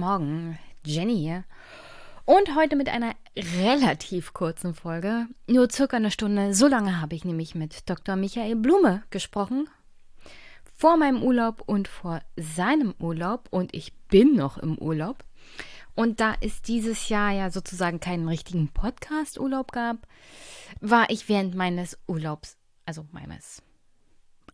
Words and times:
Morgen, 0.00 0.58
Jenny 0.82 1.18
hier. 1.18 1.44
Und 2.24 2.54
heute 2.56 2.74
mit 2.74 2.88
einer 2.88 3.14
relativ 3.36 4.32
kurzen 4.32 4.72
Folge, 4.72 5.26
nur 5.46 5.70
circa 5.70 5.98
eine 5.98 6.10
Stunde. 6.10 6.54
So 6.54 6.68
lange 6.68 7.02
habe 7.02 7.14
ich 7.14 7.26
nämlich 7.26 7.54
mit 7.54 7.90
Dr. 7.90 8.16
Michael 8.16 8.56
Blume 8.56 9.02
gesprochen. 9.10 9.68
Vor 10.74 10.96
meinem 10.96 11.22
Urlaub 11.22 11.62
und 11.66 11.86
vor 11.86 12.22
seinem 12.36 12.94
Urlaub. 12.98 13.48
Und 13.50 13.74
ich 13.74 13.92
bin 14.08 14.36
noch 14.36 14.56
im 14.56 14.78
Urlaub. 14.78 15.22
Und 15.94 16.20
da 16.20 16.34
es 16.40 16.62
dieses 16.62 17.10
Jahr 17.10 17.32
ja 17.32 17.50
sozusagen 17.50 18.00
keinen 18.00 18.26
richtigen 18.26 18.68
Podcast-Urlaub 18.68 19.70
gab, 19.70 20.08
war 20.80 21.10
ich 21.10 21.28
während 21.28 21.54
meines 21.54 21.98
Urlaubs, 22.06 22.56
also 22.86 23.04
meines 23.12 23.62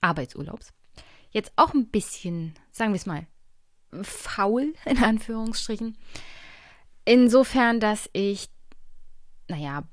Arbeitsurlaubs, 0.01 0.73
jetzt 1.31 1.53
auch 1.55 1.73
ein 1.73 1.87
bisschen, 1.87 2.55
sagen 2.73 2.91
wir 2.91 2.97
es 2.97 3.07
mal, 3.07 3.29
faul, 4.05 4.75
in 4.85 5.03
Anführungsstrichen. 5.03 5.97
Insofern, 7.05 7.81
dass 7.81 8.11
ich, 8.13 8.49
naja, 9.49 9.85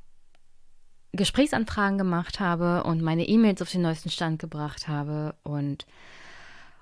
Gesprächsanfragen 1.12 2.00
gemacht 2.00 2.40
habe 2.40 2.84
und 2.84 3.04
meine 3.04 3.28
E-Mails 3.28 3.62
auf 3.62 3.70
den 3.70 3.84
neuesten 3.84 4.10
Stand 4.10 4.40
gebracht 4.40 4.88
habe 4.88 5.36
und 5.44 5.86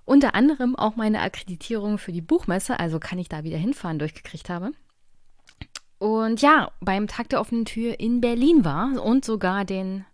unter 0.05 0.35
anderem 0.35 0.75
auch 0.75 0.95
meine 0.95 1.21
Akkreditierung 1.21 1.97
für 1.97 2.13
die 2.13 2.21
Buchmesse, 2.21 2.79
also 2.79 2.99
kann 2.99 3.19
ich 3.19 3.29
da 3.29 3.43
wieder 3.43 3.57
hinfahren, 3.57 3.99
durchgekriegt 3.99 4.49
habe. 4.49 4.71
Und 5.99 6.41
ja, 6.41 6.71
beim 6.79 7.07
Tag 7.07 7.29
der 7.29 7.39
offenen 7.41 7.65
Tür 7.65 7.99
in 7.99 8.21
Berlin 8.21 8.65
war 8.65 9.03
und 9.03 9.23
sogar 9.23 9.65
den 9.65 10.05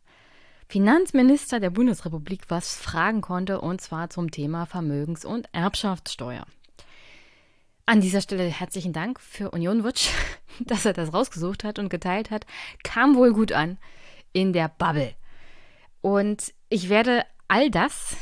Finanzminister 0.67 1.61
der 1.61 1.69
Bundesrepublik 1.69 2.41
was 2.49 2.75
fragen 2.75 3.21
konnte, 3.21 3.61
und 3.61 3.79
zwar 3.79 4.09
zum 4.09 4.29
Thema 4.29 4.65
Vermögens- 4.65 5.23
und 5.23 5.47
Erbschaftssteuer. 5.53 6.45
An 7.89 8.01
dieser 8.01 8.19
Stelle 8.19 8.43
herzlichen 8.43 8.91
Dank 8.91 9.17
für 9.17 9.51
Union 9.51 9.85
Wutsch, 9.85 10.09
dass 10.59 10.85
er 10.85 10.91
das 10.91 11.13
rausgesucht 11.13 11.63
hat 11.63 11.79
und 11.79 11.87
geteilt 11.87 12.31
hat. 12.31 12.45
Kam 12.83 13.15
wohl 13.15 13.31
gut 13.31 13.53
an 13.53 13.77
in 14.33 14.51
der 14.51 14.67
Bubble. 14.67 15.13
Und 16.01 16.53
ich 16.67 16.89
werde 16.89 17.23
all 17.47 17.71
das 17.71 18.17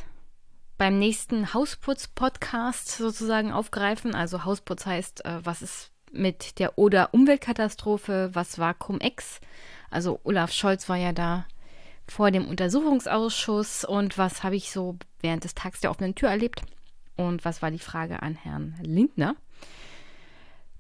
beim 0.78 1.00
nächsten 1.00 1.52
Hausputz-Podcast 1.56 2.90
sozusagen 2.90 3.52
aufgreifen. 3.52 4.14
Also 4.14 4.46
Hausputz 4.46 4.86
heißt, 4.86 5.26
äh, 5.26 5.44
was 5.44 5.64
ist 5.64 5.90
mit 6.12 6.60
der 6.60 6.78
Oder-Umweltkatastrophe, 6.78 8.30
was 8.34 8.60
war 8.60 8.76
Cum-Ex? 8.76 9.42
Also 9.90 10.20
Olaf 10.26 10.52
Scholz 10.52 10.88
war 10.90 10.98
ja 10.98 11.12
da 11.12 11.48
vor 12.08 12.30
dem 12.30 12.48
Untersuchungsausschuss 12.48 13.84
und 13.84 14.20
was 14.20 14.44
habe 14.44 14.58
ich 14.58 14.72
so 14.72 15.00
während 15.22 15.44
des 15.44 15.56
Tags 15.56 15.82
der 15.82 15.90
offenen 15.90 16.14
Tür 16.14 16.30
erlebt? 16.30 16.62
Und 17.16 17.46
was 17.46 17.64
war 17.64 17.72
die 17.72 17.80
Frage 17.80 18.22
an 18.22 18.36
Herrn 18.36 18.76
Lindner? 18.84 19.36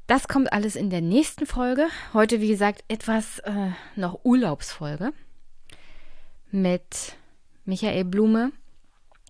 Das 0.07 0.27
kommt 0.27 0.53
alles 0.53 0.75
in 0.75 0.91
der 0.91 1.01
nächsten 1.01 1.47
Folge. 1.47 1.87
Heute, 2.13 2.39
wie 2.39 2.47
gesagt, 2.47 2.83
etwas 2.87 3.39
äh, 3.39 3.71
noch 3.95 4.19
Urlaubsfolge 4.23 5.13
mit 6.51 7.15
Michael 7.65 8.05
Blume, 8.05 8.51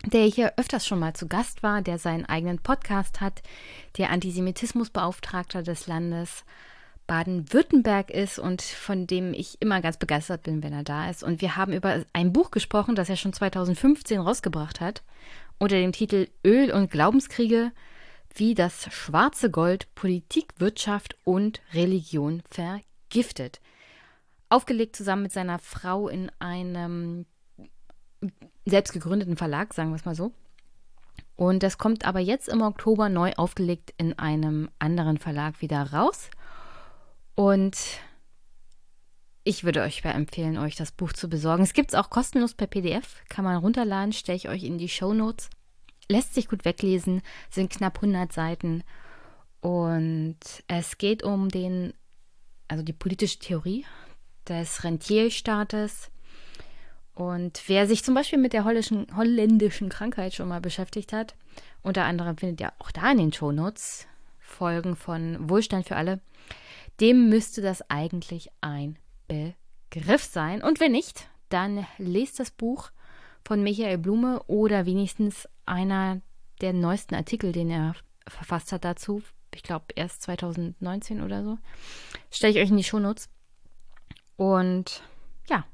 der 0.05 0.25
hier 0.25 0.53
öfters 0.57 0.85
schon 0.85 0.99
mal 0.99 1.13
zu 1.13 1.29
Gast 1.29 1.63
war, 1.63 1.81
der 1.81 1.97
seinen 1.97 2.25
eigenen 2.25 2.59
Podcast 2.59 3.21
hat, 3.21 3.41
der 3.97 4.09
Antisemitismusbeauftragter 4.09 5.63
des 5.63 5.87
Landes 5.87 6.43
Baden-Württemberg 7.07 8.11
ist 8.11 8.37
und 8.37 8.61
von 8.61 9.07
dem 9.07 9.33
ich 9.33 9.61
immer 9.61 9.79
ganz 9.79 9.95
begeistert 9.95 10.43
bin, 10.43 10.61
wenn 10.61 10.73
er 10.73 10.83
da 10.83 11.09
ist. 11.09 11.23
Und 11.23 11.39
wir 11.39 11.55
haben 11.55 11.71
über 11.71 12.03
ein 12.11 12.33
Buch 12.33 12.51
gesprochen, 12.51 12.95
das 12.95 13.09
er 13.09 13.15
schon 13.15 13.31
2015 13.31 14.19
rausgebracht 14.19 14.81
hat, 14.81 15.03
unter 15.57 15.77
dem 15.77 15.93
Titel 15.93 16.27
Öl 16.43 16.69
und 16.73 16.91
Glaubenskriege– 16.91 17.71
wie 18.35 18.53
das 18.53 18.93
schwarze 18.93 19.49
Gold 19.49 19.93
Politik, 19.95 20.53
Wirtschaft 20.57 21.17
und 21.23 21.61
Religion 21.73 22.43
vergiftet. 22.49 23.61
Aufgelegt 24.49 24.95
zusammen 24.95 25.23
mit 25.23 25.31
seiner 25.31 25.59
Frau 25.59 26.07
in 26.07 26.31
einem 26.39 27.25
selbst 28.65 28.93
gegründeten 28.93 29.37
Verlag, 29.37 29.73
sagen 29.73 29.91
wir 29.91 29.95
es 29.95 30.05
mal 30.05 30.15
so. 30.15 30.31
Und 31.35 31.63
das 31.63 31.77
kommt 31.77 32.05
aber 32.05 32.19
jetzt 32.19 32.47
im 32.47 32.61
Oktober 32.61 33.09
neu 33.09 33.33
aufgelegt 33.33 33.93
in 33.97 34.17
einem 34.17 34.69
anderen 34.79 35.17
Verlag 35.17 35.61
wieder 35.61 35.91
raus. 35.91 36.29
Und 37.35 37.77
ich 39.43 39.63
würde 39.63 39.81
euch 39.81 40.03
empfehlen, 40.03 40.57
euch 40.57 40.75
das 40.75 40.91
Buch 40.91 41.13
zu 41.13 41.29
besorgen. 41.29 41.63
Es 41.63 41.73
gibt 41.73 41.91
es 41.91 41.99
auch 41.99 42.09
kostenlos 42.09 42.53
per 42.53 42.67
PDF, 42.67 43.21
kann 43.29 43.45
man 43.45 43.57
runterladen, 43.57 44.13
stelle 44.13 44.37
ich 44.37 44.49
euch 44.49 44.63
in 44.63 44.77
die 44.77 44.89
Show 44.89 45.13
Notes 45.13 45.49
lässt 46.09 46.33
sich 46.33 46.47
gut 46.47 46.65
weglesen, 46.65 47.21
sind 47.49 47.71
knapp 47.71 47.97
100 47.97 48.31
Seiten. 48.31 48.83
Und 49.61 50.37
es 50.67 50.97
geht 50.97 51.23
um 51.23 51.49
den, 51.49 51.93
also 52.67 52.83
die 52.83 52.93
politische 52.93 53.39
Theorie 53.39 53.85
des 54.47 54.83
Rentierstaates. 54.83 56.11
Und 57.13 57.63
wer 57.67 57.87
sich 57.87 58.03
zum 58.03 58.13
Beispiel 58.13 58.39
mit 58.39 58.53
der 58.53 58.65
holländischen, 58.65 59.07
holländischen 59.15 59.89
Krankheit 59.89 60.33
schon 60.33 60.49
mal 60.49 60.61
beschäftigt 60.61 61.13
hat, 61.13 61.35
unter 61.81 62.03
anderem 62.03 62.37
findet 62.37 62.61
ihr 62.61 62.73
auch 62.79 62.91
da 62.91 63.11
in 63.11 63.17
den 63.17 63.33
Shownotes 63.33 64.07
Folgen 64.39 64.95
von 64.95 65.49
Wohlstand 65.49 65.87
für 65.87 65.95
alle, 65.95 66.19
dem 66.99 67.29
müsste 67.29 67.61
das 67.61 67.89
eigentlich 67.89 68.49
ein 68.61 68.97
Begriff 69.27 70.23
sein. 70.23 70.61
Und 70.61 70.79
wenn 70.79 70.91
nicht, 70.91 71.27
dann 71.49 71.85
lest 71.97 72.39
das 72.39 72.51
Buch 72.51 72.91
von 73.43 73.63
Michael 73.63 73.97
Blume 73.97 74.41
oder 74.47 74.85
wenigstens 74.85 75.47
einer 75.65 76.21
der 76.61 76.73
neuesten 76.73 77.15
Artikel, 77.15 77.51
den 77.51 77.69
er 77.69 77.95
verfasst 78.27 78.71
hat 78.71 78.85
dazu. 78.85 79.21
Ich 79.53 79.63
glaube 79.63 79.85
erst 79.95 80.21
2019 80.23 81.21
oder 81.21 81.43
so. 81.43 81.57
Stelle 82.31 82.53
ich 82.53 82.59
euch 82.59 82.69
in 82.69 82.77
die 82.77 82.83
Shownotes. 82.83 83.29
Und 84.35 85.01
ja, 85.49 85.65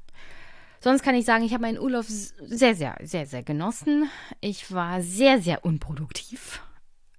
sonst 0.80 1.02
kann 1.02 1.14
ich 1.14 1.24
sagen, 1.24 1.44
ich 1.44 1.52
habe 1.52 1.62
meinen 1.62 1.78
Urlaub 1.78 2.04
sehr, 2.06 2.74
sehr, 2.74 2.96
sehr, 3.02 3.26
sehr 3.26 3.42
genossen. 3.42 4.08
Ich 4.40 4.72
war 4.72 5.02
sehr, 5.02 5.40
sehr 5.40 5.64
unproduktiv. 5.64 6.62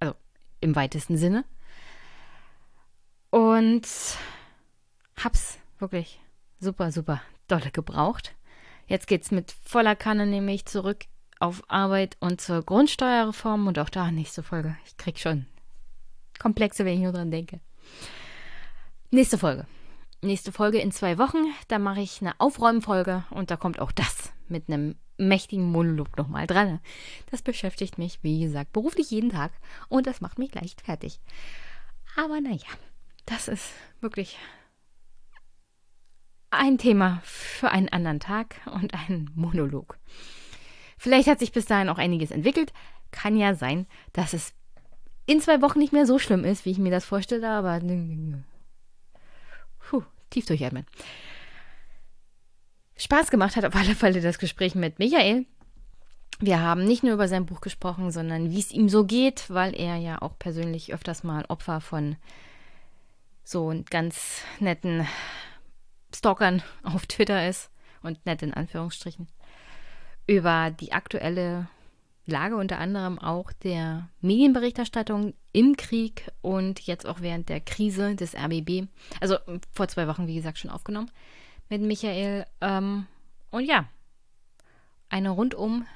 Also 0.00 0.14
im 0.60 0.74
weitesten 0.74 1.16
Sinne. 1.16 1.44
Und 3.30 3.86
hab's 5.22 5.58
wirklich 5.78 6.20
super, 6.60 6.92
super 6.92 7.20
dolle 7.48 7.70
gebraucht. 7.70 8.34
Jetzt 8.86 9.06
geht's 9.06 9.30
mit 9.30 9.52
voller 9.64 9.96
Kanne 9.96 10.26
nämlich 10.26 10.66
zurück 10.66 11.06
auf 11.40 11.62
Arbeit 11.68 12.16
und 12.20 12.40
zur 12.40 12.62
Grundsteuerreform 12.62 13.66
und 13.66 13.78
auch 13.78 13.90
da 13.90 14.10
nächste 14.10 14.42
Folge. 14.42 14.76
Ich 14.86 14.96
krieg 14.96 15.18
schon 15.18 15.46
Komplexe, 16.38 16.84
wenn 16.84 16.94
ich 16.94 17.00
nur 17.00 17.12
dran 17.12 17.30
denke. 17.30 17.60
Nächste 19.10 19.38
Folge. 19.38 19.66
Nächste 20.22 20.52
Folge 20.52 20.78
in 20.78 20.90
zwei 20.90 21.18
Wochen. 21.18 21.44
Da 21.68 21.78
mache 21.78 22.00
ich 22.00 22.20
eine 22.20 22.38
Aufräumfolge 22.40 23.24
und 23.30 23.50
da 23.50 23.56
kommt 23.56 23.78
auch 23.78 23.92
das 23.92 24.32
mit 24.48 24.68
einem 24.68 24.96
mächtigen 25.16 25.70
Monolog 25.70 26.16
nochmal 26.16 26.46
dran. 26.46 26.80
Das 27.30 27.42
beschäftigt 27.42 27.98
mich, 27.98 28.18
wie 28.22 28.40
gesagt, 28.40 28.72
beruflich 28.72 29.10
jeden 29.10 29.30
Tag 29.30 29.52
und 29.88 30.06
das 30.06 30.20
macht 30.20 30.38
mich 30.38 30.54
leicht 30.54 30.80
fertig. 30.80 31.20
Aber 32.16 32.40
naja, 32.40 32.66
das 33.26 33.48
ist 33.48 33.70
wirklich 34.00 34.38
ein 36.50 36.78
Thema 36.78 37.20
für 37.24 37.70
einen 37.70 37.88
anderen 37.88 38.20
Tag 38.20 38.56
und 38.66 38.94
einen 38.94 39.30
Monolog. 39.34 39.98
Vielleicht 40.96 41.28
hat 41.28 41.38
sich 41.38 41.52
bis 41.52 41.66
dahin 41.66 41.88
auch 41.88 41.98
einiges 41.98 42.30
entwickelt. 42.30 42.72
Kann 43.10 43.36
ja 43.36 43.54
sein, 43.54 43.86
dass 44.12 44.32
es 44.32 44.52
in 45.26 45.40
zwei 45.40 45.62
Wochen 45.62 45.78
nicht 45.78 45.92
mehr 45.92 46.06
so 46.06 46.18
schlimm 46.18 46.44
ist, 46.44 46.64
wie 46.64 46.70
ich 46.70 46.78
mir 46.78 46.90
das 46.90 47.04
vorstelle, 47.04 47.48
aber 47.48 47.80
puh, 49.88 50.02
tief 50.30 50.46
durchatmen. 50.46 50.86
Spaß 52.96 53.30
gemacht 53.30 53.56
hat 53.56 53.64
auf 53.64 53.74
alle 53.74 53.94
Fälle 53.94 54.20
das 54.20 54.38
Gespräch 54.38 54.74
mit 54.74 54.98
Michael. 54.98 55.46
Wir 56.40 56.60
haben 56.60 56.84
nicht 56.84 57.02
nur 57.02 57.14
über 57.14 57.28
sein 57.28 57.46
Buch 57.46 57.60
gesprochen, 57.60 58.10
sondern 58.10 58.50
wie 58.50 58.60
es 58.60 58.72
ihm 58.72 58.88
so 58.88 59.04
geht, 59.04 59.50
weil 59.50 59.74
er 59.74 59.96
ja 59.96 60.20
auch 60.20 60.38
persönlich 60.38 60.92
öfters 60.92 61.24
mal 61.24 61.44
Opfer 61.48 61.80
von 61.80 62.16
so 63.44 63.72
ganz 63.90 64.42
netten 64.58 65.06
Stalkern 66.14 66.62
auf 66.82 67.06
Twitter 67.06 67.48
ist 67.48 67.70
und 68.02 68.24
nett 68.26 68.42
in 68.42 68.54
Anführungsstrichen, 68.54 69.28
über 70.26 70.70
die 70.70 70.92
aktuelle 70.92 71.68
Lage 72.26 72.56
unter 72.56 72.78
anderem 72.78 73.18
auch 73.18 73.52
der 73.52 74.08
Medienberichterstattung 74.20 75.34
im 75.52 75.76
Krieg 75.76 76.30
und 76.40 76.80
jetzt 76.80 77.06
auch 77.06 77.20
während 77.20 77.48
der 77.48 77.60
Krise 77.60 78.16
des 78.16 78.34
RBB. 78.34 78.88
Also 79.20 79.36
vor 79.72 79.88
zwei 79.88 80.08
Wochen, 80.08 80.26
wie 80.26 80.36
gesagt, 80.36 80.58
schon 80.58 80.70
aufgenommen 80.70 81.10
mit 81.68 81.82
Michael. 81.82 82.46
Ähm, 82.60 83.06
und 83.50 83.64
ja, 83.64 83.86
eine 85.10 85.30
rundum 85.30 85.86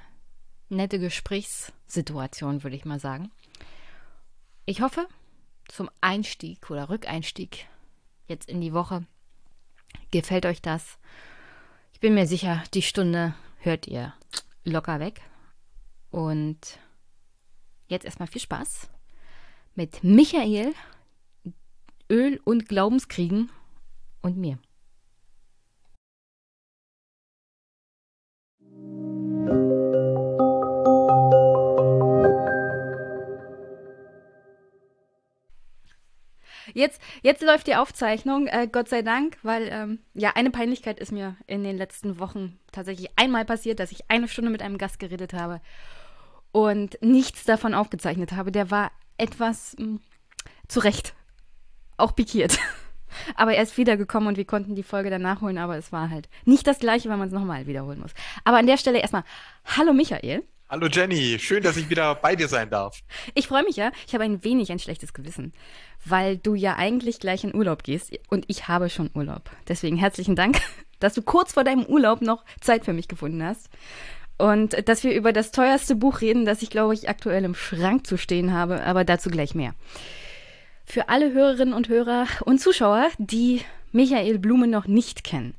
nette 0.68 0.98
Gesprächssituation, 0.98 2.62
würde 2.62 2.76
ich 2.76 2.84
mal 2.84 3.00
sagen. 3.00 3.30
Ich 4.66 4.82
hoffe, 4.82 5.06
zum 5.68 5.88
Einstieg 6.02 6.70
oder 6.70 6.90
Rückeinstieg 6.90 7.66
jetzt 8.26 8.50
in 8.50 8.60
die 8.60 8.74
Woche 8.74 9.06
Gefällt 10.10 10.46
euch 10.46 10.62
das? 10.62 10.98
Ich 11.92 12.00
bin 12.00 12.14
mir 12.14 12.26
sicher, 12.26 12.62
die 12.74 12.82
Stunde 12.82 13.34
hört 13.58 13.86
ihr 13.86 14.14
locker 14.68 15.00
weg. 15.00 15.20
Und 16.10 16.78
jetzt 17.88 18.04
erstmal 18.04 18.28
viel 18.28 18.40
Spaß 18.40 18.88
mit 19.74 20.02
Michael, 20.02 20.74
Öl 22.10 22.40
und 22.44 22.68
Glaubenskriegen 22.68 23.50
und 24.22 24.36
mir. 24.36 24.58
Jetzt, 36.74 37.00
jetzt 37.22 37.42
läuft 37.42 37.66
die 37.66 37.76
Aufzeichnung, 37.76 38.46
äh, 38.46 38.68
Gott 38.70 38.88
sei 38.88 39.02
Dank, 39.02 39.38
weil 39.42 39.68
ähm, 39.70 39.98
ja, 40.14 40.32
eine 40.34 40.50
Peinlichkeit 40.50 40.98
ist 41.00 41.12
mir 41.12 41.36
in 41.46 41.64
den 41.64 41.76
letzten 41.76 42.18
Wochen 42.18 42.58
tatsächlich 42.72 43.10
einmal 43.16 43.44
passiert, 43.44 43.80
dass 43.80 43.92
ich 43.92 44.10
eine 44.10 44.28
Stunde 44.28 44.50
mit 44.50 44.62
einem 44.62 44.78
Gast 44.78 44.98
geredet 44.98 45.32
habe 45.32 45.60
und 46.52 46.98
nichts 47.02 47.44
davon 47.44 47.74
aufgezeichnet 47.74 48.32
habe. 48.32 48.52
Der 48.52 48.70
war 48.70 48.90
etwas 49.16 49.76
mh, 49.78 49.84
hm, 49.84 50.00
zu 50.68 50.80
Recht 50.80 51.14
auch 51.96 52.14
pikiert. 52.14 52.58
aber 53.34 53.54
er 53.54 53.62
ist 53.62 53.76
wiedergekommen 53.76 54.28
und 54.28 54.36
wir 54.36 54.44
konnten 54.44 54.74
die 54.74 54.82
Folge 54.82 55.10
dann 55.10 55.22
nachholen, 55.22 55.58
aber 55.58 55.76
es 55.76 55.92
war 55.92 56.10
halt 56.10 56.28
nicht 56.44 56.66
das 56.66 56.78
gleiche, 56.78 57.08
weil 57.08 57.16
man 57.16 57.28
es 57.28 57.34
nochmal 57.34 57.66
wiederholen 57.66 58.00
muss. 58.00 58.12
Aber 58.44 58.58
an 58.58 58.66
der 58.66 58.76
Stelle 58.76 59.00
erstmal, 59.00 59.24
hallo 59.64 59.92
Michael. 59.92 60.42
Hallo 60.70 60.86
Jenny, 60.86 61.38
schön, 61.38 61.62
dass 61.62 61.78
ich 61.78 61.88
wieder 61.88 62.14
bei 62.14 62.36
dir 62.36 62.46
sein 62.46 62.68
darf. 62.68 63.00
Ich 63.32 63.48
freue 63.48 63.64
mich 63.64 63.76
ja. 63.76 63.90
Ich 64.06 64.12
habe 64.12 64.24
ein 64.24 64.44
wenig 64.44 64.70
ein 64.70 64.78
schlechtes 64.78 65.14
Gewissen, 65.14 65.54
weil 66.10 66.36
du 66.38 66.54
ja 66.54 66.76
eigentlich 66.76 67.20
gleich 67.20 67.44
in 67.44 67.54
Urlaub 67.54 67.82
gehst 67.82 68.12
und 68.28 68.44
ich 68.48 68.68
habe 68.68 68.90
schon 68.90 69.10
Urlaub. 69.14 69.50
Deswegen 69.68 69.96
herzlichen 69.96 70.36
Dank, 70.36 70.60
dass 71.00 71.14
du 71.14 71.22
kurz 71.22 71.52
vor 71.52 71.64
deinem 71.64 71.84
Urlaub 71.84 72.20
noch 72.22 72.44
Zeit 72.60 72.84
für 72.84 72.92
mich 72.92 73.08
gefunden 73.08 73.42
hast. 73.42 73.68
Und 74.38 74.88
dass 74.88 75.02
wir 75.02 75.14
über 75.14 75.32
das 75.32 75.50
teuerste 75.50 75.96
Buch 75.96 76.20
reden, 76.20 76.44
das 76.44 76.62
ich, 76.62 76.70
glaube 76.70 76.94
ich, 76.94 77.08
aktuell 77.08 77.44
im 77.44 77.56
Schrank 77.56 78.06
zu 78.06 78.16
stehen 78.16 78.52
habe, 78.52 78.84
aber 78.84 79.04
dazu 79.04 79.30
gleich 79.30 79.54
mehr. 79.54 79.74
Für 80.84 81.08
alle 81.08 81.32
Hörerinnen 81.32 81.74
und 81.74 81.88
Hörer 81.88 82.26
und 82.44 82.60
Zuschauer, 82.60 83.08
die 83.18 83.62
Michael 83.90 84.38
Blume 84.38 84.68
noch 84.68 84.86
nicht 84.86 85.24
kennen. 85.24 85.54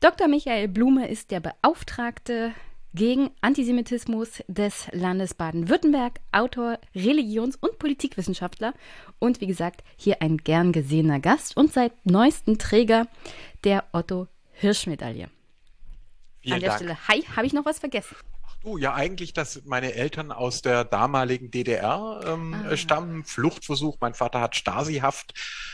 Dr. 0.00 0.28
Michael 0.28 0.68
Blume 0.68 1.08
ist 1.08 1.30
der 1.30 1.40
Beauftragte 1.40 2.52
gegen 2.94 3.30
Antisemitismus 3.40 4.42
des 4.48 4.88
Landes 4.92 5.34
Baden-Württemberg, 5.34 6.20
Autor, 6.32 6.78
Religions- 6.94 7.56
und 7.56 7.78
Politikwissenschaftler 7.78 8.74
und 9.18 9.40
wie 9.40 9.46
gesagt 9.46 9.82
hier 9.96 10.22
ein 10.22 10.38
gern 10.38 10.72
gesehener 10.72 11.20
Gast 11.20 11.56
und 11.56 11.72
seit 11.72 11.92
neuestem 12.04 12.58
Träger 12.58 13.06
der 13.64 13.84
Otto 13.92 14.26
Hirsch-Medaille. 14.52 15.24
An 15.24 15.30
der 16.42 16.60
Dank. 16.60 16.74
Stelle, 16.76 17.08
hi, 17.08 17.22
habe 17.36 17.46
ich 17.46 17.52
noch 17.52 17.64
was 17.64 17.78
vergessen? 17.78 18.16
Du, 18.62 18.76
ja 18.76 18.92
eigentlich, 18.92 19.32
dass 19.32 19.62
meine 19.64 19.94
Eltern 19.94 20.30
aus 20.30 20.60
der 20.60 20.84
damaligen 20.84 21.50
DDR 21.50 22.20
ähm, 22.26 22.54
ah. 22.68 22.76
stammen, 22.76 23.24
Fluchtversuch, 23.24 23.96
mein 24.00 24.12
Vater 24.12 24.42
hat 24.42 24.54
Stasihaft 24.54 25.32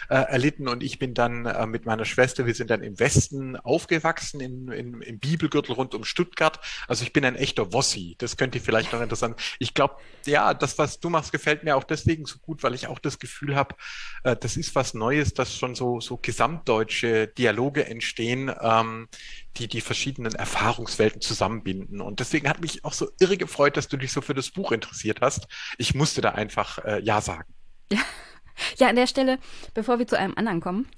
äh, 0.09 0.15
erlitten 0.15 0.69
und 0.69 0.85
ich 0.85 1.01
bin 1.01 1.13
dann 1.13 1.47
äh, 1.47 1.67
mit 1.67 1.85
meiner 1.85 2.05
Schwester, 2.05 2.47
wir 2.47 2.55
sind 2.55 2.71
dann 2.71 2.83
im 2.83 3.01
Westen 3.01 3.57
aufgewachsen, 3.57 4.41
in, 4.41 4.69
in, 4.69 5.03
im 5.03 5.19
Bibelgürtel 5.19 5.75
rund 5.75 5.97
um 5.97 6.05
Stuttgart. 6.05 6.61
Also 6.87 7.03
ich 7.03 7.13
bin 7.13 7.25
ein 7.25 7.35
echter 7.35 7.73
Wossi, 7.73 8.15
das 8.19 8.37
könnte 8.37 8.61
vielleicht 8.61 8.93
noch 8.93 9.01
interessant. 9.01 9.41
Ich 9.59 9.75
glaube, 9.75 9.97
ja, 10.25 10.55
das, 10.55 10.79
was 10.79 11.01
du 11.01 11.11
machst, 11.11 11.33
gefällt 11.33 11.65
mir 11.65 11.77
auch 11.77 11.85
deswegen 11.85 12.25
so 12.25 12.39
gut, 12.39 12.63
weil 12.63 12.75
ich 12.75 12.87
auch 12.87 13.01
das 13.01 13.19
Gefühl 13.19 13.57
habe, 13.57 13.75
äh, 14.23 14.37
das 14.37 14.57
ist 14.57 14.77
was 14.77 14.95
Neues, 14.95 15.35
dass 15.35 15.57
schon 15.57 15.75
so, 15.75 15.99
so 15.99 16.19
gesamtdeutsche 16.19 17.27
Dialoge 17.27 17.85
entstehen, 17.85 18.55
ähm, 18.61 19.09
die 19.57 19.69
die 19.69 19.81
verschiedenen 19.81 20.35
Erfahrungswelten 20.35 21.21
zusammenbinden. 21.21 22.01
Und 22.01 22.21
deswegen 22.21 22.49
hat 22.49 22.61
mich 22.61 22.76
auch 22.85 22.93
so 22.93 23.09
irre 23.21 23.37
gefreut, 23.37 23.77
dass 23.77 23.89
du 23.89 23.97
dich 23.97 24.13
so 24.13 24.21
für 24.21 24.35
das 24.35 24.51
Buch 24.51 24.73
interessiert 24.73 25.21
hast. 25.21 25.49
Ich 25.79 25.95
musste 25.95 26.21
da 26.21 26.31
einfach 26.31 26.79
äh, 26.85 27.01
Ja 27.03 27.21
sagen. 27.21 27.53
Ja. 27.93 28.01
ja, 28.79 28.89
an 28.89 28.97
der 28.97 29.07
Stelle, 29.07 29.39
bevor 29.75 29.99
wir 29.99 30.07
zu 30.07 30.19
einem 30.19 30.35
anderen 30.37 30.61
kommen. 30.61 30.89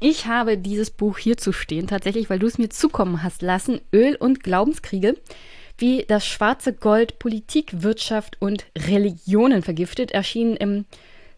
Ich 0.00 0.26
habe 0.26 0.58
dieses 0.58 0.90
Buch 0.90 1.18
hier 1.18 1.36
zu 1.36 1.52
stehen, 1.52 1.86
tatsächlich, 1.86 2.28
weil 2.28 2.40
du 2.40 2.46
es 2.46 2.58
mir 2.58 2.70
zukommen 2.70 3.22
hast 3.22 3.40
lassen. 3.40 3.80
Öl 3.92 4.16
und 4.16 4.42
Glaubenskriege, 4.42 5.16
wie 5.78 6.04
das 6.06 6.26
schwarze 6.26 6.72
Gold 6.72 7.20
Politik, 7.20 7.82
Wirtschaft 7.82 8.36
und 8.40 8.66
Religionen 8.76 9.62
vergiftet, 9.62 10.10
erschienen 10.10 10.56
im 10.56 10.86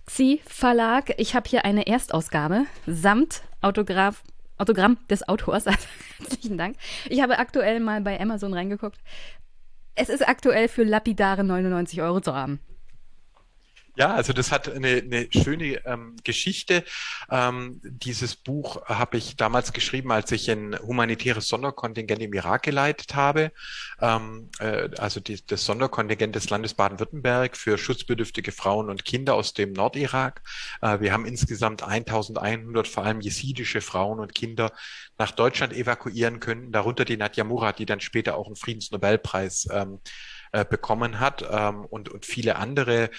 XI 0.06 0.40
Verlag. 0.46 1.14
Ich 1.18 1.34
habe 1.34 1.48
hier 1.48 1.64
eine 1.64 1.86
Erstausgabe 1.86 2.64
samt 2.86 3.42
Autograph 3.60 4.22
Autogramm 4.56 4.98
des 5.10 5.28
Autors. 5.28 5.66
Also, 5.74 5.86
herzlichen 6.18 6.58
Dank. 6.58 6.76
Ich 7.08 7.20
habe 7.20 7.38
aktuell 7.38 7.80
mal 7.80 8.00
bei 8.00 8.20
Amazon 8.20 8.54
reingeguckt. 8.54 8.98
Es 9.94 10.08
ist 10.08 10.26
aktuell 10.26 10.68
für 10.68 10.84
lapidare 10.84 11.44
99 11.44 12.02
Euro 12.02 12.20
zu 12.20 12.34
haben. 12.34 12.60
Ja, 13.96 14.12
also 14.12 14.32
das 14.32 14.50
hat 14.50 14.68
eine, 14.68 14.88
eine 14.88 15.28
schöne 15.30 15.84
ähm, 15.86 16.16
Geschichte. 16.24 16.82
Ähm, 17.30 17.80
dieses 17.84 18.34
Buch 18.34 18.84
habe 18.86 19.18
ich 19.18 19.36
damals 19.36 19.72
geschrieben, 19.72 20.10
als 20.10 20.32
ich 20.32 20.50
ein 20.50 20.76
humanitäres 20.80 21.46
Sonderkontingent 21.46 22.20
im 22.20 22.32
Irak 22.32 22.64
geleitet 22.64 23.14
habe. 23.14 23.52
Ähm, 24.00 24.50
äh, 24.58 24.88
also 24.98 25.20
die, 25.20 25.46
das 25.46 25.64
Sonderkontingent 25.64 26.34
des 26.34 26.50
Landes 26.50 26.74
Baden-Württemberg 26.74 27.56
für 27.56 27.78
schutzbedürftige 27.78 28.50
Frauen 28.50 28.90
und 28.90 29.04
Kinder 29.04 29.34
aus 29.34 29.54
dem 29.54 29.72
Nordirak. 29.72 30.42
Äh, 30.82 30.98
wir 30.98 31.12
haben 31.12 31.24
insgesamt 31.24 31.84
1100 31.84 32.88
vor 32.88 33.04
allem 33.04 33.20
jesidische 33.20 33.80
Frauen 33.80 34.18
und 34.18 34.34
Kinder 34.34 34.72
nach 35.18 35.30
Deutschland 35.30 35.72
evakuieren 35.72 36.40
können, 36.40 36.72
darunter 36.72 37.04
die 37.04 37.16
Nadja 37.16 37.44
Murat, 37.44 37.78
die 37.78 37.86
dann 37.86 38.00
später 38.00 38.36
auch 38.36 38.46
einen 38.46 38.56
Friedensnobelpreis 38.56 39.68
ähm, 39.70 40.00
äh, 40.50 40.64
bekommen 40.64 41.20
hat 41.20 41.44
ähm, 41.48 41.84
und, 41.84 42.08
und 42.08 42.26
viele 42.26 42.56
andere 42.56 43.10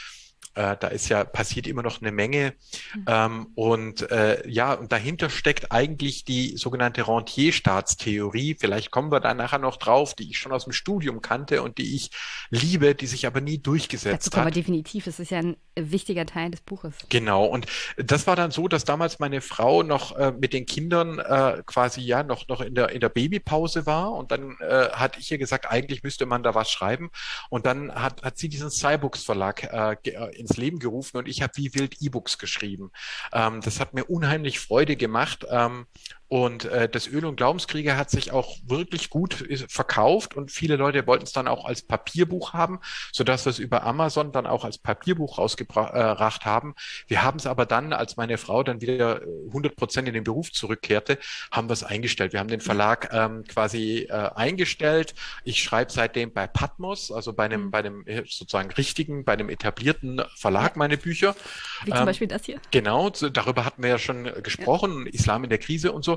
äh, 0.55 0.77
da 0.79 0.87
ist 0.87 1.09
ja 1.09 1.23
passiert 1.23 1.67
immer 1.67 1.83
noch 1.83 2.01
eine 2.01 2.11
Menge. 2.11 2.53
Mhm. 2.95 3.05
Ähm, 3.07 3.47
und 3.55 4.09
äh, 4.11 4.47
ja, 4.47 4.73
und 4.73 4.91
dahinter 4.91 5.29
steckt 5.29 5.71
eigentlich 5.71 6.25
die 6.25 6.57
sogenannte 6.57 7.07
Rentierstaatstheorie. 7.07 8.55
Vielleicht 8.59 8.91
kommen 8.91 9.11
wir 9.11 9.19
da 9.19 9.33
nachher 9.33 9.59
noch 9.59 9.77
drauf, 9.77 10.13
die 10.13 10.29
ich 10.29 10.37
schon 10.37 10.51
aus 10.51 10.63
dem 10.63 10.73
Studium 10.73 11.21
kannte 11.21 11.61
und 11.61 11.77
die 11.77 11.95
ich 11.95 12.11
liebe, 12.49 12.95
die 12.95 13.07
sich 13.07 13.27
aber 13.27 13.41
nie 13.41 13.57
durchgesetzt 13.57 14.27
Dazu 14.27 14.29
kommen 14.31 14.47
hat. 14.47 14.55
Wir 14.55 14.61
definitiv. 14.61 15.07
Es 15.07 15.19
ist 15.19 15.31
ja 15.31 15.39
ein 15.39 15.57
wichtiger 15.75 16.25
Teil 16.25 16.51
des 16.51 16.61
Buches. 16.61 16.95
Genau. 17.09 17.45
Und 17.45 17.67
das 17.97 18.27
war 18.27 18.35
dann 18.35 18.51
so, 18.51 18.67
dass 18.67 18.85
damals 18.85 19.19
meine 19.19 19.41
Frau 19.41 19.83
noch 19.83 20.15
äh, 20.15 20.31
mit 20.31 20.53
den 20.53 20.65
Kindern 20.65 21.19
äh, 21.19 21.63
quasi 21.65 22.01
ja 22.01 22.24
noch 22.24 22.47
noch 22.47 22.62
in 22.62 22.75
der 22.75 22.89
in 22.89 23.01
der 23.01 23.09
Babypause 23.09 23.85
war 23.85 24.13
und 24.13 24.31
dann 24.31 24.57
äh, 24.62 24.89
hatte 24.91 25.19
ich 25.19 25.31
ihr 25.31 25.38
gesagt, 25.38 25.69
eigentlich 25.69 26.03
müsste 26.03 26.25
man 26.25 26.43
da 26.43 26.55
was 26.55 26.71
schreiben. 26.71 27.12
Und 27.50 27.65
dann 27.65 27.93
hat 27.93 28.24
hat 28.24 28.38
sie 28.38 28.50
diesen 28.50 28.69
Cybooks 28.69 29.24
Verlag 29.24 29.63
äh, 29.63 29.97
äh 30.09 30.44
ins 30.45 30.57
Leben 30.57 30.79
gerufen 30.79 31.17
und 31.17 31.27
ich 31.27 31.41
habe 31.41 31.53
wie 31.55 31.73
wild 31.73 32.01
E-Books 32.01 32.37
geschrieben. 32.37 32.91
Ähm, 33.33 33.61
das 33.61 33.79
hat 33.79 33.93
mir 33.93 34.05
unheimlich 34.05 34.59
Freude 34.59 34.95
gemacht. 34.95 35.45
Ähm, 35.49 35.87
und 36.27 36.65
äh, 36.65 36.89
das 36.89 37.08
Öl- 37.08 37.25
und 37.25 37.36
Glaubenskriege 37.36 37.98
hat 37.98 38.10
sich 38.10 38.32
auch 38.32 38.58
wirklich 38.65 39.10
gut 39.10 39.46
verkauft 39.67 40.36
und 40.36 40.51
viele 40.51 40.75
Leute 40.75 41.05
wollten 41.05 41.24
es 41.24 41.34
dann 41.34 41.48
auch 41.48 41.65
als 41.65 41.84
Papierbuch 41.84 42.53
haben, 42.53 42.79
sodass 43.12 43.46
wir 43.46 43.51
es 43.51 43.60
über 43.60 43.84
Amazon 43.84 44.32
dann 44.32 44.48
auch 44.48 44.65
als 44.65 44.79
Papierbuch 44.79 45.38
rausgebracht 45.38 46.41
äh, 46.41 46.46
haben. 46.46 46.74
Wir 47.08 47.22
haben 47.22 47.38
es 47.38 47.46
aber 47.46 47.67
dann, 47.67 47.94
als 47.94 48.17
meine 48.17 48.38
Frau 48.38 48.63
dann 48.63 48.82
wieder 48.82 49.22
100 49.48 49.72
äh, 49.72 49.75
Prozent 49.75 50.08
in 50.08 50.15
den 50.15 50.24
Beruf 50.24 50.51
zurückkehrte, 50.51 51.20
haben 51.51 51.70
wir 51.70 51.74
es 51.74 51.84
eingestellt. 51.84 52.34
Wir 52.34 52.39
haben 52.39 52.48
den 52.48 52.62
Verlag 52.62 53.10
ähm, 53.13 53.44
quasi 53.44 54.08
äh, 54.10 54.29
eingestellt. 54.36 55.13
Ich 55.44 55.62
schreibe 55.62 55.91
seitdem 55.91 56.34
bei 56.34 56.48
Patmos, 56.48 57.12
also 57.12 57.34
bei 57.34 57.46
einem, 57.46 57.65
mhm. 57.65 57.72
bei 57.72 57.79
einem 57.79 58.08
äh, 58.08 58.24
sozusagen 58.27 58.72
richtigen, 58.72 59.25
bei 59.25 59.34
einem 59.34 59.50
etablierten 59.50 60.24
Verlag 60.36 60.75
meine 60.75 60.98
Bücher. 60.98 61.36
Wie 61.84 61.91
zum 61.91 62.00
ähm, 62.00 62.05
Beispiel 62.05 62.27
das 62.27 62.46
hier. 62.46 62.60
Genau, 62.72 63.12
darüber 63.12 63.63
hatten 63.63 63.84
wir 63.84 63.91
ja 63.91 64.00
schon 64.00 64.24
gesprochen, 64.41 65.05
ja. 65.05 65.13
Islam 65.13 65.44
in 65.44 65.50
der 65.51 65.60
Krise 65.60 65.91
und 65.91 66.03
so. 66.03 66.14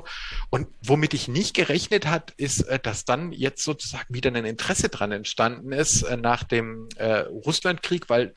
Und 0.49 0.67
womit 0.81 1.13
ich 1.13 1.27
nicht 1.27 1.55
gerechnet 1.55 2.07
hat, 2.07 2.31
ist, 2.37 2.61
äh, 2.61 2.79
dass 2.79 3.05
dann 3.05 3.31
jetzt 3.31 3.63
sozusagen 3.63 4.13
wieder 4.13 4.31
ein 4.31 4.45
Interesse 4.45 4.89
dran 4.89 5.11
entstanden 5.11 5.71
ist 5.71 6.03
äh, 6.03 6.17
nach 6.17 6.43
dem 6.43 6.89
äh, 6.95 7.19
Russlandkrieg, 7.19 8.09
weil 8.09 8.35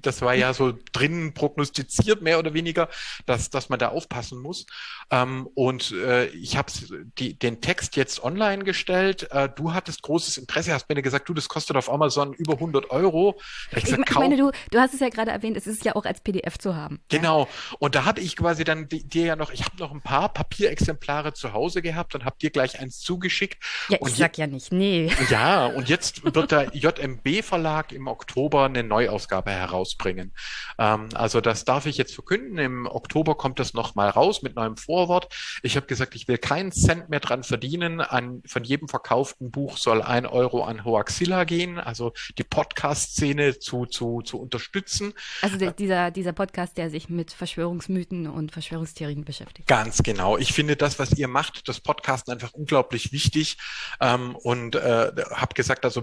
das 0.00 0.22
war 0.22 0.34
ja 0.34 0.54
so 0.54 0.72
drinnen 0.92 1.34
prognostiziert, 1.34 2.22
mehr 2.22 2.38
oder 2.38 2.54
weniger, 2.54 2.88
dass, 3.26 3.50
dass 3.50 3.68
man 3.68 3.78
da 3.78 3.88
aufpassen 3.88 4.40
muss. 4.40 4.66
Ähm, 5.10 5.48
und 5.54 5.92
äh, 5.92 6.26
ich 6.26 6.56
habe 6.56 6.70
den 7.16 7.60
Text 7.60 7.96
jetzt 7.96 8.22
online 8.22 8.64
gestellt. 8.64 9.28
Äh, 9.30 9.48
du 9.48 9.72
hattest 9.72 10.02
großes 10.02 10.36
Interesse, 10.36 10.72
hast 10.72 10.88
mir 10.88 11.00
gesagt, 11.00 11.28
du, 11.28 11.34
das 11.34 11.48
kostet 11.48 11.76
auf 11.76 11.90
Amazon 11.90 12.32
über 12.34 12.54
100 12.54 12.90
Euro. 12.90 13.40
Ich, 13.74 13.84
gesagt, 13.84 14.10
ich 14.10 14.16
meine, 14.16 14.36
du, 14.36 14.50
du 14.70 14.78
hast 14.78 14.94
es 14.94 15.00
ja 15.00 15.08
gerade 15.08 15.30
erwähnt, 15.30 15.56
es 15.56 15.66
ist 15.66 15.84
ja 15.84 15.96
auch 15.96 16.04
als 16.04 16.20
PDF 16.20 16.58
zu 16.58 16.76
haben. 16.76 17.00
Genau. 17.08 17.48
Und 17.78 17.94
da 17.94 18.04
hatte 18.04 18.20
ich 18.20 18.36
quasi 18.36 18.64
dann 18.64 18.88
dir 18.88 19.24
ja 19.24 19.36
noch, 19.36 19.50
ich 19.50 19.64
habe 19.64 19.76
noch 19.78 19.92
ein 19.92 20.02
paar 20.02 20.28
Papierexemplare 20.28 21.32
zu 21.32 21.52
Hause 21.52 21.82
gehabt 21.82 22.14
und 22.14 22.24
habe 22.24 22.36
dir 22.40 22.50
gleich 22.50 22.78
eins 22.78 23.00
zugeschickt. 23.00 23.62
Ja, 23.88 23.96
ich 23.96 24.02
und 24.02 24.16
sag 24.16 24.38
ja 24.38 24.46
nicht, 24.46 24.72
nee. 24.72 25.10
Ja, 25.30 25.66
und 25.66 25.88
jetzt 25.88 26.22
wird 26.34 26.52
der 26.52 26.74
JMB 26.74 27.42
Verlag 27.42 27.92
im 27.92 28.06
Oktober 28.06 28.66
eine 28.66 28.82
Neuausgabe 28.82 29.50
heraus 29.50 29.88
rausbringen. 29.88 30.32
Ähm, 30.78 31.08
also 31.14 31.40
das 31.40 31.64
darf 31.64 31.86
ich 31.86 31.96
jetzt 31.96 32.14
verkünden. 32.14 32.58
Im 32.58 32.86
Oktober 32.86 33.36
kommt 33.36 33.58
das 33.58 33.74
nochmal 33.74 34.10
raus 34.10 34.42
mit 34.42 34.56
neuem 34.56 34.76
Vorwort. 34.98 35.32
Ich 35.62 35.76
habe 35.76 35.86
gesagt, 35.86 36.16
ich 36.16 36.26
will 36.26 36.38
keinen 36.38 36.72
Cent 36.72 37.08
mehr 37.08 37.20
dran 37.20 37.44
verdienen. 37.44 38.00
An, 38.00 38.42
von 38.44 38.64
jedem 38.64 38.88
verkauften 38.88 39.52
Buch 39.52 39.76
soll 39.76 40.02
ein 40.02 40.26
Euro 40.26 40.64
an 40.64 40.84
Hoaxilla 40.84 41.44
gehen, 41.44 41.78
also 41.78 42.12
die 42.36 42.42
Podcast-Szene 42.42 43.60
zu, 43.60 43.86
zu, 43.86 44.22
zu 44.22 44.40
unterstützen. 44.40 45.14
Also 45.40 45.56
der, 45.56 45.70
dieser, 45.70 46.10
dieser 46.10 46.32
Podcast, 46.32 46.76
der 46.78 46.90
sich 46.90 47.08
mit 47.08 47.30
Verschwörungsmythen 47.30 48.26
und 48.26 48.50
Verschwörungstheorien 48.50 49.24
beschäftigt. 49.24 49.68
Ganz 49.68 50.02
genau. 50.02 50.36
Ich 50.36 50.52
finde 50.52 50.74
das, 50.74 50.98
was 50.98 51.12
ihr 51.12 51.28
macht, 51.28 51.68
das 51.68 51.78
Podcasten 51.78 52.32
einfach 52.32 52.54
unglaublich 52.54 53.12
wichtig 53.12 53.56
ähm, 54.00 54.34
und 54.34 54.74
äh, 54.74 55.12
habe 55.30 55.54
gesagt, 55.54 55.84
also 55.84 56.02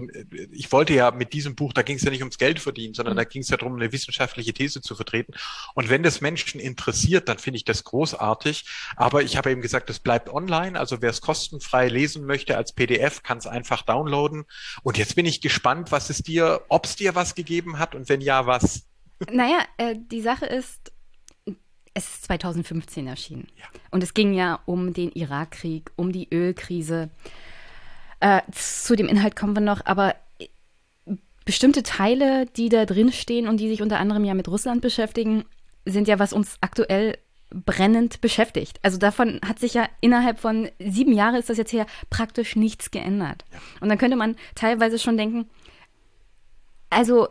ich 0.52 0.72
wollte 0.72 0.94
ja 0.94 1.10
mit 1.10 1.34
diesem 1.34 1.54
Buch, 1.54 1.74
da 1.74 1.82
ging 1.82 1.96
es 1.96 2.02
ja 2.02 2.10
nicht 2.10 2.22
ums 2.22 2.38
Geld 2.38 2.60
verdienen, 2.60 2.94
sondern 2.94 3.12
mhm. 3.14 3.18
da 3.18 3.24
ging 3.24 3.42
es 3.42 3.50
ja 3.50 3.58
darum, 3.58 3.74
eine 3.74 3.92
wissenschaftliche 3.92 4.54
These 4.54 4.80
zu 4.80 4.94
vertreten. 4.94 5.34
Und 5.74 5.90
wenn 5.90 6.02
das 6.02 6.22
Menschen 6.22 6.60
interessiert, 6.60 7.28
dann 7.28 7.36
finde 7.36 7.58
ich 7.58 7.64
das 7.66 7.84
großartig. 7.84 8.64
Aber 8.94 9.22
ich 9.22 9.36
habe 9.36 9.50
eben 9.50 9.62
gesagt, 9.62 9.90
es 9.90 9.98
bleibt 9.98 10.28
online. 10.28 10.78
Also 10.78 11.02
wer 11.02 11.10
es 11.10 11.20
kostenfrei 11.20 11.88
lesen 11.88 12.26
möchte 12.26 12.56
als 12.56 12.72
PDF, 12.72 13.22
kann 13.22 13.38
es 13.38 13.46
einfach 13.46 13.82
downloaden. 13.82 14.44
Und 14.82 14.98
jetzt 14.98 15.16
bin 15.16 15.26
ich 15.26 15.40
gespannt, 15.40 15.92
was 15.92 16.10
es 16.10 16.18
dir, 16.18 16.62
ob 16.68 16.86
es 16.86 16.96
dir 16.96 17.14
was 17.14 17.34
gegeben 17.34 17.78
hat 17.78 17.94
und 17.94 18.08
wenn 18.08 18.20
ja, 18.20 18.46
was. 18.46 18.86
Naja, 19.30 19.60
äh, 19.78 19.96
die 19.96 20.20
Sache 20.20 20.46
ist, 20.46 20.92
es 21.94 22.06
ist 22.08 22.24
2015 22.24 23.06
erschienen. 23.06 23.48
Ja. 23.56 23.64
Und 23.90 24.02
es 24.02 24.14
ging 24.14 24.34
ja 24.34 24.60
um 24.66 24.92
den 24.92 25.10
Irakkrieg, 25.12 25.90
um 25.96 26.12
die 26.12 26.28
Ölkrise. 26.32 27.10
Äh, 28.20 28.42
zu 28.52 28.96
dem 28.96 29.08
Inhalt 29.08 29.36
kommen 29.36 29.54
wir 29.54 29.62
noch, 29.62 29.84
aber 29.84 30.14
bestimmte 31.46 31.82
Teile, 31.82 32.44
die 32.44 32.68
da 32.68 32.84
drin 32.84 33.12
stehen 33.12 33.48
und 33.48 33.58
die 33.58 33.68
sich 33.68 33.80
unter 33.80 33.98
anderem 33.98 34.24
ja 34.24 34.34
mit 34.34 34.48
Russland 34.48 34.82
beschäftigen, 34.82 35.44
sind 35.86 36.08
ja, 36.08 36.18
was 36.18 36.32
uns 36.32 36.56
aktuell 36.60 37.16
brennend 37.50 38.20
beschäftigt. 38.20 38.78
Also 38.82 38.98
davon 38.98 39.40
hat 39.46 39.58
sich 39.58 39.74
ja 39.74 39.88
innerhalb 40.00 40.38
von 40.38 40.68
sieben 40.78 41.12
Jahren 41.12 41.36
ist 41.36 41.48
das 41.48 41.58
jetzt 41.58 41.72
her 41.72 41.86
praktisch 42.10 42.56
nichts 42.56 42.90
geändert. 42.90 43.44
Und 43.80 43.88
dann 43.88 43.98
könnte 43.98 44.16
man 44.16 44.36
teilweise 44.54 44.98
schon 44.98 45.16
denken, 45.16 45.48
also 46.90 47.28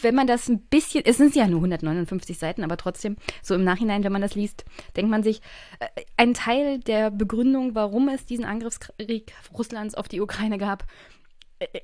wenn 0.00 0.14
man 0.14 0.28
das 0.28 0.48
ein 0.48 0.60
bisschen, 0.60 1.04
es 1.04 1.16
sind 1.16 1.34
ja 1.34 1.48
nur 1.48 1.58
159 1.58 2.38
Seiten, 2.38 2.62
aber 2.62 2.76
trotzdem, 2.76 3.16
so 3.42 3.54
im 3.54 3.64
Nachhinein, 3.64 4.04
wenn 4.04 4.12
man 4.12 4.22
das 4.22 4.36
liest, 4.36 4.64
denkt 4.96 5.10
man 5.10 5.24
sich, 5.24 5.40
äh, 5.80 5.86
ein 6.16 6.34
Teil 6.34 6.78
der 6.78 7.10
Begründung, 7.10 7.74
warum 7.74 8.08
es 8.08 8.24
diesen 8.24 8.44
Angriffskrieg 8.44 9.32
Russlands 9.52 9.96
auf 9.96 10.06
die 10.06 10.20
Ukraine 10.20 10.58
gab, 10.58 10.84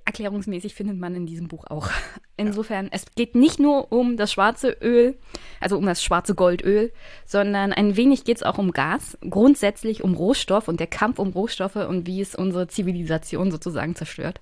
erklärungsmäßig 0.05 0.75
findet 0.75 0.99
man 0.99 1.15
in 1.15 1.27
diesem 1.27 1.49
Buch 1.49 1.65
auch. 1.69 1.91
Insofern, 2.37 2.89
es 2.93 3.07
geht 3.15 3.35
nicht 3.35 3.59
nur 3.59 3.93
um 3.93 4.17
das 4.17 4.33
schwarze 4.33 4.77
Öl, 4.81 5.19
also 5.61 5.77
um 5.77 5.87
das 5.87 6.03
schwarze 6.03 6.35
Goldöl, 6.35 6.93
sondern 7.25 7.73
ein 7.73 7.97
wenig 7.97 8.25
geht 8.25 8.39
es 8.39 8.43
auch 8.43 8.59
um 8.59 8.73
Gas, 8.73 9.19
grundsätzlich 9.29 10.03
um 10.03 10.15
Rohstoff 10.15 10.69
und 10.69 10.81
der 10.81 10.87
Kampf 10.87 11.19
um 11.19 11.31
Rohstoffe 11.31 11.77
und 11.77 12.07
wie 12.07 12.21
es 12.21 12.35
unsere 12.35 12.69
Zivilisation 12.69 13.51
sozusagen 13.51 13.95
zerstört. 13.95 14.41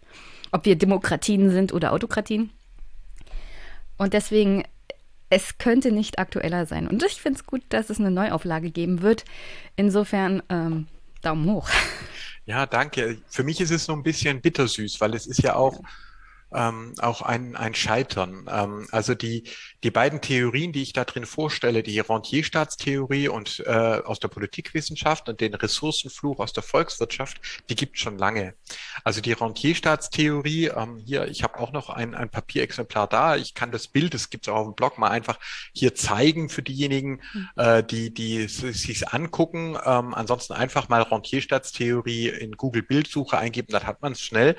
Ob 0.52 0.66
wir 0.66 0.76
Demokratien 0.76 1.50
sind 1.50 1.72
oder 1.72 1.92
Autokratien. 1.92 2.50
Und 3.96 4.12
deswegen, 4.12 4.64
es 5.30 5.56
könnte 5.56 5.92
nicht 5.92 6.18
aktueller 6.18 6.66
sein. 6.66 6.88
Und 6.88 7.02
ich 7.04 7.20
finde 7.20 7.38
es 7.38 7.46
gut, 7.46 7.62
dass 7.70 7.88
es 7.88 7.98
eine 7.98 8.10
Neuauflage 8.10 8.70
geben 8.70 9.00
wird. 9.00 9.24
Insofern, 9.76 10.42
ähm, 10.50 10.88
Daumen 11.22 11.50
hoch. 11.50 11.70
Ja, 12.44 12.66
danke. 12.66 13.22
Für 13.28 13.44
mich 13.44 13.60
ist 13.60 13.70
es 13.70 13.84
so 13.84 13.92
ein 13.92 14.02
bisschen 14.02 14.40
bittersüß, 14.40 15.00
weil 15.00 15.14
es 15.14 15.26
ist 15.26 15.42
ja 15.42 15.54
auch 15.54 15.80
ähm, 16.54 16.94
auch 16.98 17.22
ein, 17.22 17.56
ein 17.56 17.74
Scheitern. 17.74 18.46
Ähm, 18.50 18.86
also 18.90 19.14
die, 19.14 19.44
die 19.82 19.90
beiden 19.90 20.20
Theorien, 20.20 20.72
die 20.72 20.82
ich 20.82 20.92
da 20.92 21.04
drin 21.04 21.26
vorstelle, 21.26 21.82
die 21.82 22.00
Rentierstaatstheorie 22.00 23.28
und 23.28 23.62
äh, 23.66 23.70
aus 23.70 24.20
der 24.20 24.28
Politikwissenschaft 24.28 25.28
und 25.28 25.40
den 25.40 25.54
Ressourcenfluch 25.54 26.38
aus 26.40 26.52
der 26.52 26.62
Volkswirtschaft, 26.62 27.40
die 27.68 27.74
gibt 27.74 27.98
schon 27.98 28.18
lange. 28.18 28.54
Also 29.04 29.20
die 29.20 29.32
Rentierstaatstheorie, 29.32 30.66
ähm, 30.66 31.02
hier, 31.04 31.26
ich 31.28 31.42
habe 31.42 31.58
auch 31.58 31.72
noch 31.72 31.90
ein, 31.90 32.14
ein 32.14 32.30
Papierexemplar 32.30 33.08
da. 33.08 33.36
Ich 33.36 33.54
kann 33.54 33.72
das 33.72 33.88
Bild, 33.88 34.14
das 34.14 34.30
gibt 34.30 34.46
es 34.46 34.52
auch 34.52 34.58
auf 34.58 34.66
dem 34.66 34.74
Blog, 34.74 34.98
mal 34.98 35.10
einfach 35.10 35.38
hier 35.72 35.94
zeigen 35.94 36.48
für 36.48 36.62
diejenigen, 36.62 37.20
mhm. 37.32 37.48
äh, 37.56 37.82
die, 37.82 38.12
die 38.12 38.46
sich 38.48 39.08
angucken. 39.08 39.76
Ähm, 39.84 40.14
ansonsten 40.14 40.52
einfach 40.52 40.88
mal 40.88 41.02
Rentierstaatstheorie 41.02 42.28
in 42.28 42.52
Google 42.56 42.82
Bildsuche 42.82 43.38
eingeben, 43.38 43.68
dann 43.72 43.86
hat 43.86 44.02
man 44.02 44.12
es 44.12 44.22
schnell. 44.22 44.56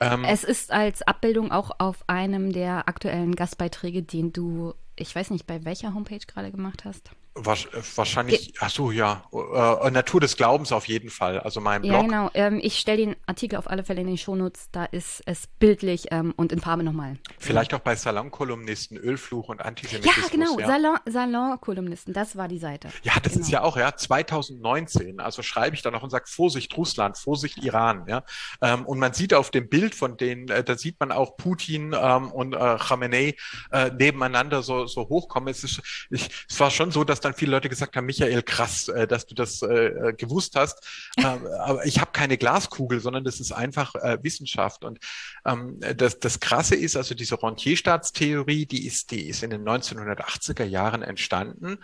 Ähm, 0.00 0.24
es 0.24 0.44
ist 0.44 0.72
als 0.72 1.02
Abbildung 1.02 1.52
auch 1.52 1.70
auf 1.78 2.04
einem 2.06 2.52
der 2.52 2.88
aktuellen 2.88 3.34
Gastbeiträge, 3.34 4.02
den 4.02 4.32
du, 4.32 4.74
ich 4.96 5.14
weiß 5.14 5.30
nicht, 5.30 5.46
bei 5.46 5.64
welcher 5.64 5.94
Homepage 5.94 6.24
gerade 6.26 6.50
gemacht 6.50 6.84
hast. 6.84 7.10
Wahrscheinlich, 7.36 8.54
ach 8.60 8.70
so, 8.70 8.92
ja. 8.92 9.24
Äh, 9.32 9.90
Natur 9.90 10.20
des 10.20 10.36
Glaubens 10.36 10.70
auf 10.70 10.86
jeden 10.86 11.10
Fall, 11.10 11.40
also 11.40 11.60
mein 11.60 11.82
Blog. 11.82 11.92
Ja, 11.92 12.02
genau. 12.02 12.30
Ähm, 12.32 12.60
ich 12.62 12.78
stelle 12.78 12.98
den 12.98 13.16
Artikel 13.26 13.56
auf 13.56 13.68
alle 13.68 13.82
Fälle 13.82 14.02
in 14.02 14.06
den 14.06 14.16
Shownotes, 14.16 14.68
da 14.70 14.84
ist 14.84 15.20
es 15.26 15.48
bildlich 15.58 16.06
ähm, 16.12 16.32
und 16.36 16.52
in 16.52 16.60
Farbe 16.60 16.84
nochmal. 16.84 17.18
Vielleicht 17.40 17.74
auch 17.74 17.80
bei 17.80 17.96
Salonkolumnisten, 17.96 18.96
Ölfluch 18.96 19.48
und 19.48 19.60
Antisemitismus. 19.60 20.24
Ja, 20.24 20.30
genau, 20.30 20.60
ja. 20.60 20.66
Salon, 20.68 20.96
Salonkolumnisten, 21.06 22.14
das 22.14 22.36
war 22.36 22.46
die 22.46 22.60
Seite. 22.60 22.88
Ja, 23.02 23.14
das 23.20 23.32
genau. 23.32 23.44
ist 23.44 23.50
ja 23.50 23.62
auch, 23.62 23.76
ja, 23.76 23.96
2019, 23.96 25.18
also 25.18 25.42
schreibe 25.42 25.74
ich 25.74 25.82
da 25.82 25.90
noch 25.90 26.04
und 26.04 26.10
sage, 26.10 26.26
Vorsicht 26.28 26.76
Russland, 26.76 27.18
Vorsicht 27.18 27.58
Iran, 27.64 28.04
ja. 28.06 28.22
Ähm, 28.62 28.86
und 28.86 29.00
man 29.00 29.12
sieht 29.12 29.34
auf 29.34 29.50
dem 29.50 29.68
Bild 29.68 29.96
von 29.96 30.16
denen, 30.16 30.48
äh, 30.50 30.62
da 30.62 30.78
sieht 30.78 31.00
man 31.00 31.10
auch 31.10 31.36
Putin 31.36 31.96
ähm, 32.00 32.30
und 32.30 32.54
äh, 32.54 32.76
Khamenei 32.78 33.34
äh, 33.72 33.90
nebeneinander 33.90 34.62
so, 34.62 34.86
so 34.86 35.08
hochkommen. 35.08 35.48
Es, 35.48 35.64
ist, 35.64 35.82
ich, 36.10 36.30
es 36.48 36.60
war 36.60 36.70
schon 36.70 36.92
so, 36.92 37.02
dass 37.02 37.23
dann 37.24 37.34
viele 37.34 37.52
Leute 37.52 37.68
gesagt 37.68 37.96
haben, 37.96 38.06
Michael, 38.06 38.42
krass, 38.42 38.88
äh, 38.88 39.06
dass 39.06 39.26
du 39.26 39.34
das 39.34 39.62
äh, 39.62 40.14
gewusst 40.16 40.56
hast. 40.56 40.86
Äh, 41.16 41.22
aber 41.58 41.86
ich 41.86 42.00
habe 42.00 42.12
keine 42.12 42.36
Glaskugel, 42.38 43.00
sondern 43.00 43.24
das 43.24 43.40
ist 43.40 43.52
einfach 43.52 43.94
äh, 43.94 44.18
Wissenschaft. 44.22 44.84
Und 44.84 44.98
ähm, 45.44 45.80
das, 45.96 46.18
das 46.18 46.40
Krasse 46.40 46.74
ist, 46.74 46.96
also 46.96 47.14
diese 47.14 47.42
Rentierstaatstheorie, 47.42 48.66
die 48.66 48.86
ist, 48.86 49.10
die 49.10 49.28
ist 49.28 49.42
in 49.42 49.50
den 49.50 49.64
1980er 49.64 50.64
Jahren 50.64 51.02
entstanden. 51.02 51.78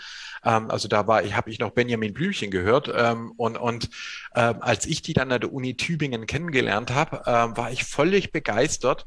Ähm, 0.45 0.71
also 0.71 0.89
da 0.89 1.07
war, 1.07 1.23
ich 1.25 1.35
habe 1.35 1.51
ich 1.51 1.59
noch 1.59 1.71
Benjamin 1.71 2.15
Blümchen 2.15 2.51
gehört. 2.51 2.91
Ähm, 2.95 3.33
und 3.37 3.57
und 3.57 3.91
äh, 4.35 4.41
als 4.41 4.87
ich 4.87 5.03
die 5.03 5.13
dann 5.13 5.33
an 5.33 5.41
der 5.41 5.53
Uni 5.53 5.77
Tübingen 5.77 6.27
kennengelernt 6.27 6.91
habe, 6.91 7.23
äh, 7.27 7.57
war 7.57 7.71
ich 7.71 7.85
völlig 7.85 8.33
begeistert 8.33 9.07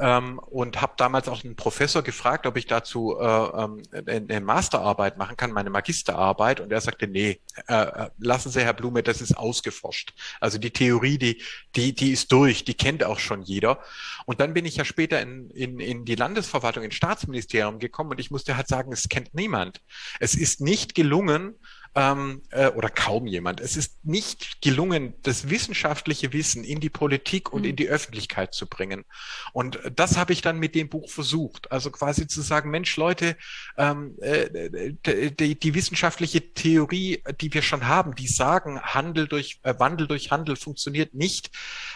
ähm, 0.00 0.38
und 0.38 0.80
habe 0.80 0.94
damals 0.96 1.28
auch 1.28 1.44
einen 1.44 1.56
Professor 1.56 2.02
gefragt, 2.02 2.46
ob 2.46 2.56
ich 2.56 2.66
dazu 2.66 3.16
äh, 3.20 3.24
ähm, 3.24 3.82
eine 4.06 4.40
Masterarbeit 4.40 5.18
machen 5.18 5.36
kann, 5.36 5.52
meine 5.52 5.70
Magisterarbeit. 5.70 6.60
Und 6.60 6.72
er 6.72 6.80
sagte, 6.80 7.06
nee, 7.06 7.40
äh, 7.68 7.74
äh, 7.74 8.10
lassen 8.18 8.50
Sie, 8.50 8.62
Herr 8.62 8.72
Blume, 8.72 9.02
das 9.02 9.20
ist 9.20 9.36
ausgeforscht. 9.36 10.14
Also 10.40 10.58
die 10.58 10.70
Theorie, 10.70 11.18
die, 11.18 11.42
die, 11.76 11.94
die 11.94 12.12
ist 12.12 12.32
durch, 12.32 12.64
die 12.64 12.74
kennt 12.74 13.04
auch 13.04 13.18
schon 13.18 13.42
jeder. 13.42 13.80
Und 14.24 14.40
dann 14.40 14.54
bin 14.54 14.64
ich 14.64 14.76
ja 14.76 14.84
später 14.84 15.20
in, 15.20 15.50
in, 15.50 15.78
in 15.78 16.04
die 16.04 16.14
Landesverwaltung, 16.14 16.82
ins 16.82 16.94
Staatsministerium 16.94 17.78
gekommen 17.78 18.12
und 18.12 18.20
ich 18.20 18.30
musste 18.30 18.56
halt 18.56 18.68
sagen, 18.68 18.92
es 18.92 19.08
kennt 19.08 19.34
niemand. 19.34 19.82
Es 20.18 20.34
ist 20.34 20.62
nicht 20.62 20.94
gelungen, 20.94 21.56
ähm, 21.94 22.42
äh, 22.50 22.68
oder 22.68 22.88
kaum 22.88 23.26
jemand. 23.26 23.60
Es 23.60 23.76
ist 23.76 24.04
nicht 24.04 24.62
gelungen, 24.62 25.14
das 25.22 25.50
wissenschaftliche 25.50 26.32
Wissen 26.32 26.62
in 26.62 26.80
die 26.80 26.90
Politik 26.90 27.52
und 27.52 27.62
mhm. 27.62 27.70
in 27.70 27.76
die 27.76 27.88
Öffentlichkeit 27.88 28.54
zu 28.54 28.66
bringen. 28.66 29.04
Und 29.52 29.80
das 29.96 30.16
habe 30.16 30.32
ich 30.32 30.42
dann 30.42 30.58
mit 30.58 30.74
dem 30.74 30.88
Buch 30.88 31.10
versucht. 31.10 31.72
Also 31.72 31.90
quasi 31.90 32.28
zu 32.28 32.42
sagen, 32.42 32.70
Mensch, 32.70 32.96
Leute, 32.96 33.36
ähm, 33.76 34.16
äh, 34.20 34.92
die, 35.32 35.58
die, 35.58 35.74
wissenschaftliche 35.74 36.52
Theorie, 36.52 37.22
die 37.40 37.52
wir 37.52 37.62
schon 37.62 37.86
haben, 37.88 38.14
die 38.14 38.28
sagen, 38.28 38.80
Handel 38.80 39.26
durch 39.26 39.58
äh, 39.62 39.74
Wandel 39.78 40.06
durch 40.06 40.30
Handel 40.30 40.56
funktioniert 40.56 41.14
nicht. 41.14 41.50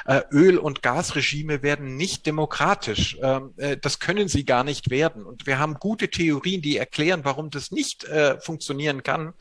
Äh, 0.07 0.23
Öl- 0.33 0.59
und 0.59 0.83
Gasregime 0.83 1.63
werden 1.63 1.97
nicht 1.97 2.27
demokratisch. 2.27 3.17
Ähm, 3.23 3.55
äh, 3.59 3.77
das 3.77 4.01
können 4.01 4.29
sie 4.29 4.45
gar 4.45 4.65
nicht 4.65 4.91
werden. 4.91 5.25
Und 5.25 5.47
wir 5.47 5.59
haben 5.59 5.75
gute 5.75 6.11
Theorien, 6.11 6.63
die 6.63 6.77
erklären, 6.77 7.21
warum 7.25 7.51
das 7.51 7.71
nicht 7.71 8.05
äh, 8.05 8.41
funktionieren 8.41 9.03
kann. 9.03 9.35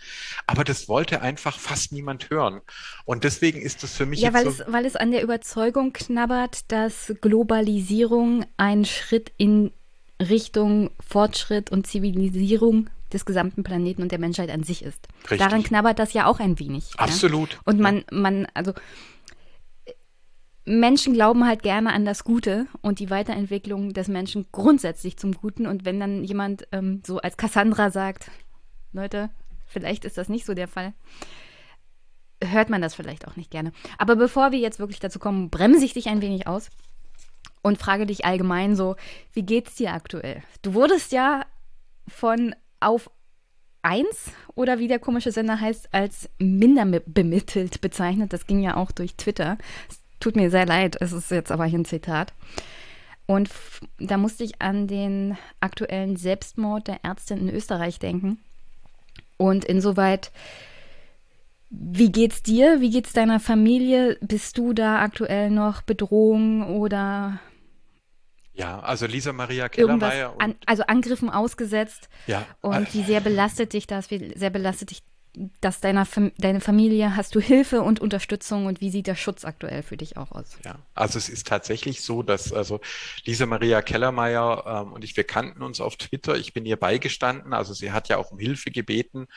Aber 0.48 0.64
das 0.64 0.88
wollte 0.88 1.22
einfach 1.22 1.58
fast 1.58 1.92
niemand 1.92 2.30
hören. 2.30 2.62
Und 3.06 3.24
deswegen 3.24 3.62
ist 3.62 3.84
das 3.84 3.96
für 3.96 4.06
mich. 4.06 4.22
Ja, 4.22 4.34
weil, 4.34 4.44
so 4.44 4.50
es, 4.50 4.64
weil 4.68 4.86
es 4.86 4.96
an 4.96 5.12
der 5.12 5.24
Überzeugung 5.24 5.94
knabbert, 5.94 6.72
dass 6.72 7.14
Globalisierung 7.22 8.46
ein 8.58 8.86
Schritt 8.86 9.32
in 9.38 9.72
Richtung 10.20 10.92
Fortschritt 11.00 11.72
und 11.72 11.88
Zivilisierung 11.88 12.90
des 13.12 13.26
gesamten 13.26 13.64
Planeten 13.64 14.02
und 14.02 14.12
der 14.12 14.20
Menschheit 14.20 14.50
an 14.50 14.64
sich 14.64 14.84
ist. 14.84 15.08
Richtig. 15.24 15.40
Daran 15.40 15.64
knabbert 15.64 16.00
das 16.00 16.14
ja 16.14 16.26
auch 16.26 16.40
ein 16.40 16.60
wenig. 16.60 16.92
Absolut. 16.98 17.54
Ja? 17.54 17.60
Und 17.66 17.80
man, 17.80 18.04
man, 18.12 18.48
also 18.54 18.74
Menschen 20.66 21.14
glauben 21.14 21.46
halt 21.46 21.62
gerne 21.62 21.92
an 21.92 22.06
das 22.06 22.24
Gute 22.24 22.68
und 22.82 23.00
die 23.00 23.10
Weiterentwicklung 23.10 23.94
des 23.94 24.08
Menschen 24.08 24.48
grundsätzlich 24.52 25.18
zum 25.18 25.34
Guten. 25.34 25.68
Und 25.68 25.86
wenn 25.86 26.00
dann 26.00 26.24
jemand 26.24 26.68
ähm, 26.72 27.02
so 27.06 27.20
als 27.20 27.38
Cassandra 27.38 27.92
sagt, 27.92 28.32
Leute, 28.94 29.30
Vielleicht 29.74 30.06
ist 30.06 30.18
das 30.18 30.30
nicht 30.30 30.46
so 30.46 30.54
der 30.54 30.68
Fall. 30.68 30.94
Hört 32.44 32.70
man 32.70 32.82
das 32.82 32.94
vielleicht 32.94 33.28
auch 33.28 33.36
nicht 33.36 33.52
gerne. 33.52 33.72
Aber 33.98 34.16
bevor 34.16 34.52
wir 34.52 34.60
jetzt 34.60 34.80
wirklich 34.80 35.00
dazu 35.00 35.20
kommen, 35.20 35.50
bremse 35.50 35.84
ich 35.84 35.94
dich 35.94 36.08
ein 36.08 36.22
wenig 36.22 36.48
aus 36.48 36.70
und 37.64 37.80
frage 37.80 38.06
dich 38.06 38.26
allgemein 38.26 38.76
so, 38.76 38.96
wie 39.34 39.44
geht's 39.44 39.76
dir 39.76 39.94
aktuell? 39.94 40.44
Du 40.62 40.76
wurdest 40.76 41.12
ja 41.12 41.46
von 42.08 42.56
auf 42.80 43.10
eins 43.82 44.32
oder 44.56 44.78
wie 44.80 44.88
der 44.88 45.00
komische 45.00 45.32
Sender 45.32 45.60
heißt, 45.60 45.94
als 45.94 46.30
minder 46.38 46.86
bemittelt 46.86 47.82
bezeichnet. 47.82 48.32
Das 48.32 48.46
ging 48.46 48.62
ja 48.62 48.78
auch 48.78 48.92
durch 48.92 49.16
Twitter. 49.16 49.58
Es 49.90 50.00
tut 50.20 50.36
mir 50.36 50.52
sehr 50.52 50.66
leid, 50.66 50.98
es 51.00 51.12
ist 51.12 51.32
jetzt 51.32 51.52
aber 51.52 51.66
hier 51.66 51.80
ein 51.80 51.86
Zitat. 51.86 52.34
Und 53.26 53.50
da 54.00 54.18
musste 54.18 54.44
ich 54.44 54.62
an 54.62 54.88
den 54.88 55.38
aktuellen 55.60 56.18
Selbstmord 56.18 56.88
der 56.88 57.04
Ärztin 57.04 57.40
in 57.40 57.50
Österreich 57.50 58.00
denken. 58.00 58.40
Und 59.38 59.66
insoweit, 59.66 60.32
wie 61.70 62.12
geht's 62.12 62.44
dir? 62.44 62.82
Wie 62.82 62.90
geht's 62.90 63.14
deiner 63.14 63.40
Familie? 63.40 64.18
Bist 64.22 64.58
du 64.58 64.74
da 64.74 65.02
aktuell 65.02 65.50
noch 65.50 65.82
Bedrohung 65.82 66.78
oder 66.78 67.40
ja, 68.56 68.80
also 68.82 69.08
Lisa 69.08 69.34
Maria 69.34 69.68
Kellermeier. 69.68 70.36
An, 70.38 70.56
also 70.68 70.84
Angriffen 70.84 71.30
ausgesetzt. 71.32 72.08
Ja. 72.28 72.46
Und 72.62 72.94
wie 72.94 73.02
sehr 73.02 73.20
belastet 73.20 73.74
dich 73.74 73.88
das? 73.88 74.12
Wie 74.12 74.32
sehr 74.38 74.52
belastet 74.52 74.92
dich 74.92 75.02
das 75.62 75.82
deiner 75.82 76.08
deine 76.38 76.62
Familie? 76.62 77.16
Hast 77.16 77.34
du 77.36 77.40
Hilfe 77.40 77.82
und 77.82 78.00
Unterstützung 78.00 78.68
und 78.68 78.82
wie 78.82 78.90
sieht 78.90 79.08
der 79.08 79.16
Schutz 79.16 79.46
aktuell 79.46 79.82
für 79.82 79.98
dich 79.98 80.18
auch 80.18 80.32
aus? 80.32 80.58
Ja, 80.64 80.76
also 80.94 81.18
es 81.18 81.30
ist 81.30 81.48
tatsächlich 81.48 82.02
so, 82.02 82.24
dass 82.24 82.54
also 82.54 82.80
Lisa 83.26 83.46
Maria 83.46 83.82
Kellermeier 83.82 84.64
ähm, 84.66 84.94
und 84.94 85.04
ich, 85.04 85.18
wir 85.18 85.24
kannten 85.24 85.64
uns 85.64 85.82
auf 85.82 85.96
Twitter. 85.96 86.36
Ich 86.36 86.54
bin 86.54 86.66
ihr 86.66 86.78
beigestanden. 86.78 87.54
Also 87.54 87.74
sie 87.74 87.92
hat 87.92 88.10
ja 88.10 88.18
auch 88.18 88.32
um 88.32 88.40
Hilfe 88.40 88.72
gebeten 88.72 89.28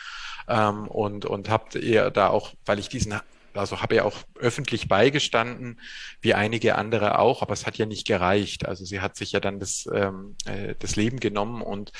ähm, 0.48 0.86
und, 0.88 1.24
und 1.24 1.48
habt 1.48 1.74
ihr 1.74 2.10
da 2.10 2.28
auch, 2.28 2.54
weil 2.66 2.78
ich 2.78 2.88
diesen 2.88 3.14
also 3.56 3.80
habe 3.80 3.96
ja 3.96 4.04
auch 4.04 4.16
öffentlich 4.38 4.88
beigestanden, 4.88 5.80
wie 6.20 6.34
einige 6.34 6.76
andere 6.76 7.18
auch, 7.18 7.42
aber 7.42 7.54
es 7.54 7.66
hat 7.66 7.78
ja 7.78 7.86
nicht 7.86 8.06
gereicht. 8.06 8.66
Also 8.66 8.84
sie 8.84 9.00
hat 9.00 9.16
sich 9.16 9.32
ja 9.32 9.40
dann 9.40 9.60
das, 9.60 9.88
ähm, 9.92 10.36
äh, 10.44 10.74
das 10.78 10.96
Leben 10.96 11.20
genommen 11.20 11.62
und 11.62 11.92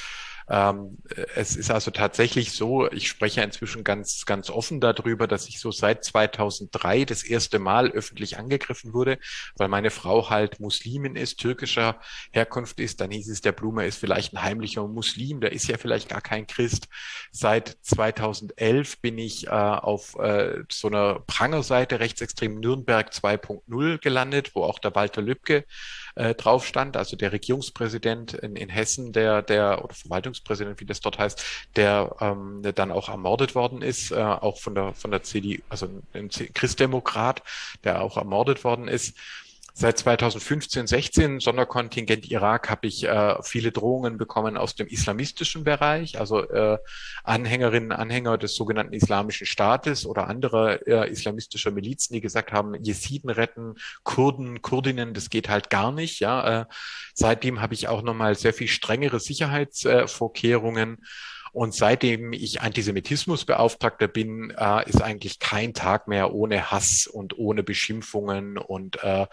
ähm, 0.48 0.98
es 1.34 1.56
ist 1.56 1.70
also 1.70 1.90
tatsächlich 1.90 2.52
so, 2.52 2.90
ich 2.90 3.08
spreche 3.08 3.42
inzwischen 3.42 3.82
ganz, 3.82 4.24
ganz 4.26 4.48
offen 4.48 4.80
darüber, 4.80 5.26
dass 5.26 5.48
ich 5.48 5.58
so 5.58 5.72
seit 5.72 6.04
2003 6.04 7.04
das 7.04 7.24
erste 7.24 7.58
Mal 7.58 7.90
öffentlich 7.90 8.38
angegriffen 8.38 8.92
wurde, 8.92 9.18
weil 9.56 9.68
meine 9.68 9.90
Frau 9.90 10.30
halt 10.30 10.60
Muslimin 10.60 11.16
ist, 11.16 11.38
türkischer 11.38 12.00
Herkunft 12.30 12.78
ist. 12.78 13.00
Dann 13.00 13.10
hieß 13.10 13.28
es, 13.28 13.40
der 13.40 13.52
Blume 13.52 13.86
ist 13.86 13.98
vielleicht 13.98 14.34
ein 14.34 14.42
heimlicher 14.42 14.86
Muslim, 14.86 15.40
der 15.40 15.52
ist 15.52 15.66
ja 15.66 15.78
vielleicht 15.78 16.08
gar 16.08 16.20
kein 16.20 16.46
Christ. 16.46 16.88
Seit 17.32 17.76
2011 17.82 19.00
bin 19.00 19.18
ich 19.18 19.48
äh, 19.48 19.50
auf 19.50 20.16
äh, 20.16 20.62
so 20.70 20.88
einer 20.88 21.20
Prangerseite 21.26 21.98
rechtsextrem 21.98 22.60
Nürnberg 22.60 23.10
2.0 23.10 23.98
gelandet, 23.98 24.54
wo 24.54 24.62
auch 24.62 24.78
der 24.78 24.94
Walter 24.94 25.22
Lübcke 25.22 25.64
äh, 26.16 26.35
drauf 26.35 26.66
stand, 26.66 26.96
also 26.96 27.16
der 27.16 27.32
Regierungspräsident 27.32 28.35
in, 28.35 28.56
in 28.56 28.68
Hessen, 28.68 29.12
der, 29.12 29.42
der, 29.42 29.85
oder 29.85 29.94
Verwaltungspräsident, 29.94 30.80
wie 30.80 30.87
das 30.87 31.00
dort 31.00 31.18
heißt, 31.18 31.42
der, 31.76 32.16
ähm, 32.20 32.62
dann 32.75 32.90
auch 32.90 33.08
ermordet 33.08 33.54
worden 33.54 33.82
ist, 33.82 34.11
äh, 34.11 34.16
auch 34.16 34.58
von 34.58 34.75
der, 34.75 34.94
von 34.94 35.11
der 35.11 35.23
CDU, 35.23 35.62
also 35.68 35.88
ein 36.12 36.30
Christdemokrat, 36.30 37.42
der 37.85 38.02
auch 38.02 38.16
ermordet 38.16 38.64
worden 38.64 38.88
ist. 38.88 39.16
Seit 39.78 39.99
2015, 39.99 40.87
16 40.87 41.40
Sonderkontingent 41.40 42.30
Irak 42.30 42.71
habe 42.71 42.87
ich 42.87 43.04
äh, 43.04 43.35
viele 43.42 43.73
Drohungen 43.73 44.16
bekommen 44.16 44.56
aus 44.56 44.75
dem 44.75 44.87
islamistischen 44.87 45.64
Bereich, 45.64 46.18
also 46.18 46.49
äh, 46.49 46.78
Anhängerinnen, 47.25 47.92
Anhänger 47.92 48.38
des 48.38 48.54
sogenannten 48.54 48.95
Islamischen 48.95 49.47
Staates 49.47 50.06
oder 50.06 50.28
andere 50.28 50.87
äh, 50.87 51.11
islamistischer 51.11 51.73
Milizen, 51.73 52.14
die 52.14 52.23
gesagt 52.23 52.52
haben, 52.52 52.75
Jesiden 52.83 53.28
retten, 53.28 53.75
Kurden, 54.02 54.62
Kurdinnen, 54.62 55.12
das 55.12 55.28
geht 55.28 55.50
halt 55.50 55.68
gar 55.68 55.92
nicht. 55.92 56.21
Ja, 56.21 56.62
äh, 56.62 56.64
seitdem 57.12 57.61
habe 57.61 57.75
ich 57.75 57.87
auch 57.87 58.00
nochmal 58.00 58.35
sehr 58.35 58.54
viel 58.54 58.68
strengere 58.68 59.21
Sicherheitsvorkehrungen. 59.21 60.95
Äh, 60.95 61.06
und 61.56 61.75
seitdem 61.75 62.34
ich 62.34 62.60
Antisemitismusbeauftragter 62.60 64.08
bin, 64.08 64.50
äh, 64.50 64.86
ist 64.90 65.00
eigentlich 65.00 65.38
kein 65.38 65.73
Tag 65.73 66.06
mehr 66.06 66.34
ohne 66.34 66.71
Hass 66.71 67.06
und 67.06 67.38
ohne 67.38 67.62
Beschimpfungen. 67.62 68.58
Und 68.58 69.02
äh, 69.02 69.26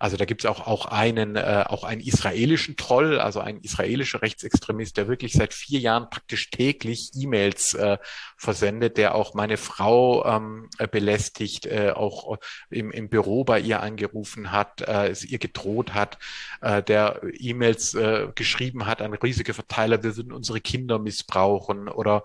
also 0.00 0.16
da 0.16 0.24
gibt 0.24 0.42
es 0.42 0.50
auch, 0.50 0.66
auch 0.66 0.86
einen, 0.86 1.36
äh, 1.36 1.62
auch 1.68 1.84
einen 1.84 2.00
israelischen 2.00 2.76
Troll, 2.76 3.20
also 3.20 3.38
ein 3.38 3.60
israelischer 3.60 4.22
Rechtsextremist, 4.22 4.96
der 4.96 5.06
wirklich 5.06 5.34
seit 5.34 5.54
vier 5.54 5.78
Jahren 5.78 6.10
praktisch 6.10 6.50
täglich 6.50 7.12
E-Mails 7.14 7.74
äh, 7.74 7.98
versendet, 8.36 8.96
der 8.96 9.14
auch 9.14 9.34
meine 9.34 9.56
Frau 9.56 10.26
ähm, 10.26 10.68
belästigt, 10.90 11.66
äh, 11.66 11.92
auch 11.94 12.38
im, 12.70 12.90
im 12.90 13.08
Büro 13.08 13.44
bei 13.44 13.60
ihr 13.60 13.82
angerufen 13.82 14.50
hat, 14.50 14.80
äh, 14.80 15.10
es 15.10 15.24
ihr 15.24 15.38
gedroht 15.38 15.94
hat, 15.94 16.18
äh, 16.60 16.82
der 16.82 17.20
E-Mails 17.38 17.94
äh, 17.94 18.26
geschrieben 18.34 18.86
hat 18.86 19.00
an 19.00 19.14
riesige 19.14 19.54
Verteiler, 19.54 20.02
wir 20.02 20.16
würden 20.16 20.32
unsere 20.32 20.60
Kinder 20.60 20.98
missbrauchen 20.98 21.67
brauchen 21.68 21.88
oder 21.88 22.24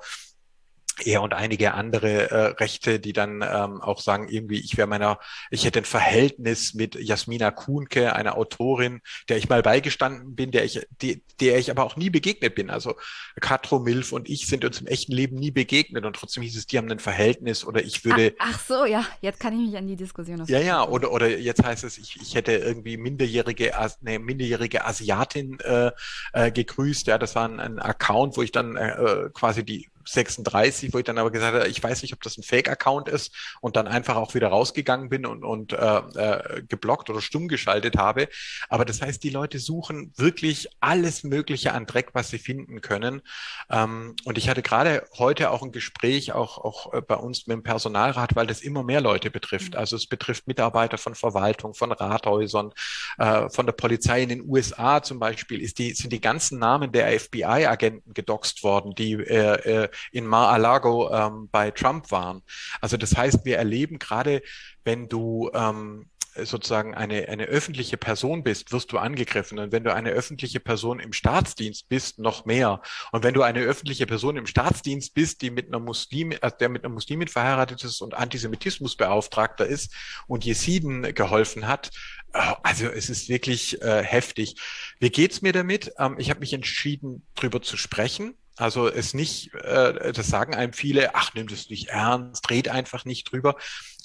er 1.04 1.22
und 1.22 1.34
einige 1.34 1.74
andere 1.74 2.30
äh, 2.30 2.46
Rechte, 2.60 3.00
die 3.00 3.14
dann 3.14 3.42
ähm, 3.42 3.82
auch 3.82 4.02
sagen, 4.02 4.28
irgendwie, 4.30 4.60
ich 4.60 4.78
wäre 4.78 4.88
meiner, 4.88 5.20
ich 5.50 5.66
hätte 5.66 5.80
ein 5.80 5.86
Verhältnis 5.86 6.74
mit 6.74 6.96
Jasmina 6.96 7.52
Kuhnke, 7.52 8.16
einer 8.16 8.38
Autorin, 8.38 9.02
der 9.30 9.38
ich 9.38 9.50
mal 9.50 9.62
beigestanden 9.62 10.36
bin, 10.36 10.52
der 10.52 10.66
ich, 10.66 10.86
die, 11.02 11.24
der 11.40 11.58
ich 11.58 11.72
aber 11.72 11.84
auch 11.84 11.96
nie 11.96 12.10
begegnet 12.10 12.56
bin. 12.56 12.70
Also 12.70 12.96
Katro 13.40 13.80
Milf 13.80 14.12
und 14.12 14.30
ich 14.30 14.48
sind 14.48 14.66
uns 14.66 14.82
im 14.82 14.88
echten 14.88 15.12
Leben 15.12 15.36
nie 15.36 15.52
begegnet 15.52 16.06
und 16.06 16.16
trotzdem 16.16 16.44
hieß 16.44 16.56
es, 16.56 16.68
die 16.68 16.78
haben 16.78 16.92
ein 16.92 17.00
Verhältnis 17.00 17.66
oder 17.66 17.84
ich 17.84 18.06
würde. 18.06 18.36
Ach, 18.40 18.54
ach 18.54 18.60
so, 18.60 18.86
ja, 18.86 19.06
jetzt 19.22 19.40
kann 19.40 19.54
ich 19.54 19.70
mich 19.70 19.78
an 19.78 19.88
die 19.88 19.96
Diskussion. 19.96 20.44
Ja, 20.48 20.60
ja, 20.60 20.88
oder, 20.88 21.12
oder 21.12 21.38
jetzt 21.38 21.64
heißt 21.64 21.84
es, 21.84 21.98
ich, 21.98 22.18
ich 22.22 22.36
hätte 22.36 22.54
irgendwie 22.54 22.98
minderjährige, 22.98 23.74
eine 23.78 24.20
minderjährige 24.20 24.86
Asiatin 24.86 25.60
äh, 25.60 25.92
äh, 26.34 26.52
gegrüßt. 26.52 27.08
Ja, 27.08 27.18
das 27.18 27.36
war 27.36 27.48
ein, 27.48 27.60
ein 27.60 27.80
Account, 27.80 28.38
wo 28.38 28.42
ich 28.42 28.52
dann 28.52 28.76
äh, 28.76 28.92
äh 28.92 29.30
quasi 29.34 29.64
die 29.64 29.90
36, 30.06 30.94
wo 30.94 31.00
ich 31.00 31.04
dann 31.04 31.18
aber 31.18 31.32
gesagt 31.32 31.56
habe, 31.56 31.68
ich 31.68 31.82
weiß 31.82 32.02
nicht, 32.02 32.14
ob 32.14 32.22
das 32.22 32.38
ein 32.38 32.44
Fake-Account 32.44 33.10
ist 33.10 33.34
und 33.62 33.76
dann 33.76 33.88
einfach 33.88 34.16
auch 34.16 34.34
wieder 34.34 34.48
rausgegangen 34.48 35.10
bin 35.10 35.26
und, 35.26 35.44
und 35.44 35.74
äh, 35.74 35.98
äh, 35.98 36.64
geblockt 36.68 37.10
oder 37.10 37.22
stumm 37.22 37.48
geschaltet 37.48 37.98
habe. 37.98 38.28
Aber 38.70 38.86
das 38.86 39.02
heißt, 39.02 39.24
die 39.24 39.30
Leute 39.30 39.60
suchen 39.60 40.14
wirklich 40.16 40.70
alles 40.80 41.24
Mögliche 41.24 41.74
an 41.74 41.86
Dreck, 41.86 42.10
was 42.14 42.30
sie 42.30 42.40
finden 42.40 42.82
können. 42.82 43.22
Ähm, 43.70 44.16
und 44.26 44.38
ich 44.38 44.50
hatte 44.50 44.62
gerade 44.62 45.08
heute 45.18 45.52
auch 45.52 45.62
ein 45.62 45.72
Gespräch, 45.72 46.34
auch, 46.34 46.58
auch 46.58 46.94
äh, 46.94 47.02
bei 47.02 47.16
uns 47.16 47.48
mit 47.48 47.56
dem 47.56 47.64
Personalrat, 47.64 48.36
weil 48.36 48.48
das 48.48 48.62
immer 48.62 48.84
mehr 48.84 49.02
Leute 49.02 49.32
betrifft. 49.32 49.74
Mhm. 49.74 49.80
Also 49.80 49.96
es 49.96 50.08
betrifft 50.08 50.48
Mitarbeiter 50.48 50.98
von 50.98 51.16
Verwaltung, 51.16 51.74
von 51.74 51.92
Rathäusern, 51.92 52.74
äh, 53.18 53.50
von 53.50 53.66
der 53.66 53.74
Polizei 53.74 54.24
in 54.24 54.30
den 54.30 54.50
USA 54.50 55.02
zum 55.02 55.20
Beispiel, 55.20 55.62
ist 55.62 55.80
die, 55.80 55.94
sind 55.94 56.12
die 56.12 56.22
ganzen 56.22 56.60
Namen 56.60 56.92
der 56.92 57.20
FBI-Agenten 57.20 58.14
gedoxt 58.14 58.64
worden, 58.64 58.94
die 58.96 59.14
äh, 59.14 59.84
äh 59.84 59.90
in 60.12 60.26
Mar-a-Lago 60.26 61.12
ähm, 61.12 61.50
bei 61.52 61.72
Trump 61.72 62.12
waren. 62.12 62.42
Also 62.82 62.98
das 62.98 63.16
heißt, 63.16 63.46
wir 63.46 63.58
erleben 63.58 64.00
gerade, 64.00 64.42
wenn 64.84 65.08
du 65.08 65.50
ähm, 65.54 66.10
sozusagen 66.36 66.96
eine, 66.96 67.28
eine 67.30 67.46
öffentliche 67.46 67.98
Person 67.98 68.44
bist, 68.44 68.72
wirst 68.72 68.92
du 68.92 68.98
angegriffen. 68.98 69.60
Und 69.60 69.72
wenn 69.72 69.84
du 69.84 69.94
eine 69.94 70.12
öffentliche 70.12 70.60
Person 70.60 71.00
im 71.00 71.14
Staatsdienst 71.14 71.90
bist, 71.90 72.20
noch 72.20 72.46
mehr. 72.46 72.82
Und 73.12 73.24
wenn 73.24 73.34
du 73.34 73.44
eine 73.44 73.62
öffentliche 73.62 74.06
Person 74.06 74.38
im 74.38 74.48
Staatsdienst 74.48 75.14
bist, 75.14 75.42
die 75.42 75.52
mit 75.52 75.68
einer 75.68 75.80
Muslim, 75.80 76.34
also 76.42 76.56
der 76.58 76.70
mit 76.70 76.84
einer 76.84 76.94
Muslimin 76.94 77.28
verheiratet 77.28 77.84
ist 77.84 78.02
und 78.02 78.14
Antisemitismusbeauftragter 78.16 79.66
ist 79.66 79.94
und 80.28 80.44
Jesiden 80.44 81.14
geholfen 81.14 81.68
hat, 81.68 81.92
äh, 82.34 82.54
also 82.64 82.88
es 82.88 83.10
ist 83.10 83.30
wirklich 83.30 83.82
äh, 83.82 84.04
heftig. 84.04 84.56
Wie 85.00 85.10
geht's 85.10 85.42
mir 85.42 85.54
damit? 85.54 85.94
Ähm, 86.00 86.16
ich 86.18 86.30
habe 86.30 86.40
mich 86.40 86.54
entschieden, 86.54 87.28
drüber 87.36 87.62
zu 87.62 87.78
sprechen. 87.78 88.36
Also 88.56 88.88
es 88.88 89.14
nicht, 89.14 89.54
äh, 89.56 90.14
das 90.14 90.28
sagen 90.28 90.54
einem 90.54 90.74
viele, 90.74 91.16
ach, 91.16 91.34
nimm 91.34 91.48
das 91.48 91.70
nicht 91.70 91.90
ernst, 91.90 92.48
dreht 92.48 92.70
einfach 92.70 93.04
nicht 93.06 93.32
drüber. 93.32 93.56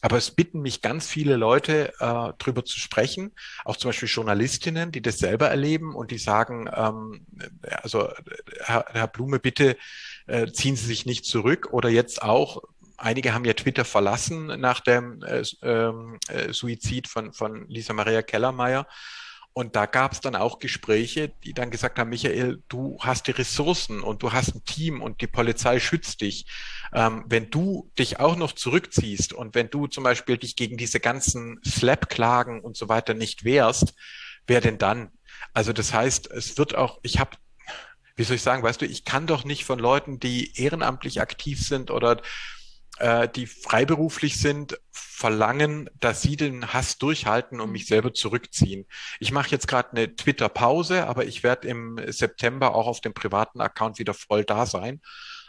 Aber 0.01 0.17
es 0.17 0.31
bitten 0.31 0.61
mich 0.61 0.81
ganz 0.81 1.09
viele 1.09 1.37
Leute, 1.37 1.93
äh, 1.99 2.33
drüber 2.39 2.65
zu 2.65 2.79
sprechen, 2.79 3.33
auch 3.65 3.77
zum 3.77 3.89
Beispiel 3.89 4.09
Journalistinnen, 4.09 4.93
die 4.93 5.03
das 5.03 5.19
selber 5.19 5.49
erleben 5.49 5.95
und 5.95 6.13
die 6.13 6.19
sagen, 6.19 6.71
ähm, 6.73 7.27
also 7.83 8.09
Herr, 8.61 8.87
Herr 8.93 9.09
Blume, 9.09 9.41
bitte 9.41 9.77
äh, 10.27 10.47
ziehen 10.53 10.77
Sie 10.77 10.87
sich 10.87 11.05
nicht 11.05 11.25
zurück. 11.25 11.69
Oder 11.73 11.89
jetzt 11.89 12.23
auch, 12.23 12.63
einige 12.97 13.35
haben 13.35 13.45
ja 13.45 13.55
Twitter 13.55 13.85
verlassen 13.85 14.47
nach 14.61 14.81
dem 14.81 15.23
äh, 15.23 15.43
ähm, 15.63 16.19
äh, 16.29 16.53
Suizid 16.53 17.09
von, 17.09 17.33
von 17.33 17.69
Lisa 17.69 17.93
Maria 17.93 18.23
Kellermeier 18.23 18.87
und 19.59 19.75
da 19.75 19.87
gab 19.87 20.13
es 20.13 20.21
dann 20.21 20.37
auch 20.37 20.61
Gespräche, 20.61 21.33
die 21.43 21.53
dann 21.53 21.73
gesagt 21.73 21.99
haben, 21.99 22.11
Michael, 22.11 22.63
du 22.69 22.97
hast 23.01 23.27
die 23.27 23.33
Ressourcen 23.33 24.03
und 24.03 24.23
du 24.23 24.33
hast 24.33 24.55
ein 24.55 24.65
Team 24.65 25.03
und 25.03 25.21
die 25.21 25.27
Polizei 25.27 25.81
schützt 25.81 26.21
dich. 26.21 26.47
Ähm, 26.93 27.25
wenn 27.27 27.51
du 27.51 27.91
dich 27.99 28.21
auch 28.21 28.37
noch 28.37 28.53
zurückziehst 28.53 29.33
und 29.33 29.57
wenn 29.57 29.69
du 29.69 29.89
zum 29.89 30.05
Beispiel 30.05 30.39
dich 30.39 30.55
gegen 30.55 30.77
diese 30.77 31.01
ganzen 31.01 31.61
Slap-Klagen 31.67 32.61
und 32.61 32.77
so 32.77 32.89
weiter 32.89 33.15
nicht 33.15 33.43
wehrst, 33.43 33.95
wer 34.47 34.61
denn 34.61 34.79
dann? 34.79 35.11
Also 35.55 35.73
das 35.73 35.93
heißt, 35.93 36.31
es 36.31 36.57
wird 36.57 36.77
auch, 36.77 37.01
ich 37.03 37.19
habe 37.19 37.33
wie 38.15 38.23
soll 38.23 38.37
ich 38.37 38.43
sagen, 38.43 38.63
weißt 38.63 38.81
du, 38.81 38.87
ich 38.87 39.05
kann 39.05 39.27
doch 39.27 39.45
nicht 39.45 39.65
von 39.65 39.81
Leuten, 39.81 40.21
die 40.21 40.57
ehrenamtlich 40.57 41.21
aktiv 41.21 41.61
sind 41.61 41.91
oder 41.91 42.23
äh, 42.99 43.29
die 43.29 43.47
freiberuflich 43.47 44.39
sind, 44.39 44.79
verlangen, 44.91 45.91
dass 45.99 46.23
sie 46.23 46.37
den 46.37 46.73
Hass 46.73 46.99
durchhalten 46.99 47.61
und 47.61 47.73
mich 47.73 47.87
selber 47.87 48.15
zurückziehen. 48.15 48.87
Ich 49.19 49.33
mache 49.33 49.51
jetzt 49.51 49.67
gerade 49.67 49.91
eine 49.91 50.15
Twitter-Pause, 50.15 51.07
aber 51.07 51.25
ich 51.27 51.43
werde 51.43 51.67
im 51.69 52.01
September 52.07 52.75
auch 52.75 52.87
auf 52.87 53.01
dem 53.01 53.15
privaten 53.15 53.61
Account 53.61 53.99
wieder 53.99 54.15
voll 54.15 54.45
da 54.45 54.67
sein. 54.67 55.01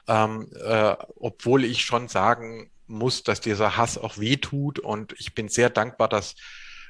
Ähm, 0.07 0.51
äh, 0.63 0.95
obwohl 1.19 1.65
ich 1.65 1.81
schon 1.81 2.07
sagen 2.07 2.71
muss, 2.87 3.21
dass 3.23 3.41
dieser 3.41 3.77
Hass 3.77 3.97
auch 3.99 4.17
wehtut 4.17 4.79
und 4.79 5.13
ich 5.19 5.35
bin 5.35 5.49
sehr 5.49 5.69
dankbar, 5.69 6.09
dass 6.09 6.35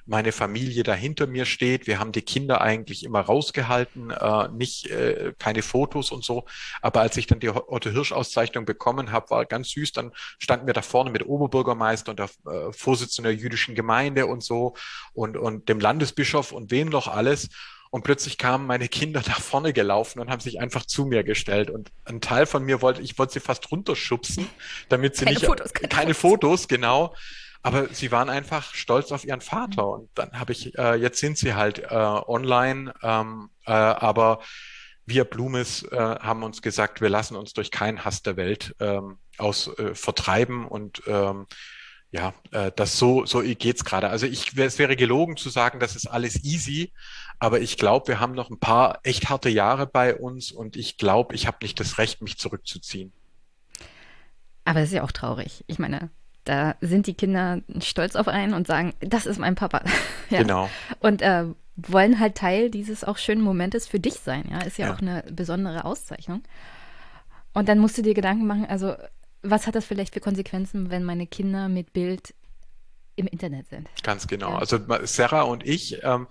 meine 0.09 0.31
Familie 0.31 0.83
da 0.83 0.93
hinter 0.93 1.27
mir 1.27 1.45
steht. 1.45 1.85
Wir 1.85 1.99
haben 1.99 2.11
die 2.11 2.23
Kinder 2.23 2.61
eigentlich 2.61 3.03
immer 3.03 3.21
rausgehalten, 3.21 4.09
äh, 4.09 4.47
nicht 4.49 4.87
äh, 4.87 5.33
keine 5.37 5.61
Fotos 5.61 6.11
und 6.11 6.25
so. 6.25 6.45
Aber 6.81 7.01
als 7.01 7.15
ich 7.15 7.27
dann 7.27 7.39
die 7.39 7.49
Otto 7.49 7.91
Hirsch 7.91 8.11
Auszeichnung 8.11 8.65
bekommen 8.65 9.11
habe, 9.11 9.29
war 9.29 9.45
ganz 9.45 9.69
süß. 9.69 9.91
Dann 9.93 10.11
standen 10.39 10.65
wir 10.65 10.73
da 10.73 10.81
vorne 10.81 11.11
mit 11.11 11.25
Oberbürgermeister 11.25 12.11
und 12.11 12.19
der 12.19 12.29
äh, 12.51 12.73
Vorsitzende 12.73 13.29
der 13.29 13.39
jüdischen 13.39 13.75
Gemeinde 13.75 14.25
und 14.25 14.43
so 14.43 14.73
und 15.13 15.37
und 15.37 15.69
dem 15.69 15.79
Landesbischof 15.79 16.51
und 16.51 16.71
wen 16.71 16.89
noch 16.89 17.07
alles. 17.07 17.49
Und 17.91 18.03
plötzlich 18.03 18.37
kamen 18.37 18.67
meine 18.67 18.87
Kinder 18.87 19.21
da 19.25 19.33
vorne 19.33 19.73
gelaufen 19.73 20.19
und 20.19 20.29
haben 20.29 20.41
sich 20.41 20.59
einfach 20.59 20.85
zu 20.85 21.05
mir 21.05 21.23
gestellt. 21.23 21.69
Und 21.69 21.91
ein 22.05 22.19
Teil 22.19 22.47
von 22.47 22.63
mir 22.63 22.81
wollte, 22.81 23.01
ich 23.01 23.19
wollte 23.19 23.33
sie 23.33 23.39
fast 23.39 23.71
runterschubsen, 23.71 24.47
damit 24.89 25.15
sie 25.15 25.25
keine 25.25 25.37
nicht, 25.37 25.45
Fotos, 25.45 25.73
keine, 25.73 25.87
keine 25.87 26.13
Fotos. 26.13 26.29
Fotos, 26.29 26.67
genau. 26.67 27.13
Aber 27.61 27.87
sie 27.93 28.11
waren 28.11 28.29
einfach 28.29 28.73
stolz 28.73 29.11
auf 29.11 29.25
ihren 29.25 29.41
Vater. 29.41 29.83
Mhm. 29.83 29.89
Und 29.89 30.09
dann 30.15 30.39
habe 30.39 30.53
ich, 30.53 30.77
äh, 30.77 30.95
jetzt 30.95 31.19
sind 31.19 31.37
sie 31.37 31.55
halt 31.55 31.79
äh, 31.79 31.93
online, 31.93 32.93
ähm, 33.03 33.49
äh, 33.65 33.71
aber 33.71 34.39
wir 35.05 35.25
Blumes 35.25 35.83
äh, 35.83 35.97
haben 35.97 36.43
uns 36.43 36.61
gesagt, 36.61 37.01
wir 37.01 37.09
lassen 37.09 37.35
uns 37.35 37.53
durch 37.53 37.71
keinen 37.71 38.05
Hass 38.05 38.21
der 38.21 38.37
Welt 38.37 38.75
ähm, 38.79 39.17
aus 39.37 39.67
äh, 39.79 39.95
vertreiben 39.95 40.67
und 40.67 41.01
ähm, 41.07 41.47
ja, 42.11 42.33
äh, 42.51 42.71
das 42.75 42.97
so 42.97 43.25
so 43.25 43.41
geht's 43.41 43.83
gerade. 43.83 44.09
Also 44.09 44.25
ich, 44.25 44.57
es 44.57 44.79
wäre 44.79 44.95
gelogen 44.95 45.35
zu 45.37 45.49
sagen, 45.49 45.79
das 45.79 45.95
ist 45.95 46.07
alles 46.07 46.43
easy, 46.43 46.93
aber 47.39 47.59
ich 47.59 47.77
glaube, 47.77 48.07
wir 48.07 48.19
haben 48.19 48.33
noch 48.33 48.49
ein 48.49 48.59
paar 48.59 48.99
echt 49.03 49.29
harte 49.29 49.49
Jahre 49.49 49.87
bei 49.87 50.15
uns 50.15 50.51
und 50.51 50.75
ich 50.75 50.97
glaube, 50.97 51.35
ich 51.35 51.47
habe 51.47 51.57
nicht 51.61 51.79
das 51.79 51.97
Recht, 51.97 52.21
mich 52.21 52.37
zurückzuziehen. 52.37 53.11
Aber 54.65 54.81
es 54.81 54.89
ist 54.89 54.95
ja 54.95 55.03
auch 55.03 55.11
traurig. 55.11 55.63
Ich 55.67 55.79
meine, 55.79 56.11
da 56.49 56.75
sind 56.81 57.05
die 57.05 57.13
Kinder 57.13 57.61
stolz 57.79 58.15
auf 58.15 58.27
einen 58.27 58.55
und 58.55 58.65
sagen, 58.65 58.93
das 59.01 59.27
ist 59.27 59.37
mein 59.37 59.53
Papa. 59.53 59.83
ja. 60.31 60.41
Genau. 60.41 60.67
Und 60.99 61.21
äh, 61.21 61.45
wollen 61.75 62.19
halt 62.19 62.35
Teil 62.35 62.71
dieses 62.71 63.03
auch 63.03 63.19
schönen 63.19 63.43
Momentes 63.43 63.85
für 63.85 63.99
dich 63.99 64.15
sein. 64.15 64.45
Ja, 64.49 64.61
ist 64.61 64.79
ja, 64.79 64.87
ja, 64.87 64.93
auch 64.95 64.99
eine 64.99 65.23
besondere 65.31 65.85
Auszeichnung. 65.85 66.41
Und 67.53 67.69
dann 67.69 67.77
musst 67.77 67.99
du 67.99 68.01
dir 68.01 68.15
Gedanken 68.15 68.47
machen, 68.47 68.65
also 68.65 68.95
was 69.43 69.67
hat 69.67 69.75
das 69.75 69.85
vielleicht 69.85 70.15
für 70.15 70.21
Konsequenzen, 70.21 70.89
wenn 70.89 71.03
meine 71.03 71.27
Kinder 71.27 71.69
mit 71.69 71.93
Bild 71.93 72.33
im 73.15 73.27
Internet 73.27 73.67
sind? 73.67 73.87
Ganz 74.01 74.25
genau. 74.25 74.53
Ja. 74.53 74.57
Also 74.57 74.79
Sarah 75.03 75.43
und 75.43 75.63
ich 75.63 76.03
ähm, 76.03 76.25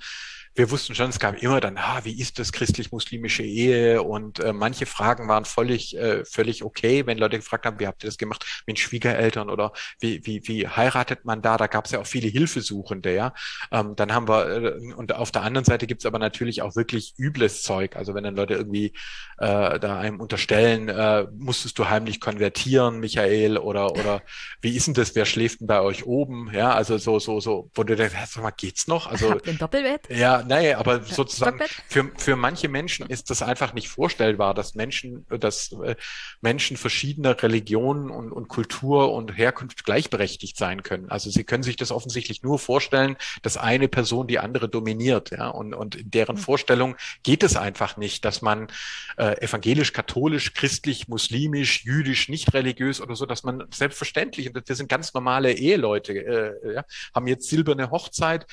wir 0.59 0.73
wussten 0.73 0.95
schon, 0.97 1.11
es 1.11 1.21
gab 1.21 1.41
immer 1.41 1.61
dann, 1.61 1.79
ah, 1.79 2.01
wie 2.03 2.21
ist 2.21 2.41
das 2.41 2.51
christlich-muslimische 2.51 3.45
Ehe? 3.45 4.03
Und 4.03 4.41
äh, 4.41 4.53
manche 4.53 4.87
Fragen 4.87 5.29
waren 5.29 5.45
völlig, 5.45 5.97
äh, 5.97 6.25
völlig 6.25 6.65
okay, 6.65 7.07
wenn 7.07 7.17
Leute 7.17 7.39
gefragt 7.39 7.65
haben, 7.65 7.79
wie 7.79 7.87
habt 7.87 8.03
ihr 8.03 8.09
das 8.09 8.19
gemacht 8.19 8.45
mit 8.67 8.81
Schwiegereltern 8.81 9.51
oder 9.51 9.73
wie, 10.01 10.27
wie, 10.27 10.47
wie 10.49 10.67
heiratet 10.67 11.25
man 11.25 11.43
da? 11.43 11.57
Da 11.57 11.69
gab 11.69 11.85
es 11.85 11.93
ja 11.93 12.01
auch 12.01 12.07
viele 12.07 12.27
Hilfesuchende, 12.27 13.15
ja. 13.15 13.35
Ähm, 13.71 13.95
dann 13.95 14.13
haben 14.13 14.29
wir, 14.29 14.49
äh, 14.49 14.95
und 14.95 15.15
auf 15.15 15.31
der 15.31 15.43
anderen 15.43 15.65
Seite 15.65 15.87
gibt 15.87 16.03
es 16.03 16.07
aber 16.07 16.19
natürlich 16.19 16.61
auch 16.61 16.75
wirklich 16.75 17.15
übles 17.17 17.63
Zeug. 17.63 17.95
Also 17.95 18.15
wenn 18.15 18.25
dann 18.25 18.35
Leute 18.35 18.55
irgendwie 18.55 18.93
äh, 19.39 19.79
da 19.79 20.01
einem 20.01 20.21
unterstellen, 20.21 20.89
äh, 20.89 21.29
musstest 21.37 21.79
du 21.79 21.89
heimlich 21.89 22.21
konvertieren, 22.21 22.99
Michael, 22.99 23.59
oder, 23.59 23.93
oder 23.93 24.23
wie 24.61 24.77
ist 24.77 24.89
denn 24.89 24.95
das? 24.95 25.15
Wer 25.15 25.25
schläft 25.25 25.61
denn 25.61 25.69
bei 25.69 25.81
euch 25.81 26.05
oben? 26.05 26.51
Ja, 26.53 26.73
also 26.73 26.99
so, 26.99 27.21
so, 27.21 27.39
so, 27.39 27.71
wo 27.75 27.85
du 27.85 27.95
denkst, 27.95 28.17
sag 28.27 28.43
mal, 28.43 28.51
geht's 28.51 28.89
noch? 28.89 29.07
Also, 29.07 29.31
Habt 29.31 29.47
ihr 29.47 29.53
ein 29.53 29.59
Doppelbett? 29.59 30.09
Ja, 30.11 30.43
nee, 30.49 30.75
aber 30.75 31.03
sozusagen 31.03 31.61
für, 31.89 32.11
für 32.17 32.37
manche 32.37 32.69
Menschen 32.69 33.07
ist 33.07 33.31
das 33.31 33.43
einfach 33.43 33.75
nicht 33.75 33.89
vorstellbar, 33.89 34.55
dass 34.55 34.75
Menschen, 34.75 35.27
dass 35.29 35.73
äh, 35.73 35.97
Menschen 36.41 36.77
verschiedener 36.77 37.41
Religionen 37.41 38.11
und, 38.11 38.33
und 38.33 38.49
Kultur 38.49 39.13
und 39.13 39.37
Herkunft 39.37 39.85
gleichberechtigt 39.85 40.57
sein 40.57 40.83
können. 40.83 41.11
Also 41.11 41.31
sie 41.31 41.45
können 41.45 41.63
sich 41.63 41.77
das 41.77 41.91
offensichtlich 41.91 42.43
nur 42.43 42.59
vorstellen, 42.59 43.17
dass 43.43 43.57
eine 43.57 43.89
Person 43.89 44.27
die 44.27 44.39
andere 44.39 44.69
dominiert, 44.69 45.31
ja, 45.31 45.49
und, 45.49 45.75
und 45.75 45.95
in 45.95 46.11
deren 46.11 46.37
mhm. 46.37 46.41
Vorstellung 46.41 46.97
geht 47.23 47.43
es 47.43 47.57
einfach 47.57 47.97
nicht, 47.97 48.25
dass 48.25 48.43
man 48.43 48.69
äh, 49.17 49.41
evangelisch, 49.43 49.93
katholisch, 49.93 50.55
christlich, 50.55 51.09
muslimisch, 51.09 51.85
jüdisch, 51.85 52.29
nicht 52.29 52.55
religiös 52.55 53.01
oder 53.01 53.15
so, 53.15 53.27
dass 53.27 53.45
man 53.45 53.65
selbstverständlich, 53.73 54.49
und 54.49 54.69
das 54.69 54.79
sind 54.79 54.89
ganz 54.89 55.15
normale 55.15 55.53
Eheleute, 55.53 56.13
äh, 56.13 56.75
ja, 56.75 56.85
haben 57.15 57.27
jetzt 57.27 57.49
silberne 57.49 57.91
Hochzeit, 57.91 58.47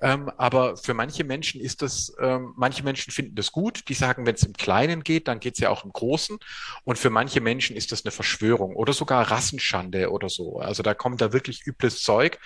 ähm, 0.00 0.30
aber 0.36 0.76
für 0.76 0.94
manche 0.94 1.24
Menschen 1.24 1.60
ist 1.60 1.82
das, 1.82 2.14
ähm, 2.20 2.52
manche 2.56 2.82
Menschen 2.82 3.12
finden 3.12 3.34
das 3.34 3.52
gut, 3.52 3.88
die 3.88 3.94
sagen, 3.94 4.26
wenn 4.26 4.34
es 4.34 4.42
im 4.42 4.52
Kleinen 4.52 5.02
geht, 5.02 5.28
dann 5.28 5.40
geht 5.40 5.54
es 5.54 5.60
ja 5.60 5.70
auch 5.70 5.84
im 5.84 5.92
Großen. 5.92 6.38
Und 6.84 6.98
für 6.98 7.10
manche 7.10 7.40
Menschen 7.40 7.76
ist 7.76 7.92
das 7.92 8.04
eine 8.04 8.12
Verschwörung 8.12 8.76
oder 8.76 8.92
sogar 8.92 9.30
Rassenschande 9.30 10.10
oder 10.10 10.28
so. 10.28 10.58
Also 10.58 10.82
da 10.82 10.94
kommt 10.94 11.20
da 11.20 11.32
wirklich 11.32 11.66
übles 11.66 12.02
Zeug. 12.02 12.38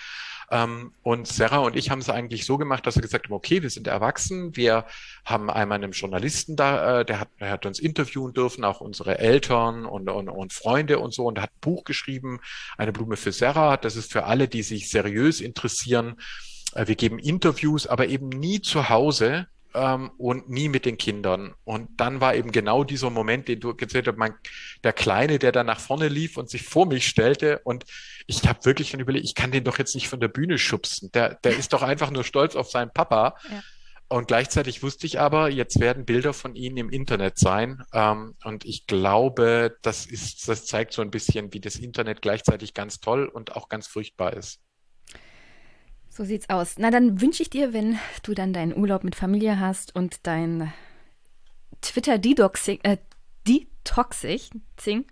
Ähm, 0.51 0.93
und 1.03 1.27
Sarah 1.27 1.59
und 1.59 1.75
ich 1.75 1.91
haben 1.91 1.99
es 1.99 2.09
eigentlich 2.09 2.45
so 2.45 2.57
gemacht, 2.57 2.85
dass 2.87 2.95
wir 2.95 3.01
gesagt 3.01 3.25
haben, 3.25 3.33
okay, 3.33 3.61
wir 3.61 3.69
sind 3.69 3.87
erwachsen, 3.87 4.55
wir 4.55 4.85
haben 5.23 5.49
einmal 5.49 5.77
einen 5.77 5.91
Journalisten 5.91 6.55
da, 6.55 7.01
äh, 7.01 7.05
der, 7.05 7.19
hat, 7.19 7.29
der 7.39 7.51
hat 7.51 7.65
uns 7.65 7.79
interviewen 7.79 8.33
dürfen, 8.33 8.63
auch 8.63 8.81
unsere 8.81 9.19
Eltern 9.19 9.85
und, 9.85 10.09
und, 10.09 10.27
und 10.27 10.53
Freunde 10.53 10.99
und 10.99 11.13
so, 11.13 11.25
und 11.25 11.39
hat 11.39 11.51
ein 11.51 11.61
Buch 11.61 11.83
geschrieben, 11.83 12.39
eine 12.77 12.91
Blume 12.91 13.15
für 13.15 13.31
Sarah. 13.31 13.77
Das 13.77 13.95
ist 13.95 14.11
für 14.11 14.23
alle, 14.23 14.47
die 14.47 14.63
sich 14.63 14.89
seriös 14.89 15.39
interessieren, 15.39 16.15
wir 16.75 16.95
geben 16.95 17.19
Interviews, 17.19 17.87
aber 17.87 18.07
eben 18.07 18.29
nie 18.29 18.61
zu 18.61 18.89
Hause 18.89 19.47
ähm, 19.73 20.11
und 20.17 20.49
nie 20.49 20.69
mit 20.69 20.85
den 20.85 20.97
Kindern. 20.97 21.53
Und 21.63 21.89
dann 21.97 22.21
war 22.21 22.35
eben 22.35 22.51
genau 22.51 22.83
dieser 22.83 23.09
Moment, 23.09 23.47
den 23.47 23.59
du 23.59 23.75
gezählt 23.75 24.07
hast, 24.07 24.17
mein, 24.17 24.33
der 24.83 24.93
Kleine, 24.93 25.39
der 25.39 25.51
da 25.51 25.63
nach 25.63 25.79
vorne 25.79 26.07
lief 26.07 26.37
und 26.37 26.49
sich 26.49 26.63
vor 26.63 26.85
mich 26.85 27.07
stellte. 27.07 27.59
Und 27.63 27.85
ich 28.27 28.47
habe 28.47 28.65
wirklich 28.65 28.91
dann 28.91 28.99
überlegt, 28.99 29.25
ich 29.25 29.35
kann 29.35 29.51
den 29.51 29.63
doch 29.63 29.77
jetzt 29.77 29.95
nicht 29.95 30.09
von 30.09 30.19
der 30.19 30.27
Bühne 30.27 30.57
schubsen. 30.57 31.11
Der, 31.13 31.35
der 31.35 31.57
ist 31.57 31.73
doch 31.73 31.81
einfach 31.81 32.11
nur 32.11 32.23
stolz 32.23 32.55
auf 32.55 32.69
seinen 32.69 32.91
Papa. 32.91 33.35
Ja. 33.49 33.61
Und 34.11 34.27
gleichzeitig 34.27 34.81
wusste 34.81 35.05
ich 35.05 35.19
aber, 35.19 35.49
jetzt 35.49 35.79
werden 35.79 36.03
Bilder 36.03 36.33
von 36.33 36.55
ihnen 36.55 36.77
im 36.77 36.89
Internet 36.89 37.37
sein. 37.37 37.83
Ähm, 37.93 38.35
und 38.43 38.65
ich 38.65 38.87
glaube, 38.87 39.77
das 39.83 40.07
ist, 40.07 40.47
das 40.47 40.65
zeigt 40.65 40.93
so 40.93 41.03
ein 41.03 41.11
bisschen, 41.11 41.53
wie 41.53 41.59
das 41.59 41.75
Internet 41.75 42.23
gleichzeitig 42.23 42.73
ganz 42.73 42.99
toll 42.99 43.27
und 43.27 43.55
auch 43.55 43.69
ganz 43.69 43.85
furchtbar 43.85 44.33
ist. 44.33 44.61
So 46.19 46.25
sieht's 46.25 46.49
aus. 46.49 46.75
Na, 46.77 46.91
dann 46.91 47.21
wünsche 47.21 47.41
ich 47.41 47.49
dir, 47.49 47.71
wenn 47.71 47.97
du 48.23 48.33
dann 48.33 48.51
deinen 48.51 48.75
Urlaub 48.75 49.05
mit 49.05 49.15
Familie 49.15 49.57
hast 49.57 49.95
und 49.95 50.27
dein 50.27 50.73
Twitter 51.79 52.17
Detoxing, 52.17 52.79
äh, 52.83 52.97
Detoxing, 53.47 55.05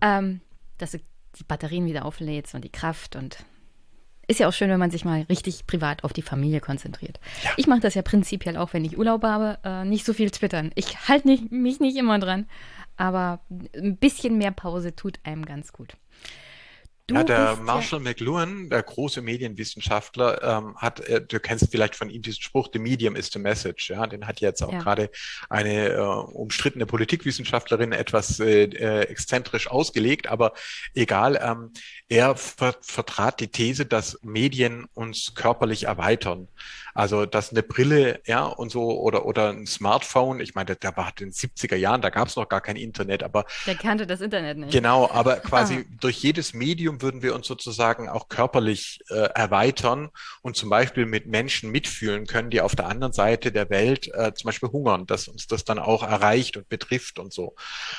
ähm, 0.00 0.40
dass 0.78 0.90
du 0.90 0.98
die 1.38 1.44
Batterien 1.44 1.86
wieder 1.86 2.04
auflädst 2.04 2.56
und 2.56 2.64
die 2.64 2.72
Kraft 2.72 3.14
und 3.14 3.44
ist 4.26 4.40
ja 4.40 4.48
auch 4.48 4.52
schön, 4.52 4.68
wenn 4.68 4.80
man 4.80 4.90
sich 4.90 5.04
mal 5.04 5.22
richtig 5.28 5.64
privat 5.68 6.02
auf 6.02 6.12
die 6.12 6.22
Familie 6.22 6.60
konzentriert. 6.60 7.20
Ja. 7.44 7.50
Ich 7.56 7.68
mache 7.68 7.78
das 7.78 7.94
ja 7.94 8.02
prinzipiell 8.02 8.56
auch, 8.56 8.72
wenn 8.72 8.84
ich 8.84 8.98
Urlaub 8.98 9.22
habe, 9.22 9.60
äh, 9.62 9.84
nicht 9.84 10.04
so 10.04 10.12
viel 10.12 10.32
twittern. 10.32 10.72
Ich 10.74 11.06
halte 11.06 11.28
mich 11.28 11.78
nicht 11.78 11.96
immer 11.96 12.18
dran, 12.18 12.48
aber 12.96 13.44
ein 13.76 13.96
bisschen 13.96 14.38
mehr 14.38 14.50
Pause 14.50 14.96
tut 14.96 15.20
einem 15.22 15.44
ganz 15.46 15.72
gut. 15.72 15.96
Du 17.08 17.16
ja, 17.16 17.24
der 17.24 17.56
Marshall 17.56 17.98
ja 17.98 18.10
McLuhan, 18.10 18.70
der 18.70 18.82
große 18.82 19.22
Medienwissenschaftler, 19.22 20.42
ähm, 20.42 20.76
hat, 20.76 21.00
äh, 21.00 21.20
du 21.20 21.40
kennst 21.40 21.68
vielleicht 21.70 21.96
von 21.96 22.08
ihm 22.10 22.22
diesen 22.22 22.42
Spruch, 22.42 22.68
the 22.72 22.78
medium 22.78 23.16
is 23.16 23.30
the 23.32 23.40
message. 23.40 23.90
Ja, 23.90 24.06
den 24.06 24.26
hat 24.26 24.40
jetzt 24.40 24.62
auch 24.62 24.72
ja. 24.72 24.78
gerade 24.78 25.10
eine 25.48 25.88
äh, 25.88 25.98
umstrittene 25.98 26.86
Politikwissenschaftlerin 26.86 27.90
etwas 27.90 28.38
äh, 28.38 28.64
äh, 28.64 29.00
exzentrisch 29.02 29.68
ausgelegt, 29.68 30.28
aber 30.28 30.52
egal. 30.94 31.40
Ähm, 31.42 31.72
er 32.08 32.36
ver 32.36 32.76
vertrat 32.82 33.40
die 33.40 33.48
These, 33.48 33.86
dass 33.86 34.18
Medien 34.22 34.86
uns 34.94 35.34
körperlich 35.34 35.84
erweitern. 35.84 36.48
Also, 36.94 37.24
dass 37.24 37.50
eine 37.50 37.62
Brille, 37.62 38.20
ja, 38.26 38.44
und 38.44 38.70
so, 38.70 39.00
oder, 39.00 39.24
oder 39.24 39.48
ein 39.48 39.66
Smartphone, 39.66 40.40
ich 40.40 40.54
meine, 40.54 40.76
der 40.76 40.96
war 40.96 41.08
in 41.18 41.26
den 41.26 41.32
70er 41.32 41.76
Jahren, 41.76 42.02
da 42.02 42.10
gab 42.10 42.28
es 42.28 42.36
noch 42.36 42.48
gar 42.48 42.60
kein 42.60 42.76
Internet, 42.76 43.22
aber. 43.22 43.46
Der 43.66 43.76
kannte 43.76 44.06
das 44.06 44.20
Internet 44.20 44.58
nicht. 44.58 44.72
Genau, 44.72 45.10
aber 45.10 45.36
quasi 45.40 45.86
ah. 45.88 45.96
durch 46.00 46.22
jedes 46.22 46.52
Medium 46.52 47.00
würden 47.02 47.22
wir 47.22 47.34
uns 47.34 47.46
sozusagen 47.46 48.08
auch 48.08 48.28
körperlich 48.28 49.00
äh, 49.08 49.28
erweitern 49.34 50.10
und 50.42 50.56
zum 50.56 50.70
Beispiel 50.70 51.06
mit 51.06 51.26
Menschen 51.26 51.70
mitfühlen 51.70 52.26
können, 52.26 52.50
die 52.50 52.60
auf 52.60 52.76
der 52.76 52.88
anderen 52.88 53.12
Seite 53.12 53.52
der 53.52 53.70
Welt 53.70 54.08
äh, 54.14 54.32
zum 54.34 54.48
Beispiel 54.48 54.70
hungern, 54.70 55.06
dass 55.06 55.28
uns 55.28 55.46
das 55.46 55.64
dann 55.64 55.78
auch 55.78 56.02
erreicht 56.02 56.56
und 56.56 56.68
betrifft 56.68 57.18
und 57.18 57.32
so. 57.32 57.54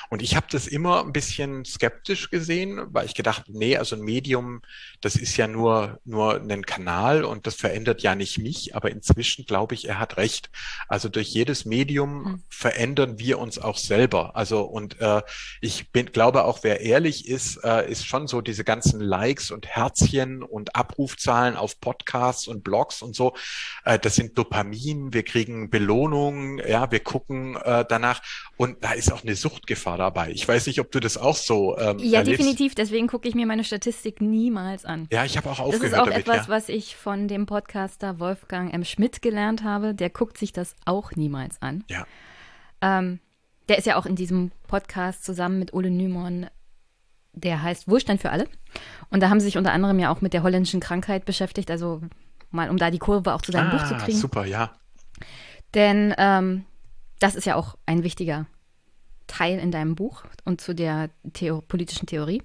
Und 0.10 0.22
ich 0.22 0.36
habe 0.36 0.48
das 0.50 0.68
immer 0.68 1.04
ein 1.04 1.14
bisschen 1.14 1.66
skeptisch 1.66 2.30
gesehen, 2.30 2.82
weil 2.88 3.06
ich 3.06 3.16
gedacht, 3.16 3.46
nee, 3.48 3.78
also 3.78 3.96
ein 3.96 4.02
Medium, 4.02 4.62
das 5.02 5.16
ist 5.16 5.38
ja 5.38 5.48
nur, 5.48 6.00
nur 6.06 6.42
ein 6.42 6.66
Kanal 6.66 7.24
und 7.24 7.48
das 7.48 7.56
verändert 7.56 8.02
ja 8.02 8.16
nicht 8.16 8.38
mich, 8.38 8.76
aber 8.76 8.92
inzwischen 8.92 9.46
glaube 9.46 9.76
ich, 9.76 9.88
er 9.88 10.00
hat 10.00 10.18
recht. 10.18 10.50
Also 10.88 11.10
durch 11.10 11.30
jedes 11.30 11.66
Medium 11.66 12.24
mhm. 12.24 12.44
verändern 12.50 13.20
wir 13.20 13.40
uns 13.40 13.60
auch 13.60 13.78
selber. 13.78 14.36
Also 14.36 14.62
und 14.64 15.00
äh, 15.00 15.22
ich 15.62 15.92
bin, 15.92 16.08
glaube 16.08 16.46
auch, 16.46 16.60
wer 16.64 16.82
ehrlich 16.82 17.28
ist, 17.28 17.64
äh, 17.64 17.90
ist 17.90 18.06
schon 18.06 18.28
so 18.28 18.42
diese 18.42 18.64
ganze 18.64 18.83
ganzen 18.84 19.00
Likes 19.00 19.50
und 19.52 19.66
Herzchen 19.66 20.44
und 20.44 20.76
Abrufzahlen 20.76 21.56
auf 21.56 21.80
Podcasts 21.80 22.48
und 22.48 22.64
Blogs 22.66 23.02
und 23.02 23.16
so, 23.16 23.34
äh, 23.86 23.98
das 23.98 24.16
sind 24.16 24.38
Dopamin, 24.38 25.14
wir 25.14 25.24
kriegen 25.24 25.70
Belohnungen, 25.70 26.62
ja, 26.68 26.92
wir 26.92 27.00
gucken 27.00 27.56
äh, 27.64 27.86
danach 27.88 28.22
und 28.58 28.84
da 28.84 28.92
ist 28.92 29.12
auch 29.14 29.24
eine 29.24 29.36
Suchtgefahr 29.36 29.98
dabei. 29.98 30.32
Ich 30.32 30.46
weiß 30.46 30.68
nicht, 30.68 30.82
ob 30.82 30.92
du 30.92 31.00
das 31.00 31.18
auch 31.18 31.38
so 31.38 31.78
ähm, 31.78 31.98
Ja, 32.00 32.20
erlebst. 32.20 32.42
definitiv, 32.42 32.76
deswegen 32.76 33.08
gucke 33.08 33.28
ich 33.28 33.36
mir 33.36 33.46
meine 33.46 33.64
Statistik 33.64 34.20
niemals 34.20 34.84
an. 34.84 35.08
Ja, 35.12 35.24
ich 35.24 35.38
habe 35.38 35.50
auch 35.50 35.60
aufgehört 35.60 35.84
Das 35.84 35.92
ist 35.94 35.98
auch 35.98 36.06
damit, 36.06 36.20
etwas, 36.20 36.48
ja. 36.48 36.50
was 36.50 36.68
ich 36.68 36.98
von 36.98 37.30
dem 37.30 37.46
Podcaster 37.46 38.20
Wolfgang 38.20 38.74
M. 38.74 38.84
Schmidt 38.84 39.22
gelernt 39.22 39.64
habe. 39.64 39.94
Der 39.96 40.10
guckt 40.10 40.38
sich 40.38 40.52
das 40.52 40.76
auch 40.86 41.12
niemals 41.12 41.62
an. 41.62 41.86
Ja. 41.90 42.06
Ähm, 42.82 43.20
der 43.70 43.78
ist 43.78 43.88
ja 43.88 43.96
auch 43.96 44.06
in 44.06 44.18
diesem 44.18 44.52
Podcast 44.68 45.24
zusammen 45.24 45.58
mit 45.60 45.74
Ole 45.74 45.90
Nymon, 45.90 46.48
der 47.34 47.62
heißt 47.62 47.88
Wohlstand 47.88 48.22
für 48.22 48.32
alle. 48.32 48.48
Und 49.10 49.22
da 49.22 49.30
haben 49.30 49.40
sie 49.40 49.46
sich 49.46 49.58
unter 49.58 49.74
anderem 49.74 50.00
ja 50.00 50.12
auch 50.12 50.22
mit 50.22 50.34
der 50.34 50.44
holländischen 50.44 50.80
Krankheit 50.80 51.26
beschäftigt, 51.26 51.70
also 51.70 52.02
mal 52.52 52.70
um 52.70 52.78
da 52.78 52.92
die 52.92 53.00
Kurve 53.00 53.34
auch 53.34 53.42
zu 53.42 53.52
deinem 53.52 53.70
ah, 53.70 53.78
Buch 53.78 53.88
zu 53.88 53.96
kriegen. 53.96 54.18
Super, 54.18 54.46
ja. 54.46 54.74
Denn 55.74 56.14
ähm, 56.18 56.66
das 57.20 57.36
ist 57.36 57.46
ja 57.46 57.56
auch 57.56 57.76
ein 57.86 58.04
wichtiger 58.04 58.46
Teil 59.28 59.60
in 59.60 59.72
deinem 59.72 59.96
Buch 59.96 60.24
und 60.46 60.62
zu 60.62 60.76
der 60.76 61.10
Theo 61.34 61.62
politischen 61.62 62.06
Theorie. 62.06 62.44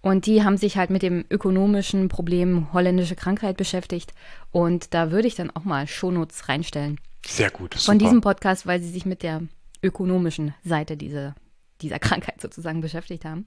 Und 0.00 0.26
die 0.26 0.42
haben 0.42 0.56
sich 0.56 0.76
halt 0.76 0.90
mit 0.90 1.02
dem 1.02 1.24
ökonomischen 1.30 2.08
Problem 2.08 2.72
holländische 2.72 3.14
Krankheit 3.14 3.56
beschäftigt. 3.56 4.12
Und 4.50 4.94
da 4.94 5.12
würde 5.12 5.28
ich 5.28 5.36
dann 5.36 5.50
auch 5.50 5.64
mal 5.64 5.86
Shownotes 5.86 6.48
reinstellen. 6.48 6.98
Sehr 7.24 7.50
gut. 7.50 7.76
Von 7.76 8.00
diesem 8.00 8.20
Podcast, 8.20 8.66
weil 8.66 8.80
sie 8.80 8.90
sich 8.90 9.06
mit 9.06 9.22
der 9.22 9.42
ökonomischen 9.80 10.54
Seite 10.64 10.96
dieser, 10.96 11.36
dieser 11.80 12.00
Krankheit 12.00 12.40
sozusagen 12.40 12.80
beschäftigt 12.80 13.24
haben. 13.24 13.46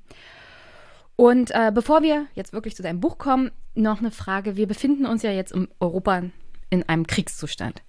Und 1.15 1.51
äh, 1.51 1.71
bevor 1.73 2.01
wir 2.01 2.28
jetzt 2.34 2.54
wirklich 2.54 2.75
zu 2.75 2.84
deinem 2.84 2.99
Buch 2.99 3.17
kommen, 3.17 3.51
noch 3.73 3.99
eine 3.99 4.12
Frage. 4.12 4.56
Wir 4.56 4.67
befinden 4.67 5.06
uns 5.06 5.23
ja 5.23 5.32
jetzt 5.32 5.51
in 5.51 5.67
Europa 5.80 6.23
in 6.69 6.84
einem 6.84 7.08
Kriegszustand. 7.08 7.82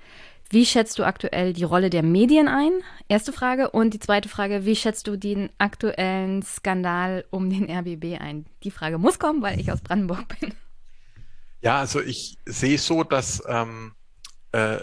Wie 0.49 0.65
schätzt 0.65 0.99
du 0.99 1.05
aktuell 1.05 1.53
die 1.53 1.65
Rolle 1.65 1.91
der 1.91 2.05
Medien 2.05 2.47
ein? 2.47 2.73
Erste 3.09 3.33
Frage. 3.33 3.71
Und 3.71 3.95
die 3.95 3.99
zweite 3.99 4.29
Frage, 4.29 4.65
wie 4.65 4.77
schätzt 4.77 5.09
du 5.09 5.17
den 5.17 5.51
aktuellen 5.59 6.43
Skandal 6.43 7.25
um 7.31 7.51
den 7.51 7.69
RBB 7.69 8.21
ein? 8.21 8.47
Die 8.63 8.71
Frage 8.71 8.99
muss 8.99 9.19
kommen, 9.19 9.43
weil 9.43 9.59
ich 9.59 9.73
aus 9.73 9.81
Brandenburg 9.81 10.39
bin. 10.41 10.55
Ja, 11.63 11.81
also 11.81 12.01
ich 12.01 12.39
sehe 12.47 12.79
so, 12.79 13.03
dass 13.03 13.43
ähm, 13.49 13.96
äh, 14.57 14.79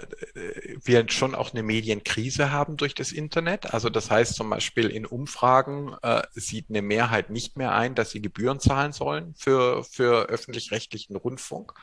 wir 0.84 1.10
schon 1.10 1.34
auch 1.34 1.52
eine 1.52 1.64
Medienkrise 1.64 2.52
haben 2.52 2.78
durch 2.78 2.94
das 2.94 3.12
Internet. 3.12 3.74
Also 3.74 3.90
das 3.90 4.12
heißt 4.12 4.36
zum 4.36 4.52
Beispiel 4.52 4.90
in 4.90 5.06
Umfragen 5.06 5.96
äh, 6.04 6.22
sieht 6.34 6.70
eine 6.70 6.84
Mehrheit 6.84 7.32
nicht 7.32 7.58
mehr 7.58 7.74
ein, 7.74 7.96
dass 7.96 8.12
sie 8.12 8.22
Gebühren 8.22 8.60
zahlen 8.60 8.94
sollen 8.94 9.34
für, 9.36 9.84
für 9.84 10.28
öffentlich-rechtlichen 10.28 11.16
Rundfunk 11.16 11.74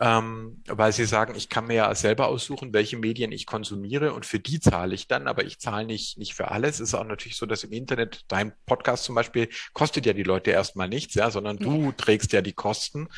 ähm, 0.00 0.62
weil 0.66 0.92
sie 0.92 1.04
sagen, 1.04 1.34
ich 1.36 1.48
kann 1.48 1.66
mir 1.66 1.74
ja 1.74 1.94
selber 1.94 2.26
aussuchen, 2.28 2.72
welche 2.72 2.96
Medien 2.96 3.32
ich 3.32 3.46
konsumiere 3.46 4.12
und 4.12 4.26
für 4.26 4.40
die 4.40 4.60
zahle 4.60 4.94
ich 4.94 5.06
dann, 5.06 5.28
aber 5.28 5.44
ich 5.44 5.58
zahle 5.58 5.86
nicht, 5.86 6.18
nicht 6.18 6.34
für 6.34 6.50
alles. 6.50 6.76
Es 6.76 6.88
ist 6.88 6.94
auch 6.94 7.04
natürlich 7.04 7.36
so, 7.36 7.46
dass 7.46 7.64
im 7.64 7.72
Internet 7.72 8.24
dein 8.28 8.52
Podcast 8.66 9.04
zum 9.04 9.14
Beispiel 9.14 9.48
kostet 9.72 10.06
ja 10.06 10.12
die 10.12 10.22
Leute 10.22 10.50
erstmal 10.50 10.88
nichts, 10.88 11.14
ja, 11.14 11.30
sondern 11.30 11.58
du 11.58 11.92
trägst 11.92 12.32
ja 12.32 12.42
die 12.42 12.52
Kosten. 12.52 13.08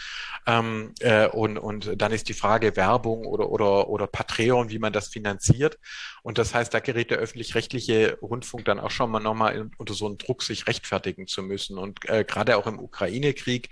Ähm, 0.47 0.93
äh, 1.01 1.29
und, 1.29 1.59
und 1.59 2.01
dann 2.01 2.13
ist 2.13 2.29
die 2.29 2.35
Frage 2.35 2.77
Werbung 2.77 3.25
oder, 3.27 3.49
oder, 3.51 3.89
oder 3.89 4.07
Patreon, 4.07 4.71
wie 4.71 4.79
man 4.79 4.93
das 4.93 5.09
finanziert. 5.09 5.79
Und 6.23 6.39
das 6.39 6.55
heißt, 6.55 6.75
da 6.75 6.81
gerät 6.81 7.11
der 7.11 7.19
öffentlich-rechtliche 7.19 8.19
Rundfunk 8.21 8.65
dann 8.65 8.81
auch 8.81 8.91
schon 8.91 9.11
mal 9.11 9.21
nochmal 9.21 9.71
unter 9.79 9.95
so 9.95 10.07
einen 10.07 10.19
Druck, 10.19 10.43
sich 10.43 10.67
rechtfertigen 10.67 11.27
zu 11.27 11.43
müssen. 11.43 11.79
Und 11.79 12.09
äh, 12.09 12.25
gerade 12.25 12.57
auch 12.57 12.67
im 12.67 12.79
Ukraine-Krieg 12.79 13.71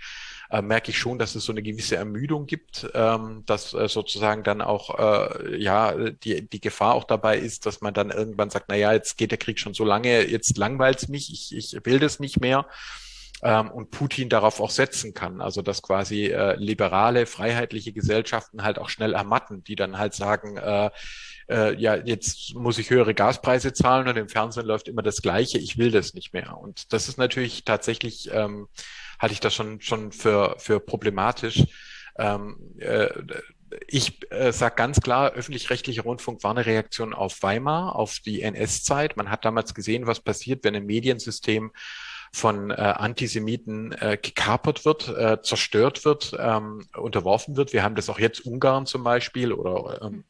äh, 0.49 0.61
merke 0.61 0.91
ich 0.91 0.97
schon, 0.97 1.19
dass 1.19 1.35
es 1.35 1.45
so 1.45 1.51
eine 1.51 1.63
gewisse 1.63 1.95
Ermüdung 1.95 2.45
gibt, 2.45 2.87
ähm, 2.93 3.43
dass 3.45 3.73
äh, 3.73 3.87
sozusagen 3.87 4.43
dann 4.43 4.61
auch 4.61 4.97
äh, 4.97 5.57
ja 5.57 5.93
die, 6.11 6.47
die 6.47 6.61
Gefahr 6.61 6.95
auch 6.95 7.05
dabei 7.05 7.37
ist, 7.37 7.65
dass 7.65 7.81
man 7.81 7.93
dann 7.93 8.11
irgendwann 8.11 8.49
sagt, 8.49 8.65
na 8.69 8.75
ja, 8.75 8.93
jetzt 8.93 9.17
geht 9.17 9.31
der 9.31 9.37
Krieg 9.37 9.59
schon 9.59 9.73
so 9.73 9.83
lange, 9.83 10.27
jetzt 10.27 10.57
langweilt's 10.57 11.07
mich, 11.07 11.31
ich, 11.31 11.55
ich 11.55 11.85
will 11.85 11.99
das 11.99 12.19
nicht 12.19 12.39
mehr 12.39 12.67
ähm, 13.43 13.71
und 13.71 13.91
Putin 13.91 14.29
darauf 14.29 14.59
auch 14.59 14.69
setzen 14.69 15.13
kann. 15.13 15.41
Also 15.41 15.61
dass 15.61 15.81
quasi 15.81 16.25
äh, 16.25 16.55
liberale, 16.55 17.25
freiheitliche 17.25 17.93
Gesellschaften 17.93 18.63
halt 18.63 18.79
auch 18.79 18.89
schnell 18.89 19.13
ermatten, 19.13 19.63
die 19.63 19.75
dann 19.75 19.97
halt 19.97 20.13
sagen, 20.13 20.57
äh, 20.57 20.89
äh, 21.49 21.79
ja, 21.79 21.95
jetzt 21.95 22.55
muss 22.55 22.77
ich 22.77 22.89
höhere 22.89 23.13
Gaspreise 23.13 23.73
zahlen 23.73 24.07
und 24.07 24.17
im 24.17 24.29
Fernsehen 24.29 24.65
läuft 24.65 24.87
immer 24.87 25.03
das 25.03 25.21
Gleiche, 25.21 25.59
ich 25.59 25.77
will 25.77 25.91
das 25.91 26.13
nicht 26.13 26.33
mehr. 26.33 26.57
Und 26.57 26.91
das 26.93 27.07
ist 27.07 27.17
natürlich 27.17 27.63
tatsächlich 27.63 28.29
ähm, 28.31 28.67
halte 29.19 29.33
ich 29.33 29.39
das 29.39 29.53
schon, 29.53 29.81
schon 29.81 30.11
für, 30.11 30.55
für 30.57 30.79
problematisch. 30.79 31.63
Ähm, 32.17 32.57
äh, 32.79 33.09
ich 33.87 34.19
äh, 34.31 34.51
sage 34.51 34.75
ganz 34.75 35.01
klar, 35.01 35.31
öffentlich-rechtlicher 35.31 36.03
Rundfunk 36.03 36.43
war 36.43 36.51
eine 36.51 36.65
Reaktion 36.65 37.13
auf 37.13 37.41
Weimar, 37.43 37.95
auf 37.95 38.19
die 38.19 38.41
NS-Zeit. 38.41 39.17
Man 39.17 39.29
hat 39.29 39.45
damals 39.45 39.73
gesehen, 39.73 40.07
was 40.07 40.19
passiert, 40.19 40.63
wenn 40.63 40.75
ein 40.75 40.85
Mediensystem 40.85 41.71
von 42.31 42.69
äh, 42.71 42.73
Antisemiten 42.73 43.93
äh, 43.93 44.17
gekapert 44.21 44.85
wird, 44.85 45.07
äh, 45.07 45.41
zerstört 45.41 46.03
wird, 46.05 46.35
ähm, 46.37 46.85
unterworfen 46.95 47.55
wird. 47.55 47.73
Wir 47.73 47.83
haben 47.83 47.95
das 47.95 48.09
auch 48.09 48.19
jetzt 48.19 48.45
Ungarn 48.45 48.85
zum 48.85 49.03
Beispiel 49.03 49.53
oder 49.53 50.01
ähm, 50.01 50.25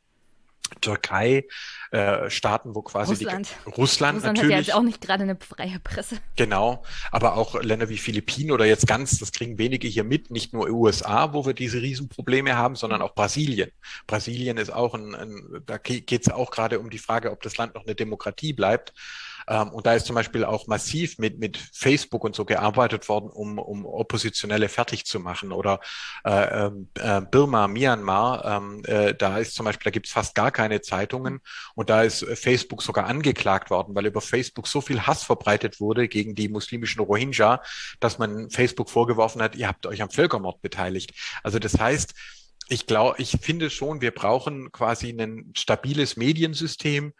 Türkei, 0.81 1.45
äh, 1.91 2.29
Staaten, 2.29 2.75
wo 2.75 2.81
quasi 2.81 3.13
Russland. 3.13 3.47
die 3.47 3.69
Russland, 3.69 4.17
Russland 4.17 4.23
natürlich. 4.23 4.43
hat 4.43 4.49
ja 4.51 4.57
jetzt 4.57 4.73
auch 4.73 4.83
nicht 4.83 5.01
gerade 5.01 5.23
eine 5.23 5.37
freie 5.37 5.79
Presse. 5.79 6.17
Genau, 6.35 6.83
aber 7.11 7.35
auch 7.35 7.61
Länder 7.61 7.89
wie 7.89 7.97
Philippinen 7.97 8.51
oder 8.51 8.65
jetzt 8.65 8.87
ganz, 8.87 9.19
das 9.19 9.31
kriegen 9.31 9.57
wenige 9.57 9.87
hier 9.87 10.03
mit, 10.03 10.31
nicht 10.31 10.53
nur 10.53 10.69
USA, 10.69 11.33
wo 11.33 11.45
wir 11.45 11.53
diese 11.53 11.81
Riesenprobleme 11.81 12.57
haben, 12.57 12.75
sondern 12.75 13.01
auch 13.01 13.15
Brasilien. 13.15 13.71
Brasilien 14.07 14.57
ist 14.57 14.71
auch 14.71 14.93
ein, 14.93 15.15
ein 15.15 15.63
da 15.65 15.77
geht 15.77 16.11
es 16.11 16.29
auch 16.29 16.51
gerade 16.51 16.79
um 16.79 16.89
die 16.89 16.99
Frage, 16.99 17.31
ob 17.31 17.41
das 17.41 17.57
Land 17.57 17.75
noch 17.75 17.85
eine 17.85 17.95
Demokratie 17.95 18.53
bleibt. 18.53 18.93
Ähm, 19.47 19.69
und 19.69 19.85
da 19.85 19.93
ist 19.93 20.05
zum 20.05 20.15
Beispiel 20.15 20.43
auch 20.43 20.67
massiv 20.67 21.17
mit, 21.17 21.39
mit 21.39 21.57
Facebook 21.57 22.23
und 22.23 22.35
so 22.35 22.45
gearbeitet 22.45 23.07
worden, 23.09 23.29
um, 23.29 23.57
um 23.59 23.85
Oppositionelle 23.85 24.69
fertig 24.69 25.05
zu 25.05 25.19
machen. 25.19 25.51
Oder 25.51 25.79
äh, 26.23 26.67
äh, 26.67 27.21
Birma, 27.29 27.67
Myanmar, 27.67 28.45
ähm, 28.45 28.83
äh, 28.85 29.13
da 29.13 29.37
ist 29.37 29.55
zum 29.55 29.65
Beispiel, 29.65 29.85
da 29.85 29.91
gibt 29.91 30.07
es 30.07 30.13
fast 30.13 30.35
gar 30.35 30.51
keine 30.51 30.81
Zeitungen 30.81 31.41
und 31.75 31.89
da 31.89 32.03
ist 32.03 32.25
Facebook 32.35 32.81
sogar 32.81 33.05
angeklagt 33.05 33.69
worden, 33.69 33.95
weil 33.95 34.05
über 34.05 34.21
Facebook 34.21 34.67
so 34.67 34.81
viel 34.81 35.01
Hass 35.01 35.23
verbreitet 35.23 35.79
wurde 35.79 36.07
gegen 36.07 36.35
die 36.35 36.49
muslimischen 36.49 37.01
Rohingya, 37.01 37.61
dass 37.99 38.17
man 38.17 38.49
Facebook 38.49 38.89
vorgeworfen 38.89 39.41
hat, 39.41 39.55
ihr 39.55 39.67
habt 39.67 39.85
euch 39.85 40.01
am 40.01 40.09
Völkermord 40.09 40.61
beteiligt. 40.61 41.13
Also 41.43 41.59
das 41.59 41.79
heißt, 41.79 42.13
ich 42.67 42.87
glaube, 42.87 43.15
ich 43.19 43.37
finde 43.41 43.69
schon, 43.69 44.01
wir 44.01 44.11
brauchen 44.11 44.71
quasi 44.71 45.09
ein 45.09 45.51
stabiles 45.55 46.17
Mediensystem, 46.17 47.13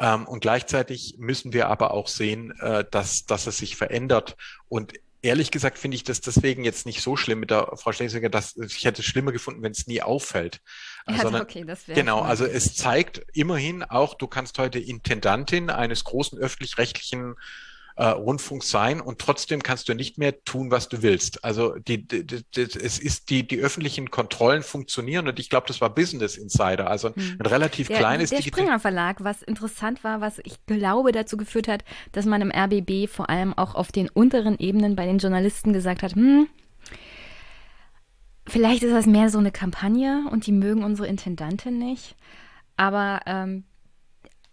ähm, 0.00 0.26
und 0.26 0.40
gleichzeitig 0.40 1.16
müssen 1.18 1.52
wir 1.52 1.68
aber 1.68 1.92
auch 1.92 2.08
sehen, 2.08 2.52
äh, 2.60 2.84
dass, 2.90 3.26
dass 3.26 3.46
es 3.46 3.58
sich 3.58 3.76
verändert. 3.76 4.36
Und 4.68 4.94
ehrlich 5.22 5.50
gesagt 5.50 5.78
finde 5.78 5.96
ich 5.96 6.04
das 6.04 6.22
deswegen 6.22 6.64
jetzt 6.64 6.86
nicht 6.86 7.02
so 7.02 7.16
schlimm 7.16 7.40
mit 7.40 7.50
der 7.50 7.76
Frau 7.76 7.92
Schlesinger, 7.92 8.30
dass 8.30 8.56
ich 8.56 8.84
hätte 8.84 9.02
es 9.02 9.06
schlimmer 9.06 9.32
gefunden, 9.32 9.62
wenn 9.62 9.72
es 9.72 9.86
nie 9.86 10.00
auffällt. 10.00 10.62
Ja, 11.06 11.18
Sondern, 11.18 11.42
okay, 11.42 11.64
das 11.66 11.86
wäre 11.86 11.98
genau, 11.98 12.22
also 12.22 12.46
es 12.46 12.74
zeigt 12.74 13.22
immerhin 13.34 13.82
auch, 13.82 14.14
du 14.14 14.26
kannst 14.26 14.58
heute 14.58 14.78
Intendantin 14.78 15.68
eines 15.68 16.04
großen 16.04 16.38
öffentlich-rechtlichen 16.38 17.34
äh, 18.00 18.06
Rundfunks 18.06 18.70
sein 18.70 19.00
und 19.02 19.18
trotzdem 19.18 19.62
kannst 19.62 19.88
du 19.90 19.94
nicht 19.94 20.16
mehr 20.16 20.42
tun, 20.44 20.70
was 20.70 20.88
du 20.88 21.02
willst. 21.02 21.44
Also 21.44 21.74
die, 21.74 22.06
die, 22.08 22.24
die, 22.24 22.42
es 22.56 22.98
ist 22.98 23.28
die, 23.28 23.46
die 23.46 23.58
öffentlichen 23.58 24.10
Kontrollen 24.10 24.62
funktionieren 24.62 25.28
und 25.28 25.38
ich 25.38 25.50
glaube, 25.50 25.66
das 25.68 25.82
war 25.82 25.94
Business 25.94 26.38
Insider, 26.38 26.88
also 26.88 27.08
ein, 27.08 27.14
Hm. 27.14 27.36
ein 27.40 27.46
relativ 27.46 27.88
Der, 27.88 27.98
kleines 27.98 28.30
der 28.30 28.38
Digital- 28.38 28.64
Springer 28.64 28.80
Verlag, 28.80 29.22
was 29.22 29.42
interessant 29.42 30.02
war, 30.02 30.22
was 30.22 30.40
ich 30.44 30.64
glaube 30.64 31.12
dazu 31.12 31.36
geführt 31.36 31.68
hat, 31.68 31.84
dass 32.12 32.24
man 32.24 32.40
im 32.40 32.50
RBB 32.50 33.06
vor 33.06 33.28
allem 33.28 33.52
auch 33.52 33.74
auf 33.74 33.92
den 33.92 34.08
unteren 34.08 34.58
Ebenen 34.58 34.96
bei 34.96 35.04
den 35.04 35.18
Journalisten 35.18 35.74
gesagt 35.74 36.02
hat, 36.02 36.14
hm, 36.14 36.48
vielleicht 38.48 38.82
ist 38.82 38.92
das 38.94 39.06
mehr 39.06 39.28
so 39.28 39.38
eine 39.38 39.52
Kampagne 39.52 40.24
und 40.30 40.46
die 40.46 40.52
mögen 40.52 40.84
unsere 40.84 41.06
Intendantin 41.06 41.78
nicht. 41.78 42.16
Aber 42.76 43.20
ähm, 43.26 43.64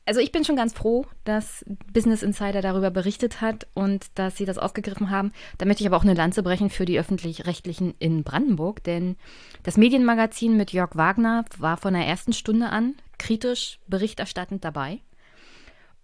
also 0.07 0.21
ich 0.21 0.31
bin 0.31 0.45
schon 0.45 0.55
ganz 0.55 0.73
froh, 0.73 1.05
dass 1.25 1.65
Business 1.93 2.23
Insider 2.23 2.61
darüber 2.61 2.89
berichtet 2.89 3.41
hat 3.41 3.67
und 3.73 4.05
dass 4.15 4.37
sie 4.37 4.45
das 4.45 4.57
aufgegriffen 4.57 5.09
haben. 5.09 5.33
Da 5.57 5.65
möchte 5.65 5.83
ich 5.83 5.87
aber 5.87 5.97
auch 5.97 6.03
eine 6.03 6.13
Lanze 6.13 6.43
brechen 6.43 6.69
für 6.69 6.85
die 6.85 6.97
öffentlich-rechtlichen 6.97 7.93
in 7.99 8.23
Brandenburg, 8.23 8.83
denn 8.83 9.17
das 9.63 9.75
Medienmagazin 9.75 10.55
mit 10.55 10.71
Jörg 10.71 10.95
Wagner 10.95 11.43
war 11.57 11.75
von 11.75 11.93
der 11.93 12.07
ersten 12.07 12.31
Stunde 12.31 12.69
an 12.69 12.95
kritisch 13.19 13.79
berichterstattend 13.87 14.63
dabei. 14.63 15.01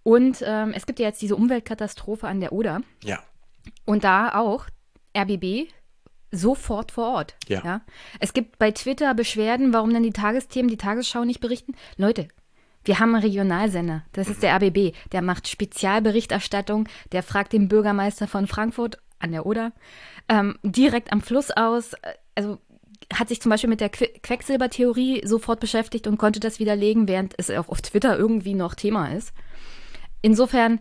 Und 0.03 0.43
ähm, 0.45 0.73
es 0.75 0.85
gibt 0.85 0.99
ja 0.99 1.07
jetzt 1.07 1.21
diese 1.21 1.37
Umweltkatastrophe 1.37 2.27
an 2.27 2.41
der 2.41 2.51
Oder. 2.51 2.81
ja. 3.03 3.19
Und 3.85 4.03
da 4.03 4.35
auch 4.35 4.65
RBB 5.17 5.69
sofort 6.31 6.91
vor 6.91 7.13
Ort. 7.13 7.35
Ja. 7.63 7.81
Es 8.19 8.33
gibt 8.33 8.59
bei 8.59 8.71
Twitter 8.71 9.13
Beschwerden, 9.13 9.71
warum 9.71 9.93
denn 9.93 10.03
die 10.03 10.11
Tagesthemen, 10.11 10.69
die 10.69 10.75
Tagesschau 10.75 11.23
nicht 11.23 11.39
berichten. 11.39 11.75
Leute, 11.95 12.27
wir 12.85 12.99
haben 12.99 13.15
einen 13.15 13.23
Regionalsender. 13.23 14.03
Das 14.11 14.27
ist 14.27 14.43
der 14.43 14.55
RBB. 14.55 14.95
Der 15.11 15.21
macht 15.21 15.47
Spezialberichterstattung. 15.47 16.87
Der 17.11 17.23
fragt 17.23 17.53
den 17.53 17.67
Bürgermeister 17.67 18.27
von 18.27 18.47
Frankfurt 18.47 18.97
an 19.19 19.31
der 19.31 19.45
Oder, 19.45 19.71
ähm, 20.27 20.57
direkt 20.63 21.11
am 21.11 21.21
Fluss 21.21 21.49
aus. 21.51 21.93
Äh, 21.93 22.13
also 22.35 22.59
hat 23.13 23.29
sich 23.29 23.41
zum 23.41 23.49
Beispiel 23.49 23.69
mit 23.69 23.81
der 23.81 23.89
que 23.89 24.07
Quecksilbertheorie 24.21 25.25
sofort 25.25 25.59
beschäftigt 25.59 26.07
und 26.07 26.17
konnte 26.17 26.39
das 26.39 26.59
widerlegen, 26.59 27.07
während 27.07 27.33
es 27.37 27.49
auch 27.49 27.69
auf 27.69 27.81
Twitter 27.81 28.17
irgendwie 28.17 28.53
noch 28.53 28.75
Thema 28.75 29.13
ist. 29.13 29.33
Insofern 30.21 30.79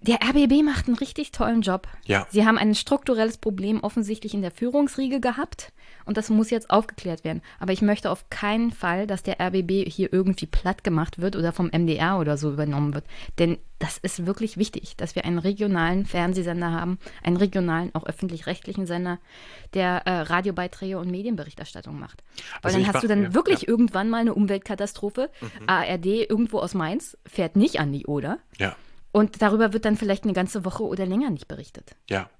der 0.00 0.20
RBB 0.22 0.62
macht 0.62 0.86
einen 0.86 0.96
richtig 0.96 1.32
tollen 1.32 1.62
Job. 1.62 1.88
Ja. 2.04 2.26
Sie 2.30 2.46
haben 2.46 2.58
ein 2.58 2.74
strukturelles 2.74 3.38
Problem 3.38 3.80
offensichtlich 3.80 4.32
in 4.32 4.42
der 4.42 4.52
Führungsriege 4.52 5.20
gehabt 5.20 5.72
und 6.08 6.16
das 6.16 6.30
muss 6.30 6.48
jetzt 6.48 6.70
aufgeklärt 6.70 7.22
werden. 7.22 7.42
Aber 7.60 7.72
ich 7.72 7.82
möchte 7.82 8.10
auf 8.10 8.30
keinen 8.30 8.72
Fall, 8.72 9.06
dass 9.06 9.22
der 9.22 9.38
RBB 9.38 9.86
hier 9.86 10.10
irgendwie 10.10 10.46
platt 10.46 10.82
gemacht 10.82 11.20
wird 11.20 11.36
oder 11.36 11.52
vom 11.52 11.66
MDR 11.66 12.18
oder 12.18 12.38
so 12.38 12.50
übernommen 12.50 12.94
wird. 12.94 13.04
Denn 13.38 13.58
das 13.78 13.98
ist 13.98 14.24
wirklich 14.24 14.56
wichtig, 14.56 14.96
dass 14.96 15.14
wir 15.14 15.26
einen 15.26 15.38
regionalen 15.38 16.06
Fernsehsender 16.06 16.72
haben, 16.72 16.98
einen 17.22 17.36
regionalen, 17.36 17.94
auch 17.94 18.06
öffentlich-rechtlichen 18.06 18.86
Sender, 18.86 19.18
der 19.74 20.06
äh, 20.06 20.20
Radiobeiträge 20.22 20.98
und 20.98 21.10
Medienberichterstattung 21.10 21.98
macht. 21.98 22.24
Weil 22.62 22.72
also 22.72 22.78
dann 22.78 22.92
hast 22.92 23.04
du 23.04 23.08
dann 23.08 23.22
ja, 23.24 23.34
wirklich 23.34 23.62
ja. 23.62 23.68
irgendwann 23.68 24.08
mal 24.08 24.22
eine 24.22 24.32
Umweltkatastrophe. 24.32 25.30
Mhm. 25.40 25.68
ARD 25.68 26.06
irgendwo 26.06 26.58
aus 26.58 26.72
Mainz 26.72 27.18
fährt 27.26 27.54
nicht 27.54 27.80
an 27.80 27.92
die 27.92 28.06
Oder. 28.06 28.38
Ja. 28.58 28.74
Und 29.12 29.42
darüber 29.42 29.74
wird 29.74 29.84
dann 29.84 29.98
vielleicht 29.98 30.24
eine 30.24 30.32
ganze 30.32 30.64
Woche 30.64 30.84
oder 30.84 31.04
länger 31.04 31.28
nicht 31.28 31.48
berichtet. 31.48 31.96
Ja. 32.08 32.30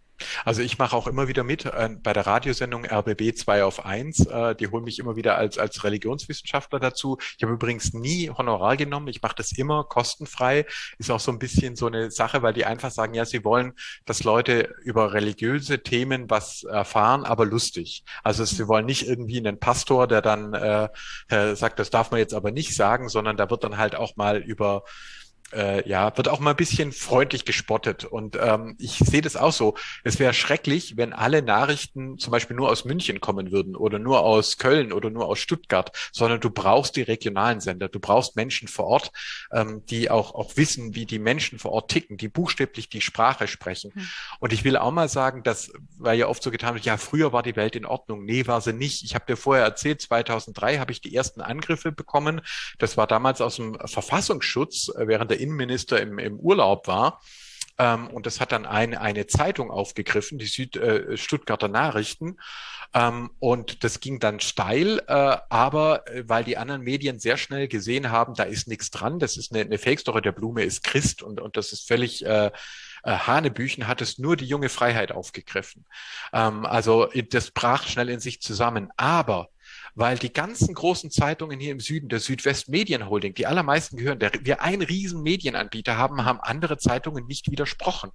Also 0.45 0.63
ich 0.63 0.79
mache 0.79 0.97
auch 0.97 1.07
immer 1.07 1.29
wieder 1.29 1.45
mit 1.45 1.65
äh, 1.65 1.91
bei 2.03 2.13
der 2.13 2.27
Radiosendung 2.27 2.85
RBB 2.85 3.35
2 3.37 3.65
auf 3.65 3.85
1. 3.85 4.27
Äh, 4.27 4.55
die 4.57 4.69
holen 4.69 4.85
mich 4.85 4.99
immer 4.99 5.17
wieder 5.17 5.37
als, 5.37 5.59
als 5.59 5.85
Religionswissenschaftler 5.85 6.81
dazu. 6.81 7.19
Ich 7.37 7.43
habe 7.43 7.55
übrigens 7.55 7.93
nie 7.93 8.31
Honorar 8.31 8.77
genommen. 8.77 9.09
Ich 9.09 9.23
mache 9.23 9.37
das 9.37 9.53
immer 9.53 9.85
kostenfrei. 9.85 10.67
Ist 10.99 11.11
auch 11.11 11.21
so 11.21 11.33
ein 11.33 11.39
bisschen 11.39 11.77
so 11.77 11.87
eine 11.87 12.11
Sache, 12.11 12.43
weil 12.43 12.53
die 12.53 12.65
einfach 12.65 12.91
sagen, 12.91 13.15
ja, 13.15 13.25
sie 13.25 13.45
wollen, 13.45 13.73
dass 14.05 14.25
Leute 14.25 14.75
über 14.83 15.13
religiöse 15.13 15.83
Themen 15.83 16.31
was 16.31 16.65
erfahren, 16.65 17.25
aber 17.25 17.47
lustig. 17.47 18.05
Also 18.23 18.45
sie 18.45 18.69
wollen 18.69 18.87
nicht 18.87 19.07
irgendwie 19.07 19.39
einen 19.39 19.59
Pastor, 19.59 20.07
der 20.07 20.23
dann 20.23 20.55
äh, 20.55 20.89
äh 21.29 21.55
sagt, 21.55 21.79
das 21.79 21.91
darf 21.91 22.11
man 22.11 22.21
jetzt 22.21 22.35
aber 22.35 22.51
nicht 22.51 22.75
sagen, 22.75 23.09
sondern 23.09 23.37
da 23.37 23.51
wird 23.51 23.65
dann 23.65 23.77
halt 23.77 23.95
auch 23.95 24.17
mal 24.17 24.39
über 24.39 24.85
äh, 25.53 25.89
ja, 25.89 26.15
wird 26.17 26.29
auch 26.29 26.41
mal 26.41 26.51
ein 26.51 26.57
bisschen 26.57 26.93
freundlich 26.93 27.45
gespottet. 27.45 28.05
Und 28.05 28.37
ähm, 28.41 28.77
ich 28.79 28.99
sehe 28.99 29.23
das 29.23 29.37
auch 29.37 29.53
so. 29.53 29.75
Es 30.05 30.19
wäre 30.19 30.35
schrecklich, 30.35 30.97
wenn 30.97 31.13
alle 31.13 31.43
Nachrichten 31.43 32.19
zum 32.19 32.31
Beispiel 32.31 32.57
nur 32.57 32.69
aus 32.69 32.85
München 32.85 33.21
kommen 33.21 33.51
würden 33.51 33.77
oder 33.77 33.99
nur 33.99 34.21
aus 34.21 34.59
Köln 34.59 34.93
oder 34.93 35.11
nur 35.11 35.27
aus 35.27 35.39
Stuttgart, 35.39 35.97
sondern 36.13 36.41
du 36.41 36.51
brauchst 36.51 36.97
die 36.97 37.03
regionalen 37.03 37.61
Sender. 37.61 37.89
Du 37.89 38.01
brauchst 38.01 38.37
Menschen 38.37 38.69
vor 38.69 38.87
Ort, 38.87 39.13
ähm, 39.53 39.85
die 39.87 40.11
auch, 40.11 40.35
auch 40.35 40.57
wissen, 40.57 40.95
wie 40.95 41.07
die 41.07 41.19
Menschen 41.19 41.59
vor 41.59 41.73
Ort 41.73 41.91
ticken, 41.91 42.19
die 42.19 42.29
buchstäblich 42.29 42.89
die 42.89 43.01
Sprache 43.01 43.49
sprechen. 43.49 43.93
Mhm. 43.95 44.09
Und 44.41 44.53
ich 44.53 44.65
will 44.65 44.77
auch 44.77 44.91
mal 44.91 45.09
sagen, 45.09 45.43
dass, 45.43 45.73
weil 45.97 46.19
ja 46.19 46.29
oft 46.29 46.43
so 46.43 46.51
getan 46.51 46.75
wird, 46.75 46.85
ja, 46.85 46.97
früher 46.99 47.33
war 47.33 47.43
die 47.43 47.57
Welt 47.57 47.75
in 47.75 47.87
Ordnung. 47.87 48.25
Nee, 48.25 48.47
war 48.47 48.61
sie 48.61 48.73
nicht. 48.73 49.03
Ich 49.03 49.15
habe 49.15 49.25
dir 49.27 49.37
vorher 49.37 49.65
erzählt, 49.65 50.03
2003 50.03 50.79
habe 50.79 50.93
ich 50.93 51.01
die 51.01 51.15
ersten 51.15 51.41
Angriffe 51.41 51.91
bekommen. 51.91 52.43
Das 52.79 52.97
war 52.97 53.07
damals 53.07 53.41
aus 53.41 53.57
dem 53.57 53.79
Verfassungsschutz 53.87 54.89
äh, 54.89 55.07
während 55.07 55.31
der 55.31 55.38
Innenminister 55.39 56.01
im, 56.01 56.19
im 56.19 56.39
Urlaub 56.39 56.87
war. 56.87 57.21
Ähm, 57.79 58.09
und 58.09 58.27
das 58.27 58.41
hat 58.41 58.53
dann 58.53 58.67
eine, 58.67 59.01
eine 59.01 59.27
Zeitung 59.27 59.71
aufgegriffen, 59.71 60.39
die 60.39 60.47
Süd, 60.47 60.77
äh, 60.77 61.17
Stuttgarter 61.17 61.69
Nachrichten. 61.69 62.37
Ähm, 62.95 63.31
und 63.39 63.85
das 63.85 64.01
ging 64.01 64.19
dann 64.19 64.41
steil, 64.41 65.01
äh, 65.07 65.37
aber 65.49 66.09
äh, 66.09 66.25
weil 66.27 66.43
die 66.43 66.57
anderen 66.57 66.83
Medien 66.83 67.19
sehr 67.21 67.37
schnell 67.37 67.69
gesehen 67.69 68.11
haben, 68.11 68.35
da 68.35 68.45
ist 68.45 68.67
nichts 68.67 68.91
dran, 68.91 69.19
das 69.19 69.37
ist 69.37 69.53
eine, 69.53 69.63
eine 69.63 69.79
Fake-Story, 69.79 70.23
der 70.23 70.33
Blume 70.33 70.63
ist 70.65 70.83
Christ 70.83 71.23
und, 71.23 71.41
und 71.41 71.57
das 71.57 71.73
ist 71.73 71.87
völlig 71.87 72.25
äh, 72.25 72.47
äh 72.47 72.51
Hanebüchen 73.05 73.87
hat 73.87 74.01
es 74.01 74.19
nur 74.19 74.37
die 74.37 74.47
junge 74.47 74.71
Freiheit 74.71 75.13
aufgegriffen. 75.13 75.85
Ähm, 76.33 76.65
also 76.65 77.09
das 77.31 77.51
brach 77.51 77.87
schnell 77.87 78.09
in 78.09 78.21
sich 78.21 78.41
zusammen. 78.41 78.91
Aber 78.97 79.51
weil 79.99 80.17
die 80.17 80.33
ganzen 80.33 80.75
großen 80.75 81.11
Zeitungen 81.11 81.59
hier 81.59 81.73
im 81.73 81.81
Süden, 81.81 82.09
der 82.09 82.21
Südwest 82.21 82.69
Medienholding, 82.69 83.35
die 83.35 83.49
allermeisten 83.49 83.97
gehören, 83.97 84.21
der, 84.21 84.31
wir 84.43 84.63
einen 84.63 84.83
riesen 84.83 85.23
Medienanbieter 85.25 85.97
haben, 85.97 86.25
haben 86.25 86.39
andere 86.41 86.79
Zeitungen 86.79 87.27
nicht 87.27 87.51
widersprochen. 87.51 88.13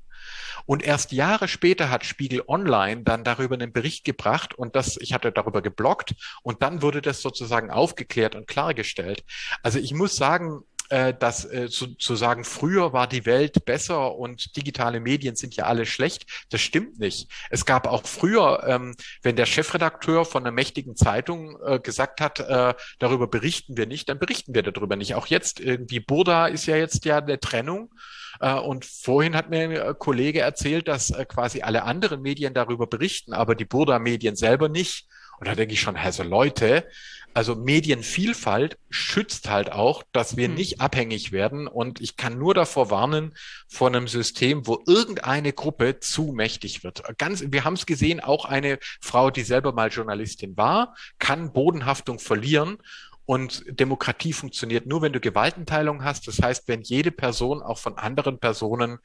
Und 0.65 0.82
erst 0.82 1.12
Jahre 1.12 1.50
später 1.50 1.89
hat 1.89 2.06
Spiegel 2.06 2.41
Online 2.48 3.04
dann 3.04 3.26
darüber 3.26 3.56
einen 3.56 3.74
Bericht 3.74 4.06
gebracht 4.06 4.54
und 4.56 4.78
das, 4.78 4.96
ich 5.02 5.12
hatte 5.12 5.34
darüber 5.34 5.62
geblockt 5.62 6.15
und 6.41 6.63
dann 6.63 6.82
wurde 6.82 7.02
das 7.02 7.22
sozusagen 7.22 7.69
aufgeklärt 7.69 8.36
und 8.36 8.48
klargestellt. 8.48 9.26
Also 9.62 9.78
ich 9.78 9.93
muss 9.93 10.15
sagen, 10.15 10.62
äh, 10.93 11.13
dass 11.17 11.43
äh, 11.45 11.69
zu, 11.69 11.95
zu 11.95 12.15
sagen, 12.15 12.43
früher 12.43 12.93
war 12.93 13.08
die 13.08 13.25
Welt 13.25 13.65
besser 13.65 14.15
und 14.15 14.56
digitale 14.56 14.99
Medien 14.99 15.36
sind 15.36 15.56
ja 15.56 15.65
alle 15.65 15.88
schlecht, 15.88 16.45
das 16.51 16.62
stimmt 16.62 16.99
nicht. 16.99 17.32
Es 17.49 17.65
gab 17.65 17.88
auch 17.88 18.06
früher, 18.06 18.63
ähm, 18.67 18.95
wenn 19.23 19.36
der 19.36 19.47
Chefredakteur 19.47 20.23
von 20.23 20.43
einer 20.43 20.51
mächtigen 20.51 20.95
Zeitung 20.95 21.58
äh, 21.65 21.79
gesagt 21.79 22.21
hat, 22.21 22.39
äh, 22.41 22.75
darüber 22.99 23.25
berichten 23.25 23.75
wir 23.75 23.88
nicht, 23.88 24.08
dann 24.08 24.19
berichten 24.19 24.53
wir 24.53 24.62
darüber 24.62 24.95
nicht. 24.95 25.15
Auch 25.15 25.25
jetzt 25.25 25.60
irgendwie, 25.60 25.99
Burda 25.99 26.45
ist 26.45 26.67
ja 26.67 26.75
jetzt 26.75 27.06
ja 27.06 27.17
eine 27.17 27.39
Trennung. 27.39 27.91
Äh, 28.39 28.53
und 28.53 28.86
vorhin 28.86 29.36
hat 29.36 29.49
mir 29.49 29.88
ein 29.88 29.97
Kollege 29.97 30.41
erzählt, 30.41 30.88
dass 30.88 31.10
äh, 31.10 31.25
quasi 31.25 31.63
alle 31.63 31.84
anderen 31.84 32.21
Medien 32.21 32.53
darüber 32.53 32.86
berichten, 32.86 33.34
aber 33.34 33.56
die 33.56 33.65
Burda-Medien 33.65 34.36
selber 34.36 34.69
nicht. 34.69 35.08
Und 35.39 35.48
da 35.48 35.56
denke 35.56 35.74
ich 35.74 35.82
schon, 35.82 35.96
also 35.96 36.24
Leute, 36.24 36.88
also 37.34 37.56
Medienvielfalt 37.56 38.78
schützt 38.89 39.50
halt 39.50 39.72
auch, 39.72 40.04
dass 40.12 40.38
wir 40.38 40.50
mhm. 40.50 40.56
nicht 40.56 40.82
abhängig 40.82 41.32
werden. 41.32 41.67
Und 41.67 42.00
ich 42.00 42.15
kann 42.15 42.38
nur 42.38 42.54
davor 42.54 42.91
warnen, 42.91 43.34
vor 43.67 43.88
einem 43.88 44.08
System, 44.08 44.67
wo 44.67 44.84
irgendeine 44.86 45.52
Gruppe 45.54 46.00
zu 46.00 46.32
mächtig 46.34 46.84
wird. 46.84 47.04
Ganz, 47.17 47.43
wir 47.48 47.63
haben 47.63 47.74
es 47.74 47.86
gesehen, 47.86 48.19
auch 48.19 48.46
eine 48.46 48.78
Frau, 49.02 49.32
die 49.32 49.43
selber 49.43 49.74
mal 49.74 49.89
Journalistin 49.89 50.56
war, 50.58 50.96
kann 51.17 51.54
Bodenhaftung 51.54 52.19
verlieren. 52.19 52.78
Und 53.26 53.63
Demokratie 53.67 54.34
funktioniert 54.34 54.86
nur, 54.86 55.02
wenn 55.02 55.13
du 55.13 55.19
Gewaltenteilung 55.19 56.04
hast. 56.04 56.28
Das 56.28 56.41
heißt, 56.41 56.67
wenn 56.67 56.82
jede 56.82 57.12
Person 57.12 57.63
auch 57.63 57.80
von 57.80 57.98
anderen 57.98 58.38
Personen 58.38 59.00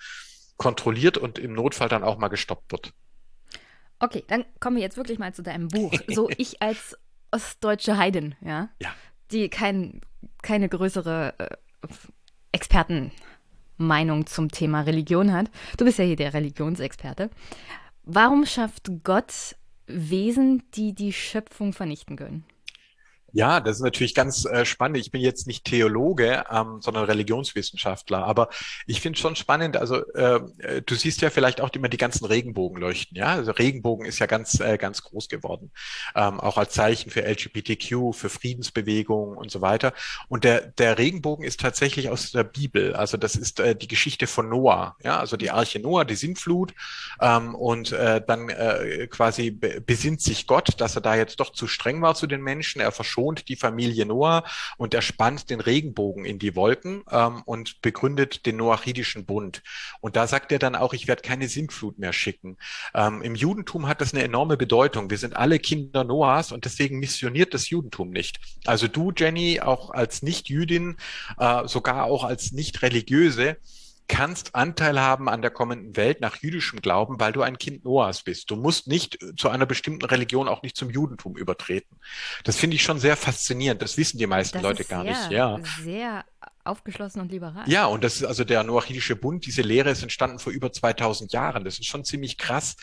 kontrolliert 0.56 1.16
und 1.16 1.38
im 1.38 1.54
Notfall 1.54 1.88
dann 1.88 2.02
auch 2.02 2.18
mal 2.18 2.28
gestoppt 2.28 2.72
wird. 2.72 2.92
Okay, 4.00 4.24
dann 4.28 4.44
kommen 4.60 4.76
wir 4.76 4.82
jetzt 4.82 4.96
wirklich 4.96 5.18
mal 5.18 5.34
zu 5.34 5.42
deinem 5.42 5.68
Buch. 5.68 5.92
So 6.08 6.28
ich 6.36 6.62
als 6.62 6.96
ostdeutsche 7.30 7.96
Heidin, 7.96 8.34
ja, 8.40 8.70
ja. 8.80 8.90
die 9.30 9.48
kein, 9.48 10.00
keine 10.42 10.68
größere 10.68 11.34
äh, 11.38 11.56
Expertenmeinung 12.52 14.26
zum 14.26 14.50
Thema 14.50 14.82
Religion 14.82 15.32
hat. 15.32 15.50
Du 15.76 15.84
bist 15.84 15.98
ja 15.98 16.04
hier 16.04 16.16
der 16.16 16.34
Religionsexperte. 16.34 17.30
Warum 18.04 18.46
schafft 18.46 18.90
Gott 19.04 19.56
Wesen, 19.86 20.62
die 20.74 20.94
die 20.94 21.12
Schöpfung 21.12 21.72
vernichten 21.72 22.16
können? 22.16 22.44
Ja, 23.32 23.60
das 23.60 23.76
ist 23.76 23.82
natürlich 23.82 24.14
ganz 24.14 24.46
äh, 24.46 24.64
spannend. 24.64 24.96
Ich 24.96 25.10
bin 25.10 25.20
jetzt 25.20 25.46
nicht 25.46 25.64
Theologe, 25.64 26.44
ähm, 26.50 26.80
sondern 26.80 27.04
Religionswissenschaftler, 27.04 28.24
aber 28.24 28.48
ich 28.86 29.02
finde 29.02 29.18
schon 29.18 29.36
spannend. 29.36 29.76
Also 29.76 29.96
äh, 30.14 30.40
äh, 30.58 30.82
du 30.82 30.94
siehst 30.94 31.20
ja 31.20 31.28
vielleicht 31.28 31.60
auch 31.60 31.68
immer 31.70 31.90
die 31.90 31.98
ganzen 31.98 32.24
Regenbogen 32.24 32.80
leuchten. 32.80 33.18
Ja, 33.18 33.34
also 33.34 33.52
Regenbogen 33.52 34.06
ist 34.06 34.18
ja 34.18 34.26
ganz 34.26 34.60
äh, 34.60 34.78
ganz 34.78 35.02
groß 35.02 35.28
geworden, 35.28 35.70
ähm, 36.14 36.40
auch 36.40 36.56
als 36.56 36.72
Zeichen 36.72 37.10
für 37.10 37.22
LGBTQ, 37.22 38.14
für 38.14 38.30
Friedensbewegungen 38.30 39.36
und 39.36 39.50
so 39.50 39.60
weiter. 39.60 39.92
Und 40.28 40.44
der 40.44 40.62
der 40.62 40.96
Regenbogen 40.96 41.44
ist 41.44 41.60
tatsächlich 41.60 42.08
aus 42.08 42.32
der 42.32 42.44
Bibel. 42.44 42.94
Also 42.94 43.18
das 43.18 43.36
ist 43.36 43.60
äh, 43.60 43.76
die 43.76 43.88
Geschichte 43.88 44.26
von 44.26 44.48
Noah. 44.48 44.96
Ja, 45.02 45.18
also 45.18 45.36
die 45.36 45.50
Arche 45.50 45.80
Noah, 45.80 46.06
die 46.06 46.14
Sintflut 46.14 46.72
ähm, 47.20 47.54
und 47.54 47.92
äh, 47.92 48.22
dann 48.26 48.48
äh, 48.48 49.06
quasi 49.08 49.50
besinnt 49.50 50.22
sich 50.22 50.46
Gott, 50.46 50.80
dass 50.80 50.96
er 50.96 51.02
da 51.02 51.14
jetzt 51.14 51.40
doch 51.40 51.52
zu 51.52 51.66
streng 51.66 52.00
war 52.00 52.14
zu 52.14 52.26
den 52.26 52.42
Menschen. 52.42 52.80
Er 52.80 52.92
die 53.48 53.56
Familie 53.56 54.06
Noah 54.06 54.44
und 54.76 54.94
er 54.94 55.02
spannt 55.02 55.50
den 55.50 55.60
Regenbogen 55.60 56.24
in 56.24 56.38
die 56.38 56.54
Wolken 56.56 57.02
ähm, 57.10 57.42
und 57.44 57.80
begründet 57.82 58.46
den 58.46 58.56
Noachidischen 58.56 59.24
Bund. 59.24 59.62
Und 60.00 60.16
da 60.16 60.26
sagt 60.26 60.52
er 60.52 60.58
dann 60.58 60.74
auch, 60.74 60.92
ich 60.94 61.08
werde 61.08 61.22
keine 61.22 61.48
Sintflut 61.48 61.98
mehr 61.98 62.12
schicken. 62.12 62.56
Ähm, 62.94 63.22
Im 63.22 63.34
Judentum 63.34 63.88
hat 63.88 64.00
das 64.00 64.14
eine 64.14 64.22
enorme 64.22 64.56
Bedeutung. 64.56 65.10
Wir 65.10 65.18
sind 65.18 65.36
alle 65.36 65.58
Kinder 65.58 66.04
Noahs 66.04 66.52
und 66.52 66.64
deswegen 66.64 66.98
missioniert 66.98 67.54
das 67.54 67.70
Judentum 67.70 68.10
nicht. 68.10 68.38
Also 68.64 68.88
du, 68.88 69.12
Jenny, 69.16 69.60
auch 69.60 69.90
als 69.90 70.22
Nicht-Jüdin, 70.22 70.96
äh, 71.38 71.66
sogar 71.66 72.04
auch 72.04 72.24
als 72.24 72.52
Nicht-Religiöse, 72.52 73.56
kannst 74.08 74.54
Anteil 74.54 75.00
haben 75.00 75.28
an 75.28 75.42
der 75.42 75.50
kommenden 75.50 75.96
Welt 75.96 76.20
nach 76.20 76.36
jüdischem 76.36 76.80
Glauben, 76.80 77.20
weil 77.20 77.32
du 77.32 77.42
ein 77.42 77.58
Kind 77.58 77.84
Noahs 77.84 78.22
bist. 78.22 78.50
Du 78.50 78.56
musst 78.56 78.88
nicht 78.88 79.18
zu 79.36 79.48
einer 79.50 79.66
bestimmten 79.66 80.04
Religion, 80.04 80.48
auch 80.48 80.62
nicht 80.62 80.76
zum 80.76 80.90
Judentum 80.90 81.36
übertreten. 81.36 81.98
Das 82.44 82.56
finde 82.56 82.76
ich 82.76 82.82
schon 82.82 82.98
sehr 82.98 83.16
faszinierend. 83.16 83.82
Das 83.82 83.96
wissen 83.96 84.18
die 84.18 84.26
meisten 84.26 84.58
das 84.58 84.62
Leute 84.62 84.84
gar 84.84 85.02
sehr, 85.02 85.12
nicht. 85.12 85.30
Ja. 85.30 85.58
Sehr 85.82 86.24
aufgeschlossen 86.68 87.20
und 87.20 87.32
liberal. 87.32 87.64
Ja, 87.66 87.86
und 87.86 88.04
das 88.04 88.16
ist 88.16 88.24
also 88.24 88.44
der 88.44 88.62
Noachidische 88.62 89.16
Bund, 89.16 89.46
diese 89.46 89.62
Lehre 89.62 89.90
ist 89.90 90.02
entstanden 90.02 90.38
vor 90.38 90.52
über 90.52 90.70
2000 90.70 91.32
Jahren. 91.32 91.64
Das 91.64 91.78
ist 91.78 91.86
schon 91.86 92.04
ziemlich 92.04 92.38
krass. 92.38 92.76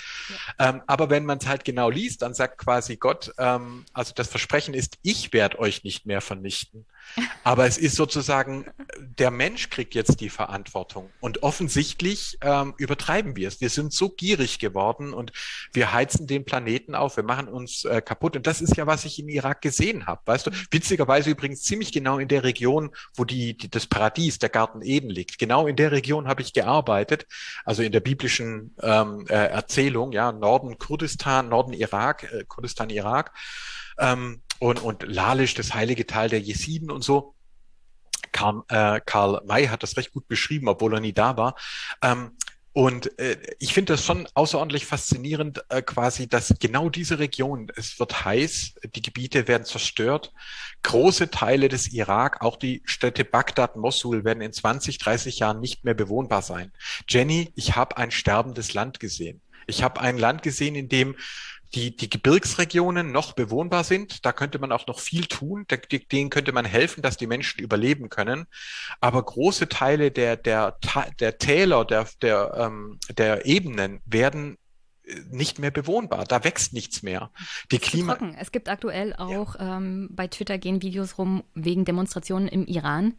Ja. 0.60 0.70
Ähm, 0.70 0.82
aber 0.88 1.10
wenn 1.10 1.26
man 1.26 1.38
es 1.38 1.48
halt 1.48 1.64
genau 1.64 1.90
liest, 1.90 2.22
dann 2.22 2.34
sagt 2.34 2.58
quasi 2.58 2.98
Gott, 2.98 3.32
ähm, 3.38 3.86
also 3.94 4.14
das 4.14 4.28
Versprechen 4.28 4.74
ist, 4.74 4.98
ich 5.04 5.32
werde 5.34 5.60
euch 5.60 5.84
nicht 5.84 6.06
mehr 6.06 6.22
vernichten. 6.22 6.86
Aber 7.44 7.66
es 7.66 7.78
ist 7.78 7.96
sozusagen, 7.96 8.66
der 8.98 9.32
Mensch 9.32 9.70
kriegt 9.70 9.96
jetzt 9.96 10.20
die 10.20 10.30
Verantwortung. 10.30 11.10
Und 11.20 11.44
offensichtlich 11.44 12.38
ähm, 12.42 12.74
übertreiben 12.78 13.36
wir 13.36 13.48
es. 13.48 13.62
Wir 13.62 13.70
sind 13.70 13.94
so 13.94 14.10
gierig 14.10 14.60
geworden 14.60 15.14
und 15.14 15.32
wir 15.72 15.94
heizen 15.94 16.28
den 16.28 16.46
Planeten 16.46 16.96
auf. 16.96 17.18
Wir 17.18 17.24
machen 17.24 17.48
uns 17.48 17.86
äh, 17.86 18.02
kaputt. 18.02 18.36
Und 18.36 18.48
das 18.48 18.62
ist 18.62 18.76
ja, 18.78 18.88
was 18.88 19.06
ich 19.06 19.20
im 19.20 19.30
Irak 19.30 19.62
gesehen 19.62 20.08
habe. 20.08 20.22
Weißt 20.26 20.48
du, 20.48 20.52
witzigerweise 20.72 21.30
übrigens 21.30 21.62
ziemlich 21.62 21.92
genau 21.92 22.18
in 22.18 22.28
der 22.28 22.44
Region, 22.44 22.92
wo 23.16 23.24
die, 23.24 23.56
die 23.56 23.70
das 23.70 23.88
Paradies, 23.88 24.40
der 24.40 24.50
Garten 24.50 24.82
Eden 24.82 25.10
liegt. 25.10 25.38
Genau 25.38 25.68
in 25.68 25.76
der 25.76 25.92
Region 25.92 26.28
habe 26.28 26.42
ich 26.42 26.54
gearbeitet. 26.54 27.28
Also 27.64 27.84
in 27.84 27.92
der 27.92 28.02
biblischen 28.02 28.76
ähm, 28.82 29.26
äh, 29.30 29.34
Erzählung, 29.34 30.12
ja, 30.12 30.32
Norden 30.32 30.78
Kurdistan, 30.78 31.50
Norden 31.50 31.74
Irak, 31.74 32.24
äh, 32.24 32.44
Kurdistan, 32.48 32.90
Irak. 32.90 33.32
Ähm, 33.98 34.42
und, 34.60 34.82
und 34.82 35.04
Lalisch, 35.04 35.54
das 35.54 35.74
heilige 35.74 36.06
Teil 36.06 36.30
der 36.30 36.40
Jesiden 36.40 36.92
und 36.92 37.04
so. 37.04 37.36
Karl, 38.32 38.64
äh, 38.70 39.00
Karl 39.06 39.42
May 39.46 39.68
hat 39.68 39.84
das 39.84 39.98
recht 39.98 40.12
gut 40.12 40.28
beschrieben, 40.28 40.68
obwohl 40.68 40.94
er 40.94 41.00
nie 41.00 41.14
da 41.14 41.38
war. 41.38 41.56
Ähm, 42.02 42.32
und 42.78 43.18
äh, 43.20 43.38
ich 43.60 43.74
finde 43.74 43.94
das 43.94 44.04
schon 44.04 44.28
außerordentlich 44.34 44.86
faszinierend, 44.86 45.64
äh, 45.70 45.82
quasi, 45.82 46.28
dass 46.28 46.54
genau 46.60 46.90
diese 46.90 47.20
Region, 47.20 47.72
es 47.78 47.98
wird 48.02 48.26
heiß, 48.26 48.74
die 48.94 49.02
Gebiete 49.02 49.48
werden 49.48 49.64
zerstört. 49.64 50.34
Große 50.84 51.30
Teile 51.30 51.70
des 51.70 51.94
Irak, 51.94 52.42
auch 52.42 52.58
die 52.58 52.82
Städte 52.84 53.24
Bagdad, 53.24 53.78
Mosul, 53.78 54.26
werden 54.26 54.42
in 54.42 54.52
20, 54.52 54.98
30 54.98 55.40
Jahren 55.40 55.62
nicht 55.62 55.86
mehr 55.86 55.94
bewohnbar 55.94 56.42
sein. 56.42 56.74
Jenny, 57.08 57.54
ich 57.56 57.78
habe 57.78 57.96
ein 57.96 58.12
sterbendes 58.12 58.74
Land 58.74 59.00
gesehen. 59.00 59.42
Ich 59.68 59.82
habe 59.82 60.02
ein 60.02 60.18
Land 60.18 60.44
gesehen, 60.44 60.76
in 60.76 60.90
dem 60.90 61.16
die, 61.74 61.96
die 61.96 62.10
Gebirgsregionen 62.10 63.12
noch 63.12 63.34
bewohnbar 63.34 63.84
sind. 63.84 64.26
Da 64.26 64.32
könnte 64.32 64.60
man 64.60 64.72
auch 64.72 64.88
noch 64.88 65.00
viel 65.00 65.26
tun. 65.26 65.66
Denen 66.12 66.30
könnte 66.30 66.52
man 66.52 66.66
helfen, 66.66 67.02
dass 67.02 67.18
die 67.18 67.28
Menschen 67.28 67.62
überleben 67.62 68.10
können. 68.10 68.46
Aber 69.02 69.24
große 69.24 69.68
Teile 69.68 70.12
der, 70.12 70.38
der, 70.38 70.78
der 71.20 71.38
Täler, 71.38 71.86
der, 71.86 72.08
der, 72.22 72.54
ähm, 72.58 73.00
der 73.18 73.46
Ebenen 73.46 74.02
werden 74.06 74.58
äh, 75.06 75.16
nicht 75.30 75.60
mehr 75.60 75.72
bewohnbar. 75.72 76.26
Da 76.26 76.44
wächst 76.44 76.74
nichts 76.74 77.04
mehr. 77.04 77.32
Die 77.72 77.80
Klima 77.80 78.18
es 78.40 78.52
gibt 78.52 78.70
aktuell 78.70 79.14
auch 79.14 79.56
ja. 79.56 79.78
ähm, 79.78 80.10
bei 80.12 80.28
Twitter 80.28 80.58
gehen 80.58 80.82
Videos 80.82 81.18
rum 81.18 81.44
wegen 81.54 81.86
Demonstrationen 81.86 82.48
im 82.48 82.66
Iran 82.66 83.16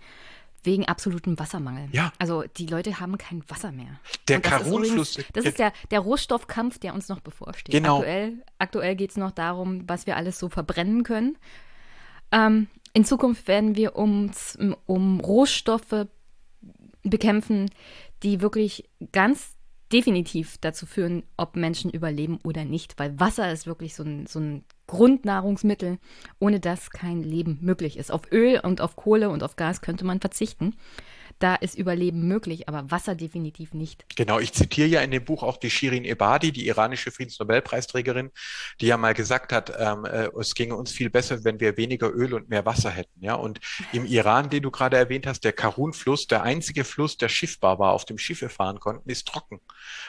wegen 0.66 0.84
absolutem 0.86 1.38
Wassermangel. 1.38 1.88
Ja. 1.92 2.12
Also 2.18 2.44
die 2.56 2.66
Leute 2.66 3.00
haben 3.00 3.16
kein 3.16 3.48
Wasser 3.48 3.72
mehr. 3.72 4.00
Der 4.28 4.40
Karunfluss. 4.40 5.18
Das 5.32 5.44
ist 5.44 5.58
der, 5.58 5.72
der 5.90 6.00
Rohstoffkampf, 6.00 6.78
der 6.78 6.92
uns 6.92 7.08
noch 7.08 7.20
bevorsteht. 7.20 7.72
Genau. 7.72 7.98
Aktuell, 7.98 8.44
aktuell 8.58 8.96
geht 8.96 9.10
es 9.10 9.16
noch 9.16 9.30
darum, 9.30 9.88
was 9.88 10.06
wir 10.06 10.16
alles 10.16 10.38
so 10.38 10.48
verbrennen 10.48 11.04
können. 11.04 11.38
Ähm, 12.32 12.66
in 12.92 13.04
Zukunft 13.04 13.48
werden 13.48 13.76
wir 13.76 13.96
uns 13.96 14.58
um 14.86 15.20
Rohstoffe 15.20 16.06
bekämpfen, 17.02 17.70
die 18.22 18.40
wirklich 18.40 18.88
ganz 19.12 19.54
definitiv 19.92 20.58
dazu 20.58 20.86
führen, 20.86 21.22
ob 21.36 21.56
Menschen 21.56 21.90
überleben 21.90 22.40
oder 22.42 22.64
nicht, 22.64 22.98
weil 22.98 23.18
Wasser 23.20 23.52
ist 23.52 23.66
wirklich 23.66 23.94
so 23.94 24.02
ein, 24.02 24.26
so 24.26 24.40
ein 24.40 24.64
Grundnahrungsmittel, 24.86 25.98
ohne 26.38 26.60
das 26.60 26.90
kein 26.90 27.22
Leben 27.22 27.58
möglich 27.60 27.96
ist. 27.96 28.12
Auf 28.12 28.30
Öl 28.32 28.60
und 28.62 28.80
auf 28.80 28.96
Kohle 28.96 29.30
und 29.30 29.42
auf 29.42 29.56
Gas 29.56 29.80
könnte 29.80 30.04
man 30.04 30.20
verzichten. 30.20 30.74
Da 31.38 31.54
ist 31.54 31.76
Überleben 31.76 32.26
möglich, 32.26 32.68
aber 32.68 32.90
Wasser 32.90 33.14
definitiv 33.14 33.74
nicht. 33.74 34.06
Genau, 34.16 34.38
ich 34.38 34.52
zitiere 34.54 34.88
ja 34.88 35.00
in 35.02 35.10
dem 35.10 35.24
Buch 35.24 35.42
auch 35.42 35.58
die 35.58 35.70
Shirin 35.70 36.04
Ebadi, 36.04 36.50
die 36.50 36.66
iranische 36.66 37.10
Friedensnobelpreisträgerin, 37.10 38.30
die 38.80 38.86
ja 38.86 38.96
mal 38.96 39.12
gesagt 39.12 39.52
hat, 39.52 39.72
ähm, 39.78 40.06
äh, 40.06 40.28
es 40.38 40.54
ginge 40.54 40.74
uns 40.76 40.92
viel 40.92 41.10
besser, 41.10 41.44
wenn 41.44 41.60
wir 41.60 41.76
weniger 41.76 42.10
Öl 42.10 42.32
und 42.32 42.48
mehr 42.48 42.64
Wasser 42.64 42.90
hätten. 42.90 43.22
Ja, 43.22 43.34
und 43.34 43.60
im 43.92 44.06
Iran, 44.06 44.48
den 44.48 44.62
du 44.62 44.70
gerade 44.70 44.96
erwähnt 44.96 45.26
hast, 45.26 45.44
der 45.44 45.52
Karun-Fluss, 45.52 46.26
der 46.26 46.42
einzige 46.42 46.84
Fluss, 46.84 47.18
der 47.18 47.28
schiffbar 47.28 47.78
war, 47.78 47.92
auf 47.92 48.06
dem 48.06 48.16
Schiffe 48.16 48.48
fahren 48.48 48.80
konnten, 48.80 49.10
ist 49.10 49.28
trocken. 49.28 49.60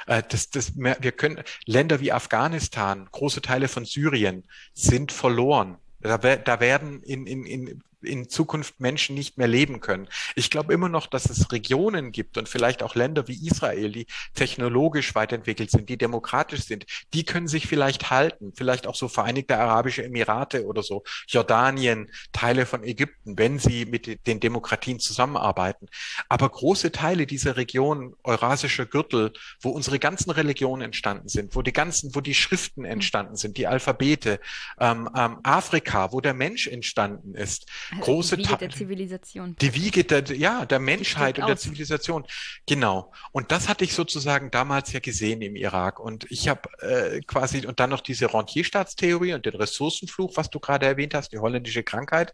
Äh, 0.05 0.23
das, 0.29 0.49
das, 0.49 0.77
wir 0.77 1.11
können 1.11 1.43
Länder 1.65 1.99
wie 1.99 2.13
Afghanistan, 2.13 3.07
große 3.11 3.41
Teile 3.41 3.67
von 3.67 3.83
Syrien 3.83 4.45
sind 4.73 5.11
verloren. 5.11 5.77
Da, 5.99 6.17
da 6.17 6.59
werden 6.59 7.01
in, 7.03 7.25
in, 7.27 7.45
in 7.45 7.83
in 8.01 8.29
Zukunft 8.29 8.79
Menschen 8.79 9.15
nicht 9.15 9.37
mehr 9.37 9.47
leben 9.47 9.79
können. 9.79 10.07
Ich 10.35 10.49
glaube 10.49 10.73
immer 10.73 10.89
noch, 10.89 11.07
dass 11.07 11.29
es 11.29 11.51
Regionen 11.51 12.11
gibt 12.11 12.37
und 12.37 12.47
vielleicht 12.47 12.83
auch 12.83 12.95
Länder 12.95 13.27
wie 13.27 13.47
Israel, 13.47 13.91
die 13.91 14.07
technologisch 14.33 15.15
weiterentwickelt 15.15 15.71
sind, 15.71 15.89
die 15.89 15.97
demokratisch 15.97 16.65
sind, 16.65 16.85
die 17.13 17.23
können 17.23 17.47
sich 17.47 17.67
vielleicht 17.67 18.09
halten, 18.09 18.53
vielleicht 18.55 18.87
auch 18.87 18.95
so 18.95 19.07
Vereinigte 19.07 19.57
Arabische 19.57 20.03
Emirate 20.03 20.65
oder 20.65 20.83
so, 20.83 21.03
Jordanien, 21.27 22.11
Teile 22.31 22.65
von 22.65 22.83
Ägypten, 22.83 23.37
wenn 23.37 23.59
sie 23.59 23.85
mit 23.85 24.27
den 24.27 24.39
Demokratien 24.39 24.99
zusammenarbeiten. 24.99 25.87
Aber 26.29 26.49
große 26.49 26.91
Teile 26.91 27.25
dieser 27.25 27.57
Region, 27.57 28.15
Eurasischer 28.23 28.85
Gürtel, 28.85 29.33
wo 29.61 29.69
unsere 29.69 29.99
ganzen 29.99 30.31
Religionen 30.31 30.83
entstanden 30.83 31.29
sind, 31.29 31.55
wo 31.55 31.61
die 31.61 31.73
ganzen, 31.73 32.13
wo 32.15 32.21
die 32.21 32.35
Schriften 32.35 32.85
entstanden 32.85 33.35
sind, 33.35 33.57
die 33.57 33.67
Alphabete, 33.67 34.39
ähm, 34.79 35.09
ähm, 35.15 35.39
Afrika, 35.43 36.11
wo 36.11 36.21
der 36.21 36.33
Mensch 36.33 36.67
entstanden 36.67 37.35
ist, 37.35 37.65
große 37.99 38.37
die 38.37 38.43
Wiege 38.43 38.57
der 38.57 38.69
Zivilisation. 38.69 39.55
Die 39.59 39.73
Wiege 39.73 40.03
der, 40.03 40.23
ja, 40.35 40.65
der 40.65 40.79
Menschheit 40.79 41.39
und 41.39 41.47
der 41.47 41.57
Zivilisation. 41.57 42.25
Genau. 42.65 43.11
Und 43.31 43.51
das 43.51 43.69
hatte 43.69 43.83
ich 43.83 43.93
sozusagen 43.93 44.51
damals 44.51 44.91
ja 44.93 44.99
gesehen 44.99 45.41
im 45.41 45.55
Irak. 45.55 45.99
Und 45.99 46.25
ich 46.29 46.47
habe 46.47 46.69
äh, 46.79 47.21
quasi, 47.21 47.65
und 47.65 47.79
dann 47.79 47.89
noch 47.89 48.01
diese 48.01 48.33
Rentierstaatstheorie 48.33 49.33
und 49.33 49.45
den 49.45 49.55
Ressourcenfluch, 49.55 50.35
was 50.35 50.49
du 50.49 50.59
gerade 50.59 50.85
erwähnt 50.85 51.13
hast, 51.13 51.31
die 51.31 51.39
holländische 51.39 51.83
Krankheit. 51.83 52.33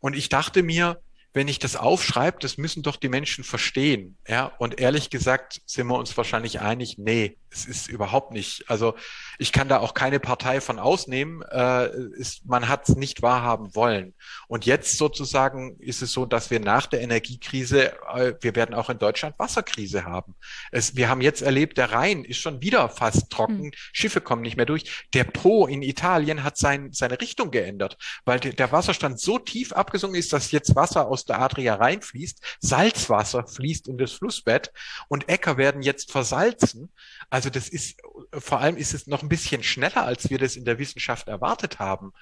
Und 0.00 0.16
ich 0.16 0.28
dachte 0.28 0.62
mir, 0.62 1.00
wenn 1.34 1.48
ich 1.48 1.58
das 1.58 1.74
aufschreibe, 1.74 2.38
das 2.40 2.58
müssen 2.58 2.82
doch 2.84 2.96
die 2.96 3.08
Menschen 3.08 3.42
verstehen. 3.42 4.16
Ja, 4.28 4.52
und 4.58 4.80
ehrlich 4.80 5.10
gesagt 5.10 5.60
sind 5.66 5.88
wir 5.88 5.98
uns 5.98 6.16
wahrscheinlich 6.16 6.60
einig, 6.60 6.96
nee, 6.96 7.36
es 7.54 7.66
ist 7.66 7.88
überhaupt 7.88 8.32
nicht. 8.32 8.68
Also 8.68 8.94
ich 9.38 9.52
kann 9.52 9.68
da 9.68 9.78
auch 9.78 9.94
keine 9.94 10.18
Partei 10.18 10.60
von 10.60 10.78
ausnehmen. 10.78 11.42
Äh, 11.42 11.88
ist, 12.16 12.46
man 12.46 12.68
hat 12.68 12.88
es 12.88 12.96
nicht 12.96 13.22
wahrhaben 13.22 13.74
wollen. 13.74 14.14
Und 14.48 14.66
jetzt 14.66 14.98
sozusagen 14.98 15.78
ist 15.78 16.02
es 16.02 16.12
so, 16.12 16.26
dass 16.26 16.50
wir 16.50 16.60
nach 16.60 16.86
der 16.86 17.00
Energiekrise, 17.00 17.92
äh, 18.14 18.34
wir 18.40 18.56
werden 18.56 18.74
auch 18.74 18.90
in 18.90 18.98
Deutschland 18.98 19.38
Wasserkrise 19.38 20.04
haben. 20.04 20.34
Es, 20.72 20.96
wir 20.96 21.08
haben 21.08 21.20
jetzt 21.20 21.42
erlebt, 21.42 21.78
der 21.78 21.92
Rhein 21.92 22.24
ist 22.24 22.38
schon 22.38 22.60
wieder 22.60 22.88
fast 22.88 23.30
trocken, 23.30 23.64
hm. 23.64 23.72
Schiffe 23.92 24.20
kommen 24.20 24.42
nicht 24.42 24.56
mehr 24.56 24.66
durch. 24.66 25.06
Der 25.14 25.24
Po 25.24 25.66
in 25.66 25.82
Italien 25.82 26.42
hat 26.42 26.56
sein, 26.56 26.92
seine 26.92 27.20
Richtung 27.20 27.50
geändert, 27.50 27.96
weil 28.24 28.40
der, 28.40 28.52
der 28.52 28.72
Wasserstand 28.72 29.20
so 29.20 29.38
tief 29.38 29.72
abgesunken 29.72 30.18
ist, 30.18 30.32
dass 30.32 30.50
jetzt 30.50 30.74
Wasser 30.74 31.06
aus 31.06 31.24
der 31.24 31.40
Adria 31.40 31.76
reinfließt, 31.76 32.40
Salzwasser 32.60 33.46
fließt 33.46 33.86
in 33.86 33.98
das 33.98 34.12
Flussbett 34.12 34.72
und 35.08 35.28
Äcker 35.28 35.56
werden 35.56 35.82
jetzt 35.82 36.10
versalzen. 36.10 36.90
Also 37.30 37.43
das 37.50 37.68
ist, 37.68 38.00
vor 38.32 38.60
allem 38.60 38.76
ist 38.76 38.94
es 38.94 39.06
noch 39.06 39.22
ein 39.22 39.28
bisschen 39.28 39.62
schneller, 39.62 40.04
als 40.04 40.30
wir 40.30 40.38
das 40.38 40.56
in 40.56 40.64
der 40.64 40.78
Wissenschaft 40.78 41.28
erwartet 41.28 41.78
haben. 41.78 42.12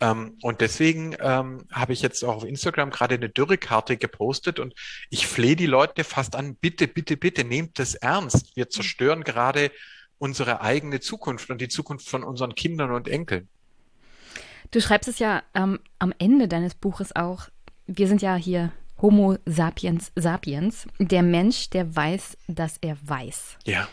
Ähm, 0.00 0.38
und 0.42 0.60
deswegen 0.60 1.16
ähm, 1.20 1.66
habe 1.72 1.92
ich 1.92 2.02
jetzt 2.02 2.24
auch 2.24 2.36
auf 2.36 2.44
Instagram 2.44 2.90
gerade 2.90 3.14
eine 3.14 3.28
Dürrekarte 3.28 3.96
gepostet 3.96 4.58
und 4.58 4.74
ich 5.10 5.26
flehe 5.26 5.56
die 5.56 5.66
Leute 5.66 6.04
fast 6.04 6.36
an, 6.36 6.56
bitte, 6.56 6.88
bitte, 6.88 7.16
bitte, 7.16 7.44
nehmt 7.44 7.78
das 7.78 7.94
ernst. 7.94 8.56
Wir 8.56 8.70
zerstören 8.70 9.24
gerade 9.24 9.70
unsere 10.18 10.60
eigene 10.60 11.00
Zukunft 11.00 11.50
und 11.50 11.60
die 11.60 11.68
Zukunft 11.68 12.08
von 12.08 12.22
unseren 12.22 12.54
Kindern 12.54 12.92
und 12.92 13.08
Enkeln. 13.08 13.48
Du 14.70 14.80
schreibst 14.80 15.08
es 15.08 15.18
ja 15.18 15.42
ähm, 15.54 15.80
am 15.98 16.14
Ende 16.18 16.48
deines 16.48 16.74
Buches 16.74 17.14
auch, 17.14 17.48
wir 17.86 18.08
sind 18.08 18.22
ja 18.22 18.36
hier 18.36 18.72
Homo 19.02 19.36
sapiens 19.44 20.12
sapiens, 20.14 20.86
der 20.98 21.22
Mensch, 21.22 21.70
der 21.70 21.94
weiß, 21.94 22.38
dass 22.46 22.78
er 22.80 22.96
weiß. 23.02 23.58
Ja. 23.64 23.88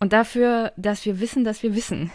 Und 0.00 0.12
dafür, 0.12 0.72
dass 0.76 1.04
wir 1.04 1.20
wissen, 1.20 1.44
dass 1.44 1.62
wir 1.62 1.74
wissen, 1.74 2.10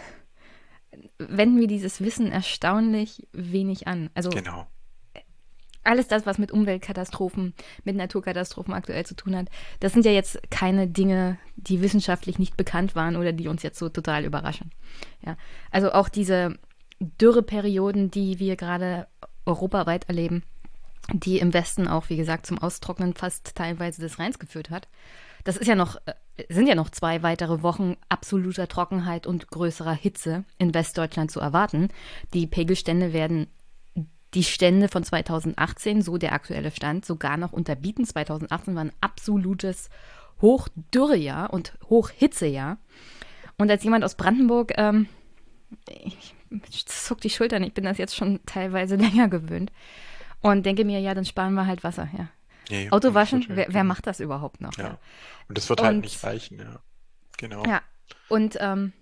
wenden 1.18 1.58
wir 1.58 1.68
dieses 1.68 2.00
Wissen 2.00 2.30
erstaunlich 2.30 3.26
wenig 3.32 3.86
an. 3.86 4.10
Also 4.14 4.30
genau. 4.30 4.66
alles 5.84 6.08
das, 6.08 6.26
was 6.26 6.38
mit 6.38 6.50
Umweltkatastrophen, 6.50 7.54
mit 7.84 7.96
Naturkatastrophen 7.96 8.74
aktuell 8.74 9.06
zu 9.06 9.14
tun 9.14 9.36
hat, 9.36 9.48
das 9.80 9.92
sind 9.92 10.04
ja 10.04 10.10
jetzt 10.10 10.38
keine 10.50 10.88
Dinge, 10.88 11.38
die 11.54 11.80
wissenschaftlich 11.80 12.38
nicht 12.38 12.56
bekannt 12.56 12.96
waren 12.96 13.16
oder 13.16 13.32
die 13.32 13.48
uns 13.48 13.62
jetzt 13.62 13.78
so 13.78 13.88
total 13.88 14.24
überraschen. 14.24 14.72
Ja. 15.24 15.36
Also 15.70 15.92
auch 15.92 16.08
diese 16.08 16.58
Dürreperioden, 17.00 18.10
die 18.10 18.40
wir 18.40 18.56
gerade 18.56 19.06
europaweit 19.44 20.08
erleben, 20.08 20.42
die 21.12 21.38
im 21.38 21.54
Westen 21.54 21.86
auch, 21.86 22.08
wie 22.08 22.16
gesagt, 22.16 22.46
zum 22.46 22.58
Austrocknen 22.58 23.14
fast 23.14 23.54
teilweise 23.54 24.02
des 24.02 24.18
Rheins 24.18 24.38
geführt 24.38 24.70
hat. 24.70 24.88
Das 25.44 25.56
ist 25.56 25.68
ja 25.68 25.76
noch, 25.76 25.96
äh, 26.06 26.14
sind 26.48 26.66
ja 26.66 26.74
noch 26.74 26.90
zwei 26.90 27.22
weitere 27.22 27.62
Wochen 27.62 27.96
absoluter 28.08 28.68
Trockenheit 28.68 29.26
und 29.26 29.48
größerer 29.50 29.94
Hitze 29.94 30.44
in 30.58 30.74
Westdeutschland 30.74 31.30
zu 31.30 31.40
erwarten. 31.40 31.88
Die 32.34 32.46
Pegelstände 32.46 33.12
werden 33.12 33.48
die 34.34 34.44
Stände 34.44 34.88
von 34.88 35.02
2018, 35.02 36.02
so 36.02 36.18
der 36.18 36.32
aktuelle 36.32 36.70
Stand, 36.70 37.06
sogar 37.06 37.36
noch 37.36 37.52
unterbieten. 37.52 38.04
2018 38.04 38.74
war 38.74 38.84
ein 38.84 38.92
absolutes 39.00 39.88
Hochdürrejahr 40.42 41.52
und 41.52 41.72
Hochhitzejahr. 41.88 42.78
Und 43.56 43.70
als 43.70 43.84
jemand 43.84 44.04
aus 44.04 44.14
Brandenburg, 44.14 44.72
ähm, 44.76 45.08
ich 46.68 46.86
zuck 46.86 47.20
die 47.20 47.30
Schultern, 47.30 47.62
ich 47.62 47.72
bin 47.72 47.84
das 47.84 47.98
jetzt 47.98 48.14
schon 48.14 48.40
teilweise 48.44 48.96
länger 48.96 49.28
gewöhnt. 49.28 49.72
Und 50.42 50.66
denke 50.66 50.84
mir, 50.84 51.00
ja, 51.00 51.14
dann 51.14 51.24
sparen 51.24 51.54
wir 51.54 51.66
halt 51.66 51.82
Wasser, 51.82 52.08
ja. 52.16 52.28
Nee, 52.70 52.90
Auto 52.90 53.14
waschen, 53.14 53.44
wer, 53.48 53.66
wer, 53.68 53.84
macht 53.84 54.06
das 54.06 54.20
überhaupt 54.20 54.60
noch? 54.60 54.76
Ja. 54.76 54.84
ja. 54.84 54.98
Und 55.48 55.56
das 55.56 55.68
wird 55.68 55.80
halt 55.80 55.90
und, 55.90 55.94
halt 55.96 56.04
nicht 56.04 56.24
reichen, 56.24 56.58
ja. 56.58 56.80
Genau. 57.38 57.64
Ja. 57.64 57.82
Und 58.28 58.56
ähm, 58.60 58.92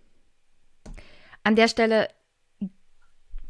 an 1.42 1.56
der 1.56 1.68
Stelle, 1.68 2.08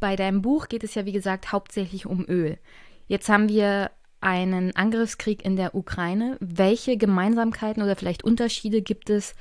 bei 0.00 0.16
deinem 0.16 0.42
Buch 0.42 0.68
geht 0.68 0.84
es 0.84 0.94
ja, 0.94 1.06
wie 1.06 1.12
gesagt, 1.12 1.52
hauptsächlich 1.52 2.06
um 2.06 2.24
Öl. 2.28 2.58
Jetzt 3.06 3.28
haben 3.28 3.48
wir 3.48 3.90
einen 4.20 4.74
Angriffskrieg 4.74 5.44
in 5.44 5.56
der 5.56 5.74
Ukraine. 5.74 6.36
Welche 6.40 6.96
Gemeinsamkeiten 6.96 7.82
oder 7.82 7.94
vielleicht 7.94 8.24
Unterschiede 8.24 8.82
gibt 8.82 9.10
es 9.10 9.34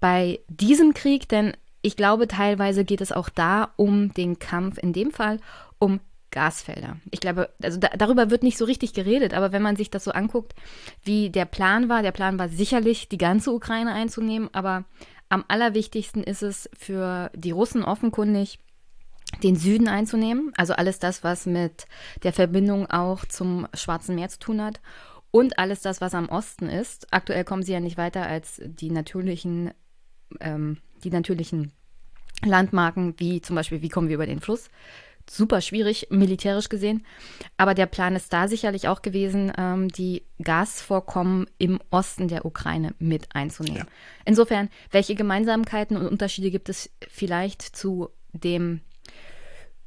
bei 0.00 0.40
diesem 0.48 0.94
Krieg? 0.94 1.28
Denn 1.28 1.56
ich 1.82 1.96
glaube, 1.96 2.26
teilweise 2.26 2.84
geht 2.84 3.00
es 3.00 3.12
auch 3.12 3.28
da 3.28 3.72
um 3.76 4.14
den 4.14 4.38
Kampf, 4.38 4.78
in 4.78 4.92
dem 4.92 5.10
Fall 5.10 5.40
um 5.78 6.00
Gasfelder. 6.30 6.96
Ich 7.10 7.20
glaube, 7.20 7.50
also 7.62 7.78
da, 7.78 7.88
darüber 7.88 8.30
wird 8.30 8.42
nicht 8.42 8.58
so 8.58 8.64
richtig 8.64 8.92
geredet, 8.92 9.34
aber 9.34 9.52
wenn 9.52 9.62
man 9.62 9.76
sich 9.76 9.90
das 9.90 10.04
so 10.04 10.12
anguckt, 10.12 10.54
wie 11.02 11.30
der 11.30 11.44
Plan 11.44 11.88
war, 11.88 12.02
der 12.02 12.12
Plan 12.12 12.38
war 12.38 12.48
sicherlich, 12.48 13.08
die 13.08 13.18
ganze 13.18 13.52
Ukraine 13.52 13.92
einzunehmen, 13.92 14.48
aber 14.52 14.84
am 15.28 15.44
allerwichtigsten 15.48 16.22
ist 16.22 16.42
es 16.42 16.68
für 16.76 17.30
die 17.34 17.52
Russen 17.52 17.84
offenkundig, 17.84 18.58
den 19.42 19.56
Süden 19.56 19.88
einzunehmen, 19.88 20.52
also 20.56 20.72
alles 20.72 20.98
das, 20.98 21.22
was 21.22 21.46
mit 21.46 21.86
der 22.24 22.32
Verbindung 22.32 22.90
auch 22.90 23.24
zum 23.24 23.68
Schwarzen 23.74 24.16
Meer 24.16 24.28
zu 24.28 24.40
tun 24.40 24.60
hat 24.60 24.80
und 25.30 25.58
alles 25.58 25.82
das, 25.82 26.00
was 26.00 26.14
am 26.14 26.28
Osten 26.28 26.68
ist. 26.68 27.06
Aktuell 27.12 27.44
kommen 27.44 27.62
sie 27.62 27.72
ja 27.72 27.80
nicht 27.80 27.96
weiter 27.96 28.26
als 28.26 28.60
die 28.64 28.90
natürlichen, 28.90 29.72
ähm, 30.40 30.78
die 31.04 31.10
natürlichen 31.10 31.72
Landmarken, 32.44 33.14
wie 33.18 33.40
zum 33.40 33.56
Beispiel, 33.56 33.82
wie 33.82 33.88
kommen 33.88 34.08
wir 34.08 34.16
über 34.16 34.26
den 34.26 34.40
Fluss. 34.40 34.70
Super 35.32 35.60
schwierig, 35.60 36.08
militärisch 36.10 36.68
gesehen. 36.68 37.06
Aber 37.56 37.74
der 37.74 37.86
Plan 37.86 38.16
ist 38.16 38.32
da 38.32 38.48
sicherlich 38.48 38.88
auch 38.88 39.00
gewesen, 39.00 39.52
ähm, 39.56 39.88
die 39.88 40.24
Gasvorkommen 40.42 41.46
im 41.56 41.78
Osten 41.90 42.26
der 42.26 42.44
Ukraine 42.44 42.96
mit 42.98 43.28
einzunehmen. 43.32 43.78
Ja. 43.78 43.86
Insofern, 44.24 44.70
welche 44.90 45.14
Gemeinsamkeiten 45.14 45.96
und 45.96 46.08
Unterschiede 46.08 46.50
gibt 46.50 46.68
es 46.68 46.90
vielleicht 47.06 47.62
zu 47.62 48.10
dem 48.32 48.80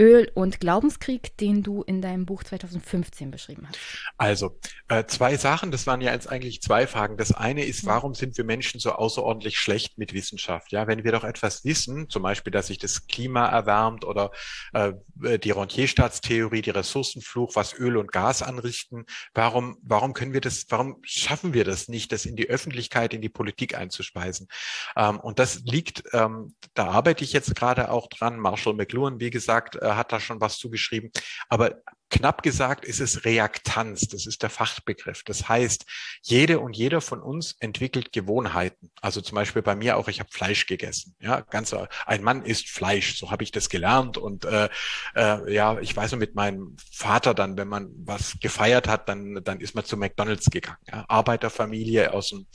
Öl- 0.03 0.29
und 0.33 0.59
Glaubenskrieg, 0.59 1.37
den 1.37 1.63
du 1.63 1.81
in 1.81 2.01
deinem 2.01 2.25
Buch 2.25 2.43
2015 2.43 3.31
beschrieben 3.31 3.65
hast? 3.69 3.79
Also, 4.17 4.59
äh, 4.89 5.05
zwei 5.05 5.37
Sachen, 5.37 5.71
das 5.71 5.87
waren 5.87 6.01
ja 6.01 6.11
jetzt 6.11 6.29
eigentlich 6.29 6.61
zwei 6.61 6.87
Fragen. 6.87 7.15
Das 7.15 7.31
eine 7.31 7.63
ist, 7.63 7.85
warum 7.85 8.13
sind 8.13 8.35
wir 8.37 8.43
Menschen 8.43 8.81
so 8.81 8.91
außerordentlich 8.91 9.57
schlecht 9.57 9.97
mit 9.97 10.13
Wissenschaft? 10.13 10.73
Ja, 10.73 10.87
wenn 10.87 11.05
wir 11.05 11.13
doch 11.13 11.23
etwas 11.23 11.63
wissen, 11.63 12.09
zum 12.09 12.21
Beispiel, 12.21 12.51
dass 12.51 12.67
sich 12.67 12.79
das 12.79 13.07
Klima 13.07 13.47
erwärmt 13.47 14.03
oder 14.03 14.31
äh, 14.73 14.91
die 15.39 15.51
Rentierstaatstheorie, 15.51 16.61
die 16.61 16.71
Ressourcenfluch, 16.71 17.55
was 17.55 17.73
Öl 17.73 17.95
und 17.95 18.11
Gas 18.11 18.41
anrichten, 18.41 19.05
warum, 19.33 19.77
warum 19.83 20.11
können 20.11 20.33
wir 20.33 20.41
das, 20.41 20.65
warum 20.67 20.97
schaffen 21.03 21.53
wir 21.53 21.63
das 21.63 21.87
nicht, 21.87 22.11
das 22.11 22.25
in 22.25 22.35
die 22.35 22.49
Öffentlichkeit, 22.49 23.13
in 23.13 23.21
die 23.21 23.29
Politik 23.29 23.77
einzuspeisen? 23.77 24.49
Ähm, 24.97 25.17
und 25.21 25.39
das 25.39 25.61
liegt, 25.61 26.03
ähm, 26.11 26.55
da 26.73 26.87
arbeite 26.87 27.23
ich 27.23 27.31
jetzt 27.31 27.55
gerade 27.55 27.89
auch 27.89 28.07
dran. 28.07 28.37
Marshall 28.37 28.73
McLuhan, 28.73 29.21
wie 29.21 29.29
gesagt, 29.29 29.77
äh, 29.77 29.92
hat 29.95 30.11
da 30.11 30.19
schon 30.19 30.41
was 30.41 30.57
zugeschrieben. 30.57 31.11
Aber 31.49 31.81
Knapp 32.13 32.43
gesagt 32.43 32.85
ist 32.85 32.99
es 32.99 33.25
Reaktanz, 33.25 34.07
das 34.07 34.27
ist 34.27 34.43
der 34.43 34.51
Fachbegriff. 34.51 35.23
Das 35.23 35.49
heißt, 35.49 35.87
jede 36.21 36.59
und 36.59 36.77
jeder 36.77 37.01
von 37.01 37.23
uns 37.23 37.55
entwickelt 37.59 38.13
Gewohnheiten. 38.13 38.91
Also 39.01 39.19
zum 39.19 39.33
Beispiel 39.33 39.63
bei 39.63 39.75
mir 39.75 39.97
auch, 39.97 40.07
ich 40.07 40.19
habe 40.19 40.29
Fleisch 40.31 40.67
gegessen. 40.67 41.15
Ja, 41.19 41.41
ganz 41.41 41.73
ein 42.05 42.21
Mann 42.21 42.45
isst 42.45 42.69
Fleisch, 42.69 43.17
so 43.17 43.31
habe 43.31 43.41
ich 43.41 43.51
das 43.51 43.67
gelernt. 43.67 44.19
Und 44.19 44.45
äh, 44.45 44.69
äh, 45.15 45.51
ja, 45.51 45.79
ich 45.79 45.95
weiß 45.95 46.11
noch 46.11 46.19
mit 46.19 46.35
meinem 46.35 46.77
Vater 46.91 47.33
dann, 47.33 47.57
wenn 47.57 47.67
man 47.67 47.89
was 48.05 48.35
gefeiert 48.39 48.87
hat, 48.87 49.09
dann 49.09 49.43
dann 49.43 49.59
ist 49.59 49.73
man 49.73 49.83
zu 49.83 49.97
McDonald's 49.97 50.51
gegangen. 50.51 50.77
Ja? 50.87 51.05
Arbeiterfamilie 51.07 52.13
aus 52.13 52.29
dem 52.29 52.45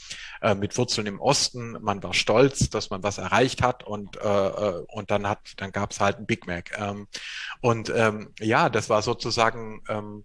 äh, 0.40 0.54
mit 0.54 0.78
Wurzeln 0.78 1.08
im 1.08 1.20
Osten. 1.20 1.72
Man 1.80 2.00
war 2.04 2.14
stolz, 2.14 2.70
dass 2.70 2.90
man 2.90 3.02
was 3.02 3.18
erreicht 3.18 3.60
hat 3.60 3.82
und 3.82 4.18
äh, 4.18 4.20
äh 4.28 4.84
und 4.92 5.10
dann 5.10 5.28
hat 5.28 5.40
dann 5.56 5.72
gab 5.72 5.90
es 5.90 5.98
halt 5.98 6.18
ein 6.18 6.26
Big 6.26 6.46
Mac. 6.46 6.78
Ähm, 6.78 7.08
und 7.60 7.92
ähm, 7.92 8.32
ja, 8.38 8.68
das 8.68 8.88
war 8.88 9.02
sozusagen 9.02 9.47
sagen, 9.48 9.82
ähm, 9.88 10.24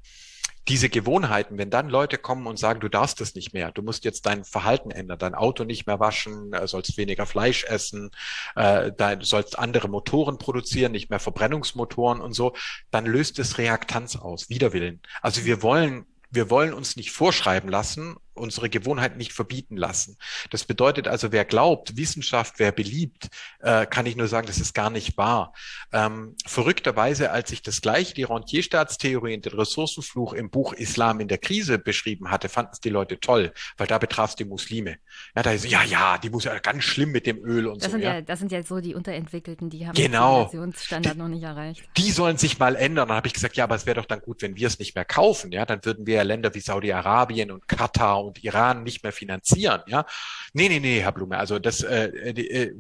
diese 0.70 0.88
Gewohnheiten, 0.88 1.58
wenn 1.58 1.70
dann 1.70 1.90
Leute 1.90 2.18
kommen 2.18 2.48
und 2.48 2.58
sagen, 2.58 2.80
du 2.80 2.88
darfst 2.88 3.20
das 3.20 3.36
nicht 3.36 3.54
mehr, 3.54 3.72
du 3.72 3.82
musst 3.82 4.06
jetzt 4.06 4.26
dein 4.26 4.46
Verhalten 4.46 4.92
ändern, 4.92 5.20
dein 5.20 5.36
Auto 5.36 5.66
nicht 5.66 5.88
mehr 5.88 6.00
waschen, 6.00 6.54
äh, 6.54 6.68
sollst 6.68 6.98
weniger 6.98 7.26
Fleisch 7.26 7.66
essen, 7.66 8.12
äh, 8.56 8.92
sollst 9.22 9.60
andere 9.60 9.90
Motoren 9.90 10.38
produzieren, 10.38 10.94
nicht 10.94 11.10
mehr 11.10 11.20
Verbrennungsmotoren 11.20 12.22
und 12.22 12.34
so, 12.34 12.54
dann 12.92 13.06
löst 13.06 13.40
es 13.40 13.58
Reaktanz 13.58 14.16
aus, 14.16 14.50
Widerwillen. 14.50 15.02
Also 15.22 15.44
wir 15.44 15.62
wollen 15.62 16.06
wir 16.34 16.50
wollen 16.50 16.74
uns 16.74 16.96
nicht 16.96 17.12
vorschreiben 17.12 17.70
lassen 17.70 18.16
unsere 18.34 18.70
Gewohnheit 18.70 19.18
nicht 19.18 19.34
verbieten 19.34 19.78
lassen. 19.78 20.18
Das 20.50 20.64
bedeutet 20.66 21.08
also, 21.08 21.32
wer 21.32 21.46
glaubt, 21.46 21.98
Wissenschaft 21.98 22.60
wäre 22.60 22.72
beliebt, 22.72 23.30
äh, 23.60 23.86
kann 23.86 24.06
ich 24.06 24.16
nur 24.16 24.28
sagen, 24.28 24.48
das 24.48 24.60
ist 24.60 24.74
gar 24.74 24.90
nicht 24.90 25.18
wahr. 25.18 25.54
Ähm, 25.92 26.36
verrückterweise, 26.46 27.32
als 27.32 27.52
ich 27.52 27.62
das 27.62 27.82
gleiche, 27.82 28.14
die 28.14 28.24
Rentierstaatstheorie 28.24 29.36
und 29.36 29.46
den 29.46 29.54
Ressourcenfluch 29.54 30.34
im 30.34 30.50
Buch 30.50 30.74
Islam 30.74 31.20
in 31.20 31.28
der 31.28 31.38
Krise 31.38 31.80
beschrieben 31.80 32.32
hatte, 32.32 32.50
fanden 32.50 32.72
es 32.74 32.80
die 32.80 32.90
Leute 32.90 33.20
toll, 33.20 33.54
weil 33.78 33.88
da 33.88 33.98
betraf 33.98 34.32
es 34.32 34.36
die 34.36 34.46
Muslime. 34.46 34.98
Ja, 35.36 35.44
da 35.44 35.52
ist, 35.52 35.66
ja, 35.66 35.84
ja, 35.84 36.18
die 36.18 36.30
muss 36.30 36.46
ja 36.46 36.58
ganz 36.60 36.84
schlimm 36.84 37.12
mit 37.12 37.26
dem 37.26 37.44
Öl 37.44 37.68
und 37.68 37.84
das 37.84 37.92
so. 37.92 37.98
Sind 37.98 38.02
ja. 38.02 38.16
ja, 38.16 38.22
das 38.22 38.40
sind 38.40 38.52
ja 38.52 38.64
so 38.64 38.80
die 38.80 38.96
Unterentwickelten, 38.96 39.70
die 39.70 39.86
haben 39.88 39.96
genau. 39.96 40.50
den 40.52 40.74
Standard 40.74 41.18
noch 41.18 41.28
nicht 41.28 41.44
erreicht. 41.44 41.84
Die 41.98 42.12
sollen 42.12 42.38
sich 42.38 42.60
mal 42.60 42.76
ändern. 42.76 43.08
Dann 43.08 43.18
habe 43.18 43.28
ich 43.28 43.34
gesagt, 43.34 43.56
ja, 43.56 43.66
aber 43.66 43.76
es 43.76 43.86
wäre 43.86 43.96
doch 43.96 44.06
dann 44.06 44.22
gut, 44.22 44.42
wenn 44.42 44.56
wir 44.56 44.68
es 44.68 44.80
nicht 44.80 44.96
mehr 44.96 45.06
kaufen. 45.06 45.52
Ja, 45.52 45.66
dann 45.66 45.84
würden 45.86 46.06
wir 46.06 46.16
ja 46.16 46.22
Länder 46.24 46.54
wie 46.56 46.60
Saudi-Arabien 46.60 47.52
und 47.52 47.68
Katar 47.68 48.23
und 48.24 48.44
Iran 48.44 48.84
nicht 48.84 49.04
mehr 49.04 49.12
finanzieren. 49.12 49.82
Ja, 49.88 50.06
nee, 50.54 50.70
nee, 50.70 50.80
nee, 50.80 51.02
Herr 51.02 51.12
Blume, 51.12 51.38
also 51.38 51.60
das, 51.60 51.82
äh, 51.82 52.06
äh, 52.08 52.74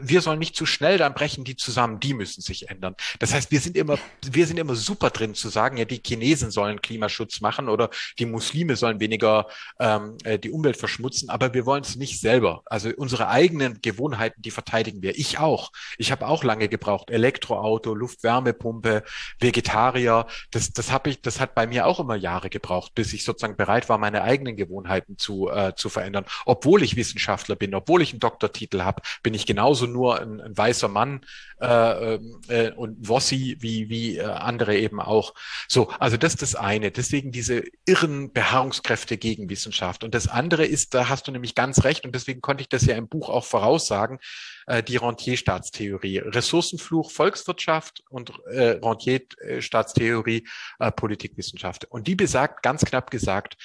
wir 0.00 0.20
sollen 0.20 0.38
nicht 0.38 0.56
zu 0.56 0.66
schnell, 0.66 0.98
dann 0.98 1.14
brechen 1.14 1.44
die 1.44 1.56
zusammen. 1.56 2.00
Die 2.00 2.14
müssen 2.14 2.40
sich 2.40 2.68
ändern. 2.68 2.94
Das 3.18 3.34
heißt, 3.34 3.50
wir 3.50 3.60
sind 3.60 3.76
immer, 3.76 3.98
wir 4.24 4.46
sind 4.46 4.58
immer 4.58 4.74
super 4.74 5.10
drin 5.10 5.34
zu 5.34 5.48
sagen, 5.48 5.76
ja, 5.76 5.84
die 5.84 6.00
Chinesen 6.04 6.50
sollen 6.50 6.80
Klimaschutz 6.80 7.40
machen 7.40 7.68
oder 7.68 7.90
die 8.18 8.26
Muslime 8.26 8.76
sollen 8.76 9.00
weniger 9.00 9.46
ähm, 9.78 10.16
äh, 10.24 10.38
die 10.38 10.50
Umwelt 10.50 10.76
verschmutzen, 10.76 11.30
aber 11.30 11.54
wir 11.54 11.66
wollen 11.66 11.82
es 11.82 11.96
nicht 11.96 12.20
selber. 12.20 12.62
Also 12.66 12.90
unsere 12.96 13.28
eigenen 13.28 13.80
Gewohnheiten, 13.82 14.42
die 14.42 14.50
verteidigen 14.50 15.02
wir. 15.02 15.18
Ich 15.18 15.38
auch. 15.38 15.72
Ich 15.98 16.10
habe 16.10 16.26
auch 16.26 16.44
lange 16.44 16.68
gebraucht. 16.68 17.10
Elektroauto, 17.10 17.94
Luftwärmepumpe, 17.94 19.02
Vegetarier. 19.40 20.26
Das, 20.50 20.72
das 20.72 20.90
habe 20.90 21.10
ich, 21.10 21.20
das 21.20 21.40
hat 21.40 21.54
bei 21.54 21.66
mir 21.66 21.86
auch 21.86 22.00
immer 22.00 22.16
Jahre 22.16 22.50
gebraucht, 22.50 22.94
bis 22.94 23.12
ich 23.12 23.24
sozusagen 23.24 23.56
bereit 23.56 23.88
war, 23.88 23.98
meine 23.98 24.22
eigenen 24.22 24.56
Gewohnheiten 24.56 24.85
zu, 25.16 25.50
äh, 25.50 25.74
zu 25.74 25.88
verändern. 25.88 26.24
Obwohl 26.44 26.82
ich 26.82 26.96
Wissenschaftler 26.96 27.56
bin, 27.56 27.74
obwohl 27.74 28.02
ich 28.02 28.12
einen 28.12 28.20
Doktortitel 28.20 28.82
habe, 28.82 29.02
bin 29.22 29.34
ich 29.34 29.46
genauso 29.46 29.86
nur 29.86 30.20
ein, 30.20 30.40
ein 30.40 30.56
weißer 30.56 30.88
Mann 30.88 31.20
äh, 31.60 32.14
äh, 32.48 32.72
und 32.72 33.08
Wossi 33.08 33.56
wie, 33.60 33.88
wie 33.88 34.18
äh, 34.18 34.24
andere 34.24 34.76
eben 34.76 35.00
auch. 35.00 35.34
So, 35.68 35.90
also 35.98 36.16
das 36.16 36.34
ist 36.34 36.42
das 36.42 36.54
eine. 36.54 36.90
Deswegen 36.90 37.32
diese 37.32 37.62
irren 37.86 38.32
Beharrungskräfte 38.32 39.16
gegen 39.16 39.48
Wissenschaft. 39.48 40.04
Und 40.04 40.14
das 40.14 40.28
andere 40.28 40.66
ist, 40.66 40.94
da 40.94 41.08
hast 41.08 41.26
du 41.26 41.32
nämlich 41.32 41.54
ganz 41.54 41.84
recht, 41.84 42.04
und 42.04 42.14
deswegen 42.14 42.40
konnte 42.40 42.62
ich 42.62 42.68
das 42.68 42.84
ja 42.84 42.96
im 42.96 43.08
Buch 43.08 43.28
auch 43.28 43.44
voraussagen, 43.44 44.18
äh, 44.66 44.82
die 44.82 44.96
Rentierstaatstheorie. 44.96 46.18
Ressourcenfluch 46.18 47.10
Volkswirtschaft 47.10 48.02
und 48.10 48.32
äh, 48.50 48.78
Rentierstaatstheorie 48.82 50.46
äh, 50.78 50.92
Politikwissenschaft. 50.92 51.86
Und 51.86 52.06
die 52.06 52.16
besagt, 52.16 52.62
ganz 52.62 52.84
knapp 52.84 53.10
gesagt, 53.10 53.56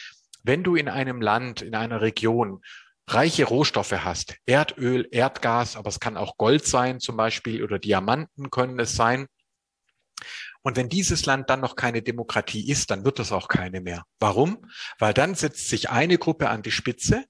wenn 0.43 0.63
du 0.63 0.75
in 0.75 0.89
einem 0.89 1.21
Land, 1.21 1.61
in 1.61 1.75
einer 1.75 2.01
Region 2.01 2.61
reiche 3.07 3.45
Rohstoffe 3.45 3.91
hast, 3.91 4.35
Erdöl, 4.45 5.07
Erdgas, 5.11 5.75
aber 5.75 5.89
es 5.89 5.99
kann 5.99 6.17
auch 6.17 6.37
Gold 6.37 6.65
sein 6.65 6.99
zum 6.99 7.17
Beispiel 7.17 7.63
oder 7.63 7.79
Diamanten 7.79 8.49
können 8.49 8.79
es 8.79 8.95
sein. 8.95 9.27
Und 10.63 10.77
wenn 10.77 10.89
dieses 10.89 11.25
Land 11.25 11.49
dann 11.49 11.59
noch 11.59 11.75
keine 11.75 12.01
Demokratie 12.01 12.69
ist, 12.69 12.91
dann 12.91 13.03
wird 13.03 13.19
es 13.19 13.31
auch 13.31 13.47
keine 13.47 13.81
mehr. 13.81 14.03
Warum? 14.19 14.65
Weil 14.99 15.13
dann 15.13 15.35
setzt 15.35 15.69
sich 15.69 15.89
eine 15.89 16.17
Gruppe 16.17 16.49
an 16.49 16.61
die 16.61 16.71
Spitze, 16.71 17.25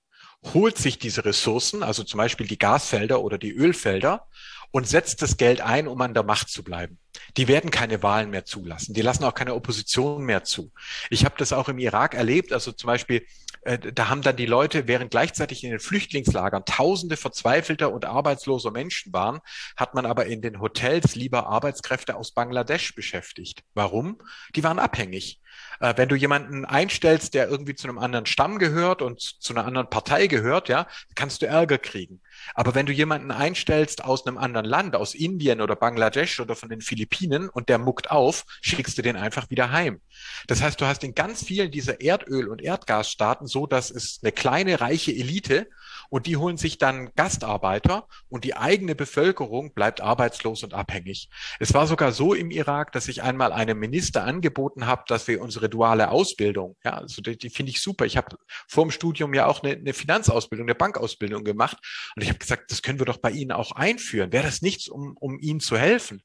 holt 0.53 0.78
sich 0.78 0.99
diese 0.99 1.24
Ressourcen, 1.24 1.84
also 1.84 2.03
zum 2.03 2.18
Beispiel 2.18 2.47
die 2.47 2.59
Gasfelder 2.59 3.22
oder 3.22 3.38
die 3.38 3.53
Ölfelder 3.53 4.28
und 4.72 4.88
setzt 4.88 5.22
das 5.22 5.38
Geld 5.38 5.62
ein, 5.62 5.88
um 5.88 6.00
an 6.02 6.14
der 6.14 6.24
Macht 6.24 6.50
zu 6.50 6.64
bleiben. 6.64 6.98
Die 7.38 7.48
werden 7.48 7.72
keine 7.72 8.02
Wahlen 8.04 8.30
mehr 8.30 8.46
zulassen. 8.46 8.94
Die 8.94 9.02
lassen 9.02 9.24
auch 9.26 9.34
keine 9.34 9.54
Opposition 9.54 10.24
mehr 10.24 10.44
zu. 10.44 10.72
Ich 11.10 11.26
habe 11.26 11.36
das 11.38 11.54
auch 11.54 11.70
im 11.70 11.78
Irak 11.78 12.14
erlebt. 12.14 12.54
Also 12.54 12.72
zum 12.72 12.88
Beispiel, 12.88 13.26
äh, 13.64 13.78
da 13.78 14.10
haben 14.10 14.22
dann 14.22 14.38
die 14.38 14.46
Leute, 14.46 14.88
während 14.88 15.12
gleichzeitig 15.12 15.64
in 15.64 15.72
den 15.72 15.80
Flüchtlingslagern 15.80 16.64
Tausende 16.66 17.18
verzweifelter 17.18 17.92
und 17.92 18.06
arbeitsloser 18.06 18.72
Menschen 18.72 19.12
waren, 19.14 19.40
hat 19.76 19.94
man 19.94 20.06
aber 20.06 20.26
in 20.26 20.42
den 20.42 20.62
Hotels 20.62 21.16
lieber 21.16 21.48
Arbeitskräfte 21.48 22.16
aus 22.16 22.32
Bangladesch 22.32 22.96
beschäftigt. 22.96 23.64
Warum? 23.74 24.20
Die 24.56 24.64
waren 24.64 24.80
abhängig. 24.80 25.42
Äh, 25.82 25.96
wenn 25.98 26.10
du 26.10 26.16
jemanden 26.16 26.64
einstellst, 26.64 27.34
der 27.34 27.50
irgendwie 27.50 27.74
zu 27.74 27.88
einem 27.88 27.98
anderen 27.98 28.28
Stamm 28.28 28.60
gehört 28.60 29.02
und 29.02 29.20
zu 29.20 29.54
einer 29.54 29.66
anderen 29.66 29.90
Partei 29.90 30.28
gehört, 30.28 30.70
ja, 30.70 30.88
kannst 31.16 31.42
du 31.42 31.48
Ärger 31.48 31.80
kriegen. 31.80 32.22
Aber 32.54 32.76
wenn 32.76 32.86
du 32.86 32.94
jemanden 32.94 33.32
einstellst 33.32 34.04
aus 34.04 34.26
einem 34.26 34.38
anderen 34.38 34.66
Land, 34.68 34.96
aus 34.96 35.16
Indien 35.16 35.60
oder 35.60 35.76
Bangladesch 35.76 36.40
oder 36.40 36.56
von 36.56 36.70
den 36.70 36.82
Philippinen 36.82 37.50
und 37.50 37.68
der 37.68 37.80
muckt 37.80 38.12
auf, 38.12 38.46
schickst 38.62 38.98
du 38.98 39.02
den 39.02 39.16
einfach 39.16 39.50
wieder 39.50 39.72
heim. 39.72 40.00
Das 40.48 40.62
heißt, 40.62 40.80
du 40.80 40.86
hast 40.86 41.04
in 41.04 41.16
ganz 41.16 41.44
vielen 41.44 41.72
dieser 41.72 42.00
Erdöl- 42.00 42.48
und 42.48 42.62
Erdgasstaaten 42.62 43.48
so, 43.48 43.66
dass 43.66 43.90
es 43.90 44.20
eine 44.22 44.32
kleine 44.32 44.82
reiche 44.82 45.12
Elite 45.12 45.68
und 46.12 46.28
die 46.28 46.36
holen 46.36 46.57
sich 46.57 46.78
dann 46.78 47.09
Gastarbeiter 47.16 48.05
und 48.28 48.43
die 48.43 48.55
eigene 48.55 48.95
Bevölkerung 48.95 49.74
bleibt 49.74 50.01
arbeitslos 50.01 50.62
und 50.64 50.74
abhängig. 50.74 51.30
Es 51.59 51.74
war 51.74 51.88
sogar 51.88 52.12
so 52.12 52.34
im 52.34 52.51
Irak, 52.51 52.91
dass 52.91 53.07
ich 53.07 53.24
einmal 53.24 53.53
einem 53.53 53.80
Minister 53.80 54.26
angeboten 54.26 54.88
habe, 54.88 55.03
dass 55.07 55.28
wir 55.30 55.41
unsere 55.41 55.70
duale 55.70 56.12
Ausbildung, 56.12 56.76
ja, 56.84 56.95
also 56.95 57.22
die, 57.22 57.38
die 57.38 57.49
finde 57.49 57.72
ich 57.72 57.82
super. 57.82 58.05
Ich 58.05 58.18
habe 58.18 58.36
vor 58.68 58.84
dem 58.84 58.91
Studium 58.91 59.34
ja 59.34 59.45
auch 59.45 59.64
eine, 59.64 59.74
eine 59.74 59.93
Finanzausbildung, 59.93 60.68
eine 60.68 60.76
Bankausbildung 60.76 61.45
gemacht 61.45 61.78
und 62.16 62.24
ich 62.24 62.28
habe 62.28 62.39
gesagt, 62.39 62.72
das 62.72 62.82
können 62.82 62.99
wir 62.99 63.05
doch 63.05 63.18
bei 63.18 63.32
Ihnen 63.32 63.53
auch 63.53 63.72
einführen. 63.72 64.34
Wäre 64.34 64.43
das 64.43 64.62
nichts, 64.62 64.89
um, 64.89 65.16
um 65.18 65.39
Ihnen 65.39 65.62
zu 65.62 65.78
helfen? 65.78 66.24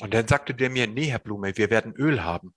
Und 0.00 0.14
dann 0.14 0.26
sagte 0.26 0.54
der 0.54 0.70
mir, 0.70 0.86
nee, 0.86 1.06
Herr 1.06 1.18
Blume, 1.18 1.54
wir 1.56 1.68
werden 1.68 1.92
Öl 1.96 2.24
haben. 2.24 2.54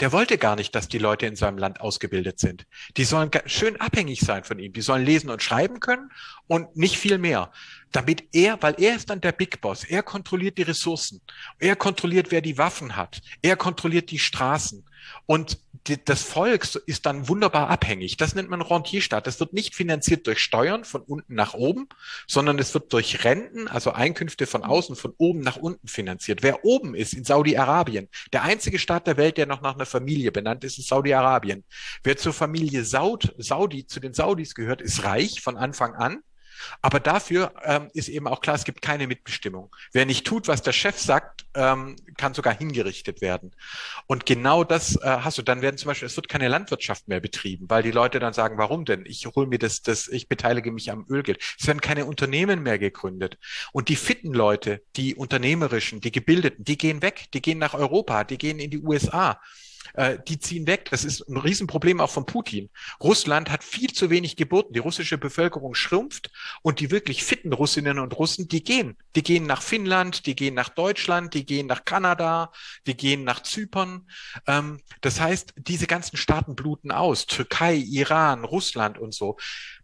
Der 0.00 0.12
wollte 0.12 0.38
gar 0.38 0.54
nicht, 0.54 0.74
dass 0.74 0.88
die 0.88 0.98
Leute 0.98 1.26
in 1.26 1.34
seinem 1.34 1.58
Land 1.58 1.80
ausgebildet 1.80 2.38
sind. 2.38 2.66
Die 2.96 3.04
sollen 3.04 3.30
schön 3.46 3.80
abhängig 3.80 4.20
sein 4.20 4.44
von 4.44 4.58
ihm. 4.58 4.72
Die 4.72 4.80
sollen 4.80 5.04
lesen 5.04 5.28
und 5.28 5.42
schreiben 5.42 5.80
können 5.80 6.10
und 6.46 6.76
nicht 6.76 6.96
viel 6.98 7.18
mehr. 7.18 7.50
Damit 7.90 8.24
er, 8.32 8.62
weil 8.62 8.76
er 8.78 8.94
ist 8.94 9.10
dann 9.10 9.20
der 9.20 9.32
Big 9.32 9.60
Boss. 9.60 9.82
Er 9.84 10.04
kontrolliert 10.04 10.56
die 10.56 10.62
Ressourcen. 10.62 11.20
Er 11.58 11.74
kontrolliert, 11.74 12.30
wer 12.30 12.40
die 12.40 12.58
Waffen 12.58 12.94
hat. 12.94 13.20
Er 13.42 13.56
kontrolliert 13.56 14.10
die 14.10 14.20
Straßen. 14.20 14.84
Und 15.26 15.58
die, 15.86 16.02
das 16.02 16.22
Volk 16.22 16.66
ist 16.86 17.06
dann 17.06 17.28
wunderbar 17.28 17.68
abhängig. 17.68 18.16
Das 18.16 18.34
nennt 18.34 18.50
man 18.50 18.62
Rentierstaat. 18.62 19.26
Das 19.26 19.40
wird 19.40 19.52
nicht 19.52 19.74
finanziert 19.74 20.26
durch 20.26 20.40
Steuern 20.40 20.84
von 20.84 21.02
unten 21.02 21.34
nach 21.34 21.54
oben, 21.54 21.88
sondern 22.26 22.58
es 22.58 22.74
wird 22.74 22.92
durch 22.92 23.24
Renten, 23.24 23.68
also 23.68 23.92
Einkünfte 23.92 24.46
von 24.46 24.64
außen, 24.64 24.96
von 24.96 25.14
oben 25.18 25.40
nach 25.40 25.56
unten 25.56 25.88
finanziert. 25.88 26.42
Wer 26.42 26.64
oben 26.64 26.94
ist 26.94 27.14
in 27.14 27.24
Saudi-Arabien, 27.24 28.08
der 28.32 28.42
einzige 28.42 28.78
Staat 28.78 29.06
der 29.06 29.16
Welt, 29.16 29.38
der 29.38 29.46
noch 29.46 29.60
nach 29.60 29.74
einer 29.74 29.86
Familie 29.86 30.32
benannt 30.32 30.64
ist, 30.64 30.78
ist 30.78 30.88
Saudi-Arabien. 30.88 31.64
Wer 32.02 32.16
zur 32.16 32.32
Familie 32.32 32.84
Saud, 32.84 33.34
Saudi, 33.38 33.86
zu 33.86 34.00
den 34.00 34.14
Saudis 34.14 34.54
gehört, 34.54 34.82
ist 34.82 35.04
reich 35.04 35.40
von 35.40 35.56
Anfang 35.56 35.94
an. 35.94 36.22
Aber 36.82 37.00
dafür 37.00 37.52
ähm, 37.64 37.88
ist 37.94 38.08
eben 38.08 38.26
auch 38.26 38.40
klar, 38.40 38.56
es 38.56 38.64
gibt 38.64 38.82
keine 38.82 39.06
Mitbestimmung. 39.06 39.74
Wer 39.92 40.06
nicht 40.06 40.26
tut, 40.26 40.48
was 40.48 40.62
der 40.62 40.72
Chef 40.72 40.98
sagt, 40.98 41.46
ähm, 41.54 41.96
kann 42.16 42.34
sogar 42.34 42.56
hingerichtet 42.56 43.20
werden. 43.20 43.52
Und 44.06 44.26
genau 44.26 44.64
das 44.64 44.96
äh, 44.96 45.18
hast 45.20 45.38
du. 45.38 45.42
Dann 45.42 45.62
werden 45.62 45.78
zum 45.78 45.88
Beispiel, 45.88 46.06
es 46.06 46.16
wird 46.16 46.28
keine 46.28 46.48
Landwirtschaft 46.48 47.08
mehr 47.08 47.20
betrieben, 47.20 47.66
weil 47.68 47.82
die 47.82 47.90
Leute 47.90 48.18
dann 48.18 48.32
sagen, 48.32 48.58
warum 48.58 48.84
denn? 48.84 49.04
Ich 49.06 49.26
hole 49.26 49.46
mir 49.46 49.58
das, 49.58 49.82
das, 49.82 50.08
ich 50.08 50.28
beteilige 50.28 50.72
mich 50.72 50.90
am 50.90 51.06
Ölgeld. 51.08 51.42
Es 51.58 51.66
werden 51.66 51.80
keine 51.80 52.06
Unternehmen 52.06 52.62
mehr 52.62 52.78
gegründet. 52.78 53.38
Und 53.72 53.88
die 53.88 53.96
fitten 53.96 54.32
Leute, 54.32 54.82
die 54.96 55.14
unternehmerischen, 55.14 56.00
die 56.00 56.12
gebildeten, 56.12 56.64
die 56.64 56.78
gehen 56.78 57.02
weg, 57.02 57.26
die 57.34 57.42
gehen 57.42 57.58
nach 57.58 57.74
Europa, 57.74 58.24
die 58.24 58.38
gehen 58.38 58.58
in 58.58 58.70
die 58.70 58.78
USA 58.78 59.40
äh, 59.98 60.18
die 60.28 60.38
ziehen 60.38 60.68
weg. 60.68 60.88
Das 60.90 61.04
ist 61.04 61.28
ein 61.28 61.36
Riesenproblem 61.36 62.00
auch 62.00 62.10
von 62.10 62.24
Putin. 62.24 62.70
Russland 63.02 63.50
hat 63.50 63.64
viel 63.64 63.92
zu 63.92 64.10
wenig 64.10 64.36
Geburten. 64.36 64.72
Die 64.72 64.78
russische 64.78 65.18
Bevölkerung 65.18 65.74
schrumpft 65.74 66.30
und 66.62 66.78
die 66.78 66.92
wirklich 66.92 67.24
fitten 67.24 67.52
Russinnen 67.52 67.98
und 67.98 68.16
Russen, 68.16 68.46
die 68.46 68.62
gehen. 68.62 68.96
Die 69.16 69.24
gehen 69.24 69.44
nach 69.44 69.60
Finnland, 69.60 70.26
die 70.26 70.36
gehen 70.36 70.54
nach 70.54 70.68
Deutschland, 70.68 71.34
die 71.34 71.44
gehen 71.44 71.66
nach 71.66 71.84
Kanada, 71.84 72.52
die 72.86 72.96
gehen 72.96 73.24
nach 73.24 73.42
Zypern. 73.42 74.08
Ähm, 74.46 74.80
das 75.00 75.20
heißt, 75.20 75.54
diese 75.56 75.88
ganzen 75.88 76.16
Staaten 76.16 76.54
bluten 76.54 76.92
aus. 76.92 77.26
Türkei, 77.26 77.74
Iran, 77.74 78.44
Russland 78.44 78.98
und 78.98 79.12
so. 79.12 79.36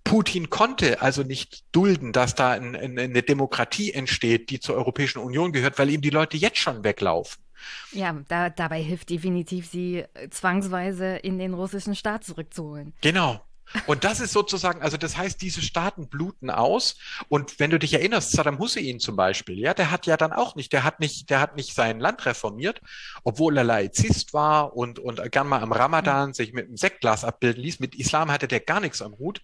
Putin 0.05 0.49
konnte 0.49 1.03
also 1.03 1.25
nicht 1.25 1.65
dulden, 1.73 2.13
dass 2.13 2.37
da 2.37 2.53
ein, 2.53 2.77
ein, 2.77 2.97
eine 2.97 3.23
Demokratie 3.25 3.93
entsteht, 3.93 4.51
die 4.51 4.61
zur 4.61 4.77
Europäischen 4.77 5.19
Union 5.19 5.51
gehört, 5.51 5.77
weil 5.81 5.91
ihm 5.91 6.03
die 6.03 6.11
Leute 6.11 6.37
jetzt 6.37 6.59
schon 6.59 6.85
weglaufen. 6.85 7.44
Ja, 7.93 8.15
da, 8.29 8.51
dabei 8.51 8.83
hilft 8.83 9.11
definitiv, 9.11 9.69
sie 9.69 10.05
zwangsweise 10.31 11.17
in 11.17 11.39
den 11.39 11.55
russischen 11.55 11.95
Staat 11.95 12.25
zurückzuholen. 12.25 12.93
Genau. 13.01 13.41
Und 13.87 14.05
das 14.05 14.21
ist 14.21 14.33
sozusagen, 14.33 14.83
also 14.83 14.97
das 14.97 15.17
heißt, 15.17 15.41
diese 15.41 15.63
Staaten 15.63 16.09
bluten 16.09 16.51
aus. 16.51 16.97
Und 17.29 17.59
wenn 17.59 17.71
du 17.71 17.79
dich 17.79 17.93
erinnerst, 17.93 18.33
Saddam 18.33 18.59
Hussein 18.59 19.01
zum 19.01 19.17
Beispiel, 19.17 19.59
ja, 19.59 19.75
der 19.75 19.91
hat 19.91 20.07
ja 20.07 20.17
dann 20.17 20.33
auch 20.33 20.55
nicht, 20.55 20.73
der 20.73 20.85
hat 20.85 21.01
nicht, 21.01 21.31
der 21.31 21.41
hat 21.41 21.57
nicht 21.57 21.75
sein 21.75 21.99
Land 21.99 22.25
reformiert, 22.27 22.81
obwohl 23.25 23.57
er 23.57 23.65
Laizist 23.65 24.33
war 24.33 24.77
und, 24.77 24.99
und 24.99 25.21
gern 25.33 25.49
mal 25.49 25.63
am 25.63 25.73
Ramadan 25.73 26.35
sich 26.35 26.53
mit 26.53 26.67
einem 26.67 26.77
Sektglas 26.77 27.25
abbilden 27.25 27.63
ließ. 27.63 27.81
Mit 27.81 27.95
Islam 27.97 28.31
hatte 28.31 28.49
der 28.49 28.61
gar 28.61 28.81
nichts 28.81 29.03
am 29.03 29.19
Hut, 29.19 29.41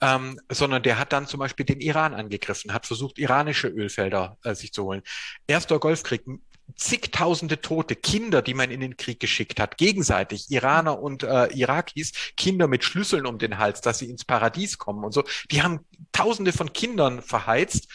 ähm, 0.00 0.38
sondern 0.50 0.82
der 0.82 0.98
hat 0.98 1.12
dann 1.12 1.26
zum 1.26 1.40
Beispiel 1.40 1.64
den 1.64 1.80
Iran 1.80 2.14
angegriffen, 2.14 2.74
hat 2.74 2.86
versucht, 2.86 3.18
iranische 3.18 3.68
Ölfelder 3.68 4.36
äh, 4.44 4.54
sich 4.54 4.72
zu 4.72 4.84
holen. 4.84 5.02
Erster 5.46 5.78
Golfkrieg, 5.78 6.22
zigtausende 6.76 7.60
Tote, 7.60 7.96
Kinder, 7.96 8.42
die 8.42 8.54
man 8.54 8.70
in 8.70 8.80
den 8.80 8.96
Krieg 8.96 9.20
geschickt 9.20 9.60
hat, 9.60 9.76
gegenseitig, 9.78 10.50
Iraner 10.50 11.00
und 11.00 11.22
äh, 11.22 11.46
Irakis, 11.48 12.12
Kinder 12.36 12.68
mit 12.68 12.84
Schlüsseln 12.84 13.26
um 13.26 13.38
den 13.38 13.58
Hals, 13.58 13.80
dass 13.80 13.98
sie 13.98 14.10
ins 14.10 14.24
Paradies 14.24 14.78
kommen 14.78 15.04
und 15.04 15.12
so. 15.12 15.24
Die 15.50 15.62
haben 15.62 15.80
Tausende 16.12 16.52
von 16.52 16.72
Kindern 16.72 17.22
verheizt 17.22 17.88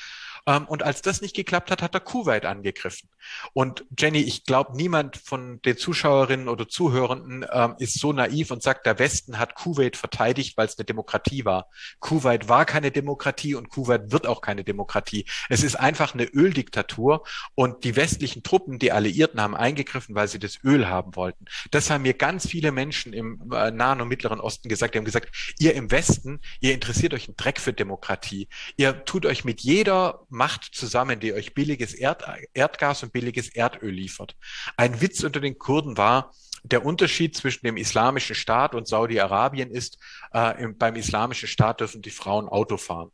ähm, 0.47 0.65
und 0.67 0.83
als 0.83 1.01
das 1.01 1.21
nicht 1.21 1.35
geklappt 1.35 1.71
hat, 1.71 1.81
hat 1.81 1.93
er 1.93 1.99
Kuwait 1.99 2.45
angegriffen. 2.45 3.09
Und 3.53 3.85
Jenny, 3.97 4.19
ich 4.19 4.45
glaube, 4.45 4.75
niemand 4.75 5.17
von 5.17 5.61
den 5.61 5.77
Zuschauerinnen 5.77 6.47
oder 6.47 6.67
Zuhörenden 6.67 7.45
ähm, 7.51 7.75
ist 7.79 7.99
so 7.99 8.13
naiv 8.13 8.51
und 8.51 8.63
sagt, 8.63 8.85
der 8.85 8.99
Westen 8.99 9.39
hat 9.39 9.55
Kuwait 9.55 9.97
verteidigt, 9.97 10.57
weil 10.57 10.67
es 10.67 10.77
eine 10.77 10.85
Demokratie 10.85 11.45
war. 11.45 11.69
Kuwait 11.99 12.49
war 12.49 12.65
keine 12.65 12.91
Demokratie 12.91 13.55
und 13.55 13.69
Kuwait 13.69 14.11
wird 14.11 14.27
auch 14.27 14.41
keine 14.41 14.63
Demokratie. 14.63 15.25
Es 15.49 15.63
ist 15.63 15.75
einfach 15.75 16.13
eine 16.13 16.25
Öldiktatur 16.25 17.23
und 17.55 17.83
die 17.83 17.95
westlichen 17.95 18.43
Truppen, 18.43 18.79
die 18.79 18.91
Alliierten, 18.91 19.41
haben 19.41 19.55
eingegriffen, 19.55 20.15
weil 20.15 20.27
sie 20.27 20.39
das 20.39 20.59
Öl 20.63 20.87
haben 20.87 21.15
wollten. 21.15 21.45
Das 21.71 21.89
haben 21.89 22.03
mir 22.03 22.13
ganz 22.13 22.47
viele 22.47 22.71
Menschen 22.71 23.13
im 23.13 23.51
äh, 23.53 23.71
Nahen 23.71 24.01
und 24.01 24.07
Mittleren 24.07 24.39
Osten 24.39 24.69
gesagt. 24.69 24.93
Die 24.93 24.99
haben 24.99 25.05
gesagt, 25.05 25.53
ihr 25.59 25.73
im 25.75 25.91
Westen, 25.91 26.39
ihr 26.59 26.73
interessiert 26.73 27.13
euch 27.13 27.27
einen 27.27 27.37
Dreck 27.37 27.59
für 27.59 27.73
Demokratie. 27.73 28.47
Ihr 28.77 29.05
tut 29.05 29.25
euch 29.25 29.45
mit 29.45 29.61
jeder 29.61 30.25
Macht 30.29 30.63
zusammen, 30.73 31.19
die 31.19 31.33
euch 31.33 31.53
billiges 31.53 31.93
Erd 31.93 32.25
Erdgas 32.53 33.03
und 33.03 33.11
billiges 33.15 33.47
Erdöl 33.55 33.91
liefert. 33.91 34.35
Ein 34.75 34.99
Witz 34.99 35.23
unter 35.23 35.39
den 35.39 35.57
Kurden 35.57 35.95
war, 35.95 36.33
der 36.63 36.85
Unterschied 36.85 37.33
zwischen 37.33 37.65
dem 37.65 37.77
islamischen 37.77 38.35
Staat 38.35 38.75
und 38.75 38.89
Saudi-Arabien 38.89 39.71
ist, 39.71 39.97
äh, 40.33 40.61
im, 40.61 40.77
beim 40.77 40.97
islamischen 40.97 41.47
Staat 41.47 41.79
dürfen 41.79 42.01
die 42.01 42.09
Frauen 42.09 42.49
Auto 42.49 42.75
fahren. 42.75 43.11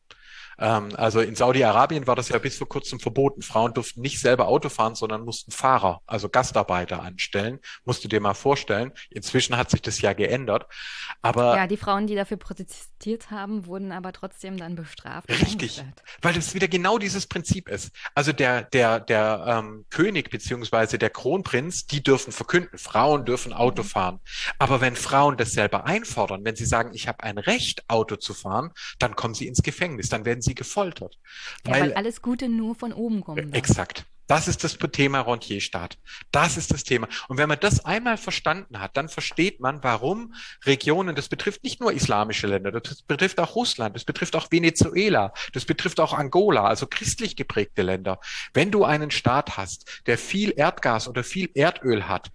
Ähm, 0.62 0.89
also 0.95 1.20
in 1.20 1.36
Saudi-Arabien 1.36 2.05
war 2.07 2.16
das 2.16 2.30
ja 2.30 2.38
bis 2.38 2.57
vor 2.57 2.70
kurzem 2.70 2.99
verboten. 2.99 3.41
Frauen 3.41 3.74
durften 3.74 4.01
nicht 4.01 4.20
selber 4.20 4.47
Auto 4.47 4.70
fahren, 4.70 4.93
sondern 4.95 5.26
mussten 5.26 5.51
Fahrer, 5.51 6.01
also 6.05 6.30
Gastarbeiter 6.30 7.01
anstellen. 7.01 7.59
Musst 7.84 8.03
du 8.03 8.07
dir 8.07 8.22
mal 8.22 8.36
vorstellen. 8.36 8.91
Inzwischen 9.09 9.57
hat 9.57 9.72
sich 9.72 9.82
das 9.82 9.99
ja 10.01 10.14
geändert. 10.14 10.68
Aber 11.22 11.55
ja, 11.55 11.68
die 11.68 11.78
Frauen, 11.78 12.05
die 12.05 12.16
dafür 12.16 12.38
protestiert 12.38 13.32
haben, 13.32 13.66
wurden 13.66 13.91
aber 13.91 14.14
trotzdem 14.14 14.57
dann 14.57 14.76
bestraft. 14.76 15.30
Richtig, 15.30 15.84
weil 16.22 16.34
das 16.34 16.53
wieder 16.53 16.68
genau 16.68 16.99
dieses 16.99 17.26
Prinzip 17.26 17.68
ist. 17.68 17.91
Also 18.14 18.32
der 18.32 18.62
der 18.64 18.99
der 18.99 19.45
ähm, 19.47 19.86
König 19.89 20.30
beziehungsweise 20.30 20.99
der 20.99 21.09
Kronprinz, 21.09 21.88
die 21.88 22.03
dürfen 22.03 22.32
verkünden, 22.32 22.78
Frauen 22.78 23.26
dürfen 23.26 23.51
Auto 23.51 23.82
mhm. 23.82 23.88
fahren. 23.88 24.20
Aber 24.59 24.80
wenn 24.80 24.95
Frauen 24.95 25.38
das 25.38 25.51
selber 25.53 25.86
einfordern, 25.86 26.45
wenn 26.45 26.55
sie 26.55 26.66
sagen, 26.66 26.91
ich 26.93 27.07
habe 27.07 27.24
ein 27.24 27.39
Recht, 27.39 27.84
Auto 27.88 28.16
zu 28.16 28.34
fahren, 28.36 28.72
dann 28.99 29.16
kommen 29.16 29.34
sie 29.34 29.47
ins 29.47 29.64
Gefängnis, 29.64 30.09
dann 30.09 30.26
werden 30.26 30.41
sie 30.41 30.51
sie 30.52 30.56
gefoltert. 30.56 31.18
Ja, 31.66 31.74
weil, 31.74 31.82
weil 31.82 31.93
alles 31.93 32.22
Gute 32.22 32.49
nur 32.49 32.76
von 32.76 32.93
oben 32.93 33.22
kommt. 33.22 33.39
Äh, 33.39 33.58
exakt. 33.58 34.06
Das 34.28 34.47
ist 34.47 34.64
das 34.64 34.78
Thema 34.93 35.20
Rentierstaat. 35.22 35.97
Das 36.32 36.56
ist 36.56 36.72
das 36.72 36.86
Thema. 36.86 37.10
Und 37.28 37.38
wenn 37.38 37.49
man 37.49 37.60
das 37.60 37.84
einmal 37.84 38.16
verstanden 38.16 38.80
hat, 38.80 38.95
dann 38.95 39.10
versteht 39.10 39.60
man, 39.60 39.84
warum 39.84 40.36
Regionen, 40.64 41.16
das 41.16 41.28
betrifft 41.28 41.66
nicht 41.66 41.82
nur 41.82 41.91
islamische 41.91 42.47
Länder, 42.47 42.72
das 42.72 43.02
betrifft 43.02 43.41
auch 43.41 43.56
Russland, 43.56 43.93
das 43.93 44.06
betrifft 44.06 44.38
auch 44.38 44.49
Venezuela, 44.49 45.34
das 45.52 45.66
betrifft 45.66 45.99
auch 45.99 46.14
Angola, 46.14 46.64
also 46.64 46.88
christlich 46.88 47.36
geprägte 47.36 47.82
Länder. 47.82 48.22
Wenn 48.54 48.72
du 48.72 48.86
einen 48.86 49.12
Staat 49.12 49.58
hast, 49.58 50.02
der 50.06 50.18
viel 50.18 50.54
Erdgas 50.56 51.10
oder 51.10 51.26
viel 51.26 51.49
Erdöl 51.54 52.08
hat, 52.08 52.32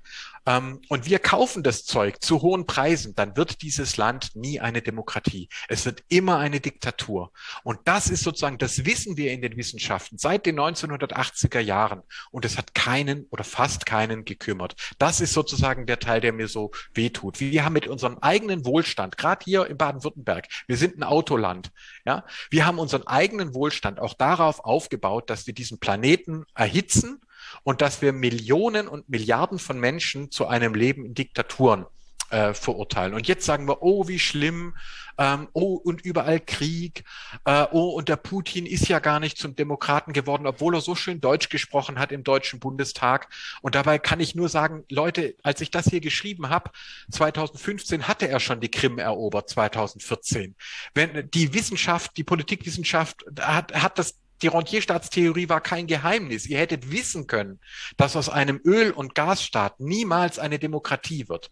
ähm, 0.47 0.81
und 0.89 1.07
wir 1.07 1.19
kaufen 1.19 1.63
das 1.63 1.85
Zeug 1.85 2.23
zu 2.23 2.41
hohen 2.41 2.67
Preisen, 2.67 3.15
dann 3.15 3.37
wird 3.37 3.63
dieses 3.63 3.97
Land 3.97 4.37
nie 4.37 4.61
eine 4.61 4.81
Demokratie. 4.81 5.49
Es 5.69 5.85
wird 5.85 6.05
immer 6.09 6.39
eine 6.39 6.61
Diktatur. 6.61 7.33
Und 7.65 7.81
das 7.85 8.09
ist 8.09 8.23
sozusagen, 8.23 8.59
das 8.59 8.85
wissen 8.85 9.17
wir 9.17 9.33
in 9.33 9.43
den 9.43 9.57
Wissenschaften 9.57 10.19
seit 10.19 10.47
den 10.47 10.59
1980er 10.59 11.61
Jahren. 11.61 12.03
Und 12.31 12.45
es 12.45 12.57
hat 12.57 12.75
keinen 12.75 13.27
oder 13.31 13.45
fast 13.45 13.87
keinen 13.87 14.25
gekümmert. 14.25 14.77
Das 14.99 15.21
ist 15.21 15.33
sozusagen 15.33 15.87
der 15.87 15.99
Teil, 15.99 16.21
der 16.21 16.33
mir 16.33 16.49
so 16.49 16.71
wehtut. 16.95 17.41
Wir 17.41 17.65
haben 17.65 17.73
mit 17.73 17.89
unserem 17.89 18.19
eigenen 18.19 18.65
Wohlstand, 18.65 19.19
gerade 19.19 19.45
hier 19.45 19.67
in 19.67 19.77
Baden-Württemberg, 19.77 20.47
wir 20.67 20.77
sind 20.77 20.97
ein 20.97 21.03
Autoland, 21.03 21.71
ja, 22.05 22.25
wir 22.51 22.67
haben 22.67 22.79
unseren 22.79 23.07
eigenen 23.07 23.55
Wohlstand 23.55 23.99
auch 23.99 24.15
darauf 24.15 24.61
aufgebaut, 24.61 25.29
dass 25.29 25.47
wir 25.47 25.55
diesen 25.55 25.79
Planeten 25.79 26.45
erhitzen 26.55 27.21
und 27.67 27.83
dass 27.83 28.01
wir 28.01 28.13
Millionen 28.13 28.87
und 28.87 29.09
Milliarden 29.09 29.59
von 29.59 29.81
Menschen 29.81 30.31
zu 30.31 30.47
einem 30.47 30.73
Leben 30.73 31.05
in 31.05 31.15
Diktaturen 31.15 31.85
äh, 32.31 32.55
verurteilen. 32.55 33.13
Und 33.13 33.27
jetzt 33.27 33.45
sagen 33.45 33.67
wir, 33.67 33.83
oh, 33.83 34.07
wie 34.07 34.21
schlimm, 34.21 34.77
ähm, 35.19 35.49
oh, 35.53 35.75
und 35.75 36.01
überall 36.03 36.39
Krieg, 36.39 37.03
äh, 37.45 37.67
oh, 37.73 37.89
und 37.89 38.09
der 38.09 38.17
Putin 38.17 38.67
ist 38.67 38.87
ja 38.87 39.01
gar 39.01 39.19
nicht 39.19 39.37
zum 39.37 39.57
Demokraten 39.57 40.13
geworden, 40.13 40.47
obwohl 40.47 40.77
er 40.77 40.81
so 40.81 40.95
schön 40.95 41.21
Deutsch 41.21 41.49
gesprochen 41.49 41.99
hat 41.99 42.13
im 42.13 42.23
Deutschen 42.23 42.61
Bundestag. 42.61 43.27
Und 43.63 43.75
dabei 43.75 43.99
kann 43.99 44.21
ich 44.21 44.37
nur 44.37 44.49
sagen, 44.49 44.85
Leute, 44.89 45.35
als 45.43 45.61
ich 45.61 45.73
das 45.73 45.87
hier 45.87 46.01
geschrieben 46.01 46.49
habe, 46.49 46.71
2015 47.11 48.07
hatte 48.07 48.29
er 48.29 48.39
schon 48.39 48.61
die 48.61 48.71
Krim 48.71 49.01
erobert, 49.01 49.51
2014. 49.51 50.55
Wenn 50.95 51.29
die 51.33 51.53
Wissenschaft, 51.53 52.17
die 52.17 52.25
Politikwissenschaft 52.25 53.25
hat, 53.41 53.75
hat 53.75 53.99
das 53.99 54.21
die 54.43 54.49
Rentierstaatstheorie 54.49 55.49
war 55.49 55.61
kein 55.61 55.87
Geheimnis. 55.87 56.47
Ihr 56.47 56.59
hättet 56.59 56.91
wissen 56.91 57.27
können, 57.27 57.61
dass 57.97 58.17
aus 58.17 58.29
einem 58.29 58.61
Öl- 58.65 58.93
und 58.93 59.15
Gasstaat 59.15 59.81
niemals 59.81 60.39
eine 60.39 60.59
Demokratie 60.59 61.29
wird. 61.29 61.51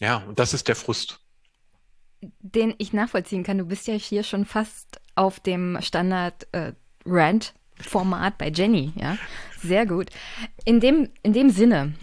Ja, 0.00 0.18
und 0.18 0.38
das 0.38 0.54
ist 0.54 0.68
der 0.68 0.76
Frust. 0.76 1.18
Den 2.20 2.72
ich 2.78 2.92
nachvollziehen 2.92 3.42
kann. 3.42 3.58
Du 3.58 3.66
bist 3.66 3.88
ja 3.88 3.94
hier 3.94 4.22
schon 4.22 4.44
fast 4.44 5.00
auf 5.14 5.40
dem 5.40 5.78
Standard-Rant-Format 5.80 8.34
äh, 8.34 8.36
bei 8.38 8.50
Jenny, 8.50 8.92
ja. 8.96 9.16
Sehr 9.60 9.86
gut. 9.86 10.10
In 10.64 10.78
dem, 10.78 11.08
in 11.22 11.32
dem 11.32 11.50
Sinne, 11.50 11.94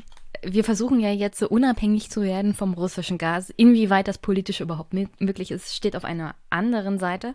wir 0.43 0.65
versuchen 0.65 0.99
ja 0.99 1.11
jetzt 1.11 1.39
so 1.39 1.47
unabhängig 1.47 2.09
zu 2.09 2.21
werden 2.21 2.53
vom 2.53 2.73
russischen 2.73 3.17
Gas. 3.17 3.49
Inwieweit 3.55 4.09
das 4.09 4.17
politisch 4.17 4.59
überhaupt 4.59 4.93
möglich 4.93 5.51
ist, 5.51 5.73
steht 5.75 5.95
auf 5.95 6.03
einer 6.03 6.35
anderen 6.49 6.99
Seite. 6.99 7.33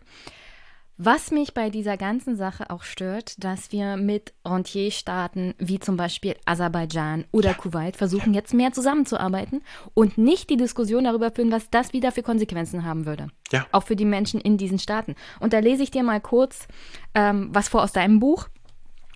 Was 1.03 1.31
mich 1.31 1.55
bei 1.55 1.71
dieser 1.71 1.97
ganzen 1.97 2.37
Sache 2.37 2.69
auch 2.69 2.83
stört, 2.83 3.43
dass 3.43 3.73
wir 3.73 3.97
mit 3.97 4.35
Rentierstaaten 4.45 5.55
wie 5.57 5.81
zum 5.81 5.97
Beispiel 5.97 6.37
Aserbaidschan 6.45 7.25
oder 7.33 7.53
ja. 7.53 7.55
Kuwait 7.55 7.97
versuchen, 7.97 8.35
jetzt 8.35 8.53
mehr 8.53 8.73
zusammenzuarbeiten 8.73 9.63
und 9.95 10.19
nicht 10.19 10.51
die 10.51 10.59
Diskussion 10.59 11.05
darüber 11.05 11.31
führen, 11.31 11.53
was 11.53 11.71
das 11.71 11.95
wieder 11.95 12.13
für 12.13 12.23
Konsequenzen 12.23 12.85
haben 12.85 13.07
würde. 13.07 13.29
Ja. 13.51 13.67
Auch 13.73 13.85
für 13.85 13.97
die 13.97 14.05
Menschen 14.05 14.43
in 14.43 14.59
diesen 14.59 14.79
Staaten. 14.79 15.15
Und 15.39 15.55
da 15.55 15.61
lese 15.61 15.83
ich 15.83 15.91
dir 15.91 16.03
mal 16.03 16.21
kurz 16.21 16.69
ähm, 17.15 17.49
was 17.51 17.71
vor 17.71 17.83
aus 17.83 17.93
deinem 17.93 18.21
Buch. 18.21 18.49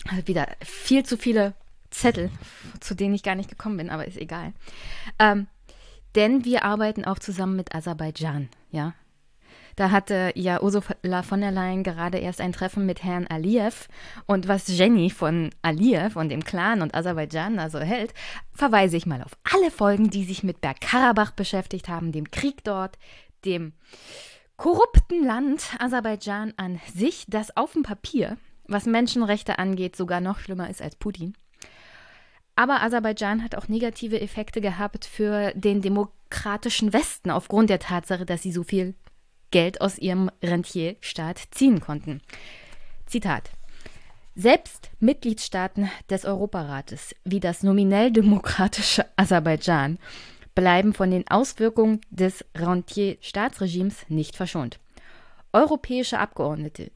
Also 0.09 0.27
wieder 0.27 0.49
viel 0.63 1.05
zu 1.05 1.19
viele 1.19 1.53
Zettel, 1.91 2.31
zu 2.81 2.95
denen 2.95 3.15
ich 3.15 3.23
gar 3.23 3.35
nicht 3.35 3.51
gekommen 3.51 3.77
bin, 3.77 3.91
aber 3.91 4.09
ist 4.09 4.17
egal. 4.17 4.55
Ähm, 5.19 5.49
denn 6.15 6.47
wir 6.47 6.65
arbeiten 6.65 7.05
auch 7.05 7.19
zusammen 7.19 7.57
mit 7.57 7.75
Aserbaidschan, 7.75 8.49
ja. 8.71 8.95
Da 9.77 9.91
hatte 9.91 10.33
ja 10.35 10.63
Ursula 10.63 11.23
von 11.23 11.41
der 11.41 11.51
Leyen 11.51 11.83
gerade 11.83 12.19
erst 12.19 12.41
ein 12.41 12.53
Treffen 12.53 12.87
mit 12.87 13.03
Herrn 13.03 13.27
Aliyev. 13.27 13.89
Und 14.27 14.49
was 14.49 14.69
Jenny 14.69 15.11
von 15.11 15.51
Aliyev 15.63 16.19
und 16.19 16.29
dem 16.29 16.45
Clan 16.45 16.83
und 16.83 16.95
Aserbaidschan 16.95 17.59
also 17.59 17.81
hält, 17.81 18.15
verweise 18.53 18.97
ich 18.97 19.07
mal 19.07 19.23
auf 19.23 19.33
alle 19.53 19.71
Folgen, 19.71 20.11
die 20.11 20.25
sich 20.25 20.43
mit 20.43 20.61
Bergkarabach 20.61 21.33
beschäftigt 21.33 21.89
haben, 21.89 22.13
dem 22.13 22.31
Krieg 22.31 22.63
dort, 22.65 22.99
dem 23.45 23.73
korrupten 24.57 25.25
Land 25.25 25.75
Aserbaidschan 25.79 26.55
an 26.57 26.81
sich, 26.95 27.25
das 27.29 27.57
auf 27.57 27.73
dem 27.73 27.83
Papier, 27.83 28.37
was 28.67 28.87
Menschenrechte 28.87 29.59
angeht, 29.59 29.97
sogar 29.97 30.21
noch 30.21 30.39
schlimmer 30.39 30.71
ist 30.71 30.81
als 30.81 30.97
Putin. 30.97 31.35
Aber 32.57 32.83
Aserbaidschan 32.83 33.43
hat 33.43 33.57
auch 33.57 33.67
negative 33.67 34.21
Effekte 34.21 34.61
gehabt 34.61 35.05
für 35.05 35.53
den 35.55 35.83
demokratischen 35.83 36.93
Westen 36.93 37.33
aufgrund 37.33 37.69
der 37.69 37.81
Tatsache, 37.81 38.25
dass 38.25 38.43
sie 38.43 38.53
so 38.53 38.63
viel 38.63 38.95
Geld 39.55 39.81
aus 39.81 39.99
ihrem 39.99 40.33
Rentierstaat 40.43 41.41
ziehen 41.53 41.79
konnten. 41.79 42.21
Zitat. 43.07 43.51
Selbst 44.35 44.91
Mitgliedstaaten 44.99 45.89
des 46.11 46.25
Europarates 46.25 47.15
wie 47.23 47.39
das 47.39 47.63
nominell 47.63 48.11
demokratische 48.11 49.07
Aserbaidschan 49.17 50.01
bleiben 50.57 50.93
von 50.93 51.13
den 51.13 51.29
Auswirkungen 51.29 52.01
des 52.11 52.45
Rentierstaatsregimes 52.57 54.07
nicht 54.09 54.35
verschont. 54.35 54.81
Europäische 55.53 56.19
Abgeordnete, 56.19 56.91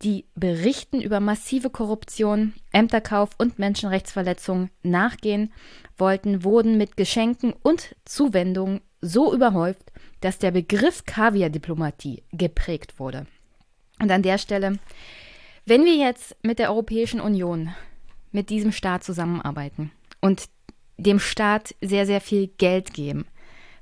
die 0.00 0.24
Berichten 0.34 1.02
über 1.02 1.20
massive 1.20 1.68
Korruption, 1.68 2.54
Ämterkauf 2.72 3.30
und 3.36 3.58
Menschenrechtsverletzungen 3.58 4.70
nachgehen 4.82 5.52
wollten, 5.98 6.42
wurden 6.42 6.78
mit 6.78 6.96
Geschenken 6.96 7.52
und 7.62 7.94
Zuwendungen 8.06 8.80
so 9.02 9.34
überhäuft, 9.34 9.92
dass 10.20 10.38
der 10.38 10.50
Begriff 10.50 11.04
Kaviar-Diplomatie 11.04 12.22
geprägt 12.32 12.98
wurde. 12.98 13.26
Und 14.00 14.10
an 14.10 14.22
der 14.22 14.38
Stelle, 14.38 14.78
wenn 15.66 15.84
wir 15.84 15.94
jetzt 15.94 16.36
mit 16.42 16.58
der 16.58 16.70
Europäischen 16.70 17.20
Union, 17.20 17.74
mit 18.32 18.50
diesem 18.50 18.72
Staat 18.72 19.04
zusammenarbeiten 19.04 19.90
und 20.20 20.48
dem 20.96 21.18
Staat 21.18 21.74
sehr, 21.80 22.06
sehr 22.06 22.20
viel 22.20 22.48
Geld 22.58 22.92
geben, 22.92 23.26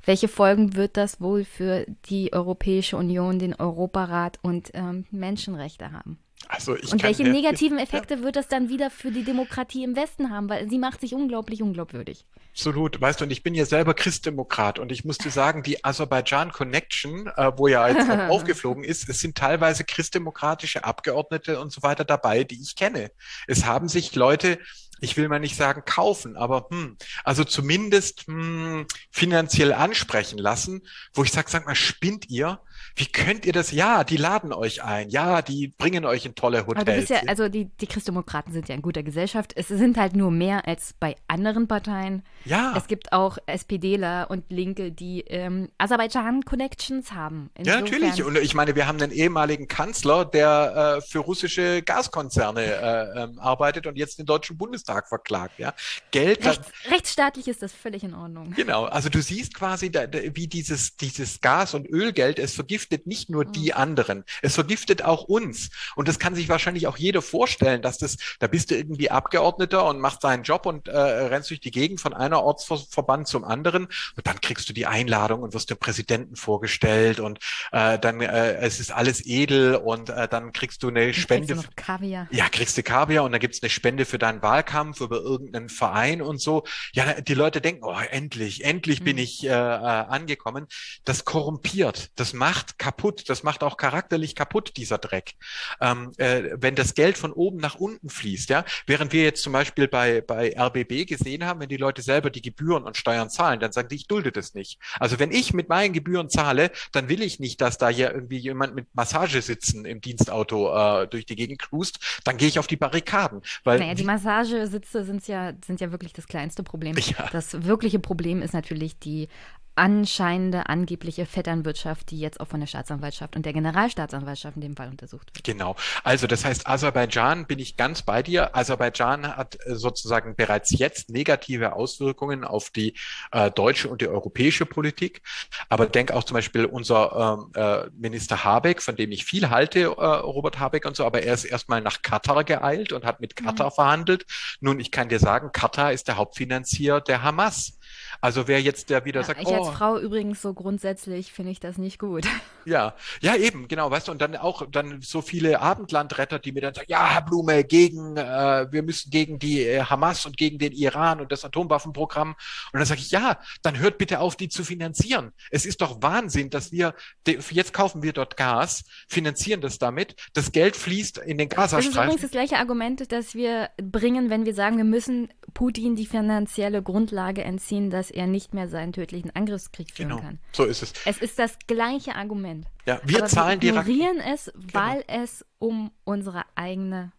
welche 0.05 0.29
Folgen 0.29 0.77
wird 0.77 0.97
das 0.97 1.21
wohl 1.21 1.45
für 1.45 1.85
die 2.09 2.33
Europäische 2.33 2.97
Union, 2.97 3.39
den 3.39 3.55
Europarat 3.55 4.39
und 4.43 4.71
ähm, 4.75 5.05
Menschenrechte 5.11 5.91
haben? 5.91 6.19
Also 6.49 6.73
und 6.73 7.03
welche 7.03 7.25
negativen 7.25 7.79
Effekte 7.79 8.23
wird 8.23 8.37
das 8.37 8.49
dann 8.49 8.69
wieder 8.69 8.91
für 8.91 9.11
die 9.11 9.25
Demokratie 9.25 9.83
im 9.83 9.97
Westen 9.97 10.31
haben? 10.31 10.49
Weil 10.49 10.69
sie 10.71 10.79
macht 10.79 11.01
sich 11.01 11.15
unglaublich 11.15 11.63
unglaubwürdig. 11.63 12.25
Absolut. 12.53 13.01
Weißt 13.01 13.21
du, 13.21 13.25
und 13.25 13.31
ich 13.31 13.43
bin 13.43 13.55
ja 13.55 13.67
selber 13.67 13.95
Christdemokrat 13.95 14.79
und 14.79 14.93
ich 14.93 15.05
muss 15.05 15.19
dir 15.19 15.31
sagen, 15.31 15.63
die 15.63 15.85
Aserbaidschan 15.85 16.53
Connection, 16.53 17.27
äh, 17.37 17.53
wo 17.57 17.69
ja 17.69 17.89
jetzt 17.89 18.09
aufgeflogen 18.31 18.85
ist, 18.85 19.09
es 19.09 19.21
sind 19.21 19.37
teilweise 19.37 19.85
christdemokratische 19.85 20.85
Abgeordnete 20.85 21.61
und 21.61 21.73
so 21.73 21.83
weiter 21.83 22.05
dabei, 22.05 22.45
die 22.45 22.61
ich 22.63 22.77
kenne. 22.77 23.11
Es 23.47 23.67
haben 23.67 23.89
sich 23.89 24.15
Leute 24.15 24.59
ich 25.01 25.17
will 25.17 25.29
mal 25.29 25.41
nicht 25.41 25.57
sagen 25.57 25.83
kaufen, 25.85 26.37
aber 26.37 26.69
hm, 26.71 26.97
also 27.25 27.45
zumindest 27.45 28.27
hm, 28.27 28.87
finanziell 29.11 29.73
ansprechen 29.73 30.39
lassen, 30.39 30.87
wo 31.13 31.23
ich 31.23 31.33
sage, 31.33 31.51
sag 31.51 31.67
mal, 31.67 31.75
spinnt 31.75 32.31
ihr? 32.31 32.61
Wie 32.99 33.05
könnt 33.05 33.45
ihr 33.45 33.53
das? 33.53 33.73
Ja, 33.73 34.05
die 34.05 34.17
laden 34.17 34.55
euch 34.55 34.83
ein. 34.83 35.11
Ja, 35.11 35.43
die 35.43 35.69
bringen 35.69 36.07
euch 36.07 36.25
in 36.25 36.35
tolle 36.35 36.67
Hotels. 36.67 36.81
Aber 36.81 36.93
du 36.93 36.99
bist 36.99 37.11
ja, 37.11 37.21
also 37.27 37.51
die, 37.51 37.67
die 37.67 37.87
Christdemokraten 37.87 38.55
sind 38.55 38.71
ja 38.71 38.75
in 38.75 38.81
guter 38.81 39.03
Gesellschaft. 39.03 39.53
Es 39.55 39.69
sind 39.69 39.99
halt 39.99 40.17
nur 40.17 40.31
mehr 40.31 40.67
als 40.67 40.95
bei 40.99 41.15
anderen 41.29 41.69
Parteien. 41.69 42.23
Ja. 42.47 42.73
Es 42.75 42.87
gibt 42.87 43.13
auch 43.13 43.37
SPDler 43.45 44.31
und 44.31 44.45
Linke, 44.49 44.93
die 44.93 45.21
ähm, 45.29 45.69
Aserbaidschan-Connections 45.77 47.13
haben. 47.13 47.51
Insofern. 47.55 47.85
Ja, 47.85 47.93
natürlich. 47.93 48.25
Und 48.25 48.39
ich 48.39 48.55
meine, 48.55 48.75
wir 48.75 48.87
haben 48.87 48.99
einen 48.99 49.13
ehemaligen 49.13 49.69
Kanzler, 49.69 50.25
der 50.25 50.97
äh, 50.97 51.01
für 51.03 51.19
russische 51.19 51.83
Gaskonzerne 51.83 52.63
äh, 52.63 53.25
ähm, 53.25 53.39
arbeitet 53.39 53.87
und 53.87 53.99
jetzt 53.99 54.19
den 54.19 54.25
Deutschen 54.25 54.57
Bundestag 54.57 55.07
verklagt. 55.07 55.59
Ja, 55.59 55.75
Geld. 56.13 56.47
Rechts, 56.47 56.69
rechtsstaatlich 56.91 57.47
ist 57.47 57.61
das 57.61 57.75
völlig 57.75 58.05
in 58.05 58.15
Ordnung. 58.15 58.55
Genau. 58.57 58.85
Also 58.85 59.11
du 59.11 59.21
siehst 59.21 59.53
quasi, 59.53 59.91
da, 59.91 60.07
da, 60.07 60.19
wie 60.33 60.47
dieses, 60.47 60.97
dieses 60.97 61.43
Gas- 61.43 61.75
und 61.75 61.87
Ölgeld 61.91 62.39
es 62.39 62.55
vergiftet 62.55 62.86
vergiftet 62.87 63.07
nicht 63.07 63.31
nur 63.31 63.45
die 63.45 63.73
mhm. 63.73 63.77
anderen, 63.77 64.25
es 64.43 64.55
vergiftet 64.55 65.03
auch 65.03 65.25
uns. 65.25 65.71
Und 65.95 66.09
das 66.09 66.19
kann 66.19 66.35
sich 66.35 66.49
wahrscheinlich 66.49 66.87
auch 66.87 66.97
jeder 66.97 67.23
vorstellen, 67.23 67.83
dass 67.83 67.99
das, 67.99 68.17
da 68.39 68.47
bist 68.47 68.71
du 68.71 68.77
irgendwie 68.77 69.11
Abgeordneter 69.11 69.85
und 69.87 70.01
machst 70.01 70.25
deinen 70.25 70.43
Job 70.43 70.67
und 70.67 70.89
äh, 70.89 70.97
rennst 70.97 71.51
durch 71.51 71.61
die 71.61 71.71
Gegend 71.71 72.01
von 72.01 72.15
einer 72.15 72.43
Ortsverband 72.43 73.29
zum 73.29 73.45
anderen 73.45 73.87
und 73.87 74.27
dann 74.27 74.41
kriegst 74.41 74.69
du 74.69 74.73
die 74.73 74.87
Einladung 74.87 75.43
und 75.43 75.55
wirst 75.55 75.71
dem 75.71 75.79
Präsidenten 75.79 76.37
vorgestellt 76.37 77.21
und 77.21 77.39
äh, 77.73 77.99
dann 77.99 78.21
äh, 78.21 78.55
es 78.57 78.81
ist 78.81 78.93
alles 78.93 79.25
edel 79.25 79.77
und 79.77 80.11
äh, 80.11 80.29
dann 80.29 80.53
kriegst 80.53 80.83
du 80.83 80.89
eine 80.89 81.13
Spende. 81.15 81.55
Kriegst 81.55 81.69
du 81.69 81.71
Kaviar. 81.77 82.29
Ja, 82.31 82.49
kriegst 82.49 82.77
du 82.79 82.83
Kaviar 82.83 83.25
und 83.25 83.33
dann 83.33 83.41
gibt's 83.41 83.63
eine 83.63 83.71
Spende 83.71 84.05
für 84.05 84.19
deinen 84.19 84.43
Wahlkampf 84.43 85.01
über 85.01 85.17
irgendeinen 85.17 85.69
Verein 85.69 86.23
und 86.23 86.41
so. 86.41 86.65
Ja, 86.93 87.21
die 87.21 87.35
Leute 87.35 87.61
denken, 87.61 87.85
oh, 87.85 87.99
endlich, 88.11 88.65
endlich 88.65 89.01
mhm. 89.01 89.05
bin 89.05 89.19
ich 89.19 89.45
äh, 89.45 89.49
äh, 89.49 89.53
angekommen. 89.53 90.67
Das 91.05 91.25
korrumpiert, 91.25 92.11
das 92.17 92.33
macht 92.33 92.76
kaputt. 92.79 93.29
Das 93.29 93.43
macht 93.43 93.63
auch 93.63 93.77
charakterlich 93.77 94.35
kaputt, 94.35 94.73
dieser 94.77 94.99
Dreck. 94.99 95.35
Ähm, 95.81 96.13
äh, 96.17 96.51
wenn 96.55 96.75
das 96.75 96.95
Geld 96.95 97.19
von 97.19 97.33
oben 97.33 97.59
nach 97.59 97.77
unten 97.77 98.09
fließt, 98.09 98.51
ja, 98.51 98.65
während 98.87 99.13
wir 99.13 99.23
jetzt 99.23 99.43
zum 99.43 99.53
Beispiel 99.53 99.89
bei, 99.89 100.21
bei 100.21 100.55
RBB 100.57 101.07
gesehen 101.07 101.45
haben, 101.45 101.61
wenn 101.61 101.69
die 101.69 101.77
Leute 101.77 102.03
selber 102.03 102.31
die 102.31 102.43
Gebühren 102.43 102.85
und 102.85 102.97
Steuern 102.97 103.31
zahlen, 103.31 103.61
dann 103.61 103.73
sagen 103.73 103.89
die, 103.89 103.97
ich 103.97 104.07
dulde 104.07 104.33
das 104.33 104.55
nicht. 104.55 104.79
Also 104.99 105.19
wenn 105.19 105.33
ich 105.33 105.53
mit 105.53 105.69
meinen 105.69 105.93
Gebühren 105.93 106.29
zahle, 106.31 106.71
dann 106.93 107.09
will 107.09 107.23
ich 107.23 107.41
nicht, 107.41 107.61
dass 107.61 107.79
da 107.79 107.89
hier 107.89 108.13
irgendwie 108.13 108.39
jemand 108.39 108.75
mit 108.75 108.87
Massagesitzen 108.95 109.85
im 109.85 110.01
Dienstauto 110.01 111.03
äh, 111.03 111.09
durch 111.09 111.27
die 111.27 111.37
Gegend 111.37 111.61
cruist, 111.61 112.21
dann 112.25 112.37
gehe 112.37 112.49
ich 112.49 112.59
auf 112.59 112.67
die 112.67 112.77
Barrikaden. 112.77 113.43
Weil 113.65 113.79
naja, 113.79 113.95
die 113.95 114.05
Massagesitze 114.05 115.05
sind 115.05 115.27
ja, 115.29 115.53
sind 115.65 115.81
ja 115.81 115.91
wirklich 115.91 116.13
das 116.13 116.27
kleinste 116.27 116.63
Problem. 116.63 116.97
Ja. 116.97 117.29
Das 117.31 117.65
wirkliche 117.65 117.99
Problem 117.99 118.43
ist 118.43 118.53
natürlich 118.53 118.99
die 118.99 119.29
anscheinende, 119.77 120.69
angebliche 120.69 121.27
Vetternwirtschaft, 121.27 122.11
die 122.11 122.19
jetzt 122.19 122.41
auch 122.41 122.49
von 122.49 122.61
der 122.61 122.67
Staatsanwaltschaft 122.67 123.37
und 123.37 123.47
der 123.47 123.53
Generalstaatsanwaltschaft 123.53 124.57
in 124.57 124.63
dem 124.63 124.77
Fall 124.77 124.89
untersucht 124.89 125.31
wird. 125.35 125.45
Genau. 125.45 125.77
Also 126.03 126.27
das 126.27 126.45
heißt, 126.45 126.67
Aserbaidschan 126.67 127.47
bin 127.47 127.59
ich 127.59 127.77
ganz 127.77 128.03
bei 128.03 128.23
dir. 128.23 128.57
Aserbaidschan 128.57 129.37
hat 129.37 129.59
äh, 129.67 129.75
sozusagen 129.75 130.35
bereits 130.35 130.77
jetzt 130.77 131.11
negative 131.11 131.75
Auswirkungen 131.75 132.45
auf 132.45 132.71
die 132.71 132.95
äh, 133.33 133.51
deutsche 133.51 133.89
und 133.89 134.01
die 134.01 134.09
europäische 134.09 134.67
Politik. 134.67 135.23
Aber 135.69 135.87
denk 135.87 136.11
auch 136.11 136.25
zum 136.25 136.35
Beispiel 136.35 136.65
unser 136.65 137.39
ähm, 137.39 137.53
äh, 137.55 137.91
Minister 137.97 138.45
Habeck, 138.45 138.83
von 138.83 138.97
dem 138.97 139.13
ich 139.13 139.25
viel 139.25 139.51
halte, 139.51 139.81
äh, 139.81 139.87
Robert 139.87 140.59
Habeck 140.59 140.87
und 140.87 140.97
so, 140.97 141.05
aber 141.05 141.23
er 141.23 141.35
ist 141.35 141.45
erstmal 141.45 141.83
nach 141.83 142.03
Katar 142.03 142.45
geeilt 142.45 142.93
und 142.93 143.05
hat 143.05 143.21
mit 143.21 143.37
Katar 143.37 143.69
mhm. 143.71 143.75
verhandelt. 143.75 144.27
Nun, 144.61 144.81
ich 144.81 144.91
kann 144.91 145.09
dir 145.09 145.19
sagen, 145.19 145.51
Katar 145.53 145.93
ist 145.93 146.09
der 146.09 146.17
Hauptfinanzier 146.17 147.01
der 147.01 147.23
Hamas. 147.23 147.76
Also 148.21 148.49
wer 148.49 148.61
jetzt 148.61 148.91
der 148.91 149.05
wieder 149.05 149.21
Ja, 149.21 149.27
sagt, 149.27 149.41
ich 149.41 149.49
als 149.49 149.69
oh, 149.69 149.73
Frau 149.73 149.99
übrigens 149.99 150.43
so 150.43 150.55
grundsätzlich 150.55 151.33
finde 151.33 151.53
ich 151.53 151.61
das 151.61 151.79
nicht 151.79 151.99
gut. 151.99 152.27
ja, 152.65 152.95
ja 153.21 153.37
eben, 153.37 153.69
genau, 153.69 153.91
weißt 153.91 154.09
du, 154.09 154.13
und 154.13 154.21
dann 154.21 154.37
auch 154.37 154.67
dann 154.71 155.01
so 155.03 155.23
viele 155.23 155.61
Abendlandretter, 155.61 156.39
die 156.39 156.53
mir 156.53 156.61
dann 156.61 156.75
sagen, 156.75 156.87
ja, 156.89 157.07
Herr 157.07 157.23
Blume, 157.23 157.65
gegen, 157.65 158.17
äh, 158.17 158.67
wir 158.71 158.83
müssen 158.83 159.11
gegen 159.11 159.39
die 159.39 159.63
äh, 159.63 159.83
Hamas 159.83 160.27
und 160.27 160.37
gegen 160.37 160.59
den 160.59 160.73
Iran 160.73 161.21
und 161.21 161.33
das 161.33 161.45
Atomwaffenprogramm. 161.45 162.35
Und 162.73 162.79
dann 162.79 162.87
sage 162.87 163.01
ich, 163.01 163.11
ja, 163.11 163.39
dann 163.63 163.79
hört 163.79 163.99
bitte 163.99 164.21
auf, 164.21 164.37
die 164.37 164.49
zu 164.49 164.65
finanzieren. 164.65 165.33
Es 165.51 165.67
ist 165.67 165.81
doch 165.81 166.03
Wahnsinn, 166.03 166.51
dass 166.51 166.73
wir, 166.73 166.95
jetzt 167.27 167.73
kaufen 167.73 168.03
wir 168.03 168.13
dort 168.13 168.37
Gas, 168.37 168.85
finanzieren 169.09 169.61
das 169.61 169.79
damit, 169.79 170.17
das 170.35 170.53
Geld 170.53 170.77
fließt 170.77 171.19
in 171.19 171.39
den 171.39 171.49
Das 171.49 171.73
ist 171.73 171.73
übrigens 171.73 171.95
Gazastreifen. 171.95 172.23
das 172.23 172.31
gleiche 172.31 172.57
Argument, 172.57 173.13
das 173.13 173.35
wir 173.35 173.71
bringen, 173.81 174.31
wenn 174.31 174.45
wir 174.45 174.55
sagen, 174.55 174.77
wir 174.77 174.85
müssen 174.85 175.29
Putin 175.57 175.97
die 175.97 176.05
finanzielle 176.05 176.83
Grundlage 176.83 177.43
entziehen, 177.43 177.89
dass 177.89 178.11
er 178.11 178.27
nicht 178.27 178.53
mehr 178.53 178.69
seinen 178.69 178.93
tödlichen 178.93 179.35
Angriffskrieg 179.35 179.91
führen 179.91 180.11
Genau, 180.11 180.21
kann. 180.21 180.39
so 180.53 180.65
ist 180.65 180.83
es. 180.83 180.93
Es 181.07 181.17
ist 181.17 181.39
das 181.39 181.57
gleiche 181.67 182.15
Argument. 182.15 182.67
Ja, 182.85 183.01
wir 183.05 183.21
Aber 183.21 183.27
zahlen 183.27 183.63
wir 183.63 183.73
die 183.73 183.79
ignorieren 183.79 184.19
es, 184.21 184.53
weil 184.55 185.03
es 185.09 185.47
um 185.59 185.91
unsere 186.05 186.45
eigene 186.57 187.11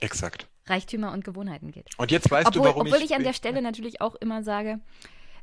Exakt. 0.00 0.48
Reichtümer 0.66 1.12
und 1.12 1.24
Gewohnheiten 1.24 1.70
geht. 1.72 1.88
Und 1.96 2.10
jetzt 2.10 2.30
weißt 2.30 2.48
Obwohl, 2.48 2.60
du, 2.62 2.68
warum 2.68 2.82
obwohl 2.82 2.98
ich, 2.98 3.06
ich 3.06 3.14
an 3.14 3.22
der 3.24 3.32
Stelle 3.32 3.62
natürlich 3.62 4.02
auch 4.02 4.16
immer 4.16 4.42
sage, 4.42 4.80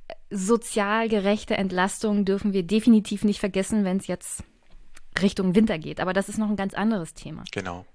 äh, 0.08 0.14
sozial 0.30 1.10
gerechte 1.10 1.58
Entlastung 1.58 2.26
dürfen 2.26 2.54
wir 2.54 2.62
definitiv 2.62 3.24
nicht 3.24 3.40
vergessen, 3.40 3.86
wenn 3.86 3.98
es 3.98 4.06
jetzt 4.06 4.44
Richtung 5.20 5.56
Winter 5.56 5.80
geht. 5.80 6.00
Aber 6.00 6.14
das 6.14 6.30
ist 6.30 6.38
noch 6.38 6.50
ein 6.50 6.56
ganz 6.58 6.76
anderes 6.76 7.16
Thema. 7.16 7.44
Genau. 7.52 7.88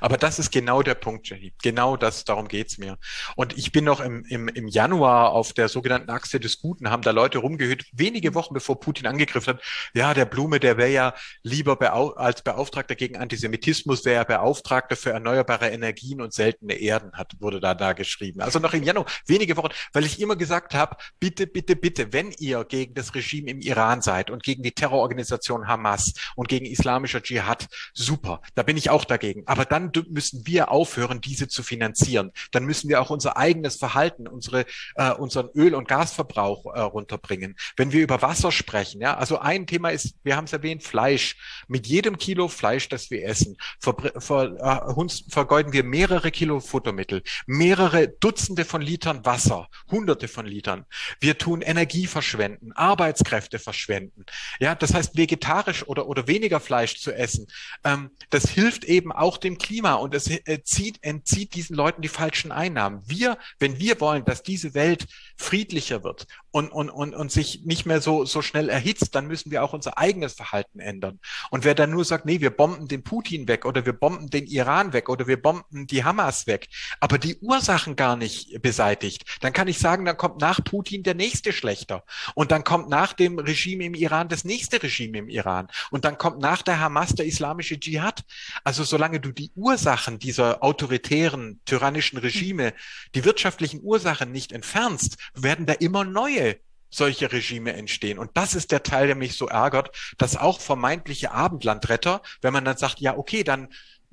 Aber 0.00 0.16
das 0.16 0.38
ist 0.38 0.50
genau 0.50 0.82
der 0.82 0.94
Punkt, 0.94 1.28
Jenny. 1.28 1.52
Genau 1.62 1.96
das, 1.96 2.24
darum 2.24 2.48
geht's 2.48 2.78
mir. 2.78 2.98
Und 3.36 3.56
ich 3.56 3.72
bin 3.72 3.84
noch 3.84 4.00
im, 4.00 4.24
im, 4.26 4.48
im 4.48 4.68
Januar 4.68 5.32
auf 5.32 5.52
der 5.52 5.68
sogenannten 5.68 6.10
Achse 6.10 6.40
des 6.40 6.60
Guten, 6.60 6.90
haben 6.90 7.02
da 7.02 7.10
Leute 7.10 7.38
rumgehört, 7.38 7.84
wenige 7.92 8.34
Wochen 8.34 8.54
bevor 8.54 8.80
Putin 8.80 9.06
angegriffen 9.06 9.54
hat. 9.54 9.62
Ja, 9.94 10.14
der 10.14 10.24
Blume, 10.24 10.60
der 10.60 10.76
wäre 10.76 10.90
ja 10.90 11.14
lieber 11.42 11.76
beau 11.76 12.10
als 12.10 12.42
Beauftragter 12.42 12.94
gegen 12.94 13.16
Antisemitismus, 13.16 14.04
wäre 14.04 14.16
er 14.16 14.24
Beauftragter 14.24 14.96
für 14.96 15.10
erneuerbare 15.10 15.68
Energien 15.70 16.20
und 16.20 16.32
seltene 16.32 16.74
Erden, 16.74 17.12
hat, 17.12 17.32
wurde 17.40 17.60
da, 17.60 17.74
da 17.74 17.92
geschrieben. 17.92 18.40
Also 18.40 18.58
noch 18.58 18.74
im 18.74 18.82
Januar, 18.82 19.06
wenige 19.26 19.56
Wochen, 19.56 19.72
weil 19.92 20.04
ich 20.04 20.20
immer 20.20 20.36
gesagt 20.36 20.74
habe, 20.74 20.96
bitte, 21.20 21.46
bitte, 21.46 21.76
bitte, 21.76 22.12
wenn 22.12 22.32
ihr 22.38 22.64
gegen 22.64 22.94
das 22.94 23.14
Regime 23.14 23.50
im 23.50 23.60
Iran 23.60 24.02
seid 24.02 24.30
und 24.30 24.42
gegen 24.42 24.62
die 24.62 24.72
Terrororganisation 24.72 25.66
Hamas 25.66 26.14
und 26.36 26.48
gegen 26.48 26.66
islamischer 26.66 27.22
Dschihad, 27.22 27.68
super, 27.92 28.42
da 28.54 28.62
bin 28.62 28.76
ich 28.76 28.90
auch 28.90 29.04
dagegen. 29.04 29.42
Aber 29.46 29.64
dann 29.74 29.90
müssen 30.10 30.46
wir 30.46 30.70
aufhören, 30.70 31.20
diese 31.20 31.48
zu 31.48 31.62
finanzieren. 31.62 32.30
Dann 32.52 32.64
müssen 32.64 32.88
wir 32.88 33.00
auch 33.00 33.10
unser 33.10 33.36
eigenes 33.36 33.76
Verhalten, 33.76 34.28
unsere, 34.28 34.66
äh, 34.94 35.10
unseren 35.12 35.48
Öl- 35.54 35.74
und 35.74 35.88
Gasverbrauch 35.88 36.66
äh, 36.74 36.80
runterbringen. 36.80 37.56
Wenn 37.76 37.90
wir 37.92 38.00
über 38.02 38.22
Wasser 38.22 38.52
sprechen, 38.52 39.00
ja, 39.00 39.16
also 39.16 39.38
ein 39.38 39.66
Thema 39.66 39.90
ist, 39.90 40.14
wir 40.22 40.36
haben 40.36 40.44
es 40.44 40.52
erwähnt, 40.52 40.82
Fleisch. 40.84 41.36
Mit 41.66 41.86
jedem 41.86 42.18
Kilo 42.18 42.46
Fleisch, 42.48 42.88
das 42.88 43.10
wir 43.10 43.24
essen, 43.26 43.56
verbr- 43.82 44.20
ver, 44.20 44.88
äh, 44.88 44.92
uns- 44.92 45.24
vergeuden 45.28 45.72
wir 45.72 45.82
mehrere 45.82 46.30
Kilo 46.30 46.60
Futtermittel, 46.60 47.22
mehrere 47.46 48.08
Dutzende 48.08 48.64
von 48.64 48.80
Litern 48.80 49.24
Wasser, 49.24 49.68
Hunderte 49.90 50.28
von 50.28 50.46
Litern. 50.46 50.84
Wir 51.20 51.36
tun 51.36 51.62
Energie 51.62 52.06
verschwenden, 52.06 52.72
Arbeitskräfte 52.72 53.58
verschwenden. 53.58 54.24
Ja, 54.60 54.74
das 54.74 54.94
heißt, 54.94 55.16
vegetarisch 55.16 55.86
oder, 55.88 56.06
oder 56.06 56.28
weniger 56.28 56.60
Fleisch 56.60 57.00
zu 57.00 57.12
essen, 57.12 57.48
ähm, 57.82 58.10
das 58.30 58.48
hilft 58.48 58.84
eben 58.84 59.10
auch 59.10 59.36
dem 59.38 59.58
Klima 59.64 59.94
und 59.94 60.14
es 60.14 60.28
äh, 60.28 60.62
zieht, 60.62 60.98
entzieht 61.02 61.54
diesen 61.54 61.74
Leuten 61.74 62.02
die 62.02 62.08
falschen 62.08 62.52
Einnahmen. 62.52 63.02
Wir, 63.06 63.38
wenn 63.58 63.78
wir 63.78 63.98
wollen, 63.98 64.24
dass 64.26 64.42
diese 64.42 64.74
Welt 64.74 65.06
friedlicher 65.36 66.04
wird 66.04 66.26
und, 66.50 66.68
und, 66.68 66.90
und, 66.90 67.14
und 67.14 67.32
sich 67.32 67.64
nicht 67.64 67.86
mehr 67.86 68.00
so, 68.00 68.24
so 68.24 68.42
schnell 68.42 68.68
erhitzt, 68.68 69.14
dann 69.14 69.26
müssen 69.26 69.50
wir 69.50 69.64
auch 69.64 69.72
unser 69.72 69.98
eigenes 69.98 70.34
Verhalten 70.34 70.78
ändern. 70.78 71.18
Und 71.50 71.64
wer 71.64 71.74
dann 71.74 71.90
nur 71.90 72.04
sagt, 72.04 72.26
nee, 72.26 72.40
wir 72.40 72.50
bomben 72.50 72.86
den 72.88 73.02
Putin 73.02 73.48
weg 73.48 73.64
oder 73.64 73.84
wir 73.84 73.92
bomben 73.92 74.30
den 74.30 74.46
Iran 74.46 74.92
weg 74.92 75.08
oder 75.08 75.26
wir 75.26 75.40
bomben 75.40 75.86
die 75.86 76.04
Hamas 76.04 76.46
weg, 76.46 76.68
aber 77.00 77.18
die 77.18 77.36
Ursachen 77.38 77.96
gar 77.96 78.16
nicht 78.16 78.62
beseitigt, 78.62 79.24
dann 79.40 79.52
kann 79.52 79.68
ich 79.68 79.78
sagen, 79.78 80.04
dann 80.04 80.16
kommt 80.16 80.40
nach 80.40 80.62
Putin 80.62 81.02
der 81.02 81.14
nächste 81.14 81.52
schlechter. 81.52 82.04
Und 82.34 82.50
dann 82.50 82.64
kommt 82.64 82.88
nach 82.88 83.12
dem 83.12 83.38
Regime 83.38 83.84
im 83.84 83.94
Iran 83.94 84.28
das 84.28 84.44
nächste 84.44 84.82
Regime 84.82 85.18
im 85.18 85.28
Iran. 85.28 85.68
Und 85.90 86.04
dann 86.04 86.18
kommt 86.18 86.38
nach 86.40 86.62
der 86.62 86.80
Hamas 86.80 87.14
der 87.14 87.26
islamische 87.26 87.78
Dschihad. 87.78 88.24
Also 88.62 88.84
solange 88.84 89.20
du 89.20 89.32
die 89.32 89.50
Ursachen 89.54 90.18
dieser 90.18 90.62
autoritären, 90.62 91.60
tyrannischen 91.64 92.18
Regime, 92.18 92.74
die 93.14 93.24
wirtschaftlichen 93.24 93.80
Ursachen 93.82 94.30
nicht 94.30 94.52
entfernst, 94.52 95.16
werden 95.34 95.66
da 95.66 95.72
immer 95.74 96.04
neue 96.04 96.56
solche 96.90 97.32
Regime 97.32 97.72
entstehen. 97.72 98.18
Und 98.18 98.30
das 98.34 98.54
ist 98.54 98.70
der 98.70 98.82
Teil, 98.82 99.08
der 99.08 99.16
mich 99.16 99.36
so 99.36 99.48
ärgert, 99.48 99.90
dass 100.16 100.36
auch 100.36 100.60
vermeintliche 100.60 101.32
Abendlandretter, 101.32 102.22
wenn 102.40 102.52
man 102.52 102.64
dann 102.64 102.76
sagt, 102.76 103.00
ja, 103.00 103.16
okay, 103.16 103.42
dann 103.42 103.68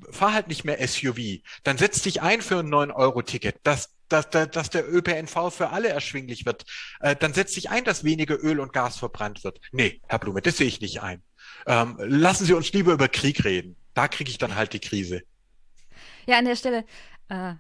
fahr 0.10 0.34
halt 0.34 0.48
nicht 0.48 0.64
mehr 0.64 0.86
SUV, 0.86 1.42
dann 1.64 1.78
setz 1.78 2.02
dich 2.02 2.22
ein 2.22 2.42
für 2.42 2.60
ein 2.60 2.74
9-Euro-Ticket, 2.74 3.58
dass, 3.64 3.94
dass, 4.10 4.30
dass 4.30 4.70
der 4.72 4.92
ÖPNV 4.92 5.54
für 5.54 5.70
alle 5.70 5.90
erschwinglich 5.90 6.46
wird, 6.46 6.66
äh, 7.02 7.16
dann 7.16 7.34
setz 7.34 7.54
dich 7.54 7.70
ein, 7.70 7.84
dass 7.84 8.04
weniger 8.04 8.44
Öl 8.44 8.60
und 8.60 8.74
Gas 8.74 8.98
verbrannt 8.98 9.44
wird. 9.44 9.60
Nee, 9.72 10.02
Herr 10.08 10.20
Blume, 10.20 10.42
das 10.42 10.58
sehe 10.58 10.68
ich 10.68 10.82
nicht 10.82 11.04
ein. 11.04 11.22
Ähm, 11.68 11.98
lassen 12.00 12.46
Sie 12.46 12.54
uns 12.54 12.74
lieber 12.74 12.94
über 12.94 13.08
Krieg 13.08 13.46
reden. 13.46 13.76
Da 13.94 14.08
kriege 14.08 14.32
ich 14.32 14.40
dann 14.40 14.56
halt 14.56 14.74
die 14.74 14.80
Krise. 14.80 15.22
Ja, 16.26 16.40
an 16.40 16.46
der 16.46 16.56
Stelle, 16.56 16.86
äh, 17.30 17.54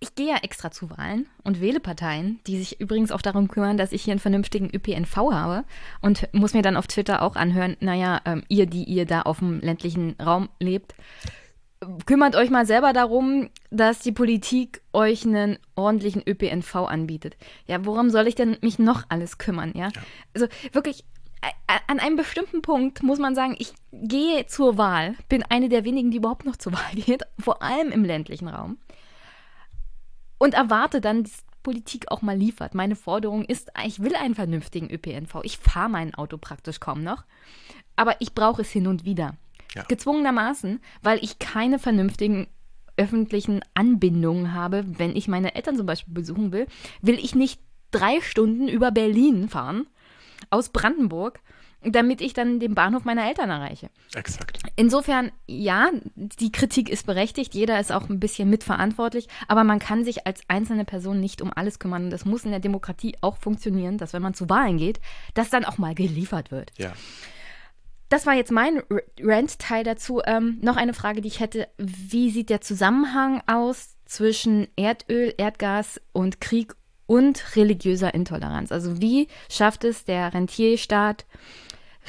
ich 0.00 0.14
gehe 0.14 0.28
ja 0.28 0.36
extra 0.42 0.70
zu 0.70 0.90
Wahlen 0.90 1.26
und 1.42 1.60
wähle 1.60 1.80
Parteien, 1.80 2.38
die 2.46 2.58
sich 2.58 2.80
übrigens 2.80 3.10
auch 3.12 3.22
darum 3.22 3.48
kümmern, 3.48 3.76
dass 3.78 3.92
ich 3.92 4.02
hier 4.02 4.12
einen 4.12 4.20
vernünftigen 4.20 4.68
ÖPNV 4.74 5.16
habe 5.16 5.64
und 6.02 6.28
muss 6.32 6.52
mir 6.54 6.62
dann 6.62 6.76
auf 6.76 6.86
Twitter 6.86 7.22
auch 7.22 7.34
anhören, 7.36 7.76
naja, 7.80 8.20
ähm, 8.26 8.42
ihr, 8.48 8.66
die 8.66 8.84
ihr 8.84 9.06
da 9.06 9.22
auf 9.22 9.38
dem 9.38 9.60
ländlichen 9.60 10.14
Raum 10.20 10.48
lebt, 10.60 10.94
kümmert 12.06 12.36
euch 12.36 12.50
mal 12.50 12.66
selber 12.66 12.92
darum, 12.92 13.50
dass 13.70 14.00
die 14.00 14.12
Politik 14.12 14.80
euch 14.92 15.24
einen 15.24 15.58
ordentlichen 15.74 16.22
ÖPNV 16.26 16.74
anbietet. 16.76 17.36
Ja, 17.66 17.84
worum 17.84 18.10
soll 18.10 18.26
ich 18.26 18.34
denn 18.34 18.56
mich 18.62 18.78
noch 18.78 19.04
alles 19.08 19.38
kümmern, 19.38 19.72
ja? 19.74 19.88
Also 20.34 20.46
wirklich, 20.72 21.04
a- 21.42 21.80
an 21.86 22.00
einem 22.00 22.16
bestimmten 22.16 22.62
Punkt 22.62 23.02
muss 23.02 23.18
man 23.18 23.34
sagen, 23.34 23.56
ich 23.58 23.72
gehe 23.92 24.46
zur 24.46 24.78
Wahl, 24.78 25.14
bin 25.28 25.42
eine 25.48 25.68
der 25.68 25.84
wenigen, 25.84 26.10
die 26.10 26.16
überhaupt 26.18 26.46
noch 26.46 26.56
zur 26.56 26.72
Wahl 26.72 26.80
geht, 26.94 27.22
vor 27.38 27.62
allem 27.62 27.90
im 27.92 28.04
ländlichen 28.04 28.48
Raum, 28.48 28.78
und 30.38 30.54
erwarte 30.54 31.00
dann, 31.00 31.24
dass 31.24 31.44
Politik 31.62 32.10
auch 32.12 32.22
mal 32.22 32.36
liefert. 32.36 32.74
Meine 32.74 32.94
Forderung 32.94 33.44
ist, 33.44 33.72
ich 33.84 34.00
will 34.00 34.14
einen 34.14 34.34
vernünftigen 34.34 34.88
ÖPNV. 34.88 35.40
Ich 35.42 35.58
fahre 35.58 35.90
mein 35.90 36.14
Auto 36.14 36.38
praktisch 36.38 36.78
kaum 36.78 37.02
noch, 37.02 37.24
aber 37.96 38.20
ich 38.20 38.34
brauche 38.34 38.62
es 38.62 38.70
hin 38.70 38.86
und 38.86 39.04
wieder. 39.04 39.36
Ja. 39.74 39.82
Gezwungenermaßen, 39.82 40.80
weil 41.02 41.18
ich 41.22 41.38
keine 41.38 41.78
vernünftigen 41.78 42.46
öffentlichen 42.96 43.60
Anbindungen 43.74 44.54
habe, 44.54 44.84
wenn 44.86 45.14
ich 45.14 45.28
meine 45.28 45.54
Eltern 45.54 45.76
zum 45.76 45.86
Beispiel 45.86 46.14
besuchen 46.14 46.52
will, 46.52 46.66
will 47.02 47.18
ich 47.18 47.34
nicht 47.34 47.60
drei 47.90 48.20
Stunden 48.20 48.68
über 48.68 48.90
Berlin 48.90 49.48
fahren, 49.48 49.86
aus 50.50 50.70
Brandenburg, 50.70 51.40
damit 51.82 52.20
ich 52.20 52.32
dann 52.32 52.58
den 52.58 52.74
Bahnhof 52.74 53.04
meiner 53.04 53.26
Eltern 53.28 53.50
erreiche. 53.50 53.90
Exakt. 54.14 54.58
Insofern, 54.76 55.30
ja, 55.46 55.90
die 56.14 56.50
Kritik 56.50 56.88
ist 56.88 57.06
berechtigt, 57.06 57.54
jeder 57.54 57.78
ist 57.78 57.92
auch 57.92 58.08
ein 58.08 58.20
bisschen 58.20 58.50
mitverantwortlich, 58.50 59.28
aber 59.48 59.64
man 59.64 59.78
kann 59.78 60.04
sich 60.04 60.26
als 60.26 60.40
einzelne 60.48 60.84
Person 60.84 61.20
nicht 61.20 61.42
um 61.42 61.52
alles 61.54 61.78
kümmern. 61.78 62.04
Und 62.04 62.10
das 62.10 62.24
muss 62.24 62.44
in 62.44 62.50
der 62.50 62.60
Demokratie 62.60 63.16
auch 63.20 63.36
funktionieren, 63.36 63.98
dass 63.98 64.12
wenn 64.12 64.22
man 64.22 64.34
zu 64.34 64.48
Wahlen 64.48 64.78
geht, 64.78 65.00
dass 65.34 65.50
dann 65.50 65.64
auch 65.64 65.78
mal 65.78 65.94
geliefert 65.94 66.50
wird. 66.50 66.72
Ja. 66.76 66.92
Das 68.08 68.24
war 68.26 68.34
jetzt 68.34 68.52
mein 68.52 68.82
Rant-Teil 69.20 69.82
dazu. 69.82 70.22
Ähm, 70.24 70.58
noch 70.62 70.76
eine 70.76 70.94
Frage, 70.94 71.20
die 71.20 71.28
ich 71.28 71.40
hätte. 71.40 71.68
Wie 71.76 72.30
sieht 72.30 72.50
der 72.50 72.60
Zusammenhang 72.60 73.42
aus 73.46 73.96
zwischen 74.04 74.68
Erdöl, 74.76 75.34
Erdgas 75.36 76.00
und 76.12 76.40
Krieg 76.40 76.74
und 77.06 77.56
religiöser 77.56 78.14
Intoleranz? 78.14 78.70
Also 78.70 79.00
wie 79.00 79.26
schafft 79.50 79.82
es 79.82 80.04
der 80.04 80.34
Rentierstaat, 80.34 81.26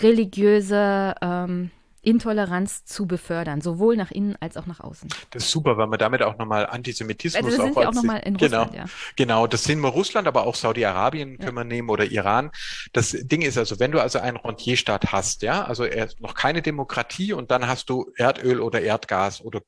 religiöse 0.02 1.16
ähm, 1.22 1.72
Intoleranz 2.02 2.86
zu 2.86 3.06
befördern, 3.06 3.60
sowohl 3.60 3.98
nach 3.98 4.12
innen 4.12 4.38
als 4.40 4.56
auch 4.56 4.66
nach 4.66 4.80
außen? 4.80 5.10
Das 5.32 5.44
ist 5.44 5.52
super, 5.52 5.78
weil 5.78 5.88
man 5.88 6.00
damit 6.00 6.22
auch 6.22 6.38
nochmal 6.38 6.66
Antisemitismus 6.66 7.44
Also 7.44 7.58
da 7.58 7.64
sind 7.64 7.78
auch 7.78 7.88
auch 7.88 7.94
nochmal 7.94 8.20
in 8.20 8.38
genau, 8.38 8.64
Russland, 8.64 8.76
ja. 8.78 8.86
Genau, 9.18 9.46
das 9.46 9.66
sehen 9.66 9.82
wir 9.82 9.90
Russland, 9.90 10.28
aber 10.28 10.48
auch 10.48 10.56
Saudi-Arabien 10.56 11.38
können 11.38 11.56
wir 11.56 11.66
nehmen 11.66 11.90
oder 11.90 12.06
Iran. 12.06 12.52
Das 12.94 13.12
Ding 13.12 13.42
ist 13.42 13.58
also, 13.58 13.80
wenn 13.80 13.92
du 13.92 14.02
also 14.02 14.20
einen 14.20 14.38
Rentierstaat 14.38 15.12
hast, 15.12 15.42
ja, 15.42 15.66
also 15.66 15.84
er 15.84 16.06
ist 16.06 16.22
noch 16.22 16.34
keine 16.34 16.62
Demokratie 16.62 17.34
und 17.34 17.52
dann 17.52 17.68
hast 17.68 17.90
du 17.90 18.10
Erdöl 18.16 18.62
oder 18.62 18.80
Erdgas 18.80 19.42
oder 19.42 19.62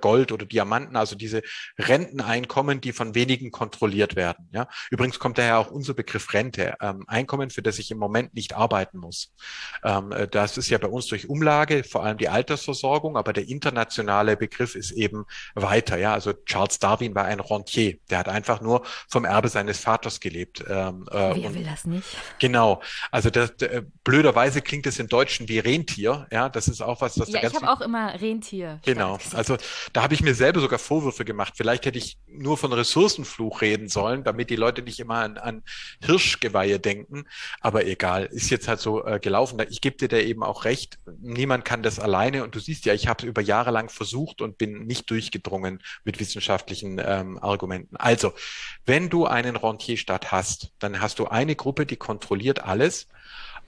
Gold 0.00 0.30
oder 0.30 0.46
Diamanten, 0.46 0.96
also 0.96 1.16
diese 1.16 1.42
Renteneinkommen, 1.78 2.80
die 2.80 2.92
von 2.92 3.14
wenigen 3.14 3.50
kontrolliert 3.50 4.14
werden. 4.14 4.48
Ja, 4.52 4.68
übrigens 4.90 5.18
kommt 5.18 5.38
daher 5.38 5.58
auch 5.58 5.70
unser 5.70 5.94
Begriff 5.94 6.32
Rente, 6.32 6.76
ähm, 6.80 7.04
Einkommen, 7.08 7.50
für 7.50 7.62
das 7.62 7.78
ich 7.78 7.90
im 7.90 7.98
Moment 7.98 8.34
nicht 8.34 8.54
arbeiten 8.54 8.98
muss. 8.98 9.32
Ähm, 9.82 10.12
äh, 10.12 10.28
das 10.28 10.56
ist 10.56 10.70
ja 10.70 10.78
bei 10.78 10.86
uns 10.86 11.06
durch 11.06 11.28
Umlage, 11.28 11.82
vor 11.82 12.04
allem 12.04 12.18
die 12.18 12.28
Altersversorgung, 12.28 13.16
aber 13.16 13.32
der 13.32 13.48
internationale 13.48 14.36
Begriff 14.36 14.76
ist 14.76 14.92
eben 14.92 15.24
weiter. 15.54 15.98
Ja, 15.98 16.12
also 16.12 16.32
Charles 16.32 16.78
Darwin 16.78 17.14
war 17.14 17.24
ein 17.24 17.40
Rentier, 17.40 17.98
der 18.08 18.18
hat 18.18 18.28
einfach 18.28 18.60
nur 18.60 18.82
vom 19.08 19.24
Erbe 19.24 19.48
seines 19.48 19.80
Vaters 19.80 20.20
gelebt. 20.20 20.64
Ähm, 20.68 21.06
äh, 21.10 21.34
Wer 21.34 21.54
will 21.54 21.64
das 21.64 21.84
nicht? 21.84 22.06
Genau, 22.38 22.82
also 23.10 23.30
das, 23.30 23.50
äh, 23.62 23.82
blöderweise 24.04 24.62
klingt 24.62 24.86
es 24.86 24.98
im 25.00 25.08
Deutschen 25.08 25.48
wie 25.48 25.58
Rentier. 25.58 26.28
Ja, 26.30 26.48
das 26.48 26.68
ist 26.68 26.80
auch 26.80 27.00
was, 27.00 27.14
das 27.14 27.30
ja, 27.30 27.42
ich 27.42 27.54
habe 27.54 27.68
auch 27.68 27.80
immer 27.80 28.20
Rentier. 28.20 28.78
Genau, 28.84 29.18
also 29.34 29.49
da 29.92 30.02
habe 30.02 30.14
ich 30.14 30.22
mir 30.22 30.34
selber 30.34 30.60
sogar 30.60 30.78
Vorwürfe 30.78 31.24
gemacht. 31.24 31.54
Vielleicht 31.56 31.86
hätte 31.86 31.98
ich 31.98 32.18
nur 32.26 32.56
von 32.56 32.72
Ressourcenfluch 32.72 33.60
reden 33.60 33.88
sollen, 33.88 34.24
damit 34.24 34.50
die 34.50 34.56
Leute 34.56 34.82
nicht 34.82 35.00
immer 35.00 35.16
an, 35.16 35.38
an 35.38 35.62
Hirschgeweihe 36.04 36.78
denken. 36.78 37.24
Aber 37.60 37.86
egal, 37.86 38.26
ist 38.26 38.50
jetzt 38.50 38.68
halt 38.68 38.80
so 38.80 39.04
äh, 39.04 39.18
gelaufen. 39.20 39.62
Ich 39.70 39.80
gebe 39.80 39.96
dir 39.96 40.08
da 40.08 40.18
eben 40.18 40.42
auch 40.42 40.64
recht. 40.64 40.98
Niemand 41.20 41.64
kann 41.64 41.82
das 41.82 41.98
alleine. 41.98 42.44
Und 42.44 42.54
du 42.54 42.60
siehst 42.60 42.84
ja, 42.84 42.94
ich 42.94 43.08
habe 43.08 43.22
es 43.22 43.28
über 43.28 43.42
Jahre 43.42 43.70
lang 43.70 43.88
versucht 43.88 44.42
und 44.42 44.58
bin 44.58 44.86
nicht 44.86 45.10
durchgedrungen 45.10 45.82
mit 46.04 46.20
wissenschaftlichen 46.20 47.00
ähm, 47.04 47.38
Argumenten. 47.38 47.96
Also, 47.96 48.32
wenn 48.86 49.10
du 49.10 49.26
einen 49.26 49.56
Rentierstaat 49.56 50.32
hast, 50.32 50.72
dann 50.78 51.00
hast 51.00 51.18
du 51.18 51.26
eine 51.26 51.56
Gruppe, 51.56 51.86
die 51.86 51.96
kontrolliert 51.96 52.64
alles. 52.64 53.08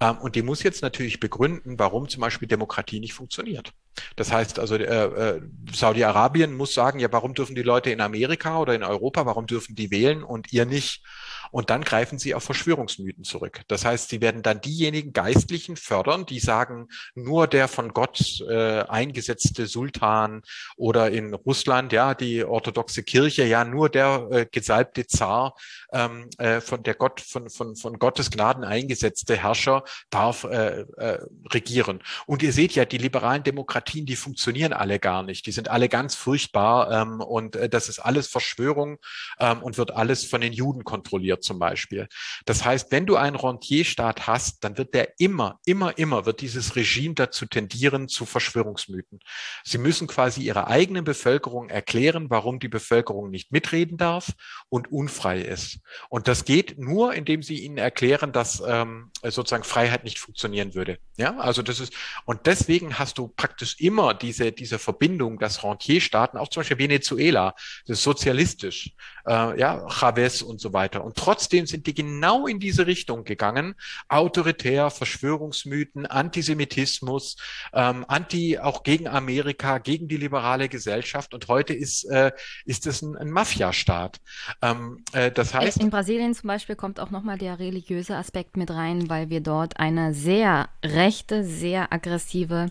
Ähm, 0.02 0.18
und 0.18 0.34
die 0.34 0.42
muss 0.42 0.64
jetzt 0.64 0.82
natürlich 0.82 1.20
begründen, 1.20 1.78
warum 1.78 2.08
zum 2.08 2.20
Beispiel 2.20 2.48
Demokratie 2.48 2.98
nicht 2.98 3.14
funktioniert. 3.14 3.72
Das 4.16 4.32
heißt 4.32 4.58
also, 4.58 4.74
äh, 4.74 4.82
äh, 4.82 5.40
Saudi-Arabien 5.72 6.54
muss 6.54 6.74
sagen, 6.74 6.98
ja, 6.98 7.12
warum 7.12 7.34
dürfen 7.34 7.54
die 7.54 7.62
Leute 7.62 7.90
in 7.90 8.00
Amerika 8.00 8.58
oder 8.58 8.74
in 8.74 8.82
Europa, 8.82 9.24
warum 9.26 9.46
dürfen 9.46 9.76
die 9.76 9.90
wählen 9.92 10.24
und 10.24 10.52
ihr 10.52 10.66
nicht? 10.66 11.04
Und 11.52 11.68
dann 11.68 11.82
greifen 11.82 12.18
sie 12.18 12.34
auf 12.34 12.44
Verschwörungsmythen 12.44 13.24
zurück. 13.24 13.60
Das 13.68 13.84
heißt, 13.84 14.08
sie 14.08 14.22
werden 14.22 14.42
dann 14.42 14.62
diejenigen 14.62 15.12
Geistlichen 15.12 15.76
fördern, 15.76 16.24
die 16.24 16.40
sagen, 16.40 16.88
nur 17.14 17.46
der 17.46 17.68
von 17.68 17.92
Gott 17.92 18.40
äh, 18.48 18.80
eingesetzte 18.80 19.66
Sultan 19.66 20.42
oder 20.76 21.10
in 21.10 21.34
Russland, 21.34 21.92
ja, 21.92 22.14
die 22.14 22.42
orthodoxe 22.42 23.02
Kirche, 23.02 23.44
ja, 23.44 23.66
nur 23.66 23.90
der 23.90 24.28
äh, 24.30 24.46
gesalbte 24.50 25.06
Zar, 25.06 25.54
ähm, 25.92 26.30
äh, 26.38 26.62
von 26.62 26.82
der 26.82 26.94
Gott, 26.94 27.20
von, 27.20 27.50
von, 27.50 27.76
von 27.76 27.98
Gottes 27.98 28.30
Gnaden 28.30 28.64
eingesetzte 28.64 29.36
Herrscher 29.36 29.84
darf 30.08 30.44
äh, 30.44 30.86
äh, 30.96 31.18
regieren. 31.50 32.02
Und 32.24 32.42
ihr 32.42 32.54
seht 32.54 32.74
ja, 32.74 32.86
die 32.86 32.98
liberalen 32.98 33.42
Demokratien, 33.42 34.06
die 34.06 34.16
funktionieren 34.16 34.72
alle 34.72 34.98
gar 34.98 35.22
nicht. 35.22 35.44
Die 35.46 35.52
sind 35.52 35.68
alle 35.68 35.90
ganz 35.90 36.14
furchtbar 36.14 36.90
ähm, 36.90 37.20
und 37.20 37.56
äh, 37.56 37.68
das 37.68 37.90
ist 37.90 37.98
alles 37.98 38.26
Verschwörung 38.26 38.96
ähm, 39.38 39.62
und 39.62 39.76
wird 39.76 39.90
alles 39.90 40.24
von 40.24 40.40
den 40.40 40.54
Juden 40.54 40.84
kontrolliert 40.84 41.41
zum 41.42 41.58
Beispiel. 41.58 42.08
Das 42.44 42.64
heißt, 42.64 42.90
wenn 42.92 43.06
du 43.06 43.16
einen 43.16 43.36
Rentierstaat 43.36 44.26
hast, 44.26 44.64
dann 44.64 44.78
wird 44.78 44.94
der 44.94 45.14
immer, 45.18 45.60
immer, 45.64 45.96
immer, 45.98 46.26
wird 46.26 46.40
dieses 46.40 46.76
Regime 46.76 47.14
dazu 47.14 47.46
tendieren 47.46 48.08
zu 48.08 48.24
Verschwörungsmythen. 48.24 49.20
Sie 49.64 49.78
müssen 49.78 50.06
quasi 50.06 50.42
ihrer 50.42 50.68
eigenen 50.68 51.04
Bevölkerung 51.04 51.68
erklären, 51.68 52.30
warum 52.30 52.58
die 52.58 52.68
Bevölkerung 52.68 53.30
nicht 53.30 53.52
mitreden 53.52 53.96
darf 53.96 54.32
und 54.68 54.90
unfrei 54.92 55.40
ist. 55.40 55.80
Und 56.08 56.28
das 56.28 56.44
geht 56.44 56.78
nur, 56.78 57.14
indem 57.14 57.42
sie 57.42 57.64
ihnen 57.64 57.78
erklären, 57.78 58.32
dass 58.32 58.62
ähm, 58.66 59.10
sozusagen 59.22 59.64
Freiheit 59.64 60.04
nicht 60.04 60.18
funktionieren 60.18 60.74
würde. 60.74 60.98
Ja, 61.16 61.36
also 61.38 61.62
das 61.62 61.80
ist, 61.80 61.92
und 62.24 62.46
deswegen 62.46 62.98
hast 62.98 63.18
du 63.18 63.28
praktisch 63.28 63.80
immer 63.80 64.14
diese, 64.14 64.52
diese 64.52 64.78
Verbindung, 64.78 65.38
dass 65.38 65.62
Rentierstaaten, 65.64 66.38
auch 66.38 66.48
zum 66.48 66.60
Beispiel 66.60 66.78
Venezuela, 66.78 67.54
das 67.86 67.98
ist 67.98 68.04
sozialistisch, 68.04 68.94
äh, 69.26 69.58
ja, 69.58 69.88
Chavez 69.90 70.42
und 70.42 70.60
so 70.60 70.72
weiter. 70.72 71.04
Und 71.04 71.16
trotzdem 71.16 71.31
sind 71.40 71.86
die 71.86 71.94
genau 71.94 72.46
in 72.46 72.58
diese 72.60 72.86
Richtung 72.86 73.24
gegangen. 73.24 73.74
Autoritär, 74.08 74.90
Verschwörungsmythen, 74.90 76.06
Antisemitismus, 76.06 77.36
ähm, 77.72 78.04
Anti 78.08 78.58
auch 78.58 78.82
gegen 78.82 79.08
Amerika, 79.08 79.78
gegen 79.78 80.08
die 80.08 80.16
liberale 80.16 80.68
Gesellschaft. 80.68 81.34
Und 81.34 81.48
heute 81.48 81.74
ist, 81.74 82.04
äh, 82.04 82.32
ist 82.64 82.86
es 82.86 83.02
ein, 83.02 83.16
ein 83.16 83.30
Mafiastaat. 83.30 84.20
Ähm, 84.60 85.04
äh, 85.12 85.30
das 85.30 85.54
heißt. 85.54 85.78
In 85.80 85.90
Brasilien 85.90 86.34
zum 86.34 86.48
Beispiel 86.48 86.76
kommt 86.76 87.00
auch 87.00 87.10
nochmal 87.10 87.38
der 87.38 87.58
religiöse 87.58 88.16
Aspekt 88.16 88.56
mit 88.56 88.70
rein, 88.70 89.08
weil 89.08 89.30
wir 89.30 89.40
dort 89.40 89.78
eine 89.78 90.14
sehr 90.14 90.68
rechte, 90.84 91.44
sehr 91.44 91.92
aggressive 91.92 92.70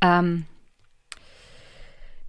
ähm, 0.00 0.46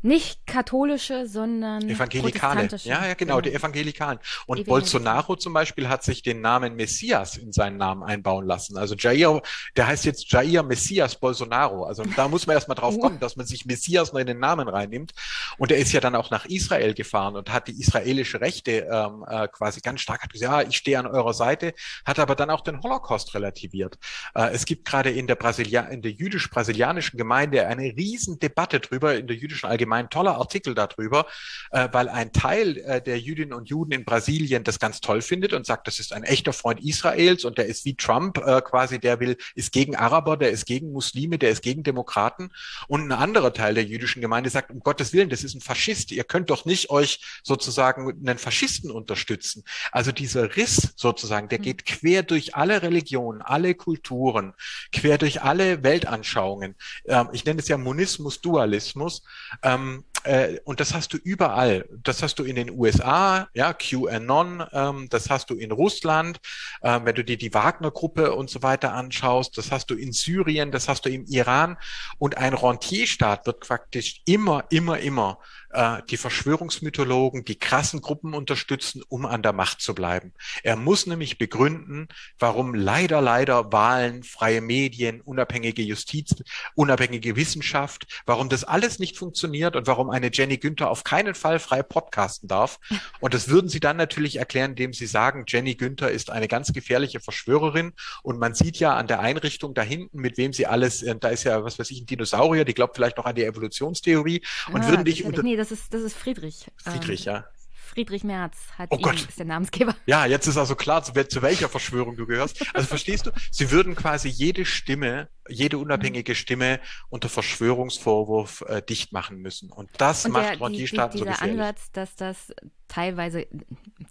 nicht 0.05 0.45
katholische, 0.45 1.27
sondern 1.27 1.89
evangelikale. 1.89 2.69
Ja, 2.83 3.07
ja, 3.07 3.13
genau, 3.15 3.37
genau, 3.37 3.41
die 3.41 3.53
Evangelikalen. 3.53 4.19
Und 4.45 4.59
Evangelikale. 4.59 4.65
Bolsonaro 4.65 5.35
zum 5.35 5.53
Beispiel 5.53 5.89
hat 5.89 6.03
sich 6.03 6.21
den 6.21 6.41
Namen 6.41 6.75
Messias 6.75 7.37
in 7.37 7.51
seinen 7.51 7.77
Namen 7.77 8.03
einbauen 8.03 8.45
lassen. 8.45 8.77
Also 8.77 8.93
Jair, 8.95 9.41
der 9.75 9.87
heißt 9.87 10.05
jetzt 10.05 10.31
Jair 10.31 10.61
Messias 10.61 11.15
Bolsonaro. 11.15 11.85
Also 11.85 12.03
da 12.15 12.27
muss 12.27 12.45
man 12.45 12.55
erstmal 12.55 12.75
drauf 12.75 12.99
kommen, 12.99 13.19
dass 13.19 13.35
man 13.35 13.47
sich 13.47 13.65
Messias 13.65 14.13
noch 14.13 14.19
in 14.19 14.27
den 14.27 14.39
Namen 14.39 14.67
reinnimmt. 14.67 15.13
Und 15.57 15.71
er 15.71 15.77
ist 15.79 15.91
ja 15.91 15.99
dann 15.99 16.15
auch 16.15 16.29
nach 16.29 16.45
Israel 16.45 16.93
gefahren 16.93 17.35
und 17.35 17.51
hat 17.51 17.67
die 17.67 17.79
israelische 17.79 18.39
Rechte 18.41 18.87
ähm, 18.91 19.25
äh, 19.27 19.47
quasi 19.47 19.81
ganz 19.81 20.01
stark 20.01 20.21
hat 20.21 20.31
gesagt, 20.31 20.51
ja, 20.51 20.69
ich 20.69 20.77
stehe 20.77 20.99
an 20.99 21.07
eurer 21.07 21.33
Seite, 21.33 21.73
hat 22.05 22.19
aber 22.19 22.35
dann 22.35 22.51
auch 22.51 22.61
den 22.61 22.81
Holocaust 22.83 23.33
relativiert. 23.33 23.97
Äh, 24.35 24.51
es 24.51 24.65
gibt 24.65 24.85
gerade 24.85 25.09
in 25.09 25.25
der 25.25 25.35
Brasilia 25.35 25.81
in 25.81 26.03
der 26.03 26.11
jüdisch-brasilianischen 26.11 27.17
Gemeinde 27.17 27.65
eine 27.65 27.85
riesen 27.97 28.37
Debatte 28.37 28.79
drüber 28.79 29.15
in 29.15 29.25
der 29.25 29.35
jüdischen 29.35 29.67
Allgemeinheit 29.67 29.94
ein 29.95 30.09
toller 30.09 30.37
Artikel 30.37 30.75
darüber, 30.75 31.25
äh, 31.71 31.89
weil 31.91 32.09
ein 32.09 32.31
Teil 32.33 32.77
äh, 32.77 33.01
der 33.01 33.19
Jüdinnen 33.19 33.53
und 33.53 33.69
Juden 33.69 33.91
in 33.91 34.05
Brasilien 34.05 34.63
das 34.63 34.79
ganz 34.79 35.01
toll 35.01 35.21
findet 35.21 35.53
und 35.53 35.65
sagt, 35.65 35.87
das 35.87 35.99
ist 35.99 36.13
ein 36.13 36.23
echter 36.23 36.53
Freund 36.53 36.79
Israels 36.83 37.45
und 37.45 37.57
der 37.57 37.65
ist 37.65 37.85
wie 37.85 37.95
Trump 37.95 38.37
äh, 38.37 38.61
quasi, 38.61 38.99
der 38.99 39.19
will, 39.19 39.37
ist 39.55 39.71
gegen 39.71 39.95
Araber, 39.95 40.37
der 40.37 40.51
ist 40.51 40.65
gegen 40.65 40.91
Muslime, 40.91 41.37
der 41.37 41.51
ist 41.51 41.61
gegen 41.61 41.83
Demokraten. 41.83 42.51
Und 42.87 43.07
ein 43.07 43.11
anderer 43.11 43.53
Teil 43.53 43.73
der 43.75 43.83
jüdischen 43.83 44.21
Gemeinde 44.21 44.49
sagt, 44.49 44.71
um 44.71 44.79
Gottes 44.81 45.13
Willen, 45.13 45.29
das 45.29 45.43
ist 45.43 45.55
ein 45.55 45.61
Faschist. 45.61 46.11
Ihr 46.11 46.23
könnt 46.23 46.49
doch 46.49 46.65
nicht 46.65 46.89
euch 46.89 47.21
sozusagen 47.43 48.09
einen 48.27 48.37
Faschisten 48.37 48.91
unterstützen. 48.91 49.63
Also 49.91 50.11
dieser 50.11 50.55
Riss 50.55 50.93
sozusagen, 50.95 51.49
der 51.49 51.59
hm. 51.59 51.63
geht 51.63 51.85
quer 51.85 52.23
durch 52.23 52.55
alle 52.55 52.81
Religionen, 52.81 53.41
alle 53.41 53.75
Kulturen, 53.75 54.53
quer 54.91 55.17
durch 55.17 55.41
alle 55.41 55.83
Weltanschauungen. 55.83 56.75
Ähm, 57.05 57.29
ich 57.33 57.45
nenne 57.45 57.59
es 57.59 57.67
ja 57.67 57.77
Monismus, 57.77 58.41
Dualismus. 58.41 59.23
Ähm, 59.63 59.84
ähm, 59.85 60.03
äh, 60.23 60.59
und 60.65 60.79
das 60.79 60.93
hast 60.93 61.13
du 61.13 61.17
überall. 61.17 61.87
Das 62.03 62.23
hast 62.23 62.39
du 62.39 62.43
in 62.43 62.55
den 62.55 62.71
USA, 62.71 63.47
ja, 63.53 63.73
QAnon, 63.73 64.63
ähm, 64.73 65.07
das 65.09 65.29
hast 65.29 65.49
du 65.49 65.55
in 65.55 65.71
Russland, 65.71 66.39
äh, 66.81 66.99
wenn 67.03 67.15
du 67.15 67.23
dir 67.23 67.37
die 67.37 67.53
Wagner-Gruppe 67.53 68.33
und 68.33 68.49
so 68.49 68.63
weiter 68.63 68.93
anschaust, 68.93 69.57
das 69.57 69.71
hast 69.71 69.89
du 69.91 69.95
in 69.95 70.13
Syrien, 70.13 70.71
das 70.71 70.89
hast 70.89 71.05
du 71.05 71.09
im 71.09 71.25
Iran. 71.25 71.77
Und 72.17 72.37
ein 72.37 72.53
Rentierstaat 72.53 73.45
wird 73.45 73.59
praktisch 73.59 74.21
immer, 74.25 74.65
immer, 74.69 74.99
immer 74.99 75.39
äh, 75.75 76.01
die 76.09 76.17
Verschwörungsmythologen, 76.17 77.43
die 77.43 77.57
krassen 77.57 78.01
Gruppen 78.01 78.33
unterstützen, 78.33 79.03
um 79.09 79.25
an 79.25 79.43
der 79.43 79.53
Macht 79.53 79.81
zu 79.81 79.93
bleiben. 79.93 80.33
Er 80.63 80.75
muss 80.75 81.05
nämlich 81.05 81.37
begründen, 81.37 82.07
warum 82.39 82.73
leider, 82.73 83.21
leider 83.21 83.71
Wahlen, 83.71 84.23
freie 84.23 84.61
Medien, 84.61 85.21
unabhängige 85.21 85.81
Justiz, 85.81 86.35
unabhängige 86.75 87.35
Wissenschaft, 87.35 88.21
warum 88.25 88.49
das 88.49 88.63
alles 88.63 88.99
nicht 88.99 89.17
funktioniert 89.17 89.75
und 89.75 89.87
warum 89.87 90.09
eine 90.09 90.29
Jenny 90.31 90.57
Günther 90.57 90.89
auf 90.89 91.03
keinen 91.03 91.35
Fall 91.35 91.59
frei 91.59 91.83
podcasten 91.83 92.47
darf. 92.47 92.79
Und 93.19 93.33
das 93.33 93.49
würden 93.49 93.69
sie 93.69 93.79
dann 93.79 93.97
natürlich 93.97 94.37
erklären, 94.37 94.71
indem 94.71 94.93
sie 94.93 95.07
sagen, 95.07 95.45
Jenny 95.47 95.75
Günther 95.75 96.09
ist 96.09 96.29
eine 96.29 96.47
ganz 96.47 96.71
gefährliche 96.73 97.19
Verschwörerin. 97.19 97.93
Und 98.23 98.39
man 98.39 98.53
sieht 98.53 98.77
ja 98.79 98.95
an 98.95 99.07
der 99.07 99.19
Einrichtung 99.19 99.73
da 99.73 99.81
hinten, 99.81 100.19
mit 100.19 100.37
wem 100.37 100.53
sie 100.53 100.65
alles, 100.65 101.03
äh, 101.03 101.15
da 101.19 101.29
ist 101.29 101.43
ja, 101.43 101.63
was 101.63 101.77
weiß 101.79 101.91
ich, 101.91 102.01
ein 102.01 102.05
Dinosaurier, 102.05 102.65
die 102.65 102.73
glaubt 102.73 102.95
vielleicht 102.95 103.17
noch 103.17 103.25
an 103.25 103.35
die 103.35 103.43
Evolutionstheorie 103.43 104.41
und 104.71 104.81
ah, 104.81 104.87
würden 104.87 105.05
dich 105.05 105.25
unter. 105.25 105.43
Nee, 105.43 105.57
das 105.69 105.79
ist, 105.79 105.93
das 105.93 106.01
ist 106.01 106.15
Friedrich. 106.15 106.71
Friedrich, 106.77 107.27
ähm, 107.27 107.33
ja. 107.33 107.45
Friedrich 107.71 108.23
Merz 108.23 108.57
hat 108.77 108.89
oh 108.91 108.97
ihn, 108.97 109.01
Gott. 109.01 109.27
ist 109.27 109.39
der 109.39 109.45
Namensgeber. 109.45 109.95
Ja, 110.05 110.25
jetzt 110.25 110.47
ist 110.47 110.57
also 110.57 110.75
klar, 110.75 111.03
zu, 111.03 111.13
zu, 111.27 111.41
welcher 111.41 111.69
Verschwörung 111.69 112.15
du 112.17 112.25
gehörst. 112.25 112.63
Also 112.75 112.87
verstehst 112.87 113.25
du, 113.27 113.31
sie 113.51 113.71
würden 113.71 113.95
quasi 113.95 114.27
jede 114.27 114.65
Stimme, 114.65 115.29
jede 115.47 115.77
unabhängige 115.77 116.33
mhm. 116.33 116.35
Stimme 116.35 116.79
unter 117.09 117.29
Verschwörungsvorwurf 117.29 118.61
äh, 118.67 118.81
dicht 118.81 119.13
machen 119.13 119.37
müssen. 119.37 119.71
Und 119.71 119.89
das 119.97 120.25
Und 120.25 120.33
macht 120.33 120.59
Rentierstaaten 120.61 121.19
so 121.19 121.25
gefährlich. 121.25 121.55
Der 121.55 121.65
Ansatz, 121.67 121.91
dass 121.91 122.15
das 122.15 122.53
teilweise 122.87 123.47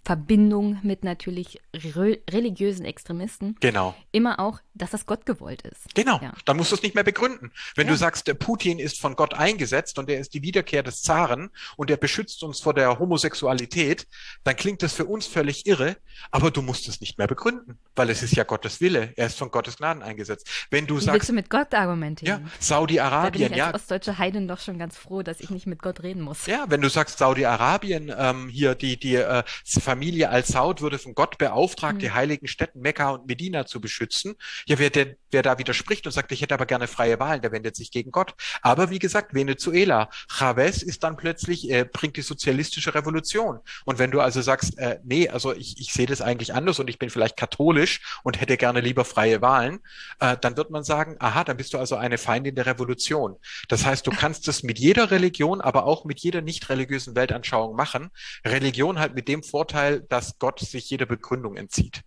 Verbindung 0.03 0.79
mit 0.83 1.03
natürlich 1.03 1.61
re 1.73 2.19
religiösen 2.29 2.85
Extremisten 2.85 3.55
genau. 3.59 3.95
immer 4.11 4.39
auch 4.39 4.59
dass 4.75 4.91
das 4.91 5.05
Gott 5.05 5.25
gewollt 5.25 5.61
ist. 5.63 5.93
Genau, 5.95 6.19
Ja. 6.21 6.33
dann 6.45 6.57
musst 6.57 6.71
du 6.71 6.75
es 6.75 6.83
nicht 6.83 6.95
mehr 6.95 7.03
begründen. 7.03 7.51
Wenn 7.75 7.87
Ja. 7.87 7.93
du 7.93 7.97
sagst, 7.97 8.27
der 8.27 8.33
Putin 8.35 8.77
ist 8.79 8.99
von 8.99 9.15
Gott 9.15 9.33
eingesetzt 9.33 9.97
und 9.97 10.09
er 10.09 10.19
ist 10.19 10.33
die 10.33 10.41
Wiederkehr 10.43 10.83
des 10.83 11.01
Zaren 11.01 11.49
und 11.77 11.89
er 11.89 11.97
beschützt 11.97 12.43
uns 12.43 12.59
vor 12.59 12.73
der 12.73 12.99
Homosexualität, 12.99 14.07
dann 14.43 14.55
klingt 14.55 14.83
das 14.83 14.93
für 14.93 15.05
uns 15.05 15.25
völlig 15.27 15.65
irre, 15.65 15.97
aber 16.31 16.51
du 16.51 16.61
musst 16.61 16.87
es 16.87 17.01
nicht 17.01 17.17
mehr 17.17 17.27
begründen, 17.27 17.77
weil 17.95 18.09
es 18.09 18.21
ist 18.21 18.35
ja 18.35 18.43
Gottes 18.43 18.81
Wille. 18.81 19.13
Er 19.15 19.27
ist 19.27 19.37
von 19.37 19.49
Gottes 19.51 19.77
Gnaden 19.77 20.03
eingesetzt. 20.03 20.47
Wenn 20.69 20.85
du 20.87 20.95
Wie 20.95 20.97
willst 20.97 21.07
sagst, 21.07 21.29
du 21.29 21.33
mit 21.33 21.49
Gott 21.49 21.71
ja, 21.73 21.79
argumentieren? 21.79 22.43
bin 22.43 22.51
Saudi-Arabien, 22.59 23.51
ich 23.51 23.57
ja, 23.57 23.67
als 23.67 23.75
ostdeutsche 23.75 24.17
Heidin 24.17 24.47
doch 24.47 24.59
schon 24.59 24.77
ganz 24.77 24.97
froh, 24.97 25.21
dass 25.23 25.39
ich 25.39 25.49
nicht 25.49 25.67
mit 25.67 25.81
Gott 25.81 26.03
reden 26.03 26.21
muss. 26.21 26.45
Ja, 26.45 26.65
wenn 26.67 26.81
du 26.81 26.89
sagst, 26.89 27.17
Saudi-Arabien, 27.19 28.13
ähm, 28.17 28.49
hier 28.49 28.75
die, 28.75 28.97
die 28.97 29.15
äh, 29.15 29.43
Familie 29.79 30.29
Al-Saud 30.29 30.81
wurde 30.81 30.99
von 30.99 31.15
Gott 31.15 31.37
beauftragt, 31.37 31.95
Mhm. 31.95 31.99
die 31.99 32.11
heiligen 32.11 32.47
Städten 32.47 32.81
Mekka 32.81 33.11
und 33.11 33.27
Medina 33.27 33.65
zu 33.65 33.79
beschützen. 33.79 34.35
Ja, 34.67 34.79
wer, 34.79 34.89
denn, 34.89 35.15
wer 35.29 35.43
da 35.43 35.59
widerspricht 35.59 36.07
und 36.07 36.11
sagt, 36.11 36.31
ich 36.31 36.41
hätte 36.41 36.55
aber 36.55 36.65
gerne 36.65 36.87
freie 36.87 37.19
Wahlen, 37.19 37.41
der 37.43 37.51
wendet 37.51 37.75
sich 37.75 37.91
gegen 37.91 38.09
Gott. 38.09 38.33
Aber 38.63 38.89
wie 38.89 38.97
gesagt, 38.97 39.35
Venezuela, 39.35 40.09
Chavez 40.27 40.81
ist 40.81 41.03
dann 41.03 41.17
plötzlich, 41.17 41.69
äh, 41.69 41.85
bringt 41.85 42.17
die 42.17 42.23
sozialistische 42.23 42.95
Revolution. 42.95 43.59
Und 43.85 43.99
wenn 43.99 44.09
du 44.09 44.21
also 44.21 44.41
sagst, 44.41 44.79
äh, 44.79 44.99
nee, 45.03 45.29
also 45.29 45.53
ich, 45.53 45.79
ich 45.79 45.93
sehe 45.93 46.07
das 46.07 46.21
eigentlich 46.21 46.55
anders 46.55 46.79
und 46.79 46.89
ich 46.89 46.97
bin 46.97 47.11
vielleicht 47.11 47.37
katholisch 47.37 48.01
und 48.23 48.41
hätte 48.41 48.57
gerne 48.57 48.81
lieber 48.81 49.05
freie 49.05 49.39
Wahlen, 49.39 49.81
äh, 50.19 50.35
dann 50.41 50.57
wird 50.57 50.71
man 50.71 50.83
sagen, 50.83 51.15
aha, 51.19 51.43
dann 51.43 51.57
bist 51.57 51.73
du 51.75 51.77
also 51.77 51.95
eine 51.95 52.17
Feindin 52.17 52.55
der 52.55 52.65
Revolution. 52.65 53.35
Das 53.67 53.85
heißt, 53.85 54.07
du 54.07 54.11
kannst 54.11 54.47
es 54.47 54.63
mit 54.63 54.79
jeder 54.79 55.11
Religion, 55.11 55.61
aber 55.61 55.85
auch 55.85 56.05
mit 56.05 56.21
jeder 56.21 56.41
nicht 56.41 56.69
religiösen 56.69 57.15
Weltanschauung 57.15 57.75
machen. 57.75 58.09
Religion 58.43 58.97
halt 58.97 59.13
mit 59.13 59.27
dem 59.27 59.43
Vorteil, 59.43 60.01
dass 60.09 60.39
Gott 60.39 60.59
sich 60.59 60.89
jeder 60.89 61.05
Begründung 61.05 61.55
entzieht. 61.55 62.01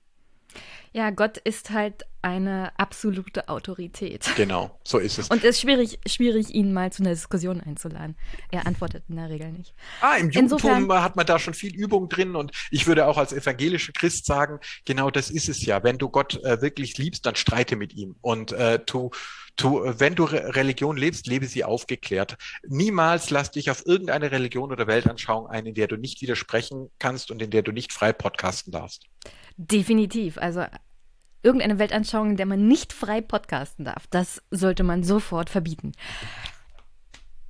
Ja, 0.93 1.11
Gott 1.11 1.39
ist 1.39 1.71
halt 1.71 2.05
eine 2.23 2.73
absolute 2.79 3.49
Autorität. 3.49 4.29
Genau, 4.37 4.77
so 4.85 4.99
ist 4.99 5.19
es. 5.19 5.29
Und 5.29 5.45
es 5.45 5.51
ist 5.51 5.61
schwierig, 5.61 5.99
schwierig, 6.07 6.51
ihn 6.53 6.73
mal 6.73 6.91
zu 6.93 7.03
einer 7.03 7.11
Diskussion 7.11 7.61
einzuladen. 7.61 8.17
Er 8.51 8.67
antwortet 8.67 9.05
in 9.09 9.17
der 9.17 9.31
Regel 9.31 9.53
nicht. 9.53 9.75
Ah, 10.01 10.17
im 10.17 10.31
Judentum 10.31 10.59
Insofern- 10.59 11.03
hat 11.03 11.17
man 11.17 11.27
da 11.27 11.39
schon 11.39 11.55
viel 11.55 11.75
Übung 11.75 12.09
drin 12.09 12.35
und 12.35 12.51
ich 12.71 12.87
würde 12.87 13.07
auch 13.07 13.19
als 13.19 13.33
evangelischer 13.33 13.93
Christ 13.93 14.27
sagen, 14.27 14.59
genau 14.85 15.11
das 15.11 15.31
ist 15.31 15.49
es 15.49 15.65
ja. 15.65 15.85
Wenn 15.85 15.99
du 15.99 16.09
Gott 16.09 16.43
äh, 16.43 16.61
wirklich 16.61 16.99
liebst, 16.99 17.25
dann 17.25 17.37
streite 17.37 17.77
mit 17.77 17.95
ihm 17.95 18.17
und 18.21 18.51
äh, 18.53 18.81
tu, 18.85 19.11
tu, 19.57 19.81
wenn 19.85 20.15
du 20.17 20.25
Re 20.25 20.57
Religion 20.57 20.97
lebst, 20.97 21.27
lebe 21.29 21.47
sie 21.47 21.63
aufgeklärt. 21.65 22.37
Niemals 22.67 23.31
lass 23.31 23.53
dich 23.53 23.71
auf 23.71 23.87
irgendeine 23.87 24.33
Religion 24.33 24.73
oder 24.73 24.87
Weltanschauung 24.89 25.47
ein, 25.47 25.67
in 25.67 25.75
der 25.75 25.87
du 25.87 25.97
nicht 25.97 26.21
widersprechen 26.21 26.91
kannst 26.99 27.31
und 27.31 27.41
in 27.43 27.51
der 27.51 27.63
du 27.63 27.71
nicht 27.71 27.93
frei 27.93 28.13
podcasten 28.13 28.73
darfst. 28.73 29.05
Definitiv. 29.59 30.39
Also 30.39 30.65
irgendeine 31.43 31.79
Weltanschauung, 31.79 32.31
in 32.31 32.37
der 32.37 32.47
man 32.47 32.69
nicht 32.69 32.93
frei 32.93 33.21
podcasten 33.21 33.85
darf, 33.85 34.07
das 34.07 34.43
sollte 34.51 34.85
man 34.85 35.03
sofort 35.03 35.51
verbieten. 35.51 35.93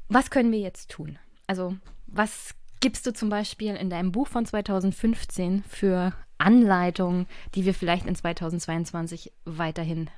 Was 0.09 0.31
können 0.31 0.51
wir 0.51 0.59
jetzt 0.59 0.91
tun? 0.91 1.19
Also, 1.47 1.77
was 2.07 2.55
gibst 2.81 3.07
du 3.07 3.13
zum 3.13 3.29
Beispiel 3.29 3.75
in 3.77 3.91
deinem 3.91 4.11
Buch 4.11 4.27
von 4.27 4.47
2015 4.47 5.65
für 5.69 6.15
Anleitungen, 6.39 7.27
die 7.55 7.67
wir 7.67 7.75
vielleicht 7.75 8.07
in 8.07 8.15
2022 8.15 9.33
weiterhin 9.45 10.09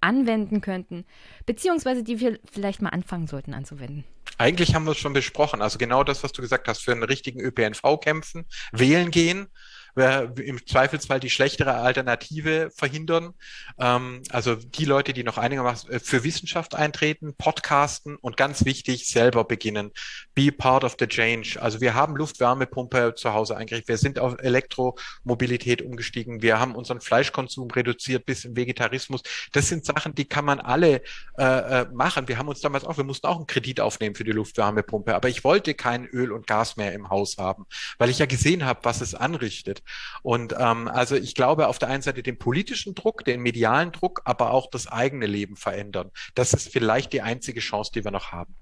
anwenden 0.00 0.60
könnten, 0.60 1.04
beziehungsweise 1.44 2.02
die 2.02 2.20
wir 2.20 2.38
vielleicht 2.50 2.80
mal 2.80 2.90
anfangen 2.90 3.26
sollten 3.26 3.52
anzuwenden? 3.52 4.04
Eigentlich 4.38 4.74
haben 4.74 4.84
wir 4.84 4.92
es 4.92 4.98
schon 4.98 5.12
besprochen. 5.12 5.60
Also 5.60 5.78
genau 5.78 6.04
das, 6.04 6.22
was 6.24 6.32
du 6.32 6.42
gesagt 6.42 6.68
hast, 6.68 6.82
für 6.82 6.92
einen 6.92 7.02
richtigen 7.02 7.40
ÖPNV 7.40 8.00
kämpfen, 8.00 8.46
wählen 8.72 9.10
gehen, 9.10 9.48
im 9.96 10.66
Zweifelsfall 10.66 11.20
die 11.20 11.30
schlechtere 11.30 11.74
Alternative 11.74 12.70
verhindern. 12.74 13.34
Ähm, 13.78 14.22
also 14.30 14.56
die 14.56 14.84
Leute, 14.84 15.12
die 15.12 15.22
noch 15.22 15.38
einigermaßen 15.38 15.90
äh, 15.90 16.00
für 16.00 16.24
Wissenschaft 16.24 16.74
eintreten, 16.74 17.34
podcasten 17.36 18.16
und 18.16 18.36
ganz 18.36 18.64
wichtig, 18.64 19.06
selber 19.06 19.44
beginnen. 19.44 19.92
Be 20.34 20.50
part 20.50 20.82
of 20.82 20.96
the 20.98 21.06
change. 21.06 21.60
Also 21.60 21.80
wir 21.80 21.94
haben 21.94 22.16
Luftwärmepumpe 22.16 23.14
zu 23.16 23.32
Hause 23.34 23.56
eingerichtet. 23.56 23.88
Wir 23.88 23.98
sind 23.98 24.18
auf 24.18 24.36
Elektromobilität 24.40 25.80
umgestiegen. 25.80 26.42
Wir 26.42 26.58
haben 26.58 26.74
unseren 26.74 27.00
Fleischkonsum 27.00 27.70
reduziert 27.70 28.26
bis 28.26 28.44
im 28.44 28.56
Vegetarismus. 28.56 29.22
Das 29.52 29.68
sind 29.68 29.84
Sachen, 29.84 30.14
die 30.14 30.24
kann 30.24 30.44
man 30.44 30.58
alle 30.58 31.02
äh, 31.38 31.82
äh, 31.82 31.86
machen. 31.92 32.26
Wir 32.26 32.38
haben 32.38 32.48
uns 32.48 32.60
damals 32.60 32.84
auch, 32.84 32.96
wir 32.96 33.04
mussten 33.04 33.28
auch 33.28 33.36
einen 33.36 33.46
Kredit 33.46 33.80
aufnehmen 33.80 34.16
für 34.16 34.24
die 34.24 34.32
Luftwärmepumpe, 34.32 35.14
aber 35.14 35.28
ich 35.28 35.44
wollte 35.44 35.74
kein 35.74 36.06
Öl 36.06 36.32
und 36.32 36.48
Gas 36.48 36.76
mehr 36.76 36.92
im 36.92 37.10
Haus 37.10 37.36
haben, 37.38 37.66
weil 37.98 38.10
ich 38.10 38.18
ja 38.18 38.26
gesehen 38.26 38.64
habe, 38.64 38.80
was 38.82 39.00
es 39.00 39.14
anrichtet. 39.14 39.83
Und 40.22 40.54
ähm, 40.58 40.88
also 40.88 41.16
ich 41.16 41.34
glaube, 41.34 41.68
auf 41.68 41.78
der 41.78 41.88
einen 41.88 42.02
Seite 42.02 42.22
den 42.22 42.38
politischen 42.38 42.94
Druck, 42.94 43.24
den 43.24 43.40
medialen 43.40 43.92
Druck, 43.92 44.22
aber 44.24 44.50
auch 44.50 44.70
das 44.70 44.86
eigene 44.86 45.26
Leben 45.26 45.56
verändern. 45.56 46.10
Das 46.34 46.52
ist 46.52 46.68
vielleicht 46.68 47.12
die 47.12 47.22
einzige 47.22 47.60
Chance, 47.60 47.92
die 47.94 48.04
wir 48.04 48.10
noch 48.10 48.32
haben. 48.32 48.54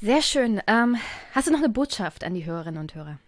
Sehr 0.00 0.22
schön. 0.22 0.60
Ähm, 0.66 0.96
hast 1.32 1.48
du 1.48 1.52
noch 1.52 1.60
eine 1.60 1.68
Botschaft 1.70 2.24
an 2.24 2.34
die 2.34 2.44
Hörerinnen 2.44 2.80
und 2.80 2.94
Hörer? 2.94 3.18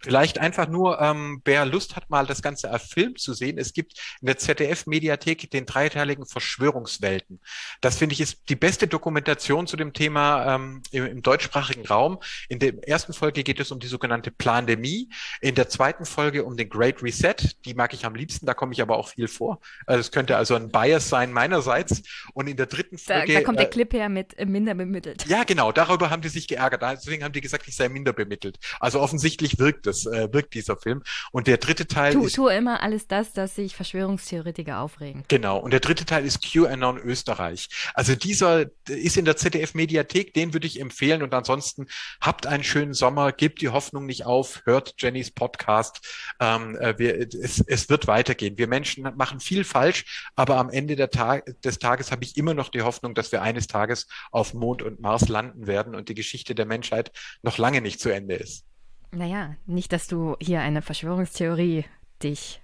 Vielleicht 0.00 0.38
einfach 0.38 0.68
nur, 0.68 1.00
ähm, 1.00 1.40
wer 1.44 1.64
Lust 1.64 1.96
hat, 1.96 2.10
mal 2.10 2.26
das 2.26 2.42
Ganze 2.42 2.70
als 2.70 2.84
Film 2.84 3.16
zu 3.16 3.34
sehen. 3.34 3.58
Es 3.58 3.72
gibt 3.72 3.98
in 4.20 4.26
der 4.26 4.38
ZDF-Mediathek 4.38 5.50
den 5.50 5.66
dreiteiligen 5.66 6.26
Verschwörungswelten. 6.26 7.40
Das 7.80 7.96
finde 7.98 8.14
ich 8.14 8.20
ist 8.20 8.48
die 8.48 8.56
beste 8.56 8.86
Dokumentation 8.86 9.66
zu 9.66 9.76
dem 9.76 9.92
Thema 9.92 10.54
ähm, 10.54 10.82
im, 10.90 11.06
im 11.06 11.22
deutschsprachigen 11.22 11.86
Raum. 11.86 12.18
In 12.48 12.58
der 12.58 12.86
ersten 12.88 13.12
Folge 13.12 13.42
geht 13.42 13.60
es 13.60 13.70
um 13.70 13.80
die 13.80 13.86
sogenannte 13.86 14.30
Plandemie. 14.30 15.08
In 15.40 15.54
der 15.54 15.68
zweiten 15.68 16.04
Folge 16.04 16.44
um 16.44 16.56
den 16.56 16.68
Great 16.68 17.02
Reset. 17.02 17.34
Die 17.64 17.74
mag 17.74 17.94
ich 17.94 18.04
am 18.04 18.14
liebsten, 18.14 18.46
da 18.46 18.54
komme 18.54 18.72
ich 18.72 18.82
aber 18.82 18.96
auch 18.96 19.08
viel 19.08 19.28
vor. 19.28 19.60
Also 19.86 20.00
es 20.00 20.10
könnte 20.10 20.36
also 20.36 20.54
ein 20.54 20.70
Bias 20.70 21.08
sein 21.08 21.32
meinerseits. 21.32 22.02
Und 22.34 22.48
in 22.48 22.56
der 22.56 22.66
dritten 22.66 22.96
Da, 23.06 23.18
Folge. 23.18 23.34
da 23.34 23.42
kommt 23.42 23.58
der 23.58 23.66
äh, 23.66 23.70
Clip 23.70 23.92
her 23.92 24.08
mit 24.08 24.36
äh, 24.38 24.46
minder 24.46 24.74
bemittelt. 24.74 25.26
ja, 25.26 25.44
genau, 25.44 25.72
darüber 25.72 26.10
haben 26.10 26.22
die 26.22 26.28
sich 26.28 26.48
geärgert. 26.48 26.82
Deswegen 26.82 27.24
haben 27.24 27.32
die 27.32 27.40
gesagt, 27.40 27.66
ich 27.68 27.76
sei 27.76 27.88
minder 27.88 28.12
bemittelt. 28.12 28.58
Also 28.80 29.00
offensichtlich 29.00 29.58
wirkt 29.64 29.86
es, 29.86 30.04
äh, 30.06 30.32
wirkt 30.32 30.54
dieser 30.54 30.76
Film. 30.76 31.02
Und 31.32 31.46
der 31.46 31.56
dritte 31.56 31.86
Teil 31.86 32.12
Tu, 32.12 32.26
ist, 32.26 32.36
tu 32.36 32.48
immer 32.48 32.82
alles 32.82 33.08
das, 33.08 33.32
dass 33.32 33.54
sich 33.54 33.74
Verschwörungstheoretiker 33.74 34.78
aufregen. 34.80 35.24
genau, 35.28 35.58
und 35.58 35.72
der 35.72 35.80
dritte 35.80 36.04
Teil 36.04 36.24
ist 36.24 36.42
QAnon 36.42 36.98
Österreich. 36.98 37.68
Also 37.94 38.14
dieser 38.14 38.66
ist 38.88 39.16
in 39.16 39.24
der 39.24 39.36
ZDF-Mediathek, 39.36 40.34
den 40.34 40.52
würde 40.52 40.66
ich 40.66 40.80
empfehlen. 40.80 41.22
Und 41.22 41.32
ansonsten 41.32 41.86
habt 42.20 42.46
einen 42.46 42.62
schönen 42.62 42.92
Sommer, 42.92 43.32
gebt 43.32 43.62
die 43.62 43.70
Hoffnung 43.70 44.04
nicht 44.04 44.26
auf, 44.26 44.62
hört 44.64 44.94
Jennys 44.98 45.30
Podcast. 45.30 46.06
Ähm, 46.40 46.76
äh, 46.76 46.98
wir, 46.98 47.18
es, 47.18 47.60
es 47.66 47.88
wird 47.88 48.06
weitergehen. 48.06 48.58
Wir 48.58 48.68
Menschen 48.68 49.04
machen 49.16 49.40
viel 49.40 49.64
falsch, 49.64 50.28
aber 50.36 50.58
am 50.58 50.68
Ende 50.68 50.94
der 50.96 51.10
Tag, 51.10 51.44
des 51.62 51.78
Tages 51.78 52.12
habe 52.12 52.24
ich 52.24 52.36
immer 52.36 52.52
noch 52.52 52.68
die 52.68 52.82
Hoffnung, 52.82 53.14
dass 53.14 53.32
wir 53.32 53.40
eines 53.40 53.66
Tages 53.66 54.06
auf 54.30 54.52
Mond 54.52 54.82
und 54.82 55.00
Mars 55.00 55.28
landen 55.28 55.66
werden 55.66 55.94
und 55.94 56.08
die 56.08 56.14
Geschichte 56.14 56.54
der 56.54 56.66
Menschheit 56.66 57.12
noch 57.42 57.56
lange 57.58 57.80
nicht 57.80 58.00
zu 58.00 58.10
Ende 58.10 58.34
ist. 58.34 58.64
Naja, 59.14 59.56
nicht, 59.66 59.92
dass 59.92 60.06
du 60.06 60.36
hier 60.40 60.60
eine 60.60 60.82
Verschwörungstheorie 60.82 61.84
dich 62.22 62.60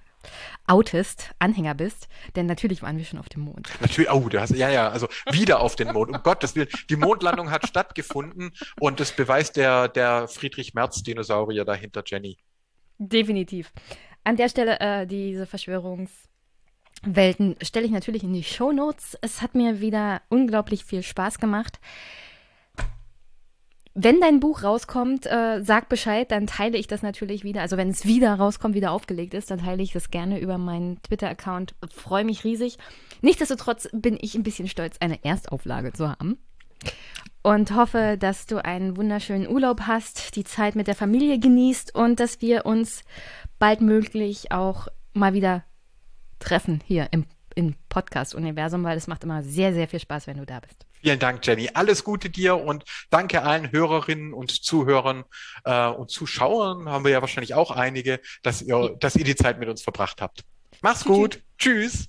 outest, 0.67 1.31
Anhänger 1.39 1.75
bist, 1.75 2.09
denn 2.37 2.47
natürlich 2.47 2.83
waren 2.83 2.99
wir 2.99 3.05
schon 3.05 3.19
auf 3.19 3.29
dem 3.29 3.43
Mond. 3.43 3.71
Natürlich, 3.81 4.11
oh, 4.11 4.29
du 4.29 4.41
hast, 4.41 4.51
ja, 4.51 4.69
ja, 4.69 4.89
also 4.89 5.09
wieder 5.31 5.61
auf 5.61 5.77
den 5.77 5.93
Mond. 5.93 6.15
Um 6.15 6.23
Gottes 6.23 6.55
Willen. 6.55 6.69
Die 6.89 6.97
Mondlandung 6.97 7.51
hat 7.51 7.67
stattgefunden 7.67 8.53
und 8.79 9.01
das 9.01 9.13
beweist 9.13 9.57
der, 9.57 9.89
der 9.89 10.29
Friedrich 10.29 10.75
Merz-Dinosaurier 10.75 11.65
dahinter, 11.65 12.03
Jenny. 12.05 12.37
Definitiv. 12.99 13.73
An 14.25 14.37
der 14.37 14.51
Stelle 14.51 14.79
äh, 14.81 15.07
diese 15.07 15.47
Verschwörungswelten 15.47 17.57
stelle 17.63 17.87
ich 17.87 17.93
natürlich 17.93 18.23
in 18.23 18.35
die 18.35 18.45
Shownotes. 18.45 19.17
Es 19.23 19.41
hat 19.41 19.55
mir 19.55 19.81
wieder 19.81 20.21
unglaublich 20.29 20.85
viel 20.85 21.03
Spaß 21.03 21.39
gemacht. 21.39 21.81
Wenn 23.95 24.21
dein 24.21 24.39
Buch 24.39 24.63
rauskommt, 24.63 25.27
äh, 25.27 25.63
sag 25.63 25.89
Bescheid, 25.89 26.31
dann 26.31 26.47
teile 26.47 26.79
ich 26.79 26.87
das 26.87 27.03
natürlich 27.03 27.43
wieder. 27.43 27.61
Also 27.61 27.77
wenn 27.77 27.91
es 27.91 28.05
wieder 28.05 28.35
rauskommt, 28.35 28.77
wieder 28.77 28.93
aufgelegt 28.93 29.35
ist, 29.35 29.51
dann 29.51 29.59
teile 29.59 29.83
ich 29.83 29.93
das 29.93 30.11
gerne 30.11 30.39
über 30.39 30.59
meinen 30.59 31.03
Twitter-Account. 31.03 31.75
Freue 31.93 32.25
mich 32.25 32.45
riesig. 32.45 32.79
Nichtsdestotrotz 33.21 33.89
bin 33.93 34.17
ich 34.21 34.37
ein 34.37 34.45
bisschen 34.45 34.69
stolz, 34.69 34.97
eine 35.01 35.25
Erstauflage 35.25 35.93
zu 35.93 36.09
haben. 36.09 36.39
Und 37.43 37.75
hoffe, 37.75 38.17
dass 38.19 38.47
du 38.47 38.65
einen 38.65 38.97
wunderschönen 38.97 39.49
Urlaub 39.49 39.83
hast, 39.83 40.37
die 40.37 40.45
Zeit 40.45 40.77
mit 40.77 40.87
der 40.87 40.95
Familie 40.95 41.39
genießt 41.39 41.95
und 41.95 42.21
dass 42.21 42.41
wir 42.41 42.67
uns 42.67 43.03
baldmöglich 43.59 44.53
auch 44.53 44.89
mal 45.15 45.33
wieder 45.33 45.65
treffen 46.39 46.81
hier 46.87 47.09
im, 47.11 47.25
im 47.55 47.75
Podcast-Universum, 47.89 48.85
weil 48.85 48.97
es 48.97 49.07
macht 49.07 49.25
immer 49.25 49.43
sehr, 49.43 49.73
sehr 49.73 49.89
viel 49.89 50.01
Spaß, 50.01 50.27
wenn 50.27 50.39
du 50.39 50.47
da 50.47 50.61
bist. 50.61 50.87
Vielen 51.03 51.19
Dank, 51.19 51.47
Jenny. 51.47 51.71
Alles 51.73 52.05
Gute 52.05 52.29
dir 52.29 52.57
und 52.57 52.85
danke 53.09 53.43
allen 53.43 53.73
Hörerinnen 53.73 54.35
und 54.35 54.51
Zuhörern 54.51 55.25
äh, 55.65 55.89
und 55.89 56.11
Zuschauern, 56.11 56.89
haben 56.89 57.05
wir 57.05 57.13
ja 57.13 57.21
wahrscheinlich 57.23 57.55
auch 57.55 57.71
einige, 57.71 58.21
dass 58.43 58.61
ihr, 58.61 58.97
dass 59.01 59.17
ihr 59.17 59.25
die 59.25 59.37
Zeit 59.37 59.59
mit 59.59 59.69
uns 59.69 59.83
verbracht 59.83 60.21
habt. 60.21 60.45
Mach's 60.83 61.01
Tschüss. 61.01 61.07
gut. 61.07 61.43
Tschüss. 61.59 62.09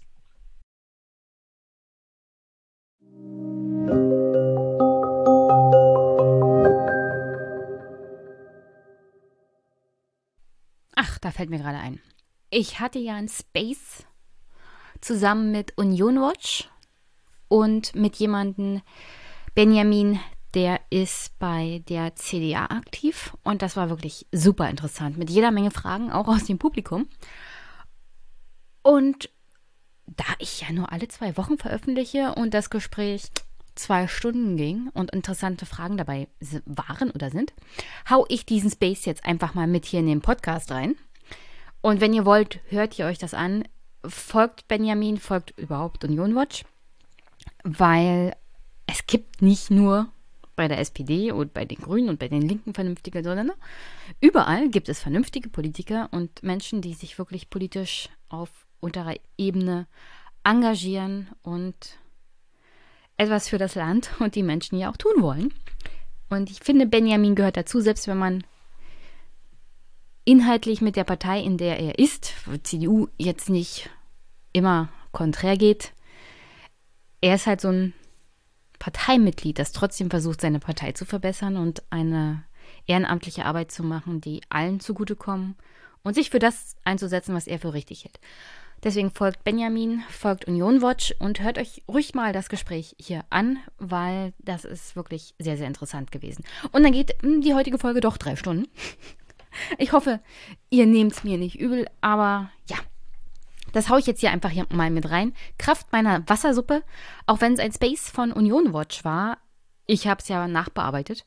Ach, 10.96 11.18
da 11.20 11.32
fällt 11.32 11.50
mir 11.50 11.60
gerade 11.60 11.78
ein. 11.78 12.02
Ich 12.50 12.80
hatte 12.80 13.00
ja 13.00 13.16
ein 13.16 13.30
Space 13.30 14.06
zusammen 15.02 15.52
mit 15.52 15.78
Union 15.78 16.16
Watch 16.16 16.70
und 17.48 17.96
mit 17.96 18.16
jemandem, 18.16 18.82
Benjamin, 19.54 20.20
der 20.54 20.80
ist 20.90 21.38
bei 21.40 21.82
der 21.90 22.16
CDA 22.16 22.66
aktiv 22.66 23.36
und 23.44 23.62
das 23.62 23.76
war 23.76 23.90
wirklich 23.90 24.28
super 24.32 24.70
interessant 24.70 25.18
mit 25.18 25.30
jeder 25.30 25.52
Menge 25.52 25.72
Fragen, 25.72 26.12
auch 26.12 26.28
aus 26.28 26.46
dem 26.46 26.58
Publikum. 26.58 27.08
Und 28.82 29.30
da 30.08 30.26
ich 30.40 30.62
ja 30.62 30.72
nur 30.72 30.92
alle 30.92 31.08
zwei 31.08 31.38
Wochen 31.38 31.58
veröffentliche 31.58 32.36
und 32.36 32.54
das 32.54 32.70
Gespräch 32.70 33.30
zwei 33.76 34.08
Stunden 34.08 34.58
ging 34.58 34.90
und 34.94 35.12
interessante 35.12 35.66
Fragen 35.66 35.98
dabei 35.98 36.28
waren 36.66 37.12
oder 37.12 37.30
sind, 37.30 37.54
hau 38.10 38.26
ich 38.28 38.46
diesen 38.46 38.72
Space 38.72 39.06
jetzt 39.06 39.26
einfach 39.26 39.54
mal 39.54 39.68
mit 39.68 39.86
hier 39.86 40.02
in 40.02 40.08
den 40.08 40.22
Podcast 40.22 40.72
rein. 40.72 40.96
Und 41.82 42.02
wenn 42.02 42.14
ihr 42.14 42.26
wollt, 42.26 42.60
hört 42.68 43.00
ihr 43.00 43.06
euch 43.06 43.18
das 43.18 43.34
an. 43.34 43.64
Folgt 44.04 44.68
Benjamin, 44.68 45.18
folgt 45.18 45.58
überhaupt 45.60 46.04
Union 46.04 46.36
Watch, 46.36 46.64
weil 47.64 48.36
es 48.88 49.06
gibt 49.06 49.42
nicht 49.42 49.72
nur 49.72 50.12
bei 50.56 50.68
der 50.68 50.80
SPD 50.80 51.32
und 51.32 51.54
bei 51.54 51.66
den 51.66 51.78
Grünen 51.78 52.10
und 52.10 52.20
bei 52.20 52.28
den 52.28 52.42
Linken 52.42 52.74
vernünftige, 52.74 53.24
sondern 53.24 53.52
überall 54.20 54.70
gibt 54.70 54.90
es 54.90 55.00
vernünftige 55.00 55.50
Politiker 55.50 56.10
und 56.12 56.44
Menschen, 56.44 56.82
die 56.82 56.94
sich 56.94 57.18
wirklich 57.18 57.50
politisch 57.50 58.10
auf 58.30 58.50
unterer 58.80 59.16
Ebene 59.38 59.88
engagieren 60.44 61.30
und 61.42 61.98
etwas 63.18 63.50
für 63.50 63.58
das 63.58 63.76
Land 63.76 64.12
und 64.20 64.36
die 64.36 64.44
Menschen 64.44 64.78
ja 64.78 64.92
auch 64.92 64.98
tun 64.98 65.22
wollen. 65.22 65.54
Und 66.30 66.50
ich 66.50 66.60
finde, 66.60 66.86
Benjamin 66.86 67.36
gehört 67.36 67.58
dazu, 67.58 67.82
selbst 67.82 68.08
wenn 68.08 68.18
man 68.18 68.44
inhaltlich 70.26 70.82
mit 70.82 70.96
der 70.96 71.04
Partei, 71.04 71.42
in 71.42 71.58
der 71.58 71.80
er 71.80 72.00
ist, 72.00 72.34
CDU 72.64 73.08
jetzt 73.18 73.50
nicht 73.50 73.90
immer 74.54 74.90
konträr 75.12 75.58
geht. 75.58 75.94
Er 77.22 77.36
ist 77.36 77.48
halt 77.48 77.62
so 77.62 77.70
ein 77.70 77.94
Parteimitglied, 78.80 79.60
das 79.60 79.72
trotzdem 79.72 80.10
versucht, 80.10 80.42
seine 80.42 80.60
Partei 80.60 80.92
zu 80.92 81.06
verbessern 81.06 81.58
und 81.58 81.84
eine 81.92 82.44
ehrenamtliche 82.88 83.46
Arbeit 83.46 83.72
zu 83.72 83.84
machen, 83.84 84.22
die 84.22 84.42
allen 84.50 84.80
zugutekommen 84.80 85.56
und 86.04 86.16
sich 86.16 86.30
für 86.30 86.40
das 86.40 86.76
einzusetzen, 86.84 87.36
was 87.36 87.48
er 87.48 87.60
für 87.60 87.74
richtig 87.74 88.06
hält. 88.06 88.20
Deswegen 88.84 89.12
folgt 89.12 89.44
Benjamin, 89.44 90.02
folgt 90.10 90.46
Union 90.46 90.82
Watch 90.82 91.14
und 91.20 91.42
hört 91.42 91.60
euch 91.60 91.84
ruhig 91.88 92.16
mal 92.16 92.34
das 92.34 92.50
Gespräch 92.50 92.96
hier 93.00 93.24
an, 93.30 93.60
weil 93.78 94.34
das 94.40 94.66
ist 94.66 94.96
wirklich 94.96 95.36
sehr, 95.38 95.56
sehr 95.56 95.68
interessant 95.68 96.12
gewesen. 96.12 96.44
Und 96.72 96.82
dann 96.82 96.92
geht 96.92 97.14
hm, 97.22 97.42
die 97.42 97.54
heutige 97.54 97.78
Folge 97.78 98.02
doch 98.02 98.18
drei 98.18 98.36
Stunden. 98.36 98.68
Ich 99.78 99.92
hoffe, 99.92 100.20
ihr 100.70 100.86
nehmt 100.86 101.14
es 101.14 101.24
mir 101.24 101.38
nicht 101.38 101.60
übel, 101.60 101.88
aber 102.02 102.50
ja, 102.70 102.78
das 103.72 103.90
haue 103.90 104.00
ich 104.00 104.08
jetzt 104.08 104.20
hier 104.20 104.32
einfach 104.32 104.50
hier 104.50 104.66
mal 104.70 104.90
mit 104.90 105.10
rein. 105.10 105.34
Kraft 105.58 105.92
meiner 105.92 106.28
Wassersuppe, 106.28 106.84
auch 107.26 107.42
wenn 107.42 107.54
es 107.54 107.60
ein 107.60 107.72
Space 107.72 108.10
von 108.10 108.32
Union 108.32 108.74
Watch 108.74 109.04
war, 109.04 109.38
ich 109.86 110.08
habe 110.08 110.22
es 110.22 110.28
ja 110.28 110.48
nachbearbeitet 110.48 111.26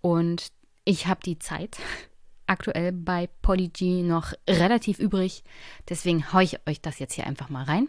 und 0.00 0.52
ich 0.84 1.06
habe 1.06 1.20
die 1.24 1.38
Zeit 1.38 1.78
aktuell 2.46 2.92
bei 2.92 3.28
Polyg 3.40 3.80
noch 4.04 4.32
relativ 4.48 4.98
übrig. 4.98 5.44
Deswegen 5.88 6.32
haue 6.32 6.44
ich 6.44 6.66
euch 6.66 6.80
das 6.80 6.98
jetzt 6.98 7.14
hier 7.14 7.26
einfach 7.26 7.48
mal 7.48 7.64
rein. 7.64 7.88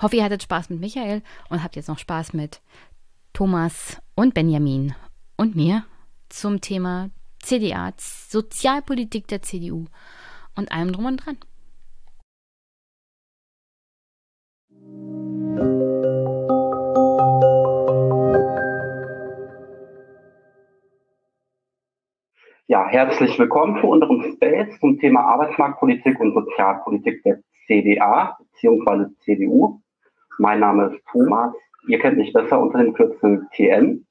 Hoffe, 0.00 0.16
ihr 0.16 0.24
hattet 0.24 0.42
Spaß 0.42 0.70
mit 0.70 0.80
Michael 0.80 1.22
und 1.48 1.62
habt 1.62 1.76
jetzt 1.76 1.88
noch 1.88 1.98
Spaß 1.98 2.32
mit 2.32 2.60
Thomas 3.32 4.00
und 4.14 4.34
Benjamin 4.34 4.94
und 5.36 5.56
mir 5.56 5.84
zum 6.28 6.60
Thema 6.60 7.10
CDA, 7.42 7.92
Sozialpolitik 7.98 9.28
der 9.28 9.42
CDU 9.42 9.86
und 10.56 10.72
allem 10.72 10.92
drum 10.92 11.06
und 11.06 11.24
dran. 11.24 11.38
Ja, 22.68 22.88
herzlich 22.88 23.38
willkommen 23.38 23.80
zu 23.80 23.86
unserem 23.86 24.22
Space 24.32 24.78
zum 24.80 24.98
Thema 24.98 25.20
Arbeitsmarktpolitik 25.20 26.18
und 26.18 26.34
Sozialpolitik 26.34 27.22
der 27.22 27.38
CDA 27.66 28.36
bzw. 28.60 29.14
CDU. 29.24 29.80
Mein 30.38 30.60
Name 30.60 30.86
ist 30.86 31.00
Thomas. 31.12 31.54
Ihr 31.86 32.00
kennt 32.00 32.16
mich 32.16 32.32
besser 32.32 32.60
unter 32.60 32.78
dem 32.78 32.92
Kürzel 32.92 33.46
TN. 33.54 34.04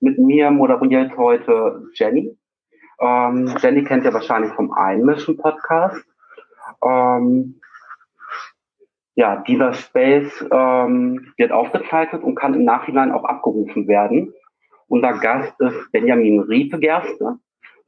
Mit 0.00 0.18
mir 0.18 0.50
moderiert 0.50 1.16
heute 1.18 1.84
Jenny. 1.92 2.34
Ähm, 3.00 3.54
Jenny 3.58 3.84
kennt 3.84 4.04
ihr 4.04 4.14
wahrscheinlich 4.14 4.52
vom 4.52 4.72
Einmischen 4.72 5.36
Podcast. 5.36 6.04
Ähm, 6.84 7.60
ja, 9.14 9.36
dieser 9.46 9.74
Space 9.74 10.44
ähm, 10.50 11.32
wird 11.36 11.52
aufgezeichnet 11.52 12.22
und 12.22 12.34
kann 12.34 12.54
im 12.54 12.64
Nachhinein 12.64 13.12
auch 13.12 13.24
abgerufen 13.24 13.86
werden. 13.86 14.32
Unser 14.88 15.14
Gast 15.14 15.58
ist 15.60 15.92
Benjamin 15.92 16.40
Riepe-Gerste 16.40 17.38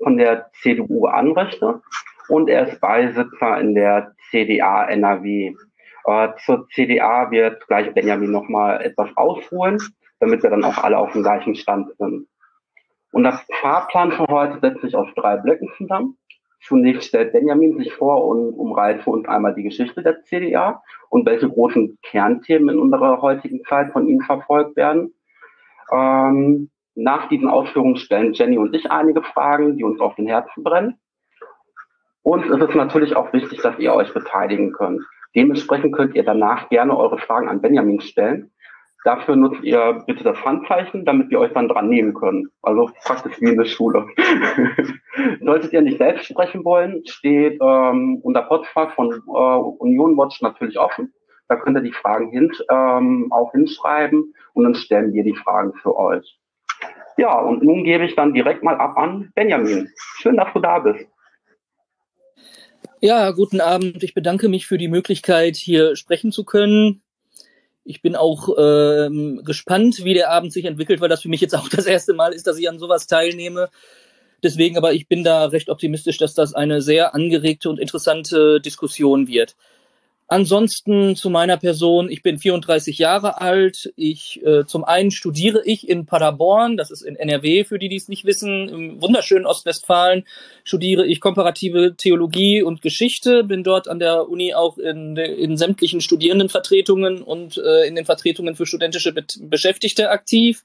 von 0.02 0.16
der 0.16 0.50
CDU 0.60 1.06
Anrechte 1.06 1.82
und 2.28 2.48
er 2.48 2.68
ist 2.68 2.80
Beisitzer 2.80 3.60
in 3.60 3.74
der 3.74 4.14
CDA 4.30 4.84
NRW. 4.84 5.54
Äh, 6.04 6.28
zur 6.44 6.68
CDA 6.68 7.30
wird 7.30 7.66
gleich 7.66 7.92
Benjamin 7.94 8.30
nochmal 8.30 8.82
etwas 8.82 9.08
ausholen, 9.16 9.78
damit 10.20 10.42
wir 10.42 10.50
dann 10.50 10.64
auch 10.64 10.78
alle 10.78 10.98
auf 10.98 11.12
dem 11.12 11.22
gleichen 11.22 11.54
Stand 11.54 11.88
sind. 11.98 12.26
Und 13.14 13.22
das 13.22 13.46
Fahrplan 13.60 14.10
für 14.10 14.26
heute 14.26 14.58
setzt 14.58 14.80
sich 14.80 14.96
aus 14.96 15.06
drei 15.14 15.36
Blöcken 15.36 15.70
zusammen. 15.76 16.18
Zunächst 16.66 17.04
stellt 17.04 17.32
Benjamin 17.32 17.78
sich 17.78 17.92
vor 17.92 18.26
und 18.26 18.54
umreißt 18.54 19.04
für 19.04 19.10
uns 19.10 19.28
einmal 19.28 19.54
die 19.54 19.62
Geschichte 19.62 20.02
der 20.02 20.24
CDA 20.24 20.82
und 21.10 21.24
welche 21.24 21.48
großen 21.48 21.96
Kernthemen 22.02 22.70
in 22.70 22.80
unserer 22.80 23.22
heutigen 23.22 23.62
Zeit 23.66 23.92
von 23.92 24.08
ihm 24.08 24.20
verfolgt 24.22 24.74
werden. 24.74 25.14
Ähm, 25.92 26.70
nach 26.96 27.28
diesen 27.28 27.48
Ausführungen 27.48 27.98
stellen 27.98 28.32
Jenny 28.32 28.58
und 28.58 28.74
ich 28.74 28.90
einige 28.90 29.22
Fragen, 29.22 29.76
die 29.76 29.84
uns 29.84 30.00
auf 30.00 30.16
den 30.16 30.26
Herzen 30.26 30.64
brennen. 30.64 30.98
Und 32.22 32.50
es 32.50 32.68
ist 32.68 32.74
natürlich 32.74 33.14
auch 33.14 33.32
wichtig, 33.32 33.62
dass 33.62 33.78
ihr 33.78 33.94
euch 33.94 34.12
beteiligen 34.12 34.72
könnt. 34.72 35.02
Dementsprechend 35.36 35.94
könnt 35.94 36.16
ihr 36.16 36.24
danach 36.24 36.68
gerne 36.68 36.98
eure 36.98 37.18
Fragen 37.18 37.48
an 37.48 37.60
Benjamin 37.60 38.00
stellen. 38.00 38.50
Dafür 39.04 39.36
nutzt 39.36 39.62
ihr 39.62 40.02
bitte 40.06 40.24
das 40.24 40.42
Handzeichen, 40.42 41.04
damit 41.04 41.30
wir 41.30 41.38
euch 41.38 41.52
dann 41.52 41.68
dran 41.68 41.90
nehmen 41.90 42.14
können. 42.14 42.48
Also 42.62 42.90
praktisch 43.04 43.38
wie 43.38 43.50
in 43.50 43.58
der 43.58 43.66
Schule. 43.66 44.06
Solltet 45.44 45.74
ihr 45.74 45.82
nicht 45.82 45.98
selbst 45.98 46.24
sprechen 46.24 46.64
wollen, 46.64 47.06
steht 47.06 47.60
ähm, 47.60 48.20
unser 48.22 48.42
Postfach 48.42 48.94
von 48.94 49.12
äh, 49.12 49.58
Union 49.78 50.16
Watch 50.16 50.40
natürlich 50.40 50.78
offen. 50.78 51.12
Da 51.48 51.56
könnt 51.56 51.76
ihr 51.76 51.82
die 51.82 51.92
Fragen 51.92 52.30
hin, 52.30 52.50
ähm, 52.70 53.30
auch 53.30 53.52
hinschreiben 53.52 54.34
und 54.54 54.64
dann 54.64 54.74
stellen 54.74 55.12
wir 55.12 55.22
die 55.22 55.36
Fragen 55.36 55.74
für 55.82 55.94
euch. 55.98 56.38
Ja, 57.18 57.38
und 57.38 57.62
nun 57.62 57.84
gebe 57.84 58.06
ich 58.06 58.16
dann 58.16 58.32
direkt 58.32 58.62
mal 58.62 58.76
ab 58.76 58.96
an 58.96 59.30
Benjamin. 59.34 59.90
Schön, 60.16 60.38
dass 60.38 60.50
du 60.54 60.60
da 60.60 60.78
bist. 60.78 61.06
Ja, 63.00 63.32
guten 63.32 63.60
Abend. 63.60 64.02
Ich 64.02 64.14
bedanke 64.14 64.48
mich 64.48 64.66
für 64.66 64.78
die 64.78 64.88
Möglichkeit, 64.88 65.56
hier 65.56 65.94
sprechen 65.94 66.32
zu 66.32 66.44
können. 66.44 67.02
Ich 67.84 68.00
bin 68.00 68.16
auch 68.16 68.48
ähm, 68.58 69.42
gespannt, 69.44 70.04
wie 70.04 70.14
der 70.14 70.30
Abend 70.30 70.52
sich 70.52 70.64
entwickelt, 70.64 71.00
weil 71.00 71.08
das 71.08 71.22
für 71.22 71.28
mich 71.28 71.40
jetzt 71.40 71.54
auch 71.54 71.68
das 71.70 71.86
erste 71.86 72.14
Mal 72.14 72.32
ist, 72.32 72.46
dass 72.46 72.58
ich 72.58 72.68
an 72.68 72.78
sowas 72.78 73.06
teilnehme. 73.06 73.68
Deswegen 74.42 74.76
aber 74.76 74.92
ich 74.92 75.08
bin 75.08 75.24
da 75.24 75.46
recht 75.46 75.70
optimistisch, 75.70 76.18
dass 76.18 76.34
das 76.34 76.54
eine 76.54 76.82
sehr 76.82 77.14
angeregte 77.14 77.70
und 77.70 77.78
interessante 77.78 78.60
Diskussion 78.60 79.26
wird. 79.26 79.56
Ansonsten 80.34 81.14
zu 81.14 81.30
meiner 81.30 81.58
Person, 81.58 82.10
ich 82.10 82.20
bin 82.20 82.40
34 82.40 82.98
Jahre 82.98 83.40
alt. 83.40 83.92
Ich 83.94 84.44
äh, 84.44 84.66
zum 84.66 84.82
einen 84.82 85.12
studiere 85.12 85.62
ich 85.64 85.88
in 85.88 86.06
Paderborn, 86.06 86.76
das 86.76 86.90
ist 86.90 87.02
in 87.02 87.14
NRW, 87.14 87.62
für 87.62 87.78
die, 87.78 87.88
die 87.88 87.94
es 87.94 88.08
nicht 88.08 88.24
wissen, 88.24 88.68
im 88.68 89.00
wunderschönen 89.00 89.46
Ostwestfalen 89.46 90.24
studiere 90.64 91.06
ich 91.06 91.20
komparative 91.20 91.94
Theologie 91.96 92.62
und 92.62 92.82
Geschichte, 92.82 93.44
bin 93.44 93.62
dort 93.62 93.86
an 93.86 94.00
der 94.00 94.28
Uni 94.28 94.54
auch 94.54 94.76
in, 94.76 95.16
in 95.16 95.56
sämtlichen 95.56 96.00
Studierendenvertretungen 96.00 97.22
und 97.22 97.56
äh, 97.56 97.86
in 97.86 97.94
den 97.94 98.04
Vertretungen 98.04 98.56
für 98.56 98.66
studentische 98.66 99.12
Be 99.12 99.24
Beschäftigte 99.38 100.10
aktiv 100.10 100.64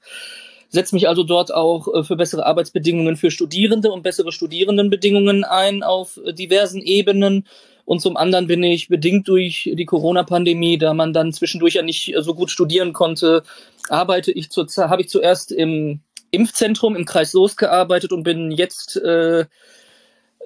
setze 0.68 0.94
mich 0.94 1.08
also 1.08 1.22
dort 1.22 1.54
auch 1.54 1.86
äh, 1.94 2.02
für 2.02 2.16
bessere 2.16 2.44
Arbeitsbedingungen 2.44 3.16
für 3.16 3.30
Studierende 3.30 3.92
und 3.92 4.02
bessere 4.02 4.32
Studierendenbedingungen 4.32 5.44
ein 5.44 5.84
auf 5.84 6.18
diversen 6.32 6.80
Ebenen 6.80 7.46
und 7.90 7.98
zum 7.98 8.16
anderen 8.16 8.46
bin 8.46 8.62
ich 8.62 8.86
bedingt 8.86 9.26
durch 9.26 9.68
die 9.74 9.84
Corona-Pandemie, 9.84 10.78
da 10.78 10.94
man 10.94 11.12
dann 11.12 11.32
zwischendurch 11.32 11.74
ja 11.74 11.82
nicht 11.82 12.14
so 12.20 12.34
gut 12.36 12.48
studieren 12.48 12.92
konnte, 12.92 13.42
arbeite 13.88 14.30
ich 14.30 14.48
zur 14.48 14.68
habe 14.88 15.02
ich 15.02 15.08
zuerst 15.08 15.50
im 15.50 15.98
Impfzentrum 16.30 16.94
im 16.94 17.04
Kreis 17.04 17.32
Soest 17.32 17.56
gearbeitet 17.56 18.12
und 18.12 18.22
bin 18.22 18.52
jetzt 18.52 18.96
äh, 18.96 19.44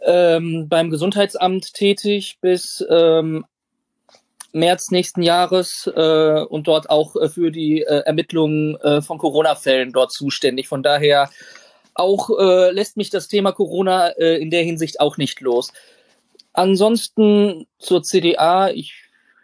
ähm, 0.06 0.70
beim 0.70 0.88
Gesundheitsamt 0.88 1.74
tätig 1.74 2.38
bis 2.40 2.82
ähm, 2.88 3.44
März 4.52 4.90
nächsten 4.90 5.22
Jahres 5.22 5.86
äh, 5.94 6.44
und 6.48 6.66
dort 6.66 6.88
auch 6.88 7.14
äh, 7.14 7.28
für 7.28 7.50
die 7.50 7.82
äh, 7.82 8.04
Ermittlungen 8.06 8.76
äh, 8.76 9.02
von 9.02 9.18
Corona-Fällen 9.18 9.92
dort 9.92 10.12
zuständig. 10.12 10.66
Von 10.66 10.82
daher 10.82 11.28
auch 11.92 12.30
äh, 12.38 12.70
lässt 12.70 12.96
mich 12.96 13.10
das 13.10 13.28
Thema 13.28 13.52
Corona 13.52 14.08
äh, 14.16 14.40
in 14.40 14.50
der 14.50 14.62
Hinsicht 14.62 14.98
auch 14.98 15.18
nicht 15.18 15.42
los. 15.42 15.72
Ansonsten 16.54 17.66
zur 17.78 18.02
CDA, 18.02 18.70
ich 18.70 18.94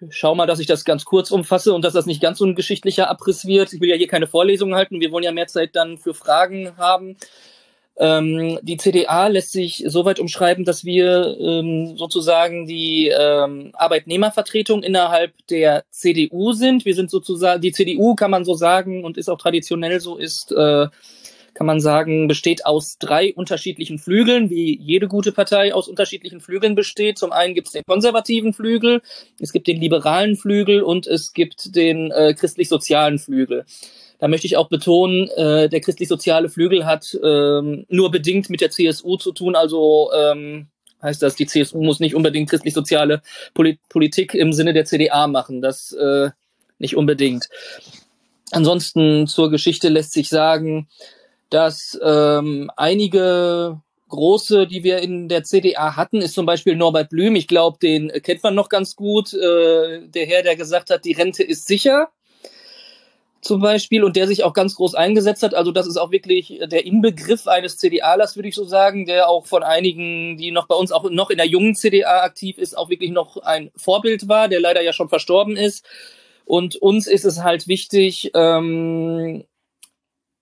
schau 0.09 0.35
mal, 0.35 0.47
dass 0.47 0.61
ich 0.61 0.67
das 0.67 0.85
ganz 0.85 1.05
kurz 1.05 1.31
umfasse 1.31 1.75
und 1.75 1.85
dass 1.85 1.93
das 1.93 2.07
nicht 2.07 2.23
ganz 2.23 2.39
so 2.39 2.47
ein 2.47 2.55
geschichtlicher 2.55 3.11
Abriss 3.11 3.47
wird. 3.47 3.73
Ich 3.73 3.81
will 3.81 3.91
ja 3.91 3.97
hier 3.97 4.09
keine 4.09 4.27
Vorlesungen 4.27 4.75
halten. 4.75 5.01
Wir 5.01 5.13
wollen 5.13 5.25
ja 5.25 5.33
mehr 5.33 5.49
Zeit 5.49 5.77
dann 5.77 5.99
für 5.99 6.15
Fragen 6.15 6.77
haben. 6.79 7.17
Ähm, 7.99 8.59
die 8.63 8.79
CDA 8.79 9.27
lässt 9.27 9.53
sich 9.53 9.85
soweit 9.87 10.21
umschreiben, 10.21 10.65
dass 10.65 10.85
wir 10.85 11.37
ähm, 11.39 11.97
sozusagen 11.99 12.67
die 12.67 13.09
ähm, 13.09 13.73
Arbeitnehmervertretung 13.75 14.83
innerhalb 14.83 15.33
der 15.49 15.85
CDU 15.91 16.53
sind. 16.53 16.85
Wir 16.87 16.95
sind 16.95 17.11
sozusagen, 17.11 17.61
die 17.61 17.73
CDU 17.73 18.15
kann 18.15 18.31
man 18.31 18.45
so 18.45 18.55
sagen 18.55 19.05
und 19.05 19.19
ist 19.19 19.29
auch 19.29 19.37
traditionell 19.37 20.01
so, 20.01 20.17
ist, 20.17 20.53
äh, 20.53 20.87
kann 21.55 21.67
man 21.67 21.81
sagen, 21.81 22.29
besteht 22.29 22.67
aus 22.67 22.99
drei 22.99 23.35
unterschiedlichen 23.35 23.99
Flügeln, 23.99 24.51
wie 24.51 24.79
jede 24.81 25.09
gute 25.09 25.33
Partei 25.33 25.75
aus 25.75 25.89
unterschiedlichen 25.89 26.41
Flügeln 26.41 26.75
besteht. 26.75 27.19
Zum 27.19 27.33
einen 27.33 27.55
gibt 27.55 27.69
es 27.69 27.73
den 27.73 27.85
konservativen 27.85 28.53
Flügel, 28.53 29.03
es 29.41 29.53
gibt 29.53 29.67
den 29.67 29.81
liberalen 29.81 30.37
Flügel 30.37 30.83
und 30.83 31.07
es 31.07 31.33
gibt 31.33 31.75
den 31.75 32.11
äh, 32.11 32.35
christlich-sozialen 32.35 33.19
Flügel. 33.19 33.65
Da 34.19 34.29
möchte 34.29 34.47
ich 34.47 34.57
auch 34.57 34.69
betonen, 34.69 35.29
äh, 35.29 35.69
der 35.69 35.81
christlich-soziale 35.81 36.51
Flügel 36.51 36.85
hat 36.85 37.19
ähm, 37.23 37.87
nur 37.89 38.11
bedingt 38.11 38.51
mit 38.51 38.61
der 38.61 38.71
CSU 38.71 39.17
zu 39.17 39.33
tun. 39.33 39.57
Also 39.57 40.11
ähm, 40.15 40.69
heißt 41.03 41.23
das, 41.23 41.37
die 41.37 41.47
CSU 41.47 41.83
muss 41.83 42.01
nicht 42.01 42.15
unbedingt 42.15 42.51
christlich-soziale 42.51 43.23
Poli 43.55 43.79
Politik 43.89 44.35
im 44.35 44.53
Sinne 44.53 44.75
der 44.75 44.85
CDA 44.85 45.27
machen. 45.27 45.63
Das 45.63 45.93
äh, 45.93 46.31
nicht 46.79 46.97
unbedingt. 46.97 47.49
Ansonsten 48.53 49.27
zur 49.27 49.51
Geschichte 49.51 49.89
lässt 49.89 50.13
sich 50.13 50.29
sagen, 50.29 50.89
dass 51.51 51.99
ähm, 52.03 52.71
einige 52.77 53.81
große, 54.09 54.67
die 54.67 54.83
wir 54.83 54.99
in 54.99 55.29
der 55.29 55.45
CDA 55.45 55.97
hatten, 55.97 56.21
ist 56.21 56.35
zum 56.35 56.47
Beispiel 56.47 56.77
Norbert 56.77 57.11
Blüm. 57.11 57.37
Ich 57.37 57.49
glaube, 57.49 57.79
den 57.81 58.11
kennt 58.23 58.43
man 58.43 58.55
noch 58.55 58.69
ganz 58.69 58.97
gut. 58.97 59.33
Äh, 59.35 60.09
der 60.09 60.27
Herr, 60.27 60.43
der 60.43 60.57
gesagt 60.57 60.91
hat, 60.91 61.05
die 61.05 61.13
Rente 61.13 61.43
ist 61.43 61.67
sicher 61.67 62.09
zum 63.41 63.61
Beispiel 63.61 64.05
und 64.05 64.17
der 64.17 64.27
sich 64.27 64.45
auch 64.45 64.53
ganz 64.53 64.75
groß 64.77 64.95
eingesetzt 64.95 65.43
hat. 65.43 65.55
Also 65.55 65.73
das 65.73 65.87
ist 65.87 65.97
auch 65.97 66.11
wirklich 66.11 66.61
der 66.71 66.85
Inbegriff 66.85 67.47
eines 67.47 67.79
CDAlers, 67.79 68.37
würde 68.37 68.49
ich 68.49 68.55
so 68.55 68.65
sagen, 68.65 69.07
der 69.07 69.29
auch 69.29 69.47
von 69.47 69.63
einigen, 69.63 70.37
die 70.37 70.51
noch 70.51 70.67
bei 70.67 70.75
uns 70.75 70.93
auch 70.93 71.09
noch 71.11 71.31
in 71.31 71.39
der 71.39 71.47
jungen 71.47 71.75
CDA 71.75 72.23
aktiv 72.23 72.59
ist, 72.59 72.77
auch 72.77 72.91
wirklich 72.91 73.11
noch 73.11 73.39
ein 73.39 73.71
Vorbild 73.77 74.29
war, 74.29 74.49
der 74.49 74.61
leider 74.61 74.83
ja 74.83 74.93
schon 74.93 75.09
verstorben 75.09 75.57
ist. 75.57 75.87
Und 76.45 76.77
uns 76.77 77.07
ist 77.07 77.25
es 77.25 77.43
halt 77.43 77.67
wichtig, 77.69 78.33
ähm, 78.35 79.45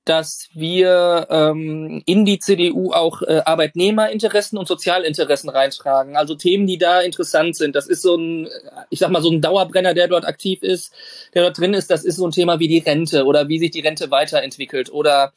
dass 0.08 0.48
wir 0.54 1.26
ähm, 1.28 2.02
in 2.06 2.24
die 2.24 2.38
CDU 2.38 2.92
auch 2.92 3.20
äh, 3.20 3.42
Arbeitnehmerinteressen 3.44 4.56
und 4.56 4.66
Sozialinteressen 4.66 5.50
reintragen. 5.50 6.16
Also 6.16 6.34
Themen, 6.34 6.66
die 6.66 6.78
da 6.78 7.00
interessant 7.00 7.56
sind. 7.56 7.76
Das 7.76 7.86
ist 7.86 8.00
so 8.00 8.16
ein, 8.16 8.48
ich 8.88 9.00
sag 9.00 9.10
mal, 9.10 9.20
so 9.20 9.30
ein 9.30 9.42
Dauerbrenner, 9.42 9.92
der 9.92 10.08
dort 10.08 10.24
aktiv 10.24 10.62
ist, 10.62 10.94
der 11.34 11.42
dort 11.42 11.58
drin 11.58 11.74
ist. 11.74 11.90
Das 11.90 12.04
ist 12.04 12.16
so 12.16 12.26
ein 12.26 12.30
Thema 12.30 12.58
wie 12.58 12.68
die 12.68 12.78
Rente 12.78 13.26
oder 13.26 13.48
wie 13.48 13.58
sich 13.58 13.70
die 13.70 13.80
Rente 13.80 14.10
weiterentwickelt 14.10 14.90
oder 14.90 15.34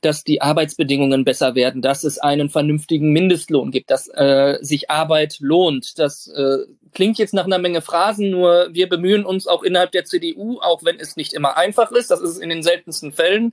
dass 0.00 0.24
die 0.24 0.42
Arbeitsbedingungen 0.42 1.24
besser 1.24 1.54
werden, 1.54 1.82
dass 1.82 2.04
es 2.04 2.18
einen 2.18 2.50
vernünftigen 2.50 3.12
Mindestlohn 3.12 3.70
gibt, 3.70 3.90
dass 3.90 4.08
äh, 4.08 4.58
sich 4.60 4.90
Arbeit 4.90 5.36
lohnt. 5.40 5.98
Das 5.98 6.28
äh, 6.28 6.58
klingt 6.92 7.18
jetzt 7.18 7.34
nach 7.34 7.46
einer 7.46 7.58
Menge 7.58 7.82
Phrasen, 7.82 8.30
nur 8.30 8.68
wir 8.72 8.88
bemühen 8.88 9.24
uns 9.24 9.46
auch 9.46 9.62
innerhalb 9.62 9.92
der 9.92 10.04
CDU, 10.04 10.58
auch 10.60 10.84
wenn 10.84 10.98
es 10.98 11.16
nicht 11.16 11.32
immer 11.32 11.56
einfach 11.56 11.90
ist, 11.92 12.10
das 12.10 12.20
ist 12.20 12.38
in 12.38 12.48
den 12.48 12.62
seltensten 12.62 13.12
Fällen, 13.12 13.52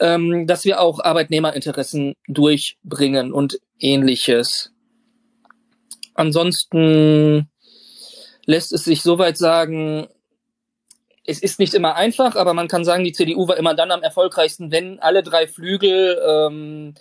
ähm, 0.00 0.46
dass 0.46 0.64
wir 0.64 0.80
auch 0.80 0.98
Arbeitnehmerinteressen 1.00 2.14
durchbringen 2.26 3.32
und 3.32 3.60
ähnliches. 3.78 4.72
Ansonsten 6.14 7.48
lässt 8.46 8.72
es 8.72 8.84
sich 8.84 9.02
soweit 9.02 9.38
sagen, 9.38 10.08
es 11.24 11.40
ist 11.40 11.60
nicht 11.60 11.74
immer 11.74 11.94
einfach, 11.94 12.34
aber 12.34 12.54
man 12.54 12.66
kann 12.66 12.84
sagen, 12.84 13.04
die 13.04 13.12
CDU 13.12 13.46
war 13.46 13.56
immer 13.56 13.74
dann 13.74 13.90
am 13.90 14.02
erfolgreichsten, 14.02 14.72
wenn 14.72 14.98
alle 14.98 15.22
drei 15.22 15.46
Flügel 15.46 16.20
ähm, 16.26 16.94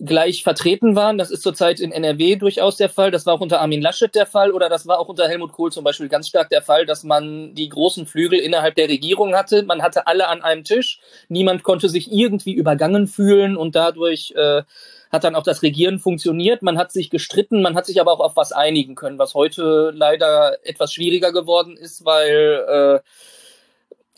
gleich 0.00 0.42
vertreten 0.42 0.94
waren. 0.94 1.18
Das 1.18 1.30
ist 1.30 1.42
zurzeit 1.42 1.80
in 1.80 1.92
NRW 1.92 2.36
durchaus 2.36 2.76
der 2.76 2.88
Fall. 2.88 3.10
Das 3.10 3.26
war 3.26 3.34
auch 3.34 3.40
unter 3.40 3.60
Armin 3.60 3.82
Laschet 3.82 4.14
der 4.14 4.26
Fall 4.26 4.52
oder 4.52 4.68
das 4.68 4.86
war 4.86 4.98
auch 4.98 5.08
unter 5.08 5.28
Helmut 5.28 5.52
Kohl 5.52 5.72
zum 5.72 5.84
Beispiel 5.84 6.08
ganz 6.08 6.28
stark 6.28 6.50
der 6.50 6.62
Fall, 6.62 6.86
dass 6.86 7.04
man 7.04 7.54
die 7.54 7.68
großen 7.68 8.06
Flügel 8.06 8.38
innerhalb 8.38 8.76
der 8.76 8.88
Regierung 8.88 9.34
hatte. 9.34 9.62
Man 9.64 9.82
hatte 9.82 10.06
alle 10.06 10.28
an 10.28 10.42
einem 10.42 10.64
Tisch. 10.64 11.00
Niemand 11.28 11.62
konnte 11.62 11.88
sich 11.88 12.12
irgendwie 12.12 12.52
übergangen 12.52 13.06
fühlen 13.08 13.56
und 13.56 13.74
dadurch 13.74 14.32
äh, 14.36 14.62
hat 15.10 15.24
dann 15.24 15.34
auch 15.34 15.42
das 15.42 15.62
Regieren 15.62 15.98
funktioniert. 15.98 16.62
Man 16.62 16.78
hat 16.78 16.92
sich 16.92 17.10
gestritten, 17.10 17.62
man 17.62 17.74
hat 17.74 17.86
sich 17.86 18.00
aber 18.00 18.12
auch 18.12 18.20
auf 18.20 18.36
was 18.36 18.52
einigen 18.52 18.94
können, 18.94 19.18
was 19.18 19.34
heute 19.34 19.90
leider 19.94 20.58
etwas 20.64 20.92
schwieriger 20.92 21.32
geworden 21.32 21.76
ist, 21.76 22.04
weil 22.04 23.02
äh, 23.02 23.08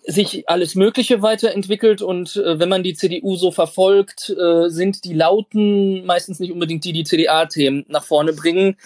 sich 0.07 0.49
alles 0.49 0.75
Mögliche 0.75 1.23
weiterentwickelt 1.23 2.03
und 2.03 2.37
äh, 2.37 2.59
wenn 2.59 2.69
man 2.69 2.83
die 2.83 2.95
CDU 2.95 3.37
so 3.37 3.51
verfolgt, 3.51 4.31
äh, 4.31 4.69
sind 4.69 5.05
die 5.05 5.15
Lauten 5.15 6.05
meistens 6.05 6.41
nicht 6.41 6.53
unbedingt 6.53 6.85
die, 6.85 6.93
die 6.93 7.05
CDA-Themen 7.05 7.85
nach 7.89 8.05
vorne 8.05 8.33
bringen. 8.33 8.77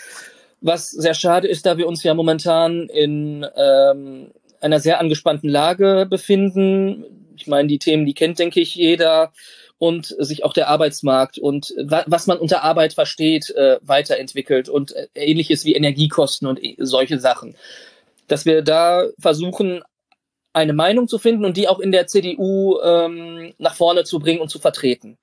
Was 0.61 0.91
sehr 0.91 1.15
schade 1.15 1.49
ist, 1.49 1.67
da 1.67 1.77
wir 1.77 1.87
uns 1.87 2.03
ja 2.03 2.15
momentan 2.15 2.89
in 2.89 3.47
ähm, 3.57 4.33
einer 4.61 4.81
sehr 4.81 4.99
angespannten 4.99 5.49
Lage 5.49 6.07
befinden. 6.09 7.05
Ich 7.37 7.47
meine, 7.47 7.69
die 7.69 7.79
Themen, 7.79 8.07
die 8.07 8.15
kennt, 8.15 8.39
denke 8.39 8.61
ich, 8.61 8.75
jeder 8.75 9.33
und 9.79 10.15
sich 10.19 10.45
auch 10.45 10.53
der 10.53 10.69
Arbeitsmarkt 10.69 11.39
und 11.39 11.75
wa 11.77 12.05
was 12.07 12.27
man 12.27 12.39
unter 12.39 12.63
Arbeit 12.63 12.95
versteht, 12.95 13.51
äh, 13.51 13.79
weiterentwickelt 13.83 14.69
und 14.69 14.93
äh, 14.93 15.09
ähnliches 15.15 15.65
wie 15.65 15.75
Energiekosten 15.75 16.49
und 16.49 16.63
äh, 16.63 16.77
solche 16.79 17.19
Sachen. 17.19 17.57
Dass 18.29 18.47
wir 18.47 18.63
da 18.63 19.09
versuchen, 19.19 19.83
eine 20.55 20.73
Meinung 20.73 21.09
zu 21.09 21.19
finden 21.19 21.45
und 21.45 21.57
die 21.57 21.69
auch 21.69 21.81
in 21.81 21.93
der 21.93 22.07
CDU 22.07 22.79
ähm, 22.83 23.53
nach 23.59 23.75
vorne 23.75 24.05
zu 24.05 24.21
bringen 24.21 24.41
und 24.41 24.49
zu 24.49 24.59
vertreten. 24.59 25.19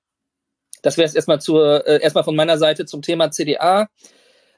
Das 0.82 0.98
wäre 0.98 1.06
es 1.06 1.14
erstmal 1.14 1.40
zur, 1.40 1.86
äh, 1.86 2.00
erstmal 2.00 2.24
von 2.24 2.36
meiner 2.36 2.58
Seite 2.58 2.84
zum 2.84 3.02
Thema 3.02 3.30
CDA. 3.30 3.88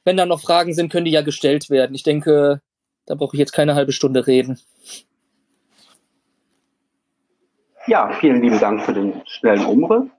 Wenn 0.04 0.16
da 0.16 0.26
noch 0.26 0.40
Fragen 0.40 0.74
sind, 0.74 0.90
können 0.90 1.04
die 1.04 1.12
ja 1.12 1.22
gestellt 1.22 1.70
werden. 1.70 1.94
Ich 1.94 2.02
denke, 2.02 2.60
da 3.06 3.14
brauche 3.14 3.36
ich 3.36 3.40
jetzt 3.40 3.52
keine 3.52 3.74
halbe 3.74 3.92
Stunde 3.92 4.26
reden. 4.26 4.58
Ja, 7.86 8.10
vielen 8.18 8.42
lieben 8.42 8.58
Dank 8.58 8.82
für 8.82 8.94
den 8.94 9.22
schnellen 9.26 9.66
Umriss. 9.66 10.10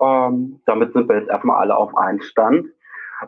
Ähm, 0.00 0.60
damit 0.66 0.92
sind 0.92 1.08
wir 1.08 1.18
jetzt 1.18 1.30
erstmal 1.30 1.60
alle 1.60 1.76
auf 1.76 1.96
einen 1.96 2.20
Stand. 2.20 2.66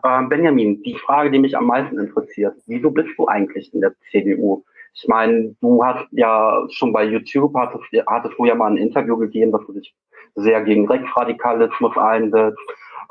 Ähm, 0.03 0.29
Benjamin, 0.29 0.83
die 0.83 0.95
Frage, 0.95 1.31
die 1.31 1.39
mich 1.39 1.55
am 1.55 1.67
meisten 1.67 1.97
interessiert, 1.99 2.55
wieso 2.67 2.91
bist 2.91 3.09
du 3.17 3.27
eigentlich 3.27 3.73
in 3.73 3.81
der 3.81 3.93
CDU? 4.11 4.63
Ich 4.93 5.07
meine, 5.07 5.55
du 5.59 5.83
hast 5.83 6.05
ja 6.11 6.65
schon 6.69 6.93
bei 6.93 7.03
YouTube, 7.03 7.55
hattest, 7.55 7.83
hattest 8.07 8.37
du 8.37 8.45
ja 8.45 8.55
mal 8.55 8.71
ein 8.71 8.77
Interview 8.77 9.17
gegeben, 9.17 9.51
dass 9.51 9.65
du 9.65 9.73
dich 9.73 9.95
sehr 10.35 10.61
gegen 10.61 10.87
Rechtsradikalismus 10.87 11.97
einsetzt. 11.97 12.59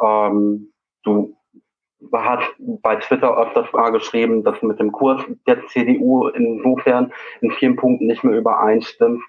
Ähm, 0.00 0.72
du 1.02 1.36
hast 2.12 2.48
bei 2.58 2.96
Twitter 2.96 3.36
öfters 3.36 3.72
mal 3.72 3.90
geschrieben, 3.90 4.42
dass 4.44 4.58
du 4.60 4.66
mit 4.66 4.78
dem 4.80 4.92
Kurs 4.92 5.22
der 5.46 5.66
CDU 5.68 6.28
insofern 6.28 7.12
in 7.40 7.50
vielen 7.52 7.76
Punkten 7.76 8.06
nicht 8.06 8.24
mehr 8.24 8.38
übereinstimmt. 8.38 9.22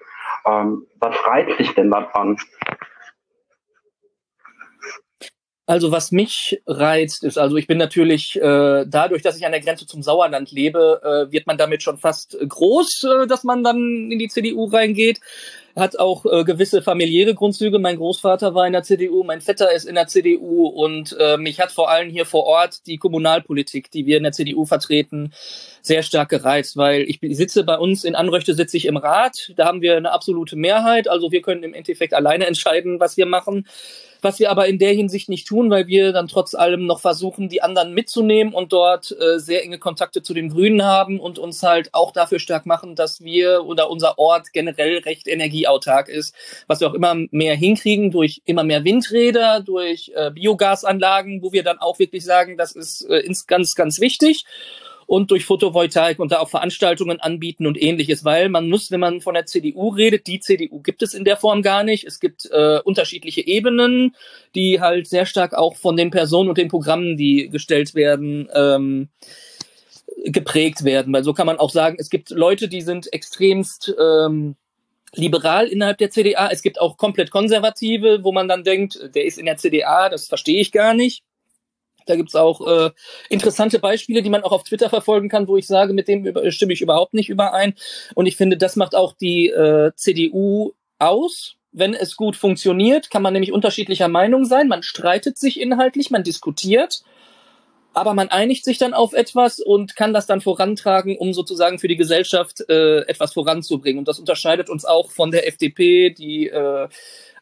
Ähm, 0.46 0.86
was 1.00 1.14
reizt 1.26 1.58
dich 1.58 1.74
denn 1.74 1.90
daran? 1.90 2.36
Also 5.66 5.90
was 5.90 6.12
mich 6.12 6.60
reizt, 6.66 7.24
ist, 7.24 7.38
also 7.38 7.56
ich 7.56 7.66
bin 7.66 7.78
natürlich 7.78 8.36
äh, 8.36 8.84
dadurch, 8.86 9.22
dass 9.22 9.38
ich 9.38 9.46
an 9.46 9.52
der 9.52 9.62
Grenze 9.62 9.86
zum 9.86 10.02
Sauerland 10.02 10.50
lebe, 10.50 11.00
äh, 11.02 11.32
wird 11.32 11.46
man 11.46 11.56
damit 11.56 11.82
schon 11.82 11.96
fast 11.96 12.36
groß, 12.46 13.04
äh, 13.04 13.26
dass 13.26 13.44
man 13.44 13.64
dann 13.64 14.10
in 14.10 14.18
die 14.18 14.28
CDU 14.28 14.66
reingeht. 14.66 15.20
Hat 15.76 15.98
auch 15.98 16.24
äh, 16.24 16.44
gewisse 16.44 16.82
familiäre 16.82 17.34
Grundzüge. 17.34 17.78
Mein 17.78 17.96
Großvater 17.96 18.54
war 18.54 18.66
in 18.66 18.72
der 18.72 18.84
CDU, 18.84 19.24
mein 19.24 19.40
Vetter 19.40 19.72
ist 19.72 19.84
in 19.84 19.96
der 19.96 20.06
CDU 20.06 20.66
und 20.66 21.16
äh, 21.18 21.36
mich 21.36 21.60
hat 21.60 21.72
vor 21.72 21.90
allem 21.90 22.10
hier 22.10 22.26
vor 22.26 22.44
Ort 22.44 22.86
die 22.86 22.98
Kommunalpolitik, 22.98 23.90
die 23.90 24.06
wir 24.06 24.16
in 24.16 24.22
der 24.22 24.32
CDU 24.32 24.66
vertreten, 24.66 25.32
sehr 25.82 26.02
stark 26.02 26.28
gereizt, 26.28 26.76
weil 26.76 27.02
ich 27.02 27.18
sitze 27.36 27.64
bei 27.64 27.76
uns 27.76 28.04
in 28.04 28.14
Anröchte, 28.14 28.54
sitze 28.54 28.76
ich 28.76 28.86
im 28.86 28.96
Rat, 28.96 29.52
da 29.56 29.66
haben 29.66 29.82
wir 29.82 29.96
eine 29.96 30.12
absolute 30.12 30.56
Mehrheit, 30.56 31.08
also 31.08 31.30
wir 31.32 31.42
können 31.42 31.62
im 31.62 31.74
Endeffekt 31.74 32.14
alleine 32.14 32.46
entscheiden, 32.46 33.00
was 33.00 33.16
wir 33.16 33.26
machen. 33.26 33.66
Was 34.24 34.38
wir 34.38 34.50
aber 34.50 34.68
in 34.68 34.78
der 34.78 34.94
Hinsicht 34.94 35.28
nicht 35.28 35.46
tun, 35.46 35.68
weil 35.68 35.86
wir 35.86 36.14
dann 36.14 36.28
trotz 36.28 36.54
allem 36.54 36.86
noch 36.86 37.00
versuchen, 37.00 37.50
die 37.50 37.60
anderen 37.60 37.92
mitzunehmen 37.92 38.54
und 38.54 38.72
dort 38.72 39.14
äh, 39.20 39.38
sehr 39.38 39.62
enge 39.62 39.78
Kontakte 39.78 40.22
zu 40.22 40.32
den 40.32 40.48
Grünen 40.48 40.82
haben 40.82 41.20
und 41.20 41.38
uns 41.38 41.62
halt 41.62 41.92
auch 41.92 42.10
dafür 42.10 42.38
stark 42.38 42.64
machen, 42.64 42.96
dass 42.96 43.22
wir 43.22 43.66
oder 43.66 43.90
unser 43.90 44.18
Ort 44.18 44.54
generell 44.54 44.96
recht 45.00 45.28
energieautark 45.64 46.08
ist, 46.08 46.34
was 46.66 46.80
wir 46.80 46.88
auch 46.88 46.94
immer 46.94 47.14
mehr 47.30 47.56
hinkriegen 47.56 48.10
durch 48.10 48.42
immer 48.44 48.64
mehr 48.64 48.84
Windräder, 48.84 49.60
durch 49.60 50.12
äh, 50.14 50.30
Biogasanlagen, 50.30 51.42
wo 51.42 51.52
wir 51.52 51.62
dann 51.62 51.78
auch 51.78 51.98
wirklich 51.98 52.24
sagen, 52.24 52.56
das 52.56 52.72
ist 52.72 53.02
äh, 53.08 53.28
ganz, 53.46 53.74
ganz 53.74 54.00
wichtig 54.00 54.44
und 55.06 55.30
durch 55.30 55.44
Photovoltaik 55.44 56.18
und 56.18 56.32
da 56.32 56.38
auch 56.38 56.48
Veranstaltungen 56.48 57.20
anbieten 57.20 57.66
und 57.66 57.80
ähnliches, 57.80 58.24
weil 58.24 58.48
man 58.48 58.70
muss, 58.70 58.90
wenn 58.90 59.00
man 59.00 59.20
von 59.20 59.34
der 59.34 59.44
CDU 59.44 59.90
redet, 59.90 60.26
die 60.26 60.40
CDU 60.40 60.80
gibt 60.80 61.02
es 61.02 61.12
in 61.12 61.24
der 61.24 61.36
Form 61.36 61.60
gar 61.60 61.84
nicht. 61.84 62.06
Es 62.06 62.20
gibt 62.20 62.48
äh, 62.50 62.78
unterschiedliche 62.82 63.46
Ebenen, 63.46 64.14
die 64.54 64.80
halt 64.80 65.06
sehr 65.06 65.26
stark 65.26 65.52
auch 65.52 65.76
von 65.76 65.96
den 65.96 66.10
Personen 66.10 66.48
und 66.48 66.56
den 66.56 66.68
Programmen, 66.68 67.18
die 67.18 67.50
gestellt 67.50 67.94
werden, 67.94 68.48
ähm, 68.54 69.10
geprägt 70.24 70.84
werden, 70.84 71.12
weil 71.12 71.22
so 71.22 71.34
kann 71.34 71.46
man 71.46 71.58
auch 71.58 71.70
sagen, 71.70 71.96
es 71.98 72.08
gibt 72.08 72.30
Leute, 72.30 72.68
die 72.68 72.80
sind 72.80 73.12
extremst 73.12 73.94
ähm, 74.00 74.56
liberal 75.14 75.66
innerhalb 75.66 75.98
der 75.98 76.10
CDA. 76.10 76.48
Es 76.50 76.62
gibt 76.62 76.80
auch 76.80 76.96
komplett 76.96 77.30
Konservative, 77.30 78.22
wo 78.22 78.32
man 78.32 78.48
dann 78.48 78.64
denkt, 78.64 78.98
der 79.14 79.24
ist 79.24 79.38
in 79.38 79.46
der 79.46 79.56
CDA, 79.56 80.08
das 80.08 80.28
verstehe 80.28 80.60
ich 80.60 80.72
gar 80.72 80.94
nicht. 80.94 81.22
Da 82.06 82.16
gibt's 82.16 82.34
auch 82.34 82.66
äh, 82.66 82.90
interessante 83.30 83.78
Beispiele, 83.78 84.22
die 84.22 84.28
man 84.28 84.42
auch 84.42 84.52
auf 84.52 84.64
Twitter 84.64 84.90
verfolgen 84.90 85.28
kann, 85.28 85.48
wo 85.48 85.56
ich 85.56 85.66
sage, 85.66 85.94
mit 85.94 86.08
dem 86.08 86.34
stimme 86.50 86.72
ich 86.72 86.82
überhaupt 86.82 87.14
nicht 87.14 87.30
überein. 87.30 87.74
Und 88.14 88.26
ich 88.26 88.36
finde, 88.36 88.56
das 88.56 88.76
macht 88.76 88.94
auch 88.94 89.14
die 89.14 89.48
äh, 89.48 89.92
CDU 89.96 90.72
aus. 90.98 91.54
Wenn 91.72 91.94
es 91.94 92.16
gut 92.16 92.36
funktioniert, 92.36 93.10
kann 93.10 93.22
man 93.22 93.32
nämlich 93.32 93.52
unterschiedlicher 93.52 94.08
Meinung 94.08 94.44
sein. 94.44 94.68
Man 94.68 94.82
streitet 94.82 95.38
sich 95.38 95.60
inhaltlich, 95.60 96.10
man 96.10 96.22
diskutiert 96.22 97.02
aber 97.94 98.14
man 98.14 98.28
einigt 98.28 98.64
sich 98.64 98.78
dann 98.78 98.94
auf 98.94 99.12
etwas 99.12 99.60
und 99.60 99.96
kann 99.96 100.12
das 100.12 100.26
dann 100.26 100.40
vorantragen, 100.40 101.16
um 101.16 101.32
sozusagen 101.32 101.78
für 101.78 101.88
die 101.88 101.96
Gesellschaft 101.96 102.68
äh, 102.68 103.00
etwas 103.02 103.32
voranzubringen. 103.32 104.00
Und 104.00 104.08
das 104.08 104.18
unterscheidet 104.18 104.68
uns 104.68 104.84
auch 104.84 105.10
von 105.10 105.30
der 105.30 105.46
FDP, 105.48 106.10
die 106.10 106.48
äh, 106.48 106.88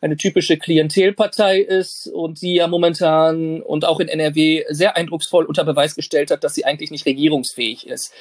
eine 0.03 0.17
typische 0.17 0.59
Klientelpartei 0.59 1.61
ist 1.61 2.09
und 2.09 2.43
die 2.43 2.57
ja 2.57 2.67
momentan 2.67 3.63
und 3.63 3.85
auch 3.85 4.01
in 4.01 4.09
NRW 4.09 4.65
sehr 4.69 4.97
eindrucksvoll 4.97 5.45
unter 5.45 5.65
Beweis 5.65 5.95
gestellt 5.95 6.33
hat, 6.33 6.43
dass 6.43 6.55
sie 6.55 6.65
eigentlich 6.65 6.91
nicht 6.91 7.07
regierungsfähig 7.07 7.87
ist. 7.87 8.13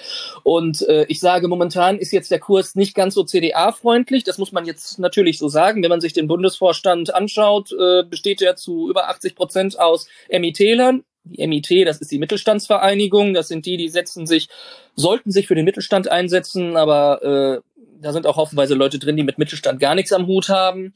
Und 0.43 0.87
äh, 0.87 1.05
ich 1.07 1.19
sage, 1.19 1.47
momentan 1.47 1.97
ist 1.97 2.11
jetzt 2.11 2.29
der 2.29 2.39
Kurs 2.39 2.75
nicht 2.75 2.93
ganz 2.93 3.15
so 3.15 3.23
CDA-freundlich. 3.23 4.23
Das 4.23 4.37
muss 4.37 4.51
man 4.51 4.65
jetzt 4.65 4.99
natürlich 4.99 5.39
so 5.39 5.49
sagen. 5.49 5.81
Wenn 5.81 5.89
man 5.89 6.01
sich 6.01 6.13
den 6.13 6.27
Bundesvorstand 6.27 7.13
anschaut, 7.15 7.71
äh, 7.71 8.03
besteht 8.03 8.43
er 8.43 8.55
zu 8.55 8.87
über 8.87 9.09
80 9.09 9.35
Prozent 9.35 9.79
aus 9.79 10.07
MIT-Lern 10.29 11.03
die 11.23 11.45
MIT, 11.45 11.87
das 11.87 11.99
ist 11.99 12.11
die 12.11 12.19
Mittelstandsvereinigung, 12.19 13.33
das 13.33 13.47
sind 13.47 13.65
die, 13.65 13.77
die 13.77 13.89
setzen 13.89 14.25
sich, 14.25 14.49
sollten 14.95 15.31
sich 15.31 15.47
für 15.47 15.55
den 15.55 15.65
Mittelstand 15.65 16.09
einsetzen, 16.09 16.77
aber 16.77 17.61
äh, 17.63 17.85
da 18.01 18.13
sind 18.13 18.25
auch 18.25 18.37
haufenweise 18.37 18.73
Leute 18.73 18.99
drin, 18.99 19.17
die 19.17 19.23
mit 19.23 19.37
Mittelstand 19.37 19.79
gar 19.79 19.95
nichts 19.95 20.13
am 20.13 20.27
Hut 20.27 20.49
haben. 20.49 20.93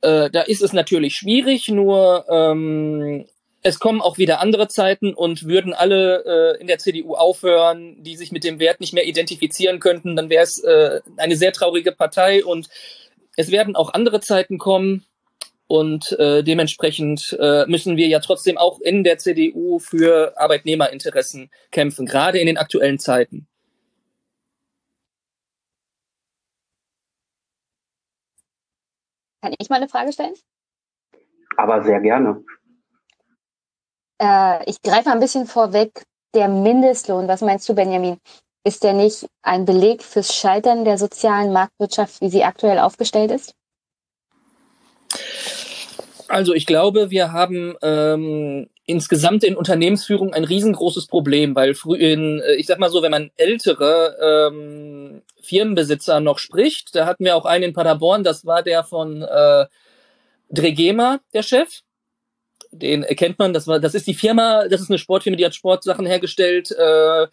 Äh, 0.00 0.30
da 0.30 0.42
ist 0.42 0.62
es 0.62 0.72
natürlich 0.72 1.14
schwierig, 1.14 1.68
nur 1.68 2.24
ähm, 2.28 3.26
es 3.62 3.78
kommen 3.78 4.00
auch 4.00 4.18
wieder 4.18 4.40
andere 4.40 4.68
Zeiten 4.68 5.14
und 5.14 5.44
würden 5.44 5.74
alle 5.74 6.56
äh, 6.56 6.60
in 6.60 6.66
der 6.66 6.78
CDU 6.78 7.14
aufhören, 7.14 8.02
die 8.02 8.16
sich 8.16 8.30
mit 8.30 8.44
dem 8.44 8.60
Wert 8.60 8.80
nicht 8.80 8.94
mehr 8.94 9.06
identifizieren 9.06 9.80
könnten, 9.80 10.16
dann 10.16 10.30
wäre 10.30 10.44
es 10.44 10.62
äh, 10.62 11.00
eine 11.16 11.36
sehr 11.36 11.52
traurige 11.52 11.92
Partei 11.92 12.44
und 12.44 12.68
es 13.36 13.50
werden 13.50 13.76
auch 13.76 13.94
andere 13.94 14.20
Zeiten 14.20 14.58
kommen. 14.58 15.04
Und 15.68 16.12
äh, 16.18 16.42
dementsprechend 16.42 17.36
äh, 17.38 17.66
müssen 17.66 17.98
wir 17.98 18.08
ja 18.08 18.20
trotzdem 18.20 18.56
auch 18.56 18.80
in 18.80 19.04
der 19.04 19.18
CDU 19.18 19.78
für 19.78 20.32
Arbeitnehmerinteressen 20.38 21.50
kämpfen, 21.70 22.06
gerade 22.06 22.38
in 22.38 22.46
den 22.46 22.56
aktuellen 22.56 22.98
Zeiten. 22.98 23.46
Kann 29.42 29.54
ich 29.58 29.68
mal 29.68 29.76
eine 29.76 29.88
Frage 29.88 30.12
stellen? 30.12 30.34
Aber 31.58 31.82
sehr 31.82 32.00
gerne. 32.00 32.42
Äh, 34.20 34.64
ich 34.70 34.80
greife 34.82 35.10
ein 35.10 35.20
bisschen 35.20 35.46
vorweg. 35.46 36.02
Der 36.34 36.48
Mindestlohn, 36.48 37.28
was 37.28 37.40
meinst 37.40 37.68
du, 37.68 37.74
Benjamin? 37.74 38.18
Ist 38.64 38.84
der 38.84 38.92
nicht 38.92 39.26
ein 39.42 39.64
Beleg 39.64 40.02
fürs 40.02 40.34
Scheitern 40.34 40.84
der 40.84 40.98
sozialen 40.98 41.52
Marktwirtschaft, 41.52 42.20
wie 42.20 42.28
sie 42.30 42.44
aktuell 42.44 42.78
aufgestellt 42.78 43.30
ist? 43.30 43.54
Also 46.28 46.54
ich 46.54 46.66
glaube, 46.66 47.10
wir 47.10 47.32
haben 47.32 47.74
ähm, 47.82 48.68
insgesamt 48.84 49.44
in 49.44 49.56
Unternehmensführung 49.56 50.34
ein 50.34 50.44
riesengroßes 50.44 51.06
Problem, 51.06 51.54
weil 51.54 51.74
früh 51.74 51.96
in, 51.96 52.40
äh, 52.40 52.54
ich 52.54 52.66
sag 52.66 52.78
mal 52.78 52.90
so, 52.90 53.02
wenn 53.02 53.10
man 53.10 53.30
ältere 53.36 54.50
ähm, 54.50 55.22
Firmenbesitzer 55.40 56.20
noch 56.20 56.38
spricht, 56.38 56.94
da 56.94 57.06
hatten 57.06 57.24
wir 57.24 57.36
auch 57.36 57.46
einen 57.46 57.64
in 57.64 57.72
Paderborn, 57.72 58.24
das 58.24 58.44
war 58.44 58.62
der 58.62 58.84
von 58.84 59.22
äh, 59.22 59.66
Dregema, 60.50 61.20
der 61.32 61.42
Chef. 61.42 61.80
Den 62.70 63.02
erkennt 63.02 63.38
man, 63.38 63.54
das 63.54 63.66
war, 63.66 63.80
das 63.80 63.94
ist 63.94 64.06
die 64.06 64.14
Firma, 64.14 64.68
das 64.68 64.82
ist 64.82 64.90
eine 64.90 64.98
Sportfirma, 64.98 65.36
die 65.36 65.46
hat 65.46 65.54
Sportsachen 65.54 66.04
hergestellt, 66.04 66.70
äh, 66.70 67.26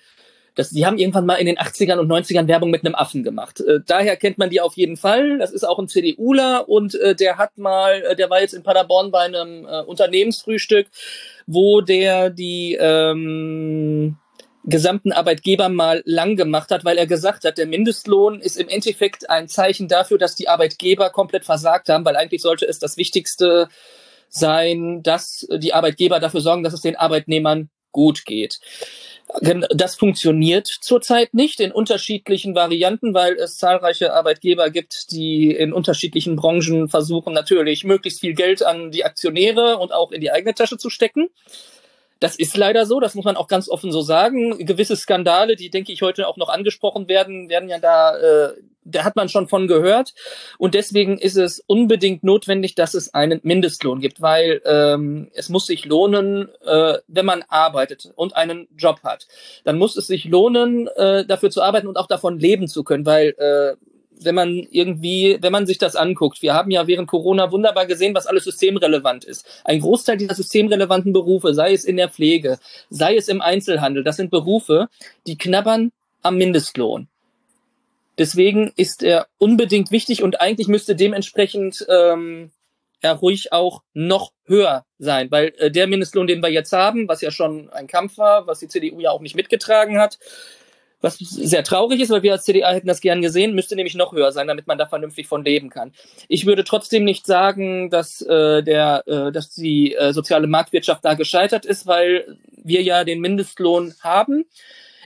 das, 0.56 0.69
die 0.69 0.86
haben 0.86 0.98
irgendwann 0.98 1.26
mal 1.26 1.36
in 1.36 1.45
den 1.45 1.57
80ern 1.57 1.98
und 1.98 2.10
90ern 2.10 2.48
Werbung 2.48 2.72
mit 2.72 2.86
einem 2.86 2.95
Affen 2.95 3.23
gemacht. 3.23 3.60
Äh, 3.60 3.80
daher 3.86 4.15
kennt 4.15 4.38
man 4.38 4.49
die 4.49 4.61
auf 4.61 4.76
jeden 4.77 4.98
Fall. 4.98 5.38
Das 5.38 5.52
ist 5.52 5.64
auch 5.64 5.80
ein 5.80 5.88
CDUler 5.88 6.68
und 6.68 6.95
äh, 6.95 7.15
der 7.15 7.38
hat 7.38 7.57
mal, 7.57 8.02
äh, 8.02 8.15
der 8.15 8.30
war 8.30 8.41
jetzt 8.41 8.53
in 8.53 8.64
Paderborn 8.64 9.11
bei 9.11 9.22
einem 9.22 9.65
äh, 9.65 9.82
Unternehmensfrühstück, 9.82 10.88
wo 11.45 11.82
der 11.82 12.30
die 12.30 12.77
ähm, 12.80 14.18
gesamten 14.64 15.11
Arbeitgeber 15.11 15.69
mal 15.69 16.02
lang 16.06 16.36
gemacht 16.36 16.72
hat, 16.72 16.86
weil 16.86 16.98
er 16.98 17.06
gesagt 17.06 17.45
hat, 17.45 17.57
der 17.57 17.68
Mindestlohn 17.68 18.40
ist 18.40 18.57
im 18.57 18.68
Endeffekt 18.68 19.30
ein 19.30 19.48
Zeichen 19.48 19.88
dafür, 19.88 20.18
dass 20.18 20.36
die 20.36 20.49
Arbeitgeber 20.49 21.11
komplett 21.11 21.45
versagt 21.45 21.90
haben, 21.90 22.06
weil 22.06 22.15
eigentlich 22.15 22.41
sollte 22.41 22.65
es 22.65 22.80
das 22.80 22.98
Wichtigste 22.98 23.68
sein, 24.27 25.03
dass 25.03 25.48
die 25.52 25.73
Arbeitgeber 25.73 26.19
dafür 26.19 26.41
sorgen, 26.41 26.64
dass 26.64 26.73
es 26.73 26.82
den 26.82 26.95
Arbeitnehmern 26.95 27.69
gut 27.91 28.26
geht. 28.26 28.60
Das 29.72 29.96
funktioniert 29.96 30.68
zurzeit 30.68 31.34
nicht 31.34 31.60
in 31.60 31.72
unterschiedlichen 31.72 32.56
Varianten, 32.56 33.14
weil 33.14 33.34
es 33.34 33.58
zahlreiche 33.58 34.14
Arbeitgeber 34.14 34.70
gibt, 34.70 35.12
die 35.12 35.52
in 35.52 35.74
unterschiedlichen 35.74 36.36
Branchen 36.36 36.88
versuchen, 36.88 37.34
natürlich 37.34 37.84
möglichst 37.84 38.22
viel 38.22 38.34
Geld 38.34 38.64
an 38.64 38.92
die 38.92 39.04
Aktionäre 39.04 39.78
und 39.78 39.92
auch 39.92 40.12
in 40.12 40.22
die 40.22 40.32
eigene 40.32 40.54
Tasche 40.54 40.78
zu 40.78 40.90
stecken. 40.90 41.30
Das 42.20 42.36
ist 42.38 42.56
leider 42.56 42.86
so, 42.86 43.00
das 43.00 43.14
muss 43.16 43.26
man 43.26 43.36
auch 43.36 43.48
ganz 43.48 43.68
offen 43.70 43.92
so 43.92 44.02
sagen. 44.02 44.66
Gewisse 44.66 44.96
Skandale, 44.96 45.56
die 45.56 45.70
denke 45.70 45.92
ich 45.92 46.02
heute 46.02 46.28
auch 46.28 46.38
noch 46.38 46.50
angesprochen 46.50 47.10
werden, 47.10 47.50
werden 47.50 47.68
ja 47.68 47.80
da, 47.80 48.18
äh, 48.18 48.54
da 48.86 49.03
hat 49.03 49.16
man 49.16 49.28
schon 49.28 49.48
von 49.48 49.68
gehört. 49.68 50.14
Und 50.57 50.76
deswegen 50.76 51.18
ist 51.18 51.36
es 51.36 51.62
unbedingt 51.68 52.24
notwendig, 52.24 52.76
dass 52.76 52.94
es 52.94 53.14
einen 53.14 53.40
Mindestlohn 53.44 53.99
gibt, 53.99 54.22
weil 54.22 54.62
ähm, 54.66 55.30
es 55.34 55.49
muss 55.49 55.66
sich 55.66 55.86
lohnen, 55.86 56.49
äh, 56.66 56.99
wenn 57.07 57.26
man 57.26 57.44
arbeitet 57.49 58.12
und 58.16 58.36
einen 58.36 58.68
Job 58.78 59.02
hat. 59.03 59.28
Dann 59.64 59.78
muss 59.78 59.98
es 59.98 60.07
sich 60.07 60.26
lohnen, 60.26 60.88
äh, 60.95 61.26
dafür 61.26 61.49
zu 61.49 61.62
arbeiten 61.62 61.88
und 61.88 61.98
auch 61.98 62.07
davon 62.07 62.40
leben 62.40 62.68
zu 62.68 62.84
können, 62.84 63.06
weil 63.06 63.30
äh, 63.38 63.76
wenn 64.18 64.36
man 64.36 64.66
irgendwie, 64.72 65.38
wenn 65.41 65.52
man 65.52 65.66
sich 65.66 65.78
das 65.78 65.95
anguckt, 65.95 66.41
wir 66.41 66.53
haben 66.53 66.72
ja 66.72 66.88
während 66.88 67.07
Corona 67.07 67.52
wunderbar 67.52 67.86
gesehen, 67.86 68.16
was 68.16 68.28
alles 68.28 68.45
systemrelevant 68.45 69.26
ist. 69.26 69.45
Ein 69.66 69.82
Großteil 69.82 70.18
dieser 70.18 70.36
systemrelevanten 70.36 71.12
Berufe, 71.12 71.53
sei 71.53 71.74
es 71.74 71.84
in 71.84 71.98
der 71.98 72.10
Pflege, 72.10 72.57
sei 72.90 73.18
es 73.18 73.28
im 73.28 73.41
Einzelhandel, 73.41 74.03
das 74.03 74.16
sind 74.16 74.32
Berufe, 74.32 74.88
die 75.28 75.38
knabbern 75.38 75.91
am 76.22 76.38
Mindestlohn. 76.38 77.10
Deswegen 78.18 78.72
ist 78.76 79.04
er 79.04 79.28
unbedingt 79.38 79.92
wichtig 79.92 80.24
und 80.24 80.40
eigentlich 80.42 80.68
müsste 80.68 80.96
dementsprechend 80.96 81.86
ähm, 81.90 82.52
er 83.02 83.14
ruhig 83.14 83.52
auch 83.52 83.84
noch 83.94 84.32
höher 84.46 84.86
sein, 84.98 85.30
weil 85.32 85.54
äh, 85.58 85.70
der 85.70 85.88
Mindestlohn, 85.88 86.28
den 86.28 86.42
wir 86.42 86.50
jetzt 86.50 86.72
haben, 86.72 87.08
was 87.08 87.22
ja 87.22 87.32
schon 87.32 87.70
ein 87.70 87.88
Kampf 87.88 88.18
war, 88.18 88.48
was 88.48 88.60
die 88.60 88.68
CDU 88.68 89.00
ja 89.00 89.12
auch 89.12 89.22
nicht 89.22 89.36
mitgetragen 89.36 90.00
hat, 90.00 90.18
was 91.02 91.18
sehr 91.18 91.64
traurig 91.64 92.02
ist, 92.02 92.10
weil 92.10 92.24
wir 92.24 92.32
als 92.32 92.46
CDA 92.46 92.72
hätten 92.72 92.88
das 92.88 93.02
gern 93.02 93.22
gesehen, 93.22 93.54
müsste 93.54 93.76
nämlich 93.76 93.96
noch 93.96 94.12
höher 94.14 94.32
sein, 94.32 94.48
damit 94.48 94.66
man 94.66 94.78
da 94.78 94.88
vernünftig 94.88 95.28
von 95.28 95.46
leben 95.46 95.70
kann. 95.70 95.94
Ich 96.28 96.46
würde 96.46 96.64
trotzdem 96.64 97.04
nicht 97.04 97.26
sagen, 97.26 97.90
dass 97.90 98.22
äh, 98.22 98.64
der, 98.64 99.04
äh, 99.06 99.32
dass 99.32 99.52
die 99.52 99.94
äh, 99.94 100.14
soziale 100.14 100.48
Marktwirtschaft 100.48 101.06
da 101.06 101.14
gescheitert 101.14 101.66
ist, 101.66 101.86
weil 101.86 102.38
wir 102.52 102.82
ja 102.82 103.04
den 103.04 103.20
Mindestlohn 103.20 103.94
haben. 104.02 104.46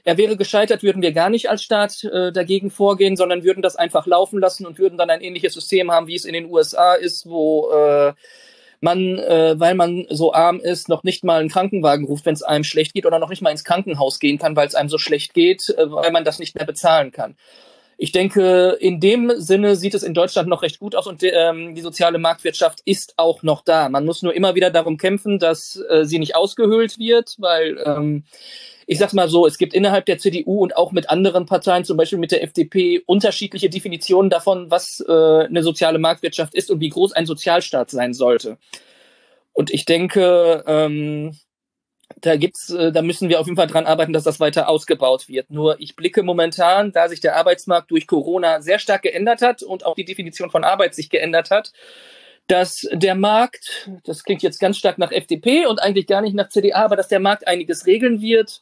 Er 0.04 0.18
wäre 0.18 0.38
gescheitert, 0.38 0.84
würden 0.84 1.02
wir 1.02 1.12
gar 1.12 1.30
nicht 1.30 1.50
als 1.50 1.64
Staat 1.64 2.04
äh, 2.04 2.32
dagegen 2.32 2.72
vorgehen, 2.72 3.16
sondern 3.16 3.44
würden 3.44 3.62
das 3.62 3.76
einfach 3.76 4.06
laufen 4.06 4.40
lassen 4.40 4.66
und 4.66 4.80
würden 4.80 4.98
dann 4.98 5.10
ein 5.10 5.22
ähnliches 5.22 5.54
System 5.54 5.92
haben, 5.92 6.08
wie 6.08 6.16
es 6.16 6.26
in 6.26 6.34
den 6.34 6.50
USA 6.50 6.94
ist, 6.94 7.28
wo 7.28 7.72
äh, 7.72 8.14
man, 8.82 9.18
äh, 9.20 9.60
weil 9.60 9.76
man 9.76 10.06
so 10.10 10.34
arm 10.34 10.60
ist, 10.60 10.90
noch 10.90 11.04
nicht 11.04 11.24
mal 11.24 11.40
einen 11.40 11.50
Krankenwagen 11.50 12.06
ruft, 12.06 12.26
wenn 12.26 12.34
es 12.34 12.44
einem 12.44 12.64
schlecht 12.64 12.94
geht 12.94 13.06
oder 13.06 13.20
noch 13.20 13.30
nicht 13.30 13.42
mal 13.42 13.52
ins 13.52 13.64
Krankenhaus 13.64 14.20
gehen 14.20 14.38
kann, 14.38 14.56
weil 14.56 14.68
es 14.68 14.76
einem 14.76 14.90
so 14.90 14.98
schlecht 14.98 15.34
geht, 15.34 15.70
äh, 15.70 15.92
weil 15.92 16.12
man 16.12 16.24
das 16.24 16.40
nicht 16.40 16.56
mehr 16.56 16.66
bezahlen 16.66 17.12
kann. 17.12 17.36
Ich 18.02 18.14
denke, 18.14 18.78
in 18.80 19.02
dem 19.02 19.34
Sinne 19.36 19.76
sieht 19.76 19.94
es 19.94 20.04
in 20.04 20.14
Deutschland 20.14 20.48
noch 20.48 20.62
recht 20.62 20.80
gut 20.80 20.96
aus 20.96 21.06
und 21.06 21.22
ähm, 21.22 21.76
die 21.76 21.82
soziale 21.82 22.18
Marktwirtschaft 22.18 22.80
ist 22.86 23.16
auch 23.18 23.44
noch 23.44 23.62
da. 23.62 23.90
Man 23.90 24.06
muss 24.06 24.22
nur 24.22 24.34
immer 24.34 24.56
wieder 24.56 24.72
darum 24.72 24.96
kämpfen, 24.96 25.38
dass 25.38 25.84
äh, 25.90 26.06
sie 26.06 26.18
nicht 26.18 26.34
ausgehöhlt 26.34 26.98
wird, 26.98 27.36
weil 27.40 27.78
ähm, 27.86 28.24
ich 28.92 28.98
sag's 28.98 29.14
mal 29.14 29.30
so, 29.30 29.46
es 29.46 29.60
gibt 29.60 29.76
innerhalb 29.76 30.08
der 30.08 30.18
CDU 30.18 30.64
und 30.64 30.76
auch 30.76 30.92
mit 30.92 31.12
anderen 31.12 31.46
Parteien, 31.46 31.86
zum 31.86 31.96
Beispiel 31.96 32.18
mit 32.18 32.32
der 32.32 32.42
FDP, 32.42 33.04
unterschiedliche 33.06 33.70
Definitionen 33.70 34.32
davon, 34.32 34.72
was 34.72 35.00
äh, 35.08 35.12
eine 35.12 35.62
soziale 35.62 36.00
Marktwirtschaft 36.00 36.56
ist 36.56 36.72
und 36.72 36.80
wie 36.80 36.90
groß 36.90 37.14
ein 37.14 37.28
Sozialstaat 37.28 37.92
sein 37.92 38.16
sollte. 38.16 38.58
Und 39.54 39.70
ich 39.70 39.86
denke, 39.86 40.64
ähm, 40.66 41.38
da 42.22 42.36
gibt's, 42.36 42.72
äh, 42.72 42.92
da 42.92 43.04
müssen 43.04 43.30
wir 43.30 43.40
auf 43.40 43.46
jeden 43.46 43.58
Fall 43.58 43.68
dran 43.68 43.86
arbeiten, 43.86 44.12
dass 44.12 44.24
das 44.24 44.40
weiter 44.40 44.68
ausgebaut 44.68 45.30
wird. 45.30 45.52
Nur 45.52 45.80
ich 45.80 45.96
blicke 45.96 46.24
momentan, 46.24 46.92
da 46.92 47.10
sich 47.10 47.20
der 47.20 47.36
Arbeitsmarkt 47.36 47.92
durch 47.92 48.08
Corona 48.08 48.62
sehr 48.64 48.80
stark 48.80 49.04
geändert 49.04 49.44
hat 49.44 49.62
und 49.62 49.86
auch 49.86 49.94
die 49.94 50.06
Definition 50.06 50.50
von 50.50 50.64
Arbeit 50.64 50.96
sich 50.96 51.12
geändert 51.12 51.52
hat, 51.52 51.74
dass 52.50 52.88
der 52.92 53.16
Markt, 53.16 53.90
das 54.06 54.24
klingt 54.24 54.42
jetzt 54.42 54.60
ganz 54.60 54.78
stark 54.78 54.98
nach 54.98 55.12
FDP 55.12 55.68
und 55.68 55.82
eigentlich 55.82 56.08
gar 56.08 56.22
nicht 56.22 56.34
nach 56.36 56.50
CDA, 56.50 56.84
aber 56.84 56.96
dass 56.96 57.08
der 57.08 57.20
Markt 57.20 57.48
einiges 57.48 57.86
regeln 57.86 58.22
wird, 58.22 58.62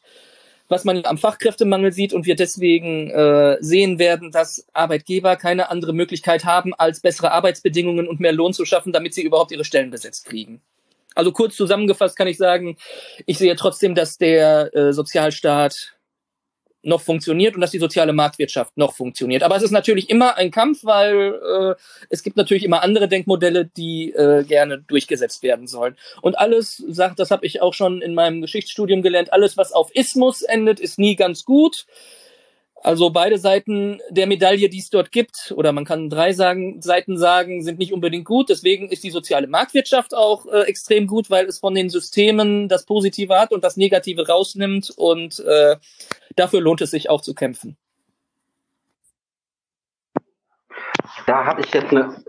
was 0.68 0.84
man 0.84 1.06
am 1.06 1.16
Fachkräftemangel 1.16 1.90
sieht 1.92 2.12
und 2.12 2.26
wir 2.26 2.36
deswegen 2.36 3.10
äh, 3.10 3.56
sehen 3.60 3.98
werden, 3.98 4.30
dass 4.30 4.66
Arbeitgeber 4.74 5.36
keine 5.36 5.70
andere 5.70 5.94
Möglichkeit 5.94 6.44
haben, 6.44 6.74
als 6.74 7.00
bessere 7.00 7.32
Arbeitsbedingungen 7.32 8.06
und 8.06 8.20
mehr 8.20 8.32
Lohn 8.32 8.52
zu 8.52 8.66
schaffen, 8.66 8.92
damit 8.92 9.14
sie 9.14 9.22
überhaupt 9.22 9.52
ihre 9.52 9.64
Stellen 9.64 9.90
besetzt 9.90 10.26
kriegen. 10.26 10.60
Also 11.14 11.32
kurz 11.32 11.56
zusammengefasst 11.56 12.16
kann 12.16 12.28
ich 12.28 12.36
sagen, 12.36 12.76
ich 13.24 13.38
sehe 13.38 13.56
trotzdem, 13.56 13.94
dass 13.94 14.18
der 14.18 14.74
äh, 14.76 14.92
Sozialstaat 14.92 15.97
noch 16.88 17.00
funktioniert 17.00 17.54
und 17.54 17.60
dass 17.60 17.70
die 17.70 17.78
soziale 17.78 18.12
Marktwirtschaft 18.12 18.76
noch 18.76 18.94
funktioniert. 18.94 19.42
Aber 19.42 19.56
es 19.56 19.62
ist 19.62 19.70
natürlich 19.70 20.10
immer 20.10 20.36
ein 20.36 20.50
Kampf, 20.50 20.84
weil 20.84 21.34
äh, 21.34 21.74
es 22.08 22.22
gibt 22.22 22.36
natürlich 22.36 22.64
immer 22.64 22.82
andere 22.82 23.08
Denkmodelle, 23.08 23.66
die 23.66 24.12
äh, 24.12 24.44
gerne 24.44 24.78
durchgesetzt 24.78 25.42
werden 25.42 25.66
sollen. 25.66 25.96
Und 26.22 26.38
alles, 26.38 26.82
sagt, 26.88 27.18
das 27.18 27.30
habe 27.30 27.46
ich 27.46 27.62
auch 27.62 27.74
schon 27.74 28.02
in 28.02 28.14
meinem 28.14 28.40
Geschichtsstudium 28.40 29.02
gelernt, 29.02 29.32
alles, 29.32 29.56
was 29.56 29.72
auf 29.72 29.94
Ismus 29.94 30.42
endet, 30.42 30.80
ist 30.80 30.98
nie 30.98 31.16
ganz 31.16 31.44
gut. 31.44 31.86
Also 32.82 33.10
beide 33.10 33.38
Seiten 33.38 34.00
der 34.08 34.26
Medaille, 34.26 34.68
die 34.68 34.78
es 34.78 34.90
dort 34.90 35.10
gibt, 35.10 35.52
oder 35.56 35.72
man 35.72 35.84
kann 35.84 36.10
drei 36.10 36.32
sagen, 36.32 36.80
Seiten 36.80 37.18
sagen, 37.18 37.62
sind 37.62 37.78
nicht 37.78 37.92
unbedingt 37.92 38.24
gut. 38.24 38.48
Deswegen 38.48 38.88
ist 38.88 39.02
die 39.02 39.10
soziale 39.10 39.48
Marktwirtschaft 39.48 40.14
auch 40.14 40.46
äh, 40.46 40.62
extrem 40.62 41.06
gut, 41.06 41.28
weil 41.28 41.46
es 41.46 41.58
von 41.58 41.74
den 41.74 41.90
Systemen 41.90 42.68
das 42.68 42.86
Positive 42.86 43.38
hat 43.38 43.52
und 43.52 43.64
das 43.64 43.76
Negative 43.76 44.28
rausnimmt. 44.28 44.90
Und 44.96 45.40
äh, 45.40 45.76
dafür 46.36 46.60
lohnt 46.60 46.80
es 46.80 46.92
sich 46.92 47.10
auch 47.10 47.20
zu 47.20 47.34
kämpfen. 47.34 47.76
Da 51.26 51.44
habe 51.44 51.62
ich 51.62 51.72
jetzt 51.74 51.90
eine 51.90 52.22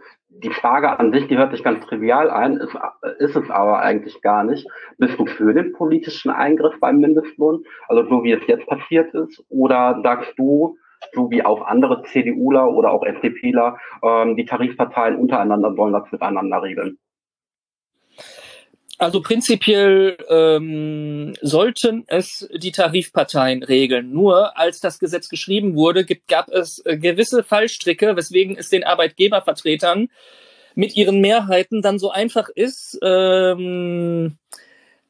die 0.44 0.52
Frage 0.52 1.00
an 1.00 1.12
dich, 1.12 1.28
die 1.28 1.38
hört 1.38 1.52
sich 1.52 1.64
ganz 1.64 1.86
trivial 1.86 2.30
ein, 2.30 2.58
ist, 2.58 2.76
ist 3.20 3.36
es 3.36 3.50
aber 3.50 3.80
eigentlich 3.80 4.22
gar 4.22 4.44
nicht. 4.44 4.68
Bist 4.98 5.20
du 5.20 5.26
für 5.26 5.54
den 5.54 5.74
politischen 5.74 6.32
Eingriff 6.32 6.80
beim 6.80 7.00
Mindestlohn, 7.00 7.64
also 7.88 8.08
so 8.10 8.24
wie 8.24 8.32
es 8.32 8.46
jetzt 8.48 8.68
passiert 8.68 9.14
ist, 9.14 9.44
oder 9.50 10.00
sagst 10.04 10.34
du, 10.38 10.78
so 11.14 11.30
wie 11.32 11.44
auch 11.44 11.66
andere 11.66 12.04
CDUler 12.04 12.70
oder 12.72 12.92
auch 12.92 13.06
FDPler, 13.06 13.78
ähm, 14.04 14.36
die 14.36 14.46
Tarifparteien 14.46 15.16
untereinander 15.16 15.74
sollen 15.74 15.94
das 15.94 16.12
miteinander 16.12 16.62
regeln? 16.62 16.98
Also 19.00 19.22
prinzipiell 19.22 20.18
ähm, 20.28 21.34
sollten 21.42 22.04
es 22.08 22.50
die 22.54 22.74
Tarifparteien 22.74 23.64
regeln. 23.64 24.12
Nur 24.12 24.58
als 24.58 24.82
das 24.82 25.00
Gesetz 25.00 25.30
geschrieben 25.30 25.76
wurde, 25.76 26.04
gibt, 26.04 26.28
gab 26.28 26.50
es 26.50 26.86
äh, 26.86 26.98
gewisse 26.98 27.42
Fallstricke, 27.44 28.18
weswegen 28.18 28.58
es 28.58 28.68
den 28.68 28.84
Arbeitgebervertretern 28.84 30.10
mit 30.76 30.98
ihren 30.98 31.22
Mehrheiten 31.22 31.82
dann 31.82 31.98
so 31.98 32.12
einfach 32.12 32.50
ist, 32.50 33.00
ähm, 33.02 34.38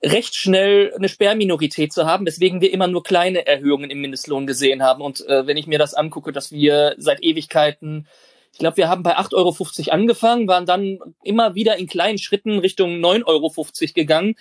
recht 0.04 0.36
schnell 0.36 0.94
eine 0.96 1.10
Sperrminorität 1.10 1.92
zu 1.92 2.06
haben, 2.06 2.28
weswegen 2.28 2.62
wir 2.62 2.72
immer 2.72 2.88
nur 2.88 3.02
kleine 3.02 3.48
Erhöhungen 3.48 3.90
im 3.90 4.02
Mindestlohn 4.02 4.46
gesehen 4.46 4.84
haben. 4.84 5.02
Und 5.02 5.28
äh, 5.28 5.48
wenn 5.48 5.58
ich 5.58 5.66
mir 5.66 5.80
das 5.80 5.96
angucke, 5.96 6.32
dass 6.32 6.52
wir 6.52 6.94
seit 7.00 7.24
Ewigkeiten 7.24 8.08
ich 8.52 8.60
glaube, 8.60 8.78
wir 8.78 8.90
haben 8.90 9.04
bei 9.04 9.18
8,50 9.18 9.34
Euro 9.36 9.92
angefangen, 9.94 10.48
waren 10.48 10.66
dann 10.66 11.00
immer 11.24 11.56
wieder 11.56 11.78
in 11.78 11.88
kleinen 11.88 12.18
Schritten 12.18 12.60
Richtung 12.60 13.00
9,50 13.00 13.26
Euro 13.26 13.54
gegangen. 13.94 14.36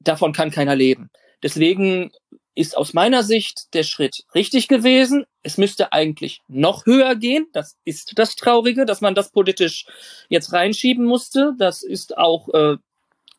Davon 0.00 0.32
kann 0.32 0.50
keiner 0.50 0.74
leben. 0.74 1.10
Deswegen 1.42 2.12
ist 2.54 2.76
aus 2.76 2.92
meiner 2.92 3.22
Sicht 3.22 3.74
der 3.74 3.82
Schritt 3.82 4.24
richtig 4.34 4.68
gewesen. 4.68 5.24
Es 5.42 5.58
müsste 5.58 5.92
eigentlich 5.92 6.40
noch 6.48 6.86
höher 6.86 7.16
gehen. 7.16 7.46
Das 7.52 7.76
ist 7.84 8.12
das 8.16 8.36
Traurige, 8.36 8.84
dass 8.84 9.00
man 9.00 9.14
das 9.14 9.30
politisch 9.32 9.86
jetzt 10.28 10.52
reinschieben 10.52 11.04
musste. 11.04 11.54
Das 11.58 11.82
ist 11.82 12.16
auch 12.18 12.48
äh, 12.50 12.76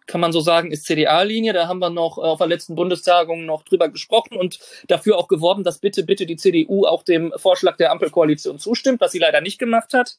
kann 0.08 0.22
man 0.22 0.32
so 0.32 0.42
sagen, 0.42 0.72
ist 0.72 0.86
CDA-Linie. 0.86 1.54
Da 1.54 1.68
haben 1.68 1.80
wir 1.80 1.90
noch 1.90 2.18
auf 2.18 2.38
der 2.40 2.48
letzten 2.48 2.76
Bundestagung 2.76 3.46
noch 3.46 3.64
drüber 3.64 3.90
gesprochen 3.90 4.38
und 4.38 4.60
dafür 4.88 5.18
auch 5.18 5.28
geworben, 5.28 5.64
dass 5.64 5.80
bitte, 5.80 6.04
bitte 6.04 6.26
die 6.26 6.36
CDU 6.36 6.86
auch 6.86 7.04
dem 7.04 7.34
Vorschlag 7.38 7.78
der 7.78 7.92
Ampelkoalition 7.92 8.60
zustimmt, 8.60 9.02
was 9.02 9.12
sie 9.12 9.20
leider 9.20 9.42
nicht 9.42 9.60
gemacht 9.60 9.94
hat. 9.94 10.18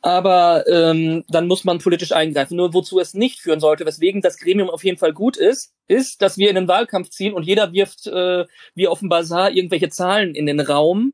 Aber 0.00 0.64
ähm, 0.68 1.24
dann 1.28 1.48
muss 1.48 1.64
man 1.64 1.78
politisch 1.78 2.12
eingreifen. 2.12 2.56
Nur 2.56 2.72
wozu 2.72 3.00
es 3.00 3.14
nicht 3.14 3.40
führen 3.40 3.58
sollte, 3.58 3.84
weswegen 3.84 4.22
das 4.22 4.38
Gremium 4.38 4.70
auf 4.70 4.84
jeden 4.84 4.98
Fall 4.98 5.12
gut 5.12 5.36
ist, 5.36 5.74
ist, 5.88 6.22
dass 6.22 6.38
wir 6.38 6.50
in 6.50 6.54
den 6.54 6.68
Wahlkampf 6.68 7.10
ziehen 7.10 7.34
und 7.34 7.42
jeder 7.42 7.72
wirft 7.72 8.06
äh, 8.06 8.46
wie 8.74 8.86
auf 8.86 9.00
dem 9.00 9.08
Bazar 9.08 9.50
irgendwelche 9.50 9.88
Zahlen 9.88 10.34
in 10.36 10.46
den 10.46 10.60
Raum 10.60 11.12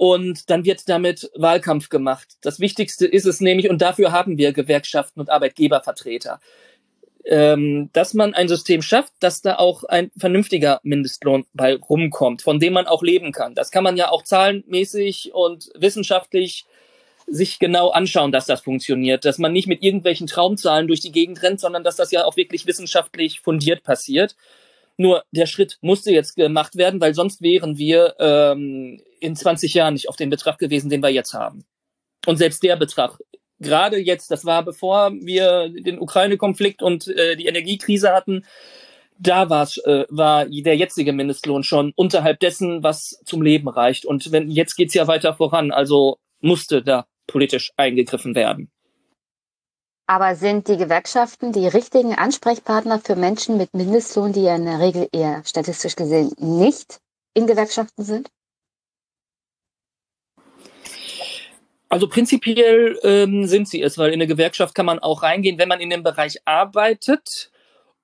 und 0.00 0.48
dann 0.48 0.64
wird 0.64 0.88
damit 0.88 1.30
Wahlkampf 1.34 1.90
gemacht. 1.90 2.38
Das 2.40 2.58
Wichtigste 2.58 3.06
ist 3.06 3.26
es 3.26 3.42
nämlich, 3.42 3.68
und 3.68 3.82
dafür 3.82 4.12
haben 4.12 4.38
wir 4.38 4.54
Gewerkschaften 4.54 5.20
und 5.20 5.28
Arbeitgebervertreter, 5.28 6.40
ähm, 7.26 7.90
dass 7.92 8.14
man 8.14 8.32
ein 8.32 8.48
System 8.48 8.80
schafft, 8.80 9.12
dass 9.20 9.42
da 9.42 9.56
auch 9.56 9.84
ein 9.84 10.10
vernünftiger 10.16 10.80
Mindestlohn 10.84 11.44
bei 11.52 11.76
rumkommt, 11.76 12.40
von 12.40 12.58
dem 12.58 12.72
man 12.72 12.86
auch 12.86 13.02
leben 13.02 13.30
kann. 13.30 13.54
Das 13.54 13.70
kann 13.70 13.84
man 13.84 13.98
ja 13.98 14.10
auch 14.10 14.24
zahlenmäßig 14.24 15.34
und 15.34 15.70
wissenschaftlich 15.74 16.64
sich 17.26 17.58
genau 17.58 17.90
anschauen, 17.90 18.32
dass 18.32 18.46
das 18.46 18.62
funktioniert, 18.62 19.26
dass 19.26 19.36
man 19.36 19.52
nicht 19.52 19.68
mit 19.68 19.82
irgendwelchen 19.82 20.26
Traumzahlen 20.26 20.86
durch 20.86 21.00
die 21.00 21.12
Gegend 21.12 21.42
rennt, 21.42 21.60
sondern 21.60 21.84
dass 21.84 21.96
das 21.96 22.10
ja 22.10 22.24
auch 22.24 22.38
wirklich 22.38 22.66
wissenschaftlich 22.66 23.40
fundiert 23.40 23.82
passiert. 23.82 24.34
Nur 24.96 25.24
der 25.30 25.44
Schritt 25.44 25.76
musste 25.82 26.10
jetzt 26.10 26.36
gemacht 26.36 26.76
werden, 26.76 27.02
weil 27.02 27.14
sonst 27.14 27.42
wären 27.42 27.76
wir 27.76 28.14
ähm, 28.18 29.02
in 29.20 29.36
20 29.36 29.74
Jahren 29.74 29.94
nicht 29.94 30.08
auf 30.08 30.16
den 30.16 30.30
Betrag 30.30 30.58
gewesen, 30.58 30.90
den 30.90 31.02
wir 31.02 31.10
jetzt 31.10 31.34
haben. 31.34 31.64
Und 32.26 32.36
selbst 32.36 32.62
der 32.62 32.76
Betrag, 32.76 33.18
gerade 33.58 33.98
jetzt, 33.98 34.30
das 34.30 34.44
war 34.44 34.64
bevor 34.64 35.12
wir 35.12 35.68
den 35.68 35.98
Ukraine-Konflikt 35.98 36.82
und 36.82 37.08
äh, 37.08 37.36
die 37.36 37.46
Energiekrise 37.46 38.12
hatten, 38.12 38.44
da 39.18 39.50
war's, 39.50 39.76
äh, 39.78 40.06
war 40.08 40.46
der 40.46 40.76
jetzige 40.76 41.12
Mindestlohn 41.12 41.62
schon 41.62 41.92
unterhalb 41.94 42.40
dessen, 42.40 42.82
was 42.82 43.20
zum 43.24 43.42
Leben 43.42 43.68
reicht. 43.68 44.06
Und 44.06 44.32
wenn 44.32 44.50
jetzt 44.50 44.76
geht's 44.76 44.94
ja 44.94 45.06
weiter 45.06 45.34
voran, 45.34 45.70
also 45.70 46.18
musste 46.40 46.82
da 46.82 47.06
politisch 47.26 47.70
eingegriffen 47.76 48.34
werden. 48.34 48.70
Aber 50.06 50.34
sind 50.34 50.66
die 50.66 50.76
Gewerkschaften 50.76 51.52
die 51.52 51.68
richtigen 51.68 52.14
Ansprechpartner 52.14 52.98
für 52.98 53.14
Menschen 53.14 53.58
mit 53.58 53.74
Mindestlohn, 53.74 54.32
die 54.32 54.42
ja 54.42 54.56
in 54.56 54.64
der 54.64 54.80
Regel 54.80 55.08
eher 55.12 55.44
statistisch 55.44 55.94
gesehen 55.94 56.32
nicht 56.38 56.98
in 57.34 57.46
Gewerkschaften 57.46 58.02
sind? 58.02 58.28
Also 61.90 62.08
prinzipiell 62.08 62.98
ähm, 63.02 63.46
sind 63.46 63.68
sie 63.68 63.82
es, 63.82 63.98
weil 63.98 64.12
in 64.12 64.14
eine 64.14 64.28
Gewerkschaft 64.28 64.76
kann 64.76 64.86
man 64.86 65.00
auch 65.00 65.24
reingehen, 65.24 65.58
wenn 65.58 65.68
man 65.68 65.80
in 65.80 65.90
dem 65.90 66.04
Bereich 66.04 66.36
arbeitet 66.44 67.50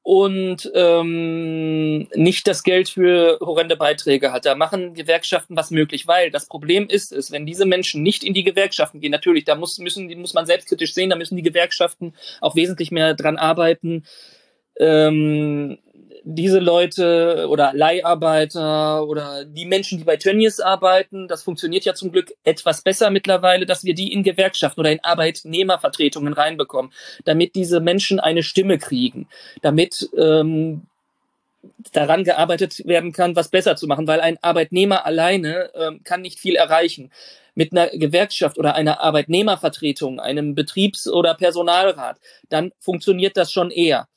und 0.03 0.71
ähm, 0.75 2.09
nicht 2.15 2.49
das 2.49 2.65
Geld 2.65 2.89
für 2.89 3.39
horrende 3.41 3.77
Beiträge 3.77 4.33
hat. 4.33 4.45
Da 4.45 4.57
machen 4.57 4.95
Gewerkschaften 4.95 5.57
was 5.57 5.71
möglich, 5.71 6.09
weil 6.09 6.33
das 6.33 6.47
Problem 6.47 6.89
ist 6.89 7.13
es, 7.13 7.31
wenn 7.31 7.47
diese 7.47 7.65
Menschen 7.65 8.03
nicht 8.03 8.25
in 8.25 8.35
die 8.35 8.43
Gewerkschaften 8.43 9.01
gehen, 9.01 9.13
natürlich, 9.13 9.45
da 9.45 9.55
muss, 9.55 9.79
müssen, 9.79 10.07
muss 10.21 10.35
man 10.35 10.47
selbstkritisch 10.47 10.93
sehen, 10.93 11.11
da 11.11 11.17
müssen 11.17 11.37
die 11.37 11.43
Gewerkschaften 11.43 12.13
auch 12.41 12.57
wesentlich 12.57 12.91
mehr 12.91 13.15
dran 13.15 13.37
arbeiten, 13.37 14.05
ähm, 14.79 15.79
diese 16.29 16.59
Leute 16.59 17.47
oder 17.49 17.73
Leiharbeiter 17.73 19.07
oder 19.07 19.45
die 19.45 19.65
Menschen, 19.65 19.99
die 19.99 20.05
bei 20.05 20.17
Tönnies 20.17 20.59
arbeiten, 20.59 21.29
das 21.29 21.45
funktioniert 21.45 21.85
ja 21.85 21.95
zum 21.95 22.11
Glück 22.11 22.33
etwas 22.43 22.83
besser 22.83 23.11
mittlerweile, 23.11 23.65
dass 23.65 23.85
wir 23.85 23.95
die 23.95 24.13
in 24.13 24.25
Gewerkschaften 24.25 24.81
oder 24.81 24.91
in 24.91 25.05
Arbeitnehmervertretungen 25.05 26.33
reinbekommen, 26.33 26.93
damit 27.25 27.55
diese 27.55 27.79
Menschen 27.79 28.19
eine 28.19 28.43
Stimme 28.43 28.79
kriegen, 28.79 29.29
damit 29.63 30.11
ähm, 30.17 30.83
daran 31.93 32.25
gearbeitet 32.25 32.85
werden 32.87 33.13
kann, 33.13 33.37
was 33.37 33.49
besser 33.49 33.77
zu 33.77 33.87
machen, 33.87 34.07
weil 34.07 34.21
ein 34.21 34.39
Arbeitnehmer 34.43 35.07
alleine 35.07 35.71
ähm, 35.75 36.01
kann 36.05 36.23
nicht 36.23 36.41
viel 36.41 36.57
erreichen. 36.57 37.11
Mit 37.55 37.73
einer 37.73 37.89
Gewerkschaft 37.89 38.59
oder 38.59 38.75
einer 38.75 39.01
Arbeitnehmervertretung, 39.01 40.21
einem 40.21 40.55
Betriebs- 40.55 41.09
oder 41.09 41.35
Personalrat, 41.35 42.19
dann 42.51 42.73
funktioniert 42.81 43.37
das 43.37 43.51
schon 43.51 43.71
eher. 43.71 44.09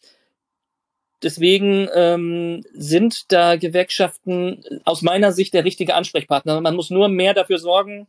Deswegen 1.21 1.89
ähm, 1.93 2.63
sind 2.73 3.31
da 3.31 3.57
Gewerkschaften 3.57 4.63
aus 4.85 5.01
meiner 5.01 5.33
Sicht 5.33 5.53
der 5.53 5.65
richtige 5.65 5.95
Ansprechpartner. 5.95 6.61
Man 6.61 6.75
muss 6.75 6.89
nur 6.89 7.09
mehr 7.09 7.33
dafür 7.33 7.59
sorgen, 7.59 8.07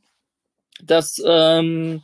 dass 0.82 1.20
ähm, 1.26 2.02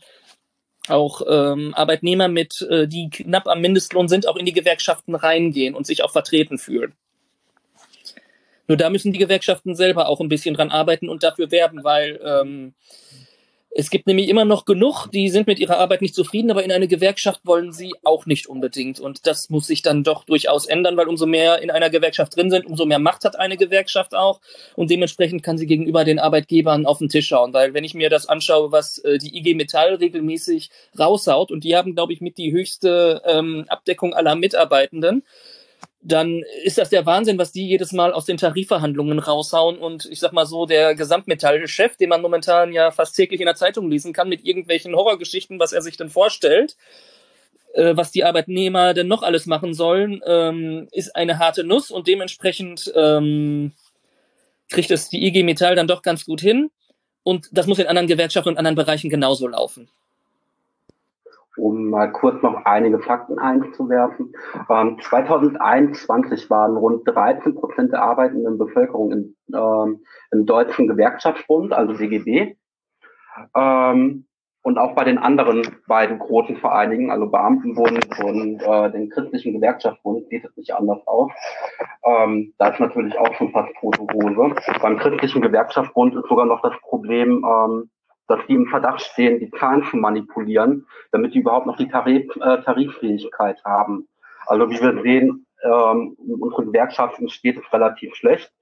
auch 0.88 1.22
ähm, 1.28 1.74
Arbeitnehmer 1.74 2.28
mit, 2.28 2.60
äh, 2.68 2.88
die 2.88 3.08
knapp 3.10 3.46
am 3.46 3.60
Mindestlohn 3.60 4.08
sind, 4.08 4.26
auch 4.26 4.36
in 4.36 4.46
die 4.46 4.52
Gewerkschaften 4.52 5.14
reingehen 5.14 5.74
und 5.74 5.86
sich 5.86 6.02
auch 6.02 6.12
vertreten 6.12 6.58
fühlen. 6.58 6.92
Nur 8.68 8.76
da 8.76 8.90
müssen 8.90 9.12
die 9.12 9.18
Gewerkschaften 9.18 9.76
selber 9.76 10.08
auch 10.08 10.20
ein 10.20 10.28
bisschen 10.28 10.54
dran 10.54 10.70
arbeiten 10.70 11.08
und 11.08 11.22
dafür 11.22 11.50
werben, 11.52 11.84
weil 11.84 12.20
ähm, 12.24 12.74
es 13.78 13.90
gibt 13.90 14.06
nämlich 14.06 14.30
immer 14.30 14.46
noch 14.46 14.64
genug, 14.64 15.08
die 15.08 15.28
sind 15.28 15.46
mit 15.46 15.58
ihrer 15.58 15.76
Arbeit 15.76 16.00
nicht 16.00 16.14
zufrieden, 16.14 16.50
aber 16.50 16.64
in 16.64 16.72
eine 16.72 16.88
Gewerkschaft 16.88 17.40
wollen 17.44 17.72
sie 17.72 17.92
auch 18.04 18.24
nicht 18.24 18.46
unbedingt. 18.46 19.00
Und 19.00 19.26
das 19.26 19.50
muss 19.50 19.66
sich 19.66 19.82
dann 19.82 20.02
doch 20.02 20.24
durchaus 20.24 20.64
ändern, 20.64 20.96
weil 20.96 21.08
umso 21.08 21.26
mehr 21.26 21.60
in 21.60 21.70
einer 21.70 21.90
Gewerkschaft 21.90 22.34
drin 22.36 22.50
sind, 22.50 22.64
umso 22.64 22.86
mehr 22.86 22.98
Macht 22.98 23.26
hat 23.26 23.38
eine 23.38 23.58
Gewerkschaft 23.58 24.14
auch. 24.14 24.40
Und 24.76 24.90
dementsprechend 24.90 25.42
kann 25.42 25.58
sie 25.58 25.66
gegenüber 25.66 26.04
den 26.04 26.18
Arbeitgebern 26.18 26.86
auf 26.86 26.98
den 26.98 27.10
Tisch 27.10 27.26
schauen. 27.26 27.52
Weil 27.52 27.74
wenn 27.74 27.84
ich 27.84 27.92
mir 27.92 28.08
das 28.08 28.26
anschaue, 28.26 28.72
was 28.72 28.96
äh, 29.00 29.18
die 29.18 29.36
IG 29.36 29.54
Metall 29.54 29.96
regelmäßig 29.96 30.70
raushaut, 30.98 31.50
und 31.50 31.62
die 31.62 31.76
haben, 31.76 31.94
glaube 31.94 32.14
ich, 32.14 32.22
mit 32.22 32.38
die 32.38 32.52
höchste 32.52 33.20
ähm, 33.26 33.66
Abdeckung 33.68 34.14
aller 34.14 34.36
Mitarbeitenden, 34.36 35.22
dann 36.06 36.44
ist 36.62 36.78
das 36.78 36.88
der 36.88 37.04
Wahnsinn, 37.04 37.36
was 37.36 37.50
die 37.50 37.66
jedes 37.66 37.90
Mal 37.90 38.12
aus 38.12 38.26
den 38.26 38.36
Tarifverhandlungen 38.36 39.18
raushauen. 39.18 39.76
Und 39.76 40.06
ich 40.06 40.20
sag 40.20 40.32
mal 40.32 40.46
so, 40.46 40.64
der 40.64 40.94
Gesamtmetallchef, 40.94 41.96
den 41.96 42.10
man 42.10 42.22
momentan 42.22 42.72
ja 42.72 42.92
fast 42.92 43.16
täglich 43.16 43.40
in 43.40 43.46
der 43.46 43.56
Zeitung 43.56 43.90
lesen 43.90 44.12
kann, 44.12 44.28
mit 44.28 44.44
irgendwelchen 44.44 44.94
Horrorgeschichten, 44.94 45.58
was 45.58 45.72
er 45.72 45.82
sich 45.82 45.96
denn 45.96 46.08
vorstellt, 46.08 46.76
äh, 47.74 47.96
was 47.96 48.12
die 48.12 48.22
Arbeitnehmer 48.22 48.94
denn 48.94 49.08
noch 49.08 49.24
alles 49.24 49.46
machen 49.46 49.74
sollen, 49.74 50.20
ähm, 50.24 50.86
ist 50.92 51.16
eine 51.16 51.40
harte 51.40 51.64
Nuss 51.64 51.90
und 51.90 52.06
dementsprechend 52.06 52.92
ähm, 52.94 53.72
kriegt 54.70 54.92
es 54.92 55.08
die 55.08 55.26
IG 55.26 55.42
Metall 55.42 55.74
dann 55.74 55.88
doch 55.88 56.02
ganz 56.02 56.24
gut 56.24 56.40
hin. 56.40 56.70
Und 57.24 57.48
das 57.50 57.66
muss 57.66 57.80
in 57.80 57.88
anderen 57.88 58.06
Gewerkschaften 58.06 58.50
und 58.50 58.58
anderen 58.58 58.76
Bereichen 58.76 59.10
genauso 59.10 59.48
laufen 59.48 59.90
um 61.56 61.90
mal 61.90 62.12
kurz 62.12 62.42
noch 62.42 62.64
einige 62.64 62.98
Fakten 63.00 63.38
einzuwerfen. 63.38 64.32
Ähm, 64.68 64.98
2021 65.00 66.50
waren 66.50 66.76
rund 66.76 67.06
13 67.06 67.54
Prozent 67.54 67.92
der 67.92 68.02
arbeitenden 68.02 68.58
Bevölkerung 68.58 69.12
in, 69.12 69.36
ähm, 69.54 70.04
im 70.30 70.46
Deutschen 70.46 70.88
Gewerkschaftsbund, 70.88 71.72
also 71.72 71.92
DGB. 71.92 72.56
Ähm, 73.54 74.26
und 74.66 74.78
auch 74.78 74.96
bei 74.96 75.04
den 75.04 75.18
anderen 75.18 75.62
beiden 75.86 76.18
großen 76.18 76.56
Vereinigen, 76.56 77.12
also 77.12 77.30
Beamtenbund 77.30 78.04
und 78.24 78.60
äh, 78.60 78.90
den 78.90 79.10
christlichen 79.10 79.52
Gewerkschaftsbund, 79.52 80.28
sieht 80.28 80.44
es 80.44 80.56
nicht 80.56 80.74
anders 80.74 81.06
aus. 81.06 81.30
Ähm, 82.04 82.52
da 82.58 82.70
ist 82.70 82.80
natürlich 82.80 83.16
auch 83.16 83.32
schon 83.34 83.52
fast 83.52 83.72
tote 83.80 84.00
Hose. 84.12 84.56
Beim 84.82 84.98
christlichen 84.98 85.40
Gewerkschaftsbund 85.40 86.16
ist 86.16 86.28
sogar 86.28 86.46
noch 86.46 86.62
das 86.62 86.74
Problem, 86.80 87.46
ähm, 87.48 87.90
dass 88.28 88.40
die 88.46 88.54
im 88.54 88.66
Verdacht 88.66 89.00
stehen, 89.00 89.38
die 89.38 89.50
Zahlen 89.50 89.84
zu 89.84 89.96
manipulieren, 89.96 90.86
damit 91.12 91.34
die 91.34 91.40
überhaupt 91.40 91.66
noch 91.66 91.76
die 91.76 91.88
Tarif, 91.88 92.28
äh, 92.36 92.62
Tariffähigkeit 92.62 93.62
haben. 93.64 94.08
Also 94.46 94.70
wie 94.70 94.80
wir 94.80 95.02
sehen, 95.02 95.46
ähm, 95.62 96.16
unsere 96.18 96.66
Gewerkschaften 96.66 97.28
steht 97.28 97.58
es 97.58 97.72
relativ 97.72 98.14
schlecht. 98.14 98.52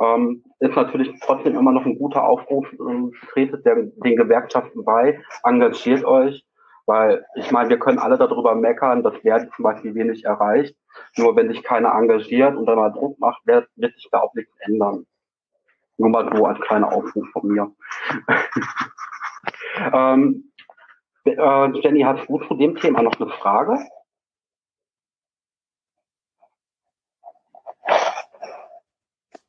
Ähm, 0.00 0.42
ist 0.58 0.74
natürlich 0.74 1.18
trotzdem 1.20 1.56
immer 1.56 1.72
noch 1.72 1.86
ein 1.86 1.98
guter 1.98 2.24
Aufruf, 2.24 2.66
äh, 2.72 3.28
tretet 3.32 3.64
der, 3.64 3.76
den 3.76 4.16
Gewerkschaften 4.16 4.84
bei, 4.84 5.20
engagiert 5.44 6.04
euch, 6.04 6.44
weil 6.86 7.24
ich 7.36 7.50
meine, 7.52 7.70
wir 7.70 7.78
können 7.78 7.98
alle 7.98 8.18
darüber 8.18 8.54
meckern, 8.54 9.02
dass 9.02 9.16
Verdi 9.18 9.48
zum 9.54 9.62
Beispiel 9.62 9.94
wenig 9.94 10.24
erreicht. 10.24 10.76
Nur 11.16 11.36
wenn 11.36 11.48
sich 11.48 11.62
keiner 11.62 11.94
engagiert 11.94 12.56
und 12.56 12.66
dann 12.66 12.76
mal 12.76 12.90
Druck 12.90 13.18
macht, 13.18 13.46
wird, 13.46 13.68
wird 13.76 13.94
sich 13.94 14.08
da 14.10 14.20
auch 14.20 14.34
nichts 14.34 14.52
ändern. 14.60 15.06
Nur 15.96 16.10
mal 16.10 16.36
so 16.36 16.44
als 16.44 16.60
kleiner 16.60 16.92
Aufruf 16.92 17.26
von 17.32 17.48
mir. 17.48 17.72
ähm, 19.92 20.52
äh, 21.24 21.80
Jenny, 21.80 22.02
hast 22.02 22.28
du 22.28 22.38
zu 22.48 22.54
dem 22.54 22.76
Thema 22.76 23.02
noch 23.02 23.18
eine 23.20 23.30
Frage? 23.30 23.78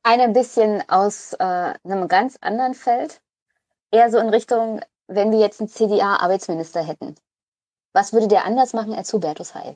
Eine 0.03 0.23
ein 0.23 0.33
bisschen 0.33 0.83
aus 0.87 1.33
äh, 1.33 1.73
einem 1.83 2.07
ganz 2.07 2.37
anderen 2.41 2.75
Feld. 2.75 3.21
Eher 3.91 4.11
so 4.11 4.19
in 4.19 4.29
Richtung, 4.29 4.81
wenn 5.07 5.31
wir 5.31 5.39
jetzt 5.39 5.59
einen 5.59 5.69
CDA-Arbeitsminister 5.69 6.83
hätten. 6.83 7.15
Was 7.93 8.13
würde 8.13 8.27
der 8.27 8.45
anders 8.45 8.73
machen 8.73 8.93
als 8.93 9.11
Hubertus 9.13 9.55
Heil? 9.55 9.75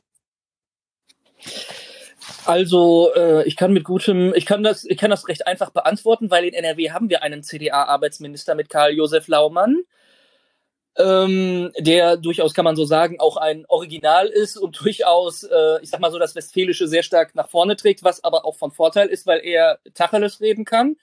Also 2.46 3.12
äh, 3.16 3.48
ich 3.48 3.56
kann 3.56 3.74
mit 3.74 3.84
gutem, 3.84 4.34
ich 4.36 4.46
kann 4.46 4.64
das, 4.64 4.86
ich 4.86 4.98
kann 4.98 5.10
das 5.10 5.28
recht 5.28 5.48
einfach 5.48 5.70
beantworten, 5.70 6.32
weil 6.32 6.46
in 6.46 6.54
NRW 6.54 6.92
haben 6.92 7.10
wir 7.10 7.24
einen 7.24 7.44
CDA-Arbeitsminister 7.44 8.56
mit 8.56 8.70
Karl 8.70 8.94
Josef 8.94 9.28
Laumann 9.28 9.84
ähm, 11.00 11.72
der 11.80 12.18
durchaus, 12.18 12.54
kann 12.54 12.66
man 12.66 12.76
so 12.76 12.86
sagen, 12.86 13.20
auch 13.20 13.38
ein 13.38 13.66
Original 13.68 14.28
ist 14.28 14.58
und 14.58 14.80
durchaus, 14.84 15.44
äh, 15.44 15.82
ich 15.82 15.90
sag 15.90 16.00
mal 16.00 16.12
so, 16.12 16.20
das 16.20 16.36
Westfälische 16.36 16.88
sehr 16.88 17.04
stark 17.04 17.36
nach 17.36 17.50
vorne 17.50 17.76
trägt, 17.76 18.04
was 18.04 18.24
aber 18.24 18.46
auch 18.46 18.58
von 18.58 18.72
Vorteil 18.72 19.08
ist, 19.08 19.26
weil 19.26 19.40
er 19.44 19.80
Tacheles 19.94 20.42
reden 20.42 20.66
kann. 20.66 20.98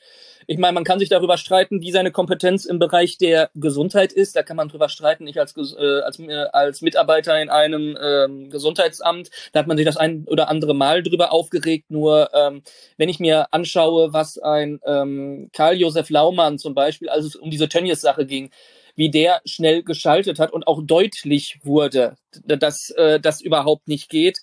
Ich 0.49 0.59
meine, 0.59 0.75
man 0.75 0.85
kann 0.85 1.01
sich 1.01 1.09
darüber 1.09 1.39
streiten, 1.39 1.81
wie 1.81 1.91
seine 1.91 2.13
Kompetenz 2.13 2.67
im 2.67 2.79
Bereich 2.79 3.19
der 3.19 3.51
Gesundheit 3.55 4.13
ist. 4.13 4.37
Da 4.37 4.45
kann 4.45 4.57
man 4.57 4.69
drüber 4.69 4.89
streiten. 4.89 5.27
Ich 5.27 5.41
als, 5.41 5.57
äh, 5.57 6.01
als, 6.03 6.21
äh, 6.21 6.47
als 6.53 6.83
Mitarbeiter 6.83 7.41
in 7.41 7.49
einem 7.51 7.99
ähm, 8.01 8.51
Gesundheitsamt, 8.51 9.31
da 9.53 9.61
hat 9.61 9.67
man 9.67 9.77
sich 9.77 9.87
das 9.87 9.97
ein 9.97 10.25
oder 10.29 10.49
andere 10.49 10.75
Mal 10.75 11.03
drüber 11.03 11.33
aufgeregt. 11.33 11.91
Nur 11.91 12.31
ähm, 12.33 12.63
wenn 12.97 13.09
ich 13.09 13.19
mir 13.19 13.53
anschaue, 13.53 14.13
was 14.13 14.39
ein 14.39 14.79
ähm, 14.87 15.51
Karl 15.53 15.75
Josef 15.75 16.11
Laumann 16.11 16.59
zum 16.59 16.75
Beispiel, 16.75 17.09
als 17.09 17.25
es 17.25 17.35
um 17.35 17.51
diese 17.51 17.69
Tönnies-Sache 17.69 18.25
ging, 18.25 18.51
wie 18.97 19.11
der 19.11 19.41
schnell 19.45 19.83
geschaltet 19.83 20.39
hat 20.39 20.53
und 20.53 20.67
auch 20.67 20.83
deutlich 20.83 21.61
wurde, 21.63 22.17
dass 22.45 22.91
äh, 22.91 23.21
das 23.21 23.41
überhaupt 23.41 23.89
nicht 23.89 24.09
geht. 24.09 24.39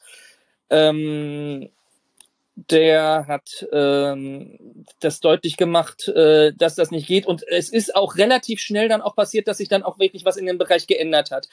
Ähm, 0.69 1.69
der 2.55 3.25
hat 3.27 3.67
ähm, 3.71 4.85
das 4.99 5.19
deutlich 5.19 5.57
gemacht, 5.57 6.07
äh, 6.07 6.53
dass 6.55 6.75
das 6.75 6.91
nicht 6.91 7.07
geht. 7.07 7.25
Und 7.25 7.43
es 7.47 7.69
ist 7.69 7.95
auch 7.95 8.15
relativ 8.15 8.59
schnell 8.59 8.87
dann 8.87 9.01
auch 9.01 9.15
passiert, 9.15 9.47
dass 9.47 9.57
sich 9.57 9.69
dann 9.69 9.83
auch 9.83 9.97
wirklich 9.97 10.23
was 10.23 10.37
in 10.37 10.45
dem 10.45 10.59
Bereich 10.59 10.85
geändert 10.85 11.31
hat. 11.31 11.49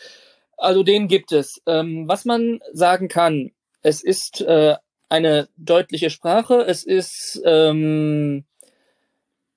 Also 0.59 0.83
den 0.83 1.09
gibt 1.09 1.33
es. 1.33 1.63
Ähm, 1.67 2.07
was 2.07 2.27
man 2.27 2.61
sagen 2.73 3.09
kann, 3.09 3.53
es 3.83 4.03
ist 4.03 4.43
äh, 4.43 4.77
eine 5.09 5.49
deutliche 5.57 6.11
Sprache, 6.11 6.61
es 6.67 6.85
ist 6.85 7.41
ähm, 7.47 8.45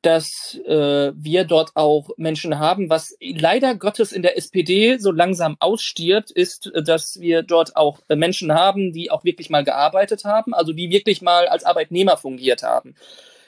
dass 0.04 0.60
äh, 0.66 1.12
wir 1.16 1.46
dort 1.46 1.72
auch 1.76 2.10
Menschen 2.18 2.60
haben. 2.60 2.90
Was 2.90 3.18
leider 3.20 3.76
Gottes 3.76 4.12
in 4.12 4.22
der 4.22 4.38
SPD 4.38 4.98
so 4.98 5.12
langsam 5.12 5.58
ausstiert, 5.60 6.30
ist, 6.30 6.72
dass 6.86 7.20
wir 7.20 7.42
dort 7.42 7.76
auch 7.76 8.00
Menschen 8.10 8.54
haben, 8.54 8.92
die 8.94 9.10
auch 9.10 9.24
wirklich 9.24 9.50
mal 9.50 9.64
gearbeitet 9.64 10.26
haben, 10.26 10.54
also 10.54 10.74
die 10.74 10.92
wirklich 10.92 11.22
mal 11.22 11.48
als 11.48 11.64
Arbeitnehmer 11.64 12.18
fungiert 12.18 12.64
haben. 12.64 12.96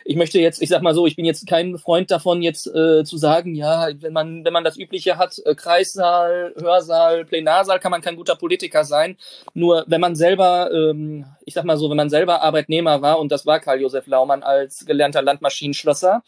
Ich 0.08 0.16
möchte 0.16 0.40
jetzt, 0.40 0.62
ich 0.62 0.70
sag 0.70 0.84
mal 0.84 0.94
so, 0.94 1.08
ich 1.08 1.16
bin 1.16 1.26
jetzt 1.26 1.48
kein 1.48 1.80
Freund 1.80 2.12
davon, 2.12 2.44
jetzt 2.44 2.68
äh, 2.68 3.04
zu 3.04 3.18
sagen, 3.18 3.56
ja, 3.56 3.90
wenn 4.02 4.14
man, 4.14 4.46
wenn 4.46 4.54
man 4.54 4.64
das 4.64 4.78
Übliche 4.78 5.18
hat, 5.18 5.42
äh, 5.44 5.56
Kreissaal, 5.56 6.54
Hörsaal, 6.62 7.26
Plenarsaal, 7.26 7.80
kann 7.80 7.90
man 7.90 8.02
kein 8.02 8.16
guter 8.16 8.36
Politiker 8.36 8.84
sein. 8.84 9.18
Nur 9.56 9.84
wenn 9.88 10.00
man 10.00 10.16
selber, 10.16 10.70
ähm, 10.72 11.26
ich 11.44 11.56
sag 11.56 11.66
mal 11.66 11.78
so, 11.78 11.90
wenn 11.90 11.98
man 11.98 12.12
selber 12.12 12.44
Arbeitnehmer 12.44 13.02
war, 13.02 13.18
und 13.20 13.32
das 13.32 13.48
war 13.48 13.60
Karl 13.60 13.82
Josef 13.82 14.06
Laumann 14.06 14.44
als 14.44 14.86
gelernter 14.86 15.24
Landmaschinenschlosser, 15.24 16.22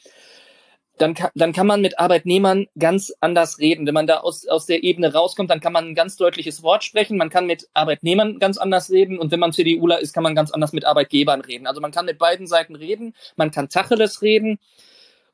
dann 0.98 1.14
kann, 1.14 1.30
dann 1.36 1.54
kann 1.54 1.68
man 1.68 1.82
mit 1.82 2.00
Arbeitnehmern 2.00 2.68
ganz 2.78 3.14
anders 3.20 3.60
reden. 3.60 3.86
Wenn 3.86 3.94
man 3.94 4.08
da 4.08 4.18
aus, 4.18 4.48
aus 4.48 4.66
der 4.66 4.84
Ebene 4.84 5.14
rauskommt, 5.14 5.50
dann 5.50 5.60
kann 5.60 5.74
man 5.74 5.86
ein 5.86 5.96
ganz 5.96 6.16
deutliches 6.18 6.64
Wort 6.64 6.84
sprechen. 6.84 7.18
Man 7.18 7.30
kann 7.30 7.46
mit 7.46 7.70
Arbeitnehmern 7.74 8.40
ganz 8.40 8.58
anders 8.58 8.90
reden. 8.90 9.20
Und 9.20 9.32
wenn 9.32 9.40
man 9.40 9.54
CDUler 9.54 10.00
ist, 10.00 10.14
kann 10.14 10.24
man 10.24 10.36
ganz 10.36 10.52
anders 10.52 10.74
mit 10.74 10.86
Arbeitgebern 10.86 11.42
reden. 11.42 11.68
Also 11.68 11.82
man 11.82 11.92
kann 11.92 12.06
mit 12.06 12.18
beiden 12.18 12.48
Seiten 12.48 12.76
reden. 12.76 13.14
Man 13.36 13.52
kann 13.52 13.70
Tacheles 13.70 14.22
reden 14.22 14.60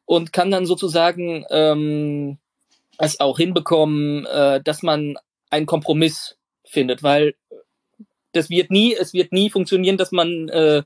und 0.06 0.34
kann 0.34 0.52
dann 0.52 0.66
sozusagen 0.66 1.46
ähm, 1.50 2.38
es 2.98 3.20
auch 3.20 3.38
hinbekommen, 3.38 4.26
äh, 4.26 4.62
dass 4.62 4.84
man 4.84 5.16
einen 5.50 5.66
Kompromiss 5.66 6.38
findet, 6.66 7.04
weil 7.04 7.36
das 8.34 8.50
wird 8.50 8.72
nie, 8.72 8.94
es 8.94 9.14
wird 9.14 9.32
nie 9.32 9.50
funktionieren, 9.50 9.98
dass 9.98 10.12
man 10.12 10.50
äh, 10.50 10.84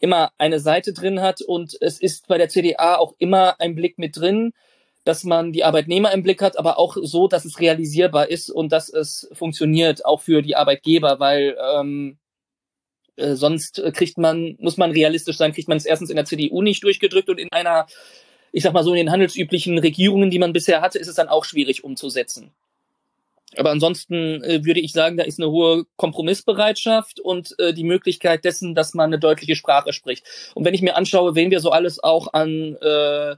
immer 0.00 0.32
eine 0.38 0.60
Seite 0.60 0.92
drin 0.92 1.20
hat 1.20 1.40
und 1.42 1.76
es 1.80 2.00
ist 2.00 2.26
bei 2.28 2.38
der 2.38 2.48
CDA 2.48 2.96
auch 2.96 3.14
immer 3.18 3.60
ein 3.60 3.74
Blick 3.74 3.98
mit 3.98 4.16
drin, 4.16 4.52
dass 5.04 5.24
man 5.24 5.52
die 5.52 5.64
Arbeitnehmer 5.64 6.12
im 6.12 6.22
Blick 6.22 6.42
hat, 6.42 6.58
aber 6.58 6.78
auch 6.78 6.96
so, 7.00 7.28
dass 7.28 7.44
es 7.44 7.60
realisierbar 7.60 8.28
ist 8.28 8.50
und 8.50 8.70
dass 8.72 8.88
es 8.88 9.28
funktioniert, 9.32 10.04
auch 10.04 10.20
für 10.20 10.42
die 10.42 10.56
Arbeitgeber, 10.56 11.18
weil 11.18 11.56
ähm, 11.74 12.18
äh, 13.16 13.34
sonst 13.34 13.82
kriegt 13.94 14.18
man, 14.18 14.56
muss 14.58 14.76
man 14.76 14.92
realistisch 14.92 15.36
sein, 15.36 15.52
kriegt 15.52 15.68
man 15.68 15.76
es 15.76 15.86
erstens 15.86 16.10
in 16.10 16.16
der 16.16 16.24
CDU 16.24 16.62
nicht 16.62 16.84
durchgedrückt 16.84 17.28
und 17.28 17.38
in 17.38 17.48
einer, 17.50 17.86
ich 18.52 18.62
sag 18.62 18.72
mal 18.72 18.84
so, 18.84 18.92
in 18.92 18.98
den 18.98 19.10
handelsüblichen 19.10 19.78
Regierungen, 19.78 20.30
die 20.30 20.38
man 20.38 20.52
bisher 20.52 20.80
hatte, 20.80 20.98
ist 20.98 21.08
es 21.08 21.16
dann 21.16 21.28
auch 21.28 21.44
schwierig 21.44 21.84
umzusetzen. 21.84 22.52
Aber 23.56 23.70
ansonsten 23.70 24.42
äh, 24.42 24.64
würde 24.64 24.80
ich 24.80 24.92
sagen, 24.92 25.16
da 25.16 25.24
ist 25.24 25.38
eine 25.38 25.50
hohe 25.50 25.84
Kompromissbereitschaft 25.96 27.20
und 27.20 27.58
äh, 27.58 27.72
die 27.72 27.84
Möglichkeit 27.84 28.44
dessen, 28.44 28.74
dass 28.74 28.94
man 28.94 29.06
eine 29.06 29.18
deutliche 29.18 29.56
Sprache 29.56 29.92
spricht. 29.92 30.24
Und 30.54 30.64
wenn 30.64 30.74
ich 30.74 30.82
mir 30.82 30.96
anschaue, 30.96 31.34
wen 31.34 31.50
wir 31.50 31.60
so 31.60 31.70
alles 31.70 32.02
auch 32.02 32.32
an 32.32 32.76
äh, 32.76 33.36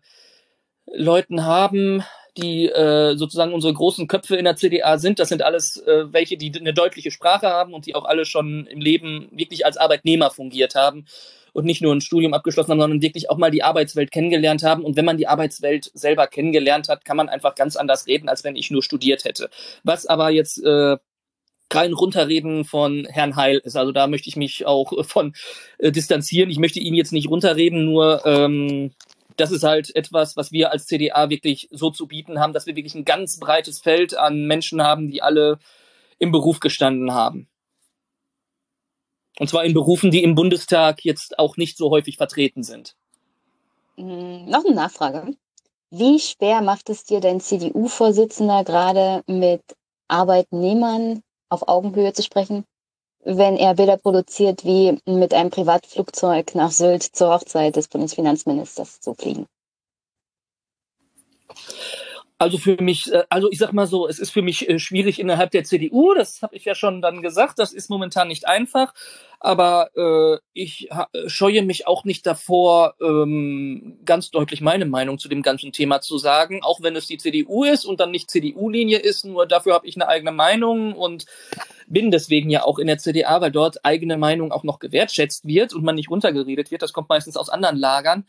Leuten 0.86 1.44
haben, 1.44 2.04
die 2.36 2.66
äh, 2.66 3.16
sozusagen 3.16 3.52
unsere 3.52 3.72
großen 3.72 4.08
Köpfe 4.08 4.36
in 4.36 4.44
der 4.44 4.56
CDA 4.56 4.98
sind, 4.98 5.18
das 5.18 5.28
sind 5.28 5.42
alles 5.42 5.76
äh, 5.78 6.12
welche, 6.12 6.36
die 6.36 6.52
eine 6.58 6.74
deutliche 6.74 7.10
Sprache 7.10 7.46
haben 7.48 7.74
und 7.74 7.86
die 7.86 7.94
auch 7.94 8.04
alle 8.04 8.24
schon 8.24 8.66
im 8.66 8.80
Leben 8.80 9.28
wirklich 9.32 9.64
als 9.64 9.76
Arbeitnehmer 9.76 10.30
fungiert 10.30 10.74
haben 10.74 11.06
und 11.54 11.64
nicht 11.64 11.80
nur 11.80 11.94
ein 11.94 12.02
Studium 12.02 12.34
abgeschlossen 12.34 12.72
haben, 12.72 12.80
sondern 12.80 13.00
wirklich 13.00 13.30
auch 13.30 13.38
mal 13.38 13.50
die 13.50 13.62
Arbeitswelt 13.62 14.10
kennengelernt 14.10 14.62
haben. 14.62 14.84
Und 14.84 14.96
wenn 14.96 15.04
man 15.04 15.16
die 15.16 15.28
Arbeitswelt 15.28 15.90
selber 15.94 16.26
kennengelernt 16.26 16.88
hat, 16.88 17.04
kann 17.04 17.16
man 17.16 17.28
einfach 17.28 17.54
ganz 17.54 17.76
anders 17.76 18.06
reden, 18.06 18.28
als 18.28 18.44
wenn 18.44 18.56
ich 18.56 18.70
nur 18.70 18.82
studiert 18.82 19.24
hätte. 19.24 19.48
Was 19.84 20.04
aber 20.04 20.30
jetzt 20.30 20.62
äh, 20.62 20.96
kein 21.68 21.92
Runterreden 21.92 22.64
von 22.64 23.06
Herrn 23.06 23.36
Heil 23.36 23.58
ist. 23.64 23.76
Also 23.76 23.92
da 23.92 24.08
möchte 24.08 24.28
ich 24.28 24.36
mich 24.36 24.66
auch 24.66 25.04
von 25.06 25.32
äh, 25.78 25.92
distanzieren. 25.92 26.50
Ich 26.50 26.58
möchte 26.58 26.80
ihn 26.80 26.94
jetzt 26.94 27.12
nicht 27.12 27.28
runterreden, 27.28 27.84
nur 27.84 28.26
ähm, 28.26 28.92
das 29.36 29.50
ist 29.50 29.62
halt 29.62 29.94
etwas, 29.96 30.36
was 30.36 30.52
wir 30.52 30.72
als 30.72 30.86
CDA 30.86 31.30
wirklich 31.30 31.68
so 31.70 31.90
zu 31.90 32.06
bieten 32.06 32.38
haben, 32.40 32.52
dass 32.52 32.66
wir 32.66 32.76
wirklich 32.76 32.94
ein 32.94 33.04
ganz 33.04 33.38
breites 33.38 33.80
Feld 33.80 34.16
an 34.16 34.46
Menschen 34.46 34.82
haben, 34.82 35.08
die 35.08 35.22
alle 35.22 35.58
im 36.18 36.32
Beruf 36.32 36.60
gestanden 36.60 37.12
haben. 37.12 37.48
Und 39.38 39.48
zwar 39.48 39.64
in 39.64 39.74
Berufen, 39.74 40.10
die 40.10 40.22
im 40.22 40.34
Bundestag 40.34 41.04
jetzt 41.04 41.38
auch 41.38 41.56
nicht 41.56 41.76
so 41.76 41.90
häufig 41.90 42.16
vertreten 42.16 42.62
sind. 42.62 42.94
Hm, 43.96 44.46
noch 44.46 44.64
eine 44.64 44.74
Nachfrage. 44.74 45.36
Wie 45.90 46.18
schwer 46.18 46.60
macht 46.60 46.90
es 46.90 47.04
dir 47.04 47.20
dein 47.20 47.40
CDU-Vorsitzender 47.40 48.64
gerade 48.64 49.22
mit 49.26 49.62
Arbeitnehmern 50.08 51.22
auf 51.48 51.68
Augenhöhe 51.68 52.12
zu 52.12 52.22
sprechen, 52.22 52.64
wenn 53.24 53.56
er 53.56 53.74
Bilder 53.74 53.96
produziert, 53.96 54.64
wie 54.64 54.98
mit 55.06 55.32
einem 55.32 55.50
Privatflugzeug 55.50 56.54
nach 56.54 56.70
Sylt 56.70 57.02
zur 57.02 57.32
Hochzeit 57.32 57.76
des 57.76 57.88
Bundesfinanzministers 57.88 59.00
zu 59.00 59.14
fliegen? 59.14 59.46
Also 62.44 62.58
für 62.58 62.76
mich, 62.78 63.10
äh, 63.10 63.24
also 63.30 63.50
ich 63.50 63.56
sag 63.56 63.72
mal 63.72 63.86
so, 63.86 64.06
es 64.06 64.18
ist 64.18 64.28
für 64.28 64.42
mich 64.42 64.68
äh, 64.68 64.78
schwierig 64.78 65.18
innerhalb 65.18 65.50
der 65.52 65.64
CDU, 65.64 66.12
das 66.12 66.42
habe 66.42 66.54
ich 66.54 66.66
ja 66.66 66.74
schon 66.74 67.00
dann 67.00 67.22
gesagt, 67.22 67.58
das 67.58 67.72
ist 67.72 67.88
momentan 67.88 68.28
nicht 68.28 68.46
einfach, 68.46 68.92
aber 69.40 69.88
äh, 69.96 70.40
ich 70.52 70.90
scheue 71.26 71.62
mich 71.62 71.86
auch 71.86 72.04
nicht 72.04 72.26
davor, 72.26 72.96
ähm, 73.00 73.98
ganz 74.04 74.30
deutlich 74.30 74.60
meine 74.60 74.84
Meinung 74.84 75.18
zu 75.18 75.30
dem 75.30 75.40
ganzen 75.40 75.72
Thema 75.72 76.02
zu 76.02 76.18
sagen, 76.18 76.62
auch 76.62 76.82
wenn 76.82 76.96
es 76.96 77.06
die 77.06 77.16
CDU 77.16 77.64
ist 77.64 77.86
und 77.86 77.98
dann 77.98 78.10
nicht 78.10 78.30
CDU-Linie 78.30 78.98
ist, 78.98 79.24
nur 79.24 79.46
dafür 79.46 79.72
habe 79.72 79.86
ich 79.86 79.96
eine 79.96 80.08
eigene 80.08 80.32
Meinung 80.32 80.92
und 80.92 81.24
bin 81.86 82.10
deswegen 82.10 82.50
ja 82.50 82.64
auch 82.64 82.78
in 82.78 82.88
der 82.88 82.98
CDA, 82.98 83.40
weil 83.40 83.52
dort 83.52 83.86
eigene 83.86 84.18
Meinung 84.18 84.52
auch 84.52 84.64
noch 84.64 84.80
gewertschätzt 84.80 85.46
wird 85.46 85.72
und 85.72 85.82
man 85.82 85.94
nicht 85.94 86.10
runtergeredet 86.10 86.70
wird, 86.70 86.82
das 86.82 86.92
kommt 86.92 87.08
meistens 87.08 87.38
aus 87.38 87.48
anderen 87.48 87.78
Lagern 87.78 88.26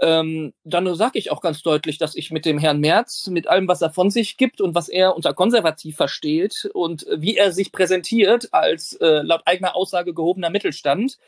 ähm, 0.00 0.52
dann 0.64 0.94
sage 0.94 1.18
ich 1.18 1.30
auch 1.30 1.40
ganz 1.40 1.62
deutlich, 1.62 1.98
dass 1.98 2.14
ich 2.14 2.30
mit 2.30 2.44
dem 2.44 2.58
Herrn 2.58 2.80
Merz, 2.80 3.26
mit 3.28 3.48
allem, 3.48 3.66
was 3.66 3.82
er 3.82 3.90
von 3.90 4.10
sich 4.10 4.36
gibt 4.36 4.60
und 4.60 4.74
was 4.74 4.88
er 4.88 5.16
unter 5.16 5.34
konservativ 5.34 5.96
versteht 5.96 6.70
und 6.72 7.06
wie 7.16 7.36
er 7.36 7.52
sich 7.52 7.72
präsentiert 7.72 8.48
als 8.52 8.94
äh, 9.00 9.22
laut 9.22 9.42
eigener 9.44 9.74
Aussage 9.74 10.14
gehobener 10.14 10.50
Mittelstand, 10.50 11.18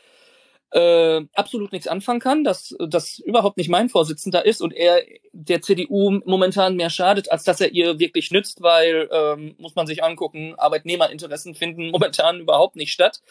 äh, 0.71 1.21
absolut 1.33 1.71
nichts 1.71 1.87
anfangen 1.87 2.19
kann, 2.19 2.43
dass 2.43 2.75
das 2.79 3.19
überhaupt 3.19 3.57
nicht 3.57 3.69
mein 3.69 3.89
Vorsitzender 3.89 4.45
ist 4.45 4.61
und 4.61 4.73
er 4.73 5.03
der 5.33 5.61
CDU 5.61 6.19
momentan 6.25 6.75
mehr 6.75 6.89
schadet, 6.89 7.31
als 7.31 7.43
dass 7.43 7.59
er 7.59 7.71
ihr 7.71 7.99
wirklich 7.99 8.31
nützt, 8.31 8.61
weil 8.61 9.09
ähm, 9.11 9.55
muss 9.57 9.75
man 9.75 9.85
sich 9.85 10.03
angucken, 10.03 10.55
Arbeitnehmerinteressen 10.57 11.55
finden 11.55 11.89
momentan 11.91 12.39
überhaupt 12.39 12.77
nicht 12.77 12.93
statt. 12.93 13.21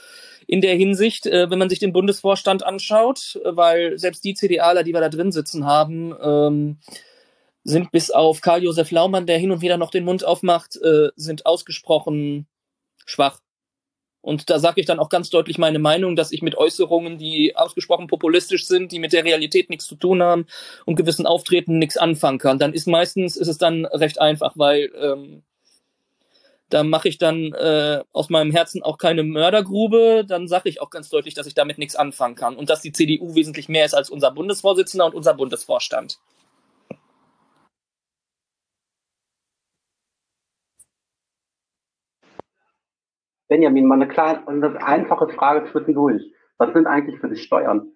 In 0.46 0.60
der 0.60 0.74
Hinsicht, 0.74 1.26
äh, 1.26 1.50
wenn 1.50 1.58
man 1.58 1.70
sich 1.70 1.78
den 1.78 1.92
Bundesvorstand 1.92 2.62
anschaut, 2.62 3.40
weil 3.44 3.98
selbst 3.98 4.22
die 4.24 4.34
CDAler, 4.34 4.82
die 4.82 4.92
wir 4.92 5.00
da 5.00 5.08
drin 5.08 5.32
sitzen 5.32 5.64
haben, 5.64 6.14
ähm, 6.22 6.78
sind 7.64 7.90
bis 7.92 8.10
auf 8.10 8.40
Karl-Josef 8.40 8.90
Laumann, 8.90 9.26
der 9.26 9.38
hin 9.38 9.50
und 9.50 9.60
wieder 9.60 9.76
noch 9.76 9.90
den 9.90 10.04
Mund 10.04 10.24
aufmacht, 10.24 10.76
äh, 10.76 11.08
sind 11.16 11.46
ausgesprochen 11.46 12.46
schwach. 13.06 13.40
Und 14.22 14.50
da 14.50 14.58
sage 14.58 14.80
ich 14.80 14.86
dann 14.86 14.98
auch 14.98 15.08
ganz 15.08 15.30
deutlich 15.30 15.56
meine 15.56 15.78
Meinung, 15.78 16.14
dass 16.14 16.32
ich 16.32 16.42
mit 16.42 16.54
Äußerungen, 16.54 17.16
die 17.16 17.56
ausgesprochen 17.56 18.06
populistisch 18.06 18.66
sind, 18.66 18.92
die 18.92 18.98
mit 18.98 19.12
der 19.12 19.24
Realität 19.24 19.70
nichts 19.70 19.86
zu 19.86 19.94
tun 19.94 20.22
haben 20.22 20.46
und 20.84 20.96
gewissen 20.96 21.26
Auftreten 21.26 21.78
nichts 21.78 21.96
anfangen 21.96 22.38
kann. 22.38 22.58
Dann 22.58 22.74
ist 22.74 22.86
meistens 22.86 23.36
ist 23.36 23.48
es 23.48 23.58
dann 23.58 23.86
recht 23.86 24.20
einfach, 24.20 24.52
weil 24.56 24.90
ähm, 25.00 25.42
da 26.70 26.84
mache 26.84 27.08
ich 27.08 27.18
dann 27.18 27.52
äh, 27.52 28.02
aus 28.12 28.30
meinem 28.30 28.52
Herzen 28.52 28.82
auch 28.82 28.98
keine 28.98 29.24
Mördergrube. 29.24 30.24
Dann 30.26 30.48
sage 30.48 30.68
ich 30.68 30.80
auch 30.80 30.90
ganz 30.90 31.08
deutlich, 31.08 31.34
dass 31.34 31.46
ich 31.46 31.54
damit 31.54 31.78
nichts 31.78 31.96
anfangen 31.96 32.36
kann 32.36 32.56
und 32.56 32.70
dass 32.70 32.80
die 32.80 32.92
CDU 32.92 33.34
wesentlich 33.34 33.68
mehr 33.68 33.84
ist 33.84 33.94
als 33.94 34.10
unser 34.10 34.30
Bundesvorsitzender 34.30 35.06
und 35.06 35.14
unser 35.14 35.34
Bundesvorstand. 35.34 36.18
Benjamin, 43.50 43.84
mal 43.84 43.96
eine 43.96 44.06
kleine, 44.06 44.46
eine 44.46 44.82
einfache 44.86 45.28
Frage 45.28 45.68
zwischendurch. 45.72 46.22
Was 46.56 46.72
sind 46.72 46.86
eigentlich 46.86 47.18
für 47.20 47.28
dich 47.28 47.42
Steuern? 47.42 47.92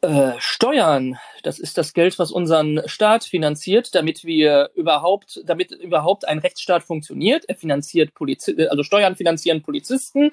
Äh, 0.00 0.32
Steuern, 0.38 1.16
das 1.44 1.60
ist 1.60 1.78
das 1.78 1.92
Geld, 1.92 2.18
was 2.18 2.32
unseren 2.32 2.82
Staat 2.86 3.22
finanziert, 3.22 3.94
damit 3.94 4.24
wir 4.24 4.70
überhaupt, 4.74 5.40
damit 5.46 5.70
überhaupt 5.70 6.26
ein 6.26 6.40
Rechtsstaat 6.40 6.82
funktioniert. 6.82 7.44
Er 7.48 7.54
finanziert 7.54 8.12
Polizi 8.12 8.66
also 8.68 8.82
Steuern 8.82 9.14
finanzieren 9.14 9.62
Polizisten, 9.62 10.32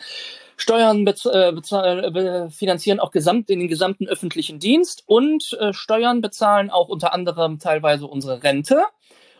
Steuern 0.57 1.05
äh, 1.05 2.49
finanzieren 2.49 2.99
auch 2.99 3.11
gesamt, 3.11 3.49
den 3.49 3.67
gesamten 3.67 4.07
öffentlichen 4.07 4.57
Dienst 4.57 5.03
und 5.05 5.55
äh, 5.59 5.71
Steuern 5.71 6.21
bezahlen 6.21 6.71
auch 6.71 6.89
unter 6.89 7.13
anderem 7.13 7.59
teilweise 7.59 8.07
unsere 8.07 8.41
Rente. 8.41 8.85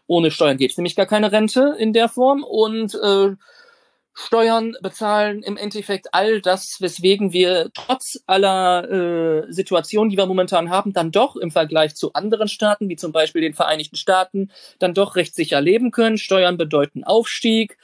Ohne 0.09 0.31
Steuern 0.31 0.57
geht 0.57 0.71
es 0.71 0.77
nämlich 0.77 0.95
gar 0.95 1.05
keine 1.05 1.31
Rente 1.31 1.75
in 1.77 1.93
der 1.93 2.09
Form 2.09 2.43
und 2.43 2.95
äh, 2.95 3.35
Steuern 4.15 4.75
bezahlen 4.81 5.43
im 5.43 5.55
Endeffekt 5.55 6.15
all 6.15 6.41
das, 6.41 6.77
weswegen 6.79 7.31
wir 7.31 7.69
trotz 7.75 8.19
aller 8.25 8.89
äh, 8.89 9.53
Situationen, 9.53 10.09
die 10.09 10.17
wir 10.17 10.25
momentan 10.25 10.71
haben, 10.71 10.93
dann 10.93 11.11
doch 11.11 11.35
im 11.35 11.51
Vergleich 11.51 11.95
zu 11.95 12.13
anderen 12.13 12.47
Staaten, 12.47 12.89
wie 12.89 12.95
zum 12.95 13.11
Beispiel 13.11 13.43
den 13.43 13.53
Vereinigten 13.53 13.97
Staaten, 13.97 14.49
dann 14.79 14.95
doch 14.95 15.15
recht 15.15 15.35
sicher 15.35 15.61
leben 15.61 15.91
können. 15.91 16.17
Steuern 16.17 16.57
bedeuten 16.57 17.03
Aufstieg 17.03 17.77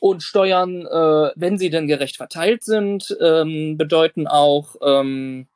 und 0.00 0.22
Steuern, 0.22 0.86
äh, 0.86 1.30
wenn 1.36 1.58
sie 1.58 1.68
denn 1.68 1.88
gerecht 1.88 2.16
verteilt 2.16 2.64
sind, 2.64 3.14
ähm, 3.20 3.76
bedeuten 3.76 4.26
auch 4.26 4.76
ähm, 4.80 5.46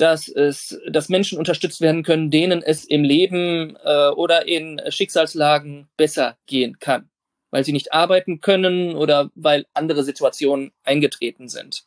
dass 0.00 0.28
es, 0.28 0.80
dass 0.88 1.08
Menschen 1.08 1.38
unterstützt 1.38 1.80
werden 1.80 2.02
können, 2.02 2.30
denen 2.30 2.62
es 2.62 2.84
im 2.84 3.04
Leben 3.04 3.76
äh, 3.84 4.08
oder 4.08 4.48
in 4.48 4.80
Schicksalslagen 4.88 5.88
besser 5.96 6.38
gehen 6.46 6.78
kann, 6.78 7.10
weil 7.50 7.64
sie 7.64 7.72
nicht 7.72 7.92
arbeiten 7.92 8.40
können 8.40 8.96
oder 8.96 9.30
weil 9.34 9.66
andere 9.74 10.02
Situationen 10.02 10.72
eingetreten 10.84 11.48
sind. 11.48 11.84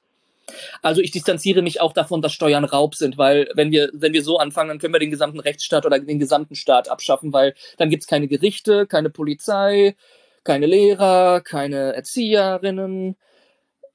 Also 0.81 1.02
ich 1.02 1.11
distanziere 1.11 1.61
mich 1.61 1.81
auch 1.81 1.94
davon, 1.94 2.22
dass 2.22 2.34
Steuern 2.34 2.65
Raub 2.65 2.95
sind, 2.95 3.18
weil 3.18 3.49
wenn 3.56 3.72
wir, 3.72 3.90
wenn 3.94 4.14
wir 4.14 4.23
so 4.23 4.38
anfangen, 4.38 4.69
dann 4.69 4.80
können 4.80 4.94
wir 4.94 4.99
den 4.99 5.10
gesamten 5.10 5.40
Rechtsstaat 5.40 5.85
oder 5.85 5.98
den 5.99 6.19
gesamten 6.19 6.56
Staat 6.56 6.90
abschaffen, 6.90 7.34
weil 7.34 7.56
dann 7.77 7.90
gibt's 7.90 8.07
keine 8.07 8.27
Gerichte, 8.27 8.85
keine 8.85 9.10
Polizei, 9.10 9.95
keine 10.44 10.65
Lehrer, 10.65 11.41
keine 11.41 11.94
Erzieherinnen 11.94 13.15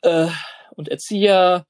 äh, 0.03 0.29
und 0.75 0.89
Erzieher 0.89 1.67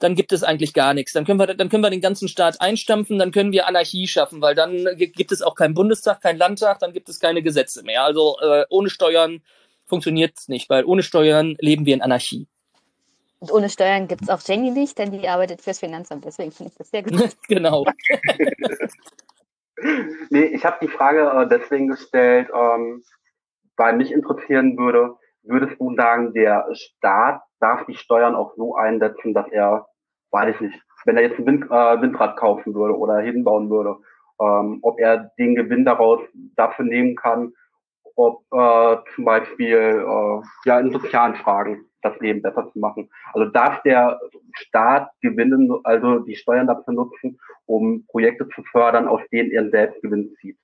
dann 0.00 0.14
gibt 0.14 0.32
es 0.32 0.42
eigentlich 0.42 0.74
gar 0.74 0.94
nichts. 0.94 1.12
Dann 1.12 1.24
können 1.24 1.38
wir, 1.38 1.46
dann 1.46 1.68
können 1.68 1.84
wir 1.84 1.90
den 1.90 2.00
ganzen 2.00 2.26
Staat 2.26 2.60
einstampfen, 2.60 3.18
dann 3.18 3.30
können 3.30 3.52
wir 3.52 3.68
Anarchie 3.68 4.08
schaffen, 4.08 4.40
weil 4.42 4.54
dann 4.54 4.88
gibt 4.96 5.30
es 5.30 5.42
auch 5.42 5.54
keinen 5.54 5.74
Bundestag, 5.74 6.20
keinen 6.22 6.38
Landtag, 6.38 6.80
dann 6.80 6.92
gibt 6.92 7.08
es 7.08 7.20
keine 7.20 7.42
Gesetze 7.42 7.84
mehr. 7.84 8.02
Also 8.02 8.36
äh, 8.40 8.64
ohne 8.70 8.90
Steuern 8.90 9.42
funktioniert 9.86 10.32
es 10.36 10.48
nicht, 10.48 10.70
weil 10.70 10.84
ohne 10.84 11.02
Steuern 11.02 11.56
leben 11.60 11.84
wir 11.86 11.94
in 11.94 12.02
Anarchie. 12.02 12.48
Und 13.40 13.52
ohne 13.52 13.68
Steuern 13.68 14.08
gibt 14.08 14.22
es 14.22 14.30
auch 14.30 14.40
Jenny 14.44 14.70
nicht, 14.70 14.98
denn 14.98 15.12
die 15.12 15.28
arbeitet 15.28 15.60
fürs 15.62 15.80
Finanzamt. 15.80 16.24
Deswegen 16.24 16.52
finde 16.52 16.72
ich 16.72 16.78
das 16.78 16.90
sehr 16.90 17.02
gut. 17.02 17.36
genau. 17.48 17.86
nee, 20.30 20.44
ich 20.44 20.64
habe 20.64 20.78
die 20.82 20.88
Frage 20.88 21.22
äh, 21.22 21.48
deswegen 21.48 21.88
gestellt, 21.88 22.48
ähm, 22.54 23.02
weil 23.76 23.96
mich 23.96 24.12
interessieren 24.12 24.76
würde, 24.76 25.14
würdest 25.42 25.80
du 25.80 25.94
sagen, 25.94 26.32
der 26.34 26.66
Staat 26.72 27.42
darf 27.60 27.86
die 27.86 27.94
Steuern 27.94 28.34
auch 28.34 28.54
so 28.56 28.74
einsetzen, 28.74 29.32
dass 29.32 29.48
er 29.50 29.86
weiß 30.30 30.54
ich 30.54 30.60
nicht, 30.60 30.80
wenn 31.04 31.16
er 31.16 31.22
jetzt 31.22 31.38
ein 31.38 31.46
Wind, 31.46 31.64
äh, 31.64 32.00
Windrad 32.00 32.36
kaufen 32.36 32.74
würde 32.74 32.96
oder 32.96 33.18
hinbauen 33.18 33.70
würde, 33.70 33.96
ähm, 34.40 34.78
ob 34.82 34.98
er 34.98 35.30
den 35.38 35.54
Gewinn 35.54 35.84
daraus 35.84 36.20
dafür 36.56 36.84
nehmen 36.84 37.16
kann, 37.16 37.52
ob 38.16 38.42
äh, 38.52 38.96
zum 39.14 39.24
Beispiel 39.24 39.76
äh, 39.76 40.68
ja 40.68 40.80
in 40.80 40.92
sozialen 40.92 41.34
Fragen 41.36 41.86
das 42.02 42.18
Leben 42.20 42.42
besser 42.42 42.70
zu 42.72 42.78
machen. 42.78 43.10
Also 43.32 43.50
darf 43.50 43.82
der 43.82 44.18
Staat 44.54 45.10
gewinnen, 45.20 45.70
also 45.84 46.20
die 46.20 46.36
Steuern 46.36 46.66
dafür 46.66 46.94
nutzen, 46.94 47.38
um 47.66 48.06
Projekte 48.06 48.48
zu 48.48 48.62
fördern, 48.62 49.06
aus 49.06 49.20
denen 49.30 49.50
er 49.50 49.68
selbst 49.70 50.00
Gewinn 50.02 50.34
zieht. 50.40 50.58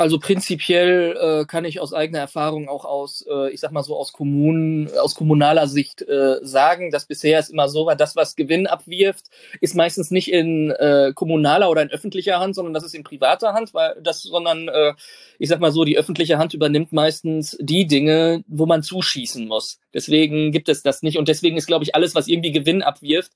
Also 0.00 0.18
prinzipiell 0.18 1.14
äh, 1.20 1.44
kann 1.44 1.66
ich 1.66 1.78
aus 1.78 1.92
eigener 1.92 2.20
Erfahrung 2.20 2.70
auch 2.70 2.86
aus, 2.86 3.22
äh, 3.30 3.50
ich 3.50 3.60
sag 3.60 3.70
mal 3.70 3.82
so 3.82 3.98
aus 3.98 4.14
Kommunen, 4.14 4.88
aus 4.96 5.14
kommunaler 5.14 5.68
Sicht 5.68 6.00
äh, 6.00 6.36
sagen, 6.40 6.90
dass 6.90 7.04
bisher 7.04 7.38
es 7.38 7.50
immer 7.50 7.68
so 7.68 7.84
war, 7.84 7.96
das, 7.96 8.16
was 8.16 8.34
Gewinn 8.34 8.66
abwirft, 8.66 9.26
ist 9.60 9.74
meistens 9.74 10.10
nicht 10.10 10.32
in 10.32 10.70
äh, 10.70 11.12
kommunaler 11.14 11.68
oder 11.68 11.82
in 11.82 11.90
öffentlicher 11.90 12.40
Hand, 12.40 12.54
sondern 12.54 12.72
das 12.72 12.82
ist 12.82 12.94
in 12.94 13.04
privater 13.04 13.52
Hand, 13.52 13.74
weil 13.74 13.94
das, 14.02 14.22
sondern 14.22 14.68
äh, 14.68 14.94
ich 15.38 15.50
sag 15.50 15.60
mal 15.60 15.70
so, 15.70 15.84
die 15.84 15.98
öffentliche 15.98 16.38
Hand 16.38 16.54
übernimmt 16.54 16.92
meistens 16.92 17.58
die 17.60 17.86
Dinge, 17.86 18.42
wo 18.48 18.64
man 18.64 18.82
zuschießen 18.82 19.46
muss. 19.46 19.80
Deswegen 19.92 20.50
gibt 20.50 20.70
es 20.70 20.82
das 20.82 21.02
nicht 21.02 21.18
und 21.18 21.28
deswegen 21.28 21.58
ist, 21.58 21.66
glaube 21.66 21.84
ich, 21.84 21.94
alles, 21.94 22.14
was 22.14 22.26
irgendwie 22.26 22.52
Gewinn 22.52 22.80
abwirft, 22.80 23.32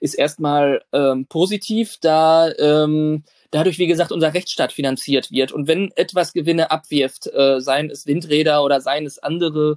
ist 0.00 0.14
erstmal 0.14 0.82
ähm, 0.92 1.26
positiv, 1.26 1.98
da 2.00 2.50
ähm, 2.58 3.22
dadurch, 3.50 3.78
wie 3.78 3.86
gesagt, 3.86 4.12
unser 4.12 4.34
Rechtsstaat 4.34 4.72
finanziert 4.72 5.30
wird. 5.30 5.52
Und 5.52 5.68
wenn 5.68 5.90
etwas 5.96 6.32
Gewinne 6.32 6.70
abwirft, 6.70 7.26
äh, 7.32 7.60
seien 7.60 7.90
es 7.90 8.06
Windräder 8.06 8.62
oder 8.62 8.80
seien 8.80 9.06
es 9.06 9.18
andere 9.18 9.76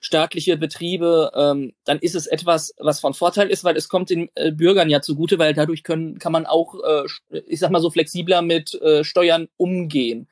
staatliche 0.00 0.56
Betriebe, 0.56 1.32
ähm, 1.34 1.72
dann 1.84 1.98
ist 1.98 2.14
es 2.14 2.26
etwas, 2.26 2.72
was 2.78 3.00
von 3.00 3.14
Vorteil 3.14 3.50
ist, 3.50 3.64
weil 3.64 3.76
es 3.76 3.88
kommt 3.88 4.10
den 4.10 4.30
äh, 4.36 4.52
Bürgern 4.52 4.88
ja 4.90 5.00
zugute, 5.00 5.38
weil 5.38 5.54
dadurch 5.54 5.82
können, 5.82 6.18
kann 6.18 6.32
man 6.32 6.46
auch, 6.46 6.74
äh, 6.84 7.40
ich 7.46 7.58
sag 7.58 7.70
mal 7.70 7.80
so, 7.80 7.90
flexibler 7.90 8.42
mit 8.42 8.74
äh, 8.80 9.02
Steuern 9.04 9.48
umgehen. 9.56 10.28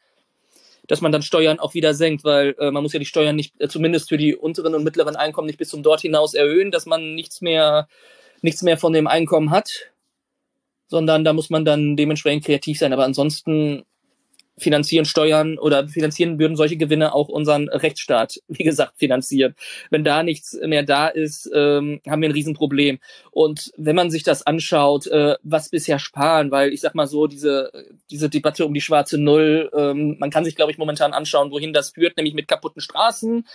dass 0.87 1.01
man 1.01 1.13
dann 1.13 1.23
Steuern 1.23 1.59
auch 1.59 1.75
wieder 1.75 1.95
senkt, 1.95 2.25
weil 2.25 2.55
äh, 2.59 2.71
man 2.71 2.83
muss 2.83 2.93
ja 2.93 2.99
die 2.99 3.07
Steuern 3.07 3.37
nicht, 3.37 3.61
äh, 3.61 3.69
zumindest 3.69 4.09
für 4.09 4.17
die 4.17 4.37
unteren 4.37 4.75
und 4.75 4.85
mittleren 4.85 5.17
Einkommen 5.17 5.47
nicht 5.47 5.59
bis 5.59 5.69
zum 5.69 5.83
dort 5.83 6.01
hinaus 6.01 6.35
erhöhen, 6.35 6.71
dass 6.71 6.87
man 6.87 7.15
nichts 7.15 7.41
mehr, 7.41 7.89
nichts 8.43 8.63
mehr 8.63 8.79
von 8.79 8.93
dem 8.93 9.07
Einkommen 9.07 9.51
hat, 9.51 9.91
sondern 10.89 11.25
da 11.25 11.33
muss 11.33 11.51
man 11.51 11.65
dann 11.65 11.97
dementsprechend 11.97 12.45
kreativ 12.45 12.79
sein. 12.79 12.93
Aber 12.93 13.05
ansonsten 13.05 13.85
finanzieren 14.59 15.05
Steuern 15.05 15.59
oder 15.59 15.87
finanzieren 15.89 16.39
würden 16.39 16.57
solche 16.57 16.77
Gewinne 16.77 17.15
auch 17.15 17.29
unseren 17.29 17.69
Rechtsstaat, 17.69 18.41
wie 18.49 18.65
gesagt, 18.65 18.95
finanzieren. 18.97 19.55
Wenn 19.91 20.05
da 20.05 20.23
nichts 20.23 20.59
mehr 20.65 20.83
da 20.83 21.09
ist, 21.09 21.51
ähm, 21.55 22.01
haben 22.09 22.23
wir 22.23 22.29
ein 22.29 22.33
Riesenproblem. 22.33 22.99
Und 23.31 23.73
wenn 23.77 23.97
man 23.97 24.11
sich 24.11 24.23
das 24.23 24.47
anschaut, 24.47 25.07
äh, 25.09 25.37
was 25.43 25.69
bisher 25.69 25.99
sparen, 25.99 26.51
weil 26.51 26.73
ich 26.73 26.81
sag 26.81 26.95
mal 26.95 27.07
so, 27.07 27.27
diese, 27.27 27.71
diese 28.11 28.31
Debatte 28.31 28.65
um 28.65 28.75
die 28.75 28.81
schwarze 28.81 29.19
Null, 29.19 29.71
ähm, 29.77 30.17
man 30.19 30.31
kann 30.31 30.45
sich, 30.45 30.57
glaube 30.57 30.73
ich, 30.73 30.79
momentan 30.79 31.13
anschauen, 31.13 31.51
wohin 31.51 31.73
das 31.73 31.91
führt, 31.91 32.17
nämlich 32.17 32.35
mit 32.35 32.49
kaputten 32.49 32.81
Straßen, 32.81 33.47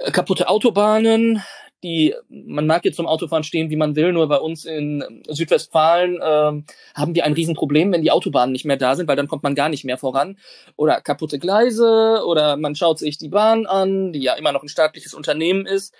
äh, 0.00 0.10
kaputte 0.10 0.48
Autobahnen, 0.48 1.42
die, 1.82 2.14
man 2.28 2.66
mag 2.66 2.84
jetzt 2.84 2.96
zum 2.96 3.06
Autofahren 3.06 3.44
stehen, 3.44 3.70
wie 3.70 3.76
man 3.76 3.96
will, 3.96 4.12
nur 4.12 4.28
bei 4.28 4.38
uns 4.38 4.64
in 4.64 5.22
Südwestfalen 5.28 6.16
äh, 6.16 6.62
haben 6.94 7.14
wir 7.14 7.24
ein 7.24 7.32
Riesenproblem, 7.32 7.92
wenn 7.92 8.02
die 8.02 8.10
Autobahnen 8.10 8.52
nicht 8.52 8.64
mehr 8.64 8.76
da 8.76 8.96
sind, 8.96 9.08
weil 9.08 9.16
dann 9.16 9.28
kommt 9.28 9.42
man 9.42 9.54
gar 9.54 9.68
nicht 9.68 9.84
mehr 9.84 9.96
voran. 9.96 10.38
Oder 10.76 11.00
kaputte 11.00 11.38
Gleise 11.38 12.22
oder 12.26 12.56
man 12.56 12.74
schaut 12.74 12.98
sich 12.98 13.18
die 13.18 13.28
Bahn 13.28 13.66
an, 13.66 14.12
die 14.12 14.20
ja 14.20 14.34
immer 14.34 14.52
noch 14.52 14.62
ein 14.62 14.68
staatliches 14.68 15.14
Unternehmen 15.14 15.66
ist. 15.66 15.94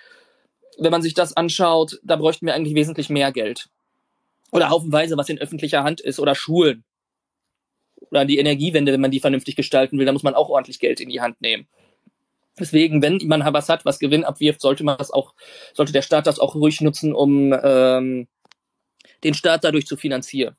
Wenn 0.77 0.91
man 0.91 1.01
sich 1.01 1.13
das 1.13 1.35
anschaut, 1.35 1.99
da 2.03 2.15
bräuchten 2.15 2.45
wir 2.45 2.53
eigentlich 2.53 2.75
wesentlich 2.75 3.09
mehr 3.09 3.31
Geld. 3.31 3.69
Oder 4.51 4.69
haufenweise, 4.69 5.17
was 5.17 5.29
in 5.29 5.39
öffentlicher 5.39 5.83
Hand 5.83 6.01
ist, 6.01 6.19
oder 6.19 6.35
Schulen. 6.35 6.83
Oder 8.09 8.25
die 8.25 8.37
Energiewende, 8.37 8.91
wenn 8.91 9.01
man 9.01 9.11
die 9.11 9.19
vernünftig 9.19 9.55
gestalten 9.55 9.97
will, 9.97 10.05
da 10.05 10.11
muss 10.11 10.23
man 10.23 10.35
auch 10.35 10.49
ordentlich 10.49 10.79
Geld 10.79 10.99
in 10.99 11.09
die 11.09 11.21
Hand 11.21 11.39
nehmen. 11.41 11.67
Deswegen, 12.61 13.01
wenn 13.01 13.19
man 13.25 13.43
was 13.53 13.69
hat, 13.69 13.85
was 13.85 13.99
Gewinn 13.99 14.23
abwirft, 14.23 14.61
sollte 14.61 14.83
man 14.83 14.97
das 14.97 15.11
auch, 15.11 15.33
sollte 15.73 15.91
der 15.91 16.03
Staat 16.03 16.27
das 16.27 16.39
auch 16.39 16.55
ruhig 16.55 16.79
nutzen, 16.79 17.13
um 17.13 17.53
ähm, 17.63 18.27
den 19.23 19.33
Staat 19.33 19.63
dadurch 19.63 19.87
zu 19.87 19.97
finanzieren. 19.97 20.55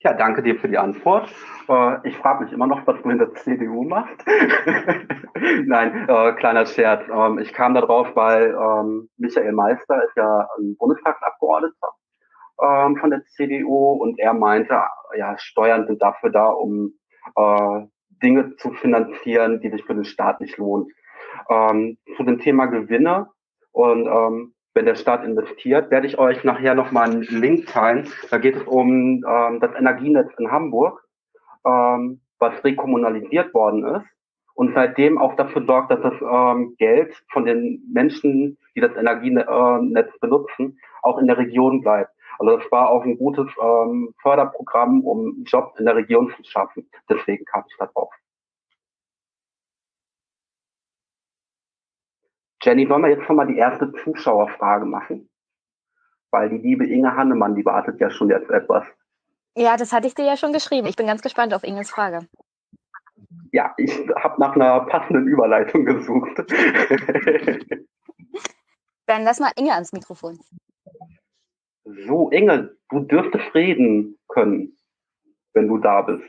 Ja, 0.00 0.12
danke 0.12 0.42
dir 0.42 0.54
für 0.60 0.68
die 0.68 0.78
Antwort. 0.78 1.28
Äh, 1.68 2.08
ich 2.08 2.16
frage 2.18 2.44
mich 2.44 2.52
immer 2.52 2.66
noch, 2.66 2.86
was 2.86 3.02
du 3.02 3.10
in 3.10 3.18
der 3.18 3.34
CDU 3.34 3.82
machst. 3.82 4.24
Nein, 5.64 6.08
äh, 6.08 6.32
kleiner 6.34 6.66
Scherz. 6.66 7.08
Ähm, 7.08 7.38
ich 7.38 7.52
kam 7.52 7.74
darauf, 7.74 8.14
weil 8.14 8.54
ähm, 8.54 9.08
Michael 9.16 9.52
Meister 9.52 10.04
ist 10.04 10.16
ja 10.16 10.48
ein 10.58 10.76
Bundestagsabgeordneter 10.76 11.88
ähm, 12.62 12.96
von 12.98 13.10
der 13.10 13.24
CDU 13.24 13.94
und 13.94 14.18
er 14.20 14.32
meinte, 14.34 14.80
ja, 15.16 15.36
Steuern 15.38 15.86
sind 15.86 16.00
dafür 16.00 16.30
da, 16.30 16.46
um 16.46 16.92
äh, 17.34 17.86
Dinge 18.22 18.56
zu 18.56 18.72
finanzieren, 18.72 19.60
die 19.60 19.70
sich 19.70 19.84
für 19.84 19.94
den 19.94 20.04
Staat 20.04 20.40
nicht 20.40 20.56
lohnt. 20.58 20.90
Ähm, 21.50 21.98
zu 22.16 22.22
dem 22.22 22.38
Thema 22.38 22.66
Gewinne 22.66 23.28
und 23.72 24.06
ähm, 24.06 24.54
wenn 24.74 24.86
der 24.86 24.94
Staat 24.94 25.24
investiert, 25.24 25.90
werde 25.90 26.06
ich 26.06 26.18
euch 26.18 26.44
nachher 26.44 26.74
nochmal 26.74 27.10
einen 27.10 27.22
Link 27.22 27.66
teilen. 27.66 28.08
Da 28.30 28.38
geht 28.38 28.56
es 28.56 28.62
um 28.64 29.24
ähm, 29.26 29.60
das 29.60 29.74
Energienetz 29.74 30.30
in 30.38 30.50
Hamburg, 30.50 31.02
ähm, 31.66 32.20
was 32.38 32.62
rekommunalisiert 32.62 33.54
worden 33.54 33.84
ist 33.86 34.06
und 34.56 34.74
seitdem 34.74 35.18
auch 35.18 35.36
dafür 35.36 35.64
sorgt, 35.66 35.90
dass 35.90 36.00
das 36.00 36.14
ähm, 36.20 36.74
Geld 36.78 37.14
von 37.30 37.44
den 37.44 37.82
Menschen, 37.92 38.58
die 38.74 38.80
das 38.80 38.96
Energienetz 38.96 40.18
benutzen, 40.18 40.78
auch 41.02 41.18
in 41.18 41.26
der 41.26 41.38
Region 41.38 41.82
bleibt. 41.82 42.10
Also 42.38 42.56
das 42.56 42.70
war 42.70 42.90
auch 42.90 43.02
ein 43.02 43.18
gutes 43.18 43.46
ähm, 43.60 44.14
Förderprogramm, 44.20 45.02
um 45.02 45.44
Jobs 45.44 45.78
in 45.78 45.86
der 45.86 45.96
Region 45.96 46.32
zu 46.36 46.44
schaffen. 46.44 46.88
Deswegen 47.08 47.44
kam 47.44 47.64
ich 47.68 47.76
da 47.78 47.86
drauf. 47.86 48.12
Jenny, 52.62 52.88
wollen 52.88 53.02
wir 53.02 53.10
jetzt 53.10 53.24
schon 53.26 53.36
mal 53.36 53.46
die 53.46 53.58
erste 53.58 53.92
Zuschauerfrage 53.92 54.86
machen? 54.86 55.28
Weil 56.30 56.48
die 56.50 56.58
liebe 56.58 56.84
Inge 56.86 57.14
Hannemann, 57.14 57.54
die 57.54 57.64
wartet 57.64 58.00
ja 58.00 58.10
schon 58.10 58.28
jetzt 58.28 58.50
etwas. 58.50 58.84
Ja, 59.56 59.76
das 59.76 59.92
hatte 59.92 60.08
ich 60.08 60.14
dir 60.14 60.24
ja 60.24 60.36
schon 60.36 60.52
geschrieben. 60.52 60.86
Ich 60.86 60.96
bin 60.96 61.06
ganz 61.06 61.22
gespannt 61.22 61.54
auf 61.54 61.62
Inges 61.62 61.90
Frage. 61.90 62.26
Ja, 63.52 63.72
ich 63.76 64.06
habe 64.16 64.40
nach 64.40 64.54
einer 64.54 64.80
passenden 64.80 65.28
Überleitung 65.28 65.84
gesucht. 65.84 66.38
Dann 69.06 69.22
lass 69.22 69.38
mal 69.38 69.52
Inge 69.56 69.72
ans 69.72 69.92
Mikrofon. 69.92 70.38
So, 71.86 72.30
Inge, 72.30 72.76
du 72.90 73.00
dürftest 73.00 73.54
reden 73.54 74.18
können, 74.26 74.76
wenn 75.54 75.68
du 75.68 75.78
da 75.78 76.02
bist. 76.02 76.24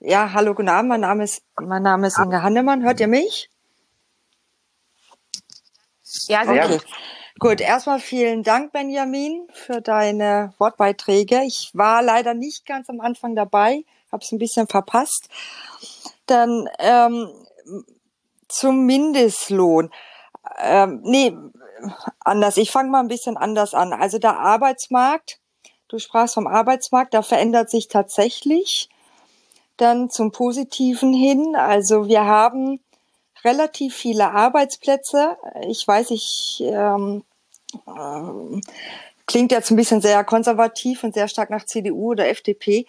Ja, 0.00 0.32
hallo, 0.32 0.52
guten 0.54 0.68
Abend. 0.68 0.88
Mein 0.88 1.00
Name 1.00 1.24
ist, 1.24 1.42
mein 1.60 1.82
Name 1.82 2.08
ist 2.08 2.18
Inge 2.18 2.42
Hannemann. 2.42 2.82
Hört 2.82 2.98
ihr 2.98 3.06
mich? 3.06 3.50
Ja, 6.26 6.44
sehr 6.44 6.64
okay. 6.64 6.72
gut. 6.72 6.86
Gut, 7.38 7.60
erstmal 7.60 8.00
vielen 8.00 8.42
Dank, 8.42 8.72
Benjamin, 8.72 9.46
für 9.52 9.80
deine 9.80 10.52
Wortbeiträge. 10.58 11.42
Ich 11.46 11.70
war 11.74 12.02
leider 12.02 12.34
nicht 12.34 12.66
ganz 12.66 12.90
am 12.90 13.00
Anfang 13.00 13.36
dabei, 13.36 13.84
habe 14.10 14.24
es 14.24 14.32
ein 14.32 14.38
bisschen 14.38 14.66
verpasst. 14.66 15.28
Dann 16.26 16.68
ähm, 16.80 17.28
zum 18.48 18.86
Mindestlohn. 18.86 19.90
Ähm, 20.58 21.00
nee, 21.02 21.36
anders. 22.20 22.56
Ich 22.56 22.70
fange 22.70 22.90
mal 22.90 23.00
ein 23.00 23.08
bisschen 23.08 23.36
anders 23.36 23.74
an. 23.74 23.92
Also 23.92 24.18
der 24.18 24.38
Arbeitsmarkt, 24.38 25.40
du 25.88 25.98
sprachst 25.98 26.34
vom 26.34 26.46
Arbeitsmarkt, 26.46 27.14
da 27.14 27.22
verändert 27.22 27.70
sich 27.70 27.88
tatsächlich 27.88 28.88
dann 29.76 30.10
zum 30.10 30.32
Positiven 30.32 31.12
hin. 31.12 31.54
Also 31.56 32.08
wir 32.08 32.24
haben 32.24 32.80
relativ 33.44 33.94
viele 33.94 34.30
Arbeitsplätze. 34.32 35.36
Ich 35.68 35.86
weiß, 35.86 36.10
ich 36.10 36.62
ähm, 36.64 37.24
äh, 37.86 38.60
klingt 39.26 39.52
jetzt 39.52 39.70
ein 39.70 39.76
bisschen 39.76 40.00
sehr 40.00 40.24
konservativ 40.24 41.04
und 41.04 41.14
sehr 41.14 41.28
stark 41.28 41.50
nach 41.50 41.64
CDU 41.64 42.10
oder 42.10 42.28
FDP. 42.28 42.86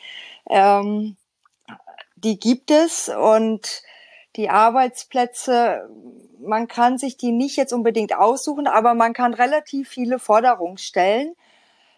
Ähm, 0.50 1.16
die 2.16 2.40
gibt 2.40 2.72
es 2.72 3.10
und 3.10 3.84
die 4.36 4.50
Arbeitsplätze, 4.50 5.90
man 6.40 6.68
kann 6.68 6.98
sich 6.98 7.18
die 7.18 7.32
nicht 7.32 7.58
jetzt 7.58 7.74
unbedingt 7.74 8.16
aussuchen, 8.16 8.68
aber 8.68 8.94
man 8.94 9.14
kann 9.14 9.34
relativ 9.34 9.90
viele 9.90 10.20
Forderungen 10.20 10.78
stellen. 10.78 11.36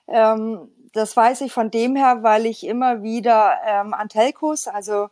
Ähm, 0.08 0.70
das 0.94 1.16
weiß 1.16 1.42
ich 1.42 1.52
von 1.52 1.72
dem 1.72 1.96
her, 1.96 2.24
weil 2.24 2.46
ich 2.46 2.66
immer 2.66 3.04
wieder 3.04 3.58
ähm, 3.66 3.94
an 3.94 4.10
Telcos, 4.10 4.68
also 4.68 5.10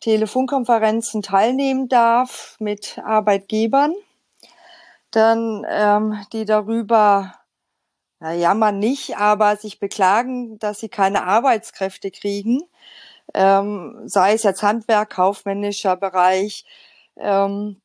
Telefonkonferenzen 0.00 1.22
teilnehmen 1.22 1.88
darf 1.88 2.56
mit 2.60 2.98
Arbeitgebern, 3.04 3.94
dann 5.10 5.66
ähm, 5.68 6.18
die 6.32 6.44
darüber 6.44 7.34
na, 8.20 8.32
jammern 8.32 8.78
nicht, 8.78 9.16
aber 9.16 9.56
sich 9.56 9.80
beklagen, 9.80 10.58
dass 10.58 10.80
sie 10.80 10.88
keine 10.88 11.24
Arbeitskräfte 11.24 12.10
kriegen 12.10 12.62
ähm, 13.38 14.02
sei 14.06 14.32
es 14.34 14.42
jetzt 14.42 14.64
Handwerk, 14.64 15.10
kaufmännischer 15.10 15.94
Bereich, 15.94 16.64
ähm, 17.16 17.80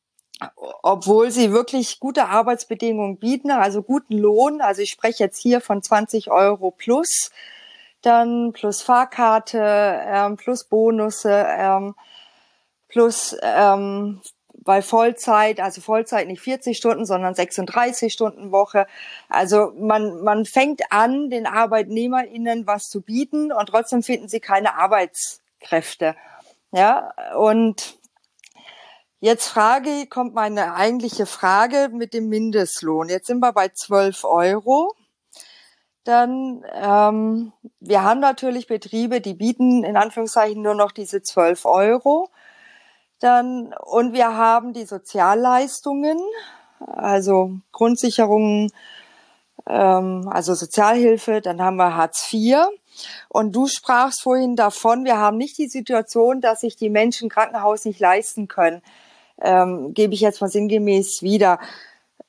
obwohl 0.82 1.30
sie 1.30 1.52
wirklich 1.52 2.00
gute 2.00 2.26
Arbeitsbedingungen 2.26 3.18
bieten, 3.18 3.52
also 3.52 3.80
guten 3.80 4.18
Lohn. 4.18 4.60
Also 4.60 4.82
ich 4.82 4.90
spreche 4.90 5.22
jetzt 5.22 5.38
hier 5.38 5.60
von 5.60 5.80
20 5.80 6.32
Euro 6.32 6.72
plus, 6.72 7.30
dann 8.02 8.52
plus 8.52 8.82
Fahrkarte, 8.82 9.60
ähm, 9.60 10.36
plus 10.36 10.64
Bonusse, 10.64 11.46
ähm, 11.48 11.94
plus 12.88 13.36
ähm, 13.40 14.20
bei 14.58 14.82
Vollzeit, 14.82 15.60
also 15.60 15.80
Vollzeit 15.80 16.26
nicht 16.26 16.40
40 16.40 16.76
Stunden, 16.76 17.06
sondern 17.06 17.36
36 17.36 18.12
Stunden 18.12 18.50
Woche. 18.50 18.88
Also 19.28 19.72
man, 19.78 20.20
man 20.24 20.46
fängt 20.46 20.82
an, 20.90 21.30
den 21.30 21.46
ArbeitnehmerInnen 21.46 22.66
was 22.66 22.88
zu 22.88 23.02
bieten 23.02 23.52
und 23.52 23.66
trotzdem 23.68 24.02
finden 24.02 24.26
sie 24.26 24.40
keine 24.40 24.74
Arbeitskräfte. 25.64 26.14
Ja, 26.72 27.12
und 27.36 27.98
jetzt 29.20 29.48
frage, 29.48 30.06
kommt 30.08 30.34
meine 30.34 30.74
eigentliche 30.74 31.26
Frage 31.26 31.90
mit 31.92 32.14
dem 32.14 32.28
Mindestlohn. 32.28 33.08
Jetzt 33.08 33.26
sind 33.26 33.40
wir 33.40 33.52
bei 33.52 33.68
12 33.68 34.24
Euro. 34.24 34.94
Dann, 36.04 36.62
ähm, 36.74 37.52
wir 37.80 38.02
haben 38.02 38.20
natürlich 38.20 38.66
Betriebe, 38.66 39.20
die 39.20 39.34
bieten 39.34 39.84
in 39.84 39.96
Anführungszeichen 39.96 40.62
nur 40.62 40.74
noch 40.74 40.92
diese 40.92 41.22
12 41.22 41.64
Euro. 41.64 42.28
Dann, 43.20 43.72
und 43.80 44.12
wir 44.12 44.36
haben 44.36 44.74
die 44.74 44.84
Sozialleistungen, 44.84 46.18
also 46.80 47.52
Grundsicherungen, 47.72 48.70
ähm, 49.66 50.28
also 50.30 50.54
Sozialhilfe, 50.54 51.40
dann 51.40 51.62
haben 51.62 51.76
wir 51.76 51.96
Hartz 51.96 52.30
IV. 52.30 52.66
Und 53.28 53.54
du 53.54 53.66
sprachst 53.66 54.22
vorhin 54.22 54.56
davon, 54.56 55.04
wir 55.04 55.18
haben 55.18 55.36
nicht 55.36 55.58
die 55.58 55.68
Situation, 55.68 56.40
dass 56.40 56.60
sich 56.60 56.76
die 56.76 56.90
Menschen 56.90 57.28
Krankenhaus 57.28 57.84
nicht 57.84 58.00
leisten 58.00 58.48
können. 58.48 58.82
Ähm, 59.40 59.94
gebe 59.94 60.14
ich 60.14 60.20
jetzt 60.20 60.40
mal 60.40 60.48
sinngemäß 60.48 61.22
wieder. 61.22 61.58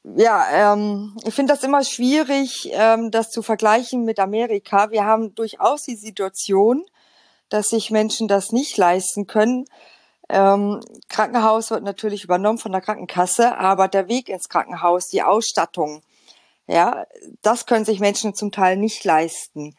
Ja, 0.03 0.73
ähm, 0.73 1.17
ich 1.25 1.33
finde 1.33 1.53
das 1.53 1.63
immer 1.63 1.83
schwierig, 1.83 2.69
ähm, 2.73 3.11
das 3.11 3.31
zu 3.31 3.41
vergleichen 3.41 4.05
mit 4.05 4.19
Amerika. 4.19 4.91
Wir 4.91 5.05
haben 5.05 5.33
durchaus 5.33 5.83
die 5.83 5.95
Situation, 5.95 6.85
dass 7.49 7.69
sich 7.69 7.91
Menschen 7.91 8.27
das 8.27 8.51
nicht 8.51 8.77
leisten 8.77 9.27
können. 9.27 9.65
Ähm, 10.29 10.79
Krankenhaus 11.09 11.71
wird 11.71 11.83
natürlich 11.83 12.23
übernommen 12.23 12.57
von 12.57 12.71
der 12.71 12.81
Krankenkasse, 12.81 13.57
aber 13.57 13.87
der 13.87 14.07
Weg 14.07 14.29
ins 14.29 14.49
Krankenhaus, 14.49 15.07
die 15.07 15.21
Ausstattung, 15.21 16.01
ja, 16.67 17.05
das 17.41 17.65
können 17.65 17.85
sich 17.85 17.99
Menschen 17.99 18.33
zum 18.33 18.51
Teil 18.51 18.77
nicht 18.77 19.03
leisten. 19.03 19.75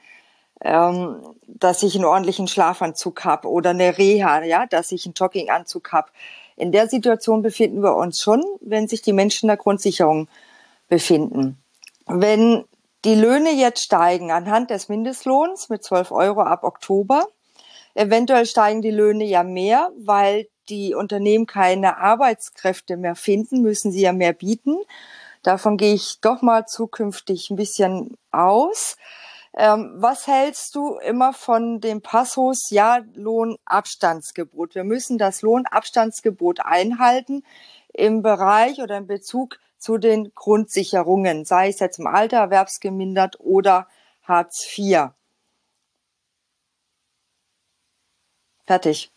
Ähm, 0.62 1.22
dass 1.46 1.82
ich 1.82 1.94
einen 1.94 2.04
ordentlichen 2.04 2.48
Schlafanzug 2.48 3.24
habe 3.24 3.48
oder 3.48 3.70
eine 3.70 3.98
Reha, 3.98 4.42
ja, 4.42 4.66
dass 4.66 4.92
ich 4.92 5.04
einen 5.04 5.14
Jogginganzug 5.14 5.92
habe. 5.92 6.08
In 6.56 6.72
der 6.72 6.88
Situation 6.88 7.42
befinden 7.42 7.82
wir 7.82 7.94
uns 7.94 8.20
schon, 8.20 8.42
wenn 8.60 8.88
sich 8.88 9.02
die 9.02 9.12
Menschen 9.12 9.44
in 9.44 9.48
der 9.48 9.58
Grundsicherung 9.58 10.28
befinden. 10.88 11.58
Wenn 12.06 12.64
die 13.04 13.14
Löhne 13.14 13.52
jetzt 13.52 13.82
steigen 13.84 14.32
anhand 14.32 14.70
des 14.70 14.88
Mindestlohns 14.88 15.68
mit 15.68 15.84
12 15.84 16.10
Euro 16.12 16.40
ab 16.40 16.64
Oktober, 16.64 17.26
eventuell 17.94 18.46
steigen 18.46 18.82
die 18.82 18.90
Löhne 18.90 19.24
ja 19.24 19.42
mehr, 19.42 19.90
weil 19.98 20.48
die 20.68 20.94
Unternehmen 20.94 21.46
keine 21.46 21.98
Arbeitskräfte 21.98 22.96
mehr 22.96 23.14
finden, 23.14 23.62
müssen 23.62 23.92
sie 23.92 24.00
ja 24.00 24.12
mehr 24.12 24.32
bieten. 24.32 24.76
Davon 25.42 25.76
gehe 25.76 25.94
ich 25.94 26.20
doch 26.20 26.42
mal 26.42 26.66
zukünftig 26.66 27.50
ein 27.50 27.56
bisschen 27.56 28.16
aus. 28.32 28.96
Ähm, 29.58 29.94
was 29.96 30.26
hältst 30.26 30.74
du 30.74 30.96
immer 30.98 31.32
von 31.32 31.80
dem 31.80 32.02
Passus, 32.02 32.70
ja, 32.70 33.00
Lohnabstandsgebot? 33.14 34.74
Wir 34.74 34.84
müssen 34.84 35.16
das 35.16 35.40
Lohnabstandsgebot 35.40 36.60
einhalten 36.60 37.42
im 37.94 38.20
Bereich 38.20 38.82
oder 38.82 38.98
in 38.98 39.06
Bezug 39.06 39.58
zu 39.78 39.96
den 39.96 40.34
Grundsicherungen, 40.34 41.46
sei 41.46 41.68
es 41.68 41.80
jetzt 41.80 41.98
im 41.98 42.06
Alter, 42.06 42.36
erwerbsgemindert 42.36 43.40
oder 43.40 43.88
Hartz 44.24 44.66
IV. 44.76 45.10
Fertig. 48.66 49.10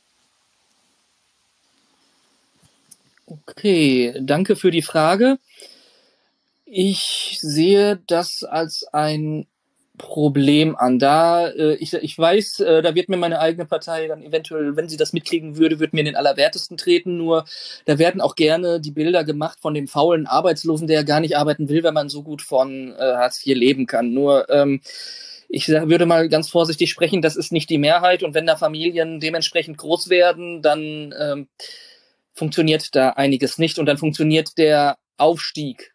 Okay, 3.25 4.15
danke 4.21 4.55
für 4.55 4.71
die 4.71 4.81
Frage. 4.81 5.37
Ich 6.65 7.39
sehe 7.41 7.97
das 8.07 8.43
als 8.43 8.85
ein 8.93 9.47
Problem 9.99 10.75
an. 10.75 10.97
Da 10.97 11.47
äh, 11.49 11.75
ich, 11.75 11.93
ich 11.93 12.17
weiß, 12.17 12.61
äh, 12.61 12.81
da 12.81 12.95
wird 12.95 13.09
mir 13.09 13.17
meine 13.17 13.39
eigene 13.39 13.65
Partei 13.65 14.07
dann 14.07 14.23
eventuell, 14.23 14.75
wenn 14.75 14.89
sie 14.89 14.97
das 14.97 15.13
mitkriegen 15.13 15.57
würde, 15.57 15.79
wird 15.79 15.93
mir 15.93 15.99
in 15.99 16.07
den 16.07 16.15
Allerwertesten 16.15 16.77
treten. 16.77 17.17
Nur 17.17 17.45
da 17.85 17.99
werden 17.99 18.19
auch 18.19 18.35
gerne 18.35 18.81
die 18.81 18.89
Bilder 18.89 19.23
gemacht 19.23 19.59
von 19.61 19.75
dem 19.75 19.87
faulen 19.87 20.25
Arbeitslosen, 20.25 20.87
der 20.87 21.03
gar 21.03 21.19
nicht 21.19 21.37
arbeiten 21.37 21.69
will, 21.69 21.83
wenn 21.83 21.93
man 21.93 22.09
so 22.09 22.23
gut 22.23 22.41
von 22.41 22.95
äh, 22.97 22.99
Hartz 22.99 23.45
IV 23.45 23.55
leben 23.55 23.85
kann. 23.85 24.13
Nur 24.13 24.49
ähm, 24.49 24.81
ich 25.47 25.67
würde 25.67 26.05
mal 26.05 26.29
ganz 26.29 26.49
vorsichtig 26.49 26.89
sprechen, 26.89 27.21
das 27.21 27.35
ist 27.35 27.51
nicht 27.51 27.69
die 27.69 27.79
Mehrheit 27.79 28.23
und 28.23 28.33
wenn 28.33 28.45
da 28.45 28.55
Familien 28.55 29.19
dementsprechend 29.19 29.77
groß 29.77 30.09
werden, 30.09 30.61
dann 30.61 31.13
ähm, 31.19 31.47
funktioniert 32.33 32.95
da 32.95 33.09
einiges 33.11 33.57
nicht 33.57 33.79
und 33.79 33.85
dann 33.85 33.97
funktioniert 33.97 34.57
der 34.57 34.97
Aufstieg 35.17 35.93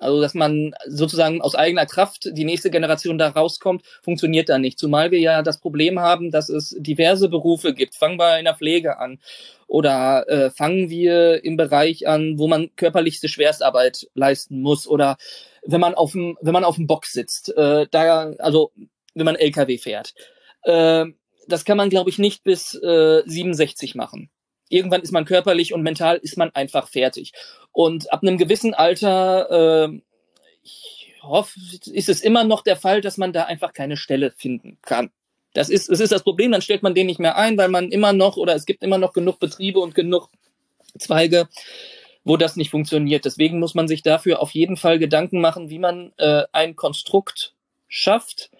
also, 0.00 0.20
dass 0.20 0.34
man 0.34 0.74
sozusagen 0.86 1.40
aus 1.40 1.54
eigener 1.54 1.86
Kraft 1.86 2.28
die 2.32 2.44
nächste 2.44 2.70
Generation 2.70 3.18
da 3.18 3.28
rauskommt, 3.28 3.82
funktioniert 4.02 4.48
da 4.48 4.58
nicht. 4.58 4.78
Zumal 4.78 5.10
wir 5.10 5.20
ja 5.20 5.42
das 5.42 5.58
Problem 5.60 6.00
haben, 6.00 6.30
dass 6.30 6.48
es 6.48 6.76
diverse 6.78 7.28
Berufe 7.28 7.74
gibt. 7.74 7.94
Fangen 7.94 8.18
wir 8.18 8.38
in 8.38 8.44
der 8.44 8.56
Pflege 8.56 8.98
an. 8.98 9.18
Oder 9.66 10.28
äh, 10.28 10.50
fangen 10.50 10.90
wir 10.90 11.44
im 11.44 11.56
Bereich 11.56 12.06
an, 12.06 12.38
wo 12.38 12.46
man 12.46 12.74
körperlichste 12.76 13.28
Schwerstarbeit 13.28 14.08
leisten 14.14 14.60
muss. 14.60 14.86
Oder 14.86 15.16
wenn 15.64 15.80
man 15.80 15.94
auf 15.94 16.12
dem, 16.12 16.36
wenn 16.40 16.52
man 16.52 16.64
auf 16.64 16.76
dem 16.76 16.86
Box 16.86 17.12
sitzt, 17.12 17.56
äh, 17.56 17.86
da, 17.90 18.32
also 18.38 18.72
wenn 19.14 19.24
man 19.24 19.36
LKW 19.36 19.78
fährt. 19.78 20.14
Äh, 20.62 21.06
das 21.48 21.64
kann 21.64 21.76
man, 21.76 21.90
glaube 21.90 22.10
ich, 22.10 22.18
nicht 22.18 22.44
bis 22.44 22.74
äh, 22.74 23.22
67 23.24 23.94
machen 23.94 24.30
irgendwann 24.68 25.02
ist 25.02 25.12
man 25.12 25.24
körperlich 25.24 25.72
und 25.72 25.82
mental 25.82 26.16
ist 26.16 26.36
man 26.36 26.50
einfach 26.54 26.88
fertig. 26.88 27.32
Und 27.72 28.12
ab 28.12 28.22
einem 28.22 28.38
gewissen 28.38 28.74
Alter, 28.74 29.88
äh, 29.88 30.00
ich 30.62 31.12
hoffe, 31.22 31.58
ist 31.92 32.08
es 32.08 32.20
immer 32.20 32.44
noch 32.44 32.62
der 32.62 32.76
Fall, 32.76 33.00
dass 33.00 33.16
man 33.16 33.32
da 33.32 33.44
einfach 33.44 33.72
keine 33.72 33.96
Stelle 33.96 34.30
finden 34.30 34.78
kann. 34.82 35.10
Das 35.52 35.70
ist, 35.70 35.88
das 35.88 36.00
ist 36.00 36.12
das 36.12 36.22
Problem, 36.22 36.52
dann 36.52 36.62
stellt 36.62 36.82
man 36.82 36.94
den 36.94 37.06
nicht 37.06 37.20
mehr 37.20 37.36
ein, 37.36 37.56
weil 37.56 37.68
man 37.68 37.90
immer 37.90 38.12
noch 38.12 38.36
oder 38.36 38.54
es 38.54 38.66
gibt 38.66 38.82
immer 38.82 38.98
noch 38.98 39.12
genug 39.12 39.38
Betriebe 39.38 39.80
und 39.80 39.94
genug 39.94 40.28
Zweige, 40.98 41.48
wo 42.24 42.36
das 42.36 42.56
nicht 42.56 42.70
funktioniert. 42.70 43.24
Deswegen 43.24 43.58
muss 43.58 43.74
man 43.74 43.88
sich 43.88 44.02
dafür 44.02 44.40
auf 44.40 44.50
jeden 44.50 44.76
Fall 44.76 44.98
Gedanken 44.98 45.40
machen, 45.40 45.70
wie 45.70 45.78
man 45.78 46.12
äh, 46.18 46.42
ein 46.52 46.76
Konstrukt 46.76 47.54
schafft, 47.88 48.50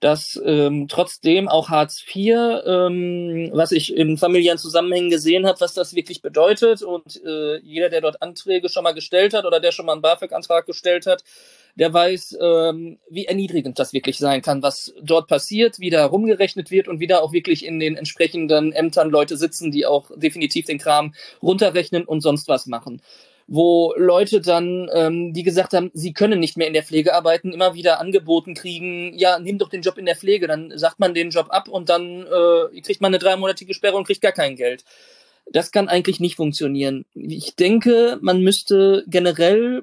dass 0.00 0.40
ähm, 0.44 0.86
trotzdem 0.88 1.48
auch 1.48 1.70
Hartz 1.70 2.04
IV, 2.06 2.36
ähm, 2.64 3.50
was 3.52 3.72
ich 3.72 3.96
in 3.96 4.16
familiären 4.16 4.58
Zusammenhängen 4.58 5.10
gesehen 5.10 5.46
habe, 5.46 5.60
was 5.60 5.74
das 5.74 5.94
wirklich 5.94 6.22
bedeutet. 6.22 6.82
Und 6.82 7.20
äh, 7.24 7.58
jeder, 7.58 7.88
der 7.88 8.00
dort 8.00 8.22
Anträge 8.22 8.68
schon 8.68 8.84
mal 8.84 8.94
gestellt 8.94 9.34
hat 9.34 9.44
oder 9.44 9.58
der 9.58 9.72
schon 9.72 9.86
mal 9.86 9.92
einen 9.92 10.02
BAföG-Antrag 10.02 10.66
gestellt 10.66 11.06
hat, 11.06 11.24
der 11.74 11.92
weiß, 11.92 12.38
ähm, 12.40 12.98
wie 13.10 13.26
erniedrigend 13.26 13.78
das 13.78 13.92
wirklich 13.92 14.18
sein 14.18 14.42
kann, 14.42 14.62
was 14.62 14.94
dort 15.02 15.28
passiert, 15.28 15.80
wie 15.80 15.90
da 15.90 16.06
rumgerechnet 16.06 16.70
wird 16.70 16.86
und 16.86 17.00
wie 17.00 17.06
da 17.06 17.18
auch 17.18 17.32
wirklich 17.32 17.64
in 17.64 17.80
den 17.80 17.96
entsprechenden 17.96 18.72
Ämtern 18.72 19.10
Leute 19.10 19.36
sitzen, 19.36 19.72
die 19.72 19.86
auch 19.86 20.10
definitiv 20.16 20.66
den 20.66 20.78
Kram 20.78 21.14
runterrechnen 21.42 22.04
und 22.04 22.20
sonst 22.20 22.48
was 22.48 22.66
machen 22.66 23.02
wo 23.48 23.94
Leute 23.96 24.42
dann, 24.42 24.88
ähm, 24.92 25.32
die 25.32 25.42
gesagt 25.42 25.72
haben, 25.72 25.90
sie 25.94 26.12
können 26.12 26.38
nicht 26.38 26.58
mehr 26.58 26.66
in 26.66 26.74
der 26.74 26.82
Pflege 26.82 27.14
arbeiten, 27.14 27.52
immer 27.52 27.74
wieder 27.74 27.98
angeboten 27.98 28.54
kriegen, 28.54 29.16
ja, 29.16 29.38
nimm 29.38 29.56
doch 29.56 29.70
den 29.70 29.80
Job 29.80 29.96
in 29.96 30.04
der 30.04 30.16
Pflege, 30.16 30.46
dann 30.46 30.70
sagt 30.76 31.00
man 31.00 31.14
den 31.14 31.30
Job 31.30 31.46
ab 31.48 31.66
und 31.66 31.88
dann 31.88 32.26
äh, 32.26 32.80
kriegt 32.82 33.00
man 33.00 33.08
eine 33.08 33.18
dreimonatige 33.18 33.72
Sperre 33.72 33.96
und 33.96 34.06
kriegt 34.06 34.20
gar 34.20 34.32
kein 34.32 34.54
Geld. 34.54 34.84
Das 35.50 35.72
kann 35.72 35.88
eigentlich 35.88 36.20
nicht 36.20 36.36
funktionieren. 36.36 37.06
Ich 37.14 37.56
denke, 37.56 38.18
man 38.20 38.42
müsste 38.42 39.04
generell 39.08 39.82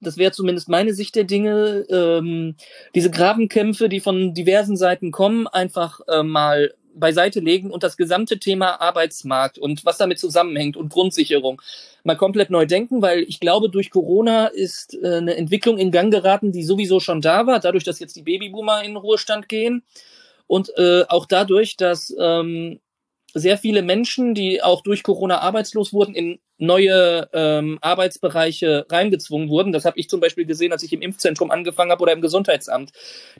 das 0.00 0.16
wäre 0.16 0.30
zumindest 0.30 0.68
meine 0.68 0.94
Sicht 0.94 1.16
der 1.16 1.24
Dinge, 1.24 1.84
ähm, 1.90 2.54
diese 2.94 3.10
Grabenkämpfe, 3.10 3.88
die 3.88 3.98
von 3.98 4.32
diversen 4.32 4.76
Seiten 4.76 5.10
kommen, 5.10 5.48
einfach 5.48 6.00
äh, 6.06 6.22
mal 6.22 6.72
beiseite 6.94 7.40
legen 7.40 7.70
und 7.70 7.82
das 7.82 7.96
gesamte 7.96 8.38
Thema 8.38 8.80
Arbeitsmarkt 8.80 9.58
und 9.58 9.84
was 9.84 9.98
damit 9.98 10.18
zusammenhängt 10.18 10.76
und 10.76 10.92
Grundsicherung 10.92 11.62
mal 12.04 12.16
komplett 12.16 12.50
neu 12.50 12.66
denken, 12.66 13.02
weil 13.02 13.20
ich 13.22 13.40
glaube, 13.40 13.68
durch 13.68 13.90
Corona 13.90 14.46
ist 14.46 14.94
äh, 15.02 15.16
eine 15.16 15.36
Entwicklung 15.36 15.78
in 15.78 15.90
Gang 15.90 16.12
geraten, 16.12 16.52
die 16.52 16.64
sowieso 16.64 17.00
schon 17.00 17.20
da 17.20 17.46
war, 17.46 17.60
dadurch, 17.60 17.84
dass 17.84 18.00
jetzt 18.00 18.16
die 18.16 18.22
Babyboomer 18.22 18.82
in 18.82 18.96
Ruhestand 18.96 19.48
gehen 19.48 19.82
und 20.46 20.70
äh, 20.76 21.04
auch 21.08 21.26
dadurch, 21.26 21.76
dass 21.76 22.14
ähm, 22.18 22.80
sehr 23.34 23.58
viele 23.58 23.82
Menschen, 23.82 24.34
die 24.34 24.62
auch 24.62 24.82
durch 24.82 25.02
Corona 25.02 25.38
arbeitslos 25.40 25.92
wurden, 25.92 26.14
in 26.14 26.38
neue 26.56 27.28
ähm, 27.32 27.78
Arbeitsbereiche 27.80 28.86
reingezwungen 28.90 29.48
wurden. 29.48 29.72
Das 29.72 29.84
habe 29.84 29.98
ich 29.98 30.08
zum 30.08 30.20
Beispiel 30.20 30.44
gesehen, 30.46 30.72
als 30.72 30.82
ich 30.82 30.92
im 30.92 31.02
Impfzentrum 31.02 31.50
angefangen 31.50 31.90
habe 31.90 32.02
oder 32.02 32.12
im 32.12 32.20
Gesundheitsamt. 32.20 32.92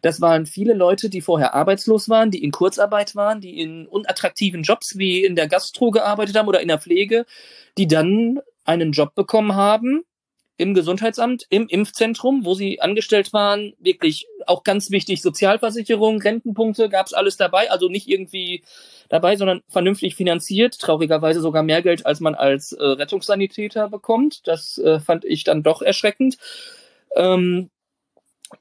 Das 0.02 0.20
waren 0.20 0.46
viele 0.46 0.74
Leute, 0.74 1.08
die 1.08 1.20
vorher 1.20 1.54
arbeitslos 1.54 2.08
waren, 2.08 2.30
die 2.30 2.44
in 2.44 2.52
Kurzarbeit 2.52 3.16
waren, 3.16 3.40
die 3.40 3.60
in 3.60 3.86
unattraktiven 3.86 4.62
Jobs 4.62 4.98
wie 4.98 5.24
in 5.24 5.36
der 5.36 5.48
Gastro 5.48 5.90
gearbeitet 5.90 6.36
haben 6.36 6.48
oder 6.48 6.60
in 6.60 6.68
der 6.68 6.78
Pflege, 6.78 7.24
die 7.76 7.88
dann 7.88 8.40
einen 8.64 8.92
Job 8.92 9.14
bekommen 9.14 9.54
haben 9.56 10.04
im 10.58 10.74
Gesundheitsamt, 10.74 11.46
im 11.50 11.68
Impfzentrum, 11.68 12.44
wo 12.44 12.52
sie 12.52 12.80
angestellt 12.80 13.32
waren, 13.32 13.74
wirklich 13.78 14.26
auch 14.46 14.64
ganz 14.64 14.90
wichtig, 14.90 15.22
Sozialversicherung, 15.22 16.20
Rentenpunkte, 16.20 16.88
gab's 16.88 17.14
alles 17.14 17.36
dabei, 17.36 17.70
also 17.70 17.88
nicht 17.88 18.08
irgendwie 18.08 18.64
dabei, 19.08 19.36
sondern 19.36 19.62
vernünftig 19.68 20.16
finanziert, 20.16 20.78
traurigerweise 20.78 21.40
sogar 21.40 21.62
mehr 21.62 21.80
Geld, 21.80 22.04
als 22.04 22.20
man 22.20 22.34
als 22.34 22.72
äh, 22.72 22.82
Rettungssanitäter 22.82 23.88
bekommt. 23.88 24.46
Das 24.48 24.78
äh, 24.78 24.98
fand 24.98 25.24
ich 25.24 25.44
dann 25.44 25.62
doch 25.62 25.80
erschreckend. 25.80 26.38
Ähm, 27.14 27.70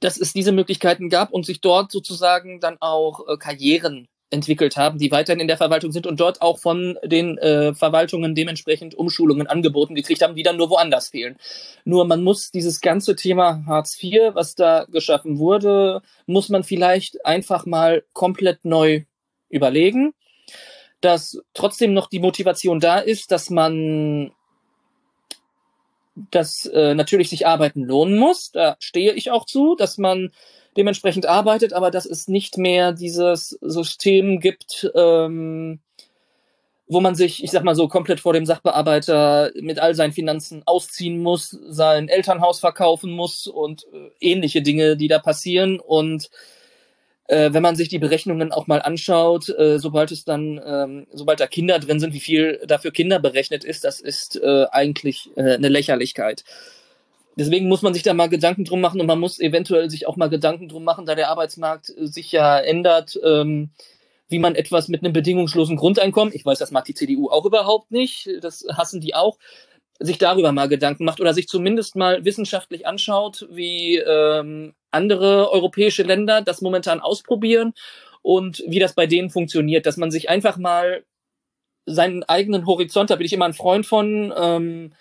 dass 0.02 0.18
es 0.18 0.34
diese 0.34 0.52
Möglichkeiten 0.52 1.10
gab 1.10 1.32
und 1.32 1.46
sich 1.46 1.62
dort 1.62 1.92
sozusagen 1.92 2.60
dann 2.60 2.78
auch 2.82 3.28
äh, 3.28 3.38
Karrieren 3.38 4.08
entwickelt 4.30 4.76
haben, 4.76 4.98
die 4.98 5.12
weiterhin 5.12 5.40
in 5.40 5.48
der 5.48 5.58
Verwaltung 5.58 5.92
sind 5.92 6.06
und 6.06 6.20
dort 6.20 6.42
auch 6.42 6.60
von 6.60 6.98
den 7.04 7.38
äh, 7.38 7.74
Verwaltungen 7.74 8.36
dementsprechend 8.36 8.94
Umschulungen 8.96 9.48
angeboten 9.48 9.96
gekriegt 9.96 10.22
haben, 10.22 10.36
die 10.36 10.44
dann 10.44 10.58
nur 10.58 10.70
woanders 10.70 11.10
fehlen. 11.10 11.38
Nur 11.86 12.06
man 12.06 12.24
muss 12.24 12.52
dieses 12.52 12.82
ganze 12.82 13.16
Thema 13.16 13.64
Hartz 13.66 14.02
IV, 14.02 14.34
was 14.34 14.56
da 14.56 14.86
geschaffen 14.92 15.40
wurde, 15.40 16.02
muss 16.26 16.50
man 16.50 16.64
vielleicht 16.64 17.26
einfach 17.26 17.66
mal 17.66 18.04
komplett 18.12 18.66
neu 18.66 19.04
überlegen, 19.50 20.14
dass 21.00 21.42
trotzdem 21.54 21.94
noch 21.94 22.10
die 22.10 22.20
Motivation 22.20 22.80
da 22.80 23.00
ist, 23.00 23.32
dass 23.32 23.50
man 23.50 24.32
dass 26.32 26.66
äh, 26.66 26.96
natürlich 26.96 27.30
sich 27.30 27.46
Arbeiten 27.46 27.84
lohnen 27.84 28.18
muss, 28.18 28.52
da 28.52 28.76
stehe 28.80 29.14
ich 29.14 29.30
auch 29.30 29.46
zu, 29.46 29.76
dass 29.76 30.00
man 30.00 30.32
dementsprechend 30.78 31.26
arbeitet, 31.26 31.74
aber 31.74 31.92
dass 31.92 32.06
es 32.06 32.28
nicht 32.28 32.58
mehr 32.58 32.92
dieses 32.94 33.58
System 33.62 34.40
gibt, 34.40 34.90
ähm, 34.96 35.80
wo 36.88 37.02
man 37.02 37.16
sich, 37.16 37.44
ich 37.44 37.52
sag 37.52 37.64
mal 37.64 37.76
so, 37.76 37.88
komplett 37.88 38.20
vor 38.20 38.34
dem 38.34 38.46
Sachbearbeiter 38.46 39.52
mit 39.60 39.80
all 39.80 39.94
seinen 39.94 40.14
Finanzen 40.14 40.64
ausziehen 40.66 41.22
muss, 41.22 41.50
sein 41.68 42.08
Elternhaus 42.08 42.60
verkaufen 42.60 43.12
muss 43.12 43.48
und 43.48 43.86
äh, 43.92 44.10
ähnliche 44.22 44.62
Dinge, 44.62 44.96
die 44.96 45.10
da 45.10 45.20
passieren. 45.20 45.80
Und 45.80 46.30
äh, 47.28 47.52
wenn 47.52 47.64
man 47.64 47.76
sich 47.76 47.90
die 47.90 48.00
Berechnungen 48.00 48.54
auch 48.54 48.68
mal 48.68 48.82
anschaut, 48.82 49.50
äh, 49.50 49.80
sobald 49.80 50.12
es 50.12 50.24
dann, 50.24 50.62
ähm, 50.66 51.08
sobald 51.12 51.42
da 51.42 51.48
Kinder 51.48 51.80
drin 51.80 52.00
sind, 52.00 52.14
wie 52.14 52.22
viel 52.22 52.62
dafür 52.66 52.92
Kinder 52.92 53.20
berechnet 53.20 53.66
ist, 53.66 53.84
das 53.84 54.00
ist 54.00 54.38
äh, 54.42 54.66
eigentlich 54.72 55.30
äh, 55.36 55.56
eine 55.56 55.70
Lächerlichkeit. 55.70 56.46
Deswegen 57.38 57.68
muss 57.68 57.84
man 57.84 57.94
sich 57.94 58.02
da 58.02 58.16
mal 58.16 58.30
Gedanken 58.30 58.66
drum 58.66 58.82
machen 58.82 59.00
und 59.00 59.06
man 59.06 59.20
muss 59.20 59.40
eventuell 59.40 59.92
sich 59.92 60.08
auch 60.08 60.16
mal 60.16 60.30
Gedanken 60.30 60.68
drum 60.70 60.84
machen, 60.84 61.06
da 61.06 61.14
der 61.14 61.30
Arbeitsmarkt 61.30 61.94
äh, 61.96 62.08
sich 62.08 62.32
ja 62.32 62.58
ändert, 62.60 63.20
ähm, 63.24 63.70
wie 64.28 64.40
man 64.40 64.56
etwas 64.56 64.88
mit 64.88 65.04
einem 65.04 65.14
bedingungslosen 65.14 65.78
Grundeinkommen, 65.78 66.34
ich 66.34 66.46
weiß, 66.46 66.60
das 66.60 66.72
mag 66.72 66.86
die 66.86 66.96
CDU 66.96 67.30
auch 67.30 67.46
überhaupt 67.46 67.92
nicht, 67.92 68.28
das 68.42 68.66
hassen 68.74 69.00
die 69.00 69.16
auch, 69.16 69.38
sich 70.00 70.18
darüber 70.18 70.52
mal 70.52 70.68
Gedanken 70.68 71.06
macht 71.06 71.22
oder 71.22 71.34
sich 71.34 71.48
zumindest 71.48 71.96
mal 71.96 72.26
wissenschaftlich 72.26 72.86
anschaut, 72.86 73.48
wie 73.52 73.98
ähm, 73.98 74.74
andere 74.92 75.52
europäische 75.52 76.04
Länder 76.04 76.42
das 76.42 76.62
momentan 76.62 77.00
ausprobieren 77.00 77.74
und 78.22 78.64
wie 78.68 78.80
das 78.80 78.96
bei 78.96 79.08
denen 79.08 79.30
funktioniert, 79.30 79.86
dass 79.86 79.98
man 79.98 80.12
sich 80.12 80.30
einfach 80.30 80.58
mal 80.58 81.04
seinen 81.86 82.24
eigenen 82.24 82.66
Horizont, 82.66 83.10
da 83.10 83.16
bin 83.16 83.26
ich 83.26 83.34
immer 83.34 83.46
ein 83.46 83.54
Freund 83.54 83.86
von, 83.86 84.34
ähm, 84.38 84.94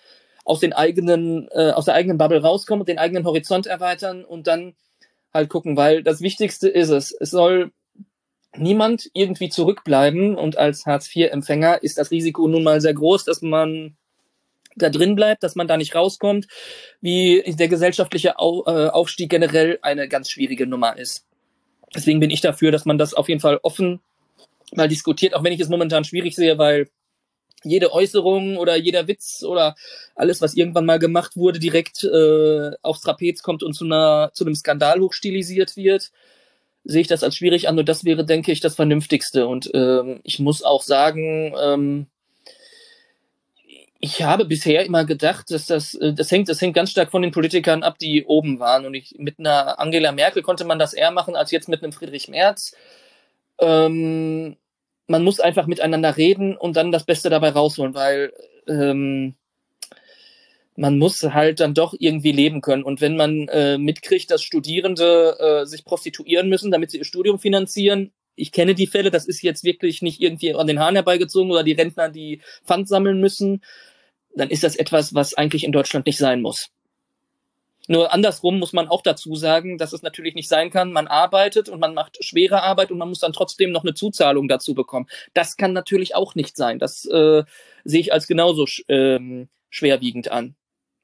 aus 0.47 0.61
den 0.61 0.71
eigenen, 0.73 1.49
äh, 1.51 1.71
aus 1.71 1.85
der 1.85 1.93
eigenen 1.93 2.17
Bubble 2.17 2.41
rauskommen 2.41 2.81
und 2.81 2.87
den 2.87 2.99
eigenen 2.99 3.25
Horizont 3.25 3.67
erweitern 3.67 4.23
und 4.23 4.47
dann 4.47 4.75
halt 5.33 5.49
gucken, 5.49 5.75
weil 5.75 6.03
das 6.03 6.21
Wichtigste 6.21 6.69
ist 6.69 6.89
es, 6.89 7.11
es 7.11 7.31
soll 7.31 7.71
niemand 8.55 9.09
irgendwie 9.13 9.49
zurückbleiben 9.49 10.35
und 10.35 10.57
als 10.57 10.85
Hartz-IV-Empfänger 10.85 11.83
ist 11.83 11.97
das 11.97 12.11
Risiko 12.11 12.47
nun 12.47 12.63
mal 12.63 12.79
sehr 12.79 12.93
groß, 12.93 13.25
dass 13.25 13.41
man 13.41 13.97
da 14.77 14.89
drin 14.89 15.15
bleibt, 15.15 15.43
dass 15.43 15.55
man 15.55 15.67
da 15.67 15.75
nicht 15.75 15.95
rauskommt, 15.95 16.47
wie 17.01 17.43
der 17.45 17.67
gesellschaftliche 17.67 18.29
äh, 18.29 18.31
Aufstieg 18.41 19.29
generell 19.29 19.79
eine 19.81 20.07
ganz 20.07 20.29
schwierige 20.29 20.65
Nummer 20.65 20.97
ist. 20.97 21.25
Deswegen 21.93 22.21
bin 22.21 22.29
ich 22.29 22.41
dafür, 22.41 22.71
dass 22.71 22.85
man 22.85 22.97
das 22.97 23.13
auf 23.13 23.27
jeden 23.27 23.41
Fall 23.41 23.59
offen 23.63 23.99
mal 24.73 24.87
diskutiert, 24.87 25.33
auch 25.33 25.43
wenn 25.43 25.53
ich 25.53 25.59
es 25.59 25.69
momentan 25.69 26.05
schwierig 26.05 26.35
sehe, 26.35 26.57
weil 26.57 26.89
jede 27.63 27.91
Äußerung 27.91 28.57
oder 28.57 28.75
jeder 28.75 29.07
Witz 29.07 29.43
oder 29.43 29.75
alles, 30.15 30.41
was 30.41 30.55
irgendwann 30.55 30.85
mal 30.85 30.99
gemacht 30.99 31.35
wurde, 31.35 31.59
direkt 31.59 32.03
äh, 32.03 32.71
aufs 32.81 33.01
Trapez 33.01 33.41
kommt 33.41 33.63
und 33.63 33.73
zu, 33.73 33.85
einer, 33.85 34.31
zu 34.33 34.45
einem 34.45 34.55
Skandal 34.55 34.99
hochstilisiert 34.99 35.75
wird, 35.75 36.11
sehe 36.83 37.01
ich 37.01 37.07
das 37.07 37.23
als 37.23 37.35
schwierig 37.35 37.67
an. 37.67 37.77
Und 37.77 37.89
das 37.89 38.05
wäre, 38.05 38.25
denke 38.25 38.51
ich, 38.51 38.59
das 38.59 38.75
Vernünftigste. 38.75 39.47
Und 39.47 39.69
ähm, 39.73 40.19
ich 40.23 40.39
muss 40.39 40.63
auch 40.63 40.81
sagen, 40.81 41.53
ähm, 41.59 42.07
ich 43.99 44.21
habe 44.23 44.45
bisher 44.45 44.85
immer 44.85 45.05
gedacht, 45.05 45.51
dass 45.51 45.65
das, 45.65 45.95
äh, 45.95 46.13
das 46.13 46.31
hängt, 46.31 46.49
das 46.49 46.61
hängt 46.61 46.75
ganz 46.75 46.91
stark 46.91 47.11
von 47.11 47.21
den 47.21 47.31
Politikern 47.31 47.83
ab, 47.83 47.97
die 47.99 48.25
oben 48.25 48.59
waren. 48.59 48.85
Und 48.85 48.93
ich, 48.93 49.15
mit 49.17 49.39
einer 49.39 49.79
Angela 49.79 50.11
Merkel 50.11 50.43
konnte 50.43 50.65
man 50.65 50.79
das 50.79 50.93
eher 50.93 51.11
machen 51.11 51.35
als 51.35 51.51
jetzt 51.51 51.69
mit 51.69 51.83
einem 51.83 51.91
Friedrich 51.91 52.27
Merz. 52.27 52.75
Ähm, 53.59 54.57
man 55.07 55.23
muss 55.23 55.39
einfach 55.39 55.67
miteinander 55.67 56.17
reden 56.17 56.55
und 56.57 56.75
dann 56.75 56.91
das 56.91 57.05
Beste 57.05 57.29
dabei 57.29 57.49
rausholen, 57.49 57.93
weil 57.93 58.33
ähm, 58.67 59.35
man 60.75 60.99
muss 60.99 61.23
halt 61.23 61.59
dann 61.59 61.73
doch 61.73 61.95
irgendwie 61.97 62.31
leben 62.31 62.61
können. 62.61 62.83
Und 62.83 63.01
wenn 63.01 63.15
man 63.15 63.47
äh, 63.47 63.77
mitkriegt, 63.77 64.29
dass 64.29 64.43
Studierende 64.43 65.37
äh, 65.39 65.65
sich 65.65 65.83
prostituieren 65.83 66.49
müssen, 66.49 66.71
damit 66.71 66.91
sie 66.91 66.99
ihr 66.99 67.05
Studium 67.05 67.39
finanzieren, 67.39 68.11
ich 68.35 68.51
kenne 68.51 68.75
die 68.75 68.85
Fälle, 68.85 69.09
das 69.09 69.25
ist 69.25 69.41
jetzt 69.41 69.63
wirklich 69.63 70.03
nicht 70.03 70.21
irgendwie 70.21 70.53
an 70.53 70.67
den 70.67 70.79
Haaren 70.79 70.95
herbeigezogen 70.95 71.51
oder 71.51 71.63
die 71.63 71.71
Rentner, 71.71 72.09
die 72.09 72.41
Pfand 72.63 72.87
sammeln 72.87 73.19
müssen, 73.19 73.63
dann 74.35 74.49
ist 74.49 74.63
das 74.63 74.75
etwas, 74.75 75.15
was 75.15 75.33
eigentlich 75.33 75.63
in 75.63 75.71
Deutschland 75.71 76.05
nicht 76.05 76.19
sein 76.19 76.41
muss. 76.41 76.69
Nur 77.87 78.13
andersrum 78.13 78.59
muss 78.59 78.73
man 78.73 78.87
auch 78.87 79.01
dazu 79.01 79.35
sagen, 79.35 79.77
dass 79.77 79.93
es 79.93 80.01
natürlich 80.01 80.35
nicht 80.35 80.49
sein 80.49 80.69
kann, 80.69 80.91
man 80.91 81.07
arbeitet 81.07 81.69
und 81.69 81.79
man 81.79 81.93
macht 81.93 82.23
schwere 82.23 82.61
Arbeit 82.61 82.91
und 82.91 82.97
man 82.97 83.09
muss 83.09 83.19
dann 83.19 83.33
trotzdem 83.33 83.71
noch 83.71 83.83
eine 83.83 83.93
Zuzahlung 83.93 84.47
dazu 84.47 84.75
bekommen. 84.75 85.07
Das 85.33 85.57
kann 85.57 85.73
natürlich 85.73 86.13
auch 86.13 86.35
nicht 86.35 86.57
sein. 86.57 86.79
Das 86.79 87.05
äh, 87.05 87.43
sehe 87.85 88.01
ich 88.01 88.13
als 88.13 88.27
genauso 88.27 88.65
ähm, 88.89 89.47
schwerwiegend 89.69 90.29
an. 90.29 90.55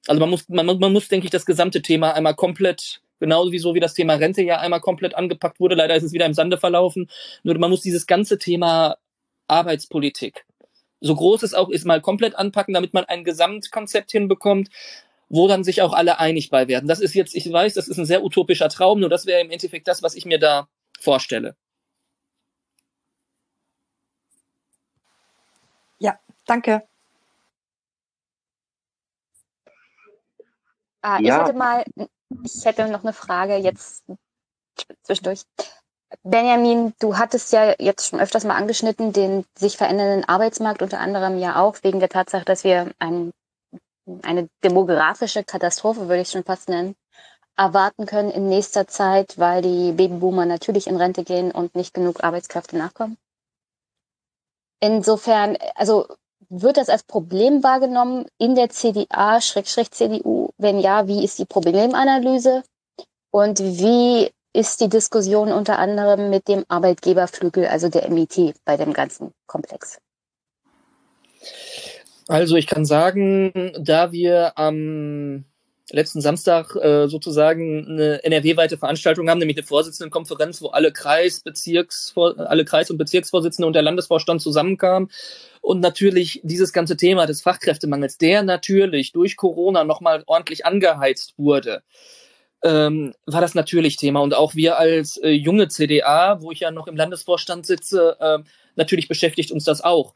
Also 0.07 0.19
man 0.19 0.29
muss, 0.29 0.49
man, 0.49 0.65
man 0.65 0.91
muss, 0.91 1.07
denke 1.07 1.25
ich, 1.25 1.31
das 1.31 1.45
gesamte 1.45 1.81
Thema 1.81 2.13
einmal 2.13 2.35
komplett 2.35 3.01
Genauso 3.23 3.53
wie 3.53 3.59
so 3.59 3.73
wie 3.73 3.79
das 3.79 3.93
Thema 3.93 4.15
Rente 4.15 4.41
ja 4.41 4.59
einmal 4.59 4.81
komplett 4.81 5.15
angepackt 5.15 5.61
wurde. 5.61 5.75
Leider 5.75 5.95
ist 5.95 6.03
es 6.03 6.11
wieder 6.11 6.25
im 6.25 6.33
Sande 6.33 6.57
verlaufen. 6.57 7.09
Nur 7.43 7.57
man 7.57 7.69
muss 7.69 7.79
dieses 7.79 8.05
ganze 8.05 8.37
Thema 8.37 8.97
Arbeitspolitik, 9.47 10.45
so 10.99 11.15
groß 11.15 11.43
es 11.43 11.53
auch 11.53 11.69
ist, 11.69 11.85
mal 11.85 12.01
komplett 12.01 12.35
anpacken, 12.35 12.73
damit 12.73 12.93
man 12.93 13.05
ein 13.05 13.23
Gesamtkonzept 13.23 14.11
hinbekommt, 14.11 14.69
wo 15.33 15.47
dann 15.47 15.63
sich 15.63 15.81
auch 15.81 15.93
alle 15.93 16.19
einig 16.19 16.49
bei 16.51 16.67
werden. 16.67 16.87
Das 16.87 16.99
ist 16.99 17.15
jetzt, 17.15 17.35
ich 17.35 17.51
weiß, 17.51 17.73
das 17.73 17.87
ist 17.87 17.97
ein 17.97 18.05
sehr 18.05 18.23
utopischer 18.23 18.69
Traum, 18.69 18.99
nur 18.99 19.09
das 19.09 19.25
wäre 19.25 19.41
im 19.41 19.49
Endeffekt 19.49 19.87
das, 19.87 20.03
was 20.03 20.13
ich 20.13 20.25
mir 20.25 20.37
da 20.37 20.67
vorstelle. 20.99 21.55
Ja, 25.97 26.19
danke. 26.45 26.83
Ah, 31.01 31.17
ich 31.19 31.25
ja. 31.25 31.43
hätte 31.43 31.57
mal 31.57 31.83
ich 32.43 32.65
hätte 32.65 32.87
noch 32.89 33.03
eine 33.03 33.13
Frage 33.13 33.55
jetzt 33.57 34.03
zwischendurch. 35.03 35.43
Benjamin, 36.23 36.93
du 36.99 37.17
hattest 37.17 37.51
ja 37.53 37.73
jetzt 37.79 38.07
schon 38.07 38.19
öfters 38.19 38.43
mal 38.43 38.55
angeschnitten, 38.55 39.13
den 39.13 39.45
sich 39.57 39.77
verändernden 39.77 40.29
Arbeitsmarkt 40.29 40.83
unter 40.83 40.99
anderem 40.99 41.39
ja 41.39 41.55
auch 41.55 41.75
wegen 41.81 41.99
der 41.99 42.09
Tatsache, 42.09 42.45
dass 42.45 42.63
wir 42.63 42.91
ein, 42.99 43.31
eine 44.21 44.49
demografische 44.63 45.43
Katastrophe, 45.43 46.07
würde 46.07 46.21
ich 46.21 46.29
schon 46.29 46.43
fast 46.43 46.69
nennen, 46.69 46.95
erwarten 47.55 48.05
können 48.05 48.31
in 48.31 48.47
nächster 48.47 48.87
Zeit, 48.87 49.37
weil 49.37 49.61
die 49.61 49.91
Babyboomer 49.91 50.45
natürlich 50.45 50.87
in 50.87 50.97
Rente 50.97 51.23
gehen 51.23 51.51
und 51.51 51.75
nicht 51.75 51.93
genug 51.93 52.23
Arbeitskräfte 52.23 52.77
nachkommen. 52.77 53.17
Insofern, 54.79 55.57
also 55.75 56.07
wird 56.49 56.77
das 56.77 56.89
als 56.89 57.03
Problem 57.03 57.63
wahrgenommen 57.63 58.25
in 58.37 58.55
der 58.55 58.69
CDA, 58.69 59.39
Schrägstrich 59.41 59.91
CDU? 59.91 60.49
Wenn 60.57 60.79
ja, 60.79 61.07
wie 61.07 61.23
ist 61.23 61.39
die 61.39 61.45
Problemanalyse? 61.45 62.63
Und 63.31 63.59
wie 63.59 64.31
ist 64.53 64.81
die 64.81 64.89
Diskussion 64.89 65.51
unter 65.51 65.79
anderem 65.79 66.29
mit 66.29 66.47
dem 66.47 66.65
Arbeitgeberflügel, 66.67 67.65
also 67.65 67.89
der 67.89 68.09
MIT, 68.09 68.55
bei 68.65 68.77
dem 68.77 68.93
ganzen 68.93 69.31
Komplex? 69.47 69.99
Also 72.27 72.55
ich 72.55 72.67
kann 72.67 72.85
sagen, 72.85 73.73
da 73.79 74.11
wir 74.11 74.57
am 74.57 75.45
letzten 75.91 76.21
Samstag 76.21 76.75
äh, 76.75 77.07
sozusagen 77.07 77.85
eine 77.87 78.23
NRW-weite 78.23 78.77
Veranstaltung 78.77 79.29
haben, 79.29 79.39
nämlich 79.39 79.57
eine 79.57 79.65
Vorsitzendenkonferenz, 79.65 80.61
wo 80.61 80.67
alle 80.67 80.93
Kreis, 80.93 81.41
Bezirks, 81.41 82.13
alle 82.15 82.65
Kreis- 82.65 82.89
und 82.89 82.97
Bezirksvorsitzende 82.97 83.67
und 83.67 83.73
der 83.73 83.81
Landesvorstand 83.81 84.41
zusammenkamen. 84.41 85.09
Und 85.61 85.81
natürlich 85.81 86.39
dieses 86.43 86.71
ganze 86.71 86.97
Thema 86.97 87.25
des 87.25 87.41
Fachkräftemangels, 87.41 88.17
der 88.17 88.43
natürlich 88.43 89.11
durch 89.11 89.35
Corona 89.35 89.83
nochmal 89.83 90.23
ordentlich 90.25 90.65
angeheizt 90.65 91.33
wurde, 91.37 91.83
ähm, 92.63 93.13
war 93.25 93.41
das 93.41 93.53
natürlich 93.53 93.97
Thema. 93.97 94.21
Und 94.21 94.33
auch 94.33 94.55
wir 94.55 94.77
als 94.77 95.17
äh, 95.17 95.29
junge 95.29 95.67
CDA, 95.67 96.41
wo 96.41 96.51
ich 96.51 96.61
ja 96.61 96.71
noch 96.71 96.87
im 96.87 96.95
Landesvorstand 96.95 97.65
sitze, 97.65 98.15
äh, 98.19 98.39
natürlich 98.75 99.09
beschäftigt 99.09 99.51
uns 99.51 99.65
das 99.65 99.81
auch 99.81 100.13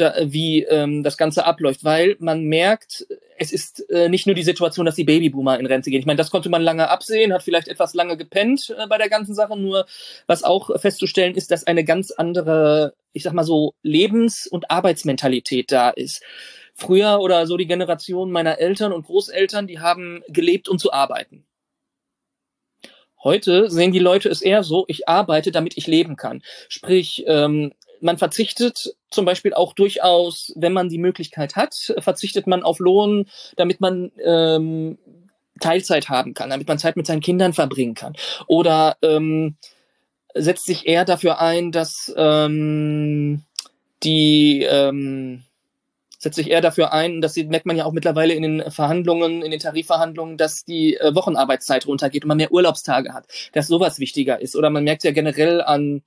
da, 0.00 0.14
wie 0.22 0.62
ähm, 0.64 1.02
das 1.02 1.16
Ganze 1.16 1.44
abläuft, 1.44 1.84
weil 1.84 2.16
man 2.18 2.44
merkt, 2.44 3.06
es 3.36 3.52
ist 3.52 3.88
äh, 3.90 4.08
nicht 4.08 4.26
nur 4.26 4.34
die 4.34 4.42
Situation, 4.42 4.86
dass 4.86 4.96
die 4.96 5.04
Babyboomer 5.04 5.58
in 5.58 5.66
Rente 5.66 5.90
gehen. 5.90 6.00
Ich 6.00 6.06
meine, 6.06 6.16
das 6.16 6.30
konnte 6.30 6.48
man 6.48 6.62
lange 6.62 6.90
absehen, 6.90 7.32
hat 7.32 7.42
vielleicht 7.42 7.68
etwas 7.68 7.94
lange 7.94 8.16
gepennt 8.16 8.74
äh, 8.76 8.86
bei 8.86 8.98
der 8.98 9.08
ganzen 9.08 9.34
Sache. 9.34 9.58
Nur 9.58 9.86
was 10.26 10.44
auch 10.44 10.70
festzustellen 10.80 11.34
ist, 11.34 11.50
dass 11.50 11.66
eine 11.66 11.84
ganz 11.84 12.10
andere, 12.10 12.94
ich 13.12 13.22
sag 13.22 13.32
mal 13.32 13.44
so, 13.44 13.74
Lebens- 13.82 14.46
und 14.46 14.70
Arbeitsmentalität 14.70 15.70
da 15.70 15.90
ist. 15.90 16.22
Früher 16.74 17.20
oder 17.20 17.46
so 17.46 17.56
die 17.56 17.66
Generation 17.66 18.30
meiner 18.30 18.58
Eltern 18.58 18.92
und 18.92 19.06
Großeltern, 19.06 19.66
die 19.66 19.80
haben 19.80 20.22
gelebt, 20.28 20.68
um 20.68 20.78
zu 20.78 20.92
arbeiten. 20.92 21.44
Heute 23.22 23.68
sehen 23.68 23.90
die 23.90 23.98
Leute 23.98 24.28
es 24.28 24.42
eher 24.42 24.62
so, 24.62 24.84
ich 24.86 25.08
arbeite, 25.08 25.50
damit 25.50 25.76
ich 25.76 25.88
leben 25.88 26.14
kann. 26.14 26.42
Sprich, 26.68 27.24
ähm, 27.26 27.72
man 28.00 28.18
verzichtet 28.18 28.94
zum 29.10 29.24
Beispiel 29.24 29.54
auch 29.54 29.72
durchaus, 29.72 30.52
wenn 30.56 30.72
man 30.72 30.88
die 30.88 30.98
Möglichkeit 30.98 31.56
hat, 31.56 31.74
verzichtet 31.98 32.46
man 32.46 32.62
auf 32.62 32.78
Lohn, 32.78 33.26
damit 33.56 33.80
man 33.80 34.12
ähm, 34.24 34.98
Teilzeit 35.60 36.08
haben 36.08 36.34
kann, 36.34 36.50
damit 36.50 36.68
man 36.68 36.78
Zeit 36.78 36.96
mit 36.96 37.06
seinen 37.06 37.20
Kindern 37.20 37.52
verbringen 37.52 37.94
kann. 37.94 38.14
Oder 38.46 38.96
ähm, 39.02 39.56
setzt 40.34 40.66
sich 40.66 40.86
eher 40.86 41.04
dafür 41.04 41.40
ein, 41.40 41.72
dass 41.72 42.12
ähm, 42.16 43.44
die 44.02 44.62
ähm, 44.62 45.42
setzt 46.18 46.36
sich 46.36 46.50
eher 46.50 46.60
dafür 46.60 46.92
ein, 46.92 47.20
dass 47.20 47.34
sie, 47.34 47.44
merkt 47.44 47.66
man 47.66 47.76
ja 47.76 47.84
auch 47.84 47.92
mittlerweile 47.92 48.34
in 48.34 48.42
den 48.42 48.70
Verhandlungen, 48.70 49.42
in 49.42 49.52
den 49.52 49.60
Tarifverhandlungen, 49.60 50.36
dass 50.36 50.64
die 50.64 50.96
äh, 50.96 51.14
Wochenarbeitszeit 51.14 51.86
runtergeht 51.86 52.24
und 52.24 52.28
man 52.28 52.36
mehr 52.36 52.52
Urlaubstage 52.52 53.14
hat, 53.14 53.26
dass 53.52 53.68
sowas 53.68 54.00
wichtiger 54.00 54.40
ist. 54.40 54.56
Oder 54.56 54.70
man 54.70 54.84
merkt 54.84 55.04
ja 55.04 55.12
generell 55.12 55.62
an 55.62 56.02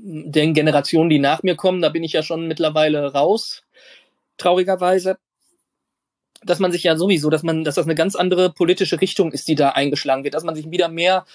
den 0.00 0.54
Generationen, 0.54 1.10
die 1.10 1.18
nach 1.18 1.42
mir 1.42 1.56
kommen, 1.56 1.82
da 1.82 1.88
bin 1.88 2.04
ich 2.04 2.12
ja 2.12 2.22
schon 2.22 2.46
mittlerweile 2.46 3.12
raus, 3.12 3.64
traurigerweise, 4.36 5.18
dass 6.42 6.60
man 6.60 6.70
sich 6.70 6.84
ja 6.84 6.96
sowieso, 6.96 7.30
dass 7.30 7.42
man, 7.42 7.64
dass 7.64 7.74
das 7.74 7.86
eine 7.86 7.96
ganz 7.96 8.14
andere 8.14 8.52
politische 8.52 9.00
Richtung 9.00 9.32
ist, 9.32 9.48
die 9.48 9.56
da 9.56 9.70
eingeschlagen 9.70 10.22
wird, 10.22 10.34
dass 10.34 10.44
man 10.44 10.54
sich 10.54 10.70
wieder 10.70 10.88
mehr 10.88 11.26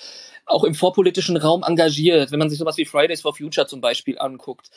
auch 0.46 0.64
im 0.64 0.76
vorpolitischen 0.76 1.38
Raum 1.38 1.64
engagiert. 1.64 2.32
Wenn 2.32 2.40
man 2.40 2.50
sich 2.50 2.60
sowas 2.60 2.78
wie 2.78 2.86
Fridays 2.86 3.22
for 3.22 3.36
Future 3.36 3.68
zum 3.68 3.82
Beispiel 3.82 4.18
anguckt 4.18 4.70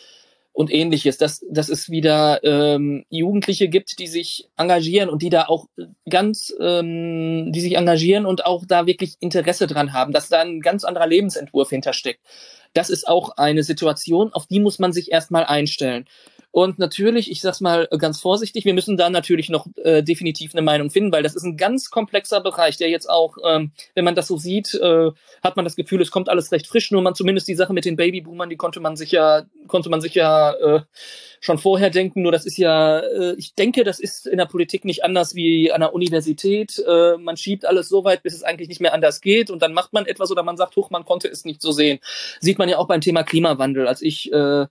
und 0.57 0.73
ähnliches, 0.73 1.19
dass, 1.19 1.45
dass 1.51 1.69
es 1.69 1.91
wieder 1.91 2.43
ähm, 2.43 3.05
Jugendliche 3.11 3.69
gibt, 3.69 3.99
die 3.99 4.07
sich 4.07 4.49
engagieren 4.57 5.11
und 5.11 5.20
die 5.20 5.28
da 5.28 5.45
auch 5.49 5.66
ganz, 6.09 6.51
ähm, 6.59 7.53
die 7.53 7.61
sich 7.61 7.77
engagieren 7.77 8.24
und 8.24 8.47
auch 8.47 8.65
da 8.66 8.87
wirklich 8.87 9.16
Interesse 9.20 9.66
dran 9.66 9.93
haben, 9.93 10.15
dass 10.15 10.31
da 10.31 10.41
ein 10.41 10.62
ganz 10.62 10.85
anderer 10.85 11.07
Lebensentwurf 11.07 11.69
hintersteckt. 11.69 12.20
Das 12.73 12.89
ist 12.89 13.07
auch 13.07 13.37
eine 13.37 13.65
Situation, 13.65 14.33
auf 14.33 14.47
die 14.47 14.61
muss 14.61 14.78
man 14.78 14.95
sich 14.95 15.12
erstmal 15.12 15.45
einstellen. 15.45 16.07
Und 16.51 16.78
natürlich, 16.78 17.31
ich 17.31 17.40
sag's 17.40 17.60
mal 17.60 17.86
ganz 17.98 18.20
vorsichtig, 18.20 18.64
wir 18.64 18.74
müssen 18.74 18.97
da 18.97 19.10
natürlich 19.10 19.48
noch 19.51 19.66
äh, 19.82 20.02
definitiv 20.02 20.55
eine 20.55 20.62
Meinung 20.62 20.90
finden, 20.90 21.12
weil 21.12 21.23
das 21.23 21.35
ist 21.35 21.44
ein 21.44 21.56
ganz 21.56 21.90
komplexer 21.90 22.40
Bereich, 22.40 22.78
der 22.78 22.89
jetzt 22.89 23.10
auch, 23.10 23.36
ähm, 23.44 23.73
wenn 23.94 24.05
man 24.05 24.14
das 24.14 24.27
so 24.27 24.39
sieht, 24.39 24.74
äh, 24.74 25.10
hat 25.43 25.56
man 25.56 25.64
das 25.64 25.77
Gefühl, 25.77 26.01
es 26.01 26.10
kommt 26.10 26.28
alles 26.28 26.52
recht 26.52 26.66
frisch. 26.66 26.90
Nur 26.90 27.02
man 27.02 27.14
zumindest 27.14 27.48
die 27.48 27.55
Sache 27.55 27.73
mit 27.73 27.85
den 27.85 27.97
Babyboomern, 27.97 28.48
die 28.48 28.56
konnte 28.56 28.81
man 28.81 28.97
sich 28.97 29.12
ja, 29.12 29.43
konnte 29.66 29.90
man 29.90 30.01
sich 30.01 30.14
ja 30.14 30.52
äh, 30.52 30.81
schon 31.40 31.59
vorher 31.59 31.90
denken. 31.90 32.23
Nur 32.23 32.32
das 32.32 32.47
ist 32.47 32.56
ja, 32.56 33.01
äh, 33.01 33.35
ich 33.36 33.55
denke, 33.55 33.85
das 33.85 34.01
ist 34.01 34.27
in 34.27 34.39
der 34.39 34.47
Politik 34.47 34.85
nicht 34.85 35.05
anders 35.05 35.35
wie 35.35 35.73
an 35.73 35.81
der 35.81 35.93
Universität. 35.93 36.82
Äh, 36.86 37.18
man 37.18 37.36
schiebt 37.36 37.66
alles 37.66 37.89
so 37.89 38.05
weit, 38.05 38.23
bis 38.23 38.35
es 38.35 38.43
eigentlich 38.43 38.68
nicht 38.68 38.81
mehr 38.81 38.94
anders 38.94 39.20
geht 39.20 39.51
und 39.51 39.62
dann 39.62 39.74
macht 39.74 39.93
man 39.93 40.06
etwas 40.06 40.31
oder 40.31 40.43
man 40.43 40.56
sagt, 40.56 40.77
hoch, 40.77 40.90
man 40.90 41.05
konnte 41.05 41.28
es 41.28 41.44
nicht 41.44 41.60
so 41.60 41.73
sehen. 41.73 41.98
Sieht 42.40 42.59
man 42.59 42.68
ja 42.68 42.78
auch 42.78 42.89
beim 42.89 43.01
Thema 43.01 43.23
Klimawandel. 43.24 43.86
Als 43.86 44.02
ich 44.02 44.32
äh, 44.32 44.66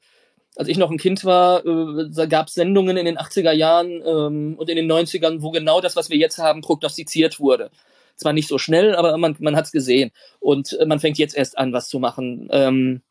als 0.56 0.68
ich 0.68 0.77
noch 0.77 0.91
ein 0.91 0.98
Kind 0.98 1.26
war, 1.26 1.65
äh, 1.65 2.27
gab 2.27 2.48
es 2.48 2.53
Sendungen 2.53 2.98
in 2.98 3.06
den 3.06 3.18
80er 3.18 3.52
Jahren 3.52 4.02
ähm, 4.06 4.56
und 4.57 4.69
in 4.69 4.76
den 4.77 4.91
90ern, 4.91 5.41
wo 5.41 5.52
genau 5.52 5.82
das, 5.82 5.95
was 5.95 6.10
wir 6.10 6.18
jetzt 6.18 6.38
haben, 6.38 6.61
prognostiziert 6.61 7.40
wurde. 7.40 7.72
Zwar 8.15 8.34
nicht 8.34 8.48
so 8.48 8.57
schnell, 8.57 8.95
aber 8.95 9.18
man, 9.18 9.36
man 9.40 9.56
hat 9.56 9.65
es 9.65 9.72
gesehen. 9.72 10.11
Und 10.40 10.73
äh, 10.80 10.86
man 10.86 10.99
fängt 10.99 11.18
jetzt 11.18 11.36
erst 11.36 11.57
an, 11.57 11.73
was 11.73 11.90
zu 11.90 11.99
machen. 11.99 12.48
Ähm, 12.52 13.02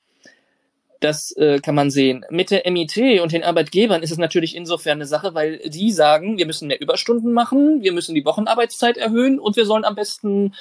das 1.00 1.32
äh, 1.32 1.58
kann 1.60 1.74
man 1.74 1.90
sehen. 1.90 2.24
Mit 2.30 2.50
der 2.50 2.70
MIT 2.70 3.20
und 3.20 3.32
den 3.32 3.44
Arbeitgebern 3.44 4.02
ist 4.02 4.10
es 4.10 4.16
natürlich 4.16 4.56
insofern 4.56 4.98
eine 4.98 5.06
Sache, 5.06 5.34
weil 5.34 5.58
die 5.58 5.92
sagen, 5.92 6.38
wir 6.38 6.46
müssen 6.46 6.68
mehr 6.68 6.80
Überstunden 6.80 7.34
machen, 7.34 7.82
wir 7.82 7.92
müssen 7.92 8.14
die 8.14 8.24
Wochenarbeitszeit 8.24 8.96
erhöhen 8.96 9.38
und 9.38 9.56
wir 9.56 9.66
sollen 9.66 9.84
am 9.84 9.94
besten 9.94 10.54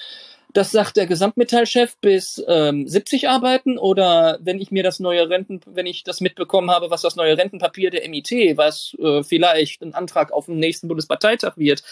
das 0.54 0.72
sagt 0.72 0.98
der 0.98 1.08
Gesamtmetallchef 1.08 1.98
bis 2.00 2.44
ähm, 2.48 2.88
70 2.88 3.28
arbeiten 3.28 3.78
oder 3.80 4.38
wenn 4.42 4.62
ich 4.62 4.70
mir 4.70 4.84
das 4.84 5.00
neue 5.00 5.28
Renten, 5.28 5.62
wenn 5.66 5.88
ich 5.88 6.04
das 6.04 6.22
mitbekommen 6.22 6.70
habe, 6.70 6.92
was 6.92 7.02
das 7.02 7.16
neue 7.16 7.38
Rentenpapier 7.38 7.90
der 7.90 8.08
MIT, 8.08 8.32
was 8.56 8.96
äh, 9.00 9.24
vielleicht 9.24 9.82
ein 9.82 9.96
Antrag 9.96 10.32
auf 10.32 10.46
den 10.46 10.60
nächsten 10.60 10.88
Bundesparteitag 10.88 11.58
wird, 11.58 11.84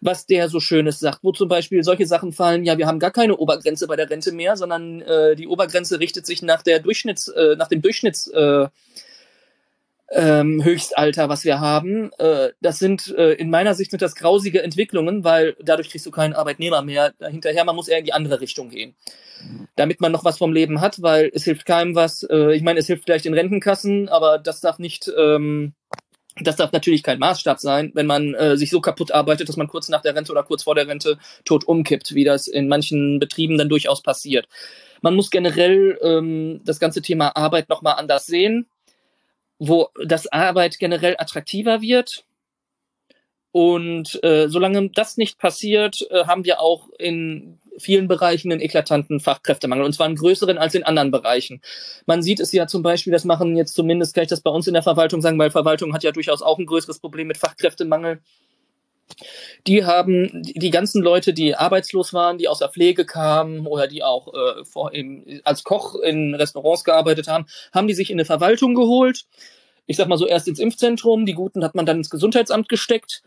was 0.00 0.26
der 0.26 0.48
so 0.48 0.60
Schönes 0.60 0.98
sagt, 0.98 1.18
wo 1.22 1.32
zum 1.32 1.48
Beispiel 1.48 1.84
solche 1.84 2.06
Sachen 2.06 2.32
fallen, 2.32 2.64
ja, 2.64 2.78
wir 2.78 2.86
haben 2.86 2.98
gar 2.98 3.10
keine 3.10 3.36
Obergrenze 3.36 3.86
bei 3.86 3.96
der 3.96 4.08
Rente 4.08 4.32
mehr, 4.32 4.56
sondern 4.56 5.02
äh, 5.02 5.36
die 5.36 5.46
Obergrenze 5.46 6.00
richtet 6.00 6.24
sich 6.24 6.40
nach 6.40 6.62
der 6.62 6.80
Durchschnitts, 6.80 7.28
äh, 7.28 7.56
nach 7.56 7.68
dem 7.68 7.82
Durchschnitts 7.82 8.28
äh, 8.28 8.66
ähm, 10.12 10.62
Höchstalter, 10.62 11.28
was 11.28 11.44
wir 11.44 11.60
haben. 11.60 12.10
Äh, 12.18 12.50
das 12.60 12.78
sind 12.78 13.08
äh, 13.16 13.32
in 13.32 13.50
meiner 13.50 13.74
Sicht 13.74 13.90
sind 13.90 14.02
das 14.02 14.14
grausige 14.14 14.62
Entwicklungen, 14.62 15.24
weil 15.24 15.56
dadurch 15.60 15.90
kriegst 15.90 16.06
du 16.06 16.10
keinen 16.10 16.34
Arbeitnehmer 16.34 16.82
mehr 16.82 17.14
hinterher. 17.20 17.64
Man 17.64 17.76
muss 17.76 17.88
eher 17.88 17.98
in 17.98 18.04
die 18.04 18.12
andere 18.12 18.40
Richtung 18.40 18.70
gehen, 18.70 18.94
damit 19.74 20.00
man 20.00 20.12
noch 20.12 20.24
was 20.24 20.38
vom 20.38 20.52
Leben 20.52 20.80
hat, 20.80 21.02
weil 21.02 21.30
es 21.34 21.44
hilft 21.44 21.66
keinem 21.66 21.94
was. 21.94 22.22
Äh, 22.22 22.54
ich 22.54 22.62
meine, 22.62 22.78
es 22.78 22.86
hilft 22.86 23.04
vielleicht 23.04 23.24
den 23.24 23.34
Rentenkassen, 23.34 24.08
aber 24.08 24.38
das 24.38 24.60
darf 24.60 24.78
nicht. 24.78 25.10
Ähm, 25.18 25.74
das 26.38 26.56
darf 26.56 26.70
natürlich 26.72 27.02
kein 27.02 27.18
Maßstab 27.18 27.58
sein, 27.58 27.92
wenn 27.94 28.04
man 28.04 28.34
äh, 28.34 28.58
sich 28.58 28.68
so 28.68 28.82
kaputt 28.82 29.10
arbeitet, 29.10 29.48
dass 29.48 29.56
man 29.56 29.68
kurz 29.68 29.88
nach 29.88 30.02
der 30.02 30.14
Rente 30.14 30.32
oder 30.32 30.42
kurz 30.42 30.64
vor 30.64 30.74
der 30.74 30.86
Rente 30.86 31.18
tot 31.46 31.64
umkippt, 31.64 32.14
wie 32.14 32.24
das 32.24 32.46
in 32.46 32.68
manchen 32.68 33.18
Betrieben 33.18 33.56
dann 33.56 33.70
durchaus 33.70 34.02
passiert. 34.02 34.46
Man 35.00 35.14
muss 35.14 35.30
generell 35.30 35.98
ähm, 36.02 36.60
das 36.62 36.78
ganze 36.78 37.00
Thema 37.00 37.34
Arbeit 37.36 37.70
nochmal 37.70 37.94
anders 37.96 38.26
sehen 38.26 38.66
wo 39.58 39.88
das 40.04 40.26
Arbeit 40.26 40.78
generell 40.78 41.16
attraktiver 41.18 41.80
wird. 41.80 42.24
Und 43.52 44.22
äh, 44.22 44.48
solange 44.48 44.90
das 44.90 45.16
nicht 45.16 45.38
passiert, 45.38 46.06
äh, 46.10 46.24
haben 46.26 46.44
wir 46.44 46.60
auch 46.60 46.90
in 46.98 47.58
vielen 47.78 48.08
Bereichen 48.08 48.52
einen 48.52 48.60
eklatanten 48.60 49.20
Fachkräftemangel, 49.20 49.84
und 49.84 49.92
zwar 49.94 50.06
einen 50.06 50.16
größeren 50.16 50.58
als 50.58 50.74
in 50.74 50.82
anderen 50.82 51.10
Bereichen. 51.10 51.60
Man 52.06 52.22
sieht 52.22 52.40
es 52.40 52.52
ja 52.52 52.66
zum 52.66 52.82
Beispiel, 52.82 53.12
das 53.12 53.24
machen 53.24 53.56
jetzt 53.56 53.74
zumindest, 53.74 54.14
kann 54.14 54.24
ich 54.24 54.28
das 54.28 54.40
bei 54.40 54.50
uns 54.50 54.66
in 54.66 54.74
der 54.74 54.82
Verwaltung 54.82 55.20
sagen, 55.22 55.38
weil 55.38 55.50
Verwaltung 55.50 55.94
hat 55.94 56.02
ja 56.02 56.12
durchaus 56.12 56.42
auch 56.42 56.58
ein 56.58 56.66
größeres 56.66 56.98
Problem 56.98 57.28
mit 57.28 57.38
Fachkräftemangel. 57.38 58.20
Die 59.66 59.84
haben 59.84 60.42
die 60.42 60.70
ganzen 60.70 61.02
Leute, 61.02 61.32
die 61.32 61.54
arbeitslos 61.54 62.12
waren, 62.12 62.38
die 62.38 62.48
aus 62.48 62.58
der 62.58 62.68
Pflege 62.68 63.04
kamen 63.04 63.66
oder 63.66 63.86
die 63.86 64.02
auch 64.02 64.32
äh, 64.34 64.64
vor, 64.64 64.92
im, 64.92 65.40
als 65.44 65.64
Koch 65.64 65.94
in 65.96 66.34
Restaurants 66.34 66.84
gearbeitet 66.84 67.28
haben, 67.28 67.46
haben 67.72 67.88
die 67.88 67.94
sich 67.94 68.10
in 68.10 68.16
eine 68.16 68.24
Verwaltung 68.24 68.74
geholt. 68.74 69.24
Ich 69.86 69.96
sag 69.96 70.08
mal 70.08 70.18
so 70.18 70.26
erst 70.26 70.48
ins 70.48 70.58
Impfzentrum, 70.58 71.26
die 71.26 71.34
Guten 71.34 71.64
hat 71.64 71.74
man 71.74 71.86
dann 71.86 71.98
ins 71.98 72.10
Gesundheitsamt 72.10 72.68
gesteckt 72.68 73.22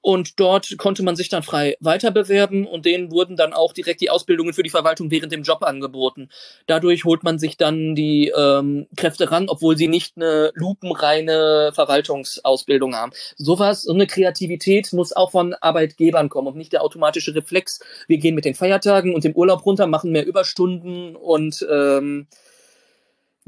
und 0.00 0.38
dort 0.38 0.78
konnte 0.78 1.02
man 1.02 1.16
sich 1.16 1.28
dann 1.28 1.42
frei 1.42 1.76
weiterbewerben 1.80 2.66
und 2.66 2.86
denen 2.86 3.10
wurden 3.10 3.36
dann 3.36 3.52
auch 3.52 3.72
direkt 3.72 4.00
die 4.00 4.10
Ausbildungen 4.10 4.52
für 4.52 4.62
die 4.62 4.70
Verwaltung 4.70 5.10
während 5.10 5.32
dem 5.32 5.42
Job 5.42 5.62
angeboten. 5.62 6.28
Dadurch 6.66 7.04
holt 7.04 7.24
man 7.24 7.38
sich 7.38 7.56
dann 7.56 7.94
die 7.94 8.32
ähm, 8.36 8.86
Kräfte 8.96 9.30
ran, 9.30 9.48
obwohl 9.48 9.76
sie 9.76 9.88
nicht 9.88 10.16
eine 10.16 10.52
lupenreine 10.54 11.72
Verwaltungsausbildung 11.74 12.94
haben. 12.94 13.12
Sowas, 13.36 13.82
so 13.82 13.92
eine 13.92 14.06
Kreativität 14.06 14.92
muss 14.92 15.12
auch 15.12 15.32
von 15.32 15.54
Arbeitgebern 15.54 16.28
kommen 16.28 16.48
und 16.48 16.56
nicht 16.56 16.72
der 16.72 16.82
automatische 16.82 17.34
Reflex. 17.34 17.80
Wir 18.06 18.18
gehen 18.18 18.34
mit 18.34 18.44
den 18.44 18.54
Feiertagen 18.54 19.14
und 19.14 19.24
dem 19.24 19.34
Urlaub 19.34 19.66
runter, 19.66 19.86
machen 19.86 20.12
mehr 20.12 20.26
Überstunden 20.26 21.16
und 21.16 21.66
ähm, 21.70 22.28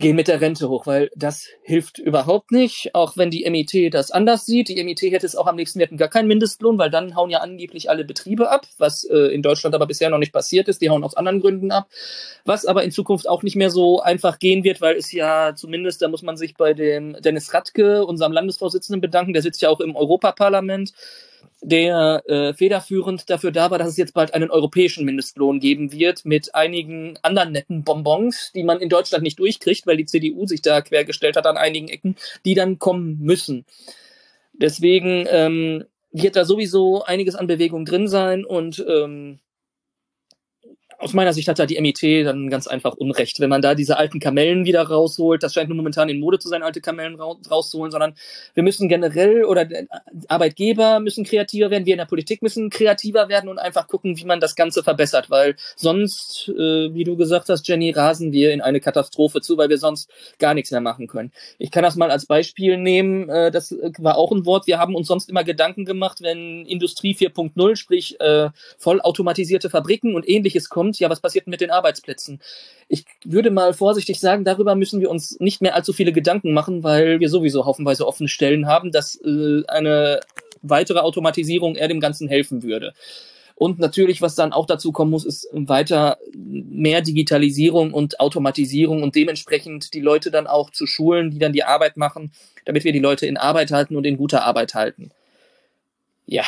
gehen 0.01 0.17
mit 0.17 0.27
der 0.27 0.41
Rente 0.41 0.69
hoch, 0.69 0.87
weil 0.87 1.11
das 1.15 1.47
hilft 1.63 1.99
überhaupt 1.99 2.51
nicht, 2.51 2.95
auch 2.95 3.17
wenn 3.17 3.31
die 3.31 3.49
MIT 3.49 3.95
das 3.95 4.11
anders 4.11 4.47
sieht. 4.47 4.69
Die 4.69 4.83
MIT 4.83 5.03
hätte 5.03 5.27
es 5.27 5.37
auch 5.37 5.47
am 5.47 5.57
nächsten 5.57 5.79
Jahr 5.79 5.89
gar 5.91 6.09
keinen 6.09 6.27
Mindestlohn, 6.27 6.79
weil 6.79 6.91
dann 6.91 7.15
hauen 7.15 7.31
ja 7.31 7.39
angeblich 7.39 7.89
alle 7.89 8.05
Betriebe 8.05 8.51
ab, 8.51 8.67
was 8.79 9.05
äh, 9.05 9.17
in 9.33 9.43
Deutschland 9.43 9.75
aber 9.75 9.87
bisher 9.87 10.11
noch 10.11 10.19
nicht 10.19 10.33
passiert 10.33 10.69
ist. 10.69 10.81
Die 10.81 10.91
hauen 10.91 11.05
aus 11.05 11.17
anderen 11.17 11.41
Gründen 11.41 11.71
ab, 11.71 11.89
was 12.45 12.67
aber 12.67 12.83
in 12.83 12.91
Zukunft 12.91 13.29
auch 13.29 13.43
nicht 13.43 13.57
mehr 13.57 13.71
so 13.71 14.01
einfach 14.01 14.39
gehen 14.39 14.65
wird, 14.65 14.81
weil 14.81 14.97
es 14.97 15.13
ja 15.13 15.55
zumindest, 15.55 16.03
da 16.03 16.09
muss 16.09 16.23
man 16.23 16.37
sich 16.37 16.55
bei 16.55 16.75
dem 16.75 17.17
Dennis 17.21 17.55
Radke, 17.55 18.05
unserem 18.05 18.33
Landesvorsitzenden, 18.33 19.01
bedanken, 19.01 19.35
der 19.35 19.43
sitzt 19.43 19.63
ja 19.63 19.69
auch 19.69 19.81
im 19.81 19.95
Europaparlament 19.95 20.93
der 21.63 22.23
äh, 22.27 22.55
federführend 22.55 23.29
dafür 23.29 23.53
da 23.53 23.71
war, 23.71 23.79
dass 23.79 23.89
es 23.89 23.97
jetzt 23.97 24.15
bald 24.15 24.33
einen 24.33 24.51
europäischen 24.51 25.05
Mindestlohn 25.05 25.61
geben 25.61 25.93
wird 25.93 26.25
mit 26.25 26.55
einigen 26.55 27.19
anderen 27.23 27.53
netten 27.53 27.85
Bonbons, 27.85 28.53
die 28.55 28.65
man 28.65 28.81
in 28.81 28.89
Deutschland 28.89 29.23
nicht 29.23 29.39
durchkriegt, 29.39 29.87
weil 29.87 29.97
die 29.97 30.07
CDU 30.07 30.47
sich 30.47 30.63
da 30.63 30.81
quergestellt 30.81 31.37
hat 31.37 31.47
an 31.47 31.57
einigen 31.57 31.89
Ecken, 31.89 32.17
die 32.45 32.55
dann 32.55 32.79
kommen 32.79 33.19
müssen. 33.21 33.67
Deswegen 34.55 35.27
ähm, 35.31 35.85
wird 36.13 36.37
da 36.37 36.45
sowieso 36.45 37.05
einiges 37.05 37.35
an 37.35 37.47
Bewegung 37.47 37.85
drin 37.85 38.09
sein 38.09 38.45
und 38.45 38.85
ähm, 38.89 39.39
aus 41.01 41.15
meiner 41.15 41.33
Sicht 41.33 41.49
hat 41.49 41.59
da 41.59 41.65
die 41.65 41.81
MIT 41.81 42.27
dann 42.27 42.51
ganz 42.51 42.67
einfach 42.67 42.95
Unrecht. 42.95 43.41
Wenn 43.41 43.49
man 43.49 43.63
da 43.63 43.75
diese 43.75 43.97
alten 43.97 44.21
Kamellen 44.21 44.67
wieder 44.67 44.83
rausholt, 44.83 45.43
das 45.43 45.55
scheint 45.55 45.71
nur 45.71 45.77
momentan 45.77 46.11
in 46.11 46.21
Mode 46.21 46.39
zu 46.39 46.49
sein, 46.49 46.63
alte 46.63 46.83
Kamellen 46.83 47.19
rauszuholen, 47.19 47.91
sondern 47.91 48.15
wir 48.53 48.63
müssen 48.63 48.89
generell 48.89 49.45
oder 49.45 49.67
Arbeitgeber 50.29 51.01
müssen 51.01 51.25
kreativer 51.25 51.71
werden, 51.71 51.87
wir 51.87 51.95
in 51.95 51.99
der 51.99 52.05
Politik 52.05 52.43
müssen 52.43 52.69
kreativer 52.69 53.29
werden 53.31 53.49
und 53.49 53.59
einfach 53.59 53.89
gucken, 53.89 54.19
wie 54.19 54.27
man 54.27 54.41
das 54.41 54.55
Ganze 54.57 54.83
verbessert, 54.83 55.31
weil 55.31 55.57
sonst, 55.75 56.49
äh, 56.51 56.93
wie 56.93 57.05
du 57.05 57.17
gesagt 57.17 57.49
hast, 57.49 57.67
Jenny, 57.67 57.91
rasen 57.91 58.33
wir 58.33 58.53
in 58.53 58.61
eine 58.61 58.81
Katastrophe 58.81 59.41
zu, 59.41 59.57
weil 59.57 59.71
wir 59.71 59.79
sonst 59.79 60.11
gar 60.39 60.53
nichts 60.53 60.71
mehr 60.71 60.83
machen 60.83 61.07
können. 61.07 61.33
Ich 61.59 61.71
kann 61.71 61.83
das 61.83 61.97
mal 61.97 62.11
als 62.11 62.27
Beispiel 62.27 62.77
nehmen, 62.77 63.29
äh, 63.31 63.51
das 63.51 63.75
war 63.99 64.19
auch 64.19 64.33
ein 64.33 64.45
Wort, 64.45 64.67
wir 64.67 64.79
haben 64.79 64.95
uns 64.95 65.09
sonst 65.09 65.31
immer 65.31 65.45
Gedanken 65.45 65.87
gemacht, 65.87 66.19
wenn 66.21 66.67
Industrie 66.67 67.15
4.0, 67.15 67.77
sprich 67.77 68.21
äh, 68.21 68.51
vollautomatisierte 68.77 69.71
Fabriken 69.71 70.15
und 70.15 70.29
ähnliches 70.29 70.69
kommt, 70.69 70.90
kommt, 70.91 70.99
ja, 70.99 71.11
was 71.11 71.21
passiert 71.21 71.47
mit 71.47 71.61
den 71.61 71.71
Arbeitsplätzen? 71.71 72.41
Ich 72.89 73.05
würde 73.25 73.51
mal 73.51 73.73
vorsichtig 73.73 74.19
sagen, 74.19 74.45
darüber 74.45 74.75
müssen 74.75 75.01
wir 75.01 75.11
uns 75.11 75.39
nicht 75.39 75.63
mehr 75.63 75.75
allzu 75.75 75.93
viele 75.93 76.13
Gedanken 76.13 76.53
machen, 76.53 76.83
weil 76.83 77.21
wir 77.21 77.29
sowieso 77.29 77.65
haufenweise 77.65 78.07
offene 78.07 78.29
Stellen 78.29 78.67
haben, 78.67 78.91
dass 78.91 79.17
äh, 79.25 79.63
eine 79.69 80.21
weitere 80.63 80.99
Automatisierung 80.99 81.77
eher 81.77 81.89
dem 81.89 82.01
Ganzen 82.01 82.29
helfen 82.29 82.63
würde. 82.63 82.93
Und 83.55 83.79
natürlich, 83.79 84.23
was 84.23 84.35
dann 84.35 84.53
auch 84.53 84.67
dazu 84.67 84.91
kommen 84.91 85.11
muss, 85.11 85.27
ist 85.27 85.47
weiter 85.53 86.19
mehr 86.35 87.03
Digitalisierung 87.03 87.93
und 87.93 88.19
Automatisierung 88.19 89.03
und 89.03 89.15
dementsprechend 89.15 89.93
die 89.93 90.01
Leute 90.01 90.31
dann 90.31 90.47
auch 90.47 90.71
zu 90.71 90.87
schulen, 90.87 91.31
die 91.31 91.39
dann 91.39 91.53
die 91.53 91.65
Arbeit 91.65 91.99
machen, 91.99 92.33
damit 92.65 92.85
wir 92.85 92.93
die 92.93 93.01
Leute 93.01 93.27
in 93.27 93.37
Arbeit 93.37 93.71
halten 93.71 93.97
und 93.97 94.07
in 94.07 94.17
guter 94.17 94.45
Arbeit 94.45 94.75
halten. 94.75 95.11
Ja. 96.25 96.45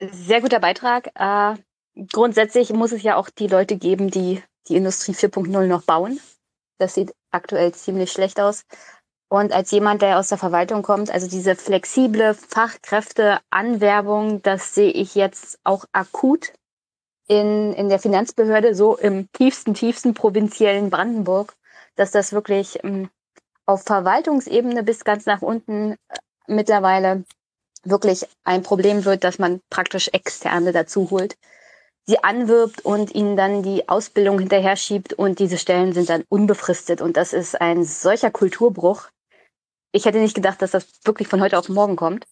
Sehr 0.00 0.40
guter 0.40 0.58
Beitrag. 0.58 1.10
Äh, 1.14 1.60
grundsätzlich 2.12 2.72
muss 2.72 2.92
es 2.92 3.02
ja 3.02 3.16
auch 3.16 3.30
die 3.30 3.46
Leute 3.46 3.76
geben, 3.76 4.10
die 4.10 4.42
die 4.68 4.76
Industrie 4.76 5.12
4.0 5.12 5.66
noch 5.66 5.82
bauen. 5.82 6.20
Das 6.78 6.94
sieht 6.94 7.14
aktuell 7.30 7.72
ziemlich 7.72 8.12
schlecht 8.12 8.40
aus. 8.40 8.64
Und 9.28 9.52
als 9.52 9.70
jemand, 9.70 10.02
der 10.02 10.18
aus 10.18 10.28
der 10.28 10.38
Verwaltung 10.38 10.82
kommt, 10.82 11.10
also 11.10 11.28
diese 11.28 11.54
flexible 11.54 12.34
Fachkräfteanwerbung, 12.34 14.42
das 14.42 14.74
sehe 14.74 14.90
ich 14.90 15.14
jetzt 15.14 15.60
auch 15.62 15.84
akut 15.92 16.52
in, 17.28 17.72
in 17.74 17.88
der 17.88 18.00
Finanzbehörde, 18.00 18.74
so 18.74 18.96
im 18.96 19.30
tiefsten, 19.32 19.74
tiefsten 19.74 20.14
provinziellen 20.14 20.90
Brandenburg, 20.90 21.54
dass 21.94 22.10
das 22.10 22.32
wirklich 22.32 22.82
ähm, 22.82 23.08
auf 23.66 23.84
Verwaltungsebene 23.84 24.82
bis 24.82 25.04
ganz 25.04 25.26
nach 25.26 25.42
unten 25.42 25.92
äh, 25.92 25.96
mittlerweile 26.48 27.24
wirklich 27.84 28.26
ein 28.42 28.64
Problem 28.64 29.04
wird, 29.04 29.22
dass 29.22 29.38
man 29.38 29.60
praktisch 29.70 30.08
Externe 30.08 30.72
dazu 30.72 31.08
holt, 31.10 31.36
sie 32.06 32.22
anwirbt 32.22 32.84
und 32.84 33.14
ihnen 33.14 33.36
dann 33.36 33.62
die 33.62 33.88
Ausbildung 33.88 34.38
hinterher 34.38 34.76
schiebt 34.76 35.12
und 35.12 35.38
diese 35.38 35.58
Stellen 35.58 35.92
sind 35.92 36.08
dann 36.08 36.24
unbefristet. 36.28 37.00
Und 37.00 37.16
das 37.16 37.32
ist 37.32 37.60
ein 37.60 37.84
solcher 37.84 38.30
Kulturbruch. 38.30 39.08
Ich 39.92 40.04
hätte 40.04 40.18
nicht 40.18 40.34
gedacht, 40.34 40.62
dass 40.62 40.72
das 40.72 40.86
wirklich 41.04 41.28
von 41.28 41.40
heute 41.40 41.58
auf 41.58 41.68
morgen 41.68 41.96
kommt. 41.96 42.26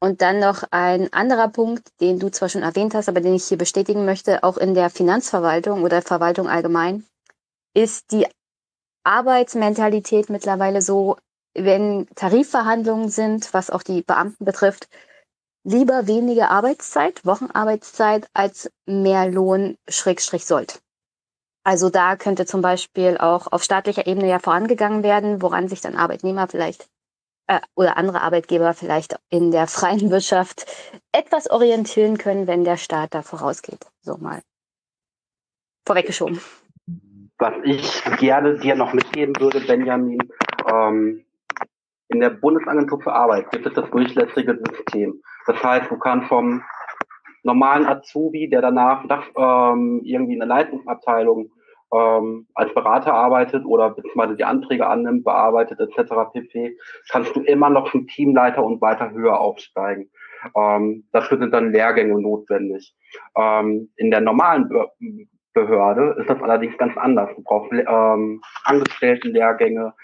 Und 0.00 0.22
dann 0.22 0.38
noch 0.38 0.62
ein 0.70 1.12
anderer 1.12 1.48
Punkt, 1.48 1.88
den 2.00 2.20
du 2.20 2.30
zwar 2.30 2.48
schon 2.48 2.62
erwähnt 2.62 2.94
hast, 2.94 3.08
aber 3.08 3.20
den 3.20 3.34
ich 3.34 3.44
hier 3.44 3.58
bestätigen 3.58 4.04
möchte, 4.04 4.44
auch 4.44 4.56
in 4.56 4.74
der 4.74 4.90
Finanzverwaltung 4.90 5.82
oder 5.82 6.02
Verwaltung 6.02 6.48
allgemein, 6.48 7.04
ist 7.74 8.12
die 8.12 8.26
Arbeitsmentalität 9.04 10.30
mittlerweile 10.30 10.82
so, 10.82 11.16
wenn 11.54 12.06
Tarifverhandlungen 12.14 13.08
sind, 13.08 13.52
was 13.52 13.70
auch 13.70 13.82
die 13.82 14.02
Beamten 14.02 14.44
betrifft, 14.44 14.88
lieber 15.64 16.06
weniger 16.06 16.50
Arbeitszeit, 16.50 17.24
Wochenarbeitszeit, 17.24 18.28
als 18.34 18.70
mehr 18.86 19.30
Lohn 19.30 19.76
Schrägstrich 19.88 20.44
sollt. 20.44 20.80
Also 21.64 21.90
da 21.90 22.16
könnte 22.16 22.46
zum 22.46 22.62
Beispiel 22.62 23.18
auch 23.18 23.52
auf 23.52 23.62
staatlicher 23.62 24.06
Ebene 24.06 24.28
ja 24.28 24.38
vorangegangen 24.38 25.02
werden, 25.02 25.42
woran 25.42 25.68
sich 25.68 25.80
dann 25.80 25.96
Arbeitnehmer 25.96 26.48
vielleicht 26.48 26.88
äh, 27.46 27.60
oder 27.74 27.96
andere 27.96 28.22
Arbeitgeber 28.22 28.72
vielleicht 28.74 29.16
in 29.28 29.50
der 29.50 29.66
freien 29.66 30.10
Wirtschaft 30.10 30.66
etwas 31.12 31.50
orientieren 31.50 32.16
können, 32.16 32.46
wenn 32.46 32.64
der 32.64 32.76
Staat 32.76 33.14
da 33.14 33.22
vorausgeht. 33.22 33.86
So 34.00 34.16
mal 34.16 34.40
vorweggeschoben. 35.86 36.40
Was 37.38 37.54
ich 37.64 38.02
gerne 38.18 38.58
dir 38.58 38.74
noch 38.74 38.92
mitgeben 38.92 39.34
würde, 39.38 39.60
Benjamin, 39.60 40.18
ähm, 40.70 41.24
in 42.08 42.20
der 42.20 42.30
Bundesagentur 42.30 43.00
für 43.00 43.12
Arbeit 43.12 43.50
gibt 43.50 43.66
es 43.66 43.74
das 43.74 43.90
durchlässige 43.90 44.58
System. 44.70 45.22
Das 45.48 45.64
heißt, 45.64 45.90
du 45.90 45.98
kannst 45.98 46.28
vom 46.28 46.62
normalen 47.42 47.86
Azubi, 47.86 48.50
der 48.50 48.60
danach 48.60 49.02
ähm, 49.36 50.02
irgendwie 50.04 50.34
in 50.34 50.40
der 50.40 50.48
Leitungsabteilung 50.48 51.50
ähm, 51.90 52.46
als 52.54 52.74
Berater 52.74 53.14
arbeitet 53.14 53.64
oder 53.64 53.90
beziehungsweise 53.90 54.36
die 54.36 54.44
Anträge 54.44 54.86
annimmt, 54.86 55.24
bearbeitet 55.24 55.80
etc. 55.80 56.12
pp, 56.32 56.76
kannst 57.08 57.34
du 57.34 57.40
immer 57.40 57.70
noch 57.70 57.90
zum 57.90 58.06
Teamleiter 58.06 58.62
und 58.62 58.82
weiter 58.82 59.10
höher 59.10 59.40
aufsteigen. 59.40 60.10
Ähm, 60.54 61.04
dafür 61.12 61.38
sind 61.38 61.52
dann 61.54 61.72
Lehrgänge 61.72 62.20
notwendig. 62.20 62.94
Ähm, 63.34 63.90
in 63.96 64.10
der 64.10 64.20
normalen 64.20 64.68
Behörde 65.54 66.16
ist 66.20 66.28
das 66.28 66.42
allerdings 66.42 66.76
ganz 66.76 66.94
anders. 66.98 67.30
Du 67.34 67.42
brauchst 67.42 67.72
ähm, 67.72 68.42
Angestelltenlehrgänge, 68.64 69.94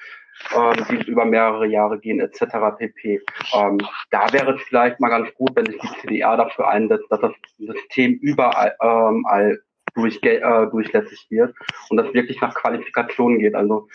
ähm, 0.54 0.84
die 0.90 1.10
über 1.10 1.24
mehrere 1.24 1.66
Jahre 1.66 1.98
gehen, 1.98 2.20
etc. 2.20 2.76
pp. 2.78 3.20
Ähm, 3.54 3.78
da 4.10 4.32
wäre 4.32 4.54
es 4.54 4.62
vielleicht 4.62 5.00
mal 5.00 5.08
ganz 5.08 5.32
gut, 5.34 5.50
wenn 5.54 5.66
sich 5.66 5.78
die 5.80 6.00
CDA 6.00 6.36
dafür 6.36 6.68
einsetzt, 6.68 7.06
dass 7.10 7.20
das 7.20 7.32
System 7.58 8.14
überall 8.14 8.76
ähm, 8.80 9.24
all 9.26 9.60
durch, 9.94 10.20
äh, 10.22 10.66
durchlässig 10.70 11.26
wird 11.30 11.54
und 11.88 11.96
das 11.96 12.12
wirklich 12.12 12.40
nach 12.40 12.54
Qualifikationen 12.54 13.38
geht. 13.38 13.54
Also 13.54 13.88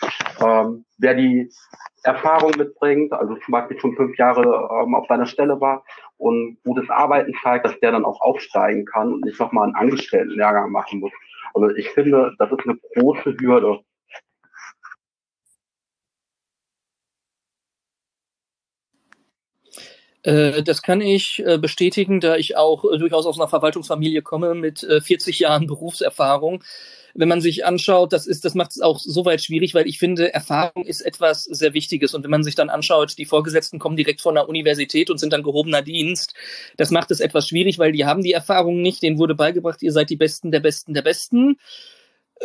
ähm, 0.44 0.84
wer 0.98 1.14
die 1.14 1.50
Erfahrung 2.02 2.52
mitbringt, 2.56 3.12
also 3.12 3.34
zum 3.36 3.52
Beispiel 3.52 3.78
schon 3.78 3.96
fünf 3.96 4.16
Jahre 4.16 4.42
ähm, 4.42 4.94
auf 4.94 5.06
seiner 5.08 5.26
Stelle 5.26 5.60
war 5.60 5.84
und 6.16 6.58
gutes 6.64 6.88
Arbeiten 6.88 7.34
zeigt, 7.42 7.66
dass 7.66 7.78
der 7.80 7.92
dann 7.92 8.04
auch 8.04 8.20
aufsteigen 8.20 8.86
kann 8.86 9.14
und 9.14 9.24
nicht 9.24 9.38
nochmal 9.38 9.64
einen 9.64 9.76
Angestelltenlehrgang 9.76 10.70
machen 10.70 11.00
muss. 11.00 11.12
Also 11.54 11.68
ich 11.76 11.90
finde, 11.90 12.34
das 12.38 12.50
ist 12.50 12.60
eine 12.66 12.78
große 12.94 13.36
Hürde. 13.40 13.80
Äh, 19.68 20.09
das 20.22 20.82
kann 20.82 21.00
ich 21.00 21.42
äh, 21.46 21.58
bestätigen, 21.58 22.20
da 22.20 22.36
ich 22.36 22.56
auch 22.56 22.84
äh, 22.84 22.98
durchaus 22.98 23.26
aus 23.26 23.38
einer 23.38 23.48
Verwaltungsfamilie 23.48 24.22
komme 24.22 24.54
mit 24.54 24.80
40 24.80 25.38
Jahren 25.38 25.66
Berufserfahrung. 25.66 26.62
Wenn 27.14 27.28
man 27.28 27.40
sich 27.40 27.64
anschaut, 27.64 28.12
das 28.12 28.26
ist, 28.26 28.44
das 28.44 28.54
macht 28.54 28.70
es 28.70 28.80
auch 28.80 28.98
soweit 28.98 29.42
schwierig, 29.42 29.74
weil 29.74 29.88
ich 29.88 29.98
finde, 29.98 30.32
Erfahrung 30.32 30.84
ist 30.84 31.00
etwas 31.00 31.44
sehr 31.44 31.74
Wichtiges. 31.74 32.14
Und 32.14 32.22
wenn 32.22 32.30
man 32.30 32.44
sich 32.44 32.54
dann 32.54 32.70
anschaut, 32.70 33.18
die 33.18 33.24
Vorgesetzten 33.24 33.78
kommen 33.78 33.96
direkt 33.96 34.20
von 34.20 34.34
der 34.34 34.48
Universität 34.48 35.10
und 35.10 35.18
sind 35.18 35.32
dann 35.32 35.42
gehobener 35.42 35.82
Dienst, 35.82 36.34
das 36.76 36.90
macht 36.90 37.10
es 37.10 37.20
etwas 37.20 37.48
schwierig, 37.48 37.78
weil 37.78 37.92
die 37.92 38.04
haben 38.04 38.22
die 38.22 38.32
Erfahrung 38.32 38.80
nicht. 38.80 39.02
Denen 39.02 39.18
wurde 39.18 39.34
beigebracht, 39.34 39.82
ihr 39.82 39.92
seid 39.92 40.10
die 40.10 40.16
Besten 40.16 40.52
der 40.52 40.60
Besten 40.60 40.94
der 40.94 41.02
Besten. 41.02 41.56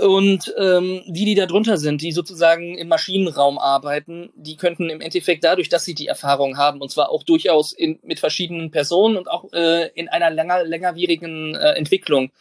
Und 0.01 0.53
ähm, 0.57 1.03
die, 1.07 1.23
die 1.23 1.35
da 1.35 1.45
drunter 1.45 1.77
sind, 1.77 2.01
die 2.01 2.11
sozusagen 2.11 2.77
im 2.77 2.89
Maschinenraum 2.89 3.57
arbeiten, 3.57 4.29
die 4.35 4.57
könnten 4.57 4.89
im 4.89 4.99
Endeffekt 4.99 5.45
dadurch, 5.45 5.69
dass 5.69 5.85
sie 5.85 5.95
die 5.95 6.07
Erfahrung 6.07 6.57
haben, 6.57 6.81
und 6.81 6.91
zwar 6.91 7.09
auch 7.09 7.23
durchaus 7.23 7.71
in, 7.71 7.99
mit 8.03 8.19
verschiedenen 8.19 8.71
Personen 8.71 9.15
und 9.15 9.29
auch 9.29 9.53
äh, 9.53 9.89
in 9.95 10.09
einer 10.09 10.29
länger, 10.31 10.65
längerwierigen 10.65 11.55
äh, 11.55 11.71
Entwicklung, 11.73 12.31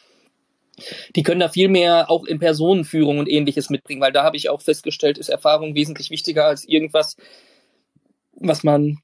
die 1.15 1.23
können 1.23 1.39
da 1.39 1.49
viel 1.49 1.69
mehr 1.69 2.11
auch 2.11 2.25
in 2.25 2.41
Personenführung 2.41 3.19
und 3.19 3.29
ähnliches 3.29 3.71
mitbringen, 3.71 4.01
weil 4.01 4.13
da 4.13 4.25
habe 4.25 4.37
ich 4.37 4.49
auch 4.49 4.61
festgestellt, 4.61 5.19
ist 5.19 5.29
Erfahrung 5.29 5.77
wesentlich 5.77 6.11
wichtiger 6.11 6.47
als 6.47 6.65
irgendwas, 6.65 7.17
was 8.33 8.65
man 8.65 8.99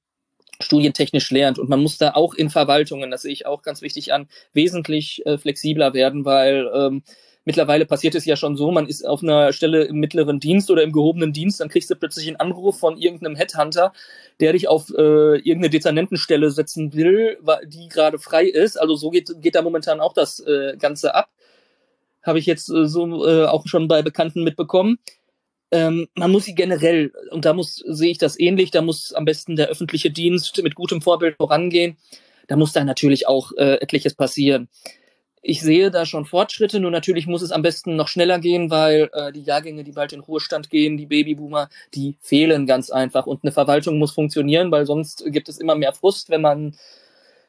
studientechnisch 0.60 1.30
lernt. 1.30 1.60
Und 1.60 1.68
man 1.68 1.80
muss 1.80 1.98
da 1.98 2.14
auch 2.14 2.34
in 2.34 2.50
Verwaltungen, 2.50 3.12
das 3.12 3.22
sehe 3.22 3.32
ich 3.32 3.46
auch 3.46 3.62
ganz 3.62 3.80
wichtig 3.80 4.12
an, 4.12 4.28
wesentlich 4.52 5.24
äh, 5.24 5.38
flexibler 5.38 5.94
werden, 5.94 6.24
weil 6.24 6.68
ähm, 6.74 7.02
Mittlerweile 7.50 7.84
passiert 7.84 8.14
es 8.14 8.26
ja 8.26 8.36
schon 8.36 8.56
so, 8.56 8.70
man 8.70 8.86
ist 8.86 9.04
auf 9.04 9.24
einer 9.24 9.52
Stelle 9.52 9.82
im 9.82 9.96
mittleren 9.96 10.38
Dienst 10.38 10.70
oder 10.70 10.84
im 10.84 10.92
gehobenen 10.92 11.32
Dienst, 11.32 11.58
dann 11.58 11.68
kriegst 11.68 11.90
du 11.90 11.96
plötzlich 11.96 12.28
einen 12.28 12.36
Anruf 12.36 12.78
von 12.78 12.96
irgendeinem 12.96 13.34
Headhunter, 13.34 13.92
der 14.38 14.52
dich 14.52 14.68
auf 14.68 14.88
äh, 14.90 15.34
irgendeine 15.38 15.70
Dezernentenstelle 15.70 16.52
setzen 16.52 16.94
will, 16.94 17.38
die 17.66 17.88
gerade 17.88 18.20
frei 18.20 18.44
ist. 18.44 18.80
Also 18.80 18.94
so 18.94 19.10
geht, 19.10 19.32
geht 19.40 19.56
da 19.56 19.62
momentan 19.62 19.98
auch 19.98 20.12
das 20.12 20.38
äh, 20.38 20.76
Ganze 20.76 21.16
ab. 21.16 21.30
Habe 22.22 22.38
ich 22.38 22.46
jetzt 22.46 22.70
äh, 22.70 22.86
so 22.86 23.26
äh, 23.26 23.46
auch 23.46 23.66
schon 23.66 23.88
bei 23.88 24.02
Bekannten 24.02 24.44
mitbekommen. 24.44 25.00
Ähm, 25.72 26.06
man 26.14 26.30
muss 26.30 26.44
sie 26.44 26.54
generell, 26.54 27.12
und 27.32 27.46
da 27.46 27.52
muss, 27.52 27.82
sehe 27.84 28.12
ich 28.12 28.18
das 28.18 28.38
ähnlich, 28.38 28.70
da 28.70 28.80
muss 28.80 29.12
am 29.12 29.24
besten 29.24 29.56
der 29.56 29.70
öffentliche 29.70 30.12
Dienst 30.12 30.62
mit 30.62 30.76
gutem 30.76 31.02
Vorbild 31.02 31.34
vorangehen. 31.36 31.96
Da 32.46 32.54
muss 32.54 32.72
da 32.72 32.84
natürlich 32.84 33.26
auch 33.26 33.50
äh, 33.56 33.80
etliches 33.80 34.14
passieren 34.14 34.68
ich 35.42 35.62
sehe 35.62 35.90
da 35.90 36.04
schon 36.04 36.26
Fortschritte, 36.26 36.80
nur 36.80 36.90
natürlich 36.90 37.26
muss 37.26 37.42
es 37.42 37.50
am 37.50 37.62
besten 37.62 37.96
noch 37.96 38.08
schneller 38.08 38.38
gehen, 38.38 38.70
weil 38.70 39.08
äh, 39.12 39.32
die 39.32 39.42
Jahrgänge, 39.42 39.84
die 39.84 39.92
bald 39.92 40.12
in 40.12 40.20
Ruhestand 40.20 40.68
gehen, 40.68 40.96
die 40.96 41.06
Babyboomer, 41.06 41.68
die 41.94 42.16
fehlen 42.20 42.66
ganz 42.66 42.90
einfach. 42.90 43.26
Und 43.26 43.42
eine 43.42 43.52
Verwaltung 43.52 43.98
muss 43.98 44.12
funktionieren, 44.12 44.70
weil 44.70 44.84
sonst 44.86 45.24
gibt 45.26 45.48
es 45.48 45.58
immer 45.58 45.74
mehr 45.74 45.92
Frust, 45.92 46.28
wenn 46.28 46.42
man 46.42 46.76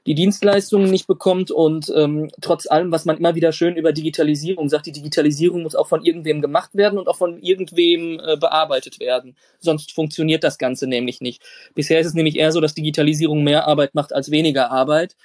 die 0.07 0.15
Dienstleistungen 0.15 0.89
nicht 0.89 1.05
bekommt 1.05 1.51
und 1.51 1.91
ähm, 1.95 2.31
trotz 2.41 2.65
allem, 2.65 2.91
was 2.91 3.05
man 3.05 3.17
immer 3.17 3.35
wieder 3.35 3.51
schön 3.51 3.75
über 3.75 3.91
Digitalisierung 3.93 4.67
sagt, 4.67 4.87
die 4.87 4.91
Digitalisierung 4.91 5.61
muss 5.61 5.75
auch 5.75 5.87
von 5.87 6.03
irgendwem 6.03 6.41
gemacht 6.41 6.71
werden 6.73 6.97
und 6.97 7.07
auch 7.07 7.17
von 7.17 7.39
irgendwem 7.39 8.19
äh, 8.19 8.35
bearbeitet 8.37 8.99
werden. 8.99 9.35
Sonst 9.59 9.91
funktioniert 9.91 10.43
das 10.43 10.57
Ganze 10.57 10.87
nämlich 10.87 11.21
nicht. 11.21 11.43
Bisher 11.75 11.99
ist 11.99 12.07
es 12.07 12.13
nämlich 12.15 12.37
eher 12.37 12.51
so, 12.51 12.61
dass 12.61 12.73
Digitalisierung 12.73 13.43
mehr 13.43 13.67
Arbeit 13.67 13.93
macht 13.93 14.11
als 14.11 14.31
weniger 14.31 14.71
Arbeit 14.71 15.15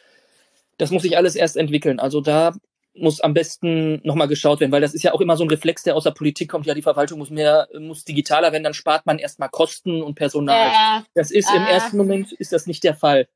das 0.78 0.90
muss 0.90 1.02
sich 1.02 1.16
alles 1.16 1.34
erst 1.36 1.56
entwickeln. 1.56 2.00
Also 2.00 2.20
da 2.20 2.52
muss 2.98 3.20
am 3.20 3.34
besten 3.34 4.00
nochmal 4.04 4.28
geschaut 4.28 4.60
werden, 4.60 4.72
weil 4.72 4.80
das 4.80 4.94
ist 4.94 5.02
ja 5.02 5.12
auch 5.12 5.20
immer 5.20 5.36
so 5.36 5.44
ein 5.44 5.50
Reflex, 5.50 5.82
der 5.82 5.96
aus 5.96 6.04
der 6.04 6.12
Politik 6.12 6.50
kommt. 6.50 6.66
Ja, 6.66 6.74
die 6.74 6.82
Verwaltung 6.82 7.18
muss 7.18 7.30
mehr, 7.30 7.68
muss 7.78 8.04
digitaler 8.04 8.52
werden, 8.52 8.64
dann 8.64 8.74
spart 8.74 9.06
man 9.06 9.18
erstmal 9.18 9.48
Kosten 9.48 10.02
und 10.02 10.14
Personal. 10.14 10.68
Äh, 10.68 11.02
das 11.14 11.30
ist 11.30 11.50
äh, 11.50 11.56
im 11.56 11.66
ersten 11.66 11.96
Moment 11.96 12.32
ist 12.32 12.52
das 12.52 12.66
nicht 12.66 12.84
der 12.84 12.94
Fall. 12.94 13.28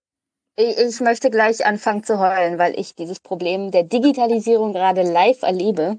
Ich, 0.57 0.79
ich 0.79 1.01
möchte 1.01 1.31
gleich 1.31 1.65
anfangen 1.65 2.05
zu 2.05 2.19
heulen, 2.19 2.59
weil 2.59 2.79
ich 2.79 2.95
dieses 2.95 3.21
Problem 3.21 3.71
der 3.71 3.85
Digitalisierung 3.85 4.73
gerade 4.73 5.03
live 5.03 5.43
erlebe. 5.43 5.99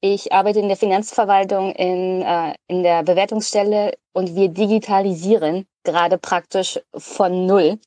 Ich 0.00 0.32
arbeite 0.32 0.60
in 0.60 0.68
der 0.68 0.76
Finanzverwaltung 0.76 1.72
in, 1.72 2.22
äh, 2.22 2.54
in 2.68 2.82
der 2.82 3.02
Bewertungsstelle 3.02 3.94
und 4.12 4.36
wir 4.36 4.48
digitalisieren 4.48 5.66
gerade 5.82 6.18
praktisch 6.18 6.78
von 6.96 7.46
null 7.46 7.78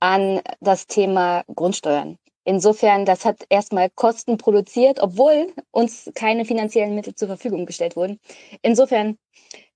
an 0.00 0.40
das 0.60 0.86
Thema 0.86 1.44
Grundsteuern. 1.54 2.18
Insofern, 2.44 3.04
das 3.04 3.24
hat 3.24 3.44
erstmal 3.50 3.90
Kosten 3.90 4.38
produziert, 4.38 4.98
obwohl 5.00 5.52
uns 5.70 6.10
keine 6.14 6.44
finanziellen 6.44 6.94
Mittel 6.94 7.14
zur 7.14 7.28
Verfügung 7.28 7.66
gestellt 7.66 7.96
wurden. 7.96 8.18
Insofern, 8.62 9.18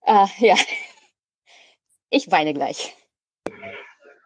äh, 0.02 0.26
ja, 0.38 0.56
ich 2.10 2.30
weine 2.30 2.54
gleich. 2.54 2.96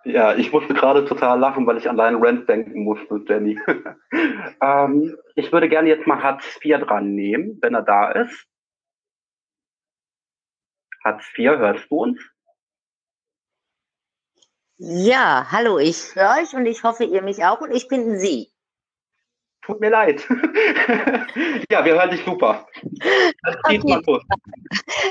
Ja, 0.04 0.34
ich 0.34 0.52
musste 0.52 0.72
gerade 0.72 1.04
total 1.04 1.38
lachen, 1.38 1.66
weil 1.66 1.76
ich 1.76 1.88
an 1.90 1.98
deinen 1.98 2.22
Rent 2.22 2.48
denken 2.48 2.84
musste, 2.84 3.22
Jenny. 3.28 3.58
ähm, 4.62 5.16
ich 5.34 5.52
würde 5.52 5.68
gerne 5.68 5.88
jetzt 5.88 6.06
mal 6.06 6.22
Hartz 6.22 6.44
IV 6.64 6.78
dran 6.86 7.14
nehmen, 7.14 7.58
wenn 7.60 7.74
er 7.74 7.82
da 7.82 8.12
ist. 8.12 8.46
Hartz 11.04 11.24
IV, 11.36 11.58
hörst 11.58 11.90
du 11.90 11.96
uns? 11.96 12.20
Ja, 14.80 15.44
hallo, 15.50 15.78
ich 15.78 16.14
höre 16.14 16.36
euch 16.40 16.54
und 16.54 16.64
ich 16.64 16.84
hoffe, 16.84 17.02
ihr 17.02 17.20
mich 17.20 17.44
auch 17.44 17.60
und 17.60 17.72
ich 17.72 17.88
bin 17.88 18.20
Sie. 18.20 18.52
tut 19.60 19.80
mir 19.80 19.90
leid. 19.90 20.22
ja, 21.70 21.84
wir 21.84 21.94
hören 21.94 22.10
dich 22.10 22.24
super. 22.24 22.66
Okay. 23.64 24.02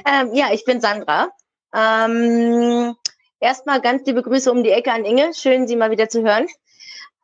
Ähm, 0.06 0.34
ja, 0.34 0.48
ich 0.54 0.64
bin 0.64 0.80
Sandra. 0.80 1.30
Ähm, 1.74 2.96
erstmal 3.40 3.82
ganz 3.82 4.06
liebe 4.06 4.22
Grüße 4.22 4.50
um 4.50 4.64
die 4.64 4.72
Ecke 4.72 4.92
an 4.92 5.04
Inge. 5.04 5.34
Schön, 5.34 5.68
Sie 5.68 5.76
mal 5.76 5.92
wieder 5.92 6.08
zu 6.08 6.24
hören. 6.24 6.48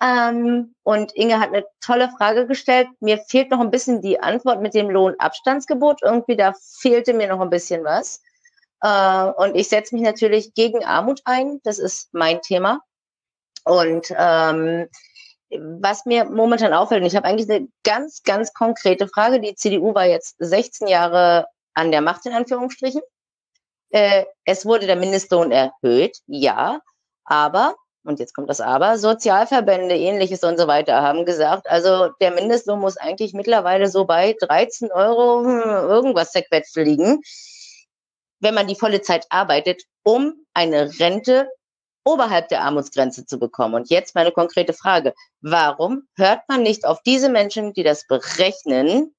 Ähm, 0.02 0.76
und 0.84 1.14
Inge 1.14 1.40
hat 1.40 1.50
eine 1.50 1.66
tolle 1.80 2.10
Frage 2.18 2.46
gestellt. 2.46 2.88
Mir 3.00 3.20
fehlt 3.20 3.52
noch 3.52 3.62
ein 3.62 3.72
bisschen 3.72 4.02
die 4.02 4.20
Antwort 4.20 4.62
mit 4.62 4.74
dem 4.74 4.90
Lohnabstandsgebot. 4.90 6.02
Irgendwie 6.02 6.36
da 6.36 6.54
fehlte 6.82 7.14
mir 7.14 7.28
noch 7.28 7.40
ein 7.40 7.50
bisschen 7.50 7.84
was. 7.86 8.22
Äh, 8.84 9.32
und 9.38 9.56
ich 9.56 9.70
setze 9.70 9.96
mich 9.96 10.04
natürlich 10.04 10.54
gegen 10.54 10.84
Armut 10.84 11.22
ein. 11.26 11.60
Das 11.64 11.80
ist 11.80 12.14
mein 12.14 12.42
Thema. 12.42 12.82
Und 13.64 14.14
ähm, 14.16 14.88
was 15.80 16.06
mir 16.06 16.26
momentan 16.26 16.74
auffällt, 16.74 17.02
und 17.02 17.08
ich 17.08 17.16
habe 17.16 17.28
eigentlich 17.28 17.50
eine 17.50 17.68
ganz, 17.84 18.24
ganz 18.24 18.54
konkrete 18.54 19.08
Frage. 19.08 19.40
Die 19.40 19.56
CDU 19.56 19.96
war 19.96 20.06
jetzt 20.06 20.36
16 20.40 20.88
Jahre 20.88 21.48
an 21.74 21.92
der 21.92 22.02
Macht, 22.02 22.26
in 22.26 22.34
Anführungsstrichen. 22.34 23.02
Äh, 23.92 24.26
es 24.46 24.66
wurde 24.66 24.88
der 24.88 24.96
Mindestlohn 24.96 25.52
erhöht, 25.52 26.18
ja, 26.26 26.80
aber, 27.26 27.76
und 28.04 28.20
jetzt 28.20 28.34
kommt 28.34 28.50
das 28.50 28.60
Aber, 28.60 28.98
Sozialverbände, 28.98 29.96
ähnliches 29.96 30.44
und 30.44 30.58
so 30.58 30.68
weiter 30.68 31.02
haben 31.04 31.26
gesagt, 31.26 31.70
also 31.70 32.10
der 32.20 32.32
Mindestlohn 32.32 32.80
muss 32.80 32.98
eigentlich 32.98 33.34
mittlerweile 33.34 33.88
so 33.88 34.06
bei 34.06 34.36
13 34.40 34.92
Euro 34.92 35.44
hm, 35.46 35.62
irgendwas 35.90 36.32
zerquetscht 36.32 36.76
liegen, 36.76 37.22
wenn 38.44 38.54
man 38.54 38.68
die 38.68 38.76
volle 38.76 39.02
Zeit 39.02 39.26
arbeitet, 39.30 39.84
um 40.04 40.46
eine 40.54 41.00
Rente 41.00 41.50
oberhalb 42.06 42.50
der 42.50 42.62
Armutsgrenze 42.62 43.26
zu 43.26 43.40
bekommen. 43.40 43.76
Und 43.76 43.90
jetzt 43.90 44.16
meine 44.16 44.34
konkrete 44.34 44.74
Frage. 44.74 45.14
Warum 45.42 46.08
hört 46.18 46.42
man 46.50 46.62
nicht 46.62 46.86
auf 46.86 47.02
diese 47.04 47.30
Menschen, 47.30 47.74
die 47.74 47.84
das 47.84 48.06
berechnen? 48.06 49.16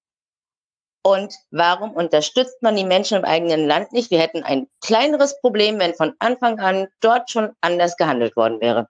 Und 1.02 1.34
warum 1.50 1.92
unterstützt 1.92 2.62
man 2.62 2.76
die 2.76 2.84
Menschen 2.84 3.18
im 3.18 3.24
eigenen 3.24 3.66
Land 3.66 3.92
nicht? 3.92 4.10
Wir 4.10 4.20
hätten 4.20 4.42
ein 4.42 4.68
kleineres 4.82 5.38
Problem, 5.40 5.78
wenn 5.78 5.94
von 5.94 6.14
Anfang 6.18 6.60
an 6.60 6.88
dort 7.00 7.30
schon 7.30 7.52
anders 7.62 7.96
gehandelt 7.96 8.36
worden 8.36 8.60
wäre. 8.60 8.88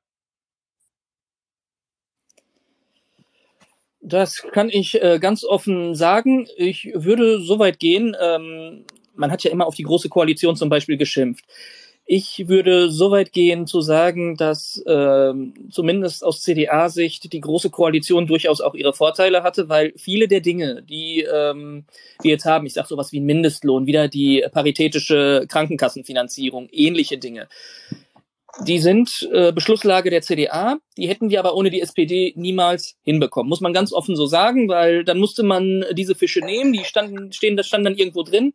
Das 4.01 4.44
kann 4.52 4.69
ich 4.69 5.01
äh, 5.02 5.19
ganz 5.19 5.44
offen 5.44 5.94
sagen. 5.94 6.47
Ich 6.56 6.90
würde 6.94 7.40
so 7.40 7.59
weit 7.59 7.78
gehen, 7.78 8.15
ähm, 8.20 8.85
man 9.15 9.31
hat 9.31 9.45
ja 9.45 9.51
immer 9.51 9.66
auf 9.66 9.74
die 9.74 9.82
Große 9.82 10.09
Koalition 10.09 10.57
zum 10.57 10.69
Beispiel 10.69 10.97
geschimpft. 10.97 11.45
Ich 12.07 12.49
würde 12.49 12.91
so 12.91 13.11
weit 13.11 13.32
gehen 13.32 13.66
zu 13.66 13.81
sagen, 13.81 14.36
dass 14.36 14.77
äh, 14.85 15.32
zumindest 15.70 16.23
aus 16.23 16.43
CDA-Sicht 16.43 17.32
die 17.32 17.41
Große 17.41 17.70
Koalition 17.70 18.27
durchaus 18.27 18.61
auch 18.61 18.74
ihre 18.74 18.93
Vorteile 18.93 19.43
hatte, 19.43 19.70
weil 19.70 19.95
viele 19.97 20.28
der 20.28 20.41
Dinge, 20.41 20.82
die 20.82 21.23
ähm, 21.23 21.86
wir 22.20 22.32
jetzt 22.32 22.45
haben, 22.45 22.66
ich 22.66 22.74
sage 22.74 22.89
sowas 22.89 23.11
wie 23.12 23.20
Mindestlohn, 23.20 23.86
wieder 23.86 24.09
die 24.09 24.45
paritätische 24.53 25.47
Krankenkassenfinanzierung, 25.49 26.69
ähnliche 26.73 27.16
Dinge, 27.16 27.49
die 28.66 28.78
sind 28.78 29.28
äh, 29.32 29.53
Beschlusslage 29.53 30.11
der 30.11 30.20
CDA, 30.20 30.77
die 30.97 31.09
hätten 31.09 31.31
wir 31.31 31.41
aber 31.41 31.57
ohne 31.57 31.70
die 31.70 31.81
SPD 31.81 32.35
niemals 32.36 32.97
hinbekommen. 33.03 33.49
Muss 33.49 33.62
man 33.62 33.73
ganz 33.73 33.93
offen 33.93 34.15
so 34.15 34.27
sagen, 34.27 34.69
weil 34.69 35.05
dann 35.05 35.19
musste 35.19 35.43
man 35.43 35.85
diese 35.93 36.15
Fische 36.15 36.41
nehmen, 36.41 36.73
die 36.73 36.85
standen, 36.85 37.32
stehen, 37.32 37.57
das 37.57 37.66
stand 37.66 37.85
dann 37.85 37.97
irgendwo 37.97 38.23
drin 38.23 38.53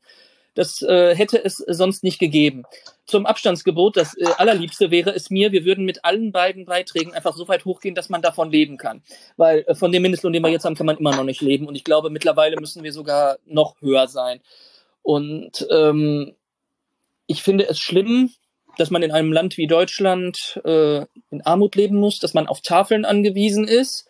das 0.55 0.81
äh, 0.81 1.15
hätte 1.15 1.43
es 1.43 1.57
sonst 1.57 2.03
nicht 2.03 2.19
gegeben. 2.19 2.63
Zum 3.05 3.25
Abstandsgebot, 3.25 3.97
das 3.97 4.17
äh, 4.17 4.25
allerliebste 4.37 4.91
wäre 4.91 5.11
es 5.11 5.29
mir, 5.29 5.51
wir 5.51 5.65
würden 5.65 5.85
mit 5.85 6.05
allen 6.05 6.31
beiden 6.31 6.65
Beiträgen 6.65 7.13
einfach 7.13 7.35
so 7.35 7.47
weit 7.47 7.65
hochgehen, 7.65 7.95
dass 7.95 8.09
man 8.09 8.21
davon 8.21 8.51
leben 8.51 8.77
kann. 8.77 9.01
Weil 9.37 9.63
äh, 9.67 9.75
von 9.75 9.91
dem 9.91 10.01
Mindestlohn, 10.01 10.33
den 10.33 10.43
wir 10.43 10.49
jetzt 10.49 10.65
haben, 10.65 10.75
kann 10.75 10.85
man 10.85 10.97
immer 10.97 11.15
noch 11.15 11.23
nicht 11.23 11.41
leben. 11.41 11.67
Und 11.67 11.75
ich 11.75 11.83
glaube, 11.83 12.09
mittlerweile 12.09 12.57
müssen 12.59 12.83
wir 12.83 12.93
sogar 12.93 13.37
noch 13.45 13.81
höher 13.81 14.07
sein. 14.07 14.41
Und 15.01 15.67
ähm, 15.71 16.35
ich 17.27 17.43
finde 17.43 17.67
es 17.67 17.79
schlimm, 17.79 18.31
dass 18.77 18.91
man 18.91 19.03
in 19.03 19.11
einem 19.11 19.31
Land 19.31 19.57
wie 19.57 19.67
Deutschland 19.67 20.59
äh, 20.63 21.05
in 21.31 21.41
Armut 21.43 21.75
leben 21.75 21.97
muss, 21.97 22.19
dass 22.19 22.33
man 22.33 22.47
auf 22.47 22.61
Tafeln 22.61 23.05
angewiesen 23.05 23.67
ist 23.67 24.09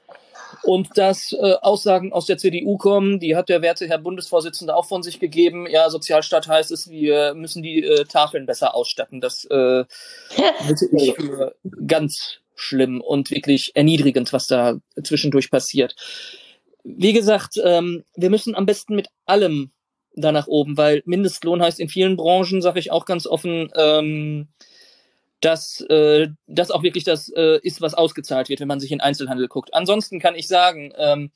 und 0.63 0.97
dass 0.97 1.33
äh, 1.33 1.53
Aussagen 1.61 2.13
aus 2.13 2.25
der 2.25 2.37
CDU 2.37 2.77
kommen, 2.77 3.19
die 3.19 3.35
hat 3.35 3.49
der 3.49 3.61
werte 3.61 3.87
Herr 3.87 3.97
Bundesvorsitzende 3.97 4.75
auch 4.75 4.85
von 4.85 5.03
sich 5.03 5.19
gegeben. 5.19 5.67
Ja, 5.69 5.89
Sozialstaat 5.89 6.47
heißt 6.47 6.71
es, 6.71 6.89
wir 6.89 7.33
müssen 7.33 7.63
die 7.63 7.83
äh, 7.83 8.05
Tafeln 8.05 8.45
besser 8.45 8.75
ausstatten. 8.75 9.21
Das 9.21 9.45
äh, 9.45 9.85
halte 10.59 10.85
ich 10.91 11.13
für 11.15 11.55
ganz 11.85 12.39
schlimm 12.55 13.01
und 13.01 13.31
wirklich 13.31 13.75
erniedrigend, 13.75 14.33
was 14.33 14.47
da 14.47 14.77
zwischendurch 15.01 15.49
passiert. 15.49 15.95
Wie 16.83 17.13
gesagt, 17.13 17.59
ähm, 17.63 18.03
wir 18.15 18.29
müssen 18.29 18.55
am 18.55 18.65
besten 18.65 18.95
mit 18.95 19.07
allem 19.25 19.71
da 20.15 20.31
nach 20.31 20.47
oben, 20.47 20.77
weil 20.77 21.01
Mindestlohn 21.05 21.61
heißt 21.61 21.79
in 21.79 21.89
vielen 21.89 22.17
Branchen, 22.17 22.61
sage 22.61 22.79
ich 22.79 22.91
auch 22.91 23.05
ganz 23.05 23.27
offen, 23.27 23.71
ähm, 23.75 24.49
dass 25.41 25.81
äh, 25.89 26.27
das 26.47 26.71
auch 26.71 26.83
wirklich 26.83 27.03
das 27.03 27.29
äh, 27.29 27.59
ist, 27.63 27.81
was 27.81 27.93
ausgezahlt 27.93 28.49
wird, 28.49 28.59
wenn 28.59 28.67
man 28.67 28.79
sich 28.79 28.91
in 28.91 29.01
Einzelhandel 29.01 29.47
guckt. 29.47 29.73
Ansonsten 29.73 30.19
kann 30.19 30.35
ich 30.35 30.47
sagen, 30.47 30.93
ähm, 30.97 31.31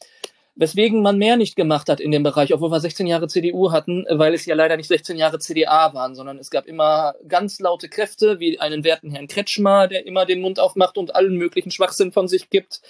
weswegen 0.56 1.02
man 1.02 1.18
mehr 1.18 1.38
nicht 1.38 1.56
gemacht 1.56 1.90
hat 1.90 2.00
in 2.00 2.12
dem 2.12 2.24
Bereich, 2.24 2.54
obwohl 2.54 2.72
wir 2.72 2.80
16 2.80 3.08
Jahre 3.08 3.28
CDU 3.28 3.72
hatten, 3.72 4.06
weil 4.10 4.34
es 4.34 4.46
ja 4.46 4.56
leider 4.56 4.78
nicht 4.78 4.88
16 4.88 5.18
Jahre 5.18 5.40
CDA 5.40 5.94
waren, 5.94 6.16
sondern 6.16 6.38
es 6.38 6.52
gab 6.52 6.68
immer 6.68 7.16
ganz 7.28 7.60
laute 7.60 7.90
Kräfte, 7.90 8.40
wie 8.40 8.60
einen 8.60 8.84
werten 8.84 9.10
Herrn 9.10 9.28
Kretschmer, 9.28 9.88
der 9.88 10.06
immer 10.06 10.26
den 10.26 10.42
Mund 10.42 10.60
aufmacht 10.60 10.98
und 10.98 11.16
allen 11.16 11.38
möglichen 11.38 11.72
Schwachsinn 11.72 12.12
von 12.12 12.28
sich 12.28 12.50
gibt. 12.50 12.82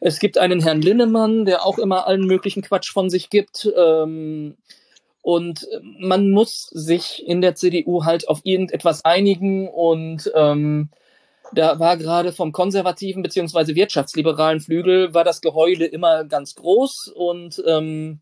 Es 0.00 0.18
gibt 0.18 0.38
einen 0.38 0.60
Herrn 0.60 0.82
Linnemann, 0.82 1.44
der 1.44 1.66
auch 1.66 1.78
immer 1.78 2.06
allen 2.06 2.26
möglichen 2.26 2.62
Quatsch 2.62 2.92
von 2.92 3.10
sich 3.10 3.28
gibt. 3.28 3.70
Ähm, 3.76 4.56
und 5.22 5.66
man 5.82 6.30
muss 6.30 6.68
sich 6.72 7.26
in 7.26 7.40
der 7.40 7.54
CDU 7.54 8.04
halt 8.04 8.28
auf 8.28 8.40
irgendetwas 8.44 9.04
einigen 9.04 9.68
und 9.68 10.30
ähm, 10.34 10.90
da 11.52 11.78
war 11.78 11.96
gerade 11.96 12.32
vom 12.32 12.52
konservativen 12.52 13.22
beziehungsweise 13.22 13.74
wirtschaftsliberalen 13.74 14.60
Flügel 14.60 15.14
war 15.14 15.24
das 15.24 15.40
Geheule 15.40 15.86
immer 15.86 16.24
ganz 16.24 16.54
groß 16.54 17.12
und 17.14 17.62
ähm, 17.66 18.20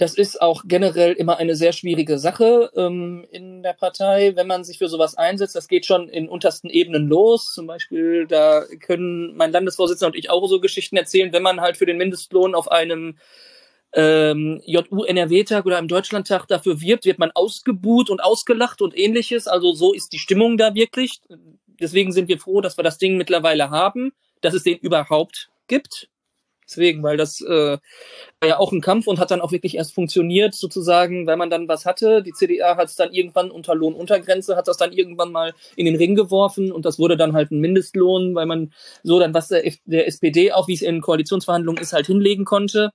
das 0.00 0.14
ist 0.14 0.40
auch 0.40 0.62
generell 0.64 1.12
immer 1.12 1.36
eine 1.36 1.54
sehr 1.54 1.74
schwierige 1.74 2.18
Sache 2.18 2.70
ähm, 2.74 3.26
in 3.30 3.62
der 3.62 3.74
Partei, 3.74 4.34
wenn 4.34 4.46
man 4.46 4.64
sich 4.64 4.78
für 4.78 4.88
sowas 4.88 5.14
einsetzt. 5.14 5.54
Das 5.54 5.68
geht 5.68 5.84
schon 5.84 6.08
in 6.08 6.26
untersten 6.26 6.70
Ebenen 6.70 7.06
los. 7.06 7.52
Zum 7.52 7.66
Beispiel, 7.66 8.26
da 8.26 8.64
können 8.80 9.36
mein 9.36 9.52
Landesvorsitzender 9.52 10.06
und 10.06 10.16
ich 10.16 10.30
auch 10.30 10.46
so 10.46 10.58
Geschichten 10.58 10.96
erzählen, 10.96 11.34
wenn 11.34 11.42
man 11.42 11.60
halt 11.60 11.76
für 11.76 11.84
den 11.84 11.98
Mindestlohn 11.98 12.54
auf 12.54 12.70
einem 12.70 13.18
ähm, 13.92 14.60
JU-NRW-Tag 14.64 15.66
oder 15.66 15.78
im 15.78 15.88
Deutschlandtag 15.88 16.46
dafür 16.46 16.80
wirbt, 16.80 17.04
wird 17.04 17.18
man 17.18 17.32
ausgebuht 17.32 18.10
und 18.10 18.22
ausgelacht 18.22 18.82
und 18.82 18.96
ähnliches. 18.96 19.48
Also 19.48 19.72
so 19.72 19.92
ist 19.92 20.12
die 20.12 20.18
Stimmung 20.18 20.56
da 20.56 20.74
wirklich. 20.74 21.20
Deswegen 21.80 22.12
sind 22.12 22.28
wir 22.28 22.38
froh, 22.38 22.60
dass 22.60 22.76
wir 22.76 22.84
das 22.84 22.98
Ding 22.98 23.16
mittlerweile 23.16 23.70
haben, 23.70 24.12
dass 24.42 24.54
es 24.54 24.62
den 24.62 24.78
überhaupt 24.78 25.50
gibt. 25.66 26.08
Deswegen, 26.68 27.02
weil 27.02 27.16
das 27.16 27.40
äh, 27.40 27.78
war 28.38 28.48
ja 28.48 28.58
auch 28.60 28.70
ein 28.70 28.80
Kampf 28.80 29.08
und 29.08 29.18
hat 29.18 29.32
dann 29.32 29.40
auch 29.40 29.50
wirklich 29.50 29.76
erst 29.76 29.92
funktioniert, 29.92 30.54
sozusagen, 30.54 31.26
weil 31.26 31.36
man 31.36 31.50
dann 31.50 31.66
was 31.66 31.84
hatte. 31.84 32.22
Die 32.22 32.32
CDA 32.32 32.76
hat 32.76 32.88
es 32.88 32.94
dann 32.94 33.12
irgendwann 33.12 33.50
unter 33.50 33.74
Lohnuntergrenze, 33.74 34.54
hat 34.54 34.68
das 34.68 34.76
dann 34.76 34.92
irgendwann 34.92 35.32
mal 35.32 35.52
in 35.74 35.86
den 35.86 35.96
Ring 35.96 36.14
geworfen 36.14 36.70
und 36.70 36.84
das 36.84 37.00
wurde 37.00 37.16
dann 37.16 37.32
halt 37.32 37.50
ein 37.50 37.58
Mindestlohn, 37.58 38.36
weil 38.36 38.46
man 38.46 38.72
so 39.02 39.18
dann 39.18 39.34
was 39.34 39.48
der, 39.48 39.64
der 39.84 40.06
SPD 40.06 40.52
auch, 40.52 40.68
wie 40.68 40.74
es 40.74 40.82
in 40.82 41.00
Koalitionsverhandlungen 41.00 41.82
ist, 41.82 41.92
halt 41.92 42.06
hinlegen 42.06 42.44
konnte 42.44 42.92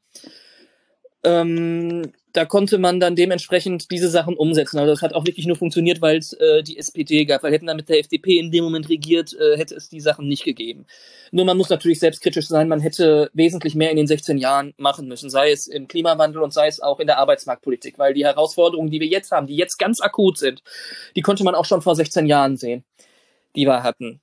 ähm, 1.25 2.13
da 2.33 2.45
konnte 2.45 2.77
man 2.77 2.99
dann 2.99 3.15
dementsprechend 3.15 3.89
diese 3.91 4.09
Sachen 4.09 4.35
umsetzen. 4.35 4.77
Also 4.77 4.91
das 4.91 5.01
hat 5.01 5.13
auch 5.13 5.25
wirklich 5.25 5.47
nur 5.47 5.55
funktioniert, 5.55 6.01
weil 6.01 6.17
es 6.17 6.33
äh, 6.33 6.63
die 6.63 6.77
SPD 6.77 7.25
gab. 7.25 7.43
Weil 7.43 7.53
hätten 7.53 7.65
dann 7.65 7.77
mit 7.77 7.89
der 7.89 7.99
FDP 7.99 8.37
in 8.37 8.51
dem 8.51 8.63
Moment 8.65 8.89
regiert, 8.89 9.33
äh, 9.33 9.57
hätte 9.57 9.75
es 9.75 9.89
die 9.89 10.01
Sachen 10.01 10.27
nicht 10.27 10.43
gegeben. 10.43 10.85
Nur 11.31 11.45
man 11.45 11.57
muss 11.57 11.69
natürlich 11.69 11.99
selbstkritisch 11.99 12.47
sein, 12.47 12.67
man 12.67 12.81
hätte 12.81 13.31
wesentlich 13.33 13.73
mehr 13.73 13.89
in 13.89 13.97
den 13.97 14.07
16 14.07 14.37
Jahren 14.37 14.73
machen 14.77 15.07
müssen, 15.07 15.29
sei 15.29 15.51
es 15.51 15.67
im 15.67 15.87
Klimawandel 15.87 16.41
und 16.41 16.53
sei 16.53 16.67
es 16.67 16.81
auch 16.81 16.99
in 16.99 17.07
der 17.07 17.19
Arbeitsmarktpolitik, 17.19 17.97
weil 17.97 18.13
die 18.13 18.25
Herausforderungen, 18.25 18.91
die 18.91 18.99
wir 18.99 19.07
jetzt 19.07 19.31
haben, 19.31 19.47
die 19.47 19.55
jetzt 19.55 19.77
ganz 19.77 20.01
akut 20.01 20.37
sind, 20.37 20.61
die 21.15 21.21
konnte 21.21 21.43
man 21.43 21.55
auch 21.55 21.65
schon 21.65 21.81
vor 21.81 21.95
16 21.95 22.27
Jahren 22.27 22.57
sehen, 22.57 22.83
die 23.55 23.65
wir 23.65 23.81
hatten. 23.81 24.21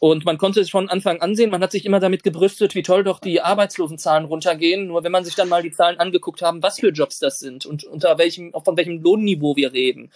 Und 0.00 0.24
man 0.24 0.38
konnte 0.38 0.60
es 0.60 0.70
von 0.70 0.88
Anfang 0.88 1.20
an 1.20 1.34
sehen, 1.34 1.50
man 1.50 1.62
hat 1.62 1.72
sich 1.72 1.84
immer 1.84 1.98
damit 1.98 2.22
gebrüstet, 2.22 2.74
wie 2.74 2.82
toll 2.82 3.02
doch 3.02 3.18
die 3.18 3.40
Arbeitslosenzahlen 3.40 4.26
runtergehen. 4.26 4.86
Nur 4.86 5.02
wenn 5.02 5.12
man 5.12 5.24
sich 5.24 5.34
dann 5.34 5.48
mal 5.48 5.62
die 5.62 5.72
Zahlen 5.72 5.98
angeguckt 5.98 6.42
haben, 6.42 6.62
was 6.62 6.78
für 6.78 6.90
Jobs 6.90 7.18
das 7.18 7.38
sind 7.38 7.66
und 7.66 7.84
unter 7.84 8.16
welchem, 8.18 8.52
von 8.52 8.76
welchem 8.76 9.02
Lohnniveau 9.02 9.56
wir 9.56 9.72
reden 9.72 10.12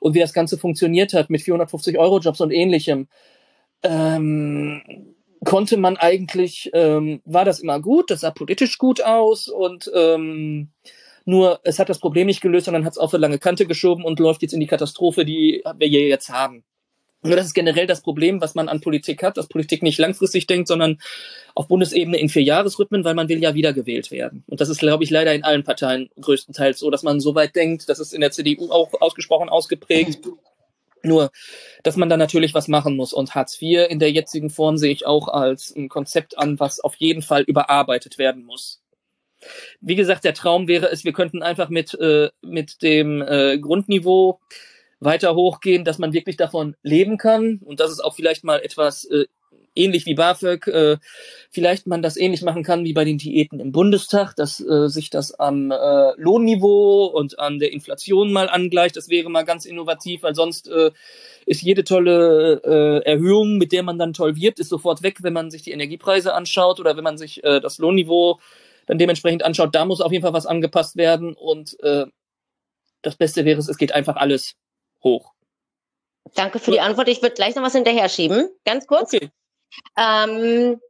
und 0.00 0.14
wie 0.14 0.20
das 0.20 0.32
Ganze 0.32 0.56
funktioniert 0.56 1.12
hat 1.12 1.28
mit 1.28 1.42
450 1.42 1.98
Euro 1.98 2.18
Jobs 2.18 2.40
und 2.40 2.50
ähnlichem, 2.50 3.08
ähm, 3.82 5.14
konnte 5.44 5.76
man 5.76 5.96
eigentlich, 5.96 6.70
ähm, 6.72 7.20
war 7.24 7.44
das 7.44 7.60
immer 7.60 7.80
gut, 7.80 8.10
das 8.10 8.20
sah 8.20 8.30
politisch 8.30 8.78
gut 8.78 9.02
aus 9.02 9.48
und 9.48 9.90
ähm, 9.94 10.70
nur 11.24 11.60
es 11.64 11.78
hat 11.78 11.88
das 11.88 11.98
Problem 11.98 12.26
nicht 12.26 12.40
gelöst, 12.40 12.66
sondern 12.66 12.84
hat 12.84 12.92
es 12.92 12.98
auf 12.98 13.12
eine 13.12 13.20
lange 13.20 13.38
Kante 13.38 13.66
geschoben 13.66 14.04
und 14.04 14.18
läuft 14.18 14.42
jetzt 14.42 14.54
in 14.54 14.60
die 14.60 14.66
Katastrophe, 14.66 15.24
die 15.24 15.62
wir 15.76 15.88
hier 15.88 16.06
jetzt 16.08 16.30
haben. 16.30 16.64
Nur 17.22 17.36
das 17.36 17.46
ist 17.46 17.54
generell 17.54 17.86
das 17.86 18.02
Problem, 18.02 18.40
was 18.40 18.54
man 18.54 18.68
an 18.68 18.80
Politik 18.80 19.22
hat, 19.22 19.36
dass 19.36 19.48
Politik 19.48 19.82
nicht 19.82 19.98
langfristig 19.98 20.46
denkt, 20.46 20.68
sondern 20.68 20.98
auf 21.54 21.68
Bundesebene 21.68 22.18
in 22.18 22.28
Vierjahresrhythmen, 22.28 23.04
weil 23.04 23.14
man 23.14 23.28
will 23.28 23.42
ja 23.42 23.54
wiedergewählt 23.54 24.10
werden. 24.10 24.44
Und 24.46 24.60
das 24.60 24.68
ist, 24.68 24.78
glaube 24.78 25.02
ich, 25.02 25.10
leider 25.10 25.34
in 25.34 25.42
allen 25.42 25.64
Parteien 25.64 26.10
größtenteils 26.20 26.78
so, 26.78 26.90
dass 26.90 27.02
man 27.02 27.20
so 27.20 27.34
weit 27.34 27.56
denkt. 27.56 27.88
Das 27.88 27.98
ist 27.98 28.12
in 28.12 28.20
der 28.20 28.30
CDU 28.30 28.70
auch 28.70 28.92
ausgesprochen 29.00 29.48
ausgeprägt. 29.48 30.20
Nur, 31.02 31.30
dass 31.82 31.96
man 31.96 32.08
da 32.08 32.16
natürlich 32.16 32.54
was 32.54 32.68
machen 32.68 32.96
muss. 32.96 33.12
Und 33.12 33.34
Hartz 33.34 33.60
IV 33.60 33.86
in 33.88 33.98
der 33.98 34.10
jetzigen 34.10 34.50
Form 34.50 34.76
sehe 34.76 34.92
ich 34.92 35.06
auch 35.06 35.28
als 35.28 35.74
ein 35.74 35.88
Konzept 35.88 36.38
an, 36.38 36.60
was 36.60 36.80
auf 36.80 36.96
jeden 36.96 37.22
Fall 37.22 37.42
überarbeitet 37.42 38.18
werden 38.18 38.44
muss. 38.44 38.82
Wie 39.80 39.94
gesagt, 39.94 40.24
der 40.24 40.34
Traum 40.34 40.68
wäre 40.68 40.90
es, 40.90 41.04
wir 41.04 41.12
könnten 41.12 41.42
einfach 41.42 41.68
mit, 41.68 41.94
äh, 41.94 42.30
mit 42.42 42.82
dem 42.82 43.22
äh, 43.22 43.58
Grundniveau 43.58 44.40
weiter 45.00 45.34
hochgehen, 45.34 45.84
dass 45.84 45.98
man 45.98 46.12
wirklich 46.12 46.36
davon 46.36 46.74
leben 46.82 47.18
kann 47.18 47.60
und 47.64 47.80
dass 47.80 47.90
es 47.90 48.00
auch 48.00 48.14
vielleicht 48.14 48.44
mal 48.44 48.60
etwas 48.60 49.04
äh, 49.04 49.26
ähnlich 49.76 50.06
wie 50.06 50.14
BAföG, 50.14 50.66
äh, 50.68 50.96
vielleicht 51.50 51.86
man 51.86 52.02
das 52.02 52.16
ähnlich 52.16 52.42
machen 52.42 52.64
kann 52.64 52.84
wie 52.84 52.94
bei 52.94 53.04
den 53.04 53.18
Diäten 53.18 53.60
im 53.60 53.72
Bundestag, 53.72 54.34
dass 54.34 54.60
äh, 54.60 54.88
sich 54.88 55.10
das 55.10 55.32
am 55.38 55.70
äh, 55.70 56.12
Lohnniveau 56.16 57.06
und 57.06 57.38
an 57.38 57.58
der 57.58 57.72
Inflation 57.72 58.32
mal 58.32 58.48
angleicht. 58.48 58.96
Das 58.96 59.08
wäre 59.08 59.28
mal 59.28 59.44
ganz 59.44 59.66
innovativ, 59.66 60.22
weil 60.22 60.34
sonst 60.34 60.68
äh, 60.68 60.90
ist 61.44 61.62
jede 61.62 61.84
tolle 61.84 62.62
äh, 62.64 63.08
Erhöhung, 63.08 63.58
mit 63.58 63.72
der 63.72 63.82
man 63.82 63.98
dann 63.98 64.14
toll 64.14 64.36
wirbt, 64.36 64.58
ist 64.58 64.70
sofort 64.70 65.02
weg, 65.02 65.18
wenn 65.22 65.34
man 65.34 65.50
sich 65.50 65.62
die 65.62 65.72
Energiepreise 65.72 66.34
anschaut 66.34 66.80
oder 66.80 66.96
wenn 66.96 67.04
man 67.04 67.18
sich 67.18 67.44
äh, 67.44 67.60
das 67.60 67.78
Lohnniveau 67.78 68.40
dann 68.86 68.98
dementsprechend 68.98 69.44
anschaut. 69.44 69.74
Da 69.74 69.84
muss 69.84 70.00
auf 70.00 70.12
jeden 70.12 70.22
Fall 70.22 70.32
was 70.32 70.46
angepasst 70.46 70.96
werden 70.96 71.34
und 71.34 71.78
äh, 71.80 72.06
das 73.02 73.16
Beste 73.16 73.44
wäre 73.44 73.60
es, 73.60 73.68
es 73.68 73.76
geht 73.76 73.92
einfach 73.92 74.16
alles 74.16 74.56
hoch. 75.06 75.32
Danke 76.34 76.58
für 76.58 76.72
die 76.72 76.80
Antwort. 76.80 77.08
Ich 77.08 77.22
würde 77.22 77.34
gleich 77.34 77.54
noch 77.54 77.62
was 77.62 77.72
hinterher 77.72 78.08
schieben. 78.08 78.50
Ganz 78.64 78.86
kurz. 78.86 79.14
Okay. 79.14 79.30
Ähm, 79.96 80.80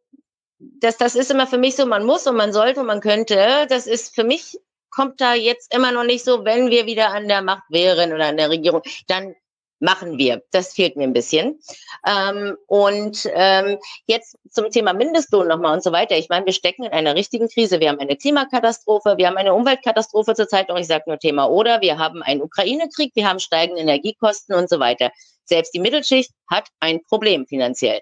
das, 0.58 0.96
das 0.96 1.14
ist 1.14 1.30
immer 1.30 1.46
für 1.46 1.58
mich 1.58 1.76
so, 1.76 1.86
man 1.86 2.04
muss 2.04 2.26
und 2.26 2.36
man 2.36 2.52
sollte 2.52 2.80
und 2.80 2.86
man 2.86 3.00
könnte. 3.00 3.66
Das 3.68 3.86
ist 3.86 4.14
für 4.14 4.24
mich, 4.24 4.58
kommt 4.90 5.20
da 5.20 5.34
jetzt 5.34 5.74
immer 5.74 5.92
noch 5.92 6.04
nicht 6.04 6.24
so, 6.24 6.44
wenn 6.44 6.70
wir 6.70 6.86
wieder 6.86 7.10
an 7.10 7.28
der 7.28 7.42
Macht 7.42 7.64
wären 7.68 8.12
oder 8.12 8.26
an 8.26 8.38
der 8.38 8.50
Regierung, 8.50 8.82
dann 9.06 9.34
machen 9.78 10.18
wir. 10.18 10.42
Das 10.52 10.72
fehlt 10.72 10.96
mir 10.96 11.04
ein 11.04 11.12
bisschen. 11.12 11.58
Ähm, 12.06 12.56
und 12.66 13.28
ähm, 13.34 13.78
jetzt 14.06 14.36
zum 14.50 14.70
Thema 14.70 14.92
Mindestlohn 14.92 15.48
nochmal 15.48 15.74
und 15.74 15.82
so 15.82 15.92
weiter. 15.92 16.16
Ich 16.16 16.28
meine, 16.28 16.46
wir 16.46 16.52
stecken 16.52 16.84
in 16.84 16.92
einer 16.92 17.14
richtigen 17.14 17.48
Krise. 17.48 17.80
Wir 17.80 17.90
haben 17.90 17.98
eine 17.98 18.16
Klimakatastrophe, 18.16 19.14
wir 19.16 19.26
haben 19.26 19.36
eine 19.36 19.54
Umweltkatastrophe 19.54 20.34
zurzeit 20.34 20.68
noch. 20.68 20.78
Ich 20.78 20.86
sage 20.86 21.04
nur 21.06 21.18
Thema 21.18 21.46
oder. 21.50 21.80
Wir 21.80 21.98
haben 21.98 22.22
einen 22.22 22.42
Ukraine-Krieg, 22.42 23.12
wir 23.14 23.28
haben 23.28 23.38
steigende 23.38 23.82
Energiekosten 23.82 24.54
und 24.54 24.68
so 24.68 24.80
weiter. 24.80 25.10
Selbst 25.44 25.74
die 25.74 25.80
Mittelschicht 25.80 26.32
hat 26.50 26.68
ein 26.80 27.02
Problem 27.04 27.46
finanziell. 27.46 28.00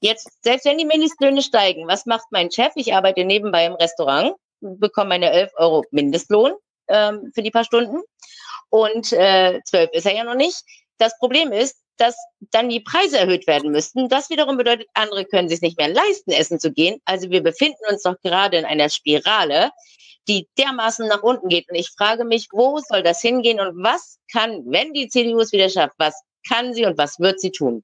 Jetzt, 0.00 0.28
selbst 0.42 0.66
wenn 0.66 0.78
die 0.78 0.84
Mindestlöhne 0.84 1.42
steigen, 1.42 1.88
was 1.88 2.06
macht 2.06 2.26
mein 2.30 2.50
Chef? 2.50 2.72
Ich 2.76 2.94
arbeite 2.94 3.24
nebenbei 3.24 3.66
im 3.66 3.74
Restaurant, 3.74 4.36
bekomme 4.60 5.08
meine 5.08 5.30
11 5.30 5.52
Euro 5.56 5.84
Mindestlohn 5.90 6.52
ähm, 6.88 7.32
für 7.34 7.42
die 7.42 7.50
paar 7.50 7.64
Stunden. 7.64 8.02
Und 8.68 9.12
äh, 9.12 9.60
12 9.64 9.90
ist 9.92 10.06
er 10.06 10.14
ja 10.14 10.24
noch 10.24 10.34
nicht 10.34 10.62
das 10.98 11.18
Problem 11.18 11.52
ist, 11.52 11.76
dass 11.98 12.16
dann 12.50 12.68
die 12.68 12.80
Preise 12.80 13.18
erhöht 13.18 13.46
werden 13.46 13.70
müssten. 13.70 14.08
Das 14.08 14.30
wiederum 14.30 14.56
bedeutet, 14.56 14.88
andere 14.94 15.24
können 15.24 15.48
sich 15.48 15.62
nicht 15.62 15.78
mehr 15.78 15.88
leisten, 15.88 16.30
essen 16.30 16.60
zu 16.60 16.72
gehen. 16.72 17.00
Also 17.04 17.30
wir 17.30 17.42
befinden 17.42 17.80
uns 17.90 18.02
doch 18.02 18.16
gerade 18.22 18.58
in 18.58 18.64
einer 18.64 18.90
Spirale, 18.90 19.70
die 20.28 20.48
dermaßen 20.58 21.06
nach 21.08 21.22
unten 21.22 21.48
geht. 21.48 21.68
Und 21.70 21.76
ich 21.76 21.90
frage 21.96 22.24
mich, 22.24 22.48
wo 22.52 22.80
soll 22.80 23.02
das 23.02 23.20
hingehen 23.20 23.60
und 23.60 23.82
was 23.82 24.18
kann, 24.30 24.62
wenn 24.66 24.92
die 24.92 25.08
CDU 25.08 25.40
es 25.40 25.52
wieder 25.52 25.68
schafft, 25.68 25.94
was 25.98 26.20
kann 26.48 26.74
sie 26.74 26.84
und 26.84 26.98
was 26.98 27.18
wird 27.18 27.40
sie 27.40 27.50
tun? 27.50 27.82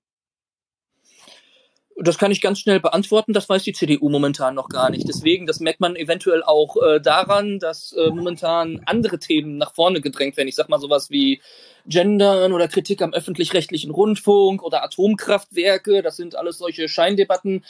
Das 1.96 2.18
kann 2.18 2.32
ich 2.32 2.40
ganz 2.40 2.58
schnell 2.58 2.80
beantworten. 2.80 3.32
Das 3.32 3.48
weiß 3.48 3.62
die 3.62 3.72
CDU 3.72 4.08
momentan 4.08 4.54
noch 4.54 4.68
gar 4.68 4.90
nicht. 4.90 5.06
Deswegen, 5.06 5.46
das 5.46 5.60
merkt 5.60 5.80
man 5.80 5.94
eventuell 5.94 6.42
auch 6.42 6.76
äh, 6.76 7.00
daran, 7.00 7.58
dass 7.58 7.92
äh, 7.92 8.08
momentan 8.08 8.80
andere 8.86 9.18
Themen 9.18 9.58
nach 9.58 9.74
vorne 9.74 10.00
gedrängt 10.00 10.36
werden. 10.36 10.48
Ich 10.48 10.54
sag 10.54 10.68
mal 10.68 10.80
sowas 10.80 11.10
wie 11.10 11.40
Gendern 11.86 12.52
oder 12.52 12.68
Kritik 12.68 13.02
am 13.02 13.12
öffentlich-rechtlichen 13.12 13.90
Rundfunk 13.90 14.62
oder 14.62 14.82
Atomkraftwerke. 14.82 16.02
Das 16.02 16.16
sind 16.16 16.34
alles 16.34 16.58
solche 16.58 16.88
Scheindebatten, 16.88 17.64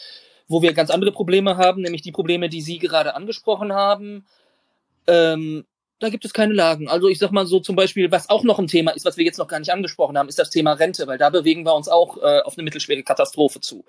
wo 0.49 0.62
wir 0.62 0.73
ganz 0.73 0.90
andere 0.90 1.12
Probleme 1.12 1.57
haben, 1.57 1.82
nämlich 1.82 2.03
die 2.03 2.12
Probleme, 2.12 2.49
die 2.49 2.62
Sie 2.62 2.78
gerade 2.78 3.15
angesprochen 3.15 3.73
haben. 3.73 4.24
Ähm, 5.07 5.65
da 6.03 6.09
gibt 6.09 6.24
es 6.24 6.33
keine 6.33 6.53
Lagen. 6.53 6.89
Also 6.89 7.09
ich 7.09 7.19
sag 7.19 7.31
mal 7.31 7.47
so 7.47 7.61
zum 7.61 7.77
Beispiel, 7.77 8.11
was 8.11 8.29
auch 8.29 8.43
noch 8.43 8.59
ein 8.59 8.66
Thema 8.66 8.91
ist, 8.91 9.05
was 9.05 9.16
wir 9.16 9.24
jetzt 9.24 9.39
noch 9.39 9.47
gar 9.47 9.61
nicht 9.61 9.73
angesprochen 9.73 10.19
haben, 10.19 10.29
ist 10.29 10.39
das 10.39 10.51
Thema 10.51 10.73
Rente, 10.73 11.07
weil 11.07 11.19
da 11.19 11.31
bewegen 11.31 11.65
wir 11.65 11.74
uns 11.74 11.89
auch 11.89 12.16
äh, 12.19 12.41
auf 12.41 12.59
eine 12.59 12.65
mittelschwere 12.65 13.05
Katastrophe 13.05 13.61
zu. 13.61 13.85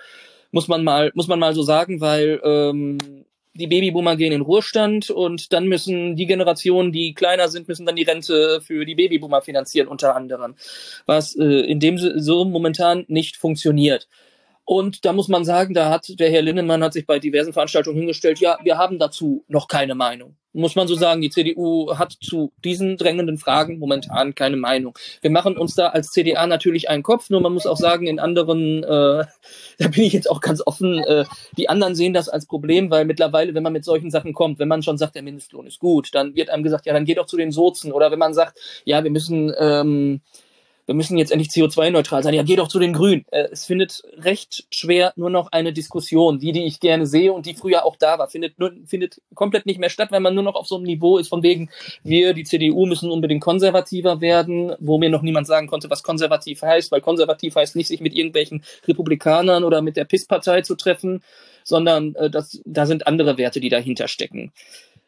Muss 0.52 0.68
man 0.68 0.84
mal, 0.84 1.12
muss 1.16 1.28
man 1.28 1.40
mal 1.40 1.56
so 1.56 1.64
sagen, 1.64 2.02
weil 2.02 2.40
ähm, 2.44 3.26
die 3.56 3.68
Babyboomer 3.68 4.16
gehen 4.16 4.32
in 4.32 4.42
Ruhestand 4.42 5.10
und 5.10 5.54
dann 5.54 5.68
müssen 5.68 6.16
die 6.16 6.28
Generationen, 6.28 6.92
die 6.92 7.14
kleiner 7.16 7.50
sind, 7.50 7.68
müssen 7.68 7.86
dann 7.86 7.96
die 7.96 8.04
Rente 8.04 8.62
für 8.62 8.86
die 8.86 8.96
Babyboomer 8.96 9.42
finanzieren, 9.42 9.88
unter 9.88 10.16
anderem. 10.16 10.56
Was 11.08 11.36
äh, 11.36 11.44
in 11.44 11.80
dem 11.80 11.98
so 11.98 12.46
momentan 12.46 13.06
nicht 13.08 13.38
funktioniert. 13.38 14.08
Und 14.66 15.04
da 15.04 15.12
muss 15.12 15.28
man 15.28 15.44
sagen, 15.44 15.74
da 15.74 15.90
hat 15.90 16.08
der 16.20 16.32
Herr 16.32 16.42
Linnemann 16.42 16.84
hat 16.84 16.94
sich 16.94 17.06
bei 17.06 17.20
diversen 17.20 17.52
Veranstaltungen 17.52 17.98
hingestellt, 17.98 18.40
ja, 18.40 18.58
wir 18.64 18.78
haben 18.78 18.98
dazu 18.98 19.44
noch 19.48 19.68
keine 19.68 19.94
Meinung. 19.94 20.38
Muss 20.56 20.76
man 20.76 20.88
so 20.88 20.94
sagen, 20.94 21.22
die 21.22 21.32
CDU 21.32 21.98
hat 21.98 22.12
zu 22.22 22.54
diesen 22.64 22.96
drängenden 22.96 23.40
Fragen 23.40 23.80
momentan 23.80 24.36
keine 24.36 24.56
Meinung. 24.56 24.98
Wir 25.22 25.32
machen 25.32 25.58
uns 25.58 25.74
da 25.74 25.88
als 25.88 26.12
CDA 26.12 26.46
natürlich 26.46 26.90
einen 26.90 27.02
Kopf, 27.02 27.32
nur 27.32 27.42
man 27.42 27.54
muss 27.54 27.66
auch 27.66 27.78
sagen, 27.78 28.06
in 28.06 28.20
anderen, 28.20 28.84
äh, 28.84 29.26
da 29.80 29.88
bin 29.90 30.04
ich 30.04 30.14
jetzt 30.14 30.30
auch 30.30 30.40
ganz 30.40 30.62
offen, 30.66 31.00
äh, 31.00 31.26
die 31.58 31.70
anderen 31.70 31.96
sehen 31.96 32.14
das 32.14 32.30
als 32.30 32.46
Problem, 32.46 32.92
weil 32.92 33.04
mittlerweile, 33.04 33.56
wenn 33.56 33.64
man 33.64 33.74
mit 33.74 33.84
solchen 33.84 34.12
Sachen 34.12 34.34
kommt, 34.34 34.60
wenn 34.60 34.68
man 34.68 34.84
schon 34.84 34.98
sagt, 34.98 35.16
der 35.16 35.24
Mindestlohn 35.24 35.66
ist 35.66 35.80
gut, 35.80 36.14
dann 36.14 36.36
wird 36.36 36.52
einem 36.52 36.64
gesagt, 36.64 36.86
ja, 36.86 36.94
dann 36.94 37.06
geht 37.06 37.18
doch 37.18 37.26
zu 37.26 37.38
den 37.38 37.52
Sozen. 37.52 37.92
Oder 37.92 38.12
wenn 38.12 38.20
man 38.20 38.36
sagt, 38.36 38.60
ja, 38.86 39.04
wir 39.04 39.12
müssen 39.12 39.52
ähm, 39.58 40.22
wir 40.86 40.96
müssen 40.96 41.18
jetzt 41.18 41.32
endlich 41.32 41.50
CO2-neutral 41.50 42.24
sein. 42.24 42.34
Ja, 42.34 42.44
geh 42.44 42.56
doch 42.56 42.68
zu 42.68 42.80
den 42.80 42.94
Grünen. 42.94 43.26
Äh, 43.32 43.48
es 43.52 43.66
findet 43.66 44.04
recht 44.18 44.66
schwer 44.70 45.14
nur 45.16 45.30
noch 45.30 45.52
eine 45.52 45.74
Diskussion, 45.74 46.40
die, 46.40 46.52
die 46.52 46.66
ich 46.66 46.80
gerne 46.80 47.06
sehe 47.06 47.32
und 47.32 47.46
die 47.46 47.54
früher 47.54 47.86
auch 47.86 47.96
da 47.96 48.20
war, 48.20 48.28
findet, 48.30 48.60
nur, 48.60 48.74
findet 48.86 49.22
komplett 49.34 49.66
nicht 49.66 49.80
mehr 49.80 49.90
statt, 49.90 50.12
weil 50.12 50.20
man 50.20 50.36
nur 50.36 50.44
noch 50.44 50.56
auf 50.56 50.68
so 50.68 50.76
einem 50.76 50.86
Niveau 50.86 51.18
ist, 51.18 51.30
von 51.30 51.44
wegen, 51.44 51.70
wir, 52.04 52.34
die 52.34 52.44
CDU, 52.44 52.86
müssen 52.86 53.12
unbedingt 53.12 53.42
konservativer 53.42 54.22
werden, 54.22 54.74
wo 54.80 54.98
mir 54.98 55.10
noch 55.10 55.22
niemand 55.22 55.48
sagen 55.48 55.68
konnte, 55.68 55.90
was 55.90 56.04
konservativ 56.04 56.62
heißt, 56.62 56.92
weil 56.92 57.02
konservativ 57.02 57.56
heißt 57.56 57.76
nicht, 57.76 57.88
sich 57.88 58.02
mit 58.02 58.14
irgendwelchen 58.14 58.64
Republikanern 58.88 59.64
oder 59.64 59.82
mit 59.82 59.96
der 59.96 60.06
PIS-Partei 60.06 60.62
zu 60.62 60.76
treffen, 60.76 61.24
sondern 61.64 62.16
äh, 62.16 62.30
das, 62.30 62.62
da 62.66 62.86
sind 62.86 63.08
andere 63.08 63.38
Werte, 63.38 63.60
die 63.60 63.70
dahinter 63.70 64.08
stecken 64.08 64.52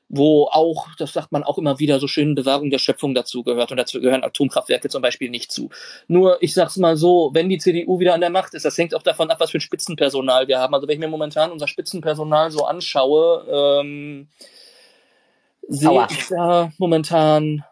wo 0.08 0.46
auch, 0.52 0.88
das 0.98 1.14
sagt 1.14 1.32
man 1.32 1.44
auch 1.44 1.58
immer 1.58 1.80
wieder, 1.80 2.00
so 2.00 2.08
schön 2.08 2.36
Bewahrung 2.36 2.70
der 2.70 2.78
Schöpfung 2.78 3.16
dazu 3.16 3.44
gehört 3.44 3.72
und 3.72 3.78
dazu 3.78 4.00
gehören 4.00 4.24
Atomkraftwerke 4.24 4.90
zum 4.90 5.02
Beispiel 5.02 5.30
nicht 5.30 5.52
zu. 5.52 5.70
Nur, 6.08 6.42
ich 6.42 6.54
sag's 6.54 6.78
mal 6.78 6.96
so, 6.96 7.32
wenn 7.34 7.50
die 7.50 7.58
CDU 7.58 8.00
wieder 8.00 8.14
an 8.14 8.22
der 8.22 8.30
Macht 8.30 8.54
ist, 8.54 8.66
das 8.66 8.78
hängt 8.78 8.94
auch 8.94 9.02
davon 9.02 9.32
ab, 9.32 9.40
was 9.40 9.52
für 9.52 9.58
ein 9.58 9.62
Spitzenpersonal 9.62 10.48
wir 10.48 10.60
haben. 10.60 10.74
Also 10.76 10.88
wenn 10.88 10.94
ich 10.94 11.00
mir 11.00 11.08
momentan 11.08 11.52
unser 11.52 11.68
Spitzenpersonal 11.68 12.52
so 12.52 12.66
anschaue, 12.66 13.46
ähm, 13.50 14.28
sehe 15.68 16.08
ich 16.12 16.28
da 16.30 16.72
momentan 16.78 17.64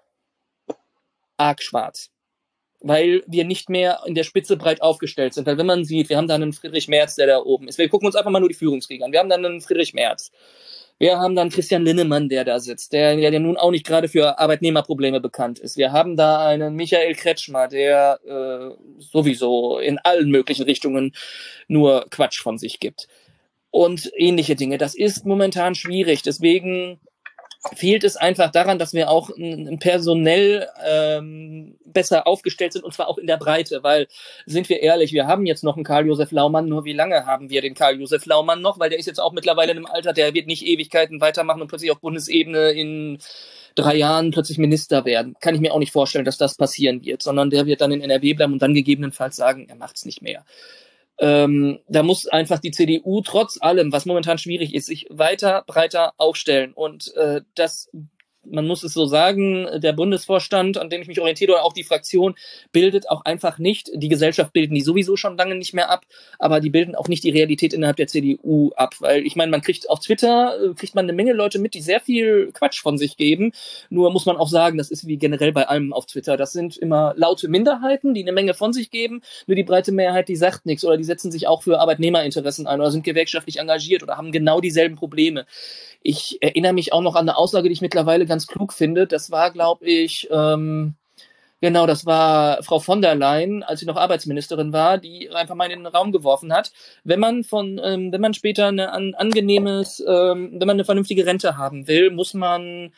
arg 1.37 1.61
schwarz. 1.61 2.09
Weil 2.85 3.23
wir 3.27 3.45
nicht 3.45 3.69
mehr 3.69 4.01
in 4.05 4.15
der 4.15 4.23
Spitze 4.23 4.57
breit 4.57 4.81
aufgestellt 4.81 5.33
sind. 5.33 5.47
Weil 5.47 5.57
wenn 5.57 5.65
man 5.65 5.85
sieht, 5.85 6.09
wir 6.09 6.17
haben 6.17 6.27
da 6.27 6.35
einen 6.35 6.51
Friedrich 6.51 6.89
Merz, 6.89 7.15
der 7.15 7.27
da 7.27 7.37
oben 7.37 7.69
ist. 7.69 7.77
Wir 7.77 7.87
gucken 7.87 8.07
uns 8.07 8.15
einfach 8.15 8.31
mal 8.31 8.41
nur 8.41 8.49
die 8.49 8.55
Führungskriege 8.55 9.05
an. 9.05 9.13
Wir 9.13 9.19
haben 9.19 9.29
dann 9.29 9.45
einen 9.45 9.61
Friedrich 9.61 9.93
Merz 9.93 10.31
wir 10.99 11.17
haben 11.17 11.35
dann 11.35 11.49
Christian 11.49 11.83
Linnemann, 11.83 12.29
der 12.29 12.45
da 12.45 12.59
sitzt, 12.59 12.93
der, 12.93 13.15
der 13.15 13.39
nun 13.39 13.57
auch 13.57 13.71
nicht 13.71 13.85
gerade 13.85 14.07
für 14.07 14.39
Arbeitnehmerprobleme 14.39 15.19
bekannt 15.19 15.59
ist. 15.59 15.77
Wir 15.77 15.91
haben 15.91 16.15
da 16.15 16.45
einen 16.45 16.75
Michael 16.75 17.15
Kretschmer, 17.15 17.67
der 17.67 18.19
äh, 18.25 18.75
sowieso 18.99 19.79
in 19.79 19.99
allen 19.99 20.29
möglichen 20.29 20.63
Richtungen 20.63 21.13
nur 21.67 22.05
Quatsch 22.09 22.41
von 22.41 22.57
sich 22.57 22.79
gibt. 22.79 23.07
Und 23.71 24.11
ähnliche 24.15 24.55
Dinge. 24.55 24.77
Das 24.77 24.93
ist 24.93 25.25
momentan 25.25 25.73
schwierig. 25.73 26.21
Deswegen 26.21 26.99
fehlt 27.75 28.03
es 28.03 28.17
einfach 28.17 28.51
daran, 28.51 28.77
dass 28.77 28.93
wir 28.93 29.09
auch 29.09 29.29
personell 29.79 30.67
ähm, 30.85 31.75
besser 31.85 32.27
aufgestellt 32.27 32.73
sind 32.73 32.83
und 32.83 32.93
zwar 32.93 33.07
auch 33.07 33.17
in 33.17 33.27
der 33.27 33.37
Breite, 33.37 33.83
weil, 33.83 34.07
sind 34.45 34.67
wir 34.69 34.81
ehrlich, 34.81 35.13
wir 35.13 35.27
haben 35.27 35.45
jetzt 35.45 35.63
noch 35.63 35.75
einen 35.75 35.85
Karl-Josef 35.85 36.31
Laumann, 36.31 36.67
nur 36.67 36.83
wie 36.83 36.93
lange 36.93 37.25
haben 37.25 37.49
wir 37.49 37.61
den 37.61 37.73
Karl-Josef 37.73 38.25
Laumann 38.25 38.61
noch? 38.61 38.79
Weil 38.79 38.89
der 38.89 38.99
ist 38.99 39.05
jetzt 39.05 39.19
auch 39.19 39.31
mittlerweile 39.31 39.71
in 39.71 39.77
einem 39.77 39.85
Alter, 39.85 40.13
der 40.13 40.33
wird 40.33 40.47
nicht 40.47 40.65
Ewigkeiten 40.65 41.21
weitermachen 41.21 41.61
und 41.61 41.67
plötzlich 41.67 41.91
auf 41.91 42.01
Bundesebene 42.01 42.71
in 42.71 43.19
drei 43.75 43.95
Jahren 43.95 44.31
plötzlich 44.31 44.57
Minister 44.57 45.05
werden. 45.05 45.35
Kann 45.39 45.55
ich 45.55 45.61
mir 45.61 45.73
auch 45.73 45.79
nicht 45.79 45.93
vorstellen, 45.93 46.25
dass 46.25 46.37
das 46.37 46.55
passieren 46.55 47.03
wird, 47.03 47.23
sondern 47.23 47.49
der 47.49 47.65
wird 47.65 47.81
dann 47.81 47.91
in 47.91 48.01
NRW 48.01 48.33
bleiben 48.33 48.53
und 48.53 48.61
dann 48.61 48.73
gegebenenfalls 48.73 49.35
sagen, 49.35 49.67
er 49.69 49.75
macht's 49.75 50.05
nicht 50.05 50.21
mehr. 50.21 50.45
Ähm, 51.19 51.79
da 51.87 52.03
muss 52.03 52.27
einfach 52.27 52.59
die 52.59 52.71
CDU 52.71 53.21
trotz 53.21 53.61
allem, 53.61 53.91
was 53.91 54.05
momentan 54.05 54.37
schwierig 54.37 54.73
ist, 54.73 54.87
sich 54.87 55.07
weiter 55.09 55.63
breiter 55.67 56.13
aufstellen. 56.17 56.73
Und 56.73 57.13
äh, 57.15 57.41
das 57.55 57.89
man 58.45 58.67
muss 58.67 58.83
es 58.83 58.93
so 58.93 59.05
sagen, 59.05 59.67
der 59.77 59.93
Bundesvorstand, 59.93 60.77
an 60.77 60.89
dem 60.89 61.01
ich 61.01 61.07
mich 61.07 61.19
orientiere, 61.19 61.53
oder 61.53 61.63
auch 61.63 61.73
die 61.73 61.83
Fraktion, 61.83 62.35
bildet 62.71 63.09
auch 63.09 63.25
einfach 63.25 63.57
nicht, 63.57 63.89
die 63.93 64.09
Gesellschaft 64.09 64.53
bilden 64.53 64.75
die 64.75 64.81
sowieso 64.81 65.15
schon 65.15 65.37
lange 65.37 65.55
nicht 65.55 65.73
mehr 65.73 65.89
ab, 65.89 66.05
aber 66.39 66.59
die 66.59 66.69
bilden 66.69 66.95
auch 66.95 67.07
nicht 67.07 67.23
die 67.23 67.29
Realität 67.29 67.73
innerhalb 67.73 67.97
der 67.97 68.07
CDU 68.07 68.71
ab. 68.75 68.95
Weil 68.99 69.25
ich 69.25 69.35
meine, 69.35 69.51
man 69.51 69.61
kriegt 69.61 69.89
auf 69.89 69.99
Twitter, 69.99 70.57
äh, 70.61 70.73
kriegt 70.73 70.95
man 70.95 71.05
eine 71.05 71.13
Menge 71.13 71.33
Leute 71.33 71.59
mit, 71.59 71.73
die 71.73 71.81
sehr 71.81 71.99
viel 71.99 72.51
Quatsch 72.53 72.81
von 72.81 72.97
sich 72.97 73.17
geben. 73.17 73.51
Nur 73.89 74.11
muss 74.11 74.25
man 74.25 74.37
auch 74.37 74.49
sagen, 74.49 74.77
das 74.77 74.91
ist 74.91 75.07
wie 75.07 75.17
generell 75.17 75.51
bei 75.51 75.67
allem 75.67 75.93
auf 75.93 76.05
Twitter. 76.05 76.37
Das 76.37 76.51
sind 76.51 76.77
immer 76.77 77.13
laute 77.15 77.47
Minderheiten, 77.47 78.13
die 78.13 78.21
eine 78.21 78.31
Menge 78.31 78.53
von 78.53 78.73
sich 78.73 78.91
geben. 78.91 79.21
Nur 79.47 79.55
die 79.55 79.63
breite 79.63 79.91
Mehrheit, 79.91 80.27
die 80.27 80.35
sagt 80.35 80.65
nichts 80.65 80.83
oder 80.83 80.97
die 80.97 81.03
setzen 81.03 81.31
sich 81.31 81.47
auch 81.47 81.63
für 81.63 81.79
Arbeitnehmerinteressen 81.79 82.67
ein 82.67 82.79
oder 82.79 82.91
sind 82.91 83.03
gewerkschaftlich 83.03 83.59
engagiert 83.59 84.03
oder 84.03 84.17
haben 84.17 84.31
genau 84.31 84.61
dieselben 84.61 84.95
Probleme. 84.95 85.45
Ich 86.03 86.37
erinnere 86.41 86.73
mich 86.73 86.93
auch 86.93 87.01
noch 87.01 87.15
an 87.15 87.27
eine 87.27 87.37
Aussage, 87.37 87.69
die 87.69 87.73
ich 87.73 87.81
mittlerweile 87.81 88.25
ganz 88.25 88.45
klug 88.45 88.73
finde. 88.73 89.07
Das 89.07 89.31
war, 89.31 89.51
glaube 89.51 89.85
ich, 89.85 90.27
ähm, 90.31 90.95
Genau, 91.63 91.87
das 91.87 92.05
war 92.05 92.61
Frau 92.61 92.79
von 92.79 93.01
der 93.01 93.15
Leyen, 93.15 93.63
als 93.63 93.79
sie 93.79 93.85
noch 93.85 93.95
Arbeitsministerin 93.95 94.73
war, 94.73 94.97
die 94.97 95.29
einfach 95.29 95.55
mal 95.55 95.71
in 95.71 95.79
den 95.79 95.87
Raum 95.87 96.11
geworfen 96.11 96.51
hat. 96.51 96.73
Wenn 97.05 97.21
man 97.21 97.45
von, 97.45 97.79
ähm, 97.81 98.11
wenn 98.11 98.19
man 98.19 98.33
später 98.33 98.67
eine 98.67 98.91
an, 98.91 99.15
angenehmes, 99.15 100.03
ähm, 100.05 100.51
wenn 100.51 100.67
man 100.67 100.71
eine 100.71 100.83
vernünftige 100.83 101.25
Rente 101.25 101.55
haben 101.55 101.87
will, 101.87 102.11
muss 102.11 102.33
man, 102.33 102.91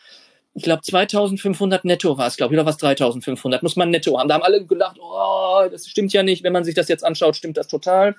ich 0.55 0.63
glaube 0.63 0.81
2500 0.81 1.85
netto 1.85 2.17
war 2.17 2.25
es, 2.25 2.37
glaube 2.37 2.55
ich, 2.55 2.59
oder 2.59 2.65
was 2.65 2.77
3500, 2.77 3.61
muss 3.61 3.75
man 3.75 3.91
netto 3.91 4.17
haben. 4.17 4.29
Da 4.29 4.33
haben 4.33 4.41
alle 4.41 4.65
gedacht, 4.65 4.97
oh, 4.99 5.67
das 5.69 5.85
stimmt 5.85 6.11
ja 6.13 6.23
nicht. 6.23 6.41
Wenn 6.41 6.53
man 6.53 6.63
sich 6.63 6.73
das 6.73 6.87
jetzt 6.87 7.05
anschaut, 7.05 7.35
stimmt 7.35 7.57
das 7.57 7.67
total. 7.67 8.15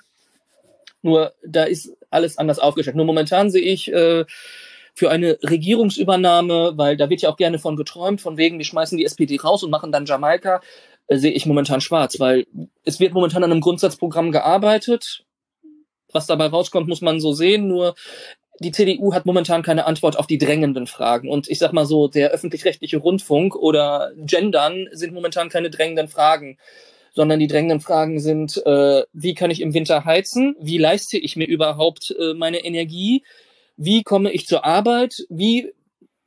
Nur 1.01 1.33
da 1.45 1.65
ist 1.65 1.91
alles 2.09 2.37
anders 2.37 2.59
aufgestellt. 2.59 2.95
Nur 2.95 3.05
momentan 3.05 3.51
sehe 3.51 3.63
ich 3.63 3.91
äh, 3.91 4.23
für 4.97 5.11
eine 5.11 5.37
Regierungsübernahme, 5.43 6.73
weil 6.75 6.97
da 6.97 7.07
wird 7.11 7.21
ja 7.21 7.29
auch 7.29 7.37
gerne 7.37 7.59
von 7.59 7.75
geträumt, 7.75 8.19
von 8.19 8.35
wegen, 8.35 8.57
wir 8.57 8.65
schmeißen 8.65 8.97
die 8.97 9.05
SPD 9.05 9.37
raus 9.37 9.61
und 9.61 9.69
machen 9.69 9.91
dann 9.91 10.07
Jamaika, 10.07 10.59
äh, 11.05 11.17
sehe 11.17 11.33
ich 11.33 11.45
momentan 11.45 11.81
schwarz, 11.81 12.19
weil 12.19 12.47
es 12.83 12.99
wird 12.99 13.13
momentan 13.13 13.43
an 13.43 13.51
einem 13.51 13.61
Grundsatzprogramm 13.61 14.31
gearbeitet. 14.31 15.23
Was 16.11 16.25
dabei 16.25 16.47
rauskommt, 16.47 16.87
muss 16.87 17.01
man 17.01 17.19
so 17.19 17.31
sehen, 17.33 17.67
nur 17.67 17.93
die 18.59 18.71
CDU 18.71 19.13
hat 19.13 19.27
momentan 19.27 19.61
keine 19.61 19.85
Antwort 19.85 20.17
auf 20.17 20.25
die 20.25 20.39
drängenden 20.39 20.87
Fragen. 20.87 21.29
Und 21.29 21.47
ich 21.47 21.59
sag 21.59 21.73
mal 21.73 21.85
so, 21.85 22.07
der 22.07 22.31
öffentlich-rechtliche 22.31 22.97
Rundfunk 22.97 23.55
oder 23.55 24.13
Gendern 24.17 24.87
sind 24.93 25.13
momentan 25.13 25.49
keine 25.49 25.69
drängenden 25.69 26.07
Fragen 26.07 26.57
sondern 27.13 27.39
die 27.39 27.47
drängenden 27.47 27.79
Fragen 27.79 28.19
sind, 28.19 28.63
äh, 28.63 29.01
wie 29.11 29.33
kann 29.33 29.49
ich 29.49 29.61
im 29.61 29.73
Winter 29.73 30.05
heizen? 30.05 30.55
Wie 30.59 30.77
leiste 30.77 31.17
ich 31.17 31.35
mir 31.35 31.47
überhaupt 31.47 32.15
äh, 32.19 32.35
meine 32.35 32.63
Energie? 32.63 33.23
Wie 33.77 34.03
komme 34.03 34.31
ich 34.31 34.47
zur 34.47 34.65
Arbeit, 34.65 35.25
wie 35.29 35.71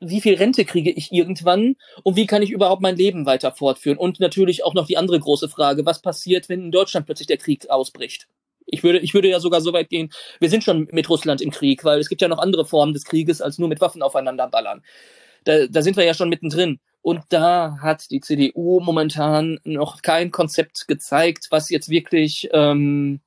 wie 0.01 0.23
viel 0.23 0.35
Rente 0.35 0.65
kriege 0.65 0.91
ich 0.91 1.13
irgendwann 1.13 1.77
und 2.03 2.17
wie 2.17 2.27
kann 2.27 2.43
ich 2.43 2.51
überhaupt 2.51 2.81
mein 2.81 2.97
Leben 2.97 3.27
weiter 3.27 3.53
fortführen? 3.53 3.99
Und 3.99 4.19
natürlich 4.19 4.65
auch 4.65 4.73
noch 4.73 4.87
die 4.87 4.97
andere 4.97 5.21
große 5.21 5.51
Frage, 5.51 5.85
was 5.85 6.01
passiert, 6.01 6.49
wenn 6.49 6.65
in 6.65 6.71
Deutschland 6.73 7.05
plötzlich 7.05 7.27
der 7.27 7.37
Krieg 7.37 7.69
ausbricht? 7.69 8.27
Ich 8.65 8.83
würde, 8.83 8.99
ich 9.01 9.15
würde 9.15 9.29
ja 9.29 9.41
sogar 9.41 9.61
so 9.61 9.73
weit 9.73 9.91
gehen, 9.91 10.11
wir 10.39 10.49
sind 10.49 10.65
schon 10.65 10.89
mit 10.93 11.09
Russland 11.11 11.43
im 11.43 11.51
Krieg, 11.51 11.85
weil 11.85 12.01
es 12.01 12.09
gibt 12.09 12.23
ja 12.23 12.29
noch 12.29 12.39
andere 12.39 12.65
Formen 12.65 12.95
des 12.95 13.05
Krieges, 13.05 13.43
als 13.43 13.59
nur 13.59 13.69
mit 13.69 13.81
Waffen 13.81 14.03
aufeinander 14.03 14.49
ballern. 14.49 14.83
Da, 15.45 15.67
da 15.67 15.83
sind 15.83 15.97
wir 15.97 16.05
ja 16.05 16.15
schon 16.15 16.29
mittendrin. 16.29 16.81
Und 17.03 17.23
da 17.31 17.79
hat 17.81 18.11
die 18.11 18.21
CDU 18.21 18.81
momentan 18.81 19.59
noch 19.65 20.03
kein 20.03 20.31
Konzept 20.31 20.87
gezeigt, 20.87 21.47
was 21.51 21.71
jetzt 21.71 21.89
wirklich 21.89 22.49
ähm, 22.53 23.21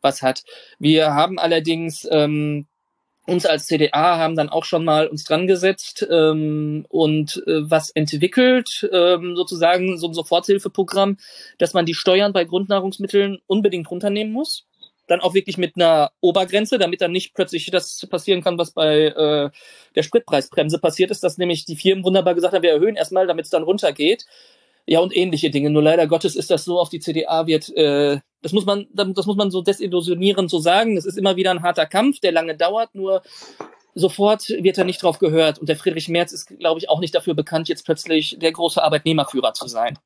was 0.00 0.22
hat. 0.22 0.44
Wir 0.78 1.14
haben 1.14 1.38
allerdings 1.38 2.06
ähm, 2.10 2.66
uns 3.26 3.46
als 3.46 3.66
CDA 3.66 4.18
haben 4.18 4.34
dann 4.34 4.48
auch 4.48 4.64
schon 4.64 4.84
mal 4.84 5.06
uns 5.06 5.24
dran 5.24 5.46
gesetzt 5.46 6.06
ähm, 6.10 6.84
und 6.88 7.42
äh, 7.46 7.70
was 7.70 7.90
entwickelt, 7.90 8.88
ähm, 8.92 9.36
sozusagen 9.36 9.96
so 9.96 10.08
ein 10.08 10.14
Soforthilfeprogramm, 10.14 11.18
dass 11.58 11.72
man 11.72 11.86
die 11.86 11.94
Steuern 11.94 12.32
bei 12.32 12.44
Grundnahrungsmitteln 12.44 13.38
unbedingt 13.46 13.90
runternehmen 13.90 14.32
muss. 14.32 14.66
Dann 15.06 15.20
auch 15.20 15.34
wirklich 15.34 15.58
mit 15.58 15.76
einer 15.76 16.10
Obergrenze, 16.20 16.78
damit 16.78 17.00
dann 17.00 17.12
nicht 17.12 17.34
plötzlich 17.34 17.70
das 17.70 18.06
passieren 18.10 18.42
kann, 18.42 18.58
was 18.58 18.72
bei 18.72 19.06
äh, 19.06 19.50
der 19.94 20.02
Spritpreisbremse 20.02 20.78
passiert 20.78 21.10
ist, 21.10 21.22
dass 21.22 21.38
nämlich 21.38 21.64
die 21.64 21.76
Firmen 21.76 22.04
wunderbar 22.04 22.34
gesagt 22.34 22.54
haben, 22.54 22.62
wir 22.62 22.72
erhöhen 22.72 22.96
erstmal, 22.96 23.26
damit 23.26 23.44
es 23.44 23.50
dann 23.50 23.62
runtergeht. 23.62 24.26
Ja, 24.86 25.00
und 25.00 25.16
ähnliche 25.16 25.50
Dinge. 25.50 25.70
Nur 25.70 25.82
leider 25.82 26.06
Gottes 26.06 26.34
ist 26.34 26.50
das 26.50 26.64
so, 26.64 26.80
auf 26.80 26.88
die 26.88 26.98
CDA 26.98 27.46
wird, 27.46 27.74
äh, 27.76 28.18
das 28.42 28.52
muss 28.52 28.66
man, 28.66 28.86
das 28.92 29.26
muss 29.26 29.36
man 29.36 29.50
so 29.50 29.62
desillusionierend 29.62 30.50
so 30.50 30.58
sagen. 30.58 30.96
Das 30.96 31.06
ist 31.06 31.16
immer 31.16 31.36
wieder 31.36 31.52
ein 31.52 31.62
harter 31.62 31.86
Kampf, 31.86 32.18
der 32.20 32.32
lange 32.32 32.56
dauert, 32.56 32.94
nur 32.94 33.22
sofort 33.94 34.48
wird 34.48 34.78
er 34.78 34.84
nicht 34.84 35.02
drauf 35.02 35.18
gehört. 35.18 35.58
Und 35.58 35.68
der 35.68 35.76
Friedrich 35.76 36.08
Merz 36.08 36.32
ist, 36.32 36.46
glaube 36.58 36.78
ich, 36.78 36.88
auch 36.88 37.00
nicht 37.00 37.14
dafür 37.14 37.34
bekannt, 37.34 37.68
jetzt 37.68 37.84
plötzlich 37.84 38.36
der 38.40 38.52
große 38.52 38.82
Arbeitnehmerführer 38.82 39.52
zu 39.54 39.68
sein. 39.68 39.98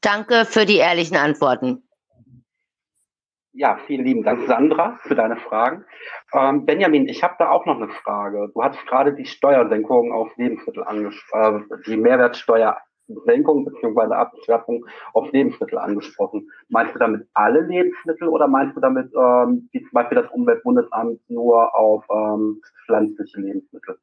Danke 0.00 0.44
für 0.44 0.66
die 0.66 0.76
ehrlichen 0.76 1.16
Antworten. 1.16 1.82
Ja, 3.58 3.78
vielen 3.86 4.04
lieben 4.04 4.22
Dank, 4.22 4.46
Sandra, 4.46 4.98
für 5.02 5.14
deine 5.14 5.36
Fragen. 5.36 5.86
Ähm, 6.34 6.66
Benjamin, 6.66 7.08
ich 7.08 7.22
habe 7.22 7.36
da 7.38 7.50
auch 7.50 7.64
noch 7.64 7.76
eine 7.76 7.88
Frage. 7.88 8.50
Du 8.52 8.62
hast 8.62 8.78
gerade 8.86 9.14
die 9.14 9.24
Steuersenkung 9.24 10.12
auf 10.12 10.36
Lebensmittel 10.36 10.84
angesprochen, 10.84 11.66
äh, 11.70 11.76
die 11.86 11.96
Mehrwertsteuer 11.96 12.76
Senkung 13.24 13.64
bzw. 13.64 14.14
Abschärfung 14.14 14.86
auf 15.12 15.30
Lebensmittel 15.32 15.78
angesprochen. 15.78 16.50
Meinst 16.68 16.94
du 16.94 16.98
damit 16.98 17.26
alle 17.34 17.60
Lebensmittel 17.60 18.28
oder 18.28 18.48
meinst 18.48 18.76
du 18.76 18.80
damit, 18.80 19.12
ähm, 19.14 19.68
wie 19.72 19.80
zum 19.80 19.90
Beispiel 19.92 20.20
das 20.22 20.30
Umweltbundesamt, 20.32 21.20
nur 21.28 21.74
auf 21.74 22.04
ähm, 22.10 22.60
pflanzliche 22.84 23.40
Lebensmittel? 23.40 23.98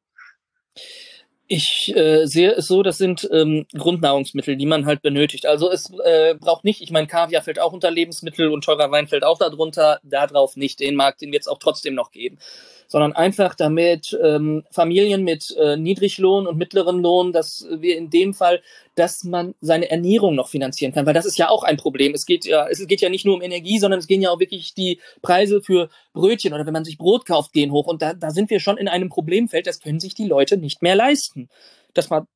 Ich 1.46 1.92
äh, 1.94 2.24
sehe 2.24 2.52
es 2.52 2.66
so, 2.66 2.82
das 2.82 2.96
sind 2.96 3.28
ähm, 3.30 3.66
Grundnahrungsmittel, 3.76 4.56
die 4.56 4.64
man 4.64 4.86
halt 4.86 5.02
benötigt. 5.02 5.44
Also 5.44 5.70
es 5.70 5.92
äh, 6.02 6.34
braucht 6.34 6.64
nicht, 6.64 6.80
ich 6.80 6.90
meine, 6.90 7.06
Kaviar 7.06 7.42
fällt 7.42 7.60
auch 7.60 7.74
unter 7.74 7.90
Lebensmittel 7.90 8.48
und 8.48 8.64
teurer 8.64 8.90
Wein 8.90 9.08
fällt 9.08 9.24
auch 9.24 9.38
darunter, 9.38 10.00
darauf 10.02 10.56
nicht. 10.56 10.80
Den 10.80 10.96
Markt, 10.96 11.20
den 11.20 11.32
wird 11.32 11.42
es 11.42 11.48
auch 11.48 11.58
trotzdem 11.58 11.94
noch 11.94 12.10
geben 12.12 12.38
sondern 12.86 13.12
einfach 13.12 13.54
damit 13.54 14.16
ähm, 14.22 14.64
Familien 14.70 15.24
mit 15.24 15.54
äh, 15.56 15.76
Niedriglohn 15.76 16.46
und 16.46 16.56
mittleren 16.56 17.02
Lohn, 17.02 17.32
dass 17.32 17.66
wir 17.70 17.96
in 17.96 18.10
dem 18.10 18.34
Fall, 18.34 18.62
dass 18.94 19.24
man 19.24 19.54
seine 19.60 19.90
Ernährung 19.90 20.34
noch 20.34 20.48
finanzieren 20.48 20.92
kann, 20.92 21.06
weil 21.06 21.14
das 21.14 21.26
ist 21.26 21.38
ja 21.38 21.48
auch 21.48 21.62
ein 21.64 21.76
Problem. 21.76 22.14
Es 22.14 22.26
geht 22.26 22.44
ja, 22.44 22.68
es 22.68 22.86
geht 22.86 23.00
ja 23.00 23.08
nicht 23.08 23.24
nur 23.24 23.34
um 23.34 23.42
Energie, 23.42 23.78
sondern 23.78 23.98
es 23.98 24.06
gehen 24.06 24.22
ja 24.22 24.30
auch 24.30 24.40
wirklich 24.40 24.74
die 24.74 25.00
Preise 25.22 25.62
für 25.62 25.88
Brötchen 26.12 26.52
oder 26.52 26.66
wenn 26.66 26.72
man 26.72 26.84
sich 26.84 26.98
Brot 26.98 27.26
kauft, 27.26 27.52
gehen 27.52 27.72
hoch 27.72 27.86
und 27.86 28.02
da, 28.02 28.14
da 28.14 28.30
sind 28.30 28.50
wir 28.50 28.60
schon 28.60 28.78
in 28.78 28.88
einem 28.88 29.08
Problemfeld, 29.08 29.66
das 29.66 29.80
können 29.80 30.00
sich 30.00 30.14
die 30.14 30.26
Leute 30.26 30.56
nicht 30.56 30.82
mehr 30.82 30.94
leisten. 30.94 31.48
Dass 31.92 32.10
man 32.10 32.26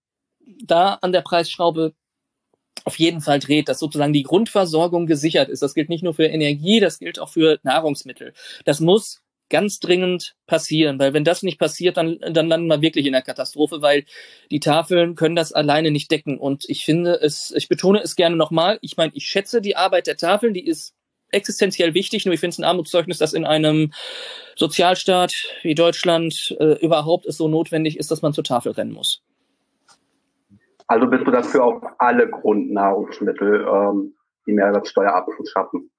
da 0.65 0.95
an 0.95 1.13
der 1.13 1.23
Preisschraube 1.23 1.95
auf 2.85 2.99
jeden 2.99 3.21
Fall 3.21 3.39
dreht, 3.39 3.69
dass 3.69 3.79
sozusagen 3.79 4.13
die 4.13 4.23
Grundversorgung 4.23 5.07
gesichert 5.07 5.49
ist. 5.49 5.63
Das 5.63 5.75
gilt 5.75 5.89
nicht 5.89 6.05
nur 6.05 6.15
für 6.15 6.27
Energie, 6.27 6.81
das 6.81 6.99
gilt 6.99 7.19
auch 7.19 7.29
für 7.29 7.59
Nahrungsmittel. 7.63 8.33
Das 8.65 8.81
muss 8.81 9.21
ganz 9.51 9.81
dringend 9.81 10.35
passieren, 10.47 10.99
weil 10.99 11.13
wenn 11.15 11.25
das 11.25 11.43
nicht 11.43 11.59
passiert, 11.59 11.97
dann, 11.97 12.19
dann 12.21 12.49
landen 12.49 12.69
wir 12.69 12.83
wirklich 12.83 13.07
in 13.07 13.13
der 13.13 13.23
Katastrophe, 13.23 13.83
weil 13.83 14.05
die 14.51 14.61
Tafeln 14.61 15.15
können 15.15 15.37
das 15.37 15.53
alleine 15.53 15.91
nicht 15.91 16.11
decken. 16.11 16.39
Und 16.39 16.65
ich 16.69 16.85
finde 16.85 17.15
es, 17.15 17.53
ich 17.57 17.69
betone 17.69 18.01
es 18.01 18.17
gerne 18.17 18.37
nochmal, 18.37 18.79
ich 18.83 18.97
meine, 18.97 19.13
ich 19.15 19.27
schätze 19.27 19.61
die 19.61 19.77
Arbeit 19.77 20.07
der 20.07 20.17
Tafeln, 20.17 20.55
die 20.55 20.67
ist 20.67 20.95
existenziell 21.31 21.95
wichtig, 21.95 22.25
nur 22.25 22.35
ich 22.35 22.41
finde 22.41 22.55
es 22.55 22.59
ein 22.59 22.65
Armutszeugnis, 22.65 23.19
dass 23.19 23.35
in 23.35 23.45
einem 23.45 23.93
Sozialstaat 24.57 25.33
wie 25.63 25.75
Deutschland 25.75 26.57
äh, 26.59 26.79
überhaupt 26.81 27.27
es 27.27 27.37
so 27.37 27.49
notwendig 27.49 27.99
ist, 27.99 28.11
dass 28.11 28.23
man 28.23 28.33
zur 28.33 28.45
Tafel 28.45 28.73
rennen 28.73 28.93
muss. 28.93 29.23
Also 30.87 31.07
bist 31.07 31.27
du 31.27 31.31
dafür 31.31 31.65
auf 31.65 31.83
alle 31.99 32.31
Grundnahrungsmittel 32.31 33.67
ähm, 33.71 34.15
die 34.47 34.53
Mehrwertsteuer 34.53 35.13
abzuschaffen? 35.13 35.91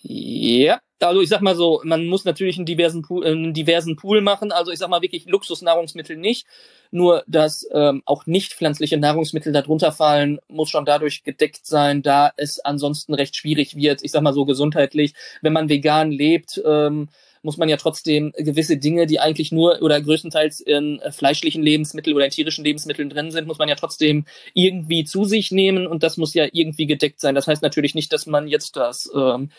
Ja, 0.00 0.80
also 1.00 1.20
ich 1.20 1.28
sag 1.28 1.40
mal 1.40 1.56
so, 1.56 1.80
man 1.84 2.06
muss 2.06 2.24
natürlich 2.24 2.56
einen 2.56 2.66
diversen 2.66 3.02
Pool, 3.02 3.26
einen 3.26 3.54
diversen 3.54 3.96
Pool 3.96 4.20
machen. 4.20 4.52
Also 4.52 4.70
ich 4.70 4.78
sag 4.78 4.88
mal 4.88 5.02
wirklich 5.02 5.26
Luxusnahrungsmittel 5.26 6.16
nicht. 6.16 6.46
Nur 6.90 7.24
dass 7.26 7.66
ähm, 7.72 8.02
auch 8.04 8.26
nicht 8.26 8.52
pflanzliche 8.52 8.96
Nahrungsmittel 8.96 9.52
darunter 9.52 9.90
fallen, 9.90 10.38
muss 10.48 10.70
schon 10.70 10.84
dadurch 10.84 11.24
gedeckt 11.24 11.66
sein, 11.66 12.02
da 12.02 12.32
es 12.36 12.60
ansonsten 12.60 13.14
recht 13.14 13.34
schwierig 13.36 13.74
wird. 13.74 14.04
Ich 14.04 14.12
sag 14.12 14.22
mal 14.22 14.32
so 14.32 14.44
gesundheitlich, 14.44 15.14
wenn 15.42 15.52
man 15.52 15.68
vegan 15.68 16.12
lebt, 16.12 16.62
ähm, 16.64 17.08
muss 17.44 17.58
man 17.58 17.68
ja 17.68 17.76
trotzdem 17.76 18.32
gewisse 18.36 18.78
Dinge, 18.78 19.06
die 19.06 19.20
eigentlich 19.20 19.52
nur 19.52 19.82
oder 19.82 20.00
größtenteils 20.00 20.60
in 20.60 20.98
äh, 21.00 21.12
fleischlichen 21.12 21.62
Lebensmitteln 21.62 22.16
oder 22.16 22.24
in 22.24 22.30
tierischen 22.30 22.64
Lebensmitteln 22.64 23.10
drin 23.10 23.30
sind, 23.30 23.46
muss 23.46 23.58
man 23.58 23.68
ja 23.68 23.74
trotzdem 23.74 24.24
irgendwie 24.54 25.04
zu 25.04 25.24
sich 25.24 25.50
nehmen 25.50 25.86
und 25.86 26.02
das 26.02 26.16
muss 26.16 26.32
ja 26.32 26.46
irgendwie 26.52 26.86
gedeckt 26.86 27.20
sein. 27.20 27.34
Das 27.34 27.46
heißt 27.46 27.62
natürlich 27.62 27.94
nicht, 27.94 28.12
dass 28.12 28.26
man 28.26 28.48
jetzt 28.48 28.76
das 28.76 29.10
ähm, 29.14 29.50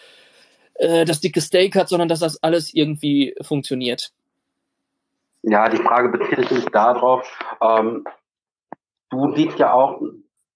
äh, 0.76 1.06
das 1.06 1.20
dicke 1.22 1.42
Steak 1.42 1.76
hat, 1.76 1.90
sondern 1.90 2.08
dass 2.08 2.20
das 2.20 2.42
alles 2.44 2.74
irgendwie 2.74 3.36
funktioniert. 3.42 4.12
Ja, 5.44 5.70
die 5.70 5.78
Frage 5.78 6.10
bezieht 6.10 6.50
sich 6.50 6.66
darauf, 6.66 7.28
ähm, 7.62 8.04
du 9.10 9.36
siehst 9.36 9.60
ja 9.60 9.74
auch 9.74 10.02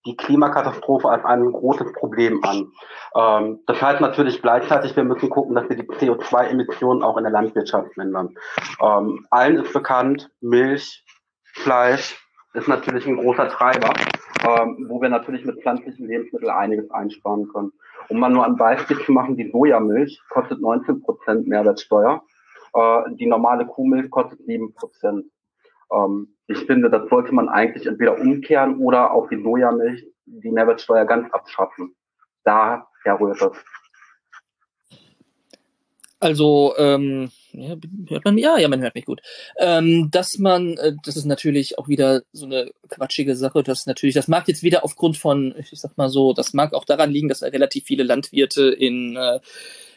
die 0.05 0.15
Klimakatastrophe 0.15 1.09
als 1.09 1.25
ein 1.25 1.51
großes 1.51 1.93
Problem 1.93 2.43
an. 2.43 2.71
Ähm, 3.15 3.59
das 3.67 3.81
heißt 3.81 4.01
natürlich 4.01 4.41
gleichzeitig, 4.41 4.95
wir 4.95 5.03
müssen 5.03 5.29
gucken, 5.29 5.55
dass 5.55 5.69
wir 5.69 5.75
die 5.75 5.87
CO2-Emissionen 5.87 7.03
auch 7.03 7.17
in 7.17 7.23
der 7.23 7.31
Landwirtschaft 7.31 7.95
mindern. 7.97 8.35
Ähm, 8.81 9.27
allen 9.29 9.57
ist 9.57 9.73
bekannt, 9.73 10.29
Milch, 10.41 11.03
Fleisch 11.53 12.17
ist 12.53 12.67
natürlich 12.67 13.05
ein 13.05 13.17
großer 13.17 13.49
Treiber, 13.49 13.93
ähm, 14.43 14.87
wo 14.89 15.01
wir 15.01 15.09
natürlich 15.09 15.45
mit 15.45 15.61
pflanzlichen 15.61 16.07
Lebensmitteln 16.07 16.51
einiges 16.51 16.89
einsparen 16.91 17.47
können. 17.49 17.71
Um 18.09 18.19
mal 18.19 18.29
nur 18.29 18.45
ein 18.45 18.57
Beispiel 18.57 18.99
zu 19.05 19.11
machen, 19.11 19.37
die 19.37 19.51
Sojamilch 19.51 20.19
kostet 20.29 20.61
19 20.61 21.01
Prozent 21.01 21.47
Mehrwertsteuer. 21.47 22.23
Äh, 22.73 23.01
die 23.11 23.27
normale 23.27 23.65
Kuhmilch 23.65 24.09
kostet 24.09 24.43
7 24.45 24.73
Prozent. 24.73 25.25
Ähm, 25.91 26.35
ich 26.47 26.65
finde, 26.65 26.89
das 26.89 27.07
sollte 27.09 27.33
man 27.33 27.49
eigentlich 27.49 27.85
entweder 27.85 28.19
umkehren 28.19 28.79
oder 28.79 29.11
auf 29.11 29.29
die 29.29 29.41
Sojamilch 29.41 30.05
die 30.25 30.51
Mehrwertsteuer 30.51 31.05
ganz 31.05 31.31
abschaffen. 31.31 31.95
Daher 32.43 32.87
rührt 33.19 33.41
das. 33.41 33.57
Also, 36.19 36.73
ähm, 36.77 37.31
ja, 37.51 37.75
hört 38.07 38.25
man, 38.25 38.37
ja, 38.37 38.57
ja, 38.57 38.67
man 38.67 38.81
hört 38.81 38.95
mich 38.95 39.05
gut. 39.05 39.21
Ähm, 39.57 40.09
dass 40.11 40.37
man, 40.37 40.77
äh, 40.77 40.93
das 41.03 41.17
ist 41.17 41.25
natürlich 41.25 41.77
auch 41.77 41.87
wieder 41.87 42.21
so 42.31 42.45
eine 42.45 42.71
quatschige 42.89 43.35
Sache, 43.35 43.63
dass 43.63 43.85
natürlich, 43.85 44.15
das 44.15 44.27
mag 44.27 44.47
jetzt 44.47 44.63
wieder 44.63 44.83
aufgrund 44.83 45.17
von, 45.17 45.55
ich 45.57 45.69
sag 45.73 45.97
mal 45.97 46.09
so, 46.09 46.33
das 46.33 46.53
mag 46.53 46.73
auch 46.73 46.85
daran 46.85 47.11
liegen, 47.11 47.27
dass 47.27 47.39
da 47.39 47.47
relativ 47.47 47.85
viele 47.85 48.03
Landwirte 48.03 48.69
in, 48.69 49.15
äh, 49.15 49.39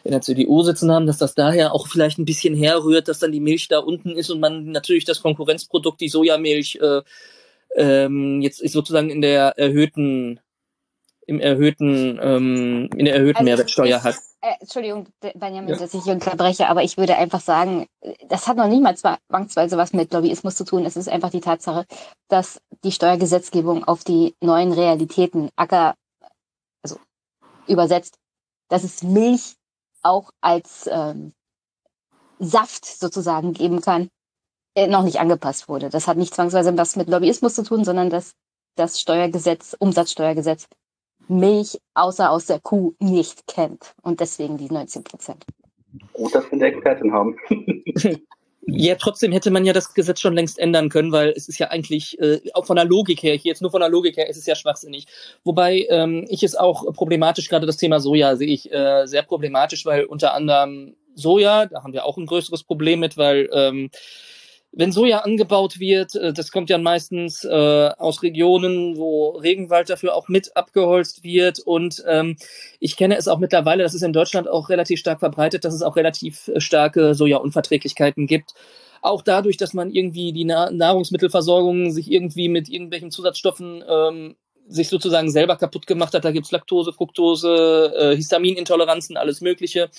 in 0.04 0.12
der 0.12 0.22
CDU 0.22 0.62
sitzen 0.62 0.90
haben, 0.90 1.06
dass 1.06 1.18
das 1.18 1.34
daher 1.34 1.74
auch 1.74 1.86
vielleicht 1.88 2.18
ein 2.18 2.24
bisschen 2.24 2.54
herrührt, 2.54 3.08
dass 3.08 3.18
dann 3.18 3.32
die 3.32 3.40
Milch 3.40 3.68
da 3.68 3.78
unten 3.78 4.10
ist 4.10 4.30
und 4.30 4.40
man 4.40 4.70
natürlich 4.72 5.04
das 5.04 5.20
Konkurrenzprodukt, 5.20 6.00
die 6.00 6.08
Sojamilch, 6.08 6.78
äh, 6.80 7.02
ähm, 7.74 8.42
jetzt 8.42 8.60
ist 8.60 8.72
sozusagen 8.72 9.10
in 9.10 9.20
der 9.20 9.58
erhöhten, 9.58 10.40
im 11.26 11.40
erhöhten, 11.40 12.18
ähm, 12.20 12.90
in 12.96 13.04
der 13.04 13.14
erhöhten 13.14 13.38
also 13.38 13.44
Mehrwertsteuer 13.44 14.02
hat. 14.02 14.16
Äh, 14.40 14.54
Entschuldigung, 14.60 15.06
Benjamin, 15.34 15.70
ja. 15.70 15.76
dass 15.76 15.94
ich 15.94 16.04
unterbreche, 16.04 16.68
aber 16.68 16.82
ich 16.82 16.96
würde 16.96 17.16
einfach 17.16 17.40
sagen, 17.40 17.86
das 18.26 18.48
hat 18.48 18.56
noch 18.56 18.66
nicht 18.66 18.82
mal 18.82 18.96
zwangsweise 18.96 19.76
was 19.76 19.92
mit 19.92 20.12
Lobbyismus 20.12 20.56
zu 20.56 20.64
tun. 20.64 20.84
Es 20.84 20.96
ist 20.96 21.08
einfach 21.08 21.30
die 21.30 21.40
Tatsache, 21.40 21.86
dass 22.28 22.60
die 22.82 22.92
Steuergesetzgebung 22.92 23.84
auf 23.84 24.02
die 24.02 24.34
neuen 24.40 24.72
Realitäten 24.72 25.50
Acker, 25.54 25.94
also 26.82 26.98
übersetzt, 27.68 28.18
dass 28.68 28.82
es 28.82 29.02
Milch 29.02 29.54
auch 30.02 30.30
als 30.40 30.88
ähm, 30.90 31.32
Saft 32.40 32.84
sozusagen 32.84 33.52
geben 33.52 33.80
kann, 33.80 34.08
äh, 34.74 34.88
noch 34.88 35.04
nicht 35.04 35.20
angepasst 35.20 35.68
wurde. 35.68 35.88
Das 35.88 36.08
hat 36.08 36.16
nicht 36.16 36.34
zwangsweise 36.34 36.76
was 36.76 36.96
mit 36.96 37.08
Lobbyismus 37.08 37.54
zu 37.54 37.62
tun, 37.62 37.84
sondern 37.84 38.10
dass 38.10 38.32
das 38.74 38.98
Steuergesetz, 38.98 39.76
Umsatzsteuergesetz 39.78 40.66
Milch 41.28 41.78
außer 41.94 42.30
aus 42.30 42.46
der 42.46 42.60
Kuh 42.60 42.94
nicht 42.98 43.46
kennt. 43.46 43.94
Und 44.02 44.20
deswegen 44.20 44.56
die 44.56 44.68
19 44.68 45.04
Prozent. 45.04 45.44
Gut, 46.12 46.34
dass 46.34 46.44
wir 46.46 46.52
eine 46.52 46.66
Expertin 46.66 47.12
haben. 47.12 47.36
Ja, 48.64 48.94
trotzdem 48.94 49.32
hätte 49.32 49.50
man 49.50 49.64
ja 49.64 49.72
das 49.72 49.92
Gesetz 49.92 50.20
schon 50.20 50.34
längst 50.34 50.56
ändern 50.56 50.88
können, 50.88 51.10
weil 51.10 51.30
es 51.30 51.48
ist 51.48 51.58
ja 51.58 51.68
eigentlich, 51.68 52.18
äh, 52.20 52.40
auch 52.54 52.64
von 52.64 52.76
der 52.76 52.84
Logik 52.84 53.20
her, 53.22 53.34
hier 53.34 53.50
jetzt 53.50 53.60
nur 53.60 53.72
von 53.72 53.80
der 53.80 53.88
Logik 53.88 54.16
her, 54.16 54.28
ist 54.28 54.36
es 54.36 54.46
ja 54.46 54.54
schwachsinnig. 54.54 55.06
Wobei 55.42 55.84
ähm, 55.90 56.26
ich 56.28 56.44
es 56.44 56.54
auch 56.54 56.84
problematisch, 56.92 57.48
gerade 57.48 57.66
das 57.66 57.76
Thema 57.76 57.98
Soja 57.98 58.36
sehe 58.36 58.46
ich 58.48 58.72
äh, 58.72 59.06
sehr 59.06 59.22
problematisch, 59.22 59.84
weil 59.84 60.04
unter 60.04 60.32
anderem 60.32 60.94
Soja, 61.16 61.66
da 61.66 61.82
haben 61.82 61.92
wir 61.92 62.04
auch 62.04 62.16
ein 62.16 62.26
größeres 62.26 62.62
Problem 62.62 63.00
mit, 63.00 63.16
weil 63.16 63.50
ähm, 63.52 63.90
wenn 64.72 64.90
Soja 64.90 65.18
angebaut 65.18 65.78
wird, 65.78 66.14
äh, 66.14 66.32
das 66.32 66.50
kommt 66.50 66.70
ja 66.70 66.78
meistens 66.78 67.44
äh, 67.44 67.90
aus 67.98 68.22
Regionen, 68.22 68.96
wo 68.96 69.30
Regenwald 69.30 69.90
dafür 69.90 70.16
auch 70.16 70.28
mit 70.28 70.56
abgeholzt 70.56 71.22
wird. 71.22 71.58
Und 71.58 72.02
ähm, 72.08 72.36
ich 72.80 72.96
kenne 72.96 73.16
es 73.16 73.28
auch 73.28 73.38
mittlerweile, 73.38 73.82
das 73.82 73.94
ist 73.94 74.02
in 74.02 74.14
Deutschland 74.14 74.48
auch 74.48 74.70
relativ 74.70 74.98
stark 74.98 75.20
verbreitet, 75.20 75.64
dass 75.64 75.74
es 75.74 75.82
auch 75.82 75.96
relativ 75.96 76.48
äh, 76.48 76.60
starke 76.60 77.14
Soja-Unverträglichkeiten 77.14 78.26
gibt. 78.26 78.54
Auch 79.02 79.22
dadurch, 79.22 79.56
dass 79.56 79.74
man 79.74 79.90
irgendwie 79.90 80.32
die 80.32 80.44
Nahrungsmittelversorgung 80.44 81.90
sich 81.90 82.10
irgendwie 82.10 82.48
mit 82.48 82.68
irgendwelchen 82.68 83.10
Zusatzstoffen 83.10 83.82
ähm, 83.86 84.36
sich 84.68 84.88
sozusagen 84.88 85.28
selber 85.28 85.56
kaputt 85.56 85.88
gemacht 85.88 86.14
hat. 86.14 86.24
Da 86.24 86.30
gibt's 86.30 86.52
Laktose, 86.52 86.92
Fructose, 86.92 87.92
äh, 87.96 88.16
Histaminintoleranzen, 88.16 89.16
alles 89.16 89.40
Mögliche. 89.40 89.90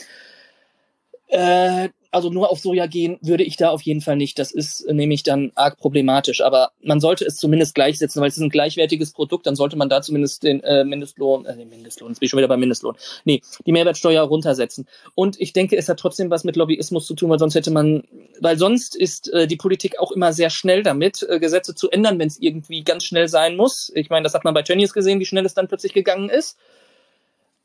Äh, 1.28 1.90
also 2.14 2.30
nur 2.30 2.52
auf 2.52 2.60
Soja 2.60 2.86
gehen 2.86 3.18
würde 3.22 3.44
ich 3.44 3.58
da 3.58 3.70
auf 3.72 3.82
jeden 3.82 4.02
Fall 4.02 4.16
nicht. 4.16 4.38
Das 4.38 4.52
ist 4.52 4.86
nämlich 4.90 5.24
dann 5.24 5.52
arg 5.56 5.78
problematisch. 5.78 6.42
Aber 6.42 6.72
man 6.84 7.00
sollte 7.00 7.26
es 7.26 7.38
zumindest 7.38 7.74
gleichsetzen, 7.74 8.22
weil 8.22 8.30
es 8.30 8.38
ist 8.38 8.44
ein 8.44 8.50
gleichwertiges 8.50 9.14
Produkt. 9.14 9.48
Dann 9.48 9.56
sollte 9.56 9.76
man 9.78 9.90
da 9.90 10.02
zumindest 10.02 10.44
den 10.44 10.62
äh, 10.64 10.84
Mindestlohn, 10.84 11.46
äh, 11.46 11.58
den 11.58 11.70
Mindestlohn, 11.70 12.10
jetzt 12.10 12.20
bin 12.20 12.26
ich 12.26 12.30
schon 12.30 12.38
wieder 12.38 12.48
beim 12.48 12.60
Mindestlohn. 12.60 12.96
Nee, 13.26 13.42
die 13.66 13.72
Mehrwertsteuer 13.72 14.22
runtersetzen. 14.22 14.88
Und 15.16 15.42
ich 15.42 15.54
denke, 15.54 15.76
es 15.76 15.90
hat 15.90 16.00
trotzdem 16.00 16.30
was 16.30 16.44
mit 16.44 16.56
Lobbyismus 16.56 17.08
zu 17.08 17.16
tun, 17.16 17.32
weil 17.32 17.40
sonst 17.40 17.56
hätte 17.56 17.72
man, 17.72 18.04
weil 18.40 18.58
sonst 18.58 18.96
ist 18.96 19.34
äh, 19.34 19.48
die 19.48 19.58
Politik 19.58 20.00
auch 20.00 20.12
immer 20.12 20.34
sehr 20.34 20.52
schnell 20.52 20.84
damit, 20.84 21.26
äh, 21.28 21.40
Gesetze 21.40 21.74
zu 21.74 21.90
ändern, 21.90 22.20
wenn 22.20 22.28
es 22.28 22.40
irgendwie 22.40 22.84
ganz 22.84 23.06
schnell 23.06 23.28
sein 23.28 23.56
muss. 23.56 23.92
Ich 23.96 24.12
meine, 24.12 24.24
das 24.24 24.36
hat 24.36 24.44
man 24.44 24.54
bei 24.54 24.62
Tönnies 24.62 24.94
gesehen, 24.94 25.20
wie 25.20 25.26
schnell 25.26 25.46
es 25.46 25.56
dann 25.56 25.68
plötzlich 25.68 25.94
gegangen 25.94 26.30
ist. 26.30 26.58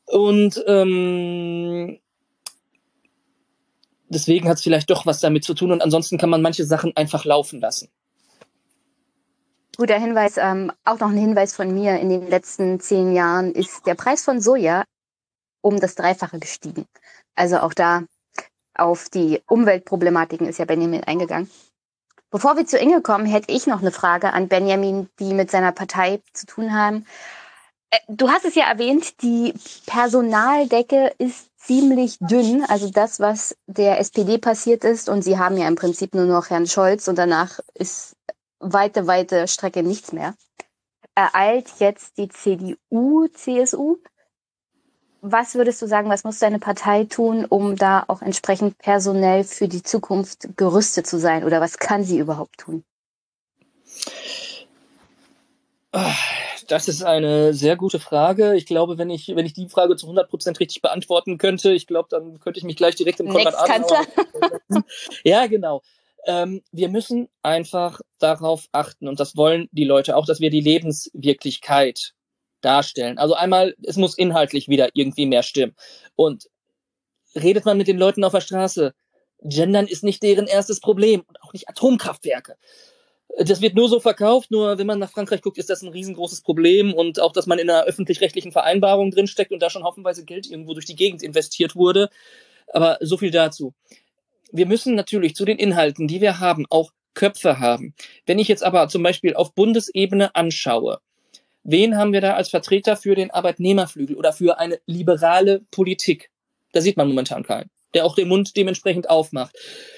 Und 0.05 0.63
ähm, 0.65 1.99
deswegen 4.09 4.49
hat 4.49 4.57
es 4.57 4.63
vielleicht 4.63 4.89
doch 4.89 5.05
was 5.05 5.19
damit 5.19 5.43
zu 5.43 5.53
tun 5.53 5.71
und 5.71 5.81
ansonsten 5.81 6.17
kann 6.17 6.29
man 6.29 6.41
manche 6.41 6.65
Sachen 6.65 6.95
einfach 6.95 7.25
laufen 7.25 7.59
lassen. 7.59 7.89
Guter 9.77 9.97
Hinweis, 9.97 10.35
ähm, 10.37 10.71
auch 10.83 10.99
noch 10.99 11.09
ein 11.09 11.17
Hinweis 11.17 11.55
von 11.55 11.73
mir. 11.73 11.99
In 11.99 12.09
den 12.09 12.27
letzten 12.27 12.81
zehn 12.81 13.13
Jahren 13.13 13.53
ist 13.53 13.85
der 13.85 13.95
Preis 13.95 14.23
von 14.25 14.41
Soja 14.41 14.83
um 15.61 15.79
das 15.79 15.95
Dreifache 15.95 16.39
gestiegen. 16.39 16.85
Also 17.35 17.59
auch 17.59 17.73
da 17.73 18.03
auf 18.75 19.09
die 19.09 19.41
Umweltproblematiken 19.47 20.47
ist 20.47 20.59
ja 20.59 20.65
Benjamin 20.65 21.03
eingegangen. 21.03 21.49
Bevor 22.31 22.57
wir 22.57 22.65
zu 22.65 22.77
Inge 22.77 23.01
kommen, 23.01 23.25
hätte 23.25 23.51
ich 23.51 23.67
noch 23.67 23.81
eine 23.81 23.91
Frage 23.91 24.33
an 24.33 24.49
Benjamin, 24.49 25.09
die 25.19 25.33
mit 25.33 25.49
seiner 25.49 25.71
Partei 25.71 26.21
zu 26.33 26.45
tun 26.45 26.73
haben. 26.73 27.05
Äh, 27.89 27.97
du 28.07 28.29
hast 28.29 28.45
es 28.45 28.55
ja 28.55 28.65
erwähnt, 28.65 29.21
die 29.21 29.53
Personaldecke 29.85 31.13
ist 31.17 31.48
ziemlich 31.59 32.17
dünn. 32.19 32.63
Also 32.67 32.89
das, 32.89 33.19
was 33.19 33.55
der 33.67 33.99
SPD 33.99 34.37
passiert 34.37 34.83
ist, 34.83 35.09
und 35.09 35.21
sie 35.23 35.37
haben 35.37 35.57
ja 35.57 35.67
im 35.67 35.75
Prinzip 35.75 36.15
nur 36.15 36.25
noch 36.25 36.49
Herrn 36.49 36.67
Scholz 36.67 37.07
und 37.07 37.17
danach 37.17 37.59
ist 37.73 38.15
weite, 38.59 39.07
weite 39.07 39.47
Strecke 39.47 39.83
nichts 39.83 40.11
mehr. 40.11 40.33
Ereilt 41.15 41.67
jetzt 41.79 42.17
die 42.17 42.29
CDU, 42.29 43.27
CSU. 43.33 43.97
Was 45.21 45.55
würdest 45.55 45.81
du 45.81 45.87
sagen, 45.87 46.09
was 46.09 46.23
muss 46.23 46.39
deine 46.39 46.59
Partei 46.59 47.03
tun, 47.03 47.43
um 47.43 47.75
da 47.75 48.05
auch 48.07 48.21
entsprechend 48.21 48.77
personell 48.77 49.43
für 49.43 49.67
die 49.67 49.83
Zukunft 49.83 50.55
gerüstet 50.55 51.07
zu 51.07 51.19
sein? 51.19 51.43
Oder 51.43 51.59
was 51.59 51.77
kann 51.77 52.05
sie 52.05 52.19
überhaupt 52.19 52.57
tun? 52.59 52.85
Ah, 55.91 56.13
das 56.69 56.87
ist 56.87 57.03
eine 57.03 57.53
sehr 57.53 57.75
gute 57.75 57.99
Frage. 57.99 58.55
Ich 58.55 58.65
glaube, 58.65 58.97
wenn 58.97 59.09
ich, 59.09 59.27
wenn 59.35 59.45
ich 59.45 59.53
die 59.53 59.67
Frage 59.69 59.95
zu 59.95 60.05
100 60.05 60.29
Prozent 60.29 60.59
richtig 60.59 60.81
beantworten 60.81 61.37
könnte, 61.37 61.71
ich 61.71 61.87
glaube, 61.87 62.07
dann 62.11 62.39
könnte 62.39 62.59
ich 62.59 62.63
mich 62.63 62.77
gleich 62.77 62.95
direkt 62.95 63.19
im 63.19 63.29
Konrad 63.29 63.55
Adenauer. 63.57 64.05
ja, 65.23 65.47
genau. 65.47 65.81
Ähm, 66.25 66.61
wir 66.71 66.89
müssen 66.89 67.27
einfach 67.41 68.01
darauf 68.19 68.67
achten, 68.71 69.07
und 69.07 69.19
das 69.19 69.35
wollen 69.35 69.67
die 69.71 69.83
Leute 69.83 70.15
auch, 70.15 70.25
dass 70.25 70.41
wir 70.41 70.51
die 70.51 70.61
Lebenswirklichkeit 70.61 72.13
darstellen. 72.61 73.17
Also 73.17 73.33
einmal, 73.33 73.75
es 73.83 73.97
muss 73.97 74.17
inhaltlich 74.17 74.67
wieder 74.67 74.89
irgendwie 74.93 75.25
mehr 75.25 75.43
stimmen. 75.43 75.75
Und 76.15 76.49
redet 77.35 77.65
man 77.65 77.77
mit 77.77 77.87
den 77.87 77.97
Leuten 77.97 78.23
auf 78.23 78.33
der 78.33 78.41
Straße, 78.41 78.93
Gendern 79.41 79.87
ist 79.87 80.03
nicht 80.03 80.21
deren 80.21 80.47
erstes 80.47 80.81
Problem 80.81 81.23
und 81.25 81.41
auch 81.41 81.53
nicht 81.53 81.69
Atomkraftwerke 81.69 82.57
das 83.39 83.61
wird 83.61 83.75
nur 83.75 83.87
so 83.87 83.99
verkauft, 83.99 84.51
nur 84.51 84.77
wenn 84.77 84.87
man 84.87 84.99
nach 84.99 85.11
Frankreich 85.11 85.41
guckt, 85.41 85.57
ist 85.57 85.69
das 85.69 85.81
ein 85.81 85.89
riesengroßes 85.89 86.41
Problem 86.41 86.93
und 86.93 87.21
auch, 87.21 87.31
dass 87.31 87.47
man 87.47 87.57
in 87.57 87.69
einer 87.69 87.85
öffentlich-rechtlichen 87.85 88.51
Vereinbarung 88.51 89.11
drinsteckt 89.11 89.51
und 89.51 89.61
da 89.61 89.69
schon 89.69 89.83
hoffenweise 89.83 90.25
Geld 90.25 90.49
irgendwo 90.49 90.73
durch 90.73 90.85
die 90.85 90.95
Gegend 90.95 91.23
investiert 91.23 91.75
wurde. 91.75 92.09
Aber 92.73 92.97
so 93.01 93.17
viel 93.17 93.31
dazu. 93.31 93.73
Wir 94.51 94.65
müssen 94.65 94.95
natürlich 94.95 95.35
zu 95.35 95.45
den 95.45 95.57
Inhalten, 95.57 96.07
die 96.07 96.21
wir 96.21 96.39
haben, 96.39 96.65
auch 96.69 96.91
Köpfe 97.13 97.59
haben. 97.59 97.93
Wenn 98.25 98.39
ich 98.39 98.47
jetzt 98.47 98.63
aber 98.63 98.87
zum 98.89 99.03
Beispiel 99.03 99.35
auf 99.35 99.55
Bundesebene 99.55 100.35
anschaue, 100.35 100.99
wen 101.63 101.97
haben 101.97 102.13
wir 102.13 102.21
da 102.21 102.33
als 102.33 102.49
Vertreter 102.49 102.97
für 102.97 103.15
den 103.15 103.31
Arbeitnehmerflügel 103.31 104.17
oder 104.17 104.33
für 104.33 104.59
eine 104.59 104.79
liberale 104.85 105.61
Politik? 105.71 106.29
Da 106.73 106.81
sieht 106.81 106.97
man 106.97 107.07
momentan 107.07 107.43
keinen 107.43 107.69
der 107.93 108.05
auch 108.05 108.15
den 108.15 108.27
Mund 108.27 108.55
dementsprechend 108.55 109.09
aufmacht. 109.09 109.55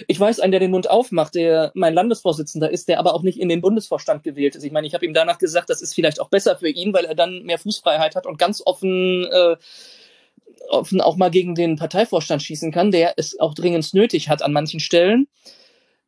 Ich 0.07 0.19
weiß 0.19 0.39
einen, 0.39 0.51
der 0.51 0.59
den 0.59 0.71
Mund 0.71 0.89
aufmacht, 0.89 1.35
der 1.35 1.71
mein 1.73 1.93
Landesvorsitzender 1.93 2.69
ist, 2.69 2.87
der 2.87 2.99
aber 2.99 3.13
auch 3.13 3.23
nicht 3.23 3.39
in 3.39 3.49
den 3.49 3.61
Bundesvorstand 3.61 4.23
gewählt 4.23 4.55
ist. 4.55 4.63
Ich 4.63 4.71
meine, 4.71 4.87
ich 4.87 4.93
habe 4.93 5.05
ihm 5.05 5.13
danach 5.13 5.37
gesagt, 5.37 5.69
das 5.69 5.81
ist 5.81 5.93
vielleicht 5.93 6.21
auch 6.21 6.29
besser 6.29 6.55
für 6.55 6.69
ihn, 6.69 6.93
weil 6.93 7.05
er 7.05 7.15
dann 7.15 7.43
mehr 7.43 7.59
Fußfreiheit 7.59 8.15
hat 8.15 8.25
und 8.25 8.37
ganz 8.37 8.61
offen, 8.65 9.25
äh, 9.25 9.55
offen 10.69 11.01
auch 11.01 11.17
mal 11.17 11.31
gegen 11.31 11.55
den 11.55 11.75
Parteivorstand 11.75 12.41
schießen 12.41 12.71
kann, 12.71 12.91
der 12.91 13.13
es 13.17 13.39
auch 13.39 13.53
dringend 13.53 13.93
nötig 13.93 14.29
hat 14.29 14.41
an 14.41 14.53
manchen 14.53 14.79
Stellen. 14.79 15.27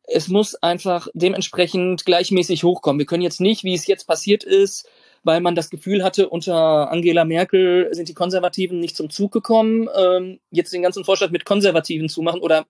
Es 0.06 0.28
muss 0.28 0.54
einfach 0.54 1.08
dementsprechend 1.14 2.04
gleichmäßig 2.04 2.62
hochkommen. 2.62 2.98
Wir 2.98 3.06
können 3.06 3.22
jetzt 3.22 3.40
nicht, 3.40 3.64
wie 3.64 3.74
es 3.74 3.86
jetzt 3.86 4.06
passiert 4.06 4.44
ist, 4.44 4.86
weil 5.24 5.40
man 5.40 5.54
das 5.54 5.70
Gefühl 5.70 6.04
hatte, 6.04 6.28
unter 6.28 6.90
Angela 6.90 7.24
Merkel 7.24 7.88
sind 7.92 8.08
die 8.08 8.14
Konservativen 8.14 8.78
nicht 8.78 8.96
zum 8.96 9.10
Zug 9.10 9.32
gekommen, 9.32 9.88
ähm, 9.96 10.38
jetzt 10.50 10.72
den 10.72 10.82
ganzen 10.82 11.04
Vorschlag 11.04 11.30
mit 11.30 11.44
Konservativen 11.44 12.08
zu 12.08 12.22
machen 12.22 12.40
oder 12.40 12.66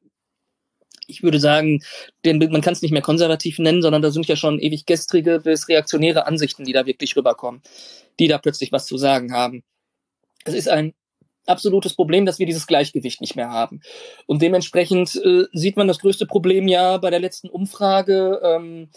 ich 1.07 1.23
würde 1.23 1.39
sagen, 1.39 1.83
den, 2.24 2.39
man 2.39 2.62
kann 2.62 2.73
es 2.73 2.81
nicht 2.81 2.92
mehr 2.92 3.02
konservativ 3.02 3.58
nennen, 3.58 3.83
sondern 3.83 4.00
da 4.00 4.10
sind 4.10 4.26
ja 4.26 4.36
schon 4.36 4.58
ewig 4.58 4.86
gestrige 4.86 5.41
bis 5.41 5.68
reaktionäre 5.68 6.26
Ansichten, 6.26 6.65
die 6.65 6.73
da 6.73 6.86
wirklich 6.86 7.15
rüberkommen, 7.16 7.60
die 8.18 8.28
da 8.28 8.39
plötzlich 8.39 8.73
was 8.73 8.86
zu 8.86 8.97
sagen 8.97 9.33
haben. 9.33 9.62
Es 10.44 10.55
ist 10.55 10.68
ein 10.68 10.94
absolutes 11.47 11.94
Problem, 11.94 12.24
dass 12.24 12.39
wir 12.39 12.47
dieses 12.47 12.66
Gleichgewicht 12.66 13.20
nicht 13.20 13.36
mehr 13.36 13.50
haben. 13.50 13.83
Und 14.26 14.41
dementsprechend 14.41 15.15
äh, 15.16 15.44
sieht 15.52 15.76
man 15.76 15.89
das 15.89 15.99
größte 15.99 16.26
Problem 16.26 16.68
ja 16.68 16.97
bei 16.99 17.10
der 17.10 17.20
letzten 17.20 17.49
Umfrage. 17.49 18.41
Ähm, 18.42 18.89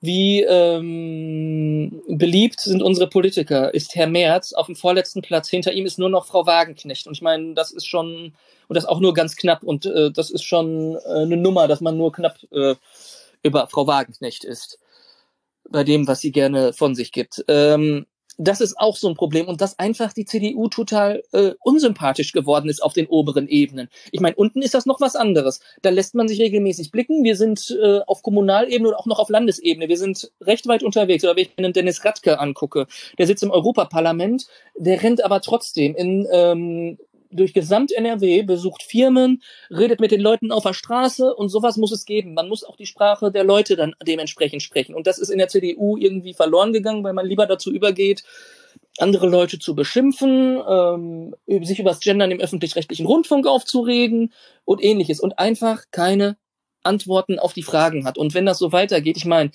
wie 0.00 0.42
ähm, 0.42 2.02
beliebt 2.08 2.60
sind 2.60 2.82
unsere 2.82 3.08
Politiker? 3.08 3.74
Ist 3.74 3.96
Herr 3.96 4.06
Merz 4.06 4.52
auf 4.52 4.66
dem 4.66 4.76
vorletzten 4.76 5.22
Platz? 5.22 5.48
Hinter 5.48 5.72
ihm 5.72 5.86
ist 5.86 5.98
nur 5.98 6.08
noch 6.08 6.26
Frau 6.26 6.46
Wagenknecht. 6.46 7.06
Und 7.06 7.14
ich 7.14 7.22
meine, 7.22 7.54
das 7.54 7.72
ist 7.72 7.86
schon, 7.86 8.34
und 8.68 8.74
das 8.76 8.84
auch 8.84 9.00
nur 9.00 9.12
ganz 9.12 9.34
knapp. 9.34 9.64
Und 9.64 9.86
äh, 9.86 10.12
das 10.12 10.30
ist 10.30 10.44
schon 10.44 10.96
äh, 10.96 11.22
eine 11.22 11.36
Nummer, 11.36 11.66
dass 11.66 11.80
man 11.80 11.96
nur 11.96 12.12
knapp 12.12 12.38
äh, 12.52 12.76
über 13.42 13.66
Frau 13.66 13.86
Wagenknecht 13.88 14.44
ist. 14.44 14.78
Bei 15.68 15.82
dem, 15.82 16.06
was 16.06 16.20
sie 16.20 16.32
gerne 16.32 16.72
von 16.72 16.94
sich 16.94 17.10
gibt. 17.10 17.44
Ähm, 17.48 18.06
das 18.38 18.60
ist 18.60 18.78
auch 18.78 18.96
so 18.96 19.08
ein 19.08 19.14
Problem 19.16 19.48
und 19.48 19.60
dass 19.60 19.78
einfach 19.80 20.12
die 20.12 20.24
CDU 20.24 20.68
total 20.68 21.24
äh, 21.32 21.52
unsympathisch 21.62 22.32
geworden 22.32 22.68
ist 22.68 22.80
auf 22.82 22.92
den 22.92 23.08
oberen 23.08 23.48
Ebenen. 23.48 23.88
Ich 24.12 24.20
meine, 24.20 24.36
unten 24.36 24.62
ist 24.62 24.74
das 24.74 24.86
noch 24.86 25.00
was 25.00 25.16
anderes. 25.16 25.60
Da 25.82 25.90
lässt 25.90 26.14
man 26.14 26.28
sich 26.28 26.40
regelmäßig 26.40 26.92
blicken. 26.92 27.24
Wir 27.24 27.36
sind 27.36 27.76
äh, 27.82 27.98
auf 28.06 28.22
Kommunalebene 28.22 28.88
und 28.88 28.94
auch 28.94 29.06
noch 29.06 29.18
auf 29.18 29.28
Landesebene. 29.28 29.88
Wir 29.88 29.98
sind 29.98 30.30
recht 30.40 30.68
weit 30.68 30.84
unterwegs. 30.84 31.24
Oder 31.24 31.34
wenn 31.34 31.42
ich 31.42 31.50
einen 31.56 31.72
Dennis 31.72 32.04
Radke 32.04 32.38
angucke, 32.38 32.86
der 33.18 33.26
sitzt 33.26 33.42
im 33.42 33.50
Europaparlament, 33.50 34.46
der 34.76 35.02
rennt 35.02 35.24
aber 35.24 35.40
trotzdem 35.40 35.96
in 35.96 36.28
ähm, 36.30 36.98
durch 37.30 37.54
gesamt 37.54 37.92
NRW, 37.92 38.42
besucht 38.42 38.82
Firmen, 38.82 39.42
redet 39.70 40.00
mit 40.00 40.10
den 40.10 40.20
Leuten 40.20 40.52
auf 40.52 40.62
der 40.62 40.72
Straße 40.72 41.34
und 41.34 41.48
sowas 41.48 41.76
muss 41.76 41.92
es 41.92 42.04
geben. 42.04 42.34
Man 42.34 42.48
muss 42.48 42.64
auch 42.64 42.76
die 42.76 42.86
Sprache 42.86 43.30
der 43.30 43.44
Leute 43.44 43.76
dann 43.76 43.94
dementsprechend 44.06 44.62
sprechen. 44.62 44.94
Und 44.94 45.06
das 45.06 45.18
ist 45.18 45.28
in 45.28 45.38
der 45.38 45.48
CDU 45.48 45.96
irgendwie 45.96 46.34
verloren 46.34 46.72
gegangen, 46.72 47.04
weil 47.04 47.12
man 47.12 47.26
lieber 47.26 47.46
dazu 47.46 47.70
übergeht, 47.72 48.24
andere 48.98 49.28
Leute 49.28 49.58
zu 49.58 49.74
beschimpfen, 49.74 50.60
ähm, 50.68 51.34
sich 51.64 51.78
über 51.78 51.90
das 51.90 52.00
Gendern 52.00 52.30
im 52.30 52.40
öffentlich-rechtlichen 52.40 53.06
Rundfunk 53.06 53.46
aufzuregen 53.46 54.32
und 54.64 54.82
ähnliches 54.82 55.20
und 55.20 55.38
einfach 55.38 55.84
keine 55.90 56.36
Antworten 56.82 57.38
auf 57.38 57.52
die 57.52 57.62
Fragen 57.62 58.04
hat. 58.04 58.18
Und 58.18 58.34
wenn 58.34 58.46
das 58.46 58.58
so 58.58 58.72
weitergeht, 58.72 59.16
ich 59.16 59.24
meine, 59.24 59.50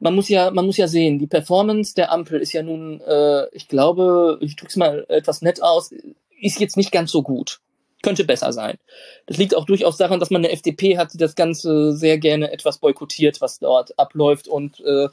man 0.00 0.14
muss 0.14 0.28
ja, 0.28 0.50
man 0.50 0.66
muss 0.66 0.76
ja 0.76 0.88
sehen, 0.88 1.18
die 1.18 1.26
Performance 1.26 1.94
der 1.94 2.12
Ampel 2.12 2.40
ist 2.40 2.52
ja 2.52 2.62
nun, 2.62 3.00
äh, 3.00 3.46
ich 3.52 3.68
glaube, 3.68 4.38
ich 4.40 4.56
drück's 4.56 4.76
mal 4.76 5.04
etwas 5.08 5.42
nett 5.42 5.62
aus, 5.62 5.92
ist 6.40 6.60
jetzt 6.60 6.76
nicht 6.76 6.92
ganz 6.92 7.10
so 7.10 7.22
gut. 7.22 7.60
Könnte 8.02 8.24
besser 8.24 8.52
sein. 8.52 8.78
Das 9.26 9.38
liegt 9.38 9.56
auch 9.56 9.64
durchaus 9.64 9.96
daran, 9.96 10.20
dass 10.20 10.30
man 10.30 10.44
eine 10.44 10.52
FDP 10.52 10.98
hat, 10.98 11.12
die 11.12 11.18
das 11.18 11.34
Ganze 11.34 11.96
sehr 11.96 12.18
gerne 12.18 12.52
etwas 12.52 12.78
boykottiert, 12.78 13.40
was 13.40 13.58
dort 13.58 13.98
abläuft 13.98 14.46
und 14.46 14.80
äh, 14.80 15.08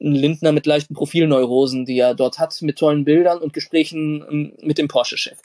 ein 0.00 0.14
Lindner 0.14 0.52
mit 0.52 0.66
leichten 0.66 0.94
Profilneurosen, 0.94 1.84
die 1.84 1.98
er 1.98 2.14
dort 2.14 2.38
hat, 2.38 2.60
mit 2.62 2.78
tollen 2.78 3.04
Bildern 3.04 3.38
und 3.38 3.52
Gesprächen 3.52 4.24
ähm, 4.28 4.52
mit 4.60 4.78
dem 4.78 4.88
Porsche-Chef. 4.88 5.38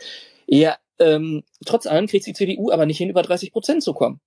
Ja, 0.48 0.78
ähm, 0.98 1.44
trotz 1.66 1.86
allem 1.86 2.08
kriegt 2.08 2.26
die 2.26 2.34
CDU 2.34 2.72
aber 2.72 2.86
nicht 2.86 2.98
hin, 2.98 3.10
über 3.10 3.22
30 3.22 3.52
Prozent 3.52 3.84
zu 3.84 3.94
kommen 3.94 4.20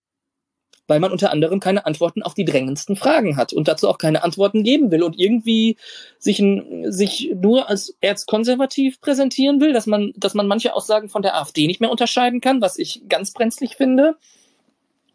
weil 0.89 0.99
man 0.99 1.13
unter 1.13 1.31
anderem 1.31 1.61
keine 1.61 1.87
Antworten 1.87 2.23
auf 2.23 2.35
die 2.35 2.47
drängendsten 2.47 2.97
Fragen 2.97 3.37
hat 3.37 3.53
und 3.53 3.69
dazu 3.69 3.89
auch 3.89 3.99
keine 3.99 4.25
Antworten 4.25 4.65
geben 4.65 4.91
will 4.91 5.05
und 5.05 5.19
irgendwie 5.19 5.77
sich, 6.19 6.43
sich 6.85 7.31
nur 7.37 7.69
als 7.69 7.97
erzkonservativ 8.01 9.01
präsentieren 9.01 9.61
will, 9.61 9.73
dass 9.73 9.87
man, 9.87 10.13
dass 10.17 10.35
man 10.35 10.49
manche 10.49 10.75
Aussagen 10.75 11.09
von 11.09 11.23
der 11.23 11.37
AfD 11.37 11.67
nicht 11.67 11.81
mehr 11.81 11.91
unterscheiden 11.91 12.41
kann, 12.41 12.61
was 12.61 12.79
ich 12.79 13.03
ganz 13.09 13.33
brenzlig 13.33 13.77
finde. 13.77 14.17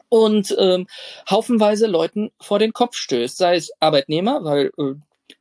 Und 0.10 0.56
ähm, 0.60 0.86
haufenweise 1.28 1.88
Leuten 1.88 2.32
vor 2.40 2.60
den 2.60 2.72
Kopf 2.72 2.96
stößt, 2.96 3.36
sei 3.36 3.56
es 3.56 3.72
Arbeitnehmer, 3.80 4.44
weil 4.44 4.70
äh, 4.78 4.94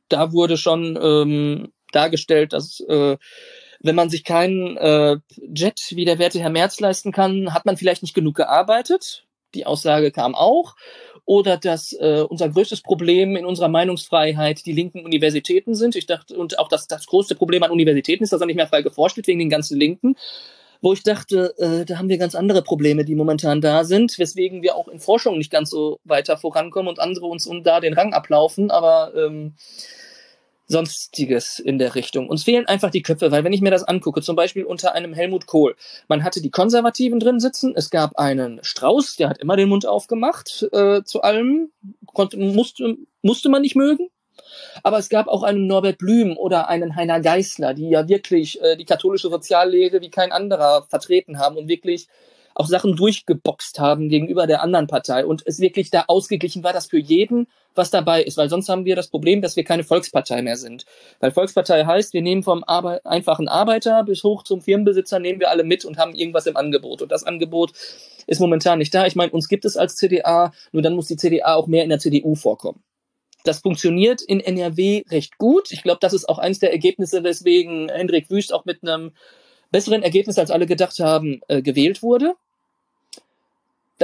da 0.09 0.33
wurde 0.33 0.57
schon 0.57 0.97
ähm, 0.99 1.71
dargestellt, 1.91 2.53
dass 2.53 2.79
äh, 2.79 3.17
wenn 3.81 3.95
man 3.95 4.09
sich 4.09 4.23
keinen 4.23 4.77
äh, 4.77 5.17
Jet 5.53 5.79
wie 5.91 6.05
der 6.05 6.17
werte 6.17 6.39
Herr 6.39 6.49
Merz 6.49 6.79
leisten 6.79 7.11
kann, 7.11 7.53
hat 7.53 7.65
man 7.65 7.77
vielleicht 7.77 8.01
nicht 8.01 8.15
genug 8.15 8.35
gearbeitet 8.35 9.22
die 9.53 9.65
Aussage 9.65 10.11
kam 10.11 10.35
auch. 10.35 10.75
Oder 11.25 11.57
dass 11.57 11.93
äh, 11.93 12.25
unser 12.27 12.49
größtes 12.49 12.81
Problem 12.81 13.37
in 13.37 13.45
unserer 13.45 13.69
Meinungsfreiheit 13.69 14.65
die 14.65 14.73
linken 14.73 15.05
Universitäten 15.05 15.73
sind. 15.73 15.95
Ich 15.95 16.05
dachte, 16.05 16.35
und 16.37 16.59
auch 16.59 16.67
das, 16.67 16.87
das 16.87 17.05
größte 17.05 17.35
Problem 17.35 17.63
an 17.63 17.71
Universitäten 17.71 18.25
ist, 18.25 18.33
dass 18.33 18.41
er 18.41 18.47
nicht 18.47 18.57
mehr 18.57 18.67
frei 18.67 18.81
geforscht 18.81 19.15
wird 19.15 19.27
wegen 19.27 19.39
den 19.39 19.49
ganzen 19.49 19.79
Linken 19.79 20.17
wo 20.83 20.91
ich 20.91 21.01
dachte, 21.01 21.55
äh, 21.57 21.85
da 21.85 21.97
haben 21.97 22.09
wir 22.09 22.17
ganz 22.17 22.35
andere 22.35 22.61
Probleme, 22.61 23.05
die 23.05 23.15
momentan 23.15 23.61
da 23.61 23.85
sind, 23.85 24.19
weswegen 24.19 24.61
wir 24.61 24.75
auch 24.75 24.89
in 24.89 24.99
Forschung 24.99 25.37
nicht 25.37 25.49
ganz 25.49 25.69
so 25.69 26.01
weiter 26.03 26.35
vorankommen 26.35 26.89
und 26.89 26.99
andere 26.99 27.25
uns 27.25 27.47
um 27.47 27.63
da 27.63 27.79
den 27.79 27.93
Rang 27.93 28.13
ablaufen. 28.13 28.69
Aber 28.69 29.13
ähm, 29.15 29.53
Sonstiges 30.67 31.59
in 31.59 31.77
der 31.77 31.95
Richtung. 31.95 32.29
Uns 32.29 32.43
fehlen 32.43 32.65
einfach 32.67 32.89
die 32.89 33.01
Köpfe, 33.01 33.31
weil 33.31 33.43
wenn 33.43 33.53
ich 33.53 33.61
mir 33.61 33.71
das 33.71 33.83
angucke, 33.83 34.21
zum 34.21 34.35
Beispiel 34.35 34.63
unter 34.63 34.93
einem 34.93 35.13
Helmut 35.13 35.45
Kohl, 35.45 35.75
man 36.07 36.23
hatte 36.23 36.41
die 36.41 36.51
Konservativen 36.51 37.19
drin 37.19 37.39
sitzen, 37.39 37.73
es 37.75 37.89
gab 37.89 38.17
einen 38.17 38.63
Strauß, 38.63 39.17
der 39.17 39.29
hat 39.29 39.39
immer 39.39 39.57
den 39.57 39.69
Mund 39.69 39.85
aufgemacht 39.85 40.67
äh, 40.71 41.03
zu 41.03 41.21
allem, 41.21 41.71
konnte, 42.05 42.37
musste, 42.37 42.95
musste 43.21 43.49
man 43.49 43.61
nicht 43.61 43.75
mögen. 43.75 44.09
Aber 44.81 44.97
es 44.97 45.09
gab 45.09 45.27
auch 45.27 45.43
einen 45.43 45.67
Norbert 45.67 45.97
Blüm 45.97 46.37
oder 46.37 46.67
einen 46.67 46.95
Heiner 46.95 47.19
Geißler, 47.19 47.73
die 47.73 47.89
ja 47.89 48.07
wirklich 48.07 48.61
äh, 48.61 48.75
die 48.75 48.85
katholische 48.85 49.29
Soziallehre 49.29 50.01
wie 50.01 50.09
kein 50.09 50.31
anderer 50.31 50.85
vertreten 50.89 51.39
haben 51.39 51.57
und 51.57 51.67
wirklich 51.67 52.07
auch 52.55 52.67
Sachen 52.67 52.95
durchgeboxt 52.95 53.79
haben 53.79 54.09
gegenüber 54.09 54.47
der 54.47 54.61
anderen 54.61 54.87
Partei 54.87 55.25
und 55.25 55.43
es 55.45 55.59
wirklich 55.59 55.89
da 55.89 56.05
ausgeglichen 56.07 56.63
war, 56.63 56.73
dass 56.73 56.87
für 56.87 56.99
jeden 56.99 57.47
was 57.75 57.89
dabei 57.89 58.23
ist, 58.23 58.37
weil 58.37 58.49
sonst 58.49 58.69
haben 58.69 58.85
wir 58.85 58.95
das 58.95 59.07
Problem, 59.07 59.41
dass 59.41 59.55
wir 59.55 59.63
keine 59.63 59.83
Volkspartei 59.83 60.41
mehr 60.41 60.57
sind. 60.57 60.85
Weil 61.19 61.31
Volkspartei 61.31 61.85
heißt, 61.85 62.13
wir 62.13 62.21
nehmen 62.21 62.43
vom 62.43 62.63
Arbe 62.65 63.01
einfachen 63.05 63.47
Arbeiter 63.47 64.03
bis 64.03 64.23
hoch 64.23 64.43
zum 64.43 64.61
Firmenbesitzer, 64.61 65.19
nehmen 65.19 65.39
wir 65.39 65.49
alle 65.49 65.63
mit 65.63 65.85
und 65.85 65.97
haben 65.97 66.13
irgendwas 66.13 66.45
im 66.45 66.57
Angebot. 66.57 67.01
Und 67.01 67.11
das 67.11 67.23
Angebot 67.23 67.73
ist 68.27 68.39
momentan 68.39 68.79
nicht 68.79 68.93
da. 68.93 69.05
Ich 69.05 69.15
meine, 69.15 69.31
uns 69.31 69.47
gibt 69.47 69.65
es 69.65 69.77
als 69.77 69.95
CDA, 69.95 70.51
nur 70.71 70.81
dann 70.81 70.95
muss 70.95 71.07
die 71.07 71.17
CDA 71.17 71.55
auch 71.55 71.67
mehr 71.67 71.83
in 71.83 71.89
der 71.89 71.99
CDU 71.99 72.35
vorkommen. 72.35 72.83
Das 73.43 73.59
funktioniert 73.59 74.21
in 74.21 74.39
NRW 74.39 75.03
recht 75.09 75.37
gut. 75.37 75.71
Ich 75.71 75.83
glaube, 75.83 75.99
das 75.99 76.13
ist 76.13 76.29
auch 76.29 76.39
eines 76.39 76.59
der 76.59 76.71
Ergebnisse, 76.71 77.23
weswegen 77.23 77.89
Hendrik 77.89 78.29
Wüst 78.29 78.53
auch 78.53 78.63
mit 78.63 78.83
einem 78.83 79.11
besseren 79.73 80.03
Ergebnis, 80.03 80.39
als 80.39 80.51
alle 80.51 80.65
gedacht 80.65 80.99
haben, 80.99 81.41
äh, 81.49 81.61
gewählt 81.61 82.01
wurde 82.01 82.35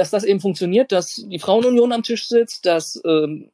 dass 0.00 0.10
das 0.10 0.24
eben 0.24 0.40
funktioniert, 0.40 0.92
dass 0.92 1.22
die 1.26 1.38
Frauenunion 1.38 1.92
am 1.92 2.02
Tisch 2.02 2.26
sitzt, 2.26 2.64
dass 2.64 3.00
ähm, 3.04 3.50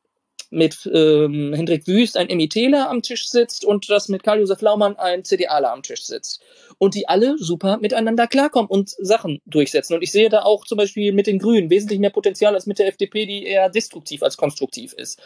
mit 0.51 0.89
ähm, 0.95 1.53
Hendrik 1.53 1.89
Wüst 1.89 2.17
ein 2.17 2.28
MITler 2.28 2.89
am 2.89 3.03
Tisch 3.03 3.28
sitzt 3.28 3.65
und 3.65 3.91
dass 3.91 4.09
mit 4.09 4.23
Karl-Josef 4.23 4.61
Laumann 4.61 4.97
ein 4.97 5.25
CDAler 5.25 5.73
am 5.73 5.83
Tisch 5.83 6.05
sitzt. 6.05 6.41
Und 6.78 6.95
die 6.95 7.09
alle 7.09 7.36
super 7.36 7.78
miteinander 7.78 8.28
klarkommen 8.28 8.70
und 8.70 8.91
Sachen 8.91 9.41
durchsetzen. 9.45 9.95
Und 9.95 10.03
ich 10.03 10.12
sehe 10.12 10.28
da 10.28 10.43
auch 10.43 10.65
zum 10.65 10.78
Beispiel 10.78 11.12
mit 11.12 11.27
den 11.27 11.41
Grünen 11.41 11.69
wesentlich 11.69 11.99
mehr 11.99 12.11
Potenzial 12.11 12.55
als 12.55 12.67
mit 12.67 12.78
der 12.78 12.86
FDP, 12.86 13.27
die 13.27 13.45
eher 13.45 13.69
destruktiv 13.69 14.23
als 14.23 14.36
konstruktiv 14.36 14.93
ist. 14.93 15.19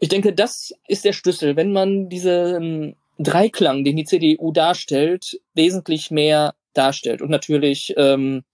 Ich 0.00 0.08
denke, 0.08 0.32
das 0.32 0.74
ist 0.88 1.04
der 1.04 1.12
Schlüssel. 1.12 1.54
Wenn 1.54 1.72
man 1.72 2.08
diesen 2.08 2.96
Dreiklang, 3.22 3.84
den 3.84 3.96
die 3.96 4.04
CDU 4.04 4.50
darstellt, 4.50 5.40
wesentlich 5.54 6.10
mehr 6.10 6.54
darstellt. 6.72 7.20
Und 7.20 7.30
natürlich 7.30 7.92
ähm, 7.96 8.44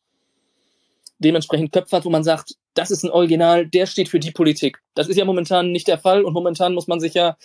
dementsprechend 1.19 1.73
Köpfe 1.73 1.97
hat, 1.97 2.05
wo 2.05 2.11
man 2.11 2.25
sagt, 2.25 2.57
das 2.75 2.91
ist 2.91 3.05
ein 3.05 3.11
Original, 3.11 3.67
der 3.67 3.87
steht 3.87 4.09
für 4.09 4.19
die 4.19 4.33
Politik. 4.33 4.79
Das 4.95 5.09
ist 5.09 5.17
ja 5.17 5.25
momentan 5.25 5.71
nicht 5.71 5.89
der 5.89 5.99
Fall 5.99 6.25
und 6.25 6.33
momentan 6.33 6.75
muss 6.75 6.89
man 6.89 7.01
sich 7.01 7.15
ja, 7.15 7.37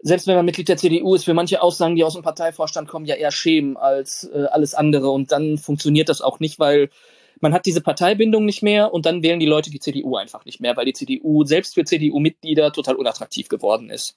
selbst 0.00 0.26
wenn 0.26 0.36
man 0.36 0.44
Mitglied 0.44 0.68
der 0.68 0.76
CDU 0.76 1.14
ist, 1.14 1.24
für 1.24 1.34
manche 1.34 1.62
Aussagen, 1.62 1.94
die 1.94 2.04
aus 2.04 2.14
dem 2.14 2.22
Parteivorstand 2.22 2.88
kommen, 2.88 3.06
ja 3.06 3.14
eher 3.14 3.30
schämen 3.30 3.76
als 3.76 4.24
äh, 4.24 4.46
alles 4.50 4.74
andere 4.74 5.10
und 5.10 5.32
dann 5.32 5.56
funktioniert 5.56 6.08
das 6.08 6.20
auch 6.20 6.40
nicht, 6.40 6.58
weil 6.58 6.90
man 7.40 7.54
hat 7.54 7.64
diese 7.64 7.80
Parteibindung 7.80 8.44
nicht 8.44 8.62
mehr 8.62 8.92
und 8.92 9.06
dann 9.06 9.22
wählen 9.22 9.40
die 9.40 9.46
Leute 9.46 9.70
die 9.70 9.80
CDU 9.80 10.16
einfach 10.16 10.44
nicht 10.44 10.60
mehr, 10.60 10.76
weil 10.76 10.84
die 10.84 10.92
CDU 10.92 11.44
selbst 11.44 11.74
für 11.74 11.84
CDU-Mitglieder 11.84 12.72
total 12.72 12.96
unattraktiv 12.96 13.48
geworden 13.48 13.88
ist. 13.88 14.16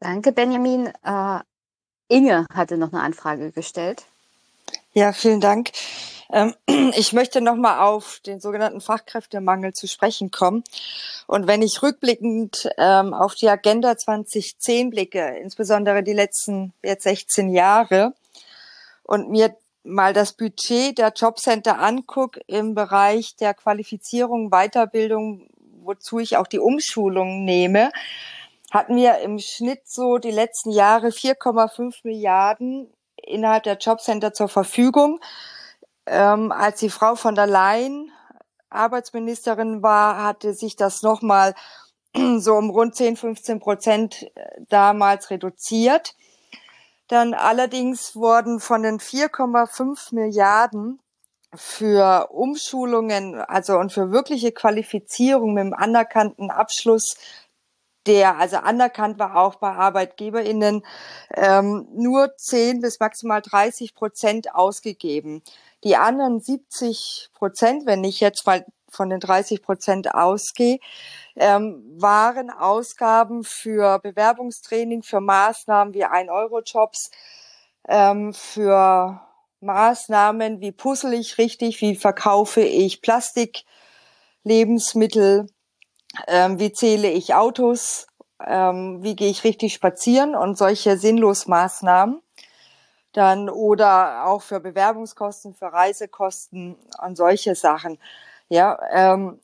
Danke, 0.00 0.32
Benjamin. 0.32 0.86
Äh, 1.04 1.40
Inge 2.08 2.46
hatte 2.52 2.76
noch 2.76 2.92
eine 2.92 3.02
Anfrage 3.02 3.52
gestellt. 3.52 4.04
Ja, 4.92 5.12
vielen 5.12 5.40
Dank. 5.40 5.70
Ähm, 6.32 6.54
ich 6.96 7.12
möchte 7.12 7.40
nochmal 7.40 7.80
auf 7.80 8.20
den 8.26 8.40
sogenannten 8.40 8.80
Fachkräftemangel 8.80 9.72
zu 9.72 9.86
sprechen 9.86 10.30
kommen. 10.30 10.64
Und 11.26 11.46
wenn 11.46 11.62
ich 11.62 11.82
rückblickend 11.82 12.70
ähm, 12.78 13.14
auf 13.14 13.34
die 13.34 13.48
Agenda 13.48 13.96
2010 13.96 14.90
blicke, 14.90 15.38
insbesondere 15.42 16.02
die 16.02 16.14
letzten 16.14 16.72
jetzt 16.82 17.04
16 17.04 17.50
Jahre, 17.50 18.14
und 19.02 19.28
mir 19.28 19.56
mal 19.82 20.12
das 20.12 20.32
Budget 20.32 20.98
der 20.98 21.12
Jobcenter 21.14 21.80
angucke 21.80 22.40
im 22.46 22.74
Bereich 22.74 23.34
der 23.36 23.54
Qualifizierung, 23.54 24.50
Weiterbildung, 24.50 25.48
wozu 25.82 26.20
ich 26.20 26.36
auch 26.36 26.46
die 26.46 26.60
Umschulung 26.60 27.44
nehme, 27.44 27.90
hatten 28.70 28.96
wir 28.96 29.18
im 29.18 29.38
Schnitt 29.38 29.88
so 29.88 30.18
die 30.18 30.30
letzten 30.30 30.70
Jahre 30.70 31.08
4,5 31.08 32.00
Milliarden 32.04 32.92
innerhalb 33.16 33.64
der 33.64 33.76
Jobcenter 33.76 34.32
zur 34.32 34.48
Verfügung. 34.48 35.20
ähm, 36.06 36.50
als 36.52 36.80
die 36.80 36.90
Frau 36.90 37.14
von 37.14 37.34
der 37.34 37.46
Leyen 37.46 38.10
Arbeitsministerin 38.70 39.82
war, 39.82 40.22
hatte 40.22 40.54
sich 40.54 40.76
das 40.76 41.02
nochmal 41.02 41.54
so 42.38 42.54
um 42.54 42.70
rund 42.70 42.94
10, 42.94 43.16
15 43.16 43.60
Prozent 43.60 44.30
äh, 44.34 44.60
damals 44.68 45.30
reduziert. 45.30 46.14
Dann 47.08 47.34
allerdings 47.34 48.14
wurden 48.14 48.60
von 48.60 48.82
den 48.82 49.00
4,5 49.00 50.14
Milliarden 50.14 51.00
für 51.54 52.28
Umschulungen, 52.30 53.40
also 53.40 53.76
und 53.76 53.92
für 53.92 54.12
wirkliche 54.12 54.52
Qualifizierung 54.52 55.54
mit 55.54 55.62
einem 55.62 55.74
anerkannten 55.74 56.52
Abschluss, 56.52 57.16
der 58.06 58.38
also 58.38 58.56
anerkannt 58.56 59.18
war 59.18 59.36
auch 59.36 59.56
bei 59.56 59.70
ArbeitgeberInnen, 59.70 60.84
ähm, 61.36 61.86
nur 61.92 62.36
10 62.36 62.80
bis 62.80 63.00
maximal 63.00 63.42
30 63.42 63.94
Prozent 63.94 64.54
ausgegeben. 64.54 65.42
Die 65.84 65.96
anderen 65.96 66.40
70 66.40 67.30
Prozent, 67.34 67.86
wenn 67.86 68.04
ich 68.04 68.20
jetzt 68.20 68.46
mal 68.46 68.64
von 68.88 69.10
den 69.10 69.20
30 69.20 69.62
Prozent 69.62 70.14
ausgehe, 70.14 70.78
ähm, 71.36 71.82
waren 71.96 72.50
Ausgaben 72.50 73.44
für 73.44 73.98
Bewerbungstraining, 74.00 75.02
für 75.02 75.20
Maßnahmen 75.20 75.94
wie 75.94 76.04
ein 76.04 76.28
Euro 76.28 76.60
Jobs, 76.60 77.10
ähm, 77.88 78.34
für 78.34 79.20
Maßnahmen, 79.60 80.60
wie 80.60 80.72
puzzle 80.72 81.14
ich 81.14 81.38
richtig, 81.38 81.80
wie 81.80 81.94
verkaufe 81.96 82.62
ich 82.62 83.02
Plastik, 83.02 83.64
Lebensmittel, 84.42 85.46
ähm, 86.26 86.58
wie 86.58 86.72
zähle 86.72 87.10
ich 87.10 87.34
Autos, 87.34 88.06
ähm, 88.46 89.02
wie 89.02 89.16
gehe 89.16 89.30
ich 89.30 89.44
richtig 89.44 89.74
spazieren 89.74 90.34
und 90.34 90.58
solche 90.58 90.96
sinnlos 90.96 91.46
Maßnahmen. 91.46 92.22
Dann 93.12 93.48
oder 93.48 94.26
auch 94.26 94.42
für 94.42 94.60
Bewerbungskosten, 94.60 95.54
für 95.54 95.72
Reisekosten 95.72 96.76
und 97.04 97.16
solche 97.16 97.54
Sachen. 97.56 97.98
Ja, 98.48 98.78
ähm, 98.92 99.40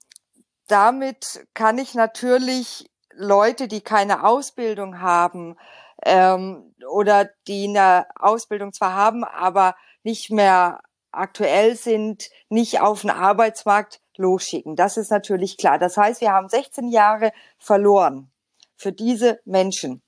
damit 0.68 1.46
kann 1.54 1.78
ich 1.78 1.94
natürlich 1.94 2.90
Leute, 3.12 3.66
die 3.66 3.80
keine 3.80 4.24
Ausbildung 4.24 5.00
haben 5.00 5.56
ähm, 6.04 6.74
oder 6.88 7.30
die 7.46 7.68
eine 7.68 8.06
Ausbildung 8.16 8.72
zwar 8.72 8.94
haben, 8.94 9.24
aber 9.24 9.74
nicht 10.02 10.30
mehr 10.30 10.80
aktuell 11.12 11.76
sind, 11.76 12.30
nicht 12.48 12.80
auf 12.80 13.00
den 13.00 13.10
Arbeitsmarkt 13.10 14.00
losschicken. 14.18 14.76
Das 14.76 14.96
ist 14.96 15.10
natürlich 15.10 15.56
klar. 15.56 15.78
Das 15.78 15.96
heißt, 15.96 16.20
wir 16.20 16.32
haben 16.32 16.48
16 16.48 16.88
Jahre 16.88 17.32
verloren 17.58 18.30
für 18.76 18.92
diese 18.92 19.40
Menschen, 19.44 20.02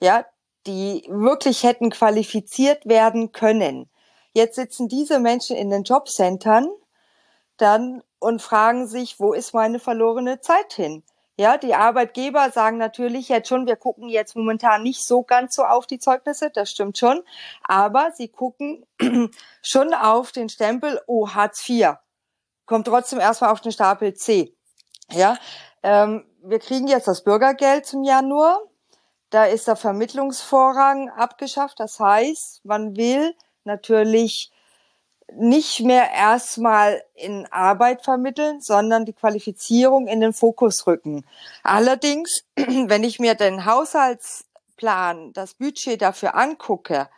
ja, 0.00 0.24
die 0.66 1.04
wirklich 1.08 1.62
hätten 1.62 1.90
qualifiziert 1.90 2.86
werden 2.86 3.32
können. 3.32 3.90
Jetzt 4.32 4.56
sitzen 4.56 4.88
diese 4.88 5.18
Menschen 5.18 5.56
in 5.56 5.70
den 5.70 5.82
Jobcentern 5.82 6.68
dann 7.56 8.02
und 8.18 8.40
fragen 8.40 8.86
sich, 8.86 9.18
wo 9.18 9.32
ist 9.32 9.54
meine 9.54 9.78
verlorene 9.78 10.40
Zeit 10.40 10.72
hin? 10.72 11.02
Ja, 11.38 11.56
die 11.56 11.74
Arbeitgeber 11.74 12.50
sagen 12.50 12.76
natürlich 12.76 13.28
jetzt 13.28 13.48
schon, 13.48 13.66
wir 13.66 13.76
gucken 13.76 14.08
jetzt 14.08 14.36
momentan 14.36 14.82
nicht 14.82 15.04
so 15.04 15.22
ganz 15.22 15.54
so 15.54 15.64
auf 15.64 15.86
die 15.86 15.98
Zeugnisse, 15.98 16.50
das 16.50 16.70
stimmt 16.70 16.98
schon, 16.98 17.22
aber 17.64 18.12
sie 18.14 18.28
gucken 18.28 18.86
schon 19.62 19.94
auf 19.94 20.30
den 20.30 20.50
Stempel, 20.50 21.00
oh, 21.06 21.30
Hartz 21.30 21.66
IV, 21.68 21.94
kommt 22.66 22.86
trotzdem 22.86 23.20
erstmal 23.20 23.50
auf 23.50 23.60
den 23.60 23.72
Stapel 23.72 24.14
C. 24.14 24.54
Ja, 25.10 25.36
ähm, 25.82 26.24
wir 26.42 26.58
kriegen 26.58 26.88
jetzt 26.88 27.08
das 27.08 27.24
Bürgergeld 27.24 27.86
zum 27.86 28.04
Januar, 28.04 28.60
da 29.30 29.44
ist 29.44 29.68
der 29.68 29.76
Vermittlungsvorrang 29.76 31.10
abgeschafft, 31.10 31.80
das 31.80 31.98
heißt, 31.98 32.64
man 32.64 32.96
will 32.96 33.34
natürlich 33.64 34.52
nicht 35.34 35.80
mehr 35.80 36.10
erstmal 36.10 37.02
in 37.14 37.46
Arbeit 37.50 38.02
vermitteln, 38.02 38.60
sondern 38.60 39.04
die 39.04 39.12
Qualifizierung 39.12 40.06
in 40.06 40.20
den 40.20 40.32
Fokus 40.32 40.86
rücken. 40.86 41.24
Allerdings, 41.62 42.44
wenn 42.56 43.04
ich 43.04 43.18
mir 43.18 43.34
den 43.34 43.64
Haushaltsplan, 43.64 45.32
das 45.32 45.54
Budget 45.54 46.02
dafür 46.02 46.34
angucke, 46.34 47.08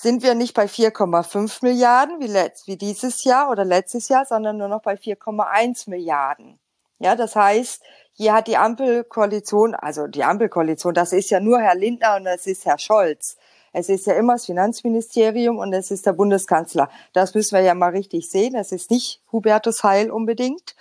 sind 0.00 0.22
wir 0.22 0.34
nicht 0.34 0.54
bei 0.54 0.64
4,5 0.64 1.58
Milliarden 1.62 2.20
wie, 2.20 2.26
letzt, 2.26 2.66
wie 2.66 2.78
dieses 2.78 3.22
Jahr 3.24 3.50
oder 3.50 3.66
letztes 3.66 4.08
Jahr, 4.08 4.24
sondern 4.24 4.56
nur 4.56 4.68
noch 4.68 4.80
bei 4.80 4.94
4,1 4.94 5.90
Milliarden. 5.90 6.58
Ja, 6.98 7.16
das 7.16 7.36
heißt, 7.36 7.82
hier 8.12 8.32
hat 8.32 8.46
die 8.46 8.56
Ampelkoalition, 8.56 9.74
also 9.74 10.06
die 10.06 10.24
Ampelkoalition, 10.24 10.94
das 10.94 11.12
ist 11.12 11.30
ja 11.30 11.40
nur 11.40 11.60
Herr 11.60 11.74
Lindner 11.74 12.16
und 12.16 12.24
das 12.24 12.46
ist 12.46 12.64
Herr 12.64 12.78
Scholz. 12.78 13.36
Es 13.72 13.88
ist 13.90 14.06
ja 14.06 14.14
immer 14.14 14.34
das 14.34 14.46
Finanzministerium 14.46 15.58
und 15.58 15.72
es 15.74 15.90
ist 15.90 16.06
der 16.06 16.14
Bundeskanzler. 16.14 16.90
Das 17.12 17.34
müssen 17.34 17.56
wir 17.56 17.62
ja 17.62 17.74
mal 17.74 17.90
richtig 17.90 18.28
sehen. 18.28 18.54
Es 18.54 18.72
ist 18.72 18.90
nicht 18.90 19.22
Hubertus 19.30 19.82
Heil 19.84 20.10
unbedingt. 20.10 20.76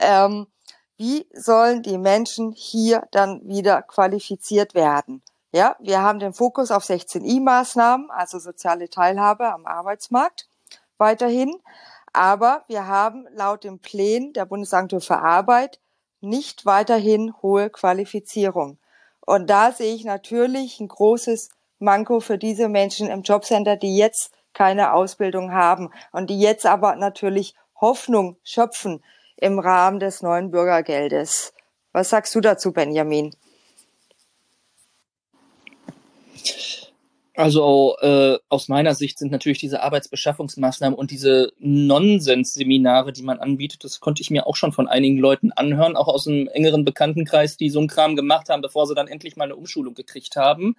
Ähm, 0.00 0.46
wie 0.96 1.26
sollen 1.32 1.82
die 1.82 1.98
Menschen 1.98 2.52
hier 2.52 3.06
dann 3.10 3.40
wieder 3.44 3.82
qualifiziert 3.82 4.74
werden? 4.74 5.22
Ja, 5.54 5.76
wir 5.80 6.00
haben 6.00 6.18
den 6.18 6.32
Fokus 6.32 6.70
auf 6.70 6.84
16i-Maßnahmen, 6.84 8.08
also 8.08 8.38
soziale 8.38 8.88
Teilhabe 8.88 9.52
am 9.52 9.66
Arbeitsmarkt 9.66 10.48
weiterhin. 10.96 11.60
Aber 12.14 12.64
wir 12.68 12.86
haben 12.86 13.26
laut 13.34 13.64
dem 13.64 13.78
Plänen 13.78 14.32
der 14.32 14.46
Bundesagentur 14.46 15.02
für 15.02 15.18
Arbeit 15.18 15.78
nicht 16.22 16.64
weiterhin 16.64 17.34
hohe 17.42 17.68
Qualifizierung. 17.68 18.78
Und 19.20 19.50
da 19.50 19.72
sehe 19.72 19.94
ich 19.94 20.04
natürlich 20.04 20.80
ein 20.80 20.88
großes 20.88 21.50
Manko 21.78 22.20
für 22.20 22.38
diese 22.38 22.68
Menschen 22.68 23.10
im 23.10 23.22
Jobcenter, 23.22 23.76
die 23.76 23.96
jetzt 23.96 24.30
keine 24.54 24.94
Ausbildung 24.94 25.52
haben 25.52 25.90
und 26.12 26.30
die 26.30 26.40
jetzt 26.40 26.64
aber 26.64 26.96
natürlich 26.96 27.54
Hoffnung 27.80 28.36
schöpfen 28.42 29.02
im 29.36 29.58
Rahmen 29.58 30.00
des 30.00 30.22
neuen 30.22 30.50
Bürgergeldes. 30.50 31.52
Was 31.92 32.10
sagst 32.10 32.34
du 32.34 32.40
dazu, 32.40 32.72
Benjamin? 32.72 33.34
Also 37.34 37.96
äh, 38.00 38.38
aus 38.50 38.68
meiner 38.68 38.94
Sicht 38.94 39.18
sind 39.18 39.32
natürlich 39.32 39.58
diese 39.58 39.82
Arbeitsbeschaffungsmaßnahmen 39.82 40.98
und 40.98 41.10
diese 41.10 41.52
Nonsensseminare, 41.58 43.12
die 43.12 43.22
man 43.22 43.38
anbietet, 43.38 43.84
das 43.84 44.00
konnte 44.00 44.20
ich 44.20 44.30
mir 44.30 44.46
auch 44.46 44.54
schon 44.54 44.72
von 44.72 44.86
einigen 44.86 45.18
Leuten 45.18 45.50
anhören, 45.50 45.96
auch 45.96 46.08
aus 46.08 46.28
einem 46.28 46.46
engeren 46.48 46.84
Bekanntenkreis, 46.84 47.56
die 47.56 47.70
so 47.70 47.78
einen 47.78 47.88
Kram 47.88 48.16
gemacht 48.16 48.50
haben, 48.50 48.60
bevor 48.60 48.86
sie 48.86 48.94
dann 48.94 49.08
endlich 49.08 49.36
mal 49.36 49.44
eine 49.44 49.56
Umschulung 49.56 49.94
gekriegt 49.94 50.36
haben 50.36 50.76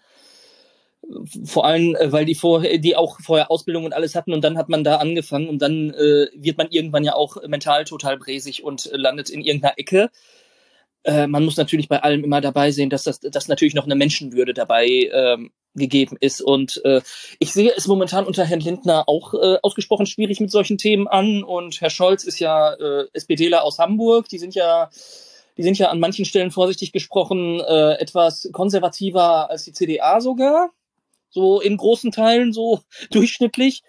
vor 1.45 1.66
allem, 1.66 1.95
äh, 1.95 2.11
weil 2.11 2.25
die 2.25 2.35
vorher, 2.35 2.77
die 2.77 2.95
auch 2.95 3.19
vorher 3.19 3.51
Ausbildung 3.51 3.85
und 3.85 3.93
alles 3.93 4.16
hatten 4.16 4.33
und 4.33 4.43
dann 4.43 4.58
hat 4.58 4.69
man 4.69 4.83
da 4.83 4.98
angefangen 4.98 5.50
und 5.50 5.61
dann 5.61 5.92
äh, 5.92 6.27
wird 6.33 6.58
man 6.58 6.69
irgendwann 6.69 7.03
ja 7.03 7.16
auch 7.16 7.38
mental 7.48 7.83
total 7.83 8.17
bräsig 8.17 8.64
und 8.64 8.92
äh, 8.92 8.98
landet 8.98 9.30
in 9.30 9.42
irgendeiner 9.42 9.77
Ecke. 9.77 10.09
Äh, 11.03 11.27
man 11.27 11.43
muss 11.45 11.57
natürlich 11.57 11.88
bei 11.88 12.01
allem 12.01 12.23
immer 12.23 12.41
dabei 12.41 12.72
sehen, 12.72 12.90
dass 12.90 13.03
das 13.03 13.19
dass 13.19 13.48
natürlich 13.48 13.73
noch 13.73 13.85
eine 13.85 13.95
Menschenwürde 13.95 14.53
dabei 14.53 14.88
ähm, 14.88 15.51
gegeben 15.75 16.17
ist. 16.19 16.41
Und 16.41 16.82
äh, 16.85 17.01
ich 17.40 17.53
sehe 17.53 17.73
es 17.75 17.88
momentan 17.88 18.25
unter 18.25 18.45
Herrn 18.45 18.59
Lindner 18.59 19.07
auch 19.07 19.33
äh, 19.33 19.57
ausgesprochen 19.61 20.06
schwierig 20.06 20.40
mit 20.40 20.51
solchen 20.51 20.77
Themen 20.77 21.07
an. 21.07 21.43
Und 21.43 21.82
Herr 21.82 21.90
Scholz 21.90 22.23
ist 22.23 22.40
ja 22.40 22.73
äh, 22.73 23.07
SPDler 23.14 23.64
aus 23.64 23.80
Hamburg. 23.80 24.30
Die 24.30 24.40
sind 24.40 24.56
ja 24.56 24.90
die 25.57 25.64
sind 25.64 25.77
ja 25.77 25.90
an 25.90 25.99
manchen 25.99 26.25
Stellen 26.25 26.49
vorsichtig 26.49 26.91
gesprochen 26.91 27.59
äh, 27.59 27.93
etwas 27.99 28.49
konservativer 28.51 29.51
als 29.51 29.65
die 29.65 29.73
CDA 29.73 30.19
sogar 30.19 30.72
so 31.33 31.59
in 31.59 31.77
großen 31.77 32.11
Teilen 32.11 32.53
so 32.53 32.82
durchschnittlich. 33.11 33.83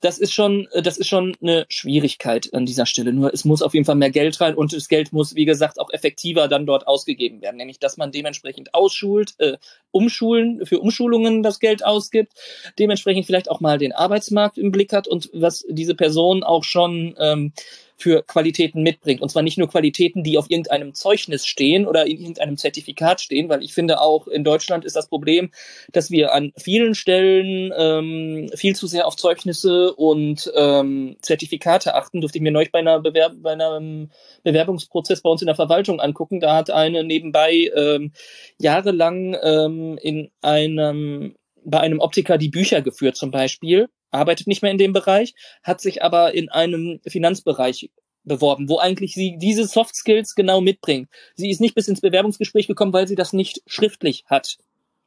Das 0.00 0.18
ist 0.18 0.32
schon, 0.32 0.68
das 0.74 0.98
ist 0.98 1.08
schon 1.08 1.36
eine 1.40 1.66
Schwierigkeit 1.68 2.52
an 2.52 2.66
dieser 2.66 2.86
Stelle. 2.86 3.12
Nur 3.12 3.32
es 3.32 3.44
muss 3.44 3.62
auf 3.62 3.74
jeden 3.74 3.86
Fall 3.86 3.94
mehr 3.94 4.10
Geld 4.10 4.40
rein 4.40 4.54
und 4.54 4.72
das 4.72 4.88
Geld 4.88 5.12
muss, 5.12 5.34
wie 5.34 5.44
gesagt, 5.44 5.80
auch 5.80 5.90
effektiver 5.90 6.48
dann 6.48 6.66
dort 6.66 6.86
ausgegeben 6.86 7.40
werden. 7.40 7.56
Nämlich, 7.56 7.78
dass 7.78 7.96
man 7.96 8.12
dementsprechend 8.12 8.74
ausschult, 8.74 9.34
äh, 9.38 9.56
umschulen, 9.90 10.66
für 10.66 10.80
Umschulungen 10.80 11.42
das 11.42 11.60
Geld 11.60 11.84
ausgibt, 11.84 12.32
dementsprechend 12.78 13.26
vielleicht 13.26 13.50
auch 13.50 13.60
mal 13.60 13.78
den 13.78 13.92
Arbeitsmarkt 13.92 14.58
im 14.58 14.70
Blick 14.70 14.92
hat 14.92 15.08
und 15.08 15.30
was 15.32 15.64
diese 15.68 15.94
Person 15.94 16.42
auch 16.42 16.64
schon 16.64 17.14
ähm, 17.18 17.52
für 17.96 18.22
Qualitäten 18.22 18.82
mitbringt. 18.82 19.22
Und 19.22 19.30
zwar 19.30 19.42
nicht 19.42 19.58
nur 19.58 19.68
Qualitäten, 19.68 20.22
die 20.22 20.38
auf 20.38 20.50
irgendeinem 20.50 20.94
Zeugnis 20.94 21.46
stehen 21.46 21.86
oder 21.86 22.06
in 22.06 22.18
irgendeinem 22.18 22.56
Zertifikat 22.56 23.20
stehen, 23.20 23.48
weil 23.48 23.62
ich 23.62 23.72
finde 23.72 24.00
auch 24.00 24.28
in 24.28 24.44
Deutschland 24.44 24.84
ist 24.84 24.96
das 24.96 25.08
Problem, 25.08 25.50
dass 25.92 26.10
wir 26.10 26.34
an 26.34 26.52
vielen 26.56 26.94
Stellen 26.94 27.72
ähm, 27.76 28.50
viel 28.54 28.76
zu 28.76 28.86
sehr 28.86 29.06
auf 29.06 29.16
Zeugnisse 29.16 29.94
und 29.94 30.50
ähm, 30.54 31.16
Zertifikate 31.22 31.94
achten. 31.94 32.20
Durfte 32.20 32.38
ich 32.38 32.42
mir 32.42 32.52
neulich 32.52 32.72
bei, 32.72 32.80
einer 32.80 33.00
Bewerb 33.00 33.32
bei 33.38 33.52
einem 33.52 34.10
Bewerbungsprozess 34.42 35.22
bei 35.22 35.30
uns 35.30 35.42
in 35.42 35.46
der 35.46 35.56
Verwaltung 35.56 36.00
angucken. 36.00 36.40
Da 36.40 36.54
hat 36.54 36.70
eine 36.70 37.02
nebenbei 37.02 37.70
ähm, 37.74 38.12
jahrelang 38.58 39.36
ähm, 39.42 39.98
in 40.02 40.30
einem 40.42 41.34
bei 41.68 41.80
einem 41.80 41.98
Optiker 41.98 42.38
die 42.38 42.48
Bücher 42.48 42.80
geführt 42.80 43.16
zum 43.16 43.32
Beispiel 43.32 43.88
arbeitet 44.10 44.46
nicht 44.46 44.62
mehr 44.62 44.70
in 44.70 44.78
dem 44.78 44.92
Bereich, 44.92 45.34
hat 45.62 45.80
sich 45.80 46.02
aber 46.02 46.34
in 46.34 46.48
einem 46.48 47.00
Finanzbereich 47.06 47.90
beworben, 48.24 48.68
wo 48.68 48.78
eigentlich 48.78 49.14
sie 49.14 49.36
diese 49.38 49.66
Soft 49.66 49.94
Skills 49.94 50.34
genau 50.34 50.60
mitbringt. 50.60 51.08
Sie 51.34 51.50
ist 51.50 51.60
nicht 51.60 51.74
bis 51.74 51.88
ins 51.88 52.00
Bewerbungsgespräch 52.00 52.66
gekommen, 52.66 52.92
weil 52.92 53.08
sie 53.08 53.14
das 53.14 53.32
nicht 53.32 53.62
schriftlich 53.66 54.24
hat. 54.26 54.58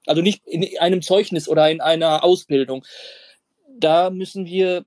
Also 0.05 0.21
nicht 0.21 0.47
in 0.47 0.65
einem 0.79 1.01
Zeugnis 1.01 1.47
oder 1.47 1.69
in 1.69 1.81
einer 1.81 2.23
Ausbildung. 2.23 2.85
Da 3.77 4.09
müssen 4.09 4.45
wir 4.45 4.85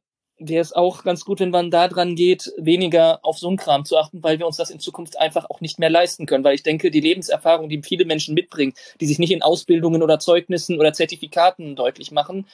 wäre 0.49 0.61
es 0.61 0.73
auch 0.73 1.05
ganz 1.05 1.25
gut, 1.25 1.41
wenn 1.41 1.51
man 1.51 1.71
da 1.71 1.89
dran 1.89 2.15
geht, 2.15 2.53
weniger 2.57 3.21
auf 3.23 3.39
so 3.39 3.49
einen 3.49 3.57
Kram 3.57 3.85
zu 3.85 3.97
achten, 3.97 4.23
weil 4.23 4.39
wir 4.39 4.47
uns 4.47 4.57
das 4.57 4.71
in 4.71 4.81
Zukunft 4.81 5.19
einfach 5.19 5.49
auch 5.49 5.61
nicht 5.61 5.79
mehr 5.79 5.91
leisten 5.91 6.27
können. 6.27 6.45
Weil 6.45 6.55
ich 6.55 6.63
denke, 6.63 6.91
die 6.91 7.01
Lebenserfahrung, 7.01 7.69
die 7.69 7.83
viele 7.83 8.05
Menschen 8.05 8.35
mitbringen, 8.35 8.75
die 9.01 9.07
sich 9.07 9.19
nicht 9.19 9.33
in 9.33 9.43
Ausbildungen 9.43 10.03
oder 10.03 10.19
Zeugnissen 10.19 10.79
oder 10.79 10.93
Zertifikaten 10.93 11.77
deutlich 11.77 12.11
machen, 12.11 12.47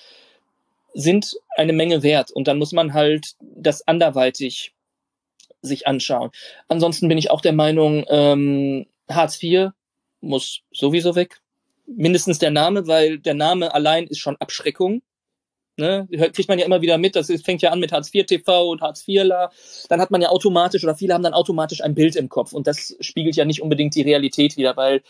sind 0.98 1.36
eine 1.56 1.72
Menge 1.72 2.02
wert. 2.02 2.32
Und 2.32 2.48
dann 2.48 2.58
muss 2.58 2.72
man 2.72 2.92
halt 2.92 3.36
das 3.40 3.86
anderweitig 3.86 4.74
sich 5.62 5.86
anschauen. 5.86 6.30
Ansonsten 6.66 7.08
bin 7.08 7.18
ich 7.18 7.30
auch 7.30 7.40
der 7.40 7.52
Meinung, 7.52 8.04
ähm, 8.08 8.86
Hartz 9.08 9.40
IV 9.42 9.70
muss 10.20 10.62
sowieso 10.72 11.14
weg. 11.14 11.40
Mindestens 11.86 12.40
der 12.40 12.50
Name, 12.50 12.88
weil 12.88 13.18
der 13.18 13.34
Name 13.34 13.72
allein 13.74 14.08
ist 14.08 14.18
schon 14.18 14.36
Abschreckung. 14.36 15.02
Ne? 15.76 16.08
Kriegt 16.10 16.48
man 16.48 16.58
ja 16.58 16.66
immer 16.66 16.82
wieder 16.82 16.98
mit, 16.98 17.14
das 17.14 17.30
fängt 17.44 17.62
ja 17.62 17.70
an 17.70 17.78
mit 17.78 17.92
Hartz 17.92 18.12
IV 18.12 18.26
TV 18.26 18.68
und 18.68 18.80
Hartz 18.80 19.06
IVler. 19.06 19.52
Dann 19.88 20.00
hat 20.00 20.10
man 20.10 20.20
ja 20.20 20.30
automatisch 20.30 20.82
oder 20.82 20.96
viele 20.96 21.14
haben 21.14 21.22
dann 21.22 21.32
automatisch 21.32 21.80
ein 21.80 21.94
Bild 21.94 22.16
im 22.16 22.28
Kopf 22.28 22.52
und 22.52 22.66
das 22.66 22.96
spiegelt 22.98 23.36
ja 23.36 23.44
nicht 23.44 23.62
unbedingt 23.62 23.94
die 23.94 24.02
Realität 24.02 24.56
wieder, 24.56 24.76
weil 24.76 25.02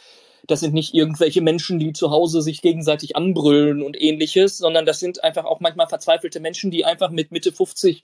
das 0.47 0.61
sind 0.61 0.75
nicht 0.75 0.95
irgendwelche 0.95 1.41
Menschen, 1.41 1.79
die 1.79 1.93
zu 1.93 2.11
Hause 2.11 2.43
sich 2.43 2.63
gegenseitig 2.63 3.17
anbrüllen 3.17 3.83
und 3.83 4.01
ähnliches, 4.01 4.59
sondern 4.59 4.87
das 4.87 5.01
sind 5.01 5.25
einfach 5.25 5.45
auch 5.45 5.61
manchmal 5.61 5.89
verzweifelte 5.89 6.41
Menschen, 6.41 6.71
die 6.71 6.85
einfach 6.85 7.11
mit 7.11 7.33
Mitte 7.33 7.53
50 7.53 8.03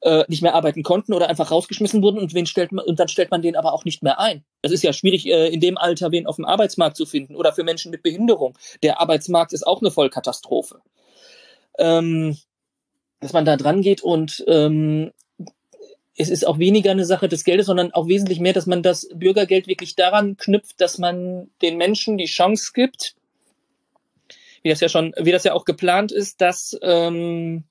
äh, 0.00 0.24
nicht 0.28 0.42
mehr 0.42 0.54
arbeiten 0.54 0.82
konnten 0.82 1.12
oder 1.12 1.28
einfach 1.28 1.50
rausgeschmissen 1.50 2.02
wurden 2.02 2.18
und 2.18 2.34
wen 2.34 2.46
stellt 2.46 2.72
man 2.72 2.84
und 2.84 3.00
dann 3.00 3.08
stellt 3.08 3.30
man 3.30 3.42
den 3.42 3.56
aber 3.56 3.72
auch 3.72 3.84
nicht 3.84 4.02
mehr 4.02 4.20
ein. 4.20 4.44
Es 4.62 4.72
ist 4.72 4.82
ja 4.82 4.92
schwierig 4.92 5.26
äh, 5.26 5.48
in 5.48 5.60
dem 5.60 5.76
Alter 5.76 6.12
wen 6.12 6.26
auf 6.26 6.36
dem 6.36 6.44
Arbeitsmarkt 6.44 6.96
zu 6.96 7.06
finden 7.06 7.36
oder 7.36 7.52
für 7.52 7.64
Menschen 7.64 7.90
mit 7.90 8.02
Behinderung. 8.02 8.56
Der 8.82 9.00
Arbeitsmarkt 9.00 9.52
ist 9.52 9.66
auch 9.66 9.80
eine 9.80 9.90
Vollkatastrophe 9.90 10.80
ähm, 11.78 12.36
dass 13.20 13.32
man 13.32 13.44
da 13.44 13.56
dran 13.56 13.82
geht 13.82 14.02
und 14.02 14.44
ähm, 14.46 15.12
es 16.18 16.30
ist 16.30 16.46
auch 16.46 16.58
weniger 16.58 16.90
eine 16.90 17.04
Sache 17.04 17.28
des 17.28 17.44
Geldes, 17.44 17.66
sondern 17.66 17.92
auch 17.92 18.08
wesentlich 18.08 18.40
mehr, 18.40 18.52
dass 18.52 18.66
man 18.66 18.82
das 18.82 19.08
Bürgergeld 19.14 19.68
wirklich 19.68 19.94
daran 19.94 20.36
knüpft, 20.36 20.80
dass 20.80 20.98
man 20.98 21.48
den 21.62 21.76
Menschen 21.76 22.18
die 22.18 22.26
Chance 22.26 22.72
gibt, 22.74 23.14
wie 24.62 24.68
das 24.68 24.80
ja 24.80 24.88
schon, 24.88 25.14
wie 25.16 25.30
das 25.30 25.44
ja 25.44 25.54
auch 25.54 25.64
geplant 25.64 26.10
ist, 26.10 26.40
dass 26.40 26.76
ähm, 26.82 27.62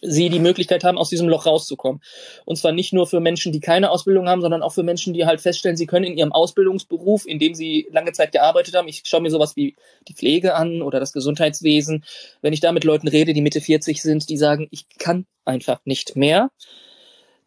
sie 0.00 0.28
die 0.28 0.38
Möglichkeit 0.38 0.84
haben, 0.84 0.96
aus 0.96 1.08
diesem 1.08 1.28
Loch 1.28 1.46
rauszukommen. 1.46 2.00
Und 2.44 2.54
zwar 2.54 2.70
nicht 2.70 2.92
nur 2.92 3.08
für 3.08 3.18
Menschen, 3.18 3.50
die 3.50 3.58
keine 3.58 3.90
Ausbildung 3.90 4.28
haben, 4.28 4.40
sondern 4.40 4.62
auch 4.62 4.72
für 4.72 4.84
Menschen, 4.84 5.12
die 5.12 5.26
halt 5.26 5.40
feststellen, 5.40 5.76
sie 5.76 5.86
können 5.86 6.04
in 6.04 6.16
ihrem 6.16 6.30
Ausbildungsberuf, 6.30 7.26
in 7.26 7.40
dem 7.40 7.56
sie 7.56 7.88
lange 7.90 8.12
Zeit 8.12 8.30
gearbeitet 8.30 8.76
haben, 8.76 8.86
ich 8.86 9.02
schaue 9.04 9.22
mir 9.22 9.30
sowas 9.30 9.56
wie 9.56 9.74
die 10.06 10.14
Pflege 10.14 10.54
an 10.54 10.80
oder 10.80 11.00
das 11.00 11.12
Gesundheitswesen, 11.12 12.04
wenn 12.40 12.52
ich 12.52 12.60
da 12.60 12.70
mit 12.70 12.84
Leuten 12.84 13.08
rede, 13.08 13.32
die 13.32 13.42
Mitte 13.42 13.60
40 13.60 14.00
sind, 14.00 14.28
die 14.28 14.36
sagen, 14.36 14.68
ich 14.70 14.86
kann 14.98 15.26
einfach 15.44 15.80
nicht 15.84 16.14
mehr, 16.14 16.50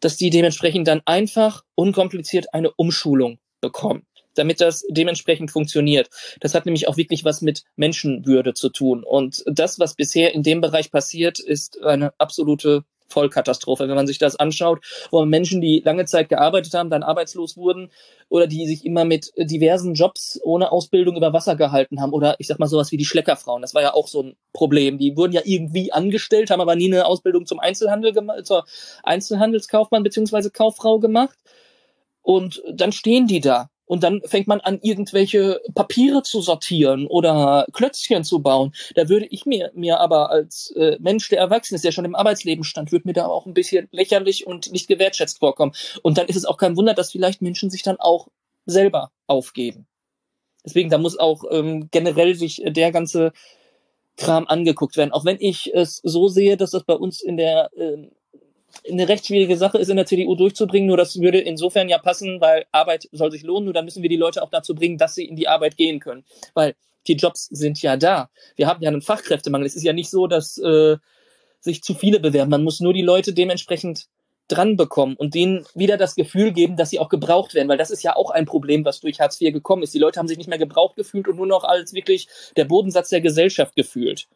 dass 0.02 0.16
die 0.16 0.30
dementsprechend 0.30 0.86
dann 0.88 1.00
einfach 1.06 1.64
unkompliziert 1.74 2.52
eine 2.52 2.70
Umschulung 2.72 3.38
bekommen 3.60 4.06
damit 4.34 4.62
das 4.62 4.84
dementsprechend 4.88 5.50
funktioniert. 5.50 6.08
Das 6.40 6.54
hat 6.54 6.64
nämlich 6.64 6.88
auch 6.88 6.96
wirklich 6.96 7.22
was 7.24 7.42
mit 7.42 7.64
Menschenwürde 7.76 8.54
zu 8.54 8.70
tun. 8.70 9.04
Und 9.04 9.42
das, 9.46 9.78
was 9.78 9.94
bisher 9.94 10.34
in 10.34 10.42
dem 10.42 10.62
Bereich 10.62 10.90
passiert, 10.90 11.38
ist 11.38 11.82
eine 11.82 12.18
absolute 12.18 12.84
Vollkatastrophe, 13.12 13.88
wenn 13.88 13.94
man 13.94 14.06
sich 14.06 14.18
das 14.18 14.36
anschaut, 14.36 14.80
wo 15.10 15.24
Menschen, 15.24 15.60
die 15.60 15.82
lange 15.84 16.04
Zeit 16.06 16.28
gearbeitet 16.28 16.74
haben, 16.74 16.90
dann 16.90 17.02
arbeitslos 17.02 17.56
wurden 17.56 17.90
oder 18.28 18.46
die 18.46 18.66
sich 18.66 18.84
immer 18.84 19.04
mit 19.04 19.32
diversen 19.36 19.94
Jobs 19.94 20.40
ohne 20.42 20.72
Ausbildung 20.72 21.16
über 21.16 21.32
Wasser 21.32 21.54
gehalten 21.54 22.00
haben 22.00 22.12
oder 22.12 22.36
ich 22.38 22.46
sag 22.46 22.58
mal 22.58 22.66
sowas 22.66 22.90
wie 22.92 22.96
die 22.96 23.04
Schleckerfrauen. 23.04 23.62
Das 23.62 23.74
war 23.74 23.82
ja 23.82 23.94
auch 23.94 24.08
so 24.08 24.22
ein 24.22 24.36
Problem. 24.52 24.98
Die 24.98 25.16
wurden 25.16 25.32
ja 25.32 25.42
irgendwie 25.44 25.92
angestellt, 25.92 26.50
haben 26.50 26.60
aber 26.60 26.74
nie 26.74 26.92
eine 26.92 27.06
Ausbildung 27.06 27.46
zum 27.46 27.60
Einzelhandel 27.60 28.14
zur 28.42 28.64
Einzelhandelskaufmann 29.02 30.02
beziehungsweise 30.02 30.50
Kauffrau 30.50 30.98
gemacht. 30.98 31.38
Und 32.22 32.62
dann 32.72 32.92
stehen 32.92 33.26
die 33.26 33.40
da 33.40 33.68
und 33.86 34.02
dann 34.02 34.22
fängt 34.24 34.46
man 34.46 34.60
an, 34.60 34.78
irgendwelche 34.82 35.60
Papiere 35.74 36.22
zu 36.22 36.40
sortieren 36.40 37.06
oder 37.06 37.66
Klötzchen 37.72 38.24
zu 38.24 38.40
bauen. 38.40 38.72
Da 38.94 39.08
würde 39.08 39.26
ich 39.26 39.44
mir, 39.44 39.70
mir 39.74 40.00
aber 40.00 40.30
als 40.30 40.72
äh, 40.76 40.96
Mensch, 41.00 41.28
der 41.28 41.40
erwachsen 41.40 41.74
ist, 41.74 41.84
der 41.84 41.92
schon 41.92 42.04
im 42.04 42.14
Arbeitsleben 42.14 42.64
stand, 42.64 42.92
würde 42.92 43.08
mir 43.08 43.14
da 43.14 43.26
auch 43.26 43.46
ein 43.46 43.54
bisschen 43.54 43.88
lächerlich 43.90 44.46
und 44.46 44.72
nicht 44.72 44.88
gewertschätzt 44.88 45.40
vorkommen. 45.40 45.72
Und 46.02 46.18
dann 46.18 46.26
ist 46.28 46.36
es 46.36 46.44
auch 46.44 46.56
kein 46.56 46.76
Wunder, 46.76 46.94
dass 46.94 47.12
vielleicht 47.12 47.42
Menschen 47.42 47.70
sich 47.70 47.82
dann 47.82 47.98
auch 47.98 48.28
selber 48.66 49.10
aufgeben. 49.26 49.86
Deswegen, 50.64 50.90
da 50.90 50.98
muss 50.98 51.18
auch 51.18 51.44
ähm, 51.50 51.88
generell 51.90 52.34
sich 52.34 52.62
der 52.64 52.92
ganze 52.92 53.32
Kram 54.16 54.46
angeguckt 54.46 54.96
werden. 54.96 55.12
Auch 55.12 55.24
wenn 55.24 55.38
ich 55.40 55.74
es 55.74 56.00
so 56.04 56.28
sehe, 56.28 56.56
dass 56.56 56.70
das 56.70 56.84
bei 56.84 56.94
uns 56.94 57.20
in 57.20 57.36
der 57.36 57.70
äh, 57.76 58.08
eine 58.88 59.08
recht 59.08 59.26
schwierige 59.26 59.56
Sache 59.56 59.78
ist, 59.78 59.88
in 59.88 59.96
der 59.96 60.06
CDU 60.06 60.34
durchzubringen. 60.34 60.88
Nur 60.88 60.96
das 60.96 61.20
würde 61.20 61.38
insofern 61.38 61.88
ja 61.88 61.98
passen, 61.98 62.40
weil 62.40 62.66
Arbeit 62.72 63.08
soll 63.12 63.30
sich 63.30 63.42
lohnen. 63.42 63.64
Nur 63.64 63.74
dann 63.74 63.84
müssen 63.84 64.02
wir 64.02 64.10
die 64.10 64.16
Leute 64.16 64.42
auch 64.42 64.50
dazu 64.50 64.74
bringen, 64.74 64.98
dass 64.98 65.14
sie 65.14 65.24
in 65.24 65.36
die 65.36 65.48
Arbeit 65.48 65.76
gehen 65.76 66.00
können. 66.00 66.24
Weil 66.54 66.74
die 67.06 67.14
Jobs 67.14 67.46
sind 67.46 67.82
ja 67.82 67.96
da. 67.96 68.30
Wir 68.56 68.66
haben 68.66 68.82
ja 68.82 68.88
einen 68.88 69.02
Fachkräftemangel. 69.02 69.66
Es 69.66 69.76
ist 69.76 69.82
ja 69.82 69.92
nicht 69.92 70.10
so, 70.10 70.26
dass 70.26 70.58
äh, 70.58 70.96
sich 71.60 71.82
zu 71.82 71.94
viele 71.94 72.20
bewerben. 72.20 72.50
Man 72.50 72.64
muss 72.64 72.80
nur 72.80 72.92
die 72.92 73.02
Leute 73.02 73.32
dementsprechend 73.32 74.08
dran 74.48 74.76
bekommen 74.76 75.16
und 75.16 75.34
denen 75.34 75.64
wieder 75.74 75.96
das 75.96 76.14
Gefühl 76.14 76.52
geben, 76.52 76.76
dass 76.76 76.90
sie 76.90 76.98
auch 76.98 77.08
gebraucht 77.08 77.54
werden, 77.54 77.68
weil 77.68 77.78
das 77.78 77.90
ist 77.90 78.02
ja 78.02 78.16
auch 78.16 78.30
ein 78.30 78.44
Problem, 78.44 78.84
was 78.84 79.00
durch 79.00 79.20
Hartz 79.20 79.40
IV 79.40 79.52
gekommen 79.52 79.82
ist. 79.82 79.94
Die 79.94 79.98
Leute 79.98 80.18
haben 80.18 80.28
sich 80.28 80.36
nicht 80.36 80.48
mehr 80.48 80.58
gebraucht 80.58 80.96
gefühlt 80.96 81.28
und 81.28 81.36
nur 81.36 81.46
noch 81.46 81.64
als 81.64 81.94
wirklich 81.94 82.28
der 82.56 82.64
Bodensatz 82.64 83.08
der 83.08 83.20
Gesellschaft 83.20 83.76
gefühlt 83.76 84.26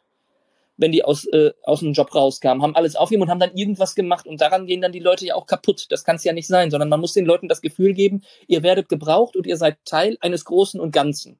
wenn 0.76 0.92
die 0.92 1.04
aus, 1.04 1.24
äh, 1.26 1.52
aus 1.62 1.80
dem 1.80 1.92
Job 1.92 2.14
rauskamen, 2.14 2.62
haben 2.62 2.76
alles 2.76 2.96
aufgegeben 2.96 3.22
und 3.22 3.30
haben 3.30 3.40
dann 3.40 3.56
irgendwas 3.56 3.94
gemacht 3.94 4.26
und 4.26 4.40
daran 4.40 4.66
gehen 4.66 4.80
dann 4.80 4.92
die 4.92 5.00
Leute 5.00 5.26
ja 5.26 5.34
auch 5.34 5.46
kaputt. 5.46 5.86
Das 5.90 6.04
kann 6.04 6.16
es 6.16 6.24
ja 6.24 6.32
nicht 6.32 6.46
sein, 6.46 6.70
sondern 6.70 6.88
man 6.88 7.00
muss 7.00 7.14
den 7.14 7.26
Leuten 7.26 7.48
das 7.48 7.62
Gefühl 7.62 7.94
geben, 7.94 8.22
ihr 8.46 8.62
werdet 8.62 8.88
gebraucht 8.88 9.36
und 9.36 9.46
ihr 9.46 9.56
seid 9.56 9.78
Teil 9.84 10.18
eines 10.20 10.44
Großen 10.44 10.80
und 10.80 10.92
Ganzen. 10.92 11.38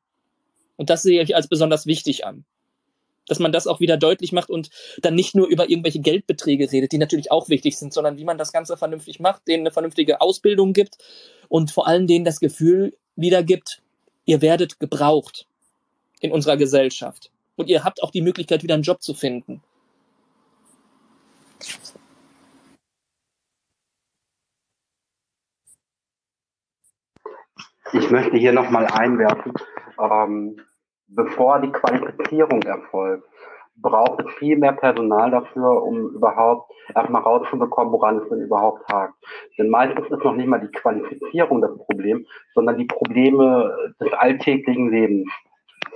Und 0.77 0.91
das 0.91 1.03
sehe 1.03 1.23
ich 1.23 1.35
als 1.37 1.49
besonders 1.49 1.87
wichtig 1.87 2.25
an. 2.27 2.45
Dass 3.29 3.41
man 3.41 3.51
das 3.51 3.67
auch 3.67 3.81
wieder 3.81 3.97
deutlich 3.97 4.33
macht 4.33 4.51
und 4.51 4.71
dann 5.03 5.17
nicht 5.17 5.35
nur 5.35 5.49
über 5.49 5.69
irgendwelche 5.69 5.99
Geldbeträge 5.99 6.71
redet, 6.71 6.93
die 6.93 6.99
natürlich 6.99 7.33
auch 7.33 7.49
wichtig 7.49 7.77
sind, 7.77 7.93
sondern 7.93 8.19
wie 8.19 8.25
man 8.25 8.39
das 8.39 8.53
Ganze 8.53 8.77
vernünftig 8.77 9.19
macht, 9.19 9.49
denen 9.49 9.63
eine 9.63 9.73
vernünftige 9.73 10.21
Ausbildung 10.21 10.73
gibt 10.73 10.99
und 11.49 11.73
vor 11.73 11.89
allem 11.89 12.07
denen 12.07 12.25
das 12.25 12.39
Gefühl 12.39 12.97
wiedergibt, 13.17 13.83
ihr 14.27 14.43
werdet 14.43 14.79
gebraucht 14.79 15.47
in 16.21 16.31
unserer 16.31 16.57
Gesellschaft 16.57 17.31
und 17.57 17.69
ihr 17.69 17.85
habt 17.85 18.03
auch 18.03 18.11
die 18.11 18.23
Möglichkeit, 18.23 18.63
wieder 18.63 18.75
einen 18.75 18.83
Job 18.83 19.03
zu 19.03 19.15
finden. 19.15 19.63
Ich 27.93 28.11
möchte 28.11 28.37
hier 28.37 28.53
nochmal 28.53 28.87
einwerfen, 28.87 29.53
ähm, 29.99 30.61
bevor 31.07 31.61
die 31.61 31.71
Qualifizierung 31.71 32.63
erfolgt, 32.63 33.27
braucht 33.77 34.21
es 34.23 34.33
viel 34.35 34.57
mehr 34.57 34.73
Personal 34.73 35.31
dafür, 35.31 35.83
um 35.83 36.11
überhaupt 36.15 36.73
erstmal 36.95 37.23
rauszubekommen, 37.23 37.93
woran 37.93 38.19
es 38.19 38.29
denn 38.29 38.41
überhaupt 38.41 38.87
hakt. 38.93 39.15
Denn 39.59 39.69
meistens 39.69 40.07
ist 40.11 40.25
noch 40.25 40.35
nicht 40.35 40.49
mal 40.49 40.61
die 40.61 40.73
Qualifizierung 40.73 41.61
das 41.61 41.77
Problem, 41.77 42.27
sondern 42.55 42.79
die 42.79 42.87
Probleme 42.87 43.95
des 44.01 44.13
alltäglichen 44.15 44.91
Lebens 44.91 45.31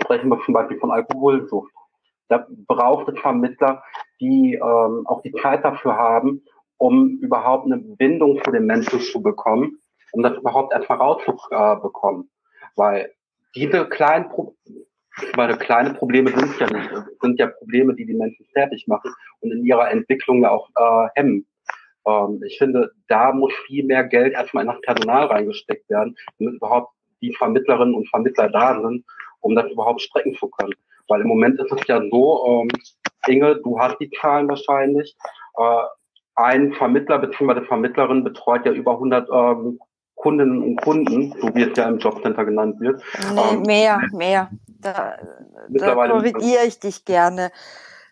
sprechen 0.03 0.29
wir 0.29 0.41
zum 0.45 0.55
Beispiel 0.55 0.79
von 0.79 0.91
Alkoholsucht. 0.91 1.73
Da 2.29 2.47
braucht 2.67 3.09
es 3.09 3.19
Vermittler, 3.21 3.83
die 4.21 4.55
ähm, 4.55 5.07
auch 5.07 5.23
die 5.23 5.33
Zeit 5.33 5.65
dafür 5.65 5.97
haben, 5.97 6.43
um 6.77 7.19
überhaupt 7.21 7.67
eine 7.67 7.79
Bindung 7.79 8.43
zu 8.45 8.51
den 8.53 8.67
Menschen 8.67 9.01
zu 9.01 9.21
bekommen, 9.21 9.79
um 10.13 10.23
das 10.23 10.37
überhaupt 10.37 10.73
erstmal 10.73 10.99
rauszubekommen. 10.99 12.31
Weil 12.77 13.13
diese 13.55 13.89
kleinen 13.89 14.29
Pro 14.29 14.55
weil 15.35 15.57
kleine 15.59 15.95
Probleme 15.95 16.31
sind 16.31 16.59
ja 16.59 16.67
nicht, 16.71 16.91
sind 17.21 17.39
ja 17.39 17.49
Probleme, 17.49 17.95
die 17.95 18.07
die 18.07 18.15
Menschen 18.15 18.47
fertig 18.53 18.87
machen 18.87 19.13
und 19.41 19.53
in 19.53 19.65
ihrer 19.65 19.91
Entwicklung 19.91 20.43
ja 20.43 20.51
auch 20.51 20.69
äh, 20.77 21.09
hemmen. 21.15 21.47
Ähm, 22.07 22.43
ich 22.47 22.59
finde, 22.59 22.91
da 23.09 23.33
muss 23.33 23.53
viel 23.67 23.85
mehr 23.85 24.05
Geld 24.05 24.33
erstmal 24.35 24.65
in 24.65 24.71
das 24.71 24.81
Personal 24.81 25.27
reingesteckt 25.27 25.89
werden, 25.91 26.17
damit 26.39 26.55
überhaupt 26.55 26.95
die 27.23 27.35
Vermittlerinnen 27.35 27.95
und 27.95 28.09
Vermittler 28.09 28.49
da 28.49 28.81
sind, 28.81 29.05
um 29.41 29.55
das 29.55 29.71
überhaupt 29.71 30.03
strecken 30.03 30.35
zu 30.37 30.49
können. 30.49 30.75
Weil 31.09 31.23
im 31.23 31.29
Moment 31.29 31.59
ist 31.61 31.73
es 31.73 31.87
ja 31.87 32.01
so, 32.11 32.47
ähm, 32.47 32.69
Inge, 33.27 33.57
du 33.57 33.79
hast 33.79 33.99
die 34.01 34.11
Zahlen 34.11 34.49
wahrscheinlich. 34.49 35.17
Äh, 35.57 35.83
ein 36.37 36.73
Vermittler 36.75 37.19
bzw. 37.19 37.67
Vermittlerin 37.67 38.25
betreut 38.25 38.65
ja 38.65 38.73
über 38.73 38.93
100 38.93 39.29
ähm, 39.31 39.79
Kundinnen 40.15 40.63
und 40.63 40.81
Kunden, 40.83 41.35
so 41.41 41.55
wie 41.55 41.63
es 41.63 41.77
ja 41.77 41.89
im 41.89 41.99
Jobcenter 41.99 42.45
genannt 42.45 42.79
wird. 42.81 43.03
Nee, 43.35 43.41
ähm, 43.53 43.63
mehr, 43.63 44.01
mehr. 44.13 44.51
Da, 44.67 45.17
da 45.69 45.95
korrigiere 45.95 46.65
ich 46.67 46.79
dich 46.79 47.05
gerne. 47.05 47.51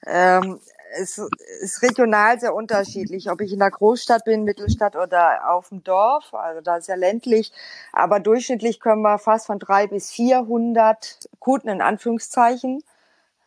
Ähm, 0.07 0.59
es 0.97 1.19
ist 1.61 1.83
regional 1.83 2.41
sehr 2.41 2.55
unterschiedlich, 2.55 3.31
ob 3.31 3.41
ich 3.41 3.53
in 3.53 3.59
der 3.59 3.71
Großstadt 3.71 4.25
bin, 4.25 4.45
Mittelstadt 4.45 4.97
oder 4.97 5.51
auf 5.51 5.69
dem 5.69 5.85
Dorf. 5.85 6.33
Also 6.35 6.61
da 6.61 6.77
ist 6.77 6.89
ja 6.89 6.95
ländlich. 6.95 7.53
Aber 7.93 8.21
durchschnittlich 8.21 8.81
können 8.81 9.03
wir 9.03 9.19
fast 9.19 9.47
von 9.47 9.59
drei 9.59 9.87
bis 9.87 10.11
400 10.11 11.29
Kunden 11.39 11.69
in 11.69 11.81
Anführungszeichen 11.81 12.83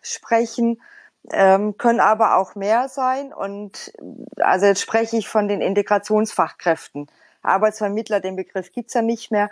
sprechen, 0.02 0.82
ähm, 1.32 1.78
können 1.78 2.00
aber 2.00 2.38
auch 2.38 2.56
mehr 2.56 2.90
sein. 2.90 3.34
Und 3.34 3.94
also 4.38 4.66
jetzt 4.66 4.82
spreche 4.82 5.18
ich 5.18 5.28
von 5.30 5.48
den 5.48 5.62
Integrationsfachkräften. 5.62 7.08
Arbeitsvermittler, 7.44 8.20
den 8.20 8.36
Begriff 8.36 8.72
gibt's 8.72 8.94
ja 8.94 9.02
nicht 9.02 9.32
mehr. 9.32 9.50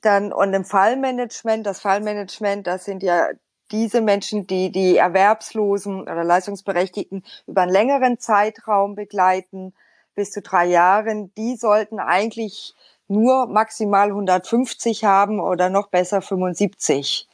Dann 0.00 0.32
und 0.32 0.52
im 0.54 0.64
Fallmanagement, 0.64 1.66
das 1.66 1.80
Fallmanagement, 1.80 2.66
das 2.66 2.84
sind 2.84 3.02
ja 3.02 3.28
diese 3.74 4.00
Menschen, 4.00 4.46
die 4.46 4.70
die 4.70 4.96
Erwerbslosen 4.96 6.02
oder 6.02 6.22
Leistungsberechtigten 6.22 7.24
über 7.48 7.62
einen 7.62 7.72
längeren 7.72 8.18
Zeitraum 8.20 8.94
begleiten, 8.94 9.74
bis 10.14 10.30
zu 10.30 10.42
drei 10.42 10.66
Jahren, 10.66 11.34
die 11.36 11.56
sollten 11.56 11.98
eigentlich 11.98 12.74
nur 13.08 13.46
maximal 13.46 14.08
150 14.08 15.04
haben 15.04 15.40
oder 15.40 15.70
noch 15.70 15.88
besser 15.88 16.22
75. 16.22 17.28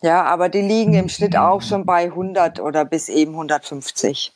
Ja, 0.00 0.24
aber 0.24 0.48
die 0.48 0.62
liegen 0.62 0.94
im 0.94 1.10
Schnitt 1.10 1.36
auch 1.36 1.60
schon 1.60 1.84
bei 1.84 2.04
100 2.04 2.60
oder 2.60 2.86
bis 2.86 3.10
eben 3.10 3.32
150. 3.32 4.32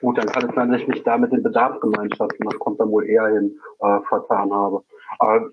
Gut, 0.00 0.18
dann 0.18 0.26
kann 0.26 0.48
es 0.48 0.54
sein, 0.54 0.70
dass 0.70 0.80
ich 0.80 0.86
mich 0.86 1.02
da 1.02 1.18
mit 1.18 1.32
den 1.32 1.42
Bedarfsgemeinschaften, 1.42 2.46
das 2.48 2.58
kommt 2.60 2.78
dann 2.78 2.90
wohl 2.90 3.06
eher 3.08 3.26
hin, 3.26 3.58
äh, 3.80 3.98
vertan 4.08 4.52
habe. 4.52 4.84
Aber 5.18 5.50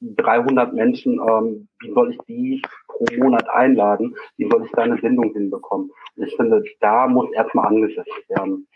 300 0.00 0.72
Menschen, 0.72 1.20
ähm, 1.20 1.68
wie 1.80 1.92
soll 1.92 2.12
ich 2.12 2.18
die 2.26 2.62
pro 2.86 3.04
Monat 3.16 3.48
einladen? 3.48 4.14
Wie 4.36 4.48
soll 4.50 4.64
ich 4.64 4.72
da 4.72 4.82
eine 4.82 5.00
Sendung 5.00 5.32
hinbekommen? 5.32 5.90
Und 6.16 6.26
ich 6.26 6.34
finde, 6.36 6.62
da 6.80 7.06
muss 7.06 7.30
erstmal 7.32 7.66
angesetzt 7.66 8.10
werden. 8.28 8.66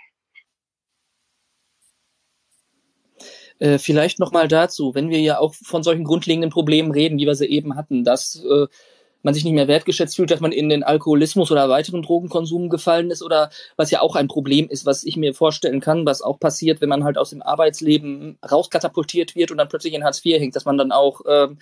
Äh, 3.59 3.79
vielleicht 3.79 4.19
nochmal 4.19 4.49
dazu, 4.49 4.95
wenn 4.95 5.11
wir 5.11 5.21
ja 5.21 5.39
auch 5.39 5.55
von 5.55 5.83
solchen 5.83 6.05
grundlegenden 6.05 6.51
Problemen 6.51 6.91
reden, 6.91 7.19
wie 7.19 7.27
wir 7.27 7.35
sie 7.35 7.47
eben 7.47 7.77
hatten, 7.77 8.05
dass 8.05 8.45
äh, 8.45 8.67
man 9.25 9.35
sich 9.35 9.45
nicht 9.45 9.55
mehr 9.55 9.69
wertgeschätzt 9.69 10.17
fühlt, 10.17 10.31
dass 10.31 10.41
man 10.41 10.53
in 10.53 10.69
den 10.69 10.83
Alkoholismus 10.83 11.51
oder 11.51 11.69
weiteren 11.69 12.03
Drogenkonsum 12.03 12.69
gefallen 12.69 13.11
ist 13.11 13.23
oder 13.23 13.51
was 13.77 13.91
ja 13.91 14.01
auch 14.01 14.17
ein 14.17 14.29
Problem 14.29 14.69
ist, 14.69 14.87
was 14.87 15.05
ich 15.05 15.17
mir 15.17 15.35
vorstellen 15.35 15.81
kann, 15.81 16.07
was 16.07 16.23
auch 16.23 16.39
passiert, 16.39 16.81
wenn 16.81 16.89
man 16.89 17.05
halt 17.05 17.19
aus 17.19 17.31
dem 17.31 17.43
Arbeitsleben 17.43 18.39
rauskatapultiert 18.49 19.35
wird 19.35 19.51
und 19.51 19.59
dann 19.59 19.69
plötzlich 19.69 19.95
in 19.95 20.05
Hartz 20.05 20.25
IV 20.25 20.39
hängt, 20.39 20.57
dass 20.57 20.65
man 20.65 20.79
dann 20.79 20.93
auch 20.93 21.23
ähm, 21.27 21.59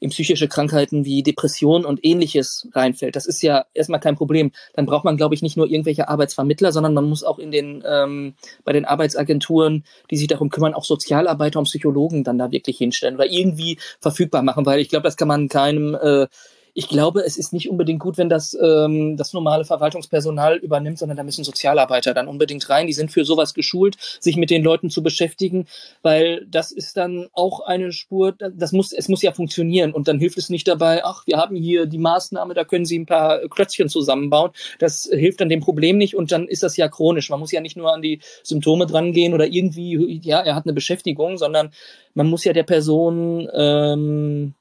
in 0.00 0.10
psychische 0.10 0.48
Krankheiten 0.48 1.04
wie 1.04 1.22
Depression 1.22 1.84
und 1.84 2.04
ähnliches 2.04 2.68
reinfällt. 2.72 3.16
Das 3.16 3.26
ist 3.26 3.42
ja 3.42 3.64
erstmal 3.74 4.00
kein 4.00 4.16
Problem. 4.16 4.52
Dann 4.74 4.86
braucht 4.86 5.04
man, 5.04 5.16
glaube 5.16 5.34
ich, 5.34 5.42
nicht 5.42 5.56
nur 5.56 5.66
irgendwelche 5.68 6.08
Arbeitsvermittler, 6.08 6.72
sondern 6.72 6.94
man 6.94 7.08
muss 7.08 7.24
auch 7.24 7.38
in 7.38 7.50
den 7.50 7.82
ähm, 7.86 8.34
bei 8.64 8.72
den 8.72 8.84
Arbeitsagenturen, 8.84 9.84
die 10.10 10.16
sich 10.16 10.26
darum 10.26 10.50
kümmern, 10.50 10.74
auch 10.74 10.84
Sozialarbeiter 10.84 11.58
und 11.58 11.66
Psychologen 11.66 12.24
dann 12.24 12.38
da 12.38 12.50
wirklich 12.50 12.78
hinstellen 12.78 13.14
oder 13.14 13.30
irgendwie 13.30 13.78
verfügbar 14.00 14.42
machen, 14.42 14.66
weil 14.66 14.80
ich 14.80 14.88
glaube, 14.88 15.04
das 15.04 15.16
kann 15.16 15.28
man 15.28 15.48
keinem 15.48 15.94
äh, 15.94 16.26
ich 16.74 16.88
glaube, 16.88 17.20
es 17.24 17.36
ist 17.36 17.52
nicht 17.52 17.70
unbedingt 17.70 18.00
gut, 18.00 18.18
wenn 18.18 18.28
das 18.28 18.56
ähm, 18.60 19.16
das 19.16 19.32
normale 19.32 19.64
Verwaltungspersonal 19.64 20.56
übernimmt, 20.56 20.98
sondern 20.98 21.16
da 21.16 21.22
müssen 21.22 21.44
Sozialarbeiter 21.44 22.14
dann 22.14 22.26
unbedingt 22.26 22.68
rein. 22.68 22.88
Die 22.88 22.92
sind 22.92 23.12
für 23.12 23.24
sowas 23.24 23.54
geschult, 23.54 23.96
sich 24.20 24.36
mit 24.36 24.50
den 24.50 24.64
Leuten 24.64 24.90
zu 24.90 25.02
beschäftigen, 25.02 25.66
weil 26.02 26.44
das 26.50 26.72
ist 26.72 26.96
dann 26.96 27.28
auch 27.32 27.60
eine 27.60 27.92
Spur, 27.92 28.32
das 28.32 28.72
muss, 28.72 28.92
es 28.92 29.08
muss 29.08 29.22
ja 29.22 29.32
funktionieren 29.32 29.92
und 29.92 30.08
dann 30.08 30.18
hilft 30.18 30.36
es 30.36 30.50
nicht 30.50 30.66
dabei, 30.66 31.04
ach, 31.04 31.26
wir 31.26 31.36
haben 31.36 31.54
hier 31.54 31.86
die 31.86 31.98
Maßnahme, 31.98 32.54
da 32.54 32.64
können 32.64 32.84
Sie 32.84 32.98
ein 32.98 33.06
paar 33.06 33.38
Klötzchen 33.48 33.88
zusammenbauen. 33.88 34.50
Das 34.80 35.08
hilft 35.10 35.40
dann 35.40 35.48
dem 35.48 35.60
Problem 35.60 35.96
nicht 35.96 36.16
und 36.16 36.32
dann 36.32 36.48
ist 36.48 36.64
das 36.64 36.76
ja 36.76 36.88
chronisch. 36.88 37.30
Man 37.30 37.38
muss 37.38 37.52
ja 37.52 37.60
nicht 37.60 37.76
nur 37.76 37.92
an 37.92 38.02
die 38.02 38.20
Symptome 38.42 38.86
drangehen 38.86 39.32
oder 39.32 39.46
irgendwie, 39.46 40.20
ja, 40.24 40.40
er 40.40 40.56
hat 40.56 40.66
eine 40.66 40.72
Beschäftigung, 40.72 41.38
sondern 41.38 41.70
man 42.14 42.26
muss 42.26 42.44
ja 42.44 42.52
der 42.52 42.64
Person 42.64 43.48
ähm, 43.54 44.54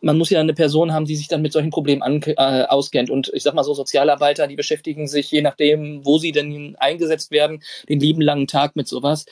man 0.00 0.16
muss 0.16 0.30
ja 0.30 0.40
eine 0.40 0.54
Person 0.54 0.92
haben, 0.92 1.06
die 1.06 1.16
sich 1.16 1.28
dann 1.28 1.42
mit 1.42 1.52
solchen 1.52 1.70
Problemen 1.70 2.02
an, 2.02 2.22
äh, 2.22 2.34
auskennt. 2.34 3.10
Und 3.10 3.30
ich 3.34 3.42
sag 3.42 3.54
mal 3.54 3.64
so, 3.64 3.74
Sozialarbeiter, 3.74 4.46
die 4.46 4.56
beschäftigen 4.56 5.08
sich, 5.08 5.30
je 5.30 5.42
nachdem, 5.42 6.04
wo 6.04 6.18
sie 6.18 6.32
denn 6.32 6.76
eingesetzt 6.78 7.30
werden, 7.30 7.62
den 7.88 8.00
lieben 8.00 8.22
langen 8.22 8.46
Tag 8.46 8.76
mit 8.76 8.86
sowas. 8.86 9.26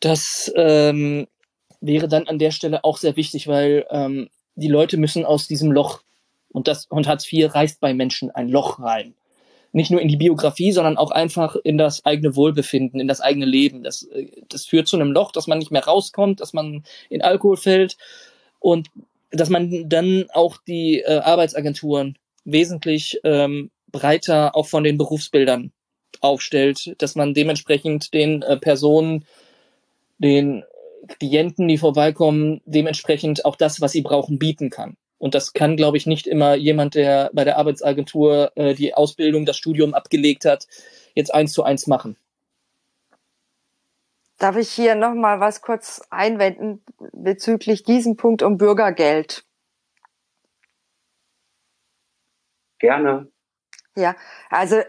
Das 0.00 0.52
ähm, 0.56 1.26
wäre 1.80 2.08
dann 2.08 2.28
an 2.28 2.38
der 2.38 2.50
Stelle 2.50 2.84
auch 2.84 2.96
sehr 2.96 3.16
wichtig, 3.16 3.46
weil 3.46 3.86
ähm, 3.90 4.28
die 4.54 4.68
Leute 4.68 4.96
müssen 4.96 5.24
aus 5.24 5.46
diesem 5.48 5.70
Loch, 5.70 6.02
und 6.50 6.66
das 6.66 6.86
und 6.86 7.06
Hartz 7.06 7.30
IV 7.30 7.54
reißt 7.54 7.80
bei 7.80 7.92
Menschen 7.92 8.30
ein 8.30 8.48
Loch 8.48 8.80
rein. 8.80 9.14
Nicht 9.72 9.90
nur 9.90 10.00
in 10.00 10.08
die 10.08 10.16
Biografie, 10.16 10.72
sondern 10.72 10.96
auch 10.96 11.10
einfach 11.10 11.56
in 11.62 11.76
das 11.76 12.06
eigene 12.06 12.34
Wohlbefinden, 12.36 13.00
in 13.00 13.08
das 13.08 13.20
eigene 13.20 13.44
Leben. 13.44 13.82
Das, 13.82 14.04
äh, 14.04 14.30
das 14.48 14.64
führt 14.64 14.88
zu 14.88 14.96
einem 14.96 15.12
Loch, 15.12 15.30
dass 15.30 15.46
man 15.46 15.58
nicht 15.58 15.70
mehr 15.70 15.84
rauskommt, 15.84 16.40
dass 16.40 16.54
man 16.54 16.84
in 17.10 17.20
Alkohol 17.20 17.58
fällt. 17.58 17.98
Und 18.60 18.88
dass 19.30 19.50
man 19.50 19.88
dann 19.88 20.26
auch 20.32 20.58
die 20.66 21.00
äh, 21.00 21.18
Arbeitsagenturen 21.18 22.16
wesentlich 22.44 23.20
ähm, 23.24 23.70
breiter 23.90 24.56
auch 24.56 24.66
von 24.66 24.84
den 24.84 24.98
Berufsbildern 24.98 25.72
aufstellt, 26.20 26.94
dass 26.98 27.14
man 27.14 27.34
dementsprechend 27.34 28.14
den 28.14 28.42
äh, 28.42 28.56
Personen, 28.56 29.24
den 30.18 30.64
Klienten, 31.18 31.68
die 31.68 31.78
vorbeikommen, 31.78 32.60
dementsprechend 32.64 33.44
auch 33.44 33.56
das, 33.56 33.80
was 33.80 33.92
sie 33.92 34.02
brauchen, 34.02 34.38
bieten 34.38 34.70
kann. 34.70 34.96
Und 35.18 35.34
das 35.34 35.52
kann, 35.52 35.76
glaube 35.76 35.96
ich, 35.96 36.06
nicht 36.06 36.26
immer 36.26 36.54
jemand, 36.54 36.94
der 36.94 37.30
bei 37.32 37.44
der 37.44 37.58
Arbeitsagentur 37.58 38.52
äh, 38.54 38.74
die 38.74 38.94
Ausbildung, 38.94 39.46
das 39.46 39.56
Studium 39.56 39.94
abgelegt 39.94 40.44
hat, 40.44 40.66
jetzt 41.14 41.34
eins 41.34 41.52
zu 41.52 41.62
eins 41.62 41.86
machen. 41.86 42.16
Darf 44.38 44.56
ich 44.56 44.70
hier 44.70 44.94
noch 44.94 45.14
mal 45.14 45.40
was 45.40 45.62
kurz 45.62 46.00
einwenden 46.10 46.84
bezüglich 47.12 47.82
diesem 47.82 48.16
Punkt 48.16 48.42
um 48.42 48.56
Bürgergeld? 48.56 49.44
Gerne. 52.78 53.28
Ja, 53.96 54.14
also 54.48 54.80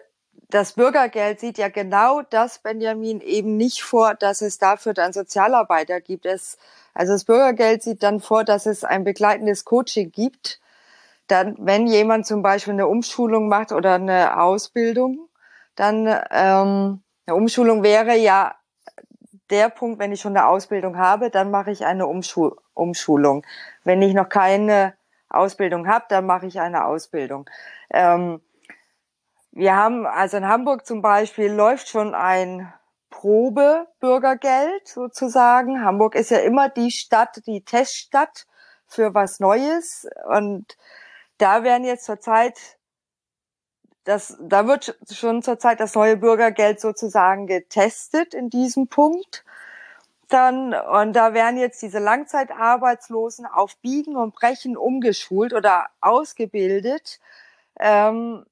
das 0.50 0.74
Bürgergeld 0.74 1.40
sieht 1.40 1.58
ja 1.58 1.70
genau 1.70 2.22
das, 2.22 2.60
Benjamin, 2.60 3.22
eben 3.22 3.58
nicht 3.58 3.82
vor, 3.82 4.14
dass 4.14 4.42
es 4.42 4.60
dafür 4.60 4.94
dann 4.94 5.14
Sozialarbeiter 5.14 6.00
gibt. 6.00 6.28
Es, 6.28 6.60
also 6.94 7.14
das 7.14 7.26
Bürgergeld 7.26 7.82
sieht 7.82 8.04
dann 8.04 8.20
vor, 8.20 8.44
dass 8.44 8.68
es 8.68 8.84
ein 8.84 9.04
begleitendes 9.04 9.66
Coaching 9.66 10.12
gibt. 10.12 10.60
Dann, 11.28 11.56
wenn 11.60 11.88
jemand 11.88 12.28
zum 12.28 12.44
Beispiel 12.44 12.74
eine 12.74 12.88
Umschulung 12.88 13.48
macht 13.48 13.72
oder 13.72 13.96
eine 13.96 14.40
Ausbildung, 14.42 15.30
dann 15.76 16.08
ähm, 16.32 17.02
eine 17.26 17.36
Umschulung 17.36 17.84
wäre 17.84 18.16
ja 18.16 18.59
der 19.50 19.70
Punkt, 19.70 20.00
wenn 20.00 20.12
ich 20.12 20.22
schon 20.22 20.36
eine 20.36 20.48
Ausbildung 20.48 20.98
habe, 20.98 21.30
dann 21.30 21.52
mache 21.52 21.72
ich 21.72 21.86
eine 21.86 22.08
Umschul 22.08 22.56
Umschulung. 22.74 23.46
Wenn 23.84 24.02
ich 24.02 24.14
noch 24.14 24.30
keine 24.30 24.94
Ausbildung 25.30 25.88
habe, 25.88 26.06
dann 26.10 26.26
mache 26.26 26.48
ich 26.48 26.60
eine 26.60 26.86
Ausbildung. 26.86 27.50
Ähm, 27.92 28.42
wir 29.52 29.76
haben, 29.76 30.06
also 30.06 30.38
in 30.38 30.48
Hamburg 30.48 30.86
zum 30.86 31.02
Beispiel 31.02 31.52
läuft 31.52 31.90
schon 31.90 32.16
ein 32.16 32.72
Probebürgergeld 33.10 34.88
sozusagen. 34.88 35.84
Hamburg 35.84 36.16
ist 36.16 36.32
ja 36.32 36.38
immer 36.38 36.70
die 36.70 36.92
Stadt, 36.92 37.42
die 37.46 37.64
Teststadt 37.64 38.46
für 38.88 39.14
was 39.14 39.40
Neues. 39.40 40.08
Und 40.30 40.78
da 41.38 41.64
werden 41.64 41.84
jetzt 41.84 42.06
zurzeit 42.06 42.79
das, 44.10 44.36
da 44.42 44.66
wird 44.66 44.98
schon 45.12 45.44
zurzeit 45.44 45.80
das 45.80 45.94
neue 45.94 46.18
Bürgergeld 46.18 46.82
sozusagen 46.82 47.46
getestet 47.46 48.34
in 48.34 48.50
diesem 48.50 48.88
Punkt. 48.88 49.46
Dann, 50.30 50.74
und 50.74 51.14
da 51.14 51.36
werden 51.36 51.60
jetzt 51.60 51.80
diese 51.84 52.00
Langzeitarbeitslosen 52.00 53.46
auf 53.46 53.78
Biegen 53.78 54.16
und 54.16 54.34
Brechen 54.34 54.78
umgeschult 54.78 55.54
oder 55.54 55.88
ausgebildet. 56.02 57.20
Ähm, 57.80 58.46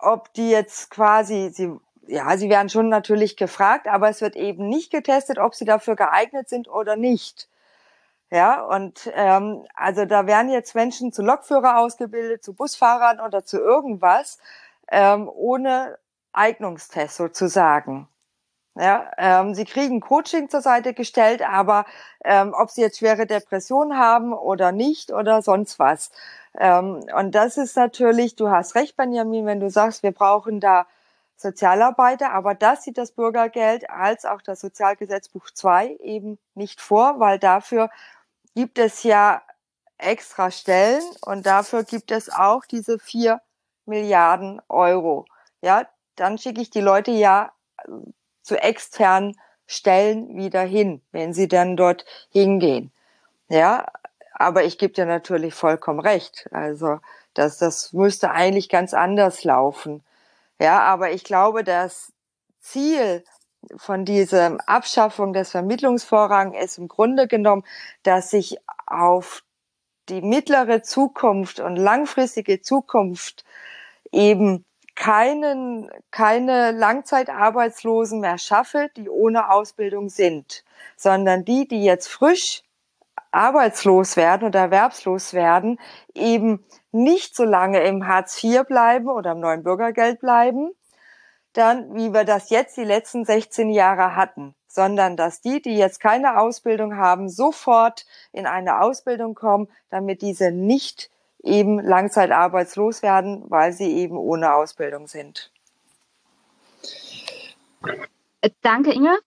ob 0.00 0.32
die 0.34 0.50
jetzt 0.50 0.90
quasi, 0.90 1.50
sie, 1.52 1.72
ja, 2.06 2.36
sie 2.36 2.48
werden 2.48 2.68
schon 2.68 2.88
natürlich 2.88 3.36
gefragt, 3.36 3.88
aber 3.88 4.08
es 4.10 4.20
wird 4.20 4.36
eben 4.36 4.68
nicht 4.68 4.92
getestet, 4.92 5.40
ob 5.40 5.56
sie 5.56 5.64
dafür 5.64 5.96
geeignet 5.96 6.48
sind 6.48 6.68
oder 6.68 6.94
nicht. 6.94 7.48
Ja, 8.30 8.62
und 8.62 9.10
ähm, 9.14 9.66
also 9.74 10.04
da 10.04 10.28
werden 10.28 10.52
jetzt 10.52 10.76
Menschen 10.76 11.12
zu 11.12 11.22
Lokführer 11.22 11.78
ausgebildet, 11.78 12.44
zu 12.44 12.54
Busfahrern 12.54 13.18
oder 13.18 13.44
zu 13.44 13.58
irgendwas 13.58 14.38
ähm, 14.90 15.28
ohne 15.32 15.98
Eignungstest 16.32 17.16
sozusagen. 17.16 18.08
Ja, 18.76 19.10
ähm, 19.18 19.54
sie 19.54 19.64
kriegen 19.64 20.00
Coaching 20.00 20.48
zur 20.48 20.62
Seite 20.62 20.94
gestellt, 20.94 21.42
aber 21.42 21.84
ähm, 22.24 22.54
ob 22.56 22.70
sie 22.70 22.82
jetzt 22.82 22.98
schwere 22.98 23.26
Depressionen 23.26 23.98
haben 23.98 24.32
oder 24.32 24.70
nicht 24.72 25.12
oder 25.12 25.42
sonst 25.42 25.78
was. 25.78 26.10
Ähm, 26.58 27.04
und 27.16 27.34
das 27.34 27.56
ist 27.58 27.76
natürlich, 27.76 28.36
du 28.36 28.48
hast 28.48 28.76
recht, 28.76 28.96
Benjamin, 28.96 29.44
wenn 29.44 29.60
du 29.60 29.70
sagst, 29.70 30.02
wir 30.02 30.12
brauchen 30.12 30.60
da 30.60 30.86
Sozialarbeiter, 31.36 32.32
aber 32.32 32.54
das 32.54 32.84
sieht 32.84 32.98
das 32.98 33.12
Bürgergeld 33.12 33.90
als 33.90 34.24
auch 34.24 34.42
das 34.42 34.60
Sozialgesetzbuch 34.60 35.50
2 35.50 35.96
eben 36.00 36.38
nicht 36.54 36.80
vor, 36.80 37.18
weil 37.18 37.38
dafür 37.38 37.90
gibt 38.54 38.78
es 38.78 39.02
ja 39.02 39.42
extra 39.98 40.50
Stellen 40.50 41.02
und 41.22 41.46
dafür 41.46 41.84
gibt 41.84 42.10
es 42.10 42.30
auch 42.30 42.64
diese 42.66 42.98
vier 42.98 43.40
Milliarden 43.86 44.60
Euro. 44.68 45.26
Ja, 45.62 45.86
dann 46.16 46.38
schicke 46.38 46.60
ich 46.60 46.70
die 46.70 46.80
Leute 46.80 47.10
ja 47.10 47.52
äh, 47.78 47.90
zu 48.42 48.56
externen 48.60 49.36
Stellen 49.66 50.36
wieder 50.36 50.62
hin, 50.62 51.02
wenn 51.12 51.32
sie 51.32 51.48
dann 51.48 51.76
dort 51.76 52.04
hingehen. 52.30 52.92
Ja, 53.48 53.86
aber 54.34 54.64
ich 54.64 54.78
gebe 54.78 54.92
dir 54.94 55.06
natürlich 55.06 55.54
vollkommen 55.54 56.00
recht. 56.00 56.48
Also 56.52 57.00
Das, 57.34 57.58
das 57.58 57.92
müsste 57.92 58.30
eigentlich 58.32 58.68
ganz 58.68 58.92
anders 58.94 59.44
laufen. 59.44 60.02
Ja, 60.60 60.80
aber 60.82 61.12
ich 61.12 61.24
glaube, 61.24 61.62
das 61.64 62.12
Ziel 62.60 63.24
von 63.76 64.04
dieser 64.04 64.58
Abschaffung 64.66 65.32
des 65.32 65.50
Vermittlungsvorrangs 65.52 66.56
ist 66.58 66.78
im 66.78 66.88
Grunde 66.88 67.28
genommen, 67.28 67.64
dass 68.02 68.30
sich 68.30 68.58
auf 68.86 69.42
die 70.10 70.22
mittlere 70.22 70.82
Zukunft 70.82 71.60
und 71.60 71.76
langfristige 71.76 72.60
Zukunft 72.60 73.44
eben 74.12 74.64
keinen, 74.94 75.90
keine 76.10 76.72
Langzeitarbeitslosen 76.72 78.20
mehr 78.20 78.38
schaffe, 78.38 78.90
die 78.96 79.08
ohne 79.08 79.50
Ausbildung 79.50 80.08
sind, 80.08 80.64
sondern 80.96 81.44
die, 81.44 81.66
die 81.66 81.82
jetzt 81.84 82.08
frisch 82.08 82.62
arbeitslos 83.32 84.16
werden 84.16 84.48
oder 84.48 84.60
erwerbslos 84.60 85.32
werden, 85.32 85.78
eben 86.14 86.64
nicht 86.92 87.36
so 87.36 87.44
lange 87.44 87.80
im 87.84 88.06
Hartz 88.06 88.42
IV 88.42 88.64
bleiben 88.66 89.08
oder 89.08 89.32
im 89.32 89.40
neuen 89.40 89.62
Bürgergeld 89.62 90.20
bleiben, 90.20 90.70
dann, 91.52 91.94
wie 91.94 92.12
wir 92.12 92.24
das 92.24 92.50
jetzt 92.50 92.76
die 92.76 92.84
letzten 92.84 93.24
16 93.24 93.70
Jahre 93.70 94.16
hatten, 94.16 94.54
sondern 94.70 95.16
dass 95.16 95.40
die, 95.40 95.60
die 95.60 95.76
jetzt 95.76 95.98
keine 95.98 96.38
Ausbildung 96.38 96.96
haben, 96.96 97.28
sofort 97.28 98.06
in 98.32 98.46
eine 98.46 98.80
Ausbildung 98.80 99.34
kommen, 99.34 99.68
damit 99.90 100.22
diese 100.22 100.52
nicht 100.52 101.10
eben 101.42 101.80
langzeitarbeitslos 101.80 103.02
werden, 103.02 103.42
weil 103.48 103.72
sie 103.72 103.90
eben 103.96 104.16
ohne 104.16 104.54
Ausbildung 104.54 105.08
sind. 105.08 105.50
Danke, 108.62 108.92
Inge. 108.92 109.18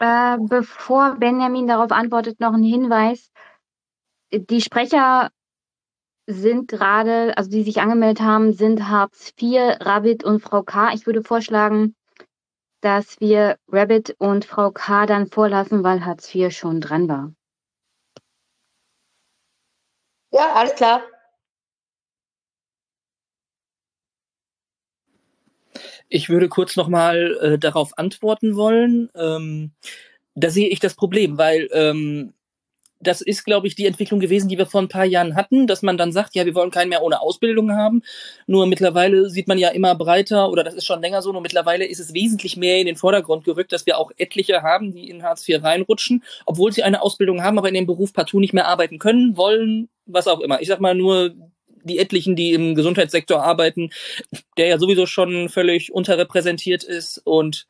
Äh, 0.00 0.38
bevor 0.40 1.16
Benjamin 1.16 1.68
darauf 1.68 1.92
antwortet, 1.92 2.40
noch 2.40 2.54
ein 2.54 2.64
Hinweis. 2.64 3.30
Die 4.32 4.60
Sprecher 4.60 5.30
sind 6.26 6.68
gerade, 6.68 7.36
also 7.36 7.50
die 7.50 7.62
sich 7.62 7.80
angemeldet 7.80 8.24
haben, 8.24 8.52
sind 8.52 8.88
Hartz 8.88 9.32
IV, 9.40 9.76
Rabbit 9.80 10.24
und 10.24 10.40
Frau 10.40 10.62
K. 10.62 10.92
Ich 10.94 11.06
würde 11.06 11.22
vorschlagen, 11.22 11.94
dass 12.80 13.20
wir 13.20 13.58
Rabbit 13.68 14.16
und 14.18 14.44
Frau 14.44 14.70
K. 14.70 15.06
dann 15.06 15.26
vorlassen, 15.26 15.84
weil 15.84 16.04
Hartz 16.04 16.34
IV 16.34 16.52
schon 16.52 16.80
dran 16.80 17.08
war. 17.08 17.32
Ja, 20.32 20.54
alles 20.54 20.74
klar. 20.74 21.02
Ich 26.08 26.28
würde 26.28 26.48
kurz 26.48 26.76
nochmal 26.76 27.36
äh, 27.40 27.58
darauf 27.58 27.96
antworten 27.96 28.56
wollen. 28.56 29.10
Ähm, 29.14 29.72
da 30.34 30.50
sehe 30.50 30.68
ich 30.68 30.80
das 30.80 30.94
Problem, 30.94 31.38
weil 31.38 31.68
ähm, 31.72 32.34
das 33.00 33.22
ist, 33.22 33.44
glaube 33.44 33.66
ich, 33.66 33.74
die 33.74 33.86
Entwicklung 33.86 34.20
gewesen, 34.20 34.48
die 34.48 34.58
wir 34.58 34.66
vor 34.66 34.82
ein 34.82 34.88
paar 34.88 35.06
Jahren 35.06 35.34
hatten, 35.34 35.66
dass 35.66 35.82
man 35.82 35.96
dann 35.96 36.12
sagt, 36.12 36.34
ja, 36.34 36.44
wir 36.44 36.54
wollen 36.54 36.70
keinen 36.70 36.90
mehr 36.90 37.02
ohne 37.02 37.20
Ausbildung 37.20 37.72
haben. 37.72 38.02
Nur 38.46 38.66
mittlerweile 38.66 39.30
sieht 39.30 39.48
man 39.48 39.58
ja 39.58 39.70
immer 39.70 39.94
breiter, 39.94 40.50
oder 40.50 40.62
das 40.62 40.74
ist 40.74 40.84
schon 40.84 41.00
länger 41.00 41.22
so, 41.22 41.32
nur 41.32 41.40
mittlerweile 41.40 41.86
ist 41.86 41.98
es 41.98 42.12
wesentlich 42.12 42.56
mehr 42.56 42.78
in 42.78 42.86
den 42.86 42.96
Vordergrund 42.96 43.44
gerückt, 43.44 43.72
dass 43.72 43.86
wir 43.86 43.98
auch 43.98 44.10
etliche 44.18 44.62
haben, 44.62 44.92
die 44.92 45.08
in 45.08 45.22
Hartz 45.22 45.48
IV 45.48 45.62
reinrutschen, 45.62 46.22
obwohl 46.44 46.72
sie 46.72 46.82
eine 46.82 47.02
Ausbildung 47.02 47.42
haben, 47.42 47.58
aber 47.58 47.68
in 47.68 47.74
dem 47.74 47.86
Beruf 47.86 48.12
partout 48.12 48.40
nicht 48.40 48.52
mehr 48.52 48.68
arbeiten 48.68 48.98
können, 48.98 49.36
wollen, 49.36 49.88
was 50.04 50.28
auch 50.28 50.40
immer. 50.40 50.60
Ich 50.60 50.68
sag 50.68 50.80
mal 50.80 50.94
nur 50.94 51.34
die 51.82 51.98
etlichen, 51.98 52.36
die 52.36 52.52
im 52.52 52.74
Gesundheitssektor 52.74 53.42
arbeiten, 53.42 53.90
der 54.58 54.66
ja 54.66 54.78
sowieso 54.78 55.06
schon 55.06 55.48
völlig 55.48 55.92
unterrepräsentiert 55.92 56.84
ist 56.84 57.22
und 57.24 57.66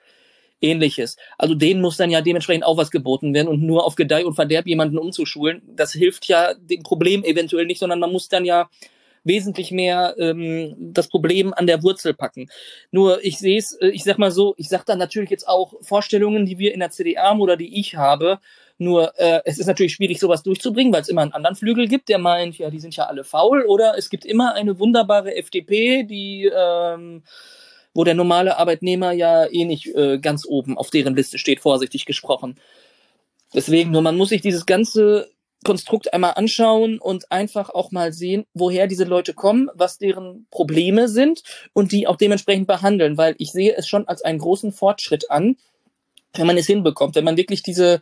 ähnliches. 0.60 1.16
Also 1.38 1.54
denen 1.54 1.80
muss 1.80 1.96
dann 1.96 2.10
ja 2.10 2.20
dementsprechend 2.20 2.64
auch 2.64 2.76
was 2.76 2.90
geboten 2.90 3.34
werden 3.34 3.48
und 3.48 3.62
nur 3.62 3.84
auf 3.84 3.94
Gedeih 3.94 4.26
und 4.26 4.34
Verderb 4.34 4.66
jemanden 4.66 4.98
umzuschulen, 4.98 5.62
das 5.66 5.92
hilft 5.92 6.26
ja 6.26 6.54
dem 6.54 6.82
Problem 6.82 7.24
eventuell 7.24 7.66
nicht, 7.66 7.78
sondern 7.78 8.00
man 8.00 8.12
muss 8.12 8.28
dann 8.28 8.44
ja 8.44 8.68
wesentlich 9.24 9.70
mehr 9.70 10.14
ähm, 10.18 10.74
das 10.78 11.08
Problem 11.08 11.52
an 11.54 11.66
der 11.66 11.82
Wurzel 11.82 12.14
packen. 12.14 12.48
Nur 12.90 13.22
ich 13.24 13.38
sehe 13.38 13.58
es, 13.58 13.72
äh, 13.74 13.88
ich 13.88 14.04
sag 14.04 14.18
mal 14.18 14.30
so, 14.30 14.54
ich 14.56 14.68
sag 14.68 14.84
dann 14.86 14.98
natürlich 14.98 15.30
jetzt 15.30 15.46
auch 15.46 15.74
Vorstellungen, 15.82 16.46
die 16.46 16.58
wir 16.58 16.72
in 16.72 16.80
der 16.80 16.90
CDA 16.90 17.24
haben 17.24 17.40
oder 17.40 17.56
die 17.56 17.78
ich 17.78 17.96
habe. 17.96 18.38
Nur 18.78 19.12
äh, 19.18 19.42
es 19.44 19.58
ist 19.58 19.66
natürlich 19.66 19.92
schwierig, 19.92 20.18
sowas 20.20 20.42
durchzubringen, 20.42 20.92
weil 20.92 21.02
es 21.02 21.08
immer 21.08 21.20
einen 21.20 21.34
anderen 21.34 21.56
Flügel 21.56 21.86
gibt, 21.86 22.08
der 22.08 22.18
meint, 22.18 22.56
ja, 22.56 22.70
die 22.70 22.80
sind 22.80 22.96
ja 22.96 23.04
alle 23.04 23.24
faul. 23.24 23.64
Oder 23.66 23.94
es 23.98 24.08
gibt 24.08 24.24
immer 24.24 24.54
eine 24.54 24.78
wunderbare 24.78 25.34
FDP, 25.36 26.04
die 26.04 26.50
ähm, 26.54 27.22
wo 27.94 28.04
der 28.04 28.14
normale 28.14 28.58
Arbeitnehmer 28.58 29.12
ja 29.12 29.46
eh 29.46 29.64
nicht 29.64 29.94
äh, 29.94 30.18
ganz 30.18 30.46
oben 30.46 30.78
auf 30.78 30.90
deren 30.90 31.16
Liste 31.16 31.38
steht, 31.38 31.60
vorsichtig 31.60 32.06
gesprochen. 32.06 32.56
Deswegen, 33.54 33.90
nur 33.90 34.02
man 34.02 34.16
muss 34.16 34.28
sich 34.28 34.42
dieses 34.42 34.66
ganze 34.66 35.30
Konstrukt 35.64 36.14
einmal 36.14 36.34
anschauen 36.36 36.98
und 36.98 37.30
einfach 37.30 37.68
auch 37.68 37.90
mal 37.90 38.12
sehen, 38.12 38.46
woher 38.54 38.86
diese 38.86 39.04
Leute 39.04 39.34
kommen, 39.34 39.68
was 39.74 39.98
deren 39.98 40.46
Probleme 40.50 41.08
sind 41.08 41.42
und 41.74 41.92
die 41.92 42.06
auch 42.06 42.16
dementsprechend 42.16 42.66
behandeln, 42.66 43.18
weil 43.18 43.34
ich 43.38 43.52
sehe 43.52 43.76
es 43.76 43.86
schon 43.86 44.08
als 44.08 44.22
einen 44.22 44.38
großen 44.38 44.72
Fortschritt 44.72 45.30
an, 45.30 45.56
wenn 46.34 46.46
man 46.46 46.56
es 46.56 46.66
hinbekommt, 46.66 47.14
wenn 47.14 47.24
man 47.24 47.36
wirklich 47.36 47.62
diese 47.62 48.00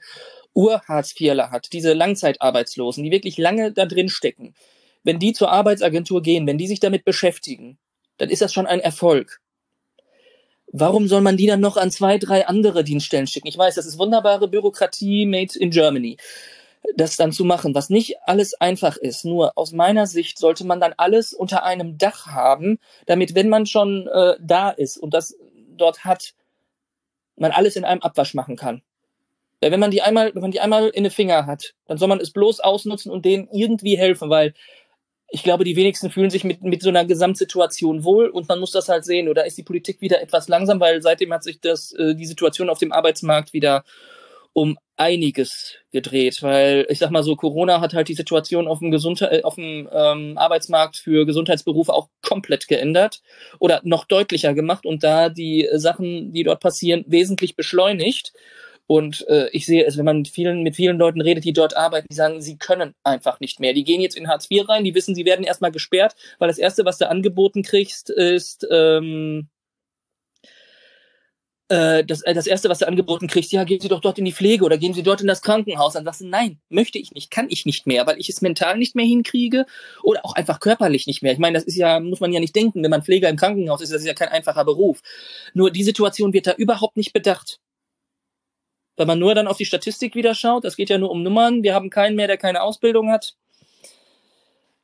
Ur-Hartz-IVler 0.55 1.51
hat, 1.51 1.73
diese 1.73 1.95
Langzeitarbeitslosen, 1.95 3.03
die 3.03 3.11
wirklich 3.11 3.39
lange 3.39 3.73
da 3.73 3.87
drin 3.87 4.09
stecken. 4.09 4.55
Wenn 5.03 5.19
die 5.19 5.33
zur 5.33 5.51
Arbeitsagentur 5.51 6.23
gehen, 6.23 6.47
wenn 6.47 6.59
die 6.59 6.69
sich 6.69 6.81
damit 6.81 7.05
beschäftigen, 7.05 7.79
dann 8.19 8.31
ist 8.31 8.43
das 8.43 8.53
schon 8.53 8.67
ein 8.67 8.81
Erfolg. 8.81 9.41
Warum 10.73 11.09
soll 11.09 11.23
man 11.23 11.37
die 11.37 11.47
dann 11.47 11.61
noch 11.61 11.77
an 11.77 11.91
zwei, 11.91 12.19
drei 12.19 12.47
andere 12.47 12.85
Dienststellen 12.85 13.27
schicken? 13.27 13.49
Ich 13.49 13.57
weiß, 13.57 13.75
das 13.75 13.87
ist 13.87 13.99
wunderbare 13.99 14.49
Bürokratie 14.49 15.25
made 15.27 15.59
in 15.59 15.71
Germany. 15.71 16.19
Das 16.95 17.17
dann 17.17 17.33
zu 17.33 17.45
machen, 17.45 17.75
was 17.75 17.91
nicht 17.91 18.17
alles 18.25 18.55
einfach 18.55 18.97
ist. 18.97 19.25
Nur 19.25 19.57
aus 19.57 19.73
meiner 19.73 20.07
Sicht 20.07 20.39
sollte 20.39 20.65
man 20.65 20.81
dann 20.81 20.95
alles 20.97 21.33
unter 21.33 21.65
einem 21.65 21.99
Dach 21.99 22.27
haben, 22.27 22.79
damit, 23.07 23.35
wenn 23.35 23.49
man 23.49 23.67
schon 23.67 24.07
äh, 24.09 24.37
da 24.41 24.71
ist 24.71 24.97
und 24.99 25.15
das 25.15 25.35
dort 25.77 26.05
hat, 26.05 26.35
man 27.37 27.53
alles 27.53 27.77
in 27.77 27.85
einem 27.85 28.03
Abwasch 28.03 28.35
machen 28.35 28.57
kann. 28.57 28.83
Wenn 29.61 29.81
man 29.81 29.91
die 29.91 30.03
einmal, 30.03 30.35
wenn 30.35 30.43
man 30.43 30.51
die 30.53 30.61
einmal 30.61 30.89
in 30.89 31.03
den 31.03 31.11
Finger 31.11 31.47
hat, 31.47 31.75
dann 31.87 31.99
soll 31.99 32.09
man 32.09 32.21
es 32.21 32.31
bloß 32.31 32.61
ausnutzen 32.61 33.11
und 33.11 33.25
denen 33.25 33.49
irgendwie 33.51 33.99
helfen, 33.99 34.31
weil 34.31 34.55
ich 35.31 35.43
glaube, 35.43 35.65
die 35.65 35.77
wenigsten 35.77 36.11
fühlen 36.11 36.31
sich 36.31 36.45
mit, 36.45 36.63
mit 36.63 36.83
so 36.83 36.89
einer 36.89 37.05
Gesamtsituation 37.05 38.03
wohl 38.03 38.29
und 38.29 38.49
man 38.49 38.61
muss 38.61 38.73
das 38.73 38.89
halt 38.89 39.05
sehen. 39.05 39.29
Oder 39.29 39.45
ist 39.45 39.59
die 39.59 39.63
Politik 39.63 40.01
wieder 40.01 40.23
etwas 40.23 40.49
langsam, 40.49 40.81
weil 40.81 41.03
seitdem 41.03 41.33
hat 41.33 41.45
sich 41.45 41.61
das, 41.61 41.93
äh, 41.93 42.15
die 42.15 42.27
Situation 42.27 42.71
auf 42.71 42.79
dem 42.79 42.93
Arbeitsmarkt 42.93 43.53
wieder 43.53 43.85
um 44.55 44.79
einiges 44.97 45.77
gedreht, 45.93 46.43
weil 46.43 46.87
ich 46.89 46.99
sag 46.99 47.11
mal 47.11 47.23
so, 47.23 47.37
Corona 47.37 47.81
hat 47.81 47.95
halt 47.95 48.09
die 48.09 48.15
Situation 48.15 48.67
auf 48.67 48.81
dem, 48.81 48.91
Gesundheit, 48.91 49.33
äh, 49.33 49.43
auf 49.43 49.55
dem 49.55 49.89
ähm, 49.93 50.37
Arbeitsmarkt 50.37 50.97
für 50.97 51.27
Gesundheitsberufe 51.27 51.93
auch 51.93 52.09
komplett 52.23 52.67
geändert 52.67 53.21
oder 53.61 53.81
noch 53.85 54.07
deutlicher 54.07 54.55
gemacht 54.55 54.87
und 54.87 55.05
da 55.05 55.29
die 55.29 55.69
Sachen, 55.75 56.33
die 56.33 56.43
dort 56.43 56.61
passieren, 56.61 57.05
wesentlich 57.07 57.55
beschleunigt. 57.55 58.33
Und 58.89 59.29
äh, 59.29 59.51
ich 59.53 59.67
sehe 59.67 59.85
es, 59.85 59.99
wenn 59.99 60.07
man 60.07 60.19
mit 60.19 60.29
vielen, 60.29 60.63
mit 60.63 60.75
vielen 60.75 60.97
Leuten 60.97 61.21
redet, 61.21 61.45
die 61.45 61.53
dort 61.53 61.77
arbeiten, 61.77 62.07
die 62.11 62.17
sagen, 62.17 62.41
sie 62.41 62.57
können 62.57 62.95
einfach 63.05 63.39
nicht 63.39 63.61
mehr. 63.61 63.75
Die 63.75 63.85
gehen 63.85 64.01
jetzt 64.01 64.17
in 64.17 64.29
Hartz 64.29 64.49
IV 64.51 64.67
rein, 64.67 64.83
die 64.83 64.95
wissen, 64.95 65.15
sie 65.15 65.27
werden 65.27 65.45
erstmal 65.45 65.71
gesperrt, 65.73 66.17
weil 66.39 66.49
das 66.49 66.57
Erste, 66.57 66.87
was 66.87 66.97
du 66.97 67.07
angeboten 67.07 67.63
kriegst, 67.63 68.09
ist 68.09 68.67
ähm, 68.71 69.51
äh, 71.69 72.03
das, 72.03 72.23
äh, 72.23 72.33
das 72.33 72.47
Erste, 72.47 72.71
was 72.71 72.79
du 72.79 72.89
angeboten 72.89 73.27
kriegst, 73.27 73.53
ja, 73.53 73.65
gehen 73.65 73.81
Sie 73.81 73.89
doch 73.89 74.01
dort 74.01 74.19
in 74.19 74.25
die 74.25 74.33
Pflege 74.33 74.65
oder 74.65 74.79
gehen 74.79 74.95
Sie 74.95 75.03
dort 75.03 75.21
in 75.21 75.27
das 75.27 75.43
Krankenhaus. 75.43 75.93
Dann 75.93 76.07
sagst 76.07 76.23
du, 76.23 76.27
nein, 76.27 76.59
möchte 76.71 76.99
ich 76.99 77.13
nicht, 77.13 77.31
kann 77.31 77.49
ich 77.51 77.67
nicht 77.67 77.87
mehr, 77.87 78.07
weil 78.07 78.19
ich 78.19 78.31
es 78.31 78.41
mental 78.41 78.79
nicht 78.79 78.97
mehr 78.97 79.05
hinkriege 79.05 79.67
oder 80.03 80.25
auch 80.25 80.35
einfach 80.35 80.61
körperlich 80.61 81.07
nicht 81.07 81.23
mehr. 81.23 81.33
Ich 81.33 81.39
meine, 81.39 81.59
das 81.59 81.65
ist 81.65 81.77
ja, 81.77 82.01
muss 82.01 82.21
man 82.21 82.33
ja 82.33 82.41
nicht 82.41 82.57
denken, 82.57 82.83
wenn 82.83 82.91
man 82.91 83.03
Pfleger 83.03 83.29
im 83.29 83.37
Krankenhaus 83.37 83.83
ist, 83.83 83.93
das 83.93 84.01
ist 84.01 84.07
ja 84.07 84.15
kein 84.15 84.29
einfacher 84.29 84.65
Beruf. 84.65 85.03
Nur 85.53 85.71
die 85.71 85.85
Situation 85.85 86.33
wird 86.33 86.47
da 86.47 86.55
überhaupt 86.55 86.97
nicht 86.97 87.13
bedacht. 87.13 87.61
Wenn 88.99 89.07
man 89.07 89.21
nur 89.21 89.33
dann 89.37 89.47
auf 89.47 89.57
die 89.57 89.65
Statistik 89.65 90.17
wieder 90.17 90.35
schaut, 90.35 90.65
das 90.65 90.75
geht 90.75 90.91
ja 90.91 90.99
nur 90.99 91.13
um 91.13 91.23
Nummern, 91.23 91.63
wir 91.63 91.73
haben 91.73 91.89
keinen 91.89 92.17
mehr, 92.17 92.27
der 92.27 92.37
keine 92.37 92.63
Ausbildung 92.63 93.13
hat. 93.13 93.35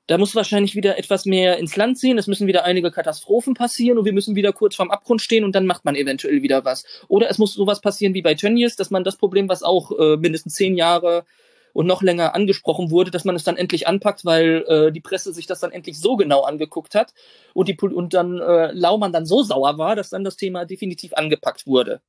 Da 0.06 0.18
muss 0.18 0.36
wahrscheinlich 0.36 0.76
wieder 0.76 0.96
etwas 0.98 1.24
mehr 1.24 1.58
ins 1.58 1.74
Land 1.74 1.98
ziehen, 1.98 2.16
es 2.16 2.28
müssen 2.28 2.46
wieder 2.46 2.64
einige 2.64 2.92
Katastrophen 2.92 3.54
passieren 3.54 3.98
und 3.98 4.04
wir 4.04 4.12
müssen 4.12 4.36
wieder 4.36 4.52
kurz 4.52 4.76
vorm 4.76 4.92
Abgrund 4.92 5.20
stehen 5.20 5.42
und 5.42 5.56
dann 5.56 5.66
macht 5.66 5.84
man 5.84 5.96
eventuell 5.96 6.42
wieder 6.42 6.64
was. 6.64 6.84
Oder 7.08 7.28
es 7.28 7.38
muss 7.38 7.54
sowas 7.54 7.80
passieren 7.80 8.14
wie 8.14 8.22
bei 8.22 8.34
Tönnies, 8.34 8.76
dass 8.76 8.92
man 8.92 9.02
das 9.02 9.16
Problem, 9.16 9.48
was 9.48 9.64
auch 9.64 9.90
äh, 9.98 10.16
mindestens 10.16 10.54
zehn 10.54 10.76
Jahre 10.76 11.24
und 11.72 11.86
noch 11.86 12.00
länger 12.00 12.36
angesprochen 12.36 12.92
wurde, 12.92 13.10
dass 13.10 13.24
man 13.24 13.34
es 13.34 13.42
dann 13.42 13.56
endlich 13.56 13.88
anpackt, 13.88 14.24
weil 14.24 14.64
äh, 14.68 14.92
die 14.92 15.00
Presse 15.00 15.32
sich 15.32 15.46
das 15.46 15.58
dann 15.58 15.72
endlich 15.72 15.98
so 15.98 16.14
genau 16.14 16.42
angeguckt 16.42 16.94
hat 16.94 17.14
und, 17.52 17.68
die, 17.68 17.76
und 17.76 18.14
dann 18.14 18.38
äh, 18.38 18.70
Laumann 18.70 19.12
dann 19.12 19.26
so 19.26 19.42
sauer 19.42 19.76
war, 19.76 19.96
dass 19.96 20.10
dann 20.10 20.22
das 20.22 20.36
Thema 20.36 20.66
definitiv 20.66 21.14
angepackt 21.14 21.66
wurde 21.66 22.00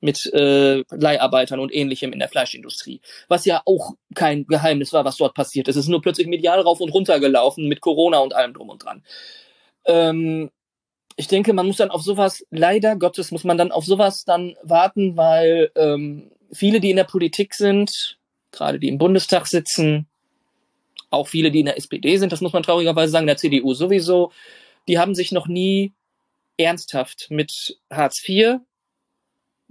mit 0.00 0.26
äh, 0.32 0.82
Leiharbeitern 0.90 1.60
und 1.60 1.74
ähnlichem 1.74 2.12
in 2.12 2.18
der 2.18 2.28
Fleischindustrie. 2.28 3.00
Was 3.28 3.44
ja 3.44 3.62
auch 3.64 3.94
kein 4.14 4.46
Geheimnis 4.46 4.92
war, 4.92 5.04
was 5.04 5.16
dort 5.16 5.34
passiert 5.34 5.68
ist. 5.68 5.76
Es 5.76 5.84
ist 5.84 5.88
nur 5.88 6.02
plötzlich 6.02 6.26
medial 6.26 6.60
rauf 6.60 6.80
und 6.80 6.92
runter 6.92 7.20
gelaufen 7.20 7.68
mit 7.68 7.80
Corona 7.80 8.18
und 8.18 8.34
allem 8.34 8.54
drum 8.54 8.70
und 8.70 8.84
dran. 8.84 9.02
Ähm, 9.84 10.50
ich 11.16 11.28
denke, 11.28 11.52
man 11.52 11.66
muss 11.66 11.76
dann 11.76 11.90
auf 11.90 12.02
sowas, 12.02 12.46
leider 12.50 12.96
Gottes, 12.96 13.30
muss 13.30 13.44
man 13.44 13.58
dann 13.58 13.72
auf 13.72 13.84
sowas 13.84 14.24
dann 14.24 14.56
warten, 14.62 15.16
weil 15.16 15.70
ähm, 15.76 16.30
viele, 16.52 16.80
die 16.80 16.90
in 16.90 16.96
der 16.96 17.04
Politik 17.04 17.54
sind, 17.54 18.18
gerade 18.52 18.78
die 18.78 18.88
im 18.88 18.98
Bundestag 18.98 19.46
sitzen, 19.46 20.06
auch 21.10 21.28
viele, 21.28 21.50
die 21.50 21.60
in 21.60 21.66
der 21.66 21.76
SPD 21.76 22.16
sind, 22.16 22.32
das 22.32 22.40
muss 22.40 22.52
man 22.52 22.62
traurigerweise 22.62 23.12
sagen, 23.12 23.26
der 23.26 23.36
CDU 23.36 23.74
sowieso, 23.74 24.32
die 24.88 24.98
haben 24.98 25.14
sich 25.14 25.32
noch 25.32 25.46
nie 25.46 25.92
ernsthaft 26.56 27.26
mit 27.30 27.78
Hartz 27.90 28.26
IV, 28.26 28.60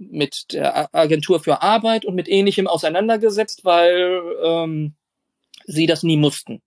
mit 0.00 0.52
der 0.52 0.94
Agentur 0.94 1.40
für 1.40 1.62
Arbeit 1.62 2.04
und 2.04 2.14
mit 2.14 2.28
ähnlichem 2.28 2.66
auseinandergesetzt, 2.66 3.64
weil 3.64 4.22
ähm, 4.42 4.94
sie 5.66 5.86
das 5.86 6.02
nie 6.02 6.16
mussten. 6.16 6.62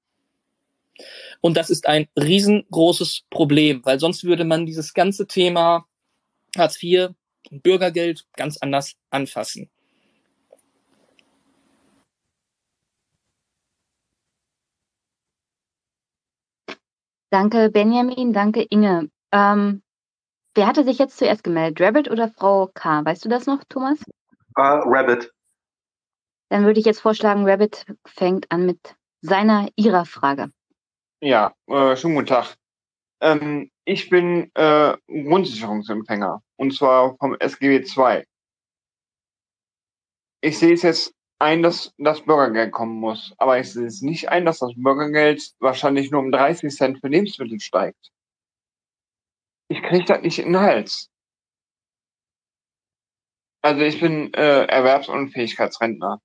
Und 1.41 1.57
das 1.57 1.69
ist 1.69 1.87
ein 1.87 2.07
riesengroßes 2.17 3.23
Problem, 3.29 3.81
weil 3.83 3.99
sonst 3.99 4.23
würde 4.23 4.45
man 4.45 4.65
dieses 4.65 4.93
ganze 4.93 5.27
Thema 5.27 5.85
Hartz 6.55 6.81
IV 6.81 7.09
und 7.49 7.63
Bürgergeld 7.63 8.25
ganz 8.37 8.57
anders 8.57 8.95
anfassen. 9.09 9.69
Danke, 17.29 17.71
Benjamin. 17.71 18.31
Danke, 18.31 18.61
Inge. 18.61 19.09
Ähm, 19.31 19.82
wer 20.56 20.67
hatte 20.67 20.83
sich 20.83 20.98
jetzt 20.98 21.17
zuerst 21.17 21.43
gemeldet? 21.43 21.82
Rabbit 21.82 22.09
oder 22.09 22.30
Frau 22.30 22.69
K? 22.73 23.03
Weißt 23.06 23.23
du 23.25 23.30
das 23.30 23.45
noch, 23.45 23.64
Thomas? 23.69 23.99
Uh, 24.57 24.82
Rabbit. 24.85 25.32
Dann 26.49 26.65
würde 26.65 26.80
ich 26.80 26.85
jetzt 26.85 27.01
vorschlagen, 27.01 27.49
Rabbit 27.49 27.85
fängt 28.06 28.51
an 28.51 28.65
mit 28.65 28.95
seiner, 29.22 29.67
ihrer 29.75 30.06
Frage. 30.06 30.51
Ja, 31.22 31.53
äh, 31.67 31.95
schönen 31.95 32.15
guten 32.15 32.27
Tag. 32.27 32.56
Ähm, 33.22 33.72
ich 33.85 34.09
bin 34.09 34.51
äh, 34.53 34.95
Grundsicherungsempfänger 35.07 36.41
und 36.57 36.75
zwar 36.75 37.15
vom 37.17 37.35
SGB 37.40 37.85
II. 37.85 38.23
Ich 40.41 40.59
sehe 40.59 40.73
es 40.73 40.82
jetzt 40.82 41.14
ein, 41.40 41.64
dass 41.64 41.93
das 41.98 42.22
Bürgergeld 42.22 42.72
kommen 42.72 42.99
muss. 42.99 43.33
Aber 43.38 43.59
ich 43.59 43.72
sehe 43.72 43.85
es 43.85 44.01
nicht 44.01 44.30
ein, 44.30 44.45
dass 44.45 44.59
das 44.59 44.73
Bürgergeld 44.75 45.53
wahrscheinlich 45.59 46.11
nur 46.11 46.22
um 46.22 46.32
30 46.32 46.73
Cent 46.73 46.99
für 46.99 47.07
Lebensmittel 47.07 47.59
steigt. 47.59 48.12
Ich 49.69 49.82
kriege 49.82 50.06
das 50.06 50.22
nicht 50.22 50.40
in 50.40 50.53
den 50.53 50.61
Hals. 50.61 51.09
Also 53.61 53.82
ich 53.82 54.00
bin 54.00 54.33
äh, 54.33 54.66
Erwerbsunfähigkeitsrentner. 54.66 56.22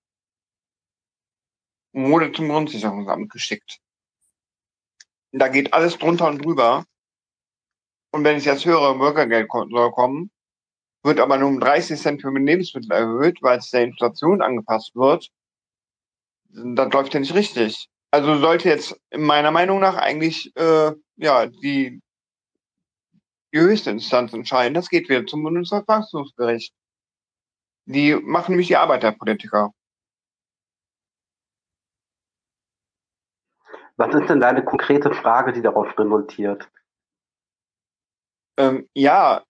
Wurde 1.93 2.33
zum 2.33 2.49
Grundsicherungsamt 2.49 3.31
geschickt. 3.31 3.79
Da 5.33 5.49
geht 5.49 5.73
alles 5.73 5.99
drunter 5.99 6.29
und 6.29 6.45
drüber. 6.45 6.85
Und 8.11 8.25
wenn 8.25 8.39
ich 8.39 8.45
jetzt 8.45 8.65
höre, 8.65 8.99
Bürgergeld 8.99 9.49
soll 9.51 9.93
kommen, 9.93 10.31
wird 11.05 11.21
aber 11.21 11.39
nur 11.39 11.49
um 11.49 11.61
30 11.61 12.01
Cent 12.01 12.23
für 12.23 12.31
Lebensmittel 12.31 12.91
erhöht, 12.91 13.39
weil 13.43 13.59
es 13.59 13.71
der 13.71 13.85
Inflation 13.85 14.43
angepasst 14.43 14.95
wird, 14.97 15.29
das 16.51 16.93
läuft 16.93 17.15
ja 17.15 17.21
nicht 17.21 17.35
richtig. 17.35 17.89
Also 18.11 18.39
sollte 18.39 18.69
jetzt 18.69 18.99
meiner 19.15 19.51
Meinung 19.51 19.81
nach 19.81 19.97
eigentlich 19.97 20.55
äh, 20.57 20.93
ja 21.17 21.47
die, 21.47 22.01
die 23.53 23.61
höchste 23.61 23.91
Instanz 23.91 24.33
entscheiden. 24.33 24.75
Das 24.75 24.89
geht 24.89 25.09
wieder 25.09 25.27
zum 25.27 25.43
Bundesverfassungsgericht. 25.43 26.75
Die 27.87 28.15
machen 28.15 28.53
nämlich 28.53 28.69
die 28.69 28.77
Arbeit 28.77 29.03
der 29.03 29.13
Politiker. 29.13 29.73
Was 33.97 34.15
ist 34.15 34.29
denn 34.29 34.41
deine 34.41 34.65
konkrete 34.65 35.13
Frage, 35.13 35.53
die 35.53 35.63
darauf 35.63 35.99
resultiert? 35.99 36.69
Ähm, 38.57 38.89
ja, 38.95 39.43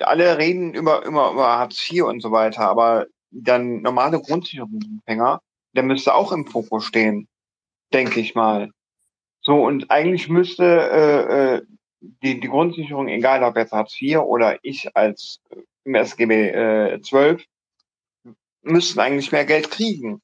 alle 0.00 0.38
reden 0.38 0.74
über, 0.74 1.04
immer 1.04 1.32
über 1.32 1.58
Hartz 1.58 1.90
IV 1.90 2.04
und 2.04 2.20
so 2.20 2.30
weiter, 2.30 2.62
aber 2.62 3.06
der 3.30 3.58
normale 3.58 4.20
Grundsicherungsempfänger, 4.20 5.40
der 5.74 5.82
müsste 5.82 6.14
auch 6.14 6.32
im 6.32 6.46
Fokus 6.46 6.84
stehen, 6.84 7.28
denke 7.92 8.20
ich 8.20 8.34
mal. 8.34 8.70
So, 9.40 9.64
und 9.66 9.90
eigentlich 9.90 10.28
müsste 10.28 10.64
äh, 10.64 11.56
äh, 11.56 11.62
die, 12.00 12.40
die 12.40 12.48
Grundsicherung, 12.48 13.08
egal 13.08 13.42
ob 13.42 13.56
jetzt 13.56 13.72
Hartz 13.72 14.00
IV 14.00 14.18
oder 14.18 14.58
ich 14.62 14.94
als 14.96 15.40
äh, 15.50 15.62
im 15.84 15.94
SGB 15.94 16.50
äh, 16.50 17.00
12, 17.00 17.44
müssten 18.62 19.00
eigentlich 19.00 19.32
mehr 19.32 19.44
Geld 19.44 19.70
kriegen. 19.70 20.20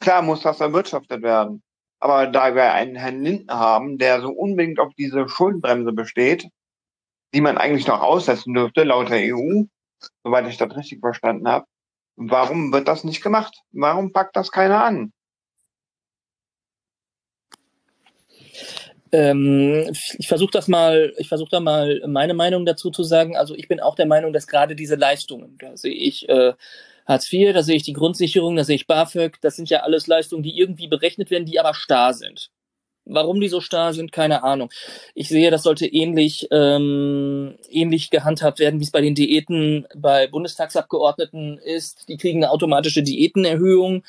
Klar 0.00 0.22
muss 0.22 0.42
das 0.42 0.60
erwirtschaftet 0.60 1.22
werden. 1.22 1.62
Aber 2.00 2.26
da 2.26 2.54
wir 2.54 2.72
einen 2.72 2.96
Herrn 2.96 3.22
Lindner 3.22 3.58
haben, 3.58 3.98
der 3.98 4.20
so 4.20 4.30
unbedingt 4.30 4.80
auf 4.80 4.92
diese 4.94 5.28
Schuldenbremse 5.28 5.92
besteht, 5.92 6.48
die 7.34 7.40
man 7.40 7.58
eigentlich 7.58 7.86
noch 7.86 8.02
aussetzen 8.02 8.54
dürfte, 8.54 8.82
laut 8.82 9.08
der 9.08 9.34
EU, 9.34 9.64
soweit 10.24 10.48
ich 10.48 10.56
das 10.56 10.76
richtig 10.76 11.00
verstanden 11.00 11.48
habe. 11.48 11.66
Warum 12.16 12.72
wird 12.72 12.88
das 12.88 13.04
nicht 13.04 13.22
gemacht? 13.22 13.56
Warum 13.70 14.12
packt 14.12 14.36
das 14.36 14.50
keiner 14.50 14.84
an? 14.84 15.12
Ähm, 19.12 19.92
ich 20.18 20.26
versuche 20.26 20.50
das 20.52 20.68
mal, 20.68 21.12
ich 21.18 21.28
versuche 21.28 21.50
da 21.50 21.60
mal 21.60 22.02
meine 22.06 22.34
Meinung 22.34 22.64
dazu 22.64 22.90
zu 22.90 23.02
sagen. 23.02 23.36
Also 23.36 23.54
ich 23.54 23.68
bin 23.68 23.78
auch 23.78 23.94
der 23.94 24.06
Meinung, 24.06 24.32
dass 24.32 24.46
gerade 24.46 24.74
diese 24.74 24.96
Leistungen, 24.96 25.58
da 25.58 25.76
sehe 25.76 25.94
ich 25.94 26.28
äh, 26.28 26.54
Hartz 27.06 27.30
IV, 27.30 27.52
da 27.52 27.62
sehe 27.62 27.76
ich 27.76 27.82
die 27.82 27.92
Grundsicherung, 27.92 28.56
da 28.56 28.64
sehe 28.64 28.76
ich 28.76 28.86
BAföG, 28.86 29.40
das 29.42 29.56
sind 29.56 29.68
ja 29.68 29.80
alles 29.80 30.06
Leistungen, 30.06 30.42
die 30.42 30.58
irgendwie 30.58 30.88
berechnet 30.88 31.30
werden, 31.30 31.44
die 31.44 31.60
aber 31.60 31.74
starr 31.74 32.14
sind. 32.14 32.50
Warum 33.04 33.40
die 33.40 33.48
so 33.48 33.60
starr 33.60 33.92
sind, 33.92 34.12
keine 34.12 34.44
Ahnung. 34.44 34.70
Ich 35.14 35.28
sehe, 35.28 35.50
das 35.50 35.64
sollte 35.64 35.86
ähnlich, 35.86 36.46
ähm, 36.52 37.56
ähnlich 37.68 38.10
gehandhabt 38.10 38.60
werden, 38.60 38.78
wie 38.78 38.84
es 38.84 38.92
bei 38.92 39.00
den 39.00 39.16
Diäten 39.16 39.88
bei 39.96 40.28
Bundestagsabgeordneten 40.28 41.58
ist. 41.58 42.08
Die 42.08 42.16
kriegen 42.16 42.44
eine 42.44 42.52
automatische 42.52 43.02
Diätenerhöhung. 43.02 44.04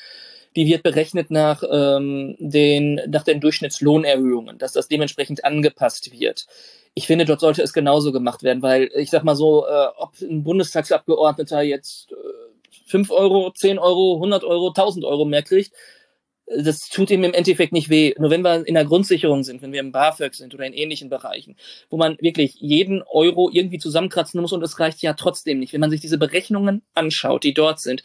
Die 0.56 0.66
wird 0.66 0.82
berechnet 0.82 1.30
nach, 1.30 1.62
ähm, 1.70 2.36
den, 2.38 3.00
nach 3.08 3.24
den 3.24 3.40
Durchschnittslohnerhöhungen, 3.40 4.58
dass 4.58 4.72
das 4.72 4.88
dementsprechend 4.88 5.44
angepasst 5.44 6.12
wird. 6.12 6.46
Ich 6.94 7.06
finde, 7.06 7.24
dort 7.24 7.40
sollte 7.40 7.62
es 7.62 7.72
genauso 7.72 8.12
gemacht 8.12 8.42
werden, 8.42 8.62
weil 8.62 8.90
ich 8.94 9.10
sag 9.10 9.24
mal 9.24 9.34
so, 9.34 9.66
äh, 9.66 9.86
ob 9.96 10.12
ein 10.20 10.44
Bundestagsabgeordneter 10.44 11.62
jetzt 11.62 12.12
äh, 12.12 12.86
5 12.86 13.10
Euro, 13.10 13.50
10 13.50 13.78
Euro, 13.78 14.14
100 14.16 14.44
Euro, 14.44 14.68
1000 14.68 15.04
Euro 15.04 15.24
mehr 15.24 15.42
kriegt, 15.42 15.72
das 16.46 16.88
tut 16.90 17.10
ihm 17.10 17.24
im 17.24 17.32
Endeffekt 17.32 17.72
nicht 17.72 17.88
weh. 17.88 18.14
Nur 18.18 18.30
wenn 18.30 18.42
wir 18.42 18.66
in 18.66 18.74
der 18.74 18.84
Grundsicherung 18.84 19.44
sind, 19.44 19.62
wenn 19.62 19.72
wir 19.72 19.80
im 19.80 19.92
BAföG 19.92 20.34
sind 20.34 20.54
oder 20.54 20.66
in 20.66 20.74
ähnlichen 20.74 21.08
Bereichen, 21.08 21.56
wo 21.88 21.96
man 21.96 22.18
wirklich 22.20 22.56
jeden 22.56 23.02
Euro 23.02 23.50
irgendwie 23.50 23.78
zusammenkratzen 23.78 24.40
muss 24.40 24.52
und 24.52 24.62
es 24.62 24.78
reicht 24.78 25.00
ja 25.00 25.14
trotzdem 25.14 25.58
nicht. 25.58 25.72
Wenn 25.72 25.80
man 25.80 25.90
sich 25.90 26.00
diese 26.00 26.18
Berechnungen 26.18 26.82
anschaut, 26.92 27.44
die 27.44 27.54
dort 27.54 27.80
sind, 27.80 28.02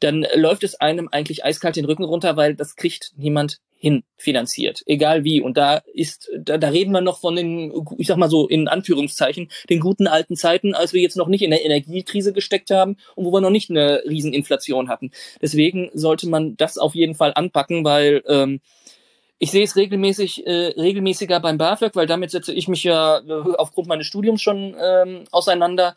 dann 0.00 0.26
läuft 0.34 0.64
es 0.64 0.74
einem 0.80 1.08
eigentlich 1.10 1.44
eiskalt 1.44 1.76
den 1.76 1.84
Rücken 1.84 2.04
runter, 2.04 2.36
weil 2.36 2.54
das 2.54 2.76
kriegt 2.76 3.12
niemand 3.16 3.60
hin 3.78 4.04
finanziert, 4.16 4.82
egal 4.86 5.22
wie. 5.24 5.40
Und 5.40 5.56
da 5.56 5.82
ist, 5.92 6.30
da, 6.38 6.56
da 6.56 6.68
reden 6.68 6.92
wir 6.92 7.02
noch 7.02 7.20
von 7.20 7.36
den, 7.36 7.72
ich 7.98 8.06
sag 8.06 8.16
mal 8.16 8.30
so 8.30 8.48
in 8.48 8.68
Anführungszeichen, 8.68 9.48
den 9.68 9.80
guten 9.80 10.06
alten 10.06 10.34
Zeiten, 10.34 10.74
als 10.74 10.92
wir 10.92 11.02
jetzt 11.02 11.16
noch 11.16 11.28
nicht 11.28 11.42
in 11.42 11.50
der 11.50 11.64
Energiekrise 11.64 12.32
gesteckt 12.32 12.70
haben 12.70 12.96
und 13.14 13.26
wo 13.26 13.32
wir 13.32 13.40
noch 13.40 13.50
nicht 13.50 13.70
eine 13.70 14.02
Rieseninflation 14.08 14.88
hatten. 14.88 15.10
Deswegen 15.42 15.90
sollte 15.92 16.28
man 16.28 16.56
das 16.56 16.78
auf 16.78 16.94
jeden 16.94 17.14
Fall 17.14 17.32
anpacken, 17.34 17.84
weil 17.84 18.22
ähm, 18.26 18.60
ich 19.38 19.50
sehe 19.50 19.64
es 19.64 19.76
regelmäßig, 19.76 20.46
äh, 20.46 20.72
regelmäßiger 20.78 21.40
beim 21.40 21.58
BAföG, 21.58 21.94
weil 21.94 22.06
damit 22.06 22.30
setze 22.30 22.54
ich 22.54 22.68
mich 22.68 22.82
ja 22.84 23.18
äh, 23.18 23.54
aufgrund 23.58 23.88
meines 23.88 24.06
Studiums 24.06 24.40
schon 24.40 24.74
ähm, 24.82 25.24
auseinander. 25.30 25.94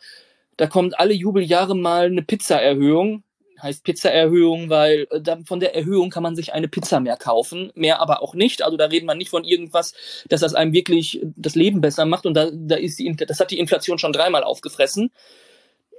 Da 0.58 0.66
kommt 0.66 1.00
alle 1.00 1.14
Jubeljahre 1.14 1.74
mal 1.74 2.06
eine 2.06 2.22
Pizzaerhöhung 2.22 3.22
heißt 3.62 3.84
Pizzaerhöhung, 3.84 4.70
weil 4.70 5.06
äh, 5.10 5.20
dann 5.20 5.44
von 5.44 5.60
der 5.60 5.74
Erhöhung 5.74 6.10
kann 6.10 6.22
man 6.22 6.36
sich 6.36 6.52
eine 6.52 6.68
Pizza 6.68 7.00
mehr 7.00 7.16
kaufen, 7.16 7.72
mehr 7.74 8.00
aber 8.00 8.22
auch 8.22 8.34
nicht. 8.34 8.62
Also 8.62 8.76
da 8.76 8.86
redet 8.86 9.06
man 9.06 9.18
nicht 9.18 9.30
von 9.30 9.44
irgendwas, 9.44 9.94
dass 10.28 10.40
das 10.40 10.54
einem 10.54 10.72
wirklich 10.72 11.20
das 11.36 11.54
Leben 11.54 11.80
besser 11.80 12.04
macht 12.06 12.26
und 12.26 12.34
da, 12.34 12.50
da 12.52 12.76
ist 12.76 12.98
die, 12.98 13.14
das 13.14 13.40
hat 13.40 13.50
die 13.50 13.58
Inflation 13.58 13.98
schon 13.98 14.12
dreimal 14.12 14.44
aufgefressen, 14.44 15.10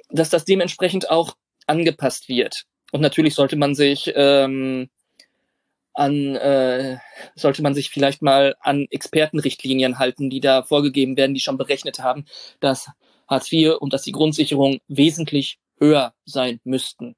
dass 0.09 0.29
das 0.29 0.45
dementsprechend 0.45 1.09
auch 1.09 1.35
angepasst 1.67 2.29
wird. 2.29 2.63
Und 2.91 3.01
natürlich 3.01 3.35
sollte 3.35 3.55
man 3.55 3.75
sich 3.75 4.11
ähm, 4.15 4.89
an 5.93 6.35
äh, 6.35 6.97
sollte 7.35 7.61
man 7.61 7.73
sich 7.73 7.89
vielleicht 7.89 8.21
mal 8.21 8.55
an 8.61 8.87
Expertenrichtlinien 8.89 9.99
halten, 9.99 10.29
die 10.29 10.39
da 10.39 10.63
vorgegeben 10.63 11.17
werden, 11.17 11.33
die 11.33 11.41
schon 11.41 11.57
berechnet 11.57 11.99
haben, 11.99 12.25
dass 12.59 12.89
Hartz 13.27 13.51
IV 13.51 13.77
und 13.79 13.93
dass 13.93 14.03
die 14.03 14.11
Grundsicherung 14.11 14.79
wesentlich 14.87 15.59
höher 15.79 16.13
sein 16.25 16.59
müssten 16.63 17.15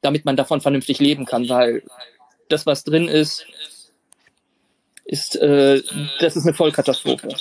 damit 0.00 0.24
man 0.24 0.36
davon 0.36 0.60
vernünftig 0.60 0.98
leben 1.00 1.24
kann, 1.24 1.48
weil 1.48 1.82
das, 2.48 2.66
was 2.66 2.84
drin 2.84 3.08
ist, 3.08 3.46
ist, 5.04 5.36
äh, 5.36 5.82
das 6.20 6.36
ist 6.36 6.44
eine 6.44 6.54
Vollkatastrophe. 6.54 7.34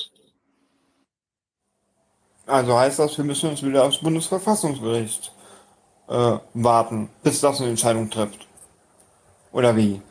Also 2.45 2.79
heißt 2.79 2.99
das, 2.99 3.17
wir 3.17 3.25
müssen 3.25 3.49
uns 3.49 3.61
wieder 3.61 3.83
aufs 3.83 3.97
Bundesverfassungsgericht 3.97 5.33
äh, 6.07 6.37
warten, 6.53 7.09
bis 7.23 7.41
das 7.41 7.59
eine 7.59 7.69
Entscheidung 7.69 8.09
trifft. 8.09 8.47
Oder 9.51 9.75
wie? 9.75 10.01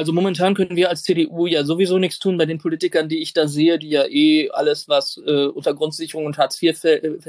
Also 0.00 0.14
momentan 0.14 0.54
können 0.54 0.76
wir 0.76 0.88
als 0.88 1.02
CDU 1.02 1.46
ja 1.46 1.62
sowieso 1.62 1.98
nichts 1.98 2.18
tun 2.18 2.38
bei 2.38 2.46
den 2.46 2.56
Politikern, 2.56 3.10
die 3.10 3.18
ich 3.18 3.34
da 3.34 3.46
sehe, 3.46 3.78
die 3.78 3.90
ja 3.90 4.06
eh 4.06 4.48
alles, 4.48 4.88
was 4.88 5.20
äh, 5.26 5.44
unter 5.44 5.74
Grundsicherung 5.74 6.24
und 6.24 6.38
Hartz 6.38 6.58
IV 6.62 6.74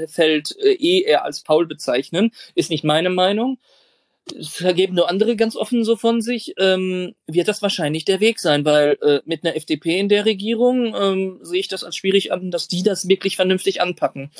fällt, 0.06 0.56
äh, 0.58 0.72
eh 0.72 1.02
eher 1.02 1.22
als 1.22 1.40
faul 1.40 1.66
bezeichnen. 1.66 2.30
Ist 2.54 2.70
nicht 2.70 2.82
meine 2.82 3.10
Meinung. 3.10 3.58
Vergeben 4.40 4.94
nur 4.94 5.08
andere 5.08 5.34
ganz 5.36 5.56
offen 5.56 5.84
so 5.84 5.96
von 5.96 6.20
sich, 6.20 6.54
ähm, 6.58 7.14
wird 7.26 7.48
das 7.48 7.60
wahrscheinlich 7.60 8.04
der 8.04 8.20
Weg 8.20 8.38
sein, 8.38 8.64
weil 8.64 8.96
äh, 9.02 9.20
mit 9.24 9.44
einer 9.44 9.56
FDP 9.56 9.98
in 9.98 10.08
der 10.08 10.24
Regierung 10.24 10.94
ähm, 10.94 11.38
sehe 11.42 11.60
ich 11.60 11.68
das 11.68 11.82
als 11.82 11.96
schwierig 11.96 12.32
an, 12.32 12.50
dass 12.50 12.68
die 12.68 12.82
das 12.82 13.08
wirklich 13.08 13.36
vernünftig 13.36 13.80
anpacken. 13.80 14.30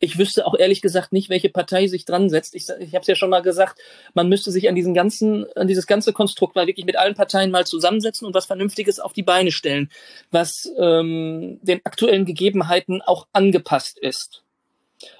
Ich 0.00 0.18
wüsste 0.18 0.44
auch 0.46 0.54
ehrlich 0.58 0.82
gesagt 0.82 1.12
nicht, 1.12 1.30
welche 1.30 1.50
Partei 1.50 1.86
sich 1.86 2.04
dran 2.04 2.28
setzt. 2.30 2.54
Ich, 2.54 2.66
ich 2.80 2.94
habe 2.94 3.02
es 3.02 3.06
ja 3.06 3.14
schon 3.14 3.30
mal 3.30 3.42
gesagt, 3.42 3.78
man 4.12 4.28
müsste 4.28 4.50
sich 4.50 4.68
an 4.68 4.74
diesen 4.74 4.92
ganzen, 4.92 5.46
an 5.54 5.68
dieses 5.68 5.86
ganze 5.86 6.12
Konstrukt 6.12 6.56
mal 6.56 6.66
wirklich 6.66 6.86
mit 6.86 6.96
allen 6.96 7.14
Parteien 7.14 7.50
mal 7.50 7.66
zusammensetzen 7.66 8.26
und 8.26 8.34
was 8.34 8.46
Vernünftiges 8.46 8.98
auf 8.98 9.12
die 9.12 9.22
Beine 9.22 9.52
stellen, 9.52 9.90
was 10.30 10.68
ähm, 10.78 11.60
den 11.62 11.80
aktuellen 11.84 12.24
Gegebenheiten 12.24 13.02
auch 13.02 13.28
angepasst 13.32 13.98
ist. 13.98 14.42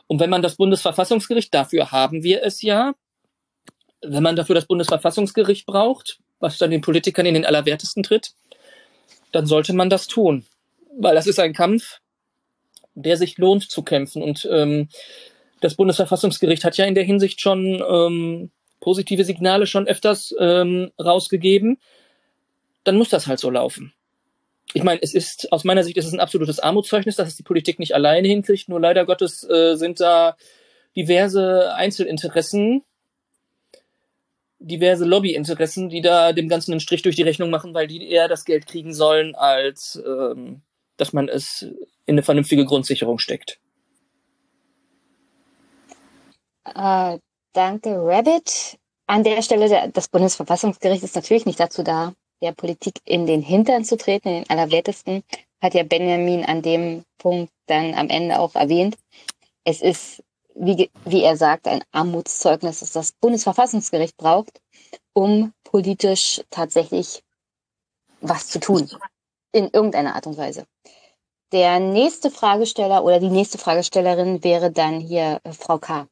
Und 0.08 0.18
wenn 0.18 0.30
man 0.30 0.42
das 0.42 0.56
Bundesverfassungsgericht, 0.56 1.54
dafür 1.54 1.92
haben 1.92 2.24
wir 2.24 2.42
es 2.42 2.62
ja, 2.62 2.94
wenn 4.02 4.22
man 4.22 4.36
dafür 4.36 4.54
das 4.54 4.66
Bundesverfassungsgericht 4.66 5.66
braucht, 5.66 6.18
was 6.40 6.58
dann 6.58 6.70
den 6.70 6.80
Politikern 6.80 7.26
in 7.26 7.34
den 7.34 7.46
Allerwertesten 7.46 8.02
tritt, 8.02 8.32
dann 9.32 9.46
sollte 9.46 9.72
man 9.72 9.90
das 9.90 10.06
tun. 10.06 10.46
Weil 10.96 11.14
das 11.14 11.26
ist 11.26 11.38
ein 11.38 11.52
Kampf, 11.52 12.00
der 12.94 13.16
sich 13.16 13.38
lohnt 13.38 13.70
zu 13.70 13.82
kämpfen. 13.82 14.22
Und 14.22 14.48
ähm, 14.50 14.88
das 15.60 15.74
Bundesverfassungsgericht 15.74 16.64
hat 16.64 16.76
ja 16.76 16.84
in 16.84 16.94
der 16.94 17.04
Hinsicht 17.04 17.40
schon 17.40 17.82
ähm, 17.88 18.50
positive 18.80 19.24
Signale 19.24 19.66
schon 19.66 19.86
öfters 19.86 20.34
ähm, 20.38 20.90
rausgegeben. 20.98 21.78
Dann 22.84 22.96
muss 22.96 23.08
das 23.08 23.26
halt 23.26 23.40
so 23.40 23.50
laufen. 23.50 23.92
Ich 24.74 24.82
meine, 24.82 25.00
es 25.02 25.14
ist 25.14 25.50
aus 25.52 25.64
meiner 25.64 25.82
Sicht 25.82 25.96
ist 25.96 26.06
es 26.06 26.12
ein 26.12 26.20
absolutes 26.20 26.60
Armutszeugnis, 26.60 27.16
dass 27.16 27.28
es 27.28 27.36
die 27.36 27.42
Politik 27.42 27.78
nicht 27.78 27.94
alleine 27.94 28.28
hinkriegt. 28.28 28.68
Nur 28.68 28.80
leider 28.80 29.06
Gottes 29.06 29.42
äh, 29.48 29.76
sind 29.76 30.00
da 30.00 30.36
diverse 30.94 31.74
Einzelinteressen, 31.74 32.82
diverse 34.58 35.04
Lobbyinteressen, 35.04 35.88
die 35.88 36.00
da 36.00 36.32
dem 36.32 36.48
Ganzen 36.48 36.72
einen 36.72 36.80
Strich 36.80 37.02
durch 37.02 37.16
die 37.16 37.22
Rechnung 37.22 37.50
machen, 37.50 37.74
weil 37.74 37.86
die 37.86 38.08
eher 38.08 38.28
das 38.28 38.44
Geld 38.44 38.66
kriegen 38.66 38.92
sollen, 38.92 39.34
als 39.34 40.00
ähm, 40.04 40.62
dass 40.96 41.12
man 41.12 41.28
es 41.28 41.62
in 42.06 42.14
eine 42.14 42.22
vernünftige 42.22 42.64
Grundsicherung 42.64 43.18
steckt. 43.18 43.60
Äh, 46.64 47.18
danke, 47.52 47.96
Rabbit. 47.96 48.78
An 49.06 49.24
der 49.24 49.42
Stelle, 49.42 49.90
das 49.90 50.08
Bundesverfassungsgericht 50.08 51.02
ist 51.02 51.16
natürlich 51.16 51.46
nicht 51.46 51.60
dazu 51.60 51.82
da, 51.82 52.12
der 52.42 52.52
Politik 52.52 52.94
in 53.04 53.26
den 53.26 53.40
Hintern 53.40 53.84
zu 53.84 53.96
treten, 53.96 54.28
in 54.28 54.34
den 54.42 54.50
Allerwertesten, 54.50 55.22
hat 55.62 55.74
ja 55.74 55.82
Benjamin 55.82 56.44
an 56.44 56.62
dem 56.62 57.04
Punkt 57.16 57.52
dann 57.66 57.94
am 57.94 58.10
Ende 58.10 58.38
auch 58.38 58.54
erwähnt. 58.54 58.96
Es 59.64 59.80
ist 59.80 60.22
wie, 60.58 60.90
wie 61.04 61.22
er 61.22 61.36
sagt, 61.36 61.68
ein 61.68 61.84
Armutszeugnis, 61.92 62.80
das 62.80 62.92
das 62.92 63.12
Bundesverfassungsgericht 63.12 64.16
braucht, 64.16 64.60
um 65.12 65.52
politisch 65.64 66.42
tatsächlich 66.50 67.22
was 68.20 68.48
zu 68.48 68.60
tun. 68.60 68.90
In 69.52 69.68
irgendeiner 69.72 70.14
Art 70.14 70.26
und 70.26 70.36
Weise. 70.36 70.66
Der 71.52 71.80
nächste 71.80 72.30
Fragesteller 72.30 73.02
oder 73.02 73.20
die 73.20 73.30
nächste 73.30 73.56
Fragestellerin 73.56 74.44
wäre 74.44 74.70
dann 74.70 75.00
hier 75.00 75.40
äh, 75.44 75.52
Frau 75.52 75.78
K. 75.78 76.06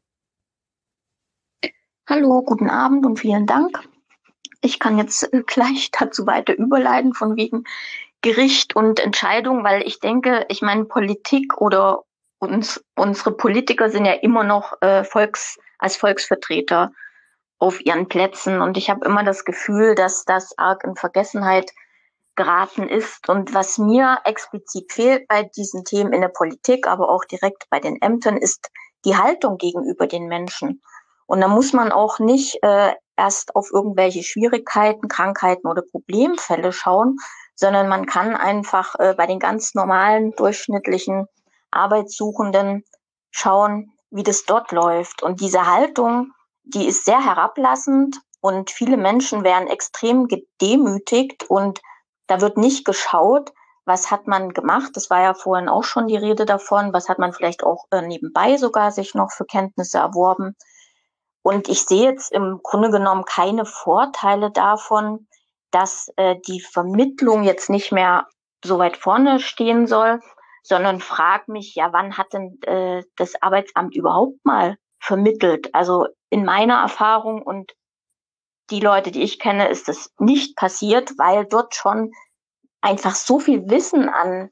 Hallo, 2.09 2.41
guten 2.43 2.71
Abend 2.71 3.05
und 3.05 3.19
vielen 3.19 3.47
Dank. 3.47 3.87
Ich 4.63 4.79
kann 4.79 4.97
jetzt 4.97 5.31
äh, 5.35 5.43
gleich 5.45 5.91
dazu 5.99 6.27
weiter 6.27 6.55
überleiten 6.55 7.13
von 7.13 7.37
wegen 7.37 7.65
Gericht 8.23 8.75
und 8.75 8.99
Entscheidung, 8.99 9.63
weil 9.63 9.83
ich 9.83 10.01
denke, 10.01 10.47
ich 10.49 10.63
meine, 10.63 10.87
Politik 10.87 11.61
oder 11.61 12.05
uns, 12.39 12.85
unsere 12.97 13.33
Politiker 13.33 13.89
sind 13.89 14.05
ja 14.05 14.13
immer 14.13 14.45
noch 14.45 14.81
äh, 14.81 15.05
Volks, 15.05 15.59
als 15.79 15.97
Volksvertreter 15.97 16.93
auf 17.59 17.85
ihren 17.85 18.09
Plätzen. 18.09 18.61
Und 18.61 18.77
ich 18.77 18.91
habe 18.91 19.07
immer 19.07 19.25
das 19.25 19.45
Gefühl, 19.45 19.95
dass 19.95 20.25
das 20.25 20.57
arg 20.59 20.85
in 20.85 20.97
Vergessenheit 20.97 21.73
geraten 22.35 22.89
ist. 22.89 23.29
Und 23.29 23.55
was 23.55 23.79
mir 23.79 24.19
explizit 24.25 24.93
fehlt 24.93 25.27
bei 25.29 25.43
diesen 25.57 25.85
Themen 25.85 26.13
in 26.13 26.21
der 26.21 26.29
Politik, 26.29 26.87
aber 26.87 27.09
auch 27.09 27.25
direkt 27.25 27.65
bei 27.71 27.81
den 27.81 28.01
Ämtern, 28.03 28.37
ist 28.37 28.71
die 29.05 29.17
Haltung 29.17 29.57
gegenüber 29.57 30.07
den 30.07 30.27
Menschen. 30.27 30.83
Und 31.27 31.41
da 31.41 31.49
muss 31.49 31.73
man 31.73 31.93
auch 31.93 32.19
nicht 32.19 32.63
äh, 32.63 32.93
erst 33.17 33.57
auf 33.57 33.71
irgendwelche 33.73 34.23
Schwierigkeiten, 34.23 35.09
Krankheiten 35.09 35.67
oder 35.67 35.83
Problemfälle 35.83 36.73
schauen, 36.73 37.17
sondern 37.55 37.89
man 37.89 38.07
kann 38.07 38.37
einfach 38.37 38.95
äh, 38.99 39.15
bei 39.17 39.27
den 39.27 39.39
ganz 39.39 39.75
normalen, 39.75 40.33
durchschnittlichen 40.33 41.27
Arbeitssuchenden 41.77 42.85
schauen, 43.31 43.93
wie 44.11 44.23
das 44.23 44.45
dort 44.45 44.73
läuft. 44.73 45.23
Und 45.23 45.41
diese 45.41 45.67
Haltung, 45.67 46.33
die 46.65 46.87
ist 46.87 47.05
sehr 47.05 47.25
herablassend 47.25 48.21
und 48.41 48.71
viele 48.71 48.97
Menschen 48.97 49.45
werden 49.45 49.69
extrem 49.69 50.29
gedemütigt 50.29 51.45
und 51.49 51.81
da 52.27 52.41
wird 52.41 52.57
nicht 52.57 52.85
geschaut, 52.85 53.53
was 53.85 54.11
hat 54.11 54.27
man 54.27 54.51
gemacht. 54.51 54.91
Das 54.95 55.11
war 55.11 55.23
ja 55.23 55.35
vorhin 55.35 55.69
auch 55.69 55.85
schon 55.85 56.09
die 56.09 56.17
Rede 56.17 56.45
davon. 56.45 56.93
Was 56.93 57.09
hat 57.09 57.19
man 57.19 57.33
vielleicht 57.33 57.63
auch 57.63 57.85
äh, 57.93 58.03
nebenbei 58.03 58.57
sogar 58.57 58.91
sich 58.91 59.15
noch 59.15 59.31
für 59.31 59.45
Kenntnisse 59.45 59.99
erworben? 59.99 60.57
Und 61.43 61.69
ich 61.69 61.85
sehe 61.85 62.11
jetzt 62.11 62.33
im 62.33 62.59
Grunde 62.65 62.91
genommen 62.91 63.25
keine 63.25 63.65
Vorteile 63.65 64.51
davon, 64.51 65.29
dass 65.71 66.09
äh, 66.17 66.37
die 66.49 66.61
Vermittlung 66.61 67.45
jetzt 67.45 67.71
nicht 67.71 67.93
mehr 67.93 68.27
so 68.65 68.79
weit 68.79 68.97
vorne 68.97 69.39
stehen 69.39 69.87
soll, 69.87 70.21
sondern 70.67 71.01
frag 71.01 71.49
mich, 71.49 71.75
ja, 71.75 71.93
wann 71.93 72.19
hat 72.19 72.33
denn 72.33 72.59
äh, 72.63 73.03
das 73.17 73.41
Arbeitsamt 73.41 73.95
überhaupt 73.95 74.45
mal 74.45 74.77
vermittelt? 75.01 75.75
Also 75.75 76.07
in 76.31 76.45
meiner 76.45 76.81
Erfahrung 76.81 77.43
und 77.43 77.73
die 78.71 78.81
Leute, 78.81 79.13
die 79.13 79.23
ich 79.23 79.39
kenne, 79.39 79.69
ist 79.69 79.87
das 79.89 80.11
nicht 80.19 80.57
passiert, 80.57 81.13
weil 81.19 81.47
dort 81.47 81.75
schon 81.75 82.13
einfach 82.81 83.15
so 83.15 83.39
viel 83.39 83.69
Wissen 83.71 84.09
an 84.09 84.51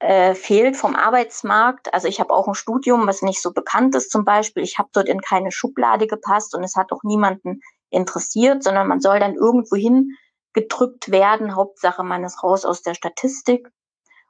äh, 0.00 0.34
fehlt 0.34 0.76
vom 0.76 0.94
Arbeitsmarkt. 0.94 1.92
Also 1.94 2.08
ich 2.08 2.20
habe 2.20 2.32
auch 2.32 2.46
ein 2.46 2.54
Studium, 2.54 3.06
was 3.06 3.22
nicht 3.22 3.40
so 3.42 3.52
bekannt 3.52 3.94
ist 3.94 4.10
zum 4.10 4.24
Beispiel. 4.24 4.62
Ich 4.62 4.78
habe 4.78 4.90
dort 4.92 5.08
in 5.08 5.20
keine 5.20 5.50
Schublade 5.50 6.06
gepasst 6.06 6.54
und 6.54 6.62
es 6.62 6.76
hat 6.76 6.92
auch 6.92 7.02
niemanden 7.02 7.62
interessiert, 7.90 8.62
sondern 8.62 8.86
man 8.86 9.00
soll 9.00 9.18
dann 9.18 9.34
irgendwo 9.34 9.76
hin 9.76 10.10
gedrückt 10.52 11.10
werden. 11.10 11.56
Hauptsache, 11.56 12.04
man 12.04 12.24
ist 12.24 12.42
raus 12.42 12.64
aus 12.64 12.82
der 12.82 12.94
Statistik. 12.94 13.68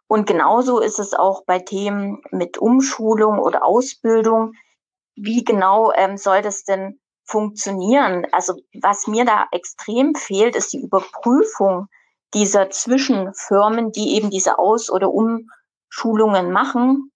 Und 0.09 0.27
genauso 0.27 0.81
ist 0.81 0.99
es 0.99 1.15
auch 1.15 1.45
bei 1.45 1.59
Themen 1.59 2.23
mit 2.31 2.59
Umschulung 2.59 3.39
oder 3.39 3.65
Ausbildung. 3.65 4.55
Wie 5.15 5.45
genau 5.45 5.93
ähm, 5.93 6.17
soll 6.17 6.41
das 6.41 6.65
denn 6.65 6.99
funktionieren? 7.25 8.27
Also 8.33 8.55
was 8.81 9.07
mir 9.07 9.27
da 9.27 9.47
extrem 9.53 10.15
fehlt, 10.15 10.57
ist 10.57 10.73
die 10.73 10.81
Überprüfung 10.81 11.89
dieser 12.35 12.71
Zwischenfirmen, 12.71 13.93
die 13.93 14.17
eben 14.17 14.31
diese 14.31 14.59
Aus- 14.59 14.91
oder 14.91 15.11
Umschulungen 15.13 16.53
machen, 16.53 17.13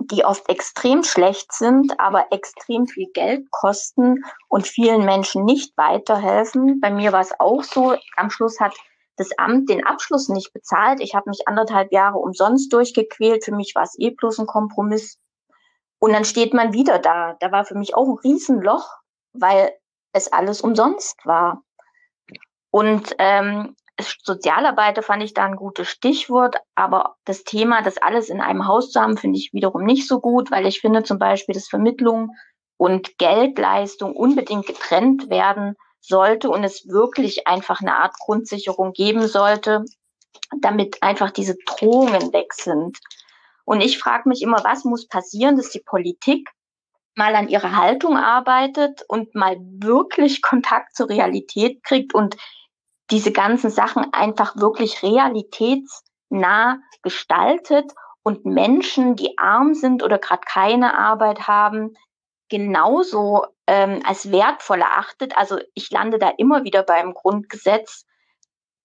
die 0.00 0.24
oft 0.24 0.48
extrem 0.48 1.02
schlecht 1.02 1.52
sind, 1.52 1.98
aber 1.98 2.26
extrem 2.30 2.86
viel 2.86 3.08
Geld 3.14 3.50
kosten 3.50 4.24
und 4.48 4.66
vielen 4.66 5.04
Menschen 5.04 5.44
nicht 5.44 5.76
weiterhelfen. 5.76 6.80
Bei 6.80 6.90
mir 6.90 7.12
war 7.12 7.20
es 7.20 7.38
auch 7.38 7.62
so. 7.62 7.94
Am 8.16 8.30
Schluss 8.30 8.60
hat 8.60 8.74
das 9.16 9.30
Amt 9.38 9.68
den 9.68 9.86
Abschluss 9.86 10.28
nicht 10.28 10.52
bezahlt. 10.52 11.00
Ich 11.00 11.14
habe 11.14 11.30
mich 11.30 11.46
anderthalb 11.46 11.92
Jahre 11.92 12.18
umsonst 12.18 12.72
durchgequält. 12.72 13.44
Für 13.44 13.54
mich 13.54 13.74
war 13.74 13.84
es 13.84 13.98
eh 13.98 14.10
bloß 14.10 14.40
ein 14.40 14.46
Kompromiss. 14.46 15.18
Und 15.98 16.12
dann 16.12 16.24
steht 16.24 16.52
man 16.52 16.72
wieder 16.72 16.98
da. 16.98 17.36
Da 17.40 17.52
war 17.52 17.64
für 17.64 17.76
mich 17.76 17.94
auch 17.94 18.08
ein 18.08 18.18
Riesenloch, 18.24 18.88
weil 19.32 19.72
es 20.12 20.32
alles 20.32 20.60
umsonst 20.60 21.16
war. 21.24 21.62
Und 22.70 23.14
ähm, 23.18 23.76
Sozialarbeiter 24.00 25.02
fand 25.02 25.22
ich 25.22 25.34
da 25.34 25.44
ein 25.44 25.56
gutes 25.56 25.88
Stichwort, 25.88 26.56
aber 26.74 27.14
das 27.24 27.44
Thema, 27.44 27.82
das 27.82 27.98
alles 27.98 28.28
in 28.28 28.40
einem 28.40 28.66
Haus 28.66 28.90
zu 28.90 29.00
haben, 29.00 29.16
finde 29.16 29.38
ich 29.38 29.52
wiederum 29.52 29.84
nicht 29.84 30.08
so 30.08 30.20
gut, 30.20 30.50
weil 30.50 30.66
ich 30.66 30.80
finde 30.80 31.04
zum 31.04 31.18
Beispiel, 31.18 31.54
dass 31.54 31.68
Vermittlung 31.68 32.32
und 32.76 33.16
Geldleistung 33.18 34.16
unbedingt 34.16 34.66
getrennt 34.66 35.30
werden 35.30 35.76
sollte 36.06 36.50
und 36.50 36.64
es 36.64 36.88
wirklich 36.88 37.46
einfach 37.46 37.80
eine 37.80 37.96
Art 37.96 38.14
Grundsicherung 38.18 38.92
geben 38.92 39.26
sollte, 39.26 39.84
damit 40.60 41.02
einfach 41.02 41.30
diese 41.30 41.56
Drohungen 41.66 42.32
weg 42.32 42.52
sind. 42.52 42.98
Und 43.64 43.80
ich 43.80 43.98
frage 43.98 44.28
mich 44.28 44.42
immer, 44.42 44.62
was 44.64 44.84
muss 44.84 45.08
passieren, 45.08 45.56
dass 45.56 45.70
die 45.70 45.82
Politik 45.84 46.50
mal 47.16 47.34
an 47.34 47.48
ihrer 47.48 47.76
Haltung 47.76 48.16
arbeitet 48.16 49.02
und 49.08 49.34
mal 49.34 49.56
wirklich 49.60 50.42
Kontakt 50.42 50.94
zur 50.94 51.08
Realität 51.08 51.82
kriegt 51.84 52.14
und 52.14 52.36
diese 53.10 53.32
ganzen 53.32 53.70
Sachen 53.70 54.12
einfach 54.12 54.56
wirklich 54.56 55.02
realitätsnah 55.02 56.78
gestaltet 57.02 57.92
und 58.22 58.46
Menschen, 58.46 59.14
die 59.16 59.36
arm 59.38 59.74
sind 59.74 60.02
oder 60.02 60.18
gerade 60.18 60.42
keine 60.46 60.98
Arbeit 60.98 61.46
haben, 61.46 61.94
genauso 62.48 63.44
ähm, 63.66 64.02
als 64.04 64.30
wertvoll 64.30 64.80
erachtet. 64.80 65.36
Also 65.36 65.58
ich 65.74 65.90
lande 65.90 66.18
da 66.18 66.30
immer 66.36 66.64
wieder 66.64 66.82
beim 66.82 67.14
Grundgesetz 67.14 68.04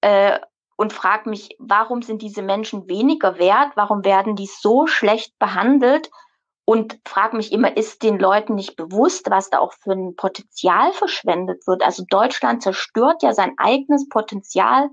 äh, 0.01 0.40
und 0.77 0.93
frage 0.93 1.30
mich, 1.30 1.56
warum 1.59 2.01
sind 2.01 2.22
diese 2.22 2.41
Menschen 2.41 2.88
weniger 2.88 3.38
wert? 3.38 3.72
Warum 3.75 4.06
werden 4.06 4.35
die 4.35 4.48
so 4.48 4.88
schlecht 4.88 5.38
behandelt? 5.40 6.09
und 6.69 6.99
frage 7.03 7.35
mich 7.35 7.51
immer, 7.51 7.75
ist 7.75 8.03
den 8.03 8.19
Leuten 8.19 8.53
nicht 8.53 8.75
bewusst, 8.75 9.32
was 9.32 9.49
da 9.49 9.58
auch 9.58 9.74
für 9.74 9.93
ein 9.93 10.16
Potenzial 10.16 10.93
verschwendet 10.93 11.66
wird? 11.66 11.82
Also 11.82 12.03
Deutschland 12.08 12.61
zerstört 12.61 13.24
ja 13.24 13.33
sein 13.33 13.56
eigenes 13.58 14.08
Potenzial 14.08 14.91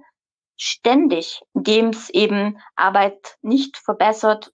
ständig, 0.56 1.42
indem 1.54 1.90
es 1.90 2.10
eben 2.10 2.58
Arbeit 2.74 3.36
nicht 3.42 3.76
verbessert, 3.76 4.52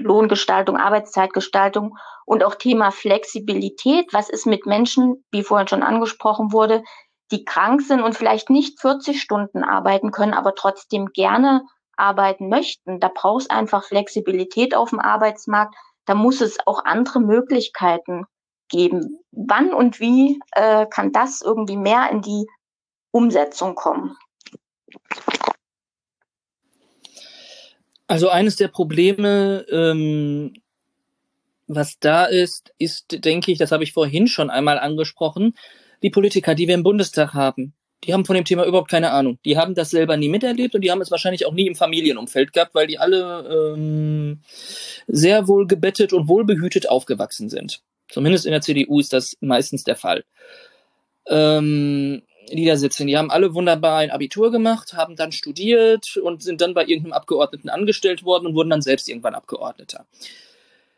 Lohngestaltung, 0.00 0.76
Arbeitszeitgestaltung 0.76 1.96
und 2.26 2.44
auch 2.44 2.56
Thema 2.56 2.90
Flexibilität. 2.90 4.12
Was 4.12 4.28
ist 4.28 4.46
mit 4.46 4.66
Menschen, 4.66 5.24
wie 5.30 5.42
vorhin 5.42 5.68
schon 5.68 5.82
angesprochen 5.82 6.52
wurde, 6.52 6.82
die 7.30 7.44
krank 7.44 7.82
sind 7.82 8.02
und 8.02 8.14
vielleicht 8.14 8.50
nicht 8.50 8.80
40 8.80 9.20
Stunden 9.20 9.62
arbeiten 9.62 10.10
können, 10.10 10.34
aber 10.34 10.54
trotzdem 10.54 11.06
gerne 11.12 11.62
arbeiten 11.96 12.48
möchten? 12.48 13.00
Da 13.00 13.10
braucht 13.12 13.42
es 13.42 13.50
einfach 13.50 13.84
Flexibilität 13.84 14.74
auf 14.74 14.90
dem 14.90 15.00
Arbeitsmarkt. 15.00 15.74
Da 16.04 16.14
muss 16.14 16.40
es 16.40 16.58
auch 16.66 16.84
andere 16.84 17.20
Möglichkeiten 17.20 18.24
geben. 18.68 19.20
Wann 19.30 19.72
und 19.72 20.00
wie 20.00 20.40
äh, 20.52 20.86
kann 20.86 21.12
das 21.12 21.42
irgendwie 21.42 21.76
mehr 21.76 22.10
in 22.10 22.22
die 22.22 22.46
Umsetzung 23.12 23.74
kommen? 23.74 24.16
Also 28.06 28.30
eines 28.30 28.56
der 28.56 28.68
Probleme, 28.68 29.66
ähm, 29.70 30.54
was 31.66 31.98
da 32.00 32.24
ist, 32.24 32.72
ist, 32.78 33.24
denke 33.24 33.52
ich, 33.52 33.58
das 33.58 33.70
habe 33.70 33.84
ich 33.84 33.92
vorhin 33.92 34.26
schon 34.26 34.48
einmal 34.48 34.78
angesprochen, 34.78 35.54
die 36.02 36.10
Politiker, 36.10 36.54
die 36.54 36.66
wir 36.66 36.74
im 36.74 36.82
Bundestag 36.82 37.34
haben. 37.34 37.74
Die 38.04 38.14
haben 38.14 38.24
von 38.24 38.36
dem 38.36 38.44
Thema 38.44 38.64
überhaupt 38.64 38.90
keine 38.90 39.10
Ahnung. 39.10 39.38
Die 39.44 39.58
haben 39.58 39.74
das 39.74 39.90
selber 39.90 40.16
nie 40.16 40.28
miterlebt 40.28 40.74
und 40.74 40.82
die 40.82 40.90
haben 40.90 41.00
es 41.00 41.10
wahrscheinlich 41.10 41.46
auch 41.46 41.52
nie 41.52 41.66
im 41.66 41.74
Familienumfeld 41.74 42.52
gehabt, 42.52 42.74
weil 42.74 42.86
die 42.86 42.98
alle 42.98 43.74
ähm, 43.74 44.40
sehr 45.06 45.48
wohl 45.48 45.66
gebettet 45.66 46.12
und 46.12 46.28
wohlbehütet 46.28 46.88
aufgewachsen 46.88 47.50
sind. 47.50 47.82
Zumindest 48.08 48.46
in 48.46 48.52
der 48.52 48.60
CDU 48.60 49.00
ist 49.00 49.12
das 49.12 49.36
meistens 49.40 49.84
der 49.84 49.96
Fall. 49.96 50.24
Ähm, 51.26 52.22
die. 52.56 53.06
Die 53.06 53.16
haben 53.16 53.30
alle 53.30 53.54
wunderbar 53.54 53.98
ein 53.98 54.10
Abitur 54.10 54.50
gemacht, 54.50 54.94
haben 54.94 55.16
dann 55.16 55.32
studiert 55.32 56.16
und 56.16 56.42
sind 56.42 56.60
dann 56.60 56.74
bei 56.74 56.82
irgendeinem 56.86 57.12
Abgeordneten 57.12 57.68
angestellt 57.68 58.24
worden 58.24 58.46
und 58.46 58.54
wurden 58.54 58.70
dann 58.70 58.82
selbst 58.82 59.08
irgendwann 59.08 59.34
Abgeordneter. 59.34 60.06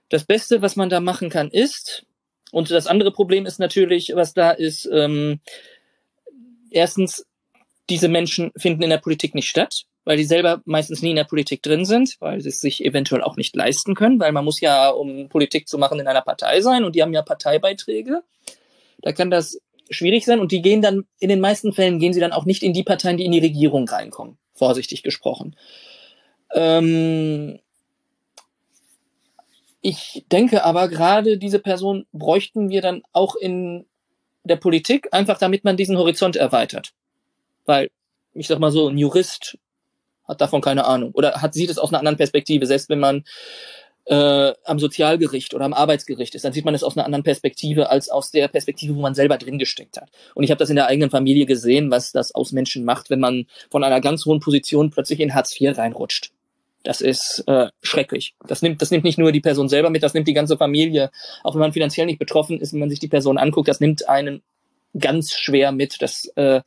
Das 0.09 0.25
Beste, 0.25 0.63
was 0.63 0.77
man 0.77 0.91
da 0.91 1.01
machen 1.01 1.31
kann, 1.31 1.51
ist, 1.51 2.05
und 2.53 2.71
das 2.71 2.87
andere 2.87 3.13
Problem 3.13 3.47
ist 3.47 3.59
natürlich, 3.59 4.13
was 4.15 4.35
da 4.35 4.51
ist, 4.51 4.89
ähm, 4.93 5.41
erstens, 6.71 7.27
diese 7.89 8.09
Menschen 8.09 8.53
finden 8.57 8.83
in 8.83 8.91
der 8.91 8.99
Politik 8.99 9.35
nicht 9.35 9.49
statt, 9.49 9.85
weil 10.05 10.17
die 10.17 10.25
selber 10.25 10.63
meistens 10.65 11.03
nie 11.03 11.11
in 11.11 11.17
der 11.17 11.25
Politik 11.25 11.63
drin 11.63 11.85
sind, 11.85 12.17
weil 12.21 12.41
sie 12.41 12.49
es 12.49 12.61
sich 12.61 12.85
eventuell 12.85 13.23
auch 13.23 13.37
nicht 13.37 13.55
leisten 13.55 13.95
können, 13.95 14.21
weil 14.21 14.33
man 14.33 14.45
muss 14.45 14.61
ja, 14.61 14.91
um 14.91 15.29
Politik 15.29 15.69
zu 15.69 15.79
machen, 15.79 16.01
in 16.01 16.07
einer 16.07 16.23
Partei 16.23 16.61
sein 16.61 16.85
und 16.85 16.95
die 16.97 17.03
haben 17.03 17.13
ja 17.13 17.23
Parteibeiträge. 17.23 18.23
Da 19.03 19.13
kann 19.13 19.31
das 19.31 19.61
schwierig 19.91 20.25
sein 20.25 20.41
und 20.41 20.53
die 20.53 20.63
gehen 20.63 20.83
dann, 20.83 21.05
in 21.19 21.29
den 21.29 21.41
meisten 21.41 21.73
Fällen 21.73 21.99
gehen 21.99 22.13
sie 22.13 22.21
dann 22.21 22.33
auch 22.33 22.45
nicht 22.45 22.63
in 22.63 22.73
die 22.73 22.85
Parteien, 22.85 23.17
die 23.17 23.25
in 23.25 23.33
die 23.33 23.41
Regierung 23.41 23.89
reinkommen, 23.89 24.39
vorsichtig 24.55 25.03
gesprochen. 25.03 25.57
Ähm 26.55 27.59
ich 29.83 30.25
denke 30.31 30.65
aber, 30.65 30.89
gerade 30.89 31.39
diese 31.39 31.59
Person 31.59 32.07
bräuchten 32.13 32.69
wir 32.69 32.83
dann 32.83 33.03
auch 33.13 33.35
in 33.35 33.87
der 34.45 34.57
Politik, 34.57 35.09
einfach 35.13 35.39
damit 35.39 35.65
man 35.65 35.77
diesen 35.77 35.97
Horizont 35.97 36.37
erweitert. 36.37 36.93
Weil, 37.65 37.91
ich 38.35 38.47
sag 38.47 38.59
mal 38.59 38.71
so, 38.71 38.89
ein 38.89 38.99
Jurist 38.99 39.59
hat 40.29 40.41
davon 40.41 40.61
keine 40.61 40.85
Ahnung 40.85 41.13
oder 41.13 41.43
hat, 41.43 41.55
sieht 41.55 41.71
es 41.71 41.79
aus 41.79 41.91
einer 41.91 41.99
anderen 41.99 42.17
Perspektive, 42.17 42.67
selbst 42.67 42.89
wenn 42.89 43.01
man 43.01 43.25
äh, 44.11 44.55
am 44.65 44.81
Sozialgericht 44.81 45.55
oder 45.55 45.65
am 45.65 45.73
Arbeitsgericht 45.73 46.35
ist, 46.35 46.45
dann 46.45 46.53
sieht 46.53 46.65
man 46.65 46.75
es 46.75 46.83
aus 46.83 46.97
einer 46.97 47.07
anderen 47.07 47.23
Perspektive 47.23 47.91
als 47.91 48.09
aus 48.09 48.33
der 48.33 48.49
Perspektive, 48.49 48.97
wo 48.97 49.01
man 49.01 49.15
selber 49.15 49.39
drin 49.39 49.57
gesteckt 49.57 50.01
hat. 50.01 50.11
Und 50.35 50.43
ich 50.43 50.51
habe 50.51 50.59
das 50.59 50.69
in 50.69 50.75
der 50.75 50.89
eigenen 50.89 51.11
Familie 51.11 51.47
gesehen, 51.47 51.93
was 51.93 52.11
das 52.11 52.35
aus 52.35 52.51
Menschen 52.51 52.85
macht, 52.85 53.09
wenn 53.09 53.21
man 53.21 53.47
von 53.71 53.85
einer 53.85 54.01
ganz 54.01 54.27
hohen 54.27 54.41
Position 54.41 54.91
plötzlich 54.91 55.21
in 55.21 55.33
Hartz 55.33 55.59
IV 55.59 55.79
reinrutscht. 55.79 56.33
Das 56.83 57.01
ist 57.01 57.45
äh, 57.47 57.69
schrecklich. 57.83 58.35
Das 58.45 58.63
nimmt, 58.63 58.83
das 58.83 58.91
nimmt 58.91 59.05
nicht 59.05 59.19
nur 59.19 59.31
die 59.31 59.41
Person 59.41 59.69
selber 59.69 59.91
mit, 59.91 60.03
das 60.03 60.15
nimmt 60.15 60.27
die 60.27 60.35
ganze 60.35 60.57
Familie. 60.57 61.13
Auch 61.45 61.55
wenn 61.55 61.61
man 61.61 61.73
finanziell 61.73 62.07
nicht 62.07 62.19
betroffen 62.19 62.61
ist, 62.61 62.73
wenn 62.73 62.81
man 62.81 62.91
sich 62.91 62.99
die 62.99 63.09
Person 63.09 63.39
anguckt, 63.39 63.69
das 63.69 63.79
nimmt 63.79 64.09
einen 64.09 64.43
ganz 64.99 65.35
schwer 65.35 65.71
mit. 65.71 66.03
Das 66.03 66.25
äh, 66.35 66.63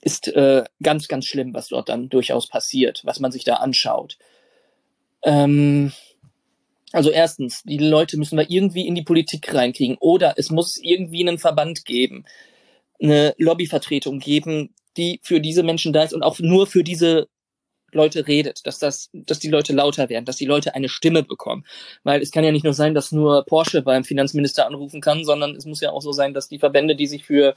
ist 0.00 0.26
äh, 0.28 0.64
ganz, 0.82 1.06
ganz 1.06 1.26
schlimm, 1.26 1.54
was 1.54 1.68
dort 1.68 1.90
dann 1.90 2.08
durchaus 2.08 2.48
passiert, 2.48 3.02
was 3.04 3.20
man 3.20 3.30
sich 3.30 3.44
da 3.44 3.56
anschaut. 3.56 4.18
Ähm, 5.22 5.92
also 6.92 7.10
erstens, 7.10 7.62
die 7.64 7.78
Leute 7.78 8.16
müssen 8.16 8.36
wir 8.36 8.50
irgendwie 8.50 8.86
in 8.86 8.94
die 8.94 9.02
Politik 9.02 9.52
reinkriegen 9.54 9.96
oder 10.00 10.34
es 10.36 10.50
muss 10.50 10.76
irgendwie 10.76 11.26
einen 11.26 11.38
Verband 11.38 11.84
geben, 11.84 12.24
eine 13.00 13.34
Lobbyvertretung 13.38 14.18
geben, 14.18 14.74
die 14.96 15.20
für 15.22 15.40
diese 15.40 15.62
Menschen 15.62 15.92
da 15.92 16.02
ist 16.02 16.12
und 16.12 16.22
auch 16.22 16.38
nur 16.40 16.66
für 16.66 16.82
diese 16.82 17.28
Leute 17.92 18.26
redet, 18.26 18.66
dass 18.66 18.78
das, 18.78 19.10
dass 19.12 19.38
die 19.38 19.48
Leute 19.48 19.72
lauter 19.72 20.08
werden, 20.08 20.24
dass 20.24 20.36
die 20.36 20.46
Leute 20.46 20.74
eine 20.74 20.88
Stimme 20.88 21.22
bekommen. 21.22 21.64
Weil 22.02 22.22
es 22.22 22.30
kann 22.30 22.44
ja 22.44 22.52
nicht 22.52 22.64
nur 22.64 22.74
sein, 22.74 22.94
dass 22.94 23.12
nur 23.12 23.44
Porsche 23.44 23.82
beim 23.82 24.04
Finanzminister 24.04 24.66
anrufen 24.66 25.00
kann, 25.00 25.24
sondern 25.24 25.56
es 25.56 25.66
muss 25.66 25.80
ja 25.80 25.90
auch 25.90 26.02
so 26.02 26.12
sein, 26.12 26.34
dass 26.34 26.48
die 26.48 26.58
Verbände, 26.58 26.96
die 26.96 27.06
sich 27.06 27.24
für 27.24 27.54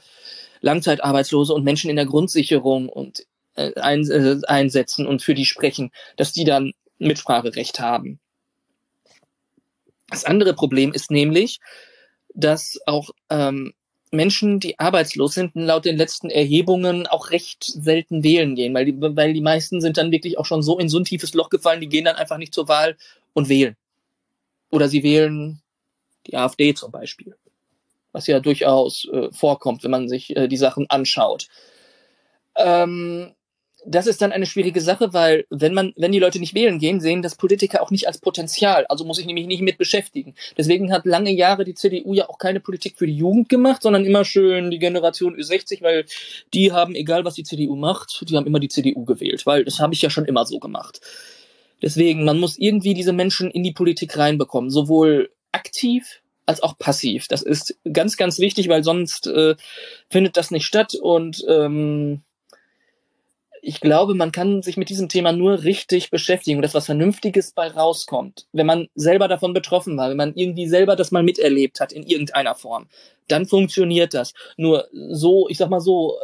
Langzeitarbeitslose 0.60 1.52
und 1.52 1.64
Menschen 1.64 1.90
in 1.90 1.96
der 1.96 2.06
Grundsicherung 2.06 2.88
und 2.88 3.26
äh, 3.54 3.74
ein, 3.80 4.08
äh, 4.10 4.40
einsetzen 4.46 5.06
und 5.06 5.22
für 5.22 5.34
die 5.34 5.44
sprechen, 5.44 5.90
dass 6.16 6.32
die 6.32 6.44
dann 6.44 6.72
Mitspracherecht 6.98 7.80
haben. 7.80 8.18
Das 10.08 10.24
andere 10.24 10.54
Problem 10.54 10.92
ist 10.92 11.10
nämlich, 11.10 11.60
dass 12.34 12.78
auch 12.86 13.10
ähm, 13.30 13.72
Menschen, 14.10 14.60
die 14.60 14.78
arbeitslos 14.78 15.34
sind, 15.34 15.52
laut 15.54 15.84
den 15.84 15.96
letzten 15.96 16.30
Erhebungen 16.30 17.06
auch 17.06 17.30
recht 17.30 17.64
selten 17.64 18.22
wählen 18.22 18.54
gehen, 18.54 18.72
weil 18.74 18.86
die, 18.86 18.94
weil 18.98 19.32
die 19.32 19.40
meisten 19.40 19.80
sind 19.80 19.96
dann 19.96 20.12
wirklich 20.12 20.38
auch 20.38 20.46
schon 20.46 20.62
so 20.62 20.78
in 20.78 20.88
so 20.88 20.98
ein 20.98 21.04
tiefes 21.04 21.34
Loch 21.34 21.50
gefallen, 21.50 21.80
die 21.80 21.88
gehen 21.88 22.04
dann 22.04 22.16
einfach 22.16 22.38
nicht 22.38 22.54
zur 22.54 22.68
Wahl 22.68 22.96
und 23.32 23.48
wählen. 23.48 23.76
Oder 24.70 24.88
sie 24.88 25.02
wählen 25.02 25.60
die 26.26 26.36
AfD 26.36 26.74
zum 26.74 26.90
Beispiel, 26.90 27.36
was 28.12 28.26
ja 28.26 28.40
durchaus 28.40 29.06
äh, 29.12 29.30
vorkommt, 29.30 29.84
wenn 29.84 29.90
man 29.90 30.08
sich 30.08 30.34
äh, 30.36 30.48
die 30.48 30.56
Sachen 30.56 30.86
anschaut. 30.88 31.48
Ähm, 32.56 33.34
das 33.86 34.06
ist 34.06 34.22
dann 34.22 34.32
eine 34.32 34.46
schwierige 34.46 34.80
Sache, 34.80 35.12
weil 35.12 35.46
wenn 35.50 35.74
man, 35.74 35.92
wenn 35.96 36.12
die 36.12 36.18
Leute 36.18 36.38
nicht 36.38 36.54
wählen 36.54 36.78
gehen, 36.78 37.00
sehen 37.00 37.22
das 37.22 37.36
Politiker 37.36 37.82
auch 37.82 37.90
nicht 37.90 38.06
als 38.06 38.18
Potenzial. 38.18 38.86
Also 38.88 39.04
muss 39.04 39.18
ich 39.18 39.26
nämlich 39.26 39.46
nicht 39.46 39.62
mit 39.62 39.78
beschäftigen. 39.78 40.34
Deswegen 40.56 40.92
hat 40.92 41.06
lange 41.06 41.32
Jahre 41.32 41.64
die 41.64 41.74
CDU 41.74 42.14
ja 42.14 42.28
auch 42.28 42.38
keine 42.38 42.60
Politik 42.60 42.96
für 42.96 43.06
die 43.06 43.16
Jugend 43.16 43.48
gemacht, 43.48 43.82
sondern 43.82 44.04
immer 44.04 44.24
schön 44.24 44.70
die 44.70 44.78
Generation 44.78 45.36
Ü60, 45.36 45.82
weil 45.82 46.06
die 46.52 46.72
haben, 46.72 46.94
egal 46.94 47.24
was 47.24 47.34
die 47.34 47.44
CDU 47.44 47.76
macht, 47.76 48.24
die 48.28 48.36
haben 48.36 48.46
immer 48.46 48.60
die 48.60 48.68
CDU 48.68 49.04
gewählt, 49.04 49.46
weil 49.46 49.64
das 49.64 49.80
habe 49.80 49.94
ich 49.94 50.02
ja 50.02 50.10
schon 50.10 50.24
immer 50.24 50.46
so 50.46 50.58
gemacht. 50.58 51.00
Deswegen, 51.82 52.24
man 52.24 52.38
muss 52.38 52.56
irgendwie 52.56 52.94
diese 52.94 53.12
Menschen 53.12 53.50
in 53.50 53.62
die 53.62 53.72
Politik 53.72 54.16
reinbekommen, 54.16 54.70
sowohl 54.70 55.30
aktiv 55.52 56.22
als 56.46 56.62
auch 56.62 56.78
passiv. 56.78 57.28
Das 57.28 57.42
ist 57.42 57.78
ganz, 57.90 58.16
ganz 58.16 58.38
wichtig, 58.38 58.68
weil 58.68 58.84
sonst 58.84 59.26
äh, 59.26 59.56
findet 60.10 60.36
das 60.36 60.50
nicht 60.50 60.66
statt 60.66 60.94
und 60.94 61.44
ähm, 61.48 62.22
ich 63.66 63.80
glaube, 63.80 64.14
man 64.14 64.30
kann 64.30 64.62
sich 64.62 64.76
mit 64.76 64.90
diesem 64.90 65.08
Thema 65.08 65.32
nur 65.32 65.64
richtig 65.64 66.10
beschäftigen 66.10 66.58
und 66.58 66.62
dass 66.62 66.74
was 66.74 66.86
Vernünftiges 66.86 67.52
bei 67.52 67.68
rauskommt. 67.68 68.46
Wenn 68.52 68.66
man 68.66 68.88
selber 68.94 69.26
davon 69.26 69.54
betroffen 69.54 69.96
war, 69.96 70.10
wenn 70.10 70.18
man 70.18 70.34
irgendwie 70.34 70.68
selber 70.68 70.96
das 70.96 71.10
mal 71.10 71.22
miterlebt 71.22 71.80
hat 71.80 71.92
in 71.92 72.02
irgendeiner 72.02 72.54
Form, 72.54 72.88
dann 73.26 73.46
funktioniert 73.46 74.12
das. 74.12 74.34
Nur 74.58 74.86
so, 74.92 75.48
ich 75.48 75.56
sag 75.56 75.70
mal 75.70 75.80
so, 75.80 76.18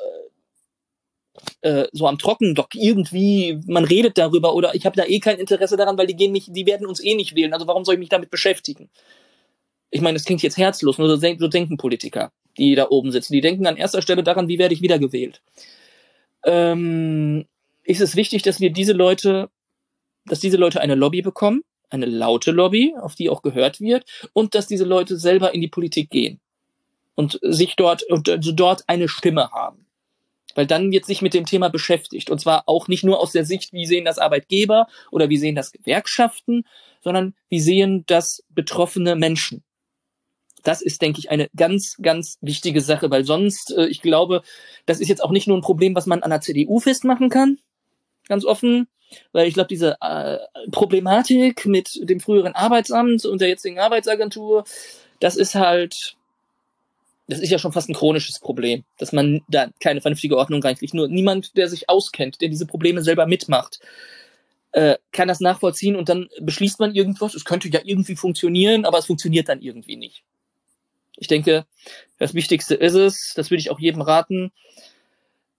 äh, 1.62 1.82
äh 1.82 1.88
so 1.92 2.06
am 2.06 2.18
Trockendock 2.18 2.74
irgendwie, 2.74 3.58
man 3.66 3.84
redet 3.84 4.18
darüber 4.18 4.54
oder 4.54 4.74
ich 4.74 4.84
habe 4.84 4.96
da 4.96 5.04
eh 5.06 5.18
kein 5.18 5.38
Interesse 5.38 5.78
daran, 5.78 5.96
weil 5.96 6.06
die 6.06 6.16
gehen 6.16 6.32
nicht, 6.32 6.54
die 6.54 6.66
werden 6.66 6.86
uns 6.86 7.02
eh 7.02 7.14
nicht 7.14 7.34
wählen. 7.34 7.54
Also 7.54 7.66
warum 7.66 7.86
soll 7.86 7.94
ich 7.94 8.00
mich 8.00 8.10
damit 8.10 8.30
beschäftigen? 8.30 8.90
Ich 9.90 10.02
meine, 10.02 10.18
das 10.18 10.24
klingt 10.24 10.42
jetzt 10.42 10.58
herzlos, 10.58 10.98
nur 10.98 11.08
so, 11.08 11.16
so 11.16 11.48
denken 11.48 11.76
Politiker, 11.78 12.32
die 12.58 12.74
da 12.74 12.88
oben 12.90 13.12
sitzen. 13.12 13.32
Die 13.32 13.40
denken 13.40 13.66
an 13.66 13.76
erster 13.78 14.02
Stelle 14.02 14.22
daran, 14.22 14.48
wie 14.48 14.58
werde 14.58 14.74
ich 14.74 14.82
wiedergewählt 14.82 15.40
ähm, 16.44 17.46
ist 17.84 18.00
es 18.00 18.16
wichtig, 18.16 18.42
dass 18.42 18.60
wir 18.60 18.70
diese 18.70 18.92
Leute, 18.92 19.50
dass 20.26 20.40
diese 20.40 20.56
Leute 20.56 20.80
eine 20.80 20.94
Lobby 20.94 21.22
bekommen, 21.22 21.62
eine 21.88 22.06
laute 22.06 22.52
Lobby, 22.52 22.94
auf 23.00 23.14
die 23.14 23.30
auch 23.30 23.42
gehört 23.42 23.80
wird, 23.80 24.04
und 24.32 24.54
dass 24.54 24.66
diese 24.66 24.84
Leute 24.84 25.16
selber 25.16 25.54
in 25.54 25.60
die 25.60 25.68
Politik 25.68 26.10
gehen 26.10 26.40
und 27.14 27.38
sich 27.42 27.76
dort 27.76 28.02
und 28.04 28.28
also 28.28 28.52
dort 28.52 28.84
eine 28.86 29.08
Stimme 29.08 29.50
haben. 29.50 29.86
Weil 30.54 30.66
dann 30.66 30.90
wird 30.90 31.04
sich 31.04 31.22
mit 31.22 31.34
dem 31.34 31.46
Thema 31.46 31.68
beschäftigt. 31.68 32.28
Und 32.28 32.40
zwar 32.40 32.64
auch 32.66 32.88
nicht 32.88 33.04
nur 33.04 33.20
aus 33.20 33.32
der 33.32 33.44
Sicht, 33.44 33.72
wie 33.72 33.86
sehen 33.86 34.04
das 34.04 34.18
Arbeitgeber 34.18 34.88
oder 35.12 35.28
wie 35.28 35.36
sehen 35.36 35.54
das 35.54 35.70
Gewerkschaften, 35.70 36.64
sondern 37.02 37.34
wie 37.48 37.60
sehen 37.60 38.04
das 38.06 38.42
betroffene 38.48 39.14
Menschen 39.14 39.62
das 40.62 40.82
ist, 40.82 41.02
denke 41.02 41.18
ich, 41.18 41.30
eine 41.30 41.48
ganz, 41.56 41.96
ganz 42.00 42.38
wichtige 42.40 42.80
Sache, 42.80 43.10
weil 43.10 43.24
sonst, 43.24 43.72
äh, 43.76 43.86
ich 43.86 44.02
glaube, 44.02 44.42
das 44.86 45.00
ist 45.00 45.08
jetzt 45.08 45.22
auch 45.22 45.30
nicht 45.30 45.46
nur 45.46 45.56
ein 45.56 45.62
Problem, 45.62 45.94
was 45.94 46.06
man 46.06 46.22
an 46.22 46.30
der 46.30 46.40
CDU 46.40 46.80
festmachen 46.80 47.28
kann, 47.28 47.58
ganz 48.28 48.44
offen, 48.44 48.88
weil 49.32 49.48
ich 49.48 49.54
glaube, 49.54 49.68
diese 49.68 49.96
äh, 50.00 50.38
Problematik 50.70 51.66
mit 51.66 51.98
dem 52.08 52.20
früheren 52.20 52.54
Arbeitsamt 52.54 53.24
und 53.24 53.40
der 53.40 53.48
jetzigen 53.48 53.78
Arbeitsagentur, 53.78 54.64
das 55.20 55.36
ist 55.36 55.54
halt, 55.54 56.16
das 57.26 57.40
ist 57.40 57.50
ja 57.50 57.58
schon 57.58 57.72
fast 57.72 57.88
ein 57.88 57.94
chronisches 57.94 58.40
Problem, 58.40 58.84
dass 58.98 59.12
man 59.12 59.42
da 59.48 59.68
keine 59.80 60.00
vernünftige 60.00 60.36
Ordnung 60.36 60.62
reinkriegt. 60.62 60.94
Nur 60.94 61.08
niemand, 61.08 61.56
der 61.56 61.68
sich 61.68 61.88
auskennt, 61.88 62.40
der 62.40 62.48
diese 62.48 62.66
Probleme 62.66 63.02
selber 63.02 63.26
mitmacht, 63.26 63.80
äh, 64.72 64.96
kann 65.12 65.28
das 65.28 65.40
nachvollziehen 65.40 65.96
und 65.96 66.08
dann 66.08 66.28
beschließt 66.40 66.78
man 66.80 66.94
irgendwas, 66.94 67.34
es 67.34 67.44
könnte 67.44 67.68
ja 67.68 67.80
irgendwie 67.84 68.16
funktionieren, 68.16 68.84
aber 68.84 68.98
es 68.98 69.06
funktioniert 69.06 69.48
dann 69.48 69.60
irgendwie 69.60 69.96
nicht. 69.96 70.22
Ich 71.20 71.28
denke, 71.28 71.66
das 72.18 72.34
Wichtigste 72.34 72.74
ist 72.74 72.94
es, 72.94 73.34
das 73.36 73.50
würde 73.50 73.60
ich 73.60 73.70
auch 73.70 73.78
jedem 73.78 74.00
raten, 74.00 74.52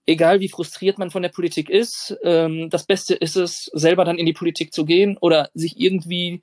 egal 0.08 0.40
wie 0.40 0.50
frustriert 0.50 0.98
man 0.98 1.12
von 1.12 1.22
der 1.22 1.30
Politik 1.30 1.70
ist, 1.70 2.18
ähm, 2.24 2.70
das 2.72 2.86
Beste 2.86 3.14
ist 3.14 3.36
es, 3.36 3.70
selber 3.74 4.04
dann 4.04 4.18
in 4.18 4.26
die 4.26 4.34
Politik 4.34 4.74
zu 4.74 4.86
gehen 4.86 5.18
oder 5.18 5.50
sich 5.54 5.80
irgendwie 5.80 6.42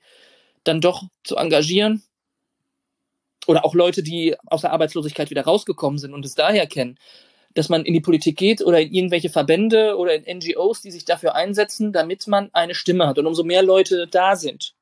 dann 0.63 0.79
doch 0.79 1.03
zu 1.23 1.35
engagieren. 1.35 2.01
Oder 3.45 3.65
auch 3.65 3.75
Leute, 3.75 4.03
die 4.03 4.35
aus 4.45 4.61
der 4.61 4.71
Arbeitslosigkeit 4.71 5.29
wieder 5.29 5.43
rausgekommen 5.43 5.99
sind 5.99 6.13
und 6.13 6.23
es 6.23 6.35
daher 6.35 6.67
kennen, 6.67 6.97
dass 7.55 7.67
man 7.67 7.83
in 7.83 7.93
die 7.93 8.01
Politik 8.01 8.37
geht 8.37 8.61
oder 8.61 8.79
in 8.79 8.93
irgendwelche 8.93 9.29
Verbände 9.29 9.97
oder 9.97 10.13
in 10.15 10.37
NGOs, 10.37 10.81
die 10.81 10.91
sich 10.91 11.03
dafür 11.03 11.35
einsetzen, 11.35 11.91
damit 11.91 12.27
man 12.27 12.49
eine 12.53 12.75
Stimme 12.75 13.07
hat. 13.07 13.17
Und 13.17 13.25
umso 13.25 13.43
mehr 13.43 13.63
Leute 13.63 14.07
da 14.07 14.35
sind, 14.35 14.75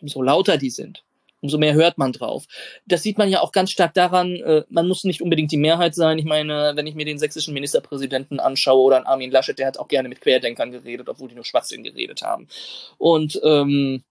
umso 0.00 0.22
lauter 0.22 0.56
die 0.56 0.70
sind, 0.70 1.04
umso 1.40 1.58
mehr 1.58 1.74
hört 1.74 1.98
man 1.98 2.12
drauf. 2.12 2.44
Das 2.86 3.02
sieht 3.02 3.18
man 3.18 3.28
ja 3.28 3.40
auch 3.40 3.52
ganz 3.52 3.70
stark 3.70 3.94
daran, 3.94 4.36
äh, 4.36 4.64
man 4.68 4.88
muss 4.88 5.04
nicht 5.04 5.22
unbedingt 5.22 5.52
die 5.52 5.56
Mehrheit 5.56 5.94
sein. 5.94 6.18
Ich 6.18 6.24
meine, 6.24 6.72
wenn 6.74 6.86
ich 6.86 6.94
mir 6.94 7.04
den 7.04 7.18
sächsischen 7.18 7.54
Ministerpräsidenten 7.54 8.40
anschaue 8.40 8.82
oder 8.82 9.06
Armin 9.06 9.30
Laschet, 9.30 9.58
der 9.58 9.66
hat 9.66 9.78
auch 9.78 9.88
gerne 9.88 10.08
mit 10.08 10.20
Querdenkern 10.20 10.70
geredet, 10.70 11.08
obwohl 11.08 11.28
die 11.28 11.34
nur 11.34 11.44
Schwachsinn 11.44 11.82
geredet 11.82 12.22
haben. 12.22 12.48
Und 12.98 13.40
ähm, 13.44 14.04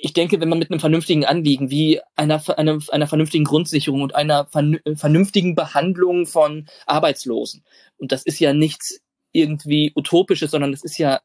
ich 0.00 0.12
denke, 0.12 0.40
wenn 0.40 0.48
man 0.48 0.58
mit 0.58 0.70
einem 0.70 0.80
vernünftigen 0.80 1.24
Anliegen 1.24 1.70
wie 1.70 2.00
einer, 2.16 2.42
einer, 2.58 2.78
einer 2.90 3.06
vernünftigen 3.06 3.44
Grundsicherung 3.44 4.02
und 4.02 4.14
einer 4.14 4.46
vernünftigen 4.46 5.54
Behandlung 5.54 6.26
von 6.26 6.66
Arbeitslosen, 6.86 7.64
und 7.96 8.12
das 8.12 8.22
ist 8.24 8.38
ja 8.38 8.52
nichts 8.52 9.00
irgendwie 9.32 9.92
Utopisches, 9.94 10.50
sondern 10.50 10.72
das 10.72 10.84
ist 10.84 10.98
ja, 10.98 11.20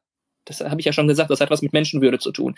das 0.46 0.62
habe 0.62 0.80
ich 0.80 0.86
ja 0.86 0.94
schon 0.94 1.08
gesagt, 1.08 1.30
das 1.30 1.42
hat 1.42 1.52
was 1.52 1.62
mit 1.62 1.74
Menschenwürde 1.74 2.20
zu 2.20 2.32
tun 2.32 2.56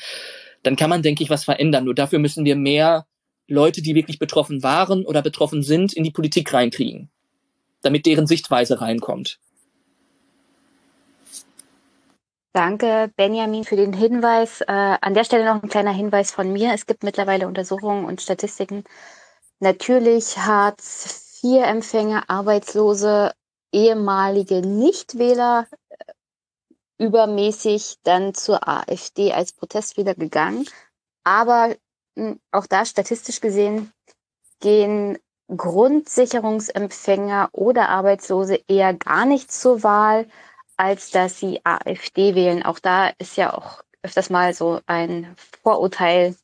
dann 0.64 0.78
kann 0.78 0.90
man, 0.90 1.02
denke 1.02 1.24
ich, 1.24 1.30
was 1.30 1.44
verändern. 1.44 1.86
Nur 1.86 1.94
dafür 1.94 2.20
müssen 2.20 2.46
wir 2.46 2.56
mehr 2.56 3.06
Leute, 3.48 3.82
die 3.82 3.96
wirklich 3.96 4.20
betroffen 4.20 4.64
waren 4.64 5.06
oder 5.06 5.22
betroffen 5.22 5.62
sind, 5.62 5.94
in 5.94 6.04
die 6.04 6.12
Politik 6.12 6.54
reinkriegen, 6.54 7.10
damit 7.82 8.06
deren 8.06 8.26
Sichtweise 8.26 8.82
reinkommt. 8.82 9.40
Danke, 12.54 13.12
Benjamin, 13.18 13.64
für 13.64 13.76
den 13.76 13.94
Hinweis. 13.94 14.62
Äh, 14.62 14.98
an 15.02 15.14
der 15.14 15.24
Stelle 15.24 15.46
noch 15.46 15.62
ein 15.62 15.70
kleiner 15.70 15.92
Hinweis 15.92 16.32
von 16.32 16.54
mir. 16.54 16.72
Es 16.74 16.86
gibt 16.86 17.04
mittlerweile 17.04 17.48
Untersuchungen 17.48 18.06
und 18.06 18.22
Statistiken. 18.22 18.84
Natürlich 19.60 20.38
Hartz-IV-Empfänger, 20.38 22.30
Arbeitslose, 22.30 23.34
ehemalige 23.72 24.62
Nichtwähler 24.62 25.66
übermäßig 26.98 27.98
dann 28.04 28.34
zur 28.34 28.68
AfD 28.68 29.34
als 29.34 29.54
Protestwähler 29.54 30.16
gegangen. 30.16 30.68
Aber 31.24 31.76
hm, 32.16 32.40
auch 32.52 32.68
da 32.68 32.86
statistisch 32.86 33.42
gesehen 33.42 33.92
gehen 34.60 35.18
Grundsicherungsempfänger 35.56 37.50
oder 37.52 37.90
Arbeitslose 37.90 38.60
eher 38.68 38.94
gar 38.94 39.26
nicht 39.26 39.52
zur 39.52 39.84
Wahl, 39.84 40.28
als 40.78 41.12
dass 41.12 41.40
sie 41.40 41.62
AfD 41.64 42.36
wählen. 42.36 42.64
Auch 42.64 42.80
da 42.80 43.10
ist 43.18 43.36
ja 43.38 43.54
auch 43.54 43.84
öfters 44.02 44.30
mal 44.30 44.54
so 44.54 44.80
ein 44.86 45.36
Vorurteil. 45.62 46.36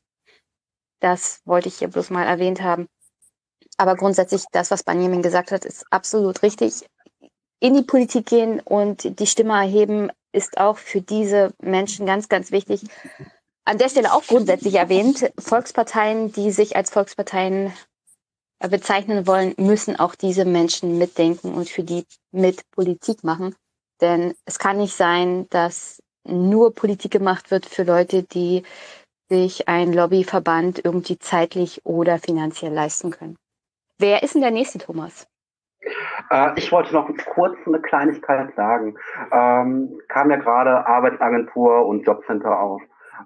Das 1.00 1.40
wollte 1.44 1.68
ich 1.68 1.78
hier 1.78 1.88
bloß 1.88 2.10
mal 2.10 2.24
erwähnt 2.24 2.60
haben. 2.62 2.88
Aber 3.76 3.96
grundsätzlich, 3.96 4.44
das, 4.52 4.70
was 4.70 4.82
Benjamin 4.82 5.22
gesagt 5.22 5.52
hat, 5.52 5.64
ist 5.64 5.86
absolut 5.90 6.42
richtig. 6.42 6.84
In 7.60 7.74
die 7.74 7.82
Politik 7.82 8.26
gehen 8.26 8.60
und 8.60 9.18
die 9.18 9.26
Stimme 9.26 9.54
erheben, 9.54 10.10
ist 10.32 10.58
auch 10.58 10.78
für 10.78 11.00
diese 11.00 11.52
Menschen 11.60 12.06
ganz, 12.06 12.28
ganz 12.28 12.50
wichtig. 12.50 12.82
An 13.64 13.78
der 13.78 13.88
Stelle 13.88 14.12
auch 14.12 14.26
grundsätzlich 14.26 14.74
erwähnt, 14.74 15.32
Volksparteien, 15.38 16.32
die 16.32 16.50
sich 16.50 16.76
als 16.76 16.90
Volksparteien 16.90 17.72
äh, 18.58 18.68
bezeichnen 18.68 19.26
wollen, 19.26 19.54
müssen 19.58 19.98
auch 19.98 20.14
diese 20.14 20.44
Menschen 20.44 20.98
mitdenken 20.98 21.54
und 21.54 21.68
für 21.68 21.82
die 21.82 22.04
mit 22.32 22.68
Politik 22.70 23.22
machen. 23.22 23.54
Denn 24.00 24.34
es 24.44 24.58
kann 24.58 24.78
nicht 24.78 24.96
sein, 24.96 25.46
dass 25.50 26.02
nur 26.24 26.74
Politik 26.74 27.10
gemacht 27.10 27.50
wird 27.50 27.66
für 27.66 27.82
Leute, 27.82 28.22
die 28.22 28.62
sich 29.28 29.68
ein 29.68 29.92
Lobbyverband 29.92 30.84
irgendwie 30.84 31.18
zeitlich 31.18 31.84
oder 31.84 32.18
finanziell 32.18 32.72
leisten 32.72 33.10
können. 33.10 33.36
Wer 33.98 34.22
ist 34.22 34.34
denn 34.34 34.40
der 34.40 34.50
nächste, 34.50 34.78
Thomas? 34.78 35.26
Äh, 36.30 36.52
ich 36.56 36.70
wollte 36.72 36.92
noch 36.94 37.10
kurz 37.26 37.56
eine 37.66 37.80
Kleinigkeit 37.80 38.54
sagen. 38.54 38.96
Ähm, 39.32 39.98
kam 40.08 40.30
ja 40.30 40.36
gerade 40.36 40.86
Arbeitsagentur 40.86 41.86
und 41.86 42.06
Jobcenter 42.06 42.58
auf. 42.60 42.82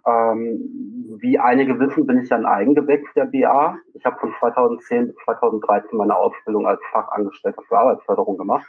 Ähm, 0.06 1.16
wie 1.20 1.39
einige 1.39 1.78
wissen, 1.78 2.06
bin 2.06 2.18
ich 2.18 2.28
ja 2.28 2.36
ein 2.36 2.47
Eigengewächs 2.47 3.12
der 3.14 3.26
BA. 3.26 3.76
Ich 3.94 4.05
habe 4.05 4.18
von 4.18 4.34
2010 4.39 5.08
bis 5.08 5.16
2013 5.24 5.97
meine 5.97 6.16
Ausbildung 6.16 6.66
als 6.66 6.81
Fachangestellter 6.90 7.62
für 7.68 7.78
Arbeitsförderung 7.78 8.36
gemacht. 8.36 8.66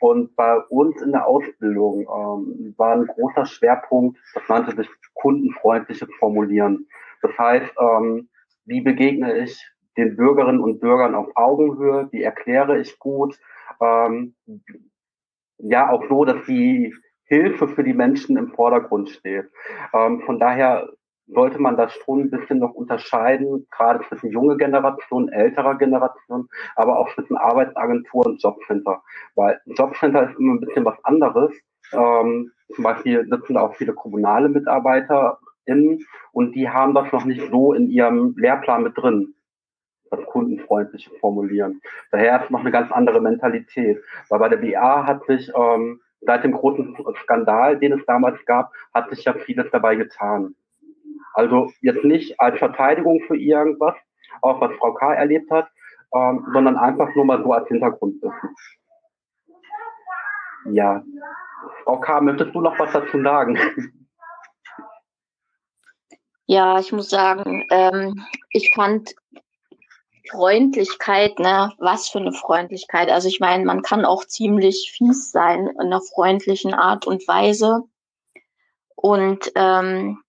Und 0.00 0.36
bei 0.36 0.58
uns 0.68 1.00
in 1.00 1.12
der 1.12 1.26
Ausbildung 1.26 2.02
ähm, 2.02 2.74
war 2.76 2.92
ein 2.92 3.06
großer 3.06 3.46
Schwerpunkt, 3.46 4.18
das 4.34 4.42
nannte 4.48 4.76
sich 4.76 4.88
kundenfreundliche 5.14 6.06
Formulieren. 6.18 6.86
Das 7.22 7.36
heißt, 7.38 7.72
ähm, 7.80 8.28
wie 8.66 8.82
begegne 8.82 9.38
ich 9.38 9.58
den 9.96 10.16
Bürgerinnen 10.16 10.60
und 10.60 10.80
Bürgern 10.80 11.14
auf 11.14 11.28
Augenhöhe, 11.34 12.08
die 12.12 12.22
erkläre 12.22 12.78
ich 12.78 12.98
gut. 12.98 13.38
Ähm, 13.80 14.34
ja, 15.58 15.90
auch 15.90 16.04
so, 16.08 16.24
dass 16.24 16.44
die 16.46 16.94
Hilfe 17.24 17.68
für 17.68 17.82
die 17.82 17.94
Menschen 17.94 18.36
im 18.36 18.52
Vordergrund 18.52 19.10
steht. 19.10 19.50
Ähm, 19.92 20.22
von 20.22 20.38
daher 20.38 20.88
sollte 21.28 21.58
man 21.58 21.76
das 21.76 21.92
schon 21.92 22.20
ein 22.20 22.30
bisschen 22.30 22.60
noch 22.60 22.72
unterscheiden, 22.72 23.66
gerade 23.70 24.04
zwischen 24.08 24.30
junge 24.30 24.56
Generation, 24.56 25.28
älterer 25.28 25.76
Generation, 25.76 26.48
aber 26.76 26.98
auch 26.98 27.12
zwischen 27.14 27.36
Arbeitsagentur 27.36 28.26
und 28.26 28.42
Jobcenter. 28.42 29.02
Weil 29.34 29.60
Jobcenter 29.66 30.30
ist 30.30 30.38
immer 30.38 30.54
ein 30.54 30.60
bisschen 30.60 30.84
was 30.84 31.02
anderes. 31.04 31.52
Ähm, 31.92 32.52
zum 32.74 32.84
Beispiel 32.84 33.26
sitzen 33.28 33.54
da 33.54 33.62
auch 33.62 33.74
viele 33.74 33.92
kommunale 33.92 34.48
MitarbeiterInnen 34.48 36.04
und 36.32 36.54
die 36.54 36.68
haben 36.68 36.94
das 36.94 37.10
noch 37.12 37.24
nicht 37.24 37.50
so 37.50 37.72
in 37.72 37.90
ihrem 37.90 38.34
Lehrplan 38.36 38.84
mit 38.84 38.96
drin 38.96 39.35
das 40.10 40.24
kundenfreundliche 40.26 41.10
Formulieren. 41.20 41.80
Daher 42.10 42.42
ist 42.42 42.50
noch 42.50 42.60
eine 42.60 42.70
ganz 42.70 42.90
andere 42.92 43.20
Mentalität. 43.20 44.02
Weil 44.28 44.38
bei 44.38 44.48
der 44.48 44.56
BA 44.58 45.06
hat 45.06 45.24
sich 45.26 45.50
ähm, 45.54 46.00
seit 46.20 46.44
dem 46.44 46.52
großen 46.52 46.96
Skandal, 47.22 47.78
den 47.78 47.92
es 47.92 48.04
damals 48.06 48.44
gab, 48.46 48.72
hat 48.94 49.10
sich 49.10 49.24
ja 49.24 49.34
vieles 49.34 49.66
dabei 49.70 49.96
getan. 49.96 50.54
Also 51.34 51.70
jetzt 51.80 52.04
nicht 52.04 52.40
als 52.40 52.58
Verteidigung 52.58 53.20
für 53.26 53.36
irgendwas, 53.36 53.94
auch 54.42 54.60
was 54.60 54.72
Frau 54.78 54.94
K. 54.94 55.14
erlebt 55.14 55.50
hat, 55.50 55.68
ähm, 56.14 56.46
sondern 56.52 56.76
einfach 56.76 57.14
nur 57.14 57.24
mal 57.24 57.42
so 57.42 57.52
als 57.52 57.68
Hintergrundwissen. 57.68 58.54
Ja. 60.70 61.04
Frau 61.84 62.00
K., 62.00 62.20
möchtest 62.20 62.54
du 62.54 62.60
noch 62.60 62.78
was 62.78 62.92
dazu 62.92 63.22
sagen? 63.22 63.58
Ja, 66.48 66.78
ich 66.78 66.92
muss 66.92 67.10
sagen, 67.10 67.66
ähm, 67.70 68.24
ich 68.50 68.72
fand 68.72 69.14
Freundlichkeit, 70.30 71.38
ne, 71.38 71.72
was 71.78 72.08
für 72.08 72.18
eine 72.18 72.32
Freundlichkeit. 72.32 73.10
Also 73.10 73.28
ich 73.28 73.40
meine, 73.40 73.64
man 73.64 73.82
kann 73.82 74.04
auch 74.04 74.24
ziemlich 74.24 74.92
fies 74.96 75.30
sein 75.30 75.66
in 75.68 75.80
einer 75.80 76.00
freundlichen 76.00 76.74
Art 76.74 77.06
und 77.06 77.26
Weise. 77.28 77.82
Und 78.94 79.52
ähm, 79.54 80.22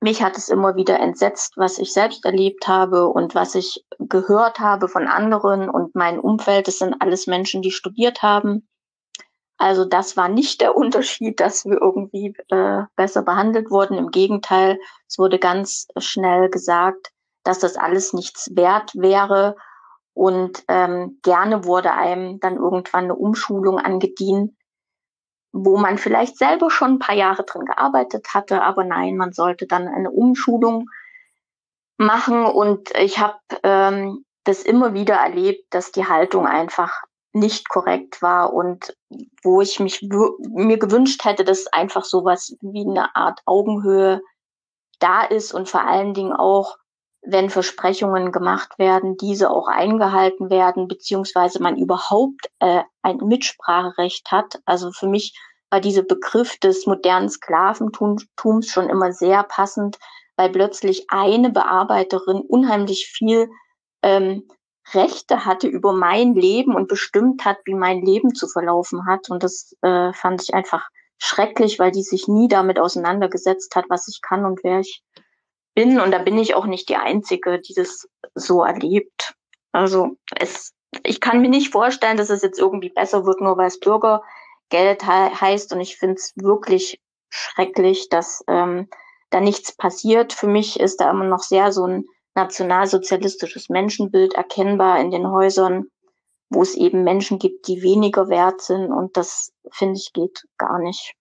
mich 0.00 0.22
hat 0.22 0.36
es 0.36 0.48
immer 0.48 0.76
wieder 0.76 0.98
entsetzt, 1.00 1.54
was 1.56 1.78
ich 1.78 1.92
selbst 1.92 2.24
erlebt 2.24 2.66
habe 2.68 3.08
und 3.08 3.34
was 3.34 3.54
ich 3.54 3.84
gehört 3.98 4.58
habe 4.60 4.88
von 4.88 5.06
anderen 5.06 5.68
und 5.68 5.94
mein 5.94 6.18
Umfeld. 6.18 6.68
Das 6.68 6.78
sind 6.78 7.00
alles 7.00 7.26
Menschen, 7.26 7.62
die 7.62 7.70
studiert 7.70 8.22
haben. 8.22 8.68
Also 9.56 9.84
das 9.84 10.16
war 10.16 10.28
nicht 10.28 10.60
der 10.60 10.76
Unterschied, 10.76 11.40
dass 11.40 11.64
wir 11.64 11.80
irgendwie 11.80 12.34
äh, 12.50 12.82
besser 12.96 13.22
behandelt 13.22 13.70
wurden. 13.70 13.98
Im 13.98 14.10
Gegenteil, 14.10 14.78
es 15.08 15.18
wurde 15.18 15.38
ganz 15.38 15.86
schnell 15.98 16.50
gesagt, 16.50 17.13
dass 17.44 17.58
das 17.60 17.76
alles 17.76 18.12
nichts 18.12 18.50
wert 18.56 18.94
wäre. 18.94 19.56
Und 20.12 20.64
ähm, 20.68 21.18
gerne 21.22 21.64
wurde 21.64 21.92
einem 21.92 22.40
dann 22.40 22.56
irgendwann 22.56 23.04
eine 23.04 23.16
Umschulung 23.16 23.78
angedient, 23.78 24.54
wo 25.52 25.76
man 25.76 25.98
vielleicht 25.98 26.36
selber 26.36 26.70
schon 26.70 26.94
ein 26.94 26.98
paar 26.98 27.14
Jahre 27.14 27.44
drin 27.44 27.64
gearbeitet 27.64 28.28
hatte, 28.34 28.62
aber 28.62 28.84
nein, 28.84 29.16
man 29.16 29.32
sollte 29.32 29.66
dann 29.66 29.86
eine 29.86 30.10
Umschulung 30.10 30.88
machen. 31.96 32.44
Und 32.44 32.90
ich 32.96 33.18
habe 33.18 33.38
ähm, 33.62 34.24
das 34.44 34.62
immer 34.62 34.94
wieder 34.94 35.14
erlebt, 35.14 35.66
dass 35.70 35.92
die 35.92 36.06
Haltung 36.06 36.46
einfach 36.46 36.92
nicht 37.32 37.68
korrekt 37.68 38.22
war 38.22 38.52
und 38.52 38.96
wo 39.42 39.60
ich 39.60 39.80
mich 39.80 40.00
mir 40.02 40.78
gewünscht 40.78 41.24
hätte, 41.24 41.44
dass 41.44 41.66
einfach 41.66 42.04
sowas 42.04 42.56
wie 42.60 42.86
eine 42.88 43.14
Art 43.16 43.40
Augenhöhe 43.44 44.22
da 45.00 45.22
ist 45.22 45.52
und 45.52 45.68
vor 45.68 45.82
allen 45.86 46.14
Dingen 46.14 46.32
auch, 46.32 46.76
wenn 47.26 47.50
Versprechungen 47.50 48.32
gemacht 48.32 48.78
werden, 48.78 49.16
diese 49.16 49.50
auch 49.50 49.68
eingehalten 49.68 50.50
werden, 50.50 50.88
beziehungsweise 50.88 51.62
man 51.62 51.76
überhaupt 51.76 52.50
äh, 52.60 52.82
ein 53.02 53.16
Mitspracherecht 53.18 54.30
hat. 54.30 54.60
Also 54.66 54.92
für 54.92 55.08
mich 55.08 55.38
war 55.70 55.80
dieser 55.80 56.02
Begriff 56.02 56.58
des 56.58 56.86
modernen 56.86 57.28
Sklaventums 57.28 58.26
schon 58.68 58.88
immer 58.88 59.12
sehr 59.12 59.42
passend, 59.42 59.98
weil 60.36 60.50
plötzlich 60.50 61.06
eine 61.08 61.50
Bearbeiterin 61.50 62.40
unheimlich 62.40 63.06
viel 63.06 63.48
ähm, 64.02 64.48
Rechte 64.92 65.46
hatte 65.46 65.66
über 65.66 65.92
mein 65.92 66.34
Leben 66.34 66.74
und 66.74 66.88
bestimmt 66.88 67.44
hat, 67.44 67.58
wie 67.64 67.74
mein 67.74 68.02
Leben 68.02 68.34
zu 68.34 68.46
verlaufen 68.48 69.06
hat. 69.06 69.30
Und 69.30 69.42
das 69.42 69.74
äh, 69.82 70.12
fand 70.12 70.42
ich 70.42 70.52
einfach 70.52 70.88
schrecklich, 71.18 71.78
weil 71.78 71.90
die 71.90 72.02
sich 72.02 72.28
nie 72.28 72.48
damit 72.48 72.78
auseinandergesetzt 72.78 73.74
hat, 73.76 73.86
was 73.88 74.08
ich 74.08 74.20
kann 74.20 74.44
und 74.44 74.60
wer 74.62 74.80
ich 74.80 75.02
bin. 75.74 76.00
Und 76.00 76.10
da 76.12 76.18
bin 76.18 76.38
ich 76.38 76.54
auch 76.54 76.66
nicht 76.66 76.88
die 76.88 76.96
Einzige, 76.96 77.60
die 77.60 77.74
das 77.74 78.08
so 78.34 78.62
erlebt. 78.62 79.34
Also 79.72 80.16
es, 80.36 80.72
ich 81.04 81.20
kann 81.20 81.40
mir 81.40 81.50
nicht 81.50 81.72
vorstellen, 81.72 82.16
dass 82.16 82.30
es 82.30 82.42
jetzt 82.42 82.58
irgendwie 82.58 82.90
besser 82.90 83.26
wird, 83.26 83.40
nur 83.40 83.56
weil 83.56 83.68
es 83.68 83.80
Bürgergeld 83.80 84.22
he 85.02 85.34
heißt. 85.40 85.72
Und 85.72 85.80
ich 85.80 85.96
finde 85.96 86.14
es 86.14 86.32
wirklich 86.36 87.00
schrecklich, 87.28 88.08
dass 88.08 88.44
ähm, 88.48 88.88
da 89.30 89.40
nichts 89.40 89.76
passiert. 89.76 90.32
Für 90.32 90.46
mich 90.46 90.78
ist 90.78 91.00
da 91.00 91.10
immer 91.10 91.24
noch 91.24 91.40
sehr 91.40 91.72
so 91.72 91.86
ein 91.86 92.04
nationalsozialistisches 92.34 93.68
Menschenbild 93.68 94.34
erkennbar 94.34 95.00
in 95.00 95.10
den 95.10 95.30
Häusern, 95.30 95.86
wo 96.50 96.62
es 96.62 96.74
eben 96.74 97.04
Menschen 97.04 97.38
gibt, 97.38 97.68
die 97.68 97.82
weniger 97.82 98.28
wert 98.28 98.60
sind. 98.60 98.92
Und 98.92 99.16
das, 99.16 99.52
finde 99.70 99.98
ich, 99.98 100.12
geht 100.12 100.46
gar 100.56 100.78
nicht. 100.78 101.14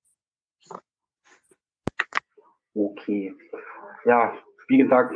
Okay. 2.75 3.35
Ja, 4.05 4.33
wie 4.67 4.77
gesagt, 4.77 5.13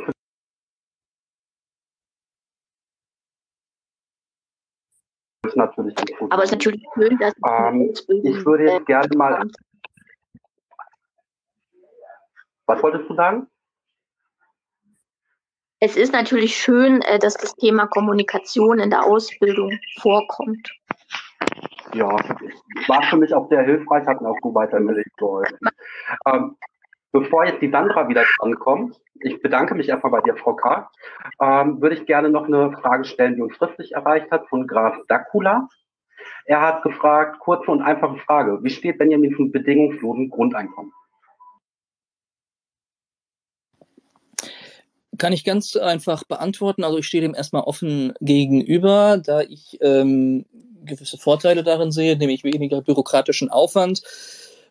ist 5.48 5.56
natürlich 5.56 5.96
Aber 6.30 6.42
es 6.42 6.50
ist 6.50 6.56
natürlich 6.56 6.82
schön, 6.94 7.18
dass 7.18 7.34
ähm, 7.46 7.92
ich 7.92 8.44
würde 8.44 8.64
jetzt 8.64 8.86
gerne 8.86 9.16
mal. 9.16 9.48
Was 12.66 12.82
wolltest 12.82 13.08
du 13.08 13.14
sagen? 13.14 13.46
Es 15.80 15.96
ist 15.96 16.12
natürlich 16.12 16.56
schön, 16.56 17.02
äh, 17.02 17.18
dass 17.18 17.34
das 17.34 17.54
Thema 17.54 17.86
Kommunikation 17.86 18.80
in 18.80 18.90
der 18.90 19.04
Ausbildung 19.04 19.78
vorkommt. 20.00 20.70
Ja, 21.94 22.08
war 22.08 23.02
für 23.04 23.16
mich 23.16 23.32
auch 23.32 23.48
sehr 23.48 23.62
hilfreich, 23.62 24.06
hat 24.06 24.20
mir 24.20 24.28
auch 24.28 24.38
so 24.42 24.54
weiter 24.54 24.76
im 24.76 24.88
geholfen. 25.16 25.68
Ähm, 26.26 26.56
Bevor 27.10 27.46
jetzt 27.46 27.62
die 27.62 27.70
Sandra 27.70 28.08
wieder 28.08 28.24
drankommt, 28.38 29.00
ich 29.20 29.40
bedanke 29.40 29.74
mich 29.74 29.88
erstmal 29.88 30.12
bei 30.12 30.20
dir, 30.20 30.36
Frau 30.36 30.54
K., 30.54 30.90
ähm, 31.40 31.80
würde 31.80 31.96
ich 31.96 32.06
gerne 32.06 32.28
noch 32.28 32.44
eine 32.44 32.72
Frage 32.72 33.04
stellen, 33.04 33.36
die 33.36 33.42
uns 33.42 33.56
schriftlich 33.56 33.92
erreicht 33.92 34.30
hat, 34.30 34.46
von 34.48 34.66
Graf 34.66 34.94
Dakula. 35.08 35.68
Er 36.44 36.60
hat 36.60 36.82
gefragt, 36.82 37.38
kurze 37.40 37.70
und 37.70 37.80
einfache 37.80 38.18
Frage, 38.18 38.58
wie 38.62 38.70
steht 38.70 38.98
Benjamin 38.98 39.34
zum 39.34 39.50
bedingungslosen 39.52 40.28
Grundeinkommen? 40.28 40.92
Kann 45.16 45.32
ich 45.32 45.44
ganz 45.44 45.76
einfach 45.76 46.24
beantworten. 46.24 46.84
Also 46.84 46.98
ich 46.98 47.06
stehe 47.06 47.22
dem 47.22 47.34
erstmal 47.34 47.62
offen 47.62 48.12
gegenüber, 48.20 49.18
da 49.18 49.40
ich 49.40 49.78
ähm, 49.80 50.44
gewisse 50.84 51.18
Vorteile 51.18 51.64
darin 51.64 51.90
sehe, 51.90 52.16
nämlich 52.16 52.44
weniger 52.44 52.82
bürokratischen 52.82 53.50
Aufwand 53.50 54.02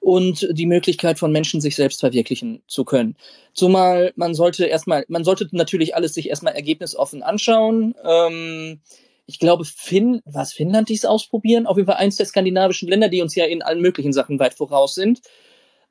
und 0.08 0.48
die 0.52 0.68
Möglichkeit 0.68 1.20
von 1.20 1.34
Menschen, 1.34 1.60
sich 1.60 1.76
selbst 1.76 2.00
verwirklichen 2.00 2.64
zu 2.66 2.86
können. 2.86 3.18
Zumal 3.54 4.14
man 4.16 4.36
sollte 4.36 4.64
erstmal, 4.64 5.04
man 5.10 5.26
sollte 5.26 5.50
natürlich 5.52 5.98
alles 5.98 6.14
sich 6.14 6.30
erstmal 6.30 6.56
ergebnisoffen 6.56 7.24
anschauen. 7.24 7.94
Ähm, 8.06 8.80
ich 9.26 9.38
glaube, 9.38 9.66
Finn, 9.66 10.22
was 10.24 10.54
Finnland 10.54 10.88
dies 10.88 11.04
ausprobieren? 11.04 11.68
Auf 11.68 11.76
jeden 11.76 11.88
Fall 11.88 11.98
eins 11.98 12.16
der 12.16 12.26
skandinavischen 12.26 12.88
Länder, 12.88 13.10
die 13.10 13.22
uns 13.22 13.36
ja 13.36 13.44
in 13.48 13.62
allen 13.62 13.82
möglichen 13.82 14.14
Sachen 14.14 14.40
weit 14.40 14.54
voraus 14.54 14.96
sind, 14.96 15.20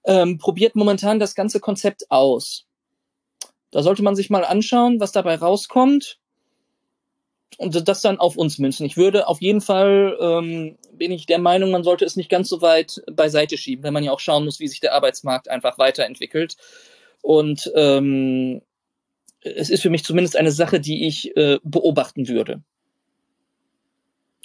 ähm, 0.07 0.39
probiert 0.39 0.77
momentan 0.77 1.21
das 1.21 1.35
ganze 1.35 1.61
Konzept 1.61 2.11
aus. 2.11 2.65
Da 3.71 3.83
sollte 3.83 4.03
man 4.03 4.17
sich 4.17 4.31
mal 4.31 4.47
anschauen, 4.47 4.99
was 4.99 5.13
dabei 5.13 5.35
rauskommt 5.35 6.21
und 7.59 7.89
das 7.89 8.03
dann 8.03 8.19
auf 8.19 8.37
uns 8.37 8.59
münzen. 8.59 8.87
Ich 8.87 8.97
würde 8.97 9.29
auf 9.29 9.41
jeden 9.41 9.61
Fall, 9.61 10.17
ähm, 10.21 10.77
bin 10.93 11.11
ich 11.11 11.27
der 11.27 11.39
Meinung, 11.39 11.71
man 11.71 11.85
sollte 11.85 12.05
es 12.05 12.17
nicht 12.17 12.29
ganz 12.29 12.49
so 12.49 12.61
weit 12.61 13.03
beiseite 13.11 13.57
schieben, 13.57 13.85
weil 13.85 13.93
man 13.93 14.05
ja 14.05 14.13
auch 14.13 14.21
schauen 14.21 14.45
muss, 14.45 14.61
wie 14.61 14.69
sich 14.69 14.81
der 14.81 14.95
Arbeitsmarkt 14.95 15.49
einfach 15.49 15.79
weiterentwickelt. 15.79 16.57
Und 17.23 17.73
ähm, 17.75 18.63
es 19.41 19.71
ist 19.71 19.83
für 19.83 19.91
mich 19.91 20.05
zumindest 20.05 20.37
eine 20.37 20.53
Sache, 20.53 20.81
die 20.81 21.07
ich 21.07 21.37
äh, 21.37 21.59
beobachten 21.63 22.29
würde. 22.29 22.63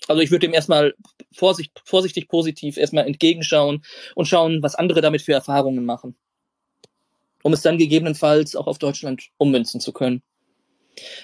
Also 0.07 0.21
ich 0.21 0.31
würde 0.31 0.47
dem 0.47 0.53
erstmal 0.53 0.93
vorsicht, 1.31 1.81
vorsichtig 1.85 2.27
positiv 2.27 2.77
erstmal 2.77 3.05
entgegenschauen 3.05 3.83
und 4.15 4.25
schauen, 4.25 4.63
was 4.63 4.75
andere 4.75 5.01
damit 5.01 5.21
für 5.21 5.33
Erfahrungen 5.33 5.85
machen. 5.85 6.15
Um 7.43 7.53
es 7.53 7.61
dann 7.61 7.77
gegebenenfalls 7.77 8.55
auch 8.55 8.67
auf 8.67 8.77
Deutschland 8.77 9.29
ummünzen 9.37 9.79
zu 9.79 9.93
können. 9.93 10.21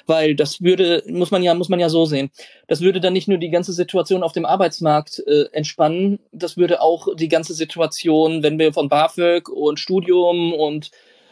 Weil 0.06 0.36
das 0.36 0.62
würde, 0.62 1.04
muss 1.08 1.32
man 1.32 1.44
ja, 1.44 1.54
muss 1.54 1.70
man 1.70 1.80
ja 1.80 1.90
so 1.90 2.06
sehen. 2.06 2.32
Das 2.68 2.82
würde 2.82 3.02
dann 3.02 3.14
nicht 3.14 3.28
nur 3.28 3.38
die 3.38 3.50
ganze 3.50 3.74
Situation 3.74 4.24
auf 4.24 4.32
dem 4.32 4.46
Arbeitsmarkt 4.46 5.24
äh, 5.28 5.46
entspannen, 5.52 6.20
das 6.32 6.58
würde 6.58 6.82
auch 6.82 7.08
die 7.16 7.28
ganze 7.28 7.54
Situation, 7.54 8.44
wenn 8.44 8.60
wir 8.60 8.74
von 8.74 8.90
BAföG 8.90 9.50
und 9.50 9.80
Studium 9.80 10.54
und 10.54 10.92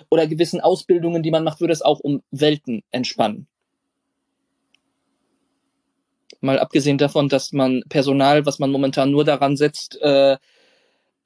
oder 0.10 0.28
gewissen 0.28 0.62
Ausbildungen, 0.62 1.24
die 1.24 1.32
man 1.32 1.44
macht, 1.44 1.62
würde 1.62 1.74
es 1.74 1.82
auch 1.82 2.00
um 2.00 2.22
Welten 2.32 2.84
entspannen. 2.92 3.48
Mal 6.42 6.60
abgesehen 6.60 6.98
davon, 6.98 7.28
dass 7.28 7.54
man 7.54 7.84
Personal, 7.90 8.46
was 8.46 8.60
man 8.60 8.70
momentan 8.70 9.10
nur 9.10 9.26
daran 9.26 9.58
setzt, 9.58 10.00
äh, 10.02 10.38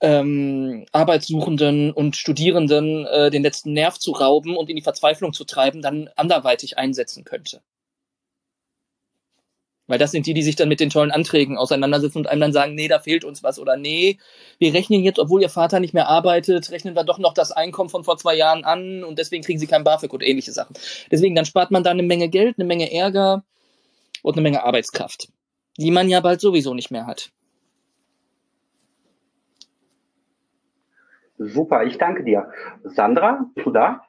ähm, 0.02 0.86
Arbeitssuchenden 0.92 1.92
und 1.92 2.16
Studierenden 2.16 3.06
äh, 3.06 3.30
den 3.30 3.44
letzten 3.44 3.74
Nerv 3.74 4.00
zu 4.00 4.12
rauben 4.12 4.56
und 4.56 4.70
in 4.70 4.76
die 4.76 4.82
Verzweiflung 4.82 5.34
zu 5.34 5.44
treiben, 5.44 5.82
dann 5.82 6.10
anderweitig 6.16 6.78
einsetzen 6.78 7.24
könnte. 7.24 7.62
Weil 9.88 9.98
das 9.98 10.12
sind 10.12 10.28
die, 10.28 10.36
die 10.36 10.44
sich 10.44 10.56
dann 10.56 10.70
mit 10.70 10.80
den 10.80 10.92
tollen 10.92 11.10
Anträgen 11.10 11.58
auseinandersetzen 11.58 12.20
und 12.20 12.28
einem 12.28 12.42
dann 12.42 12.54
sagen, 12.54 12.76
nee, 12.76 12.88
da 12.88 13.00
fehlt 13.00 13.26
uns 13.26 13.42
was 13.42 13.58
oder 13.58 13.76
nee, 13.76 14.20
wir 14.60 14.72
rechnen 14.72 15.04
jetzt, 15.04 15.18
obwohl 15.18 15.42
ihr 15.42 15.50
Vater 15.50 15.80
nicht 15.80 15.96
mehr 15.96 16.08
arbeitet, 16.08 16.70
rechnen 16.70 16.96
wir 16.96 17.04
doch 17.04 17.18
noch 17.18 17.34
das 17.34 17.52
Einkommen 17.52 17.90
von 17.90 18.04
vor 18.04 18.18
zwei 18.18 18.36
Jahren 18.36 18.64
an 18.64 19.04
und 19.04 19.18
deswegen 19.18 19.44
kriegen 19.44 19.58
sie 19.58 19.66
kein 19.66 19.84
BAföG 19.84 20.14
und 20.14 20.24
ähnliche 20.24 20.52
Sachen. 20.52 20.76
Deswegen, 21.10 21.34
dann 21.34 21.46
spart 21.46 21.72
man 21.72 21.84
da 21.84 21.90
eine 21.90 22.04
Menge 22.04 22.30
Geld, 22.30 22.60
eine 22.60 22.68
Menge 22.68 22.94
Ärger 22.94 23.44
und 24.22 24.34
eine 24.34 24.44
Menge 24.44 24.64
Arbeitskraft, 24.64 25.30
die 25.78 25.90
man 25.90 26.08
ja 26.08 26.20
bald 26.20 26.40
sowieso 26.40 26.76
nicht 26.76 26.92
mehr 26.92 27.08
hat. 27.08 27.32
Super, 31.40 31.86
ich 31.86 31.98
danke 31.98 32.26
dir. 32.26 32.52
Sandra, 32.84 33.46
bist 33.56 33.66
du 33.66 33.72
da? 33.72 34.06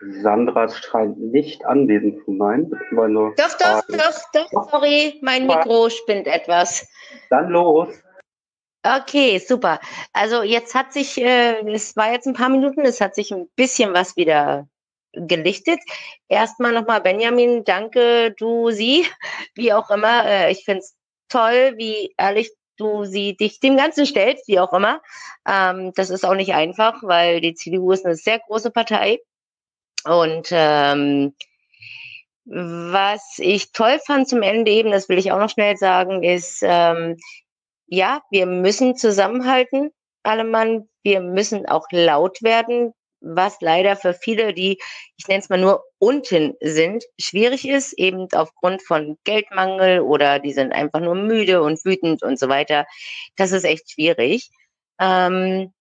Sandra 0.00 0.68
scheint 0.68 1.18
nicht 1.18 1.64
anwesend 1.64 2.24
zu 2.24 2.36
sein. 2.38 2.70
Doch, 2.90 3.56
doch, 3.58 3.82
doch, 3.88 4.48
doch, 4.50 4.70
sorry, 4.70 5.18
mein 5.22 5.46
Mikro 5.46 5.90
spinnt 5.90 6.26
etwas. 6.26 6.88
Dann 7.30 7.50
los. 7.50 7.88
Okay, 8.82 9.38
super. 9.38 9.80
Also 10.12 10.42
jetzt 10.42 10.74
hat 10.74 10.92
sich, 10.92 11.20
äh, 11.20 11.60
es 11.72 11.96
war 11.96 12.12
jetzt 12.12 12.26
ein 12.26 12.34
paar 12.34 12.48
Minuten, 12.48 12.80
es 12.82 13.00
hat 13.00 13.14
sich 13.14 13.32
ein 13.32 13.48
bisschen 13.54 13.92
was 13.92 14.16
wieder 14.16 14.68
gelichtet. 15.12 15.80
Erstmal 16.28 16.72
nochmal 16.72 17.00
Benjamin, 17.00 17.64
danke 17.64 18.34
du, 18.38 18.70
sie, 18.70 19.06
wie 19.54 19.72
auch 19.72 19.90
immer. 19.90 20.24
Äh, 20.26 20.52
ich 20.52 20.64
finde 20.64 20.80
es 20.80 20.96
toll, 21.28 21.74
wie 21.76 22.14
ehrlich 22.16 22.50
du 22.76 23.04
sie 23.04 23.36
dich 23.36 23.60
dem 23.60 23.76
Ganzen 23.76 24.06
stellst, 24.06 24.48
wie 24.48 24.60
auch 24.60 24.72
immer. 24.72 25.02
Ähm, 25.46 25.92
das 25.94 26.10
ist 26.10 26.24
auch 26.24 26.34
nicht 26.34 26.54
einfach, 26.54 27.02
weil 27.02 27.40
die 27.40 27.54
CDU 27.54 27.92
ist 27.92 28.06
eine 28.06 28.14
sehr 28.14 28.38
große 28.38 28.70
Partei. 28.70 29.20
Und 30.04 30.48
ähm, 30.52 31.34
was 32.44 33.22
ich 33.38 33.72
toll 33.72 33.98
fand 34.06 34.28
zum 34.28 34.42
Ende 34.42 34.70
eben, 34.70 34.90
das 34.90 35.08
will 35.08 35.18
ich 35.18 35.32
auch 35.32 35.38
noch 35.38 35.50
schnell 35.50 35.76
sagen, 35.76 36.22
ist, 36.22 36.60
ähm, 36.62 37.18
ja, 37.86 38.22
wir 38.30 38.46
müssen 38.46 38.96
zusammenhalten, 38.96 39.90
alle 40.22 40.44
Mann. 40.44 40.88
Wir 41.02 41.20
müssen 41.20 41.66
auch 41.66 41.86
laut 41.90 42.42
werden 42.42 42.92
was 43.20 43.60
leider 43.60 43.96
für 43.96 44.14
viele, 44.14 44.54
die, 44.54 44.78
ich 45.16 45.28
nenne 45.28 45.40
es 45.40 45.48
mal 45.48 45.58
nur 45.58 45.84
unten 45.98 46.54
sind, 46.60 47.04
schwierig 47.18 47.68
ist, 47.68 47.92
eben 47.98 48.28
aufgrund 48.34 48.82
von 48.82 49.18
Geldmangel 49.24 50.00
oder 50.00 50.38
die 50.38 50.52
sind 50.52 50.72
einfach 50.72 51.00
nur 51.00 51.14
müde 51.14 51.62
und 51.62 51.84
wütend 51.84 52.22
und 52.22 52.38
so 52.38 52.48
weiter. 52.48 52.86
Das 53.36 53.52
ist 53.52 53.64
echt 53.64 53.90
schwierig. 53.90 54.50
Ähm, 55.00 55.72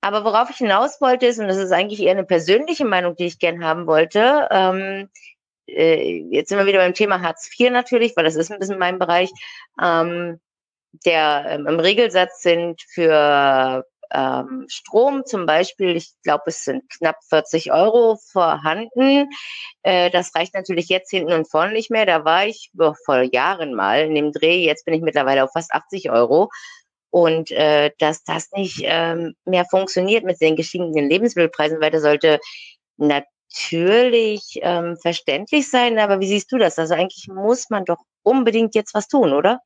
Aber 0.00 0.24
worauf 0.24 0.50
ich 0.50 0.58
hinaus 0.58 1.00
wollte, 1.00 1.26
ist, 1.26 1.38
und 1.38 1.48
das 1.48 1.56
ist 1.56 1.72
eigentlich 1.72 2.00
eher 2.00 2.12
eine 2.12 2.24
persönliche 2.24 2.84
Meinung, 2.84 3.16
die 3.16 3.24
ich 3.26 3.38
gern 3.38 3.64
haben 3.64 3.86
wollte, 3.86 4.48
ähm, 4.50 5.08
äh, 5.66 6.18
jetzt 6.30 6.50
sind 6.50 6.58
wir 6.58 6.66
wieder 6.66 6.78
beim 6.80 6.92
Thema 6.94 7.22
Hartz 7.22 7.48
IV 7.58 7.70
natürlich, 7.70 8.14
weil 8.16 8.24
das 8.24 8.36
ist 8.36 8.52
ein 8.52 8.58
bisschen 8.58 8.78
mein 8.78 8.98
Bereich. 8.98 9.30
Ähm, 9.82 10.40
der 11.06 11.46
ähm, 11.48 11.66
im 11.66 11.80
Regelsatz 11.80 12.42
sind 12.42 12.82
für 12.82 13.86
ähm, 14.14 14.66
Strom 14.68 15.24
zum 15.26 15.46
Beispiel, 15.46 15.96
ich 15.96 16.12
glaube, 16.22 16.44
es 16.46 16.64
sind 16.64 16.88
knapp 16.90 17.16
40 17.28 17.72
Euro 17.72 18.18
vorhanden. 18.32 19.28
Äh, 19.82 20.10
das 20.10 20.34
reicht 20.34 20.54
natürlich 20.54 20.88
jetzt 20.88 21.10
hinten 21.10 21.32
und 21.32 21.50
vorne 21.50 21.72
nicht 21.72 21.90
mehr. 21.90 22.06
Da 22.06 22.24
war 22.24 22.46
ich 22.46 22.70
vor 23.04 23.22
Jahren 23.22 23.74
mal 23.74 24.02
in 24.02 24.14
dem 24.14 24.32
Dreh. 24.32 24.64
Jetzt 24.64 24.84
bin 24.84 24.94
ich 24.94 25.02
mittlerweile 25.02 25.44
auf 25.44 25.50
fast 25.52 25.72
80 25.72 26.10
Euro. 26.10 26.50
Und 27.10 27.50
äh, 27.52 27.92
dass 27.98 28.24
das 28.24 28.50
nicht 28.52 28.82
ähm, 28.84 29.34
mehr 29.44 29.64
funktioniert 29.64 30.24
mit 30.24 30.40
den 30.40 30.56
gestiegenen 30.56 31.08
Lebensmittelpreisen, 31.08 31.80
weil 31.80 31.92
das 31.92 32.02
sollte 32.02 32.40
natürlich 32.96 34.58
ähm, 34.62 34.96
verständlich 35.00 35.70
sein. 35.70 35.98
Aber 35.98 36.20
wie 36.20 36.26
siehst 36.28 36.50
du 36.52 36.58
das? 36.58 36.78
Also 36.78 36.94
eigentlich 36.94 37.28
muss 37.28 37.70
man 37.70 37.84
doch 37.84 37.98
unbedingt 38.22 38.74
jetzt 38.74 38.94
was 38.94 39.08
tun, 39.08 39.32
oder? 39.32 39.60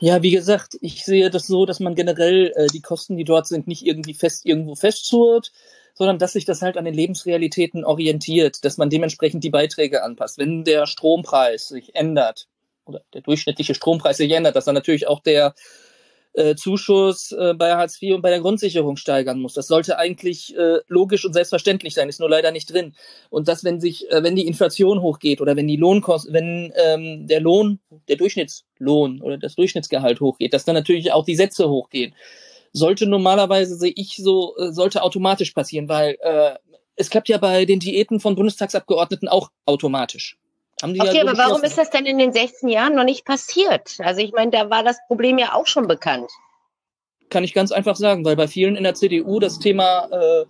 Ja, 0.00 0.22
wie 0.22 0.32
gesagt, 0.32 0.76
ich 0.80 1.04
sehe 1.04 1.30
das 1.30 1.46
so, 1.46 1.64
dass 1.64 1.78
man 1.78 1.94
generell 1.94 2.52
äh, 2.56 2.66
die 2.72 2.80
Kosten, 2.80 3.16
die 3.16 3.24
dort 3.24 3.46
sind, 3.46 3.68
nicht 3.68 3.86
irgendwie 3.86 4.14
fest 4.14 4.44
irgendwo 4.44 4.74
festzurrt, 4.74 5.52
sondern 5.94 6.18
dass 6.18 6.32
sich 6.32 6.44
das 6.44 6.62
halt 6.62 6.76
an 6.76 6.84
den 6.84 6.94
Lebensrealitäten 6.94 7.84
orientiert, 7.84 8.64
dass 8.64 8.78
man 8.78 8.90
dementsprechend 8.90 9.44
die 9.44 9.50
Beiträge 9.50 10.02
anpasst. 10.02 10.38
Wenn 10.38 10.64
der 10.64 10.86
Strompreis 10.86 11.68
sich 11.68 11.94
ändert 11.94 12.48
oder 12.84 13.02
der 13.14 13.20
durchschnittliche 13.20 13.74
Strompreis 13.74 14.16
sich 14.16 14.32
ändert, 14.32 14.56
dass 14.56 14.64
dann 14.64 14.74
natürlich 14.74 15.06
auch 15.06 15.20
der 15.20 15.54
äh, 16.34 16.54
Zuschuss 16.54 17.32
äh, 17.32 17.54
bei 17.54 17.72
Hartz 17.72 18.00
IV 18.00 18.14
und 18.14 18.22
bei 18.22 18.30
der 18.30 18.40
Grundsicherung 18.40 18.96
steigern 18.96 19.40
muss. 19.40 19.54
Das 19.54 19.66
sollte 19.66 19.98
eigentlich 19.98 20.56
äh, 20.56 20.78
logisch 20.88 21.24
und 21.24 21.32
selbstverständlich 21.32 21.94
sein, 21.94 22.08
ist 22.08 22.20
nur 22.20 22.30
leider 22.30 22.52
nicht 22.52 22.72
drin. 22.72 22.94
Und 23.30 23.48
dass, 23.48 23.64
wenn 23.64 23.80
sich, 23.80 24.10
äh, 24.10 24.22
wenn 24.22 24.36
die 24.36 24.46
Inflation 24.46 25.02
hochgeht 25.02 25.40
oder 25.40 25.56
wenn 25.56 25.66
die 25.66 25.76
Lohnkosten, 25.76 26.32
wenn 26.32 26.72
ähm, 26.76 27.26
der 27.26 27.40
Lohn, 27.40 27.80
der 28.08 28.16
Durchschnittslohn 28.16 29.20
oder 29.22 29.38
das 29.38 29.56
Durchschnittsgehalt 29.56 30.20
hochgeht, 30.20 30.54
dass 30.54 30.64
dann 30.64 30.74
natürlich 30.74 31.12
auch 31.12 31.24
die 31.24 31.36
Sätze 31.36 31.68
hochgehen. 31.68 32.14
Sollte 32.72 33.06
normalerweise, 33.06 33.74
sehe 33.74 33.92
ich 33.96 34.16
so, 34.16 34.56
äh, 34.56 34.72
sollte 34.72 35.02
automatisch 35.02 35.50
passieren, 35.50 35.88
weil 35.88 36.16
äh, 36.20 36.54
es 36.94 37.10
klappt 37.10 37.28
ja 37.28 37.38
bei 37.38 37.64
den 37.64 37.80
Diäten 37.80 38.20
von 38.20 38.36
Bundestagsabgeordneten 38.36 39.26
auch 39.26 39.50
automatisch. 39.64 40.38
Haben 40.82 40.94
die 40.94 41.00
okay, 41.00 41.16
ja 41.16 41.22
aber 41.22 41.36
warum 41.36 41.62
ist 41.62 41.78
das 41.78 41.90
denn 41.90 42.06
in 42.06 42.18
den 42.18 42.32
16 42.32 42.68
Jahren 42.68 42.94
noch 42.94 43.04
nicht 43.04 43.24
passiert? 43.24 43.96
Also 43.98 44.20
ich 44.20 44.32
meine, 44.32 44.50
da 44.50 44.70
war 44.70 44.82
das 44.82 44.98
Problem 45.08 45.38
ja 45.38 45.54
auch 45.54 45.66
schon 45.66 45.86
bekannt. 45.86 46.30
Kann 47.28 47.44
ich 47.44 47.54
ganz 47.54 47.70
einfach 47.70 47.96
sagen, 47.96 48.24
weil 48.24 48.36
bei 48.36 48.48
vielen 48.48 48.76
in 48.76 48.84
der 48.84 48.94
CDU 48.94 49.38
das 49.38 49.58
Thema 49.58 50.08
äh, 50.10 50.44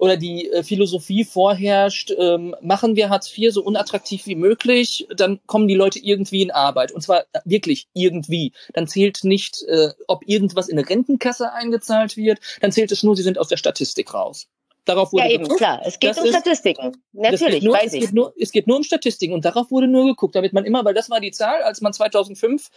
oder 0.00 0.16
die 0.16 0.48
äh, 0.50 0.62
Philosophie 0.62 1.24
vorherrscht, 1.24 2.12
ähm, 2.16 2.54
machen 2.62 2.96
wir 2.96 3.10
Hartz 3.10 3.36
IV 3.36 3.52
so 3.52 3.62
unattraktiv 3.62 4.26
wie 4.26 4.34
möglich, 4.34 5.06
dann 5.14 5.40
kommen 5.46 5.68
die 5.68 5.74
Leute 5.74 5.98
irgendwie 5.98 6.42
in 6.42 6.50
Arbeit. 6.50 6.92
Und 6.92 7.02
zwar 7.02 7.24
wirklich 7.44 7.86
irgendwie. 7.92 8.52
Dann 8.72 8.86
zählt 8.86 9.24
nicht, 9.24 9.62
äh, 9.68 9.90
ob 10.08 10.26
irgendwas 10.26 10.68
in 10.68 10.78
eine 10.78 10.88
Rentenkasse 10.88 11.52
eingezahlt 11.52 12.16
wird, 12.16 12.38
dann 12.60 12.72
zählt 12.72 12.92
es 12.92 13.02
nur, 13.02 13.14
sie 13.14 13.22
sind 13.22 13.38
aus 13.38 13.48
der 13.48 13.58
Statistik 13.58 14.14
raus. 14.14 14.46
Darauf 14.84 15.12
wurde 15.12 15.24
ja, 15.24 15.30
eben, 15.30 15.44
geguckt. 15.44 15.58
klar. 15.58 15.80
Es 15.84 15.98
geht 15.98 16.10
das 16.10 16.18
um 16.18 16.24
ist, 16.24 16.30
Statistiken. 16.30 16.92
Natürlich, 17.12 17.62
nur, 17.62 17.74
weiß 17.74 17.86
es 17.86 17.94
ich. 17.94 18.00
Geht 18.00 18.12
nur, 18.12 18.34
es 18.38 18.52
geht 18.52 18.66
nur 18.66 18.76
um 18.76 18.82
Statistiken 18.82 19.34
und 19.34 19.44
darauf 19.44 19.70
wurde 19.70 19.88
nur 19.88 20.06
geguckt, 20.06 20.34
damit 20.34 20.52
man 20.52 20.64
immer, 20.64 20.84
weil 20.84 20.94
das 20.94 21.10
war 21.10 21.20
die 21.20 21.30
Zahl, 21.30 21.62
als 21.62 21.80
man 21.80 21.92
2005 21.92 22.68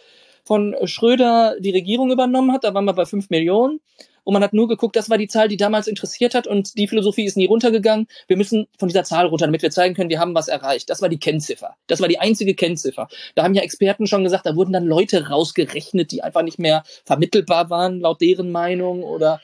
von 0.44 0.76
Schröder 0.84 1.56
die 1.58 1.70
Regierung 1.70 2.10
übernommen 2.10 2.52
hat, 2.52 2.64
da 2.64 2.74
waren 2.74 2.84
wir 2.84 2.92
bei 2.92 3.06
5 3.06 3.30
Millionen 3.30 3.80
und 4.24 4.32
man 4.32 4.42
hat 4.42 4.52
nur 4.52 4.68
geguckt, 4.68 4.96
das 4.96 5.10
war 5.10 5.18
die 5.18 5.28
Zahl, 5.28 5.48
die 5.48 5.56
damals 5.56 5.86
interessiert 5.86 6.34
hat 6.34 6.46
und 6.46 6.76
die 6.76 6.88
Philosophie 6.88 7.24
ist 7.24 7.36
nie 7.36 7.46
runtergegangen. 7.46 8.06
Wir 8.26 8.36
müssen 8.36 8.66
von 8.78 8.88
dieser 8.88 9.04
Zahl 9.04 9.26
runter, 9.26 9.46
damit 9.46 9.62
wir 9.62 9.70
zeigen 9.70 9.94
können, 9.94 10.10
wir 10.10 10.18
haben 10.18 10.34
was 10.34 10.48
erreicht. 10.48 10.90
Das 10.90 11.02
war 11.02 11.08
die 11.08 11.18
Kennziffer. 11.18 11.76
Das 11.86 12.00
war 12.00 12.08
die 12.08 12.18
einzige 12.18 12.54
Kennziffer. 12.54 13.08
Da 13.34 13.44
haben 13.44 13.54
ja 13.54 13.62
Experten 13.62 14.06
schon 14.06 14.24
gesagt, 14.24 14.46
da 14.46 14.56
wurden 14.56 14.72
dann 14.72 14.86
Leute 14.86 15.28
rausgerechnet, 15.28 16.10
die 16.10 16.22
einfach 16.22 16.42
nicht 16.42 16.58
mehr 16.58 16.82
vermittelbar 17.04 17.70
waren, 17.70 18.00
laut 18.00 18.20
deren 18.20 18.50
Meinung 18.50 19.02
oder 19.02 19.40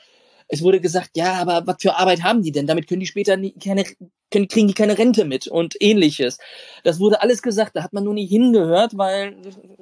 es 0.53 0.61
wurde 0.61 0.81
gesagt, 0.81 1.11
ja, 1.15 1.35
aber 1.35 1.65
was 1.65 1.77
für 1.79 1.95
Arbeit 1.95 2.23
haben 2.23 2.43
die 2.43 2.51
denn? 2.51 2.67
Damit 2.67 2.87
können 2.87 2.99
die 2.99 3.07
später 3.07 3.37
nie, 3.37 3.53
keine, 3.53 3.85
können, 4.29 4.49
kriegen 4.49 4.67
die 4.67 4.73
keine 4.73 4.97
Rente 4.97 5.23
mit 5.23 5.47
und 5.47 5.75
ähnliches. 5.79 6.39
Das 6.83 6.99
wurde 6.99 7.21
alles 7.21 7.41
gesagt, 7.41 7.73
da 7.73 7.83
hat 7.83 7.93
man 7.93 8.03
nur 8.03 8.13
nie 8.13 8.27
hingehört, 8.27 8.97
weil, 8.97 9.37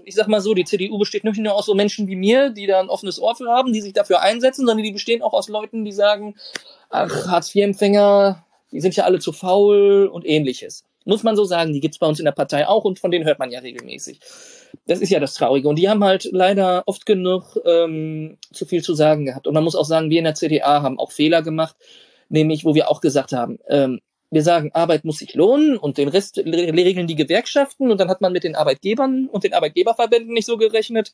ich 0.06 0.14
sag 0.14 0.28
mal 0.28 0.42
so, 0.42 0.54
die 0.54 0.66
CDU 0.66 1.00
besteht 1.00 1.24
nicht 1.24 1.40
nur 1.40 1.56
aus 1.56 1.66
so 1.66 1.74
Menschen 1.74 2.08
wie 2.08 2.16
mir, 2.16 2.52
die 2.52 2.68
da 2.68 2.80
ein 2.80 2.90
offenes 2.90 3.20
Ohr 3.20 3.36
für 3.36 3.50
haben, 3.50 3.74
die 3.74 3.82
sich 3.82 3.94
dafür 3.94 4.22
einsetzen, 4.22 4.68
sondern 4.68 4.84
die 4.84 4.92
bestehen 4.92 5.24
auch 5.24 5.34
aus 5.34 5.50
Leuten, 5.50 5.86
die 5.86 5.92
sagen, 5.92 6.36
ach, 6.92 7.26
Hartz-IV-Empfänger, 7.26 8.46
die 8.72 8.80
sind 8.80 8.96
ja 8.96 9.06
alle 9.06 9.18
zu 9.18 9.32
faul 9.32 10.08
und 10.14 10.24
ähnliches. 10.24 10.84
Muss 11.10 11.24
man 11.24 11.36
so 11.36 11.44
sagen, 11.44 11.74
die 11.74 11.80
gibt's 11.80 11.98
bei 11.98 12.08
uns 12.08 12.20
in 12.20 12.26
der 12.26 12.32
Partei 12.32 12.68
auch 12.68 12.86
und 12.86 13.00
von 13.00 13.12
denen 13.12 13.26
hört 13.26 13.40
man 13.40 13.52
ja 13.52 13.60
regelmäßig. 13.60 14.20
Das 14.86 15.00
ist 15.00 15.10
ja 15.10 15.20
das 15.20 15.34
Traurige. 15.34 15.68
Und 15.68 15.78
die 15.78 15.90
haben 15.90 16.04
halt 16.04 16.30
leider 16.32 16.84
oft 16.86 17.06
genug 17.06 17.58
ähm, 17.66 18.38
zu 18.54 18.66
viel 18.66 18.84
zu 18.84 18.94
sagen 18.94 19.26
gehabt. 19.26 19.48
Und 19.48 19.54
man 19.54 19.64
muss 19.64 19.76
auch 19.76 19.86
sagen, 19.86 20.10
wir 20.10 20.20
in 20.20 20.26
der 20.26 20.36
CDA 20.36 20.82
haben 20.82 21.00
auch 21.00 21.12
Fehler 21.12 21.42
gemacht, 21.42 21.76
nämlich 22.30 22.64
wo 22.64 22.76
wir 22.76 22.90
auch 22.90 23.02
gesagt 23.02 23.34
haben, 23.34 23.60
ähm, 23.68 24.00
wir 24.32 24.44
sagen, 24.44 24.72
Arbeit 24.74 25.06
muss 25.06 25.18
sich 25.18 25.34
lohnen 25.34 25.78
und 25.78 25.98
den 25.98 26.08
Rest 26.08 26.38
regeln 26.38 27.08
die 27.08 27.16
Gewerkschaften 27.16 27.90
und 27.90 28.00
dann 28.00 28.10
hat 28.10 28.22
man 28.22 28.32
mit 28.32 28.44
den 28.44 28.56
Arbeitgebern 28.56 29.28
und 29.28 29.44
den 29.44 29.54
Arbeitgeberverbänden 29.54 30.34
nicht 30.34 30.46
so 30.46 30.58
gerechnet 30.58 31.14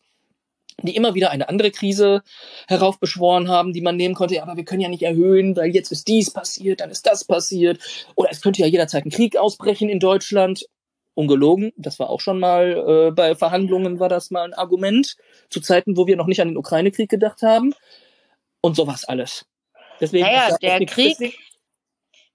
die 0.86 0.96
immer 0.96 1.16
wieder 1.16 1.32
eine 1.32 1.50
andere 1.50 1.72
Krise 1.72 2.22
heraufbeschworen 2.68 3.50
haben, 3.50 3.74
die 3.74 3.82
man 3.82 3.96
nehmen 3.96 4.16
konnte. 4.16 4.36
Ja, 4.36 4.44
aber 4.44 4.58
wir 4.58 4.66
können 4.66 4.82
ja 4.82 4.90
nicht 4.90 5.04
erhöhen, 5.04 5.56
weil 5.56 5.74
jetzt 5.74 5.92
ist 5.92 6.08
dies 6.08 6.32
passiert, 6.32 6.82
dann 6.82 6.90
ist 6.90 7.06
das 7.06 7.24
passiert. 7.24 7.80
Oder 8.16 8.30
es 8.32 8.42
könnte 8.42 8.62
ja 8.62 8.68
jederzeit 8.68 9.06
ein 9.06 9.12
Krieg 9.12 9.38
ausbrechen 9.38 9.90
in 9.90 10.00
Deutschland. 10.00 10.66
Ungelogen, 11.18 11.72
das 11.78 11.98
war 11.98 12.10
auch 12.10 12.20
schon 12.20 12.40
mal 12.40 13.08
äh, 13.08 13.12
bei 13.12 13.36
Verhandlungen 13.36 14.02
war 14.02 14.10
das 14.10 14.32
mal 14.32 14.44
ein 14.44 14.54
Argument 14.54 15.16
zu 15.50 15.62
Zeiten, 15.62 15.96
wo 15.96 16.08
wir 16.08 16.18
noch 16.18 16.28
nicht 16.28 16.42
an 16.42 16.50
den 16.50 16.58
Ukraine-Krieg 16.58 17.10
gedacht 17.10 17.42
haben. 17.42 17.74
Und 18.60 18.76
sowas 18.76 19.06
alles. 19.06 19.46
Deswegen 20.02 20.26
naja, 20.26 20.58
der 20.62 20.86
Krieg, 20.86 21.18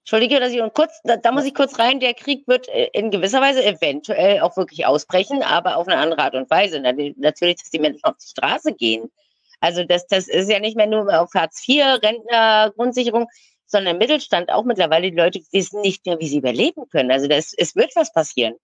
Entschuldige, 0.03 0.39
dass 0.39 0.51
ich 0.51 0.61
kurz, 0.73 0.99
da, 1.03 1.17
da, 1.17 1.31
muss 1.31 1.45
ich 1.45 1.53
kurz 1.53 1.77
rein. 1.77 1.99
Der 1.99 2.15
Krieg 2.15 2.47
wird 2.47 2.67
äh, 2.69 2.89
in 2.93 3.11
gewisser 3.11 3.39
Weise 3.39 3.63
eventuell 3.63 4.41
auch 4.41 4.57
wirklich 4.57 4.85
ausbrechen, 4.85 5.43
aber 5.43 5.77
auf 5.77 5.87
eine 5.87 5.97
andere 5.97 6.21
Art 6.21 6.35
und 6.35 6.49
Weise. 6.49 6.79
Natürlich, 6.79 7.57
dass 7.57 7.69
die 7.69 7.79
Menschen 7.79 8.03
auf 8.03 8.17
die 8.17 8.27
Straße 8.27 8.73
gehen. 8.73 9.11
Also 9.59 9.83
das, 9.83 10.07
das 10.07 10.27
ist 10.27 10.49
ja 10.49 10.59
nicht 10.59 10.75
mehr 10.75 10.87
nur 10.87 11.07
auf 11.19 11.33
Hartz 11.35 11.67
IV, 11.67 12.01
Rentner, 12.01 12.71
Grundsicherung, 12.75 13.27
sondern 13.67 13.99
Mittelstand 13.99 14.51
auch 14.51 14.63
mittlerweile. 14.63 15.11
Die 15.11 15.17
Leute 15.17 15.39
wissen 15.51 15.81
nicht 15.81 16.05
mehr, 16.07 16.19
wie 16.19 16.27
sie 16.27 16.39
überleben 16.39 16.89
können. 16.89 17.11
Also 17.11 17.27
das, 17.27 17.53
es 17.55 17.75
wird 17.75 17.95
was 17.95 18.11
passieren. 18.11 18.55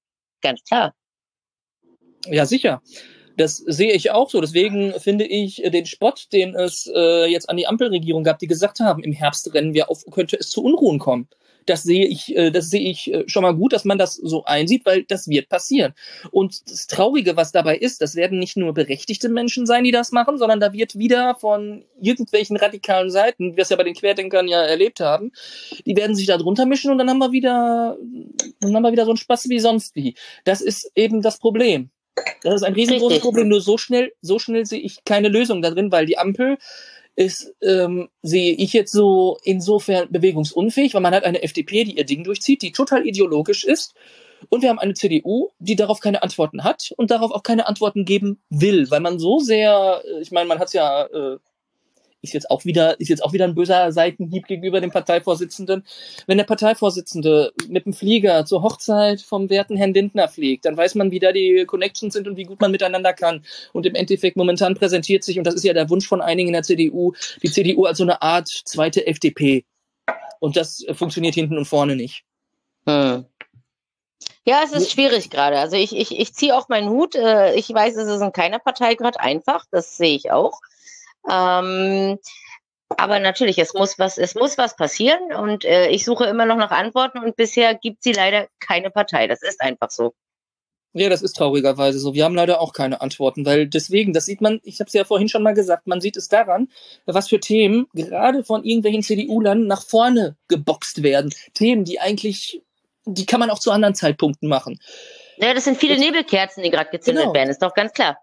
Ganz 0.42 0.64
klar. 0.64 0.96
Ja, 2.26 2.48
sicher. 2.48 2.82
Das 3.38 3.58
sehe 3.58 3.94
ich 3.94 4.12
auch 4.12 4.30
so. 4.30 4.42
Deswegen 4.42 4.94
finde 5.00 5.26
ich 5.26 5.62
den 5.64 5.86
Spott, 5.86 6.28
den 6.34 6.56
es 6.56 6.92
äh, 6.94 7.30
jetzt 7.30 7.50
an 7.50 7.58
die 7.58 7.68
Ampelregierung 7.68 8.24
gab, 8.24 8.40
die 8.40 8.48
gesagt 8.48 8.80
haben, 8.80 9.04
im 9.04 9.14
Herbst 9.14 9.54
rennen 9.54 9.74
wir 9.74 9.90
auf, 9.90 10.04
könnte 10.12 10.38
es 10.40 10.50
zu 10.50 10.64
Unruhen 10.64 11.00
kommen. 11.00 11.30
Das 11.68 11.84
sehe 11.84 12.06
ich, 12.08 12.36
äh, 12.36 12.50
das 12.50 12.70
sehe 12.70 12.90
ich 12.90 13.14
äh, 13.14 13.24
schon 13.28 13.44
mal 13.44 13.54
gut, 13.54 13.74
dass 13.74 13.86
man 13.86 13.98
das 13.98 14.16
so 14.16 14.46
einsieht, 14.46 14.86
weil 14.86 15.04
das 15.04 15.28
wird 15.28 15.50
passieren. 15.50 15.94
Und 16.32 16.72
das 16.72 16.88
Traurige, 16.88 17.36
was 17.36 17.52
dabei 17.52 17.78
ist, 17.78 18.02
das 18.02 18.16
werden 18.16 18.40
nicht 18.40 18.58
nur 18.58 18.74
berechtigte 18.74 19.30
Menschen 19.30 19.66
sein, 19.66 19.84
die 19.84 19.92
das 19.92 20.12
machen, 20.12 20.38
sondern 20.38 20.60
da 20.60 20.74
wird 20.74 20.98
wieder 20.98 21.36
von 21.36 21.86
irgendwelchen 22.02 22.58
radikalen 22.58 23.12
Seiten, 23.12 23.52
wie 23.52 23.58
wir 23.58 23.64
es 23.64 23.70
ja 23.70 23.76
bei 23.76 23.84
den 23.84 23.96
Querdenkern 23.96 24.48
ja 24.48 24.64
erlebt 24.64 25.00
haben, 25.02 25.32
die 25.86 25.96
werden 25.96 26.16
sich 26.16 26.26
da 26.26 26.38
drunter 26.38 26.66
mischen 26.66 26.90
und 26.90 26.98
dann 26.98 27.10
haben 27.10 27.20
wir 27.20 27.32
wieder, 27.34 27.98
dann 28.62 28.76
haben 28.76 28.84
wir 28.84 28.92
wieder 28.94 29.06
so 29.06 29.12
einen 29.12 29.18
Spaß 29.18 29.50
wie 29.50 29.60
sonst 29.60 29.96
wie. 29.96 30.16
Das 30.46 30.62
ist 30.62 30.92
eben 30.96 31.22
das 31.22 31.38
Problem. 31.38 31.92
Das 32.44 32.56
ist 32.56 32.64
ein 32.64 32.74
riesengroßes 32.74 33.18
Richtig. 33.18 33.24
Problem. 33.24 33.48
Nur 33.48 33.62
so 33.62 33.78
schnell, 33.78 34.14
so 34.22 34.40
schnell 34.40 34.66
sehe 34.66 34.80
ich 34.80 35.04
keine 35.06 35.30
Lösung 35.30 35.62
da 35.62 35.72
drin, 35.72 35.92
weil 35.92 36.06
die 36.06 36.18
Ampel 36.18 36.58
ist, 37.16 37.56
ähm, 37.62 38.10
sehe 38.22 38.54
ich 38.54 38.74
jetzt 38.74 38.92
so 38.92 39.38
insofern 39.44 40.12
bewegungsunfähig, 40.12 40.94
weil 40.94 41.02
man 41.02 41.16
hat 41.16 41.24
eine 41.24 41.42
FDP, 41.42 41.84
die 41.84 41.98
ihr 41.98 42.06
Ding 42.06 42.24
durchzieht, 42.24 42.62
die 42.62 42.72
total 42.72 43.08
ideologisch 43.08 43.64
ist. 43.64 43.96
Und 44.50 44.62
wir 44.62 44.70
haben 44.70 44.78
eine 44.78 44.94
CDU, 44.94 45.50
die 45.58 45.76
darauf 45.76 46.00
keine 46.00 46.22
Antworten 46.22 46.64
hat 46.64 46.94
und 46.96 47.10
darauf 47.10 47.32
auch 47.32 47.42
keine 47.42 47.68
Antworten 47.68 48.06
geben 48.06 48.40
will, 48.50 48.92
weil 48.92 49.00
man 49.00 49.18
so 49.18 49.40
sehr, 49.40 50.04
äh, 50.06 50.22
ich 50.22 50.32
meine, 50.32 50.48
man 50.48 50.60
hat 50.60 50.68
es 50.68 50.74
ja 50.74 51.06
äh, 51.06 51.38
ist 52.22 52.34
jetzt 52.34 52.50
auch 52.50 52.66
wieder, 52.66 53.00
ist 53.00 53.10
jetzt 53.10 53.24
auch 53.24 53.34
wieder 53.34 53.46
ein 53.46 53.56
böser 53.56 53.92
Seitenhieb 53.92 54.48
gegenüber 54.48 54.82
dem 54.82 54.92
Parteivorsitzenden. 54.92 55.86
Wenn 56.26 56.38
der 56.38 56.46
Parteivorsitzende 56.46 57.54
mit 57.68 57.86
dem 57.86 57.94
Flieger 57.94 58.46
zur 58.46 58.64
Hochzeit 58.64 59.22
vom 59.22 59.50
werten 59.50 59.78
Herrn 59.78 59.94
Lindner 59.94 60.28
fliegt, 60.28 60.66
dann 60.66 60.78
weiß 60.78 60.96
man, 60.96 61.12
wie 61.12 61.20
da 61.20 61.32
die 61.32 61.66
Connections 61.66 62.14
sind 62.14 62.28
und 62.28 62.38
wie 62.38 62.44
gut 62.44 62.60
man 62.60 62.72
miteinander 62.72 63.14
kann. 63.14 63.44
Und 63.74 63.86
im 63.86 63.96
Endeffekt 63.96 64.38
momentan 64.38 64.76
präsentiert 64.76 65.24
sich, 65.24 65.38
und 65.38 65.46
das 65.46 65.56
ist 65.56 65.64
ja 65.64 65.74
der 65.74 65.90
Wunsch 65.90 66.08
von 66.08 66.22
einigen 66.22 66.50
in 66.50 66.54
der 66.54 66.64
CDU, 66.64 67.14
die 67.44 67.52
CDU 67.52 67.86
als 67.86 68.00
so 68.00 68.04
eine 68.04 68.22
Art 68.22 68.48
zweite 68.48 69.06
FDP. 69.06 69.66
Und 70.40 70.58
das 70.58 70.86
funktioniert 70.94 71.36
hinten 71.36 71.58
und 71.58 71.66
vorne 71.66 71.96
nicht. 71.96 72.24
Hm. 72.88 73.26
Ja, 74.46 74.62
es 74.64 74.72
ist 74.72 74.92
schwierig 74.92 75.30
gerade. 75.30 75.60
Also 75.60 75.76
ich, 75.76 75.96
ich, 75.96 76.18
ich 76.18 76.34
ziehe 76.34 76.56
auch 76.56 76.70
meinen 76.70 76.90
Hut. 76.90 77.16
Äh, 77.16 77.56
ich 77.56 77.72
weiß, 77.72 77.96
es 77.98 78.08
ist 78.08 78.22
in 78.22 78.32
keiner 78.32 78.60
Partei 78.60 78.96
gerade 78.96 79.20
einfach. 79.20 79.66
Das 79.72 79.98
sehe 79.98 80.16
ich 80.16 80.32
auch. 80.32 80.62
Ähm, 81.30 82.18
Aber 82.96 83.20
natürlich, 83.20 83.58
es 83.60 83.74
muss 83.74 84.00
was, 84.00 84.18
es 84.18 84.36
muss 84.36 84.58
was 84.58 84.76
passieren 84.76 85.34
und 85.34 85.66
äh, 85.66 85.90
ich 85.90 86.06
suche 86.06 86.26
immer 86.26 86.46
noch 86.46 86.56
nach 86.56 86.72
Antworten 86.72 87.20
und 87.20 87.36
bisher 87.36 87.76
gibt 87.76 88.02
sie 88.04 88.14
leider 88.14 88.48
keine 88.60 88.90
Partei. 88.92 89.28
Das 89.28 89.42
ist 89.44 89.62
einfach 89.62 89.92
so. 89.92 90.14
Ja, 90.94 91.10
das 91.10 91.22
ist 91.22 91.34
traurigerweise 91.34 92.00
so. 92.00 92.14
Wir 92.14 92.24
haben 92.24 92.34
leider 92.34 92.62
auch 92.62 92.74
keine 92.74 93.02
Antworten, 93.02 93.46
weil 93.46 93.68
deswegen, 93.68 94.14
das 94.14 94.26
sieht 94.26 94.42
man, 94.42 94.62
ich 94.64 94.80
habe 94.80 94.88
es 94.88 94.94
ja 94.94 95.04
vorhin 95.04 95.30
schon 95.30 95.44
mal 95.44 95.54
gesagt, 95.54 95.86
man 95.86 96.02
sieht 96.02 96.18
es 96.18 96.28
daran, 96.30 96.70
was 97.06 97.28
für 97.28 97.40
Themen 97.40 97.88
gerade 97.94 98.44
von 98.44 98.64
irgendwelchen 98.64 99.04
CDU-Lern 99.04 99.68
nach 99.68 99.84
vorne 99.84 100.38
geboxt 100.48 101.04
werden. 101.04 101.32
Themen, 101.54 101.84
die 101.84 102.00
eigentlich, 102.00 102.64
die 103.06 103.26
kann 103.26 103.40
man 103.40 103.50
auch 103.50 103.60
zu 103.60 103.72
anderen 103.72 103.96
Zeitpunkten 103.96 104.48
machen. 104.48 104.80
Ja, 105.38 105.54
das 105.54 105.66
sind 105.66 105.78
viele 105.78 106.00
Nebelkerzen, 106.00 106.64
die 106.64 106.72
gerade 106.72 106.90
gezündet 106.90 107.26
genau. 107.26 107.36
werden, 107.36 107.50
ist 107.50 107.62
doch 107.62 107.76
ganz 107.76 107.94
klar. 107.94 108.18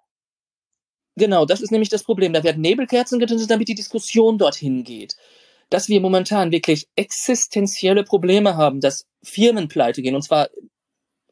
Genau, 1.16 1.44
das 1.44 1.60
ist 1.60 1.70
nämlich 1.70 1.90
das 1.90 2.02
Problem. 2.02 2.32
Da 2.32 2.42
werden 2.42 2.60
Nebelkerzen 2.60 3.20
gezündet, 3.20 3.50
damit 3.50 3.68
die 3.68 3.74
Diskussion 3.74 4.38
dorthin 4.38 4.84
geht. 4.84 5.16
Dass 5.70 5.88
wir 5.88 6.00
momentan 6.00 6.52
wirklich 6.52 6.88
existenzielle 6.96 8.04
Probleme 8.04 8.56
haben, 8.56 8.80
dass 8.80 9.06
Firmen 9.22 9.68
pleite 9.68 10.02
gehen, 10.02 10.14
und 10.14 10.22
zwar 10.22 10.48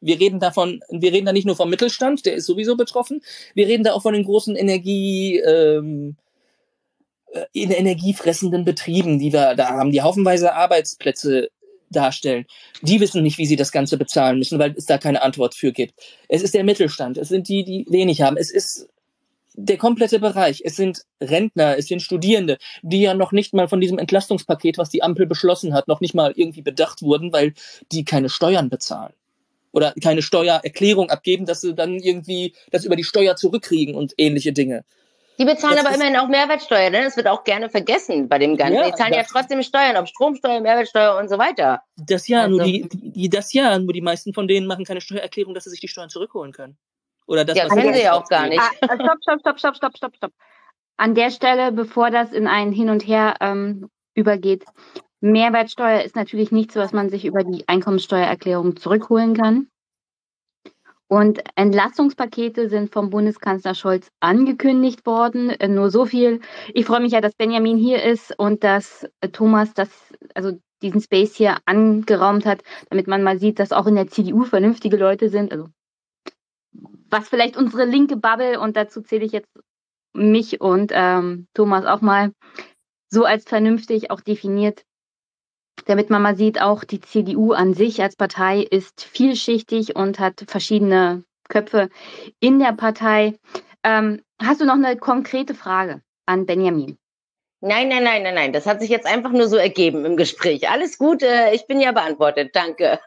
wir 0.05 0.19
reden 0.19 0.41
davon, 0.41 0.81
wir 0.91 1.13
reden 1.13 1.27
da 1.27 1.33
nicht 1.33 1.47
nur 1.47 1.55
vom 1.55 1.71
Mittelstand, 1.71 2.27
der 2.27 2.35
ist 2.35 2.47
sowieso 2.47 2.77
betroffen, 2.77 3.23
wir 3.55 3.69
reden 3.69 3.85
da 3.85 3.93
auch 3.93 4.03
von 4.03 4.15
den 4.15 4.25
großen 4.25 4.57
Energie, 4.57 5.39
ähm, 5.39 6.17
äh, 7.33 7.45
in 7.53 7.71
energiefressenden 7.71 8.65
Betrieben, 8.65 9.19
die 9.19 9.33
wir 9.33 9.55
da 9.55 9.69
haben, 9.71 9.91
die 9.91 10.03
haufenweise 10.03 10.55
Arbeitsplätze 10.55 11.49
darstellen. 11.91 12.47
Die 12.83 13.01
wissen 13.01 13.23
nicht, 13.23 13.39
wie 13.39 13.47
sie 13.47 13.57
das 13.57 13.73
Ganze 13.73 13.97
bezahlen 13.97 14.39
müssen, 14.39 14.59
weil 14.59 14.75
es 14.77 14.87
da 14.87 14.99
keine 14.99 15.23
Antwort 15.23 15.55
für 15.55 15.73
gibt. 15.73 15.95
Es 16.29 16.43
ist 16.43 16.55
der 16.55 16.65
Mittelstand, 16.65 17.19
es 17.19 17.29
sind 17.29 17.49
die, 17.49 17.65
die 17.65 17.87
wenig 17.89 18.23
haben, 18.23 18.37
es 18.37 18.51
ist 18.51 18.89
der 19.55 19.77
komplette 19.77 20.19
Bereich. 20.19 20.63
Es 20.65 20.77
sind 20.77 21.03
Rentner, 21.21 21.77
es 21.79 21.87
sind 21.87 22.03
Studierende, 22.03 22.59
die 22.83 23.03
ja 23.03 23.15
noch 23.15 23.33
nicht 23.33 23.55
mal 23.55 23.69
von 23.69 23.81
diesem 23.81 23.99
Entlastungspaket, 23.99 24.79
was 24.79 24.91
die 24.91 25.03
Ampel 25.03 25.27
beschlossen 25.27 25.75
hat, 25.75 25.89
noch 25.89 26.01
nicht 26.01 26.15
mal 26.15 26.33
irgendwie 26.35 26.63
bedacht 26.63 27.03
wurden, 27.03 27.33
weil 27.33 27.55
die 27.91 28.05
keine 28.05 28.29
Steuern 28.29 28.69
bezahlen 28.69 29.13
oder 29.73 29.95
keine 30.03 30.23
Steuererklärung 30.23 31.11
abgeben, 31.11 31.47
dass 31.47 31.61
sie 31.61 31.75
dann 31.75 31.99
irgendwie 31.99 32.55
das 32.71 32.85
über 32.85 32.97
die 32.97 33.05
Steuer 33.05 33.37
zurückkriegen 33.37 33.95
und 33.95 34.13
ähnliche 34.19 34.53
Dinge. 34.53 34.85
Die 35.39 35.47
bezahlen 35.47 35.77
das 35.77 35.87
aber 35.87 35.95
immerhin 35.95 36.17
auch 36.17 36.29
Mehrwertsteuer, 36.29 36.91
ne? 36.91 37.03
Das 37.05 37.17
wird 37.17 37.27
auch 37.27 37.43
gerne 37.43 37.71
vergessen 37.71 38.29
bei 38.29 38.39
dem 38.39 38.57
Ganzen. 38.57 38.75
Ja, 38.75 38.91
die 38.91 38.95
zahlen 38.95 39.15
ja 39.15 39.23
trotzdem 39.23 39.63
Steuern, 39.63 39.97
ob 39.97 40.07
Stromsteuer, 40.07 40.61
Mehrwertsteuer 40.61 41.19
und 41.19 41.29
so 41.31 41.39
weiter. 41.39 41.83
Das 41.97 42.29
ja, 42.29 42.43
also, 42.43 42.57
nur 42.57 42.67
die, 42.67 42.87
die, 42.93 43.31
das 43.31 43.53
ja, 43.53 43.79
nur 43.79 43.95
die 43.95 44.03
meisten 44.03 44.35
von 44.35 44.47
denen 44.47 44.67
machen 44.67 44.85
keine 44.85 45.01
Steuererklärung, 45.01 45.55
dass 45.55 45.65
sie 45.65 45.71
sich 45.71 45.81
die 45.81 45.89
Steuern 45.89 46.11
zurückholen 46.11 46.53
können. 46.53 46.77
Oder 47.27 47.45
das, 47.45 47.57
ja, 47.57 47.69
können 47.69 47.95
sie 47.95 48.03
ja 48.03 48.15
auch 48.15 48.29
gar 48.29 48.49
nicht. 48.49 48.61
Ah, 48.61 48.95
stopp, 48.95 49.19
stopp, 49.23 49.41
stopp, 49.41 49.59
stopp, 49.59 49.77
stopp, 49.77 49.97
stopp, 49.97 50.17
stopp. 50.17 50.33
An 50.97 51.15
der 51.15 51.31
Stelle, 51.31 51.73
bevor 51.73 52.11
das 52.11 52.33
in 52.33 52.47
ein 52.47 52.73
Hin 52.73 52.91
und 52.91 53.07
Her 53.07 53.37
ähm, 53.41 53.89
übergeht, 54.15 54.65
Mehrwertsteuer 55.21 56.03
ist 56.03 56.17
natürlich 56.17 56.51
nichts, 56.51 56.75
was 56.77 56.93
man 56.93 57.09
sich 57.09 57.25
über 57.25 57.45
die 57.45 57.67
Einkommenssteuererklärung 57.69 58.77
zurückholen 58.77 59.37
kann. 59.37 59.69
Und 61.13 61.41
Entlastungspakete 61.57 62.71
sind 62.71 62.91
vom 62.91 63.11
Bundeskanzler 63.11 63.75
Scholz 63.75 64.09
angekündigt 64.21 65.05
worden. 65.05 65.51
Äh, 65.51 65.69
nur 65.69 65.91
so 65.91 66.07
viel. 66.07 66.41
Ich 66.73 66.87
freue 66.87 67.01
mich 67.01 67.13
ja, 67.13 67.21
dass 67.21 67.35
Benjamin 67.35 67.77
hier 67.77 68.03
ist 68.03 68.37
und 68.39 68.65
dass 68.65 69.07
äh, 69.21 69.29
Thomas 69.29 69.75
das, 69.75 69.91
also 70.35 70.59
diesen 70.81 71.03
Space 71.03 71.37
hier 71.37 71.59
angeraumt 71.67 72.47
hat, 72.47 72.63
damit 72.89 73.09
man 73.09 73.23
mal 73.23 73.39
sieht, 73.39 73.59
dass 73.59 73.73
auch 73.73 73.87
in 73.87 73.95
der 73.95 74.09
CDU 74.09 74.45
vernünftige 74.45 74.97
Leute 74.97 75.29
sind. 75.29 75.53
Also 75.53 75.69
was 77.13 77.29
vielleicht 77.29 77.57
unsere 77.57 77.85
linke 77.85 78.17
Bubble, 78.17 78.59
und 78.59 78.77
dazu 78.77 79.03
zähle 79.03 79.25
ich 79.25 79.33
jetzt 79.33 79.51
mich 80.15 80.61
und 80.61 80.91
ähm, 80.95 81.47
Thomas 81.55 81.85
auch 81.87 82.01
mal, 82.01 82.33
so 83.09 83.25
als 83.25 83.45
vernünftig 83.45 84.11
auch 84.11 84.21
definiert 84.21 84.85
damit 85.87 86.11
man 86.11 86.23
mal 86.23 86.37
sieht, 86.37 86.61
auch 86.61 86.85
die 86.85 87.01
CDU 87.01 87.53
an 87.53 87.75
sich 87.75 88.03
als 88.03 88.17
Partei 88.17 88.61
ist 88.61 89.03
vielschichtig 89.03 89.97
und 89.97 90.19
hat 90.19 90.45
verschiedene 90.47 91.25
Köpfe 91.49 91.89
in 92.41 92.59
der 92.59 92.73
Partei. 92.73 93.35
Ähm, 93.83 94.23
hast 94.41 94.61
du 94.61 94.65
noch 94.65 94.75
eine 94.75 94.97
konkrete 94.97 95.55
Frage 95.55 96.03
an 96.27 96.47
Benjamin? 96.47 96.99
Nein, 97.61 97.89
nein, 97.89 98.03
nein, 98.03 98.23
nein, 98.23 98.35
nein. 98.35 98.53
Das 98.53 98.67
hat 98.67 98.81
sich 98.81 98.91
jetzt 98.91 99.07
einfach 99.07 99.31
nur 99.31 99.49
so 99.49 99.57
ergeben 99.57 100.05
im 100.05 100.17
Gespräch. 100.17 100.69
Alles 100.69 100.99
gut, 100.99 101.23
ich 101.53 101.67
bin 101.67 101.81
ja 101.81 101.93
beantwortet. 101.93 102.55
Danke. 102.55 102.99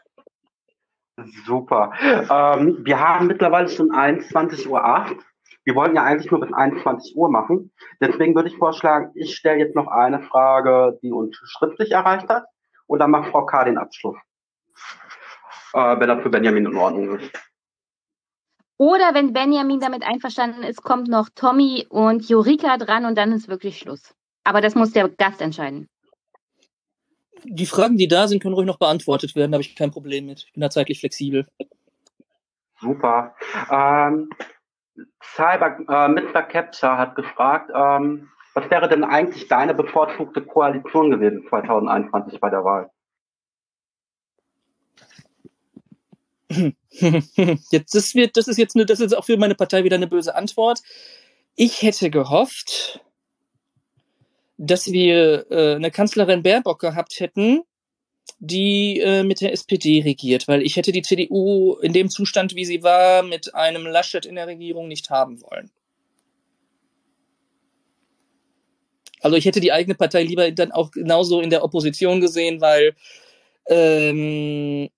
Super. 1.46 1.92
Ähm, 2.02 2.84
wir 2.84 3.00
haben 3.00 3.26
mittlerweile 3.26 3.68
schon 3.68 3.90
21.08 3.90 4.68
Uhr. 4.68 5.18
Wir 5.64 5.74
wollten 5.74 5.96
ja 5.96 6.04
eigentlich 6.04 6.30
nur 6.30 6.40
bis 6.40 6.52
21 6.52 7.16
Uhr 7.16 7.30
machen. 7.30 7.72
Deswegen 8.00 8.34
würde 8.34 8.48
ich 8.48 8.56
vorschlagen, 8.56 9.10
ich 9.14 9.34
stelle 9.34 9.58
jetzt 9.58 9.74
noch 9.74 9.88
eine 9.88 10.22
Frage, 10.22 10.98
die 11.02 11.10
uns 11.10 11.36
schriftlich 11.44 11.92
erreicht 11.92 12.28
hat. 12.28 12.44
Und 12.86 13.00
dann 13.00 13.10
macht 13.10 13.30
Frau 13.30 13.44
K. 13.46 13.64
den 13.64 13.78
Abschluss. 13.78 14.16
Äh, 15.72 15.98
wenn 15.98 16.08
das 16.08 16.22
für 16.22 16.30
Benjamin 16.30 16.66
in 16.66 16.76
Ordnung 16.76 17.18
ist. 17.18 17.30
Oder 18.78 19.14
wenn 19.14 19.32
Benjamin 19.32 19.80
damit 19.80 20.06
einverstanden 20.06 20.62
ist, 20.62 20.82
kommt 20.82 21.08
noch 21.08 21.30
Tommy 21.34 21.86
und 21.88 22.28
Jorika 22.28 22.76
dran 22.76 23.06
und 23.06 23.16
dann 23.16 23.32
ist 23.32 23.48
wirklich 23.48 23.78
Schluss. 23.78 24.14
Aber 24.44 24.60
das 24.60 24.74
muss 24.74 24.92
der 24.92 25.08
Gast 25.08 25.40
entscheiden. 25.40 25.88
Die 27.44 27.66
Fragen, 27.66 27.96
die 27.96 28.08
da 28.08 28.28
sind, 28.28 28.42
können 28.42 28.54
ruhig 28.54 28.66
noch 28.66 28.78
beantwortet 28.78 29.34
werden, 29.36 29.52
da 29.52 29.56
habe 29.56 29.62
ich 29.62 29.76
kein 29.76 29.90
Problem 29.90 30.26
mit. 30.26 30.44
Ich 30.46 30.52
bin 30.52 30.60
da 30.60 30.70
zeitlich 30.70 31.00
flexibel. 31.00 31.46
Super. 32.80 33.34
Ähm, 33.70 34.30
Cyber, 35.22 35.78
äh, 35.88 36.08
Mr. 36.08 36.42
Capture 36.42 36.98
hat 36.98 37.14
gefragt, 37.14 37.70
ähm, 37.74 38.28
was 38.54 38.70
wäre 38.70 38.88
denn 38.88 39.04
eigentlich 39.04 39.48
deine 39.48 39.74
bevorzugte 39.74 40.42
Koalition 40.42 41.10
gewesen 41.10 41.44
2021 41.48 42.40
bei 42.40 42.50
der 42.50 42.64
Wahl? 42.64 42.90
Jetzt, 46.90 47.94
das, 47.94 48.14
wird, 48.14 48.36
das 48.36 48.48
ist 48.48 48.56
jetzt 48.56 48.76
eine, 48.76 48.86
das 48.86 49.00
ist 49.00 49.14
auch 49.14 49.24
für 49.24 49.36
meine 49.36 49.54
Partei 49.54 49.84
wieder 49.84 49.96
eine 49.96 50.06
böse 50.06 50.34
Antwort. 50.34 50.80
Ich 51.54 51.82
hätte 51.82 52.08
gehofft, 52.08 53.04
dass 54.58 54.90
wir 54.92 55.46
äh, 55.50 55.74
eine 55.74 55.90
Kanzlerin 55.90 56.42
Baerbock 56.42 56.80
gehabt 56.80 57.20
hätten, 57.20 57.62
die 58.38 59.00
äh, 59.00 59.22
mit 59.22 59.40
der 59.40 59.52
SPD 59.52 60.02
regiert, 60.02 60.48
weil 60.48 60.62
ich 60.62 60.76
hätte 60.76 60.92
die 60.92 61.02
CDU 61.02 61.76
in 61.80 61.92
dem 61.92 62.10
Zustand, 62.10 62.54
wie 62.54 62.64
sie 62.64 62.82
war, 62.82 63.22
mit 63.22 63.54
einem 63.54 63.86
Laschet 63.86 64.26
in 64.26 64.34
der 64.34 64.46
Regierung 64.46 64.88
nicht 64.88 65.10
haben 65.10 65.40
wollen. 65.42 65.70
Also 69.20 69.36
ich 69.36 69.44
hätte 69.44 69.60
die 69.60 69.72
eigene 69.72 69.94
Partei 69.94 70.22
lieber 70.22 70.50
dann 70.52 70.72
auch 70.72 70.90
genauso 70.90 71.40
in 71.40 71.50
der 71.50 71.64
Opposition 71.64 72.20
gesehen, 72.20 72.60
weil 72.60 72.94
ähm, 73.68 74.88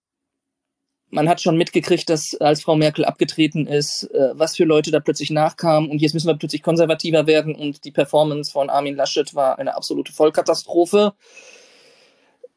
man 1.10 1.28
hat 1.28 1.40
schon 1.40 1.56
mitgekriegt, 1.56 2.08
dass 2.10 2.34
als 2.34 2.62
Frau 2.62 2.76
Merkel 2.76 3.04
abgetreten 3.04 3.66
ist, 3.66 4.04
äh, 4.12 4.30
was 4.34 4.56
für 4.56 4.64
Leute 4.64 4.90
da 4.90 5.00
plötzlich 5.00 5.30
nachkamen. 5.30 5.90
Und 5.90 6.02
jetzt 6.02 6.12
müssen 6.12 6.26
wir 6.26 6.36
plötzlich 6.36 6.62
konservativer 6.62 7.26
werden. 7.26 7.54
Und 7.54 7.84
die 7.84 7.90
Performance 7.90 8.50
von 8.50 8.68
Armin 8.68 8.96
Laschet 8.96 9.34
war 9.34 9.58
eine 9.58 9.74
absolute 9.74 10.12
Vollkatastrophe. 10.12 11.14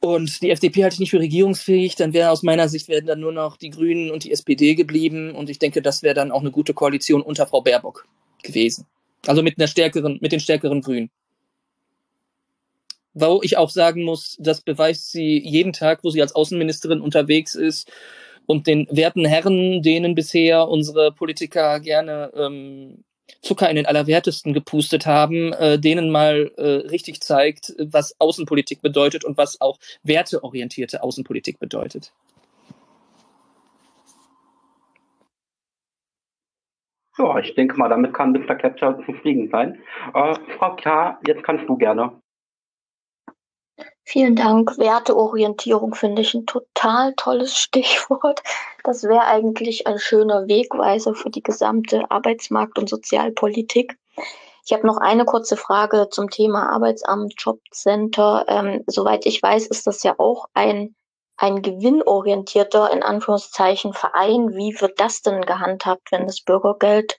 Und 0.02 0.42
die 0.42 0.50
FDP 0.50 0.84
halte 0.84 0.96
ich 0.96 1.00
nicht 1.00 1.12
für 1.12 1.20
regierungsfähig, 1.20 1.96
dann 1.96 2.12
wäre 2.12 2.32
aus 2.32 2.42
meiner 2.42 2.68
Sicht 2.68 2.88
werden 2.88 3.06
dann 3.06 3.20
nur 3.20 3.32
noch 3.32 3.56
die 3.56 3.70
Grünen 3.70 4.10
und 4.10 4.24
die 4.24 4.32
SPD 4.32 4.74
geblieben. 4.74 5.36
Und 5.36 5.50
ich 5.50 5.60
denke, 5.60 5.82
das 5.82 6.02
wäre 6.02 6.16
dann 6.16 6.32
auch 6.32 6.42
eine 6.42 6.52
gute 6.52 6.74
Koalition 6.74 7.22
unter 7.22 7.46
Frau 7.46 7.62
Baerbock 7.62 8.08
gewesen. 8.42 8.88
Also 9.28 9.44
mit 9.44 9.60
einer 9.60 9.68
stärkeren, 9.68 10.18
mit 10.20 10.32
den 10.32 10.40
stärkeren 10.40 10.82
Grünen. 10.82 11.12
Wo 13.14 13.42
ich 13.44 13.58
auch 13.58 13.70
sagen 13.70 14.04
muss, 14.04 14.38
das 14.40 14.62
beweist 14.62 15.12
sie 15.12 15.38
jeden 15.38 15.74
Tag, 15.74 16.04
wo 16.04 16.10
sie 16.10 16.22
als 16.22 16.34
Außenministerin 16.34 17.02
unterwegs 17.02 17.54
ist 17.54 17.92
und 18.52 18.68
den 18.68 18.86
werten 18.92 19.26
Herren, 19.26 19.82
denen 19.82 20.14
bisher 20.14 20.68
unsere 20.68 21.12
Politiker 21.14 21.80
gerne 21.80 22.32
ähm, 22.36 23.04
Zucker 23.42 23.70
in 23.70 23.78
den 23.78 23.86
Allerwertesten 23.86 24.54
gepustet 24.54 25.06
haben, 25.06 25.54
äh, 25.54 25.80
denen 25.80 26.12
mal 26.12 26.52
äh, 26.58 26.88
richtig 26.90 27.22
zeigt, 27.22 27.74
was 27.80 28.14
Außenpolitik 28.20 28.82
bedeutet 28.82 29.24
und 29.24 29.38
was 29.38 29.62
auch 29.62 29.80
werteorientierte 30.04 31.02
Außenpolitik 31.02 31.60
bedeutet. 31.60 32.14
Ja, 37.18 37.40
ich 37.40 37.56
denke 37.56 37.78
mal, 37.78 37.90
damit 37.90 38.14
kann 38.14 38.32
Mr. 38.34 38.56
Capture 38.56 39.02
zufrieden 39.06 39.50
sein. 39.50 39.80
Äh, 40.14 40.36
Frau 40.58 40.76
K., 40.76 41.20
jetzt 41.26 41.44
kannst 41.44 41.70
du 41.70 41.78
gerne. 41.78 42.22
Vielen 44.12 44.36
Dank. 44.36 44.78
Werteorientierung 44.78 45.96
finde 45.96 46.22
ich 46.22 46.34
ein 46.34 46.46
total 46.46 47.14
tolles 47.14 47.58
Stichwort. 47.58 48.44
Das 48.84 49.04
wäre 49.04 49.24
eigentlich 49.24 49.88
ein 49.88 50.00
schöner 50.00 50.50
Wegweiser 50.50 51.16
für 51.16 51.30
die 51.30 51.42
gesamte 51.42 52.12
Arbeitsmarkt- 52.12 52.78
und 52.78 52.90
Sozialpolitik. 52.90 53.98
Ich 54.66 54.74
habe 54.74 54.86
noch 54.86 54.98
eine 54.98 55.24
kurze 55.24 55.56
Frage 55.56 56.10
zum 56.10 56.30
Thema 56.30 56.74
Arbeitsamt, 56.74 57.36
Jobcenter. 57.38 58.44
Ähm, 58.50 58.84
soweit 58.86 59.26
ich 59.26 59.42
weiß, 59.42 59.68
ist 59.68 59.88
das 59.88 60.04
ja 60.04 60.16
auch 60.18 60.48
ein, 60.54 60.94
ein 61.38 61.62
gewinnorientierter, 61.62 62.92
in 62.92 63.04
Anführungszeichen, 63.04 63.94
Verein. 63.94 64.50
Wie 64.56 64.76
wird 64.82 65.00
das 65.00 65.22
denn 65.22 65.40
gehandhabt, 65.44 66.12
wenn 66.12 66.28
das 66.28 66.42
Bürgergeld 66.42 67.18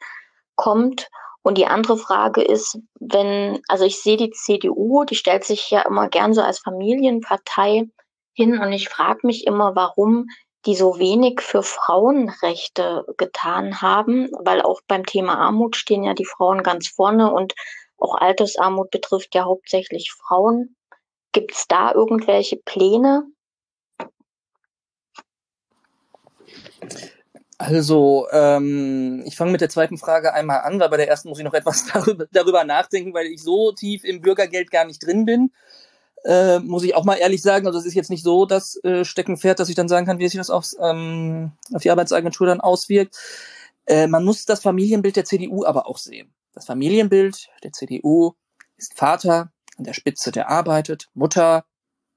kommt? 0.56 1.08
Und 1.42 1.58
die 1.58 1.66
andere 1.66 1.96
Frage 1.96 2.42
ist, 2.42 2.78
wenn, 3.00 3.60
also 3.68 3.84
ich 3.84 4.00
sehe 4.00 4.16
die 4.16 4.30
CDU, 4.30 5.04
die 5.04 5.16
stellt 5.16 5.44
sich 5.44 5.70
ja 5.70 5.82
immer 5.82 6.08
gern 6.08 6.34
so 6.34 6.40
als 6.40 6.60
Familienpartei 6.60 7.88
hin 8.34 8.58
und 8.58 8.72
ich 8.72 8.88
frage 8.88 9.26
mich 9.26 9.46
immer, 9.46 9.74
warum 9.74 10.26
die 10.64 10.76
so 10.76 10.98
wenig 10.98 11.40
für 11.40 11.64
Frauenrechte 11.64 13.04
getan 13.16 13.82
haben, 13.82 14.30
weil 14.44 14.62
auch 14.62 14.80
beim 14.86 15.04
Thema 15.04 15.36
Armut 15.36 15.74
stehen 15.74 16.04
ja 16.04 16.14
die 16.14 16.24
Frauen 16.24 16.62
ganz 16.62 16.88
vorne 16.88 17.32
und 17.32 17.54
auch 17.98 18.14
Altersarmut 18.14 18.90
betrifft 18.90 19.34
ja 19.34 19.44
hauptsächlich 19.44 20.12
Frauen. 20.12 20.76
Gibt 21.32 21.52
es 21.52 21.66
da 21.66 21.92
irgendwelche 21.92 22.56
Pläne? 22.56 23.24
Also, 27.62 28.26
ähm, 28.32 29.22
ich 29.24 29.36
fange 29.36 29.52
mit 29.52 29.60
der 29.60 29.68
zweiten 29.68 29.96
Frage 29.96 30.34
einmal 30.34 30.62
an, 30.62 30.80
weil 30.80 30.88
bei 30.88 30.96
der 30.96 31.06
ersten 31.06 31.28
muss 31.28 31.38
ich 31.38 31.44
noch 31.44 31.54
etwas 31.54 31.86
darüber, 31.92 32.26
darüber 32.32 32.64
nachdenken, 32.64 33.14
weil 33.14 33.26
ich 33.26 33.40
so 33.40 33.70
tief 33.70 34.02
im 34.02 34.20
Bürgergeld 34.20 34.72
gar 34.72 34.84
nicht 34.84 34.98
drin 34.98 35.24
bin. 35.24 35.52
Äh, 36.24 36.58
muss 36.58 36.82
ich 36.82 36.96
auch 36.96 37.04
mal 37.04 37.14
ehrlich 37.16 37.40
sagen, 37.40 37.68
also 37.68 37.78
es 37.78 37.86
ist 37.86 37.94
jetzt 37.94 38.10
nicht 38.10 38.24
so 38.24 38.46
das 38.46 38.82
äh, 38.82 39.04
Steckenpferd, 39.04 39.60
dass 39.60 39.68
ich 39.68 39.76
dann 39.76 39.86
sagen 39.88 40.06
kann, 40.06 40.18
wie 40.18 40.26
sich 40.26 40.38
das 40.38 40.50
aufs, 40.50 40.76
ähm, 40.80 41.52
auf 41.72 41.82
die 41.82 41.90
Arbeitsagentur 41.92 42.48
dann 42.48 42.60
auswirkt. 42.60 43.16
Äh, 43.86 44.08
man 44.08 44.24
muss 44.24 44.44
das 44.44 44.60
Familienbild 44.60 45.14
der 45.14 45.24
CDU 45.24 45.64
aber 45.64 45.86
auch 45.86 45.98
sehen. 45.98 46.34
Das 46.54 46.66
Familienbild 46.66 47.48
der 47.62 47.70
CDU 47.70 48.32
ist 48.76 48.94
Vater 48.94 49.52
an 49.78 49.84
der 49.84 49.94
Spitze, 49.94 50.32
der 50.32 50.48
arbeitet, 50.48 51.10
Mutter 51.14 51.64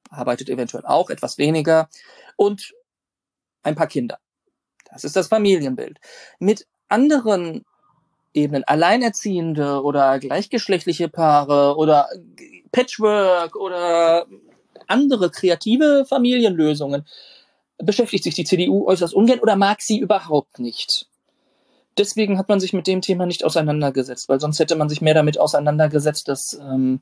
arbeitet 0.10 0.50
eventuell 0.50 0.86
auch 0.88 1.12
etwas 1.12 1.38
weniger 1.38 1.88
und 2.36 2.74
ein 3.62 3.76
paar 3.76 3.88
Kinder. 3.88 4.18
Das 4.96 5.04
ist 5.04 5.18
das 5.18 5.28
Familienbild. 5.28 6.00
Mit 6.40 6.66
anderen 6.88 7.66
Ebenen, 8.34 8.64
alleinerziehende 8.64 9.84
oder 9.84 10.20
gleichgeschlechtliche 10.20 11.10
Paare 11.10 11.76
oder 11.76 12.08
Patchwork 12.72 13.58
oder 13.58 14.26
andere 14.88 15.32
kreative 15.32 16.06
Familienlösungen 16.08 17.06
beschäftigt 17.78 18.24
sich 18.24 18.36
die 18.36 18.46
CDU 18.46 18.88
äußerst 18.88 19.14
ungern 19.14 19.40
oder 19.40 19.58
mag 19.58 19.82
sie 19.82 20.00
überhaupt 20.00 20.60
nicht. 20.60 21.08
Deswegen 21.98 22.38
hat 22.38 22.48
man 22.48 22.62
sich 22.62 22.72
mit 22.72 22.88
dem 22.88 23.02
Thema 23.02 23.26
nicht 23.26 23.44
auseinandergesetzt, 23.44 24.30
weil 24.30 24.40
sonst 24.40 24.60
hätte 24.60 24.78
man 24.78 24.88
sich 24.88 25.02
mehr 25.02 25.14
damit 25.14 25.38
auseinandergesetzt, 25.38 26.30
dass 26.30 26.54
ähm, 26.54 27.02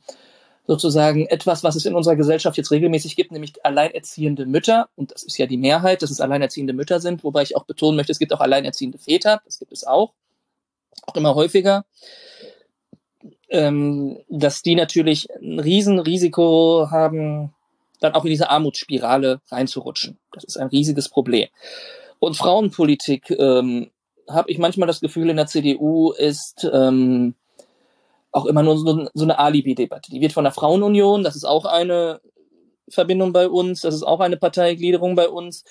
sozusagen 0.65 1.25
etwas, 1.27 1.63
was 1.63 1.75
es 1.75 1.85
in 1.85 1.95
unserer 1.95 2.15
Gesellschaft 2.15 2.57
jetzt 2.57 2.71
regelmäßig 2.71 3.15
gibt, 3.15 3.31
nämlich 3.31 3.65
alleinerziehende 3.65 4.45
Mütter, 4.45 4.89
und 4.95 5.11
das 5.11 5.23
ist 5.23 5.37
ja 5.37 5.45
die 5.45 5.57
Mehrheit, 5.57 6.01
dass 6.01 6.11
es 6.11 6.21
alleinerziehende 6.21 6.73
Mütter 6.73 6.99
sind, 6.99 7.23
wobei 7.23 7.43
ich 7.43 7.55
auch 7.55 7.65
betonen 7.65 7.97
möchte, 7.97 8.11
es 8.11 8.19
gibt 8.19 8.33
auch 8.33 8.39
alleinerziehende 8.39 8.97
Väter, 8.97 9.41
das 9.45 9.59
gibt 9.59 9.73
es 9.73 9.85
auch, 9.85 10.13
auch 11.05 11.15
immer 11.15 11.35
häufiger, 11.35 11.85
ähm, 13.49 14.19
dass 14.29 14.61
die 14.61 14.75
natürlich 14.75 15.27
ein 15.35 15.59
Riesenrisiko 15.59 16.87
haben, 16.89 17.53
dann 17.99 18.13
auch 18.13 18.23
in 18.23 18.31
diese 18.31 18.49
Armutsspirale 18.49 19.41
reinzurutschen. 19.49 20.17
Das 20.31 20.43
ist 20.43 20.57
ein 20.57 20.67
riesiges 20.67 21.09
Problem. 21.09 21.49
Und 22.19 22.35
Frauenpolitik, 22.35 23.31
ähm, 23.31 23.91
habe 24.29 24.49
ich 24.51 24.57
manchmal 24.57 24.87
das 24.87 25.01
Gefühl, 25.01 25.29
in 25.29 25.35
der 25.35 25.47
CDU 25.47 26.11
ist 26.11 26.69
ähm, 26.71 27.35
auch 28.33 28.45
immer 28.45 28.63
nur 28.63 28.77
so, 28.77 29.07
so 29.13 29.23
eine 29.23 29.39
Alibi-Debatte. 29.39 30.11
Die 30.11 30.19
wird 30.19 30.33
von 30.33 30.43
der 30.43 30.53
Frauenunion, 30.53 31.23
das 31.23 31.35
ist 31.35 31.45
auch 31.45 31.65
eine 31.65 32.19
Verbindung 32.89 33.31
bei 33.31 33.47
uns, 33.47 33.81
das 33.81 33.95
ist 33.95 34.03
auch 34.03 34.19
eine 34.19 34.37
Parteigliederung 34.37 35.15
bei 35.15 35.29
uns, 35.29 35.63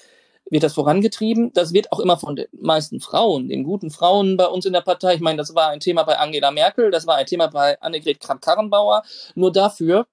wird 0.48 0.62
das 0.62 0.74
vorangetrieben. 0.74 1.52
Das 1.52 1.72
wird 1.72 1.92
auch 1.92 2.00
immer 2.00 2.16
von 2.16 2.36
den 2.36 2.46
meisten 2.52 3.00
Frauen, 3.00 3.48
den 3.48 3.64
guten 3.64 3.90
Frauen 3.90 4.36
bei 4.36 4.46
uns 4.46 4.64
in 4.64 4.72
der 4.72 4.80
Partei. 4.80 5.14
Ich 5.14 5.20
meine, 5.20 5.38
das 5.38 5.54
war 5.54 5.70
ein 5.70 5.80
Thema 5.80 6.04
bei 6.04 6.18
Angela 6.18 6.50
Merkel, 6.50 6.90
das 6.90 7.06
war 7.06 7.16
ein 7.16 7.26
Thema 7.26 7.48
bei 7.48 7.80
Annegret 7.80 8.20
Kramp-Karrenbauer. 8.20 9.02
Nur 9.34 9.52
dafür, 9.52 10.06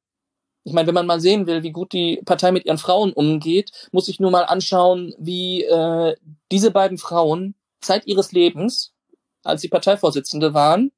ich 0.63 0.73
meine, 0.73 0.87
wenn 0.87 0.95
man 0.95 1.07
mal 1.07 1.19
sehen 1.19 1.47
will, 1.47 1.63
wie 1.63 1.71
gut 1.71 1.93
die 1.93 2.21
Partei 2.25 2.51
mit 2.51 2.65
ihren 2.65 2.77
Frauen 2.77 3.13
umgeht, 3.13 3.71
muss 3.91 4.07
ich 4.07 4.19
nur 4.19 4.31
mal 4.31 4.43
anschauen, 4.43 5.13
wie 5.17 5.63
äh, 5.63 6.15
diese 6.51 6.71
beiden 6.71 6.97
Frauen 6.97 7.55
Zeit 7.81 8.07
ihres 8.07 8.31
Lebens, 8.31 8.93
als 9.43 9.61
sie 9.61 9.69
Parteivorsitzende 9.69 10.53
waren, 10.53 10.91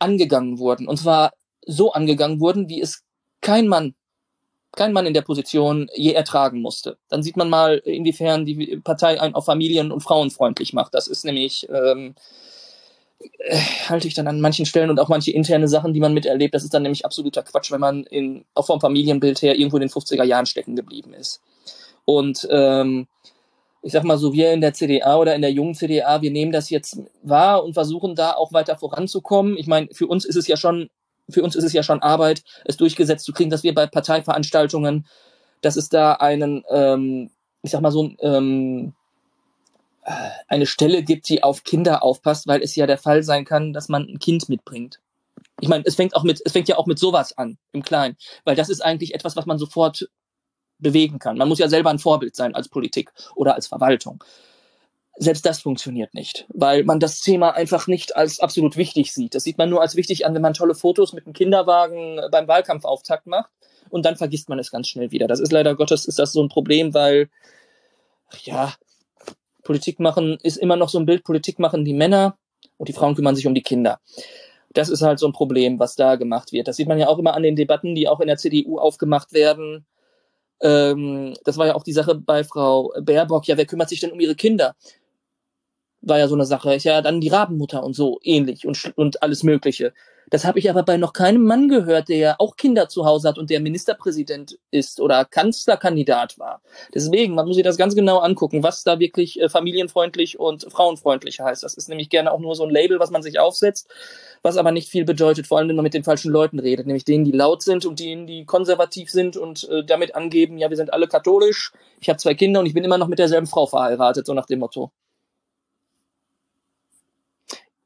angegangen 0.00 0.58
wurden. 0.58 0.88
Und 0.88 0.96
zwar 0.96 1.32
so 1.66 1.92
angegangen 1.92 2.40
wurden, 2.40 2.68
wie 2.68 2.80
es 2.80 3.02
kein 3.40 3.68
Mann, 3.68 3.94
kein 4.72 4.92
Mann 4.92 5.06
in 5.06 5.14
der 5.14 5.22
Position 5.22 5.88
je 5.94 6.12
ertragen 6.12 6.60
musste. 6.60 6.98
Dann 7.08 7.22
sieht 7.22 7.36
man 7.36 7.50
mal, 7.50 7.78
inwiefern 7.78 8.44
die 8.44 8.80
Partei 8.82 9.20
einen 9.20 9.34
auf 9.34 9.44
Familien- 9.44 9.92
und 9.92 10.00
Frauenfreundlich 10.00 10.72
macht. 10.72 10.94
Das 10.94 11.08
ist 11.08 11.24
nämlich, 11.24 11.68
ähm, 11.68 12.14
äh, 13.38 13.58
halte 13.88 14.08
ich 14.08 14.14
dann 14.14 14.28
an 14.28 14.40
manchen 14.40 14.66
Stellen 14.66 14.90
und 14.90 15.00
auch 15.00 15.08
manche 15.08 15.32
interne 15.32 15.68
Sachen, 15.68 15.92
die 15.92 16.00
man 16.00 16.14
miterlebt, 16.14 16.54
das 16.54 16.64
ist 16.64 16.72
dann 16.72 16.82
nämlich 16.82 17.04
absoluter 17.04 17.42
Quatsch, 17.42 17.70
wenn 17.70 17.80
man 17.80 18.04
in, 18.04 18.44
auch 18.54 18.66
vom 18.66 18.80
Familienbild 18.80 19.42
her 19.42 19.58
irgendwo 19.58 19.76
in 19.76 19.82
den 19.82 19.90
50er 19.90 20.24
Jahren 20.24 20.46
stecken 20.46 20.76
geblieben 20.76 21.12
ist. 21.14 21.40
Und 22.04 22.46
ähm, 22.50 23.08
ich 23.82 23.92
sag 23.92 24.04
mal 24.04 24.18
so, 24.18 24.32
wir 24.32 24.52
in 24.52 24.60
der 24.60 24.74
CDA 24.74 25.16
oder 25.16 25.34
in 25.34 25.42
der 25.42 25.52
jungen 25.52 25.74
CDA, 25.74 26.20
wir 26.20 26.30
nehmen 26.30 26.52
das 26.52 26.70
jetzt 26.70 27.00
wahr 27.22 27.64
und 27.64 27.74
versuchen 27.74 28.14
da 28.14 28.32
auch 28.32 28.52
weiter 28.52 28.76
voranzukommen. 28.76 29.56
Ich 29.56 29.66
meine, 29.66 29.88
für 29.92 30.06
uns 30.06 30.24
ist 30.24 30.36
es 30.36 30.46
ja 30.46 30.56
schon, 30.56 30.90
für 31.30 31.42
uns 31.42 31.56
ist 31.56 31.64
es 31.64 31.72
ja 31.72 31.82
schon 31.82 32.02
Arbeit, 32.02 32.42
es 32.64 32.76
durchgesetzt 32.76 33.24
zu 33.24 33.32
kriegen, 33.32 33.50
dass 33.50 33.62
wir 33.62 33.74
bei 33.74 33.86
Parteiveranstaltungen, 33.86 35.06
dass 35.62 35.76
es 35.76 35.88
da 35.88 36.12
einen, 36.12 36.64
ähm, 36.70 37.30
ich 37.62 37.70
sag 37.70 37.80
mal 37.80 37.90
so, 37.90 38.10
ähm, 38.20 38.94
eine 40.48 40.66
Stelle 40.66 41.02
gibt, 41.02 41.28
die 41.28 41.42
auf 41.42 41.64
Kinder 41.64 42.02
aufpasst, 42.02 42.46
weil 42.46 42.62
es 42.62 42.74
ja 42.74 42.86
der 42.86 42.98
Fall 42.98 43.22
sein 43.22 43.44
kann, 43.44 43.72
dass 43.72 43.88
man 43.88 44.06
ein 44.08 44.18
Kind 44.18 44.48
mitbringt. 44.48 45.00
Ich 45.60 45.68
meine, 45.68 45.84
es 45.86 45.94
fängt 45.94 46.16
auch 46.16 46.24
mit, 46.24 46.40
es 46.44 46.52
fängt 46.52 46.68
ja 46.68 46.78
auch 46.78 46.86
mit 46.86 46.98
sowas 46.98 47.36
an, 47.36 47.58
im 47.72 47.82
Kleinen, 47.82 48.16
weil 48.44 48.56
das 48.56 48.68
ist 48.68 48.80
eigentlich 48.80 49.14
etwas, 49.14 49.36
was 49.36 49.46
man 49.46 49.58
sofort 49.58 50.08
bewegen 50.80 51.18
kann. 51.18 51.36
Man 51.36 51.48
muss 51.48 51.58
ja 51.58 51.68
selber 51.68 51.90
ein 51.90 51.98
Vorbild 51.98 52.36
sein 52.36 52.54
als 52.54 52.68
Politik 52.68 53.12
oder 53.34 53.54
als 53.54 53.66
Verwaltung. 53.66 54.22
Selbst 55.16 55.44
das 55.44 55.60
funktioniert 55.60 56.14
nicht, 56.14 56.46
weil 56.48 56.84
man 56.84 56.98
das 56.98 57.20
Thema 57.20 57.50
einfach 57.50 57.86
nicht 57.86 58.16
als 58.16 58.40
absolut 58.40 58.76
wichtig 58.76 59.12
sieht. 59.12 59.34
Das 59.34 59.44
sieht 59.44 59.58
man 59.58 59.68
nur 59.68 59.82
als 59.82 59.94
wichtig 59.94 60.24
an, 60.24 60.34
wenn 60.34 60.40
man 60.40 60.54
tolle 60.54 60.74
Fotos 60.74 61.12
mit 61.12 61.26
einem 61.26 61.34
Kinderwagen 61.34 62.20
beim 62.30 62.48
Wahlkampfauftakt 62.48 63.26
macht 63.26 63.50
und 63.90 64.06
dann 64.06 64.16
vergisst 64.16 64.48
man 64.48 64.58
es 64.58 64.70
ganz 64.70 64.88
schnell 64.88 65.10
wieder. 65.10 65.26
Das 65.26 65.40
ist 65.40 65.52
leider 65.52 65.74
Gottes 65.74 66.06
ist 66.06 66.18
das 66.18 66.32
so 66.32 66.42
ein 66.42 66.48
Problem, 66.48 66.94
weil 66.94 67.28
ja, 68.44 68.72
Politik 69.62 70.00
machen 70.00 70.38
ist 70.42 70.56
immer 70.56 70.76
noch 70.76 70.88
so 70.88 70.98
ein 70.98 71.06
Bild, 71.06 71.24
Politik 71.24 71.58
machen 71.58 71.84
die 71.84 71.92
Männer 71.92 72.38
und 72.78 72.88
die 72.88 72.92
Frauen 72.94 73.14
kümmern 73.14 73.36
sich 73.36 73.46
um 73.46 73.54
die 73.54 73.62
Kinder. 73.62 74.00
Das 74.72 74.88
ist 74.88 75.02
halt 75.02 75.18
so 75.18 75.26
ein 75.26 75.32
Problem, 75.32 75.78
was 75.78 75.96
da 75.96 76.14
gemacht 76.16 76.52
wird. 76.52 76.68
Das 76.68 76.76
sieht 76.76 76.88
man 76.88 76.98
ja 76.98 77.08
auch 77.08 77.18
immer 77.18 77.34
an 77.34 77.42
den 77.42 77.56
Debatten, 77.56 77.94
die 77.94 78.08
auch 78.08 78.20
in 78.20 78.28
der 78.28 78.36
CDU 78.36 78.78
aufgemacht 78.78 79.32
werden 79.32 79.84
ähm, 80.62 81.34
das 81.44 81.56
war 81.56 81.66
ja 81.66 81.74
auch 81.74 81.84
die 81.84 81.92
Sache 81.92 82.14
bei 82.14 82.44
Frau 82.44 82.92
Baerbock. 83.00 83.46
Ja, 83.46 83.56
wer 83.56 83.66
kümmert 83.66 83.88
sich 83.88 84.00
denn 84.00 84.12
um 84.12 84.20
ihre 84.20 84.34
Kinder? 84.34 84.74
War 86.02 86.18
ja 86.18 86.28
so 86.28 86.34
eine 86.34 86.46
Sache. 86.46 86.74
Ist 86.74 86.84
ja 86.84 87.02
dann 87.02 87.20
die 87.20 87.28
Rabenmutter 87.28 87.82
und 87.82 87.94
so 87.94 88.18
ähnlich 88.22 88.66
und, 88.66 88.92
und 88.96 89.22
alles 89.22 89.42
Mögliche. 89.42 89.92
Das 90.30 90.44
habe 90.44 90.60
ich 90.60 90.70
aber 90.70 90.84
bei 90.84 90.96
noch 90.96 91.12
keinem 91.12 91.44
Mann 91.44 91.68
gehört, 91.68 92.08
der 92.08 92.40
auch 92.40 92.56
Kinder 92.56 92.88
zu 92.88 93.04
Hause 93.04 93.28
hat 93.28 93.38
und 93.38 93.50
der 93.50 93.58
Ministerpräsident 93.58 94.58
ist 94.70 95.00
oder 95.00 95.24
Kanzlerkandidat 95.24 96.38
war. 96.38 96.62
Deswegen, 96.94 97.34
man 97.34 97.46
muss 97.46 97.56
sich 97.56 97.64
das 97.64 97.76
ganz 97.76 97.96
genau 97.96 98.18
angucken, 98.18 98.62
was 98.62 98.84
da 98.84 99.00
wirklich 99.00 99.40
äh, 99.40 99.48
familienfreundlich 99.48 100.38
und 100.38 100.70
frauenfreundlich 100.70 101.40
heißt. 101.40 101.64
Das 101.64 101.74
ist 101.74 101.88
nämlich 101.88 102.10
gerne 102.10 102.30
auch 102.30 102.38
nur 102.38 102.54
so 102.54 102.64
ein 102.64 102.70
Label, 102.70 103.00
was 103.00 103.10
man 103.10 103.22
sich 103.22 103.40
aufsetzt, 103.40 103.88
was 104.42 104.56
aber 104.56 104.70
nicht 104.70 104.88
viel 104.88 105.04
bedeutet, 105.04 105.48
vor 105.48 105.58
allem 105.58 105.68
wenn 105.68 105.76
man 105.76 105.82
mit 105.82 105.94
den 105.94 106.04
falschen 106.04 106.30
Leuten 106.30 106.60
redet, 106.60 106.86
nämlich 106.86 107.04
denen, 107.04 107.24
die 107.24 107.32
laut 107.32 107.62
sind 107.62 107.84
und 107.84 107.98
denen, 107.98 108.28
die 108.28 108.44
konservativ 108.44 109.10
sind 109.10 109.36
und 109.36 109.68
äh, 109.68 109.84
damit 109.84 110.14
angeben, 110.14 110.58
ja, 110.58 110.70
wir 110.70 110.76
sind 110.76 110.92
alle 110.92 111.08
katholisch, 111.08 111.72
ich 112.00 112.08
habe 112.08 112.18
zwei 112.18 112.34
Kinder 112.34 112.60
und 112.60 112.66
ich 112.66 112.74
bin 112.74 112.84
immer 112.84 112.98
noch 112.98 113.08
mit 113.08 113.18
derselben 113.18 113.48
Frau 113.48 113.66
verheiratet, 113.66 114.26
so 114.26 114.34
nach 114.34 114.46
dem 114.46 114.60
Motto. 114.60 114.92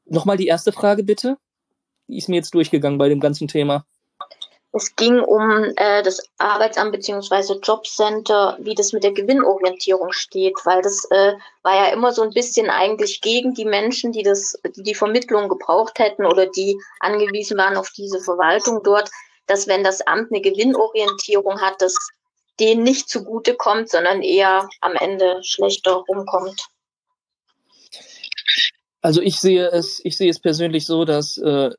Nochmal 0.05 0.37
die 0.37 0.45
erste 0.45 0.71
Frage 0.71 1.03
bitte 1.03 1.37
ist 2.07 2.29
mir 2.29 2.35
jetzt 2.35 2.53
durchgegangen 2.53 2.97
bei 2.97 3.09
dem 3.09 3.19
ganzen 3.19 3.47
Thema. 3.47 3.85
Es 4.77 4.93
ging 4.97 5.19
um 5.21 5.71
äh, 5.77 6.03
das 6.03 6.21
Arbeitsamt 6.37 6.91
bzw. 6.91 7.59
Jobcenter, 7.63 8.57
wie 8.59 8.75
das 8.75 8.91
mit 8.91 9.05
der 9.05 9.13
Gewinnorientierung 9.13 10.11
steht, 10.11 10.53
weil 10.65 10.81
das 10.81 11.05
äh, 11.11 11.33
war 11.63 11.75
ja 11.75 11.93
immer 11.93 12.11
so 12.11 12.23
ein 12.23 12.31
bisschen 12.31 12.69
eigentlich 12.69 13.21
gegen 13.21 13.53
die 13.53 13.63
Menschen, 13.63 14.11
die 14.11 14.23
das, 14.23 14.59
die 14.75 14.83
die 14.83 14.93
Vermittlung 14.93 15.47
gebraucht 15.47 15.97
hätten 15.97 16.25
oder 16.25 16.47
die 16.47 16.77
angewiesen 16.99 17.57
waren 17.57 17.77
auf 17.77 17.89
diese 17.91 18.19
Verwaltung 18.19 18.81
dort, 18.83 19.09
dass 19.47 19.67
wenn 19.67 19.85
das 19.85 20.05
Amt 20.05 20.33
eine 20.33 20.41
Gewinnorientierung 20.41 21.61
hat, 21.61 21.81
das 21.81 21.95
denen 22.59 22.83
nicht 22.83 23.07
zugute 23.07 23.55
kommt, 23.55 23.89
sondern 23.89 24.21
eher 24.21 24.67
am 24.81 24.95
Ende 24.95 25.39
schlechter 25.41 26.03
rumkommt. 26.09 26.67
Also 29.01 29.21
ich 29.21 29.39
sehe 29.39 29.67
es, 29.67 30.01
ich 30.03 30.17
sehe 30.17 30.31
es 30.31 30.39
persönlich 30.39 30.85
so, 30.85 31.05
dass 31.05 31.37
äh, 31.37 31.69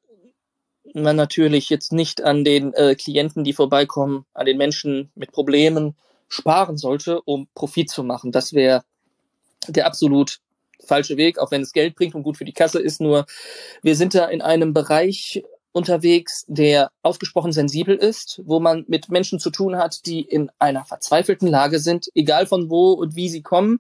man 1.03 1.17
natürlich 1.17 1.69
jetzt 1.69 1.93
nicht 1.93 2.23
an 2.23 2.45
den 2.45 2.73
äh, 2.75 2.95
Klienten, 2.95 3.45
die 3.45 3.53
vorbeikommen, 3.53 4.25
an 4.35 4.47
den 4.47 4.59
Menschen 4.59 5.11
mit 5.15 5.33
Problemen 5.33 5.97
sparen 6.29 6.77
sollte, 6.77 7.21
um 7.23 7.49
Profit 7.55 7.91
zu 7.91 8.03
machen. 8.03 8.33
Das 8.33 8.53
wäre 8.53 8.85
der 9.69 9.87
absolut 9.87 10.41
falsche 10.85 11.17
Weg, 11.17 11.39
auch 11.39 11.51
wenn 11.51 11.63
es 11.63 11.73
Geld 11.73 11.97
bringt 11.97 12.15
und 12.15 12.23
gut 12.23 12.37
für 12.37 12.45
die 12.45 12.53
Kasse 12.53 12.81
ist. 12.81 13.01
Nur 13.01 13.27
wir 13.83 13.97
sind 13.97 14.15
da 14.15 14.27
in 14.27 14.43
einem 14.43 14.73
Bereich 14.75 15.43
unterwegs, 15.73 16.45
der 16.49 16.91
ausgesprochen 17.03 17.53
sensibel 17.53 17.95
ist, 17.95 18.41
wo 18.45 18.61
man 18.61 18.85
mit 18.89 19.11
Menschen 19.11 19.39
zu 19.39 19.51
tun 19.51 19.77
hat, 19.77 20.07
die 20.07 20.23
in 20.23 20.51
einer 20.59 20.85
verzweifelten 20.85 21.49
Lage 21.49 21.81
sind, 21.81 22.09
egal 22.15 22.47
von 22.47 22.71
wo 22.71 22.93
und 22.93 23.15
wie 23.15 23.29
sie 23.29 23.43
kommen. 23.43 23.79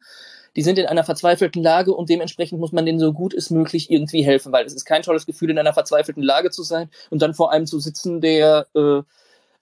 Die 0.56 0.62
sind 0.62 0.78
in 0.78 0.86
einer 0.86 1.04
verzweifelten 1.04 1.62
Lage 1.62 1.92
und 1.92 2.08
dementsprechend 2.08 2.58
muss 2.58 2.72
man 2.72 2.86
denen 2.86 2.98
so 2.98 3.12
gut 3.12 3.34
es 3.34 3.50
möglich 3.50 3.90
irgendwie 3.90 4.24
helfen, 4.24 4.52
weil 4.52 4.64
es 4.64 4.72
ist 4.72 4.86
kein 4.86 5.02
tolles 5.02 5.26
Gefühl, 5.26 5.50
in 5.50 5.58
einer 5.58 5.74
verzweifelten 5.74 6.22
Lage 6.22 6.50
zu 6.50 6.62
sein 6.62 6.90
und 7.10 7.20
dann 7.20 7.34
vor 7.34 7.52
einem 7.52 7.66
zu 7.66 7.78
sitzen, 7.78 8.22
der 8.22 8.66
äh, 8.74 9.02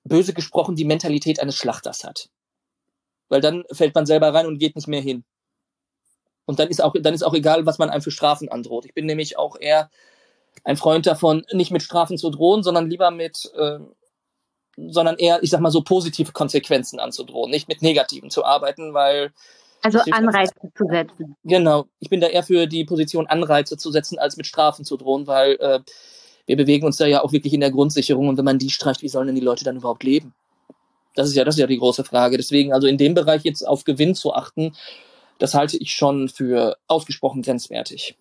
böse 0.04 0.34
gesprochen 0.34 0.76
die 0.76 0.84
Mentalität 0.84 1.40
eines 1.40 1.56
Schlachters 1.56 2.04
hat. 2.04 2.28
Weil 3.28 3.40
dann 3.40 3.64
fällt 3.72 3.94
man 3.94 4.06
selber 4.06 4.32
rein 4.32 4.46
und 4.46 4.58
geht 4.58 4.76
nicht 4.76 4.86
mehr 4.86 5.00
hin. 5.00 5.24
Und 6.46 6.60
dann 6.60 6.68
ist 6.68 6.82
auch, 6.82 6.94
dann 6.98 7.14
ist 7.14 7.24
auch 7.24 7.34
egal, 7.34 7.66
was 7.66 7.78
man 7.78 7.90
einem 7.90 8.02
für 8.02 8.10
Strafen 8.10 8.48
androht. 8.48 8.84
Ich 8.84 8.94
bin 8.94 9.06
nämlich 9.06 9.36
auch 9.36 9.56
eher 9.58 9.90
ein 10.62 10.76
Freund 10.76 11.06
davon, 11.06 11.44
nicht 11.52 11.72
mit 11.72 11.82
Strafen 11.82 12.18
zu 12.18 12.30
drohen, 12.30 12.62
sondern 12.62 12.88
lieber 12.88 13.10
mit, 13.10 13.50
äh, 13.56 13.78
sondern 14.76 15.16
eher, 15.16 15.42
ich 15.42 15.50
sag 15.50 15.60
mal 15.60 15.70
so, 15.70 15.82
positive 15.82 16.32
Konsequenzen 16.32 17.00
anzudrohen, 17.00 17.50
nicht 17.50 17.66
mit 17.66 17.82
negativen 17.82 18.30
zu 18.30 18.44
arbeiten, 18.44 18.94
weil. 18.94 19.32
Also 19.84 20.00
Anreize 20.12 20.54
zu 20.74 20.86
setzen. 20.86 21.36
Genau. 21.44 21.84
Ich 22.00 22.08
bin 22.08 22.20
da 22.20 22.28
eher 22.28 22.42
für 22.42 22.66
die 22.66 22.86
Position 22.86 23.26
Anreize 23.26 23.76
zu 23.76 23.90
setzen, 23.90 24.18
als 24.18 24.38
mit 24.38 24.46
Strafen 24.46 24.82
zu 24.82 24.96
drohen, 24.96 25.26
weil 25.26 25.58
äh, 25.60 25.80
wir 26.46 26.56
bewegen 26.56 26.86
uns 26.86 26.96
da 26.96 27.06
ja 27.06 27.22
auch 27.22 27.32
wirklich 27.32 27.52
in 27.52 27.60
der 27.60 27.70
Grundsicherung 27.70 28.28
und 28.28 28.38
wenn 28.38 28.46
man 28.46 28.58
die 28.58 28.70
streicht, 28.70 29.02
wie 29.02 29.08
sollen 29.08 29.26
denn 29.26 29.36
die 29.36 29.42
Leute 29.42 29.62
dann 29.62 29.76
überhaupt 29.76 30.02
leben? 30.02 30.32
Das 31.14 31.28
ist 31.28 31.36
ja, 31.36 31.44
das 31.44 31.56
ist 31.56 31.60
ja 31.60 31.66
die 31.66 31.78
große 31.78 32.02
Frage. 32.02 32.38
Deswegen, 32.38 32.72
also 32.72 32.86
in 32.86 32.96
dem 32.96 33.12
Bereich 33.12 33.44
jetzt 33.44 33.62
auf 33.62 33.84
Gewinn 33.84 34.14
zu 34.14 34.32
achten, 34.32 34.74
das 35.38 35.52
halte 35.52 35.76
ich 35.76 35.92
schon 35.92 36.30
für 36.30 36.78
ausgesprochen 36.88 37.42
grenzwertig. 37.42 38.16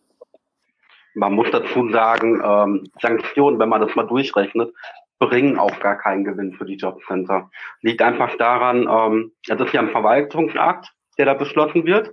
Man 1.15 1.33
muss 1.33 1.47
dazu 1.49 1.89
sagen, 1.91 2.41
ähm, 2.43 2.91
Sanktionen, 3.01 3.57
wenn 3.57 3.69
man 3.69 3.79
das 3.79 3.95
mal 3.95 4.07
durchrechnet, 4.07 4.73
bringen 5.19 5.57
auch 5.57 5.79
gar 5.79 5.97
keinen 5.97 6.25
Gewinn 6.25 6.51
für 6.51 6.65
die 6.65 6.75
Jobcenter. 6.75 7.49
Liegt 7.81 8.01
einfach 8.01 8.35
daran, 8.37 8.87
ähm, 8.89 9.31
das 9.47 9.61
ist 9.61 9.73
ja 9.73 9.79
ein 9.79 9.91
Verwaltungsakt, 9.91 10.91
der 11.17 11.25
da 11.25 11.33
beschlossen 11.33 11.85
wird. 11.85 12.09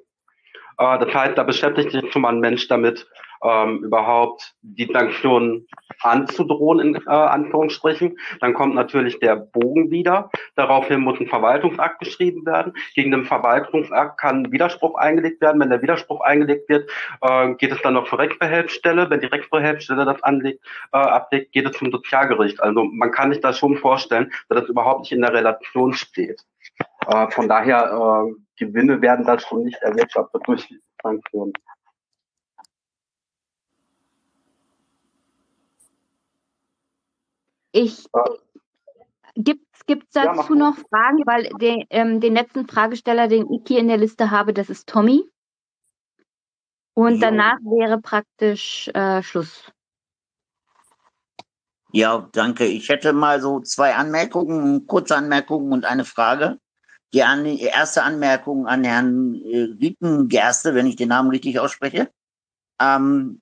Äh, 0.79 0.99
das 0.99 1.15
heißt, 1.15 1.39
da 1.39 1.43
beschäftigt 1.43 1.93
sich 1.93 2.13
schon 2.13 2.23
mal 2.23 2.33
ein 2.33 2.41
Mensch 2.41 2.69
damit, 2.69 3.07
ähm, 3.43 3.85
überhaupt 3.85 4.55
die 4.63 4.91
Sanktionen 4.93 5.67
anzudrohen, 6.01 6.81
in 6.81 6.95
äh, 6.97 7.11
Anführungsstrichen. 7.11 8.19
Dann 8.41 8.55
kommt 8.55 8.75
natürlich 8.75 9.19
der 9.19 9.37
Bogen 9.37 9.91
wieder. 9.91 10.31
Daraufhin 10.57 11.01
muss 11.01 11.19
ein 11.21 11.27
Verwaltungsakt 11.27 12.01
geschrieben 12.01 12.45
werden. 12.45 12.75
Gegen 12.95 13.11
den 13.11 13.25
Verwaltungsakt 13.25 14.19
kann 14.19 14.53
Widerspruch 14.53 14.95
eingelegt 14.97 15.41
werden. 15.41 15.61
Wenn 15.61 15.71
der 15.71 15.83
Widerspruch 15.83 16.21
eingelegt 16.21 16.69
wird, 16.69 16.91
äh, 17.23 17.55
geht 17.55 17.73
es 17.73 17.83
dann 17.83 17.95
noch 17.95 18.09
zur 18.09 18.19
Rechtsbehelfsstelle. 18.19 19.09
Wenn 19.09 19.21
die 19.21 19.27
Rechtsbehelfsstelle 19.27 20.05
das 20.05 20.23
anlegt, 20.23 20.65
äh, 20.93 20.99
ablegt, 20.99 21.53
geht 21.53 21.67
es 21.67 21.77
zum 21.77 21.91
Sozialgericht. 21.91 22.63
Also 22.63 22.85
man 22.85 23.11
kann 23.11 23.33
sich 23.33 23.41
das 23.41 23.59
schon 23.59 23.77
vorstellen, 23.77 24.33
dass 24.49 24.61
das 24.61 24.69
überhaupt 24.69 25.01
nicht 25.01 25.13
in 25.13 25.23
der 25.23 25.33
Relation 25.33 25.93
steht. 25.95 26.43
Äh, 27.07 27.31
von 27.31 27.49
daher, 27.49 28.27
äh, 28.27 28.33
Gewinne 28.61 29.01
werden 29.01 29.25
da 29.25 29.39
schon 29.39 29.65
nicht 29.65 29.81
erwirtschaftet 29.83 30.43
durch 30.47 30.69
Sanktionen. 31.03 31.53
Ich 37.73 38.07
gibt 39.87 40.05
es 40.05 40.13
dazu 40.13 40.55
ja, 40.55 40.59
noch 40.59 40.77
Fragen, 40.77 41.27
weil 41.27 41.49
den, 41.61 41.85
ähm, 41.91 42.21
den 42.21 42.35
letzten 42.35 42.69
Fragesteller, 42.69 43.27
den 43.27 43.51
ich 43.53 43.63
hier 43.67 43.81
in 43.81 43.89
der 43.89 43.97
Liste 43.97 44.31
habe, 44.31 44.53
das 44.53 44.71
ist 44.71 44.89
Tommy. 44.89 45.25
Und 46.95 47.15
so. 47.15 47.21
danach 47.21 47.59
wäre 47.61 48.01
praktisch 48.01 48.89
äh, 48.95 49.23
Schluss. 49.23 49.73
Ja, 51.93 52.29
danke. 52.33 52.67
Ich 52.67 52.89
hätte 52.89 53.13
mal 53.13 53.41
so 53.41 53.61
zwei 53.61 53.97
Anmerkungen, 53.97 54.87
kurze 54.87 55.17
Anmerkungen 55.17 55.73
und 55.73 55.85
eine 55.85 56.05
Frage. 56.05 56.61
Die, 57.13 57.23
an, 57.23 57.45
erste 57.45 58.03
Anmerkung 58.03 58.67
an 58.67 58.85
Herrn 58.85 59.35
äh, 59.35 59.69
Riepengerste, 59.81 60.75
wenn 60.75 60.87
ich 60.87 60.97
den 60.97 61.09
Namen 61.09 61.31
richtig 61.31 61.59
ausspreche. 61.59 62.11
Ähm, 62.81 63.41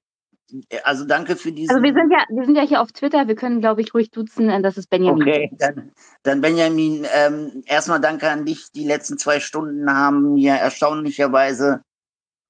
also 0.83 1.05
danke 1.05 1.37
für 1.37 1.53
diese. 1.53 1.71
Also 1.71 1.83
wir 1.83 1.93
sind 1.93 2.11
ja, 2.11 2.25
wir 2.31 2.47
sind 2.47 2.57
ja 2.57 2.63
hier 2.63 2.81
auf 2.81 2.93
Twitter, 2.93 3.29
wir 3.29 3.35
können, 3.35 3.61
glaube 3.61 3.83
ich, 3.83 3.93
ruhig 3.93 4.11
duzen, 4.11 4.49
äh, 4.49 4.63
das 4.63 4.79
ist 4.79 4.89
Benjamin. 4.89 5.23
Okay, 5.23 5.51
dann, 5.59 5.93
dann 6.23 6.41
Benjamin, 6.41 7.07
ähm, 7.15 7.63
erstmal 7.67 8.01
danke 8.01 8.31
an 8.31 8.47
dich. 8.47 8.73
Die 8.73 8.85
letzten 8.85 9.19
zwei 9.19 9.41
Stunden 9.41 9.93
haben 9.93 10.35
mir 10.35 10.55
erstaunlicherweise 10.55 11.83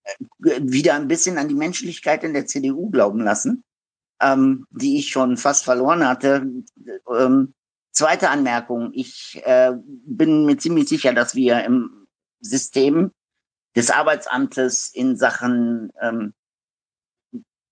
äh, 0.04 0.60
wieder 0.62 0.94
ein 0.94 1.08
bisschen 1.08 1.38
an 1.38 1.48
die 1.48 1.54
Menschlichkeit 1.54 2.22
in 2.22 2.34
der 2.34 2.46
CDU 2.46 2.90
glauben 2.90 3.20
lassen, 3.20 3.64
ähm, 4.22 4.66
die 4.70 4.98
ich 4.98 5.08
schon 5.08 5.36
fast 5.36 5.64
verloren 5.64 6.06
hatte. 6.06 6.46
Ähm, 7.12 7.54
zweite 7.98 8.30
Anmerkung, 8.30 8.92
ich 8.94 9.42
äh, 9.44 9.72
bin 10.06 10.46
mir 10.46 10.56
ziemlich 10.56 10.88
sicher, 10.88 11.12
dass 11.12 11.34
wir 11.34 11.64
im 11.64 12.06
System 12.40 13.10
des 13.74 13.90
Arbeitsamtes 13.90 14.88
in 14.94 15.16
Sachen 15.16 15.90
ähm, 16.00 16.32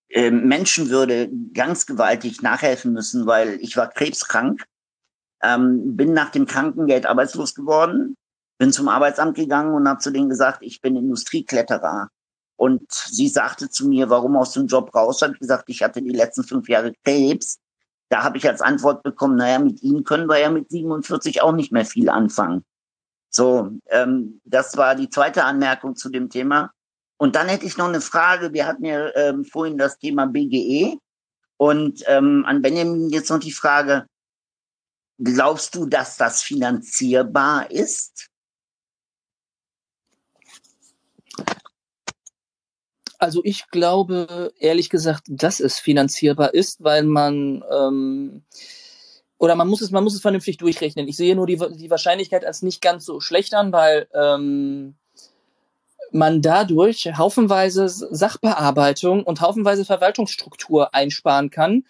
äh, 0.08 0.32
Menschenwürde 0.32 1.30
ganz 1.54 1.86
gewaltig 1.86 2.42
nachhelfen 2.42 2.92
müssen, 2.92 3.26
weil 3.26 3.60
ich 3.60 3.76
war 3.76 3.88
krebskrank, 3.88 4.64
ähm, 5.42 5.96
bin 5.96 6.12
nach 6.12 6.30
dem 6.30 6.46
Krankengeld 6.46 7.06
arbeitslos 7.06 7.54
geworden, 7.54 8.16
bin 8.58 8.72
zum 8.72 8.88
Arbeitsamt 8.88 9.36
gegangen 9.36 9.74
und 9.74 9.88
habe 9.88 10.00
zu 10.00 10.10
denen 10.10 10.28
gesagt, 10.28 10.58
ich 10.62 10.80
bin 10.80 10.96
Industriekletterer. 10.96 12.08
Und 12.58 12.90
sie 12.90 13.28
sagte 13.28 13.68
zu 13.68 13.86
mir, 13.86 14.10
warum 14.10 14.36
aus 14.36 14.52
dem 14.52 14.66
Job 14.66 14.92
raus? 14.94 15.22
Habe 15.22 15.34
ich 15.34 15.40
gesagt, 15.40 15.68
ich 15.68 15.82
hatte 15.82 16.02
die 16.02 16.10
letzten 16.10 16.42
fünf 16.42 16.68
Jahre 16.68 16.92
Krebs. 17.04 17.58
Da 18.08 18.22
habe 18.22 18.38
ich 18.38 18.48
als 18.48 18.60
Antwort 18.60 19.02
bekommen, 19.02 19.36
naja, 19.36 19.58
mit 19.58 19.82
Ihnen 19.82 20.04
können 20.04 20.28
wir 20.28 20.38
ja 20.38 20.50
mit 20.50 20.70
47 20.70 21.42
auch 21.42 21.52
nicht 21.52 21.72
mehr 21.72 21.84
viel 21.84 22.08
anfangen. 22.08 22.64
So, 23.30 23.70
ähm, 23.88 24.40
das 24.44 24.76
war 24.76 24.94
die 24.94 25.10
zweite 25.10 25.44
Anmerkung 25.44 25.96
zu 25.96 26.08
dem 26.08 26.30
Thema. 26.30 26.72
Und 27.18 27.34
dann 27.34 27.48
hätte 27.48 27.66
ich 27.66 27.76
noch 27.76 27.88
eine 27.88 28.00
Frage. 28.00 28.52
Wir 28.52 28.66
hatten 28.66 28.84
ja 28.84 29.14
ähm, 29.14 29.44
vorhin 29.44 29.78
das 29.78 29.98
Thema 29.98 30.26
BGE. 30.26 30.98
Und 31.58 32.02
ähm, 32.06 32.44
an 32.46 32.62
Benjamin 32.62 33.10
jetzt 33.10 33.30
noch 33.30 33.38
die 33.38 33.52
Frage, 33.52 34.06
glaubst 35.18 35.74
du, 35.74 35.86
dass 35.86 36.16
das 36.16 36.42
finanzierbar 36.42 37.70
ist? 37.70 38.28
Also 43.18 43.40
ich 43.44 43.68
glaube 43.70 44.52
ehrlich 44.58 44.90
gesagt, 44.90 45.24
dass 45.28 45.60
es 45.60 45.78
finanzierbar 45.78 46.54
ist, 46.54 46.82
weil 46.82 47.02
man 47.04 47.64
ähm, 47.70 48.42
oder 49.38 49.54
man 49.54 49.68
muss 49.68 49.82
es, 49.82 49.90
man 49.90 50.04
muss 50.04 50.14
es 50.14 50.20
vernünftig 50.20 50.56
durchrechnen. 50.56 51.08
Ich 51.08 51.16
sehe 51.16 51.36
nur 51.36 51.46
die, 51.46 51.58
die 51.76 51.90
Wahrscheinlichkeit 51.90 52.44
als 52.44 52.62
nicht 52.62 52.80
ganz 52.80 53.04
so 53.04 53.20
schlecht 53.20 53.54
an, 53.54 53.72
weil 53.72 54.08
ähm, 54.14 54.94
man 56.10 56.40
dadurch 56.40 57.04
haufenweise 57.16 57.88
Sachbearbeitung 57.88 59.24
und 59.24 59.40
haufenweise 59.40 59.84
Verwaltungsstruktur 59.84 60.94
einsparen 60.94 61.50
kann, 61.50 61.84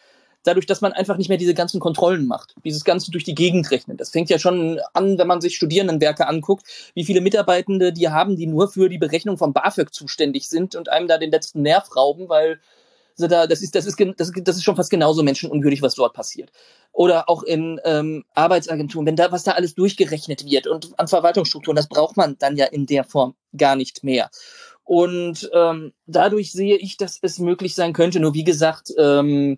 dadurch, 0.46 0.66
dass 0.66 0.80
man 0.80 0.92
einfach 0.92 1.16
nicht 1.16 1.28
mehr 1.28 1.38
diese 1.38 1.54
ganzen 1.54 1.80
Kontrollen 1.80 2.26
macht, 2.26 2.54
dieses 2.64 2.84
ganze 2.84 3.10
durch 3.10 3.24
die 3.24 3.34
Gegend 3.34 3.70
rechnen. 3.70 3.96
Das 3.96 4.10
fängt 4.10 4.30
ja 4.30 4.38
schon 4.38 4.80
an, 4.92 5.18
wenn 5.18 5.26
man 5.26 5.40
sich 5.40 5.56
Studierendenwerke 5.56 6.26
anguckt, 6.26 6.66
wie 6.94 7.04
viele 7.04 7.20
Mitarbeitende 7.20 7.92
die 7.92 8.08
haben, 8.08 8.36
die 8.36 8.46
nur 8.46 8.68
für 8.68 8.88
die 8.88 8.98
Berechnung 8.98 9.38
von 9.38 9.52
BAföG 9.52 9.92
zuständig 9.92 10.48
sind 10.48 10.74
und 10.74 10.88
einem 10.88 11.08
da 11.08 11.18
den 11.18 11.30
letzten 11.30 11.62
Nerv 11.62 11.94
rauben, 11.96 12.28
weil 12.28 12.60
also 13.18 13.28
da, 13.28 13.46
das, 13.46 13.62
ist, 13.62 13.74
das, 13.74 13.86
ist, 13.86 13.98
das, 13.98 14.28
ist, 14.28 14.46
das 14.46 14.56
ist 14.56 14.64
schon 14.64 14.76
fast 14.76 14.90
genauso 14.90 15.22
menschenunwürdig, 15.22 15.80
was 15.80 15.94
dort 15.94 16.12
passiert. 16.12 16.50
Oder 16.92 17.30
auch 17.30 17.42
in 17.42 17.80
ähm, 17.84 18.24
Arbeitsagenturen, 18.34 19.06
wenn 19.06 19.16
da, 19.16 19.32
was 19.32 19.42
da 19.42 19.52
alles 19.52 19.74
durchgerechnet 19.74 20.44
wird 20.44 20.66
und 20.66 20.98
an 20.98 21.08
Verwaltungsstrukturen, 21.08 21.76
das 21.76 21.88
braucht 21.88 22.18
man 22.18 22.36
dann 22.38 22.56
ja 22.56 22.66
in 22.66 22.84
der 22.84 23.04
Form 23.04 23.34
gar 23.56 23.74
nicht 23.74 24.04
mehr. 24.04 24.30
Und 24.84 25.50
ähm, 25.52 25.92
dadurch 26.06 26.52
sehe 26.52 26.76
ich, 26.76 26.96
dass 26.96 27.18
es 27.22 27.38
möglich 27.38 27.74
sein 27.74 27.92
könnte. 27.92 28.20
Nur 28.20 28.34
wie 28.34 28.44
gesagt, 28.44 28.92
ähm, 28.98 29.56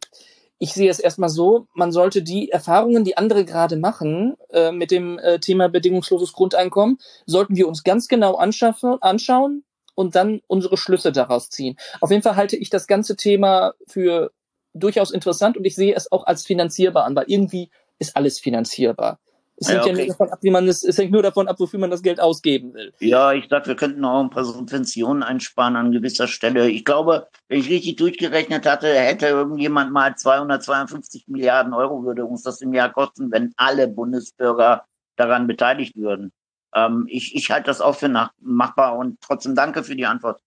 ich 0.59 0.73
sehe 0.73 0.91
es 0.91 0.99
erstmal 0.99 1.29
so, 1.29 1.67
man 1.75 1.93
sollte 1.93 2.23
die 2.23 2.51
Erfahrungen, 2.51 3.05
die 3.05 3.17
andere 3.17 3.45
gerade 3.45 3.77
machen 3.77 4.37
äh, 4.51 4.73
mit 4.73 4.91
dem 4.91 5.19
äh, 5.19 5.39
Thema 5.39 5.69
bedingungsloses 5.69 6.33
Grundeinkommen, 6.33 6.99
sollten 7.27 7.57
wir 7.57 7.69
uns 7.69 7.85
ganz 7.85 8.09
genau 8.09 8.37
anschauen, 8.37 9.65
und 9.99 10.15
dann 10.15 10.43
unsere 10.47 10.77
Schlüsse 10.77 11.11
daraus 11.11 11.51
ziehen. 11.51 11.77
Auf 12.01 12.13
jeden 12.13 12.23
Fall 12.23 12.37
halte 12.37 12.57
ich 12.57 12.71
das 12.71 12.87
ganze 12.87 13.17
Thema 13.17 13.75
für 13.89 14.31
durchaus 14.73 15.11
interessant 15.11 15.57
und 15.57 15.65
ich 15.65 15.75
sehe 15.75 15.93
es 15.93 16.13
auch 16.13 16.25
als 16.25 16.47
finanzierbar 16.47 17.05
an, 17.05 17.17
weil 17.17 17.25
irgendwie 17.27 17.73
ist 17.99 18.17
alles 18.17 18.39
finanzierbar. 18.39 19.19
Es 19.61 19.69
hängt 19.69 19.85
ja, 19.85 19.93
okay. 19.93 19.93
ja 19.93 19.99
nur 19.99 20.07
davon 20.07 20.31
ab, 20.31 20.39
wie 20.43 20.51
man 20.51 20.69
es, 20.69 20.85
es 20.85 20.99
hängt 20.99 21.11
nur 21.11 21.23
davon 21.23 21.49
ab, 21.49 21.57
wofür 21.59 21.81
man 21.81 21.91
das 21.91 22.03
Geld 22.03 22.21
ausgeben 22.21 22.75
will. 22.75 22.93
Ja, 23.01 23.33
ich 23.33 23.49
dachte, 23.49 23.69
wir 23.69 23.77
könnten 23.77 24.05
auch 24.05 24.23
ein 24.23 24.31
paar 24.31 24.45
Subventionen 24.45 25.23
einsparen 25.23 25.77
an 25.77 25.93
gewisser 25.93 26.29
Stelle. 26.29 26.71
Ich 26.71 26.85
glaube, 26.85 27.27
wenn 27.49 27.61
ich 27.61 27.69
richtig 27.69 27.97
durchgerechnet 27.97 28.67
hatte, 28.67 28.87
hätte 28.89 29.27
irgendjemand 29.27 29.93
mal 29.93 30.15
252 30.17 31.29
Milliarden 31.29 31.75
Euro 31.75 32.05
würde 32.05 32.25
uns 32.25 32.43
das 32.43 32.61
im 32.61 32.73
Jahr 32.73 32.93
kosten, 32.93 33.31
wenn 33.33 33.53
alle 33.57 33.89
Bundesbürger 33.89 34.85
daran 35.17 35.47
beteiligt 35.47 35.97
würden 35.97 36.33
ähm, 36.75 37.07
ich, 37.09 37.35
ich 37.35 37.51
halte 37.51 37.67
das 37.67 37.81
auch 37.81 37.97
für 37.97 38.09
nach, 38.09 38.33
machbar 38.41 38.97
und 38.97 39.21
trotzdem 39.21 39.55
danke 39.55 39.83
für 39.85 39.97
die 39.97 40.07
Antwort. 40.07 40.41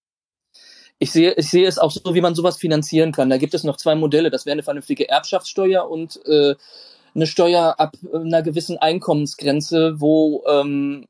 ich 1.00 1.12
sehe, 1.12 1.34
ich 1.34 1.50
sehe 1.50 1.68
es 1.68 1.80
auch 1.80 1.92
so, 1.92 2.14
wie 2.14 2.22
man 2.22 2.36
sowas 2.36 2.58
finanzieren 2.58 3.12
kann. 3.12 3.30
Da 3.30 3.38
gibt 3.38 3.54
es 3.54 3.64
noch 3.64 3.78
zwei 3.78 3.96
Modelle. 3.96 4.30
Das 4.30 4.46
wäre 4.46 4.54
eine 4.54 4.64
vernünftige 4.64 5.10
Erbschaftssteuer 5.10 5.90
und 5.90 6.24
äh, 6.26 6.56
eine 7.14 7.28
Steuer 7.28 7.76
ab 7.78 7.96
einer 8.14 8.42
gewissen 8.42 8.78
Einkommensgrenze, 8.78 10.00
wo 10.00 10.44
ähm, 10.48 11.06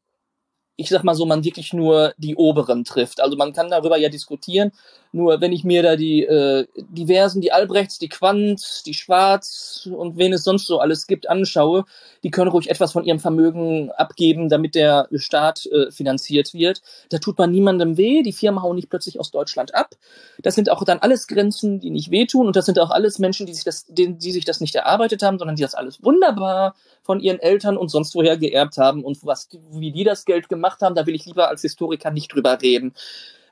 ich 0.75 0.89
sag 0.89 1.03
mal 1.03 1.15
so, 1.15 1.25
man 1.25 1.43
wirklich 1.43 1.73
nur 1.73 2.13
die 2.17 2.35
oberen 2.35 2.83
trifft. 2.83 3.21
Also 3.21 3.37
man 3.37 3.53
kann 3.53 3.69
darüber 3.69 3.97
ja 3.97 4.09
diskutieren, 4.09 4.71
nur 5.11 5.41
wenn 5.41 5.51
ich 5.51 5.63
mir 5.63 5.83
da 5.83 5.95
die 5.95 6.23
äh, 6.23 6.65
diversen, 6.75 7.41
die 7.41 7.51
Albrechts, 7.51 7.99
die 7.99 8.09
Quant, 8.09 8.85
die 8.85 8.93
Schwarz 8.93 9.89
und 9.91 10.17
wen 10.17 10.33
es 10.33 10.43
sonst 10.43 10.67
so 10.67 10.79
alles 10.79 11.07
gibt, 11.07 11.29
anschaue, 11.29 11.85
die 12.23 12.31
können 12.31 12.51
ruhig 12.51 12.69
etwas 12.69 12.93
von 12.93 13.03
ihrem 13.03 13.19
Vermögen 13.19 13.91
abgeben, 13.91 14.47
damit 14.47 14.75
der 14.75 15.09
Staat 15.15 15.65
äh, 15.65 15.91
finanziert 15.91 16.53
wird. 16.53 16.81
Da 17.09 17.17
tut 17.17 17.37
man 17.37 17.51
niemandem 17.51 17.97
weh, 17.97 18.23
die 18.23 18.31
Firmen 18.31 18.61
hauen 18.61 18.75
nicht 18.75 18.89
plötzlich 18.89 19.19
aus 19.19 19.31
Deutschland 19.31 19.75
ab. 19.75 19.95
Das 20.41 20.55
sind 20.55 20.69
auch 20.69 20.83
dann 20.83 20.99
alles 20.99 21.27
Grenzen, 21.27 21.79
die 21.79 21.89
nicht 21.89 22.11
wehtun 22.11 22.47
und 22.47 22.55
das 22.55 22.65
sind 22.65 22.79
auch 22.79 22.91
alles 22.91 23.19
Menschen, 23.19 23.45
die 23.45 23.53
sich 23.53 23.63
das, 23.63 23.85
die, 23.87 24.13
die 24.17 24.31
sich 24.31 24.45
das 24.45 24.61
nicht 24.61 24.75
erarbeitet 24.75 25.23
haben, 25.23 25.37
sondern 25.39 25.55
die 25.55 25.63
das 25.63 25.75
alles 25.75 26.03
wunderbar 26.03 26.75
von 27.03 27.19
ihren 27.19 27.39
Eltern 27.39 27.77
und 27.77 27.89
sonst 27.89 28.15
woher 28.15 28.37
geerbt 28.37 28.77
haben 28.77 29.03
und 29.03 29.25
was, 29.25 29.49
wie 29.71 29.91
die 29.91 30.03
das 30.03 30.25
Geld 30.25 30.47
gemacht 30.47 30.81
haben, 30.81 30.95
da 30.95 31.05
will 31.05 31.15
ich 31.15 31.25
lieber 31.25 31.49
als 31.49 31.61
Historiker 31.61 32.11
nicht 32.11 32.33
drüber 32.33 32.61
reden 32.61 32.93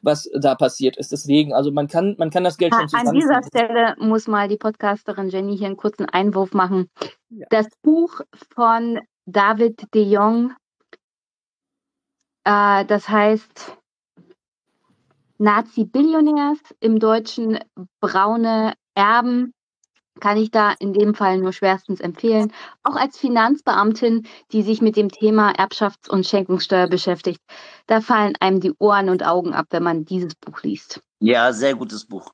was 0.02 0.30
da 0.40 0.56
passiert 0.56 0.98
ist. 0.98 1.12
Deswegen, 1.12 1.54
also 1.54 1.72
man 1.72 1.88
kann, 1.88 2.16
man 2.18 2.30
kann 2.30 2.44
das 2.44 2.58
Geld 2.58 2.74
schon 2.74 2.88
An 2.94 3.14
dieser 3.14 3.42
Stelle 3.44 3.96
muss 4.00 4.28
mal 4.28 4.48
die 4.48 4.58
Podcasterin 4.58 5.30
Jenny 5.30 5.58
hier 5.58 5.68
einen 5.68 5.78
kurzen 5.78 6.06
Einwurf 6.06 6.54
machen. 6.54 6.90
Ja. 7.30 7.46
Das 7.50 7.68
Buch 7.82 8.22
von 8.54 9.00
David 9.26 9.94
de 9.94 10.04
Jong, 10.04 10.54
äh, 12.44 12.86
das 12.86 13.10
heißt 13.10 13.78
Nazi-Billionärs, 15.38 16.60
im 16.80 17.00
Deutschen 17.00 17.60
braune 18.02 18.74
Erben, 18.96 19.54
kann 20.20 20.38
ich 20.38 20.52
da 20.52 20.74
in 20.80 20.94
dem 20.94 21.16
Fall 21.16 21.38
nur 21.38 21.54
schwerstens 21.54 22.00
empfehlen. 22.00 22.52
Auch 22.84 22.96
als 22.96 23.18
Finanzbeamtin, 23.18 24.28
die 24.52 24.64
sich 24.64 24.82
mit 24.82 24.96
dem 24.96 25.10
Thema 25.10 25.52
Erbschafts- 25.54 26.10
und 26.10 26.26
Schenkungssteuer 26.26 26.88
beschäftigt, 26.88 27.42
da 27.88 28.02
fallen 28.02 28.36
einem 28.40 28.60
die 28.60 28.74
Ohren 28.80 29.10
und 29.10 29.26
Augen 29.26 29.54
ab, 29.54 29.68
wenn 29.70 29.84
man 29.84 30.06
dieses 30.06 30.36
Buch 30.36 30.62
liest. 30.64 31.02
Ja, 31.20 31.52
sehr 31.54 31.76
gutes 31.76 32.06
Buch. 32.06 32.32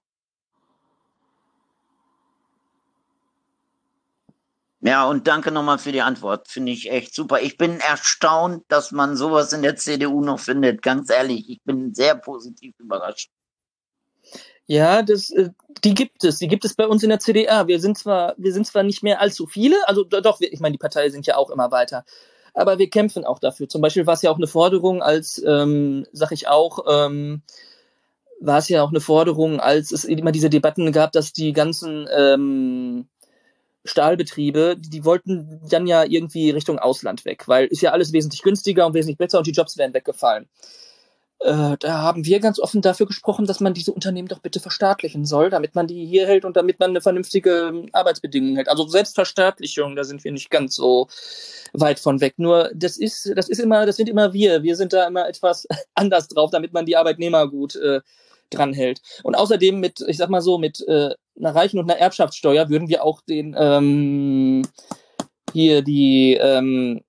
Ja, 4.82 5.08
und 5.10 5.26
danke 5.26 5.52
nochmal 5.52 5.80
für 5.80 5.92
die 5.92 6.04
Antwort. 6.04 6.48
Finde 6.48 6.72
ich 6.72 6.92
echt 6.92 7.16
super. 7.16 7.42
Ich 7.42 7.58
bin 7.58 7.80
erstaunt, 7.80 8.66
dass 8.68 8.92
man 8.92 9.16
sowas 9.18 9.52
in 9.52 9.64
der 9.64 9.76
CDU 9.78 10.22
noch 10.22 10.40
findet. 10.40 10.84
Ganz 10.84 11.10
ehrlich, 11.10 11.50
ich 11.50 11.64
bin 11.64 11.96
sehr 11.96 12.14
positiv 12.14 12.76
überrascht. 12.78 13.32
Ja, 14.68 15.04
das, 15.04 15.30
äh, 15.30 15.50
die 15.84 15.94
gibt 15.94 16.24
es. 16.24 16.40
Die 16.40 16.48
gibt 16.48 16.66
es 16.66 16.74
bei 16.76 16.88
uns 16.88 17.04
in 17.04 17.10
der 17.10 17.20
CDA. 17.20 17.68
Wir 17.68 17.80
sind 17.80 17.98
zwar, 17.98 18.34
wir 18.38 18.52
sind 18.54 18.66
zwar 18.66 18.84
nicht 18.84 19.04
mehr 19.04 19.22
allzu 19.22 19.46
viele, 19.48 19.76
also 19.88 20.04
doch, 20.04 20.40
ich 20.42 20.60
meine, 20.60 20.74
die 20.74 20.80
Parteien 20.80 21.12
sind 21.12 21.28
ja 21.28 21.38
auch 21.38 21.50
immer 21.52 21.72
weiter. 21.72 22.04
Aber 22.54 22.80
wir 22.80 22.90
kämpfen 22.90 23.26
auch 23.26 23.40
dafür. 23.40 23.68
Zum 23.70 23.82
Beispiel 23.82 24.08
war 24.08 24.14
es 24.16 24.22
ja 24.22 24.32
auch 24.32 24.38
eine 24.38 24.48
Forderung, 24.48 25.04
als, 25.04 25.44
ähm, 25.46 26.08
sag 26.14 26.32
ich 26.32 26.48
auch, 26.48 26.86
ähm, 26.90 27.44
war 28.40 28.60
es 28.60 28.70
ja 28.70 28.84
auch 28.84 28.90
eine 28.90 29.02
Forderung, 29.02 29.60
als 29.60 29.92
es 29.92 30.06
immer 30.06 30.32
diese 30.32 30.50
Debatten 30.50 30.92
gab, 30.92 31.12
dass 31.12 31.34
die 31.34 31.54
ganzen 31.54 32.08
ähm, 32.16 33.08
Stahlbetriebe, 33.86 34.78
die, 34.78 35.06
wollten 35.06 35.62
dann 35.70 35.86
ja 35.88 36.04
irgendwie 36.04 36.50
Richtung 36.50 36.80
Ausland 36.80 37.26
weg, 37.26 37.48
weil 37.48 37.68
ist 37.68 37.82
ja 37.82 37.92
alles 37.92 38.14
wesentlich 38.14 38.42
günstiger 38.42 38.88
und 38.88 38.94
wesentlich 38.94 39.18
besser 39.18 39.38
und 39.38 39.48
die 39.48 39.52
Jobs 39.52 39.78
wären 39.78 39.94
weggefallen. 39.94 40.48
Äh, 41.40 41.76
da 41.80 42.02
haben 42.02 42.26
wir 42.26 42.40
ganz 42.40 42.60
offen 42.60 42.82
dafür 42.82 43.06
gesprochen, 43.06 43.46
dass 43.46 43.60
man 43.60 43.74
diese 43.74 43.92
Unternehmen 43.92 44.28
doch 44.28 44.40
bitte 44.40 44.60
verstaatlichen 44.60 45.26
soll, 45.26 45.50
damit 45.50 45.76
man 45.76 45.86
die 45.86 46.06
hier 46.06 46.28
hält 46.28 46.46
und 46.46 46.56
damit 46.56 46.80
man 46.80 46.92
eine 46.92 47.02
vernünftige 47.02 47.68
ähm, 47.70 47.90
Arbeitsbedingung 47.92 48.56
hält. 48.56 48.70
Also 48.70 48.88
Selbstverstaatlichung, 48.88 49.96
da 49.96 50.04
sind 50.04 50.24
wir 50.24 50.32
nicht 50.32 50.50
ganz 50.50 50.76
so 50.76 51.08
weit 51.74 52.00
von 52.00 52.22
weg. 52.22 52.36
Nur 52.38 52.72
das 52.74 52.98
ist, 52.98 53.32
das 53.36 53.50
ist 53.50 53.60
immer, 53.60 53.86
das 53.86 53.98
sind 53.98 54.10
immer 54.10 54.34
wir. 54.34 54.64
Wir 54.64 54.76
sind 54.76 54.94
da 54.94 55.08
immer 55.08 55.28
etwas 55.28 55.68
anders 55.94 56.28
drauf, 56.30 56.52
damit 56.52 56.74
man 56.74 56.86
die 56.86 56.98
Arbeitnehmer 56.98 57.48
gut 57.50 57.76
äh, 57.76 58.02
dranhält. 58.50 59.02
Und 59.24 59.36
außerdem 59.36 59.80
mit, 59.80 60.02
ich 60.08 60.18
sag 60.18 60.30
mal 60.30 60.42
so, 60.42 60.58
mit 60.58 60.82
äh, 60.88 61.14
einer 61.38 61.54
Reichen- 61.54 61.80
und 61.80 61.90
einer 61.90 62.00
Erbschaftssteuer 62.00 62.70
würden 62.70 62.88
wir 62.88 63.04
auch 63.04 63.22
den 63.22 63.56
ähm, 63.58 64.62
hier 65.54 65.82
die 65.82 66.34
ähm, 66.34 67.02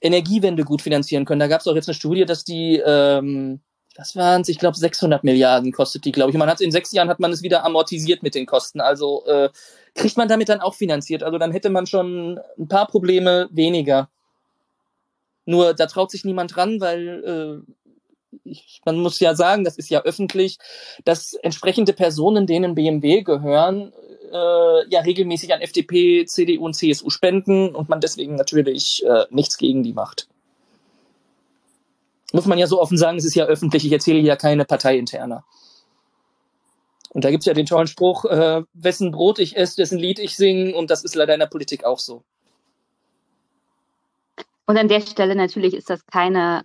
Energiewende 0.00 0.64
gut 0.64 0.82
finanzieren 0.82 1.24
können. 1.24 1.40
Da 1.40 1.48
gab 1.48 1.60
es 1.60 1.66
auch 1.66 1.74
jetzt 1.74 1.88
eine 1.88 1.94
Studie, 1.94 2.24
dass 2.24 2.44
die, 2.44 2.76
ähm, 2.84 3.60
das 3.94 4.14
waren 4.14 4.44
ich 4.46 4.58
glaube, 4.58 4.76
600 4.76 5.24
Milliarden 5.24 5.72
kostet 5.72 6.04
die, 6.04 6.12
glaube 6.12 6.30
ich. 6.30 6.36
Man 6.36 6.48
hat 6.48 6.60
in 6.60 6.70
sechs 6.70 6.92
Jahren 6.92 7.08
hat 7.08 7.20
man 7.20 7.32
es 7.32 7.42
wieder 7.42 7.64
amortisiert 7.64 8.22
mit 8.22 8.34
den 8.34 8.46
Kosten. 8.46 8.80
Also 8.80 9.24
äh, 9.26 9.48
kriegt 9.94 10.16
man 10.16 10.28
damit 10.28 10.48
dann 10.48 10.60
auch 10.60 10.74
finanziert. 10.74 11.22
Also 11.22 11.38
dann 11.38 11.52
hätte 11.52 11.70
man 11.70 11.86
schon 11.86 12.38
ein 12.58 12.68
paar 12.68 12.86
Probleme 12.86 13.48
weniger. 13.50 14.08
Nur 15.46 15.74
da 15.74 15.86
traut 15.86 16.10
sich 16.10 16.24
niemand 16.24 16.56
ran, 16.56 16.80
weil 16.80 17.64
äh, 17.66 17.72
ich, 18.44 18.80
man 18.84 18.98
muss 18.98 19.20
ja 19.20 19.34
sagen, 19.34 19.64
das 19.64 19.76
ist 19.76 19.90
ja 19.90 20.02
öffentlich, 20.02 20.58
dass 21.04 21.34
entsprechende 21.34 21.92
Personen, 21.92 22.46
denen 22.46 22.74
BMW 22.74 23.22
gehören, 23.22 23.92
äh, 24.30 24.88
ja 24.88 25.00
regelmäßig 25.00 25.52
an 25.54 25.60
FDP, 25.60 26.26
CDU 26.26 26.64
und 26.64 26.74
CSU 26.74 27.10
spenden 27.10 27.74
und 27.74 27.88
man 27.88 28.00
deswegen 28.00 28.34
natürlich 28.34 29.02
äh, 29.06 29.24
nichts 29.30 29.56
gegen 29.56 29.82
die 29.82 29.92
macht. 29.92 30.28
Muss 32.32 32.46
man 32.46 32.58
ja 32.58 32.66
so 32.66 32.80
offen 32.80 32.98
sagen, 32.98 33.18
es 33.18 33.24
ist 33.24 33.34
ja 33.34 33.46
öffentlich, 33.46 33.86
ich 33.86 33.92
erzähle 33.92 34.20
hier 34.20 34.36
keine 34.36 34.66
Parteiinterner. 34.66 35.44
Und 37.10 37.24
da 37.24 37.30
gibt 37.30 37.42
es 37.42 37.46
ja 37.46 37.54
den 37.54 37.64
tollen 37.64 37.86
Spruch, 37.86 38.26
äh, 38.26 38.62
wessen 38.74 39.12
Brot 39.12 39.38
ich 39.38 39.56
esse, 39.56 39.76
dessen 39.76 39.98
Lied 39.98 40.18
ich 40.18 40.36
singe 40.36 40.74
und 40.74 40.90
das 40.90 41.04
ist 41.04 41.14
leider 41.14 41.32
in 41.32 41.40
der 41.40 41.46
Politik 41.46 41.84
auch 41.84 41.98
so. 41.98 42.22
Und 44.66 44.76
an 44.76 44.88
der 44.88 45.00
Stelle 45.00 45.34
natürlich 45.34 45.72
ist 45.72 45.88
das 45.88 46.04
keine 46.04 46.64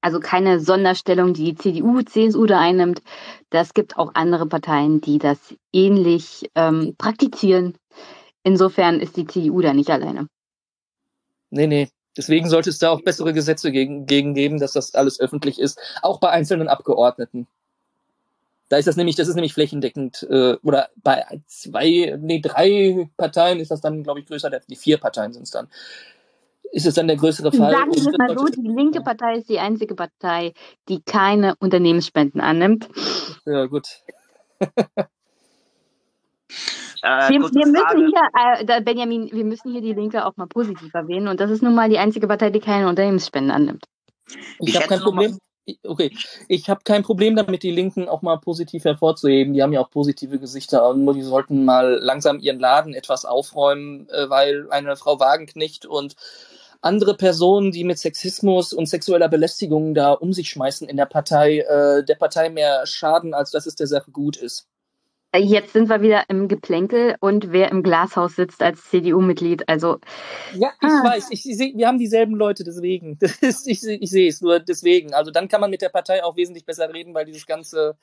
also 0.00 0.20
keine 0.20 0.60
Sonderstellung, 0.60 1.34
die 1.34 1.52
die 1.52 1.54
CDU, 1.54 2.02
CSU 2.02 2.46
da 2.46 2.60
einnimmt. 2.60 3.02
Das 3.50 3.74
gibt 3.74 3.96
auch 3.96 4.14
andere 4.14 4.46
Parteien, 4.46 5.00
die 5.00 5.18
das 5.18 5.38
ähnlich 5.72 6.50
ähm, 6.54 6.94
praktizieren. 6.98 7.74
Insofern 8.42 9.00
ist 9.00 9.16
die 9.16 9.26
CDU 9.26 9.60
da 9.60 9.72
nicht 9.72 9.90
alleine. 9.90 10.28
Nee, 11.50 11.66
nee. 11.66 11.88
Deswegen 12.16 12.48
sollte 12.48 12.70
es 12.70 12.78
da 12.78 12.90
auch 12.90 13.02
bessere 13.02 13.32
Gesetze 13.32 13.70
gegen, 13.70 14.06
gegen 14.06 14.34
geben, 14.34 14.58
dass 14.58 14.72
das 14.72 14.94
alles 14.94 15.20
öffentlich 15.20 15.60
ist, 15.60 15.78
auch 16.02 16.18
bei 16.18 16.30
einzelnen 16.30 16.66
Abgeordneten. 16.66 17.46
Da 18.68 18.76
ist 18.76 18.88
das 18.88 18.96
nämlich, 18.96 19.16
das 19.16 19.28
ist 19.28 19.34
nämlich 19.36 19.54
flächendeckend, 19.54 20.26
äh, 20.28 20.56
oder 20.62 20.90
bei 20.96 21.24
zwei, 21.46 22.18
nee, 22.20 22.40
drei 22.40 23.08
Parteien 23.16 23.60
ist 23.60 23.70
das 23.70 23.80
dann, 23.80 24.02
glaube 24.02 24.20
ich, 24.20 24.26
größer, 24.26 24.50
die 24.68 24.76
vier 24.76 24.98
Parteien 24.98 25.32
sind 25.32 25.44
es 25.44 25.50
dann 25.50 25.68
ist 26.72 26.86
es 26.86 26.94
dann 26.94 27.08
der 27.08 27.16
größere 27.16 27.52
Fall. 27.52 27.72
Sagen 27.72 27.92
wir 27.92 27.98
es 27.98 28.18
mal 28.18 28.38
so, 28.38 28.46
die 28.46 28.68
linke 28.68 29.00
Partei 29.00 29.36
ist 29.36 29.48
die 29.48 29.58
einzige 29.58 29.94
Partei, 29.94 30.52
die 30.88 31.02
keine 31.02 31.54
Unternehmensspenden 31.58 32.40
annimmt. 32.40 32.88
Ja, 33.46 33.66
gut. 33.66 33.88
Äh, 37.02 37.30
wir, 37.30 37.40
wir 37.40 37.66
müssen 37.66 38.08
hier, 38.08 38.76
äh, 38.76 38.82
Benjamin, 38.82 39.30
wir 39.30 39.44
müssen 39.44 39.70
hier 39.70 39.80
die 39.80 39.92
Linke 39.92 40.26
auch 40.26 40.36
mal 40.36 40.48
positiv 40.48 40.92
erwähnen 40.94 41.28
und 41.28 41.38
das 41.38 41.50
ist 41.50 41.62
nun 41.62 41.74
mal 41.74 41.88
die 41.88 41.98
einzige 41.98 42.26
Partei, 42.26 42.50
die 42.50 42.58
keine 42.58 42.88
Unternehmensspenden 42.88 43.52
annimmt. 43.52 43.84
Ich, 44.58 44.70
ich 44.70 44.76
habe 44.76 44.88
kein 44.88 45.00
Problem. 45.00 45.38
Okay, 45.84 46.10
ich 46.48 46.70
habe 46.70 46.80
kein 46.82 47.02
Problem 47.02 47.36
damit, 47.36 47.62
die 47.62 47.70
Linken 47.70 48.08
auch 48.08 48.22
mal 48.22 48.38
positiv 48.38 48.84
hervorzuheben. 48.84 49.52
Die 49.52 49.62
haben 49.62 49.72
ja 49.72 49.80
auch 49.80 49.90
positive 49.90 50.38
Gesichter, 50.38 50.94
nur 50.94 51.12
die 51.12 51.22
sollten 51.22 51.66
mal 51.66 51.98
langsam 52.00 52.40
ihren 52.40 52.58
Laden 52.58 52.94
etwas 52.94 53.26
aufräumen, 53.26 54.08
äh, 54.08 54.30
weil 54.30 54.66
eine 54.70 54.96
Frau 54.96 55.20
Wagenknecht 55.20 55.84
und 55.84 56.16
andere 56.80 57.16
Personen, 57.16 57.72
die 57.72 57.84
mit 57.84 57.98
Sexismus 57.98 58.72
und 58.72 58.86
sexueller 58.86 59.28
Belästigung 59.28 59.94
da 59.94 60.12
um 60.12 60.32
sich 60.32 60.48
schmeißen 60.50 60.88
in 60.88 60.96
der 60.96 61.06
Partei, 61.06 61.58
äh, 61.60 62.04
der 62.04 62.14
Partei 62.14 62.50
mehr 62.50 62.86
schaden, 62.86 63.34
als 63.34 63.50
dass 63.50 63.66
es 63.66 63.74
der 63.74 63.86
Sache 63.86 64.10
gut 64.10 64.36
ist. 64.36 64.68
Jetzt 65.36 65.74
sind 65.74 65.90
wir 65.90 66.00
wieder 66.00 66.24
im 66.28 66.48
Geplänkel 66.48 67.16
und 67.20 67.52
wer 67.52 67.70
im 67.70 67.82
Glashaus 67.82 68.36
sitzt 68.36 68.62
als 68.62 68.82
CDU-Mitglied. 68.88 69.68
Also 69.68 69.98
ja, 70.54 70.72
ich 70.80 70.88
ah. 70.88 71.04
weiß, 71.04 71.28
ich, 71.30 71.46
ich, 71.46 71.76
wir 71.76 71.86
haben 71.86 71.98
dieselben 71.98 72.34
Leute, 72.34 72.64
deswegen. 72.64 73.18
Ist, 73.42 73.68
ich, 73.68 73.84
ich 73.86 74.10
sehe 74.10 74.28
es 74.28 74.40
nur 74.40 74.58
deswegen. 74.58 75.12
Also 75.12 75.30
dann 75.30 75.48
kann 75.48 75.60
man 75.60 75.70
mit 75.70 75.82
der 75.82 75.90
Partei 75.90 76.24
auch 76.24 76.36
wesentlich 76.36 76.64
besser 76.64 76.92
reden, 76.94 77.12
weil 77.12 77.26
dieses 77.26 77.46
ganze 77.46 77.98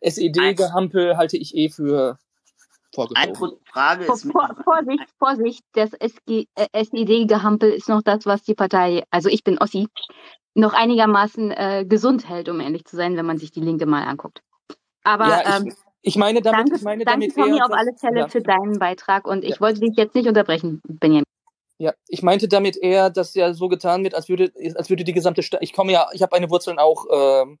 SED-Gehampel 0.00 1.18
halte 1.18 1.36
ich 1.36 1.54
eh 1.54 1.68
für 1.68 2.18
vorgeschoben. 2.94 3.58
Frage 3.64 4.04
ist 4.04 4.30
Vor, 4.30 4.56
Vorsicht, 4.64 5.04
Vorsicht, 5.18 5.64
das 5.72 5.90
SED-Gehampel 6.72 7.70
ist 7.70 7.88
noch 7.88 8.02
das, 8.02 8.26
was 8.26 8.42
die 8.42 8.54
Partei, 8.54 9.04
also 9.10 9.28
ich 9.28 9.44
bin 9.44 9.58
Ossi, 9.58 9.88
noch 10.54 10.72
einigermaßen 10.72 11.50
äh, 11.50 11.84
gesund 11.86 12.28
hält, 12.28 12.48
um 12.48 12.60
ehrlich 12.60 12.84
zu 12.84 12.96
sein, 12.96 13.16
wenn 13.16 13.26
man 13.26 13.38
sich 13.38 13.50
die 13.50 13.60
Linke 13.60 13.86
mal 13.86 14.04
anguckt. 14.04 14.40
Aber 15.02 15.28
ja, 15.28 15.40
ich, 15.40 15.66
ähm, 15.66 15.74
ich 16.02 16.16
meine 16.16 16.40
damit, 16.40 16.60
danke, 16.60 16.76
ich 16.76 16.82
meine 16.82 17.04
danke, 17.04 17.28
damit 17.28 17.50
Tommy, 17.50 17.62
auf 17.62 17.72
alle 17.72 17.92
Fälle 17.98 18.20
ja. 18.20 18.28
für 18.28 18.40
deinen 18.40 18.78
Beitrag 18.78 19.26
und 19.26 19.44
ich 19.44 19.56
ja. 19.56 19.60
wollte 19.60 19.80
dich 19.80 19.96
jetzt 19.96 20.14
nicht 20.14 20.28
unterbrechen, 20.28 20.80
Benjamin. 20.86 21.24
Ja, 21.78 21.92
ich 22.06 22.22
meinte 22.22 22.46
damit 22.46 22.76
eher, 22.76 23.10
dass 23.10 23.34
ja 23.34 23.52
so 23.52 23.68
getan 23.68 24.04
wird, 24.04 24.14
als 24.14 24.28
würde, 24.28 24.52
als 24.76 24.90
würde 24.90 25.02
die 25.02 25.12
gesamte 25.12 25.42
Stadt. 25.42 25.62
Ich 25.62 25.72
komme 25.72 25.92
ja, 25.92 26.06
ich 26.12 26.22
habe 26.22 26.30
meine 26.32 26.48
Wurzeln 26.48 26.78
auch 26.78 27.06
äh, 27.10 27.56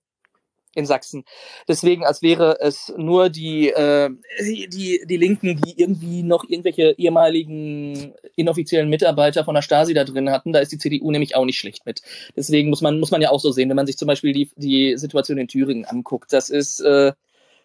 in 0.74 0.86
Sachsen. 0.86 1.24
Deswegen, 1.68 2.04
als 2.04 2.22
wäre 2.22 2.58
es 2.60 2.92
nur 2.96 3.30
die, 3.30 3.70
äh, 3.70 4.10
die, 4.40 5.02
die 5.04 5.16
Linken, 5.16 5.60
die 5.60 5.80
irgendwie 5.80 6.22
noch 6.22 6.44
irgendwelche 6.48 6.94
ehemaligen 6.98 8.14
inoffiziellen 8.36 8.88
Mitarbeiter 8.88 9.44
von 9.44 9.54
der 9.54 9.62
Stasi 9.62 9.94
da 9.94 10.04
drin 10.04 10.30
hatten. 10.30 10.52
Da 10.52 10.60
ist 10.60 10.72
die 10.72 10.78
CDU 10.78 11.10
nämlich 11.10 11.36
auch 11.36 11.44
nicht 11.44 11.58
schlecht 11.58 11.86
mit. 11.86 12.02
Deswegen 12.36 12.70
muss 12.70 12.80
man, 12.80 12.98
muss 12.98 13.10
man 13.10 13.22
ja 13.22 13.30
auch 13.30 13.40
so 13.40 13.52
sehen, 13.52 13.68
wenn 13.68 13.76
man 13.76 13.86
sich 13.86 13.96
zum 13.96 14.06
Beispiel 14.06 14.32
die, 14.32 14.50
die 14.56 14.96
Situation 14.96 15.38
in 15.38 15.48
Thüringen 15.48 15.84
anguckt. 15.84 16.32
Das 16.32 16.50
ist, 16.50 16.80
äh, 16.80 17.12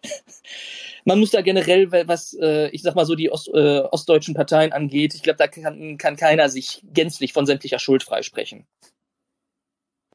man 1.04 1.18
muss 1.18 1.30
da 1.30 1.42
generell, 1.42 1.90
was, 1.90 2.34
äh, 2.40 2.68
ich 2.70 2.82
sag 2.82 2.94
mal 2.94 3.06
so, 3.06 3.14
die 3.14 3.30
Ost, 3.30 3.48
äh, 3.48 3.80
ostdeutschen 3.80 4.34
Parteien 4.34 4.72
angeht, 4.72 5.14
ich 5.14 5.22
glaube, 5.22 5.38
da 5.38 5.48
kann, 5.48 5.98
kann 5.98 6.16
keiner 6.16 6.48
sich 6.48 6.82
gänzlich 6.92 7.32
von 7.32 7.46
sämtlicher 7.46 7.78
Schuld 7.78 8.02
freisprechen. 8.02 8.66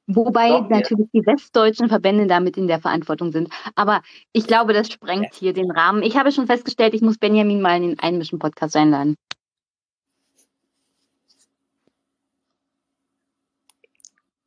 Wobei 0.08 0.50
Doch, 0.50 0.70
natürlich 0.70 1.08
ja. 1.12 1.22
die 1.22 1.26
westdeutschen 1.26 1.90
Verbände 1.90 2.28
damit 2.28 2.58
in 2.58 2.68
der 2.68 2.80
Verantwortung 2.80 3.32
sind. 3.32 3.50
Aber 3.76 4.02
ich 4.34 4.46
glaube, 4.46 4.74
das 4.74 4.92
sprengt 4.92 5.34
ja. 5.34 5.40
hier 5.40 5.54
den 5.54 5.72
Rahmen. 5.72 6.04
Ich 6.04 6.16
habe 6.18 6.32
schon 6.32 6.46
festgestellt, 6.46 6.94
ich 6.94 7.02
muss 7.02 7.18
Benjamin 7.18 7.62
mal 7.62 7.78
in 7.78 7.90
den 7.90 8.00
Einmischen-Podcast 8.00 8.76
einladen. 8.76 9.16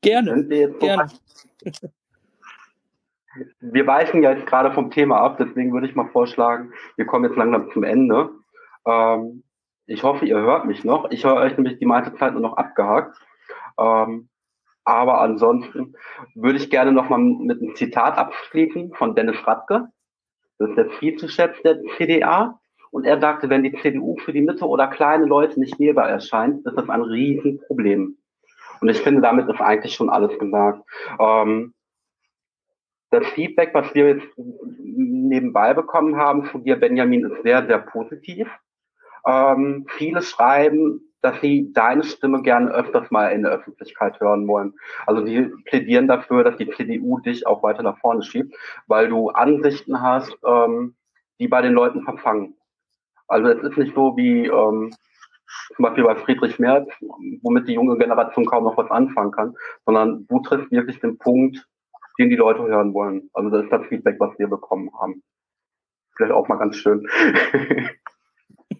Gerne. 0.01 0.45
Gerne. 0.79 1.09
Wir 3.61 3.87
weichen 3.87 4.23
ja 4.23 4.33
jetzt 4.33 4.47
gerade 4.47 4.73
vom 4.73 4.91
Thema 4.91 5.21
ab, 5.21 5.37
deswegen 5.39 5.73
würde 5.73 5.87
ich 5.87 5.95
mal 5.95 6.09
vorschlagen, 6.09 6.73
wir 6.97 7.07
kommen 7.07 7.25
jetzt 7.25 7.37
langsam 7.37 7.71
zum 7.73 7.85
Ende. 7.85 8.31
Ähm, 8.85 9.45
ich 9.87 10.03
hoffe, 10.03 10.27
ihr 10.27 10.39
hört 10.39 10.65
mich 10.65 10.83
noch. 10.83 11.11
Ich 11.11 11.25
höre 11.25 11.37
euch 11.37 11.57
nämlich 11.57 11.79
die 11.79 11.87
meiste 11.87 12.15
Zeit 12.17 12.33
nur 12.33 12.43
noch 12.43 12.57
abgehakt. 12.57 13.17
Ähm, 13.79 14.29
aber 14.89 15.21
ansonsten 15.21 15.95
würde 16.35 16.59
ich 16.59 16.71
gerne 16.71 16.93
nochmal 16.93 17.19
mit 17.19 17.61
einem 17.61 17.75
Zitat 17.75 18.17
abschließen 18.17 18.95
von 18.95 19.15
Dennis 19.15 19.47
Radke. 19.47 19.89
Das 20.59 20.71
ist 20.71 20.77
der 20.77 20.91
Vizechef 20.99 21.61
der 21.61 21.83
CDA. 21.99 22.59
Und 22.91 23.05
er 23.05 23.21
sagte, 23.21 23.51
wenn 23.51 23.63
die 23.63 23.77
CDU 23.83 24.17
für 24.17 24.33
die 24.33 24.41
Mitte 24.41 24.67
oder 24.67 24.87
kleine 24.87 25.27
Leute 25.27 25.61
nicht 25.61 25.79
wählbar 25.79 26.09
erscheint, 26.09 26.65
ist 26.65 26.75
das 26.75 26.89
ein 26.89 27.03
Riesenproblem. 27.03 28.17
Und 28.81 28.89
ich 28.89 28.99
finde, 29.03 29.21
damit 29.21 29.47
ist 29.47 29.61
eigentlich 29.61 29.93
schon 29.93 30.09
alles 30.09 30.39
gesagt. 30.39 30.83
Ähm, 31.21 31.75
das 33.11 33.27
Feedback, 33.29 33.75
was 33.75 33.95
wir 33.95 34.09
jetzt 34.09 34.27
nebenbei 34.39 35.75
bekommen 35.75 36.17
haben 36.17 36.47
von 36.47 36.65
dir, 36.65 36.77
Benjamin, 36.77 37.27
ist 37.27 37.43
sehr, 37.43 37.67
sehr 37.67 37.79
positiv. 37.79 38.49
Ähm, 39.27 39.85
viele 39.91 40.23
schreiben, 40.23 41.08
dass 41.21 41.41
sie 41.41 41.73
deine 41.73 42.05
Stimme 42.05 42.43
gerne 42.43 42.71
öfters 42.71 43.11
mal 43.11 43.29
in 43.29 43.43
der 43.43 43.53
Öffentlichkeit 43.53 44.21
hören 44.21 44.47
wollen. 44.47 44.75
Also 45.07 45.25
die 45.25 45.43
plädieren 45.65 46.07
dafür, 46.07 46.45
dass 46.45 46.57
die 46.57 46.71
CDU 46.71 47.19
dich 47.19 47.47
auch 47.47 47.63
weiter 47.63 47.83
nach 47.83 47.99
vorne 47.99 48.23
schiebt, 48.23 48.55
weil 48.87 49.09
du 49.09 49.31
Ansichten 49.31 50.01
hast, 50.01 50.37
ähm, 50.47 50.95
die 51.41 51.49
bei 51.49 51.63
den 51.63 51.73
Leuten 51.73 52.03
verfangen. 52.03 52.55
Also 53.27 53.49
es 53.49 53.63
ist 53.63 53.77
nicht 53.77 53.95
so 53.95 54.17
wie 54.17 54.47
ähm, 54.47 54.95
zum 55.75 55.83
Beispiel 55.83 56.05
bei 56.05 56.17
Friedrich 56.17 56.59
Merz, 56.59 56.89
womit 57.43 57.69
die 57.69 57.75
junge 57.75 57.97
Generation 57.99 58.47
kaum 58.47 58.65
noch 58.65 58.77
was 58.77 58.91
anfangen 58.91 59.33
kann, 59.33 59.55
sondern 59.87 60.27
du 60.27 60.41
triffst 60.41 60.71
wirklich 60.71 61.01
den 61.01 61.19
Punkt, 61.19 61.67
den 62.19 62.31
die 62.31 62.37
Leute 62.37 62.63
hören 62.63 62.95
wollen. 62.95 63.31
Also 63.33 63.51
das 63.51 63.65
ist 63.65 63.73
das 63.73 63.87
Feedback, 63.87 64.17
was 64.19 64.39
wir 64.39 64.49
bekommen 64.49 64.91
haben. 65.01 65.23
Vielleicht 66.17 66.33
auch 66.33 66.49
mal 66.49 66.57
ganz 66.57 66.77
schön. 66.77 67.07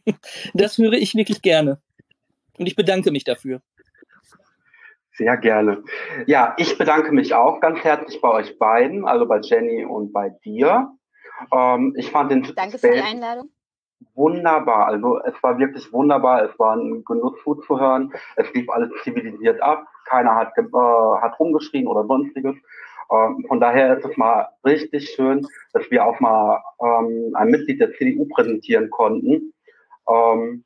das 0.55 0.79
höre 0.79 0.95
ich 0.95 1.15
wirklich 1.15 1.43
gerne. 1.43 1.81
Und 2.59 2.67
ich 2.67 2.77
bedanke 2.77 3.11
mich 3.11 3.25
dafür. 3.25 3.61
Sehr 5.13 5.37
gerne. 5.37 5.83
Ja, 6.27 6.55
ich 6.59 6.79
bedanke 6.79 7.13
mich 7.13 7.35
auch 7.35 7.61
ganz 7.61 7.81
herzlich 7.81 8.21
bei 8.21 8.31
euch 8.31 8.59
beiden, 8.59 9.05
also 9.05 9.27
bei 9.27 9.41
Jenny 9.41 9.85
und 9.85 10.13
bei 10.13 10.31
dir. 10.45 10.93
Ähm, 11.53 11.95
ich 11.97 12.11
fand 12.11 12.31
den 12.31 12.43
Danke 12.55 12.79
für 12.79 12.93
die 12.93 13.01
Einladung. 13.01 13.51
Wunderbar, 14.15 14.87
also 14.87 15.21
es 15.25 15.35
war 15.43 15.59
wirklich 15.59 15.93
wunderbar, 15.93 16.45
es 16.45 16.57
war 16.59 16.77
ein 16.77 17.05
Genuss 17.05 17.37
zuzuhören, 17.43 18.13
es 18.37 18.53
lief 18.53 18.69
alles 18.71 18.91
zivilisiert 19.03 19.61
ab, 19.61 19.87
keiner 20.07 20.37
hat, 20.37 20.57
äh, 20.57 20.63
hat 21.21 21.39
rumgeschrien 21.39 21.87
oder 21.89 22.05
sonstiges. 22.07 22.55
Ähm, 23.11 23.45
von 23.49 23.61
daher 23.61 23.97
ist 23.97 24.05
es 24.05 24.17
mal 24.17 24.49
richtig 24.65 25.11
schön, 25.11 25.47
dass 25.73 25.91
wir 25.91 26.05
auch 26.05 26.21
mal 26.21 26.63
ähm, 26.81 27.33
ein 27.35 27.49
Mitglied 27.49 27.81
der 27.81 27.93
CDU 27.95 28.27
präsentieren 28.29 28.91
konnten. 28.91 29.53
Ähm, 30.09 30.65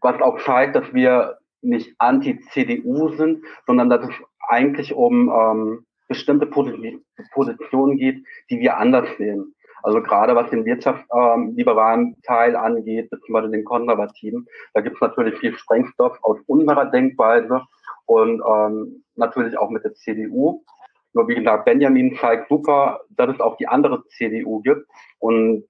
was 0.00 0.20
auch 0.20 0.40
zeigt, 0.42 0.76
dass 0.76 0.92
wir 0.92 1.38
nicht 1.62 1.94
anti-CDU 1.98 3.08
sind, 3.16 3.44
sondern 3.66 3.88
dass 3.90 4.04
es 4.08 4.14
eigentlich 4.48 4.92
um 4.92 5.30
ähm, 5.30 5.86
bestimmte 6.08 6.46
Positionen 6.46 7.96
geht, 7.96 8.24
die 8.50 8.60
wir 8.60 8.76
anders 8.76 9.08
sehen. 9.16 9.54
Also 9.82 10.02
gerade 10.02 10.34
was 10.34 10.48
den 10.50 10.64
wirtschaftsliberalen 10.64 12.06
ähm, 12.06 12.16
Teil 12.22 12.56
angeht, 12.56 13.10
beziehungsweise 13.10 13.50
den 13.50 13.64
konservativen, 13.64 14.46
da 14.72 14.80
gibt 14.80 14.96
es 14.96 15.00
natürlich 15.02 15.38
viel 15.38 15.56
Sprengstoff 15.56 16.18
aus 16.22 16.38
unserer 16.46 16.86
Denkweise 16.86 17.62
und 18.06 18.42
ähm, 18.46 19.04
natürlich 19.14 19.58
auch 19.58 19.70
mit 19.70 19.84
der 19.84 19.94
CDU. 19.94 20.64
Nur 21.12 21.28
wie 21.28 21.34
gesagt, 21.34 21.66
Benjamin 21.66 22.16
zeigt 22.16 22.48
super, 22.48 23.00
dass 23.10 23.34
es 23.34 23.40
auch 23.40 23.56
die 23.58 23.68
andere 23.68 24.04
CDU 24.08 24.60
gibt. 24.62 24.86
Und 25.18 25.64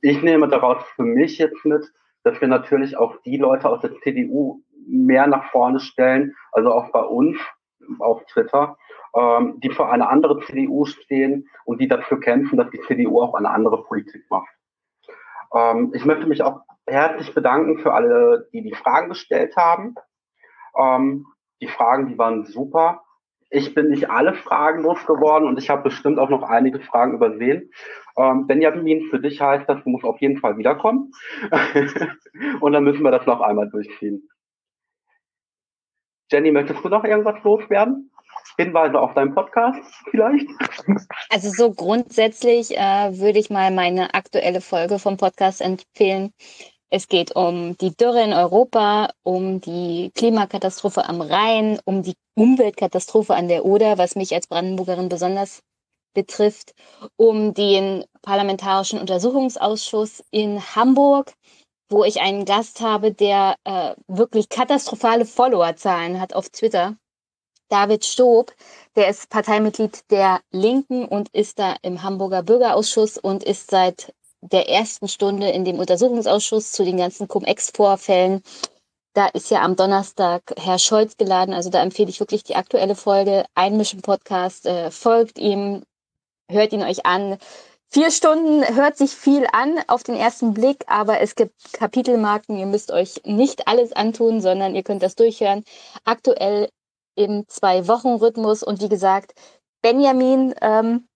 ich 0.00 0.22
nehme 0.22 0.48
daraus 0.48 0.82
für 0.96 1.02
mich 1.02 1.38
jetzt 1.38 1.64
mit, 1.64 1.84
dass 2.28 2.40
wir 2.40 2.48
natürlich 2.48 2.96
auch 2.96 3.16
die 3.22 3.38
Leute 3.38 3.68
aus 3.68 3.80
der 3.80 3.98
CDU 4.00 4.60
mehr 4.86 5.26
nach 5.26 5.50
vorne 5.50 5.80
stellen, 5.80 6.34
also 6.52 6.72
auch 6.72 6.92
bei 6.92 7.00
uns 7.00 7.38
auf 7.98 8.24
Twitter, 8.26 8.76
ähm, 9.16 9.58
die 9.60 9.70
für 9.70 9.88
eine 9.88 10.08
andere 10.08 10.40
CDU 10.40 10.84
stehen 10.84 11.48
und 11.64 11.80
die 11.80 11.88
dafür 11.88 12.20
kämpfen, 12.20 12.58
dass 12.58 12.70
die 12.70 12.80
CDU 12.82 13.22
auch 13.22 13.34
eine 13.34 13.50
andere 13.50 13.82
Politik 13.84 14.24
macht. 14.30 14.48
Ähm, 15.54 15.92
ich 15.94 16.04
möchte 16.04 16.26
mich 16.26 16.42
auch 16.42 16.60
herzlich 16.86 17.34
bedanken 17.34 17.78
für 17.78 17.94
alle, 17.94 18.48
die 18.52 18.62
die 18.62 18.74
Fragen 18.74 19.08
gestellt 19.08 19.56
haben. 19.56 19.94
Ähm, 20.76 21.26
die 21.62 21.68
Fragen, 21.68 22.08
die 22.08 22.18
waren 22.18 22.44
super. 22.44 23.02
Ich 23.50 23.74
bin 23.74 23.88
nicht 23.88 24.10
alle 24.10 24.34
Fragen 24.34 24.82
losgeworden 24.82 25.48
und 25.48 25.58
ich 25.58 25.70
habe 25.70 25.84
bestimmt 25.84 26.18
auch 26.18 26.28
noch 26.28 26.42
einige 26.42 26.80
Fragen 26.80 27.14
übersehen. 27.14 27.70
Ähm, 28.18 28.46
Benjamin, 28.46 29.08
für 29.08 29.20
dich 29.20 29.40
heißt 29.40 29.68
das, 29.68 29.82
du 29.84 29.90
musst 29.90 30.04
auf 30.04 30.20
jeden 30.20 30.38
Fall 30.38 30.58
wiederkommen. 30.58 31.12
und 32.60 32.72
dann 32.72 32.84
müssen 32.84 33.02
wir 33.02 33.10
das 33.10 33.26
noch 33.26 33.40
einmal 33.40 33.70
durchziehen. 33.70 34.28
Jenny, 36.30 36.52
möchtest 36.52 36.84
du 36.84 36.88
noch 36.88 37.04
irgendwas 37.04 37.42
loswerden? 37.42 38.10
Hinweise 38.58 39.00
auf 39.00 39.14
deinen 39.14 39.34
Podcast 39.34 39.80
vielleicht? 40.10 40.48
Also 41.30 41.50
so 41.50 41.72
grundsätzlich 41.72 42.76
äh, 42.76 43.18
würde 43.18 43.38
ich 43.38 43.50
mal 43.50 43.70
meine 43.70 44.14
aktuelle 44.14 44.60
Folge 44.60 44.98
vom 44.98 45.16
Podcast 45.16 45.60
empfehlen. 45.60 46.32
Es 46.90 47.08
geht 47.08 47.36
um 47.36 47.76
die 47.76 47.94
Dürre 47.94 48.22
in 48.22 48.32
Europa, 48.32 49.10
um 49.22 49.60
die 49.60 50.10
Klimakatastrophe 50.14 51.06
am 51.06 51.20
Rhein, 51.20 51.78
um 51.84 52.02
die 52.02 52.14
Umweltkatastrophe 52.34 53.34
an 53.34 53.48
der 53.48 53.66
Oder, 53.66 53.98
was 53.98 54.16
mich 54.16 54.34
als 54.34 54.46
Brandenburgerin 54.46 55.10
besonders 55.10 55.60
betrifft, 56.14 56.72
um 57.16 57.52
den 57.52 58.04
Parlamentarischen 58.22 58.98
Untersuchungsausschuss 58.98 60.24
in 60.30 60.60
Hamburg, 60.74 61.34
wo 61.90 62.04
ich 62.04 62.20
einen 62.20 62.46
Gast 62.46 62.80
habe, 62.80 63.12
der 63.12 63.56
äh, 63.64 63.94
wirklich 64.06 64.48
katastrophale 64.48 65.26
Followerzahlen 65.26 66.20
hat 66.20 66.34
auf 66.34 66.48
Twitter. 66.48 66.96
David 67.68 68.06
Stob, 68.06 68.54
der 68.96 69.08
ist 69.08 69.28
Parteimitglied 69.28 70.10
der 70.10 70.40
Linken 70.50 71.04
und 71.04 71.28
ist 71.34 71.58
da 71.58 71.76
im 71.82 72.02
Hamburger 72.02 72.42
Bürgerausschuss 72.42 73.18
und 73.18 73.44
ist 73.44 73.70
seit 73.70 74.14
der 74.40 74.68
ersten 74.68 75.08
Stunde 75.08 75.50
in 75.50 75.64
dem 75.64 75.78
Untersuchungsausschuss 75.78 76.72
zu 76.72 76.84
den 76.84 76.96
ganzen 76.96 77.28
Cum-Ex-Vorfällen. 77.28 78.42
Da 79.14 79.26
ist 79.26 79.50
ja 79.50 79.62
am 79.62 79.74
Donnerstag 79.74 80.42
Herr 80.56 80.78
Scholz 80.78 81.16
geladen. 81.16 81.54
Also 81.54 81.70
da 81.70 81.82
empfehle 81.82 82.10
ich 82.10 82.20
wirklich 82.20 82.44
die 82.44 82.56
aktuelle 82.56 82.94
Folge. 82.94 83.44
Einmischen 83.54 84.00
Podcast. 84.00 84.66
Äh, 84.66 84.90
folgt 84.90 85.38
ihm, 85.38 85.82
hört 86.50 86.72
ihn 86.72 86.82
euch 86.82 87.04
an. 87.04 87.38
Vier 87.90 88.10
Stunden 88.10 88.62
hört 88.76 88.98
sich 88.98 89.12
viel 89.12 89.46
an 89.50 89.78
auf 89.88 90.02
den 90.02 90.14
ersten 90.14 90.52
Blick, 90.52 90.84
aber 90.88 91.20
es 91.20 91.34
gibt 91.34 91.72
Kapitelmarken. 91.72 92.58
Ihr 92.58 92.66
müsst 92.66 92.92
euch 92.92 93.22
nicht 93.24 93.66
alles 93.66 93.92
antun, 93.92 94.42
sondern 94.42 94.74
ihr 94.74 94.82
könnt 94.82 95.02
das 95.02 95.16
durchhören. 95.16 95.64
Aktuell 96.04 96.68
im 97.16 97.48
Zwei-Wochen-Rhythmus. 97.48 98.62
Und 98.62 98.82
wie 98.82 98.90
gesagt, 98.90 99.32
Benjamin 99.82 100.54
ähm, 100.60 101.07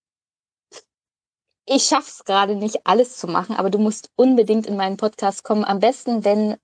ich 1.67 1.85
schaff's 1.85 2.25
gerade 2.25 2.57
nicht, 2.57 2.81
alles 2.85 3.17
zu 3.17 3.27
machen, 3.27 3.57
aber 3.57 3.71
du 3.71 3.79
musst 3.79 4.11
unbedingt 4.17 4.67
in 4.67 4.77
meinen 4.77 4.97
Podcast 4.97 5.45
kommen. 5.45 5.65
Am 5.65 5.81
besten, 5.81 6.25
wenn 6.25 6.57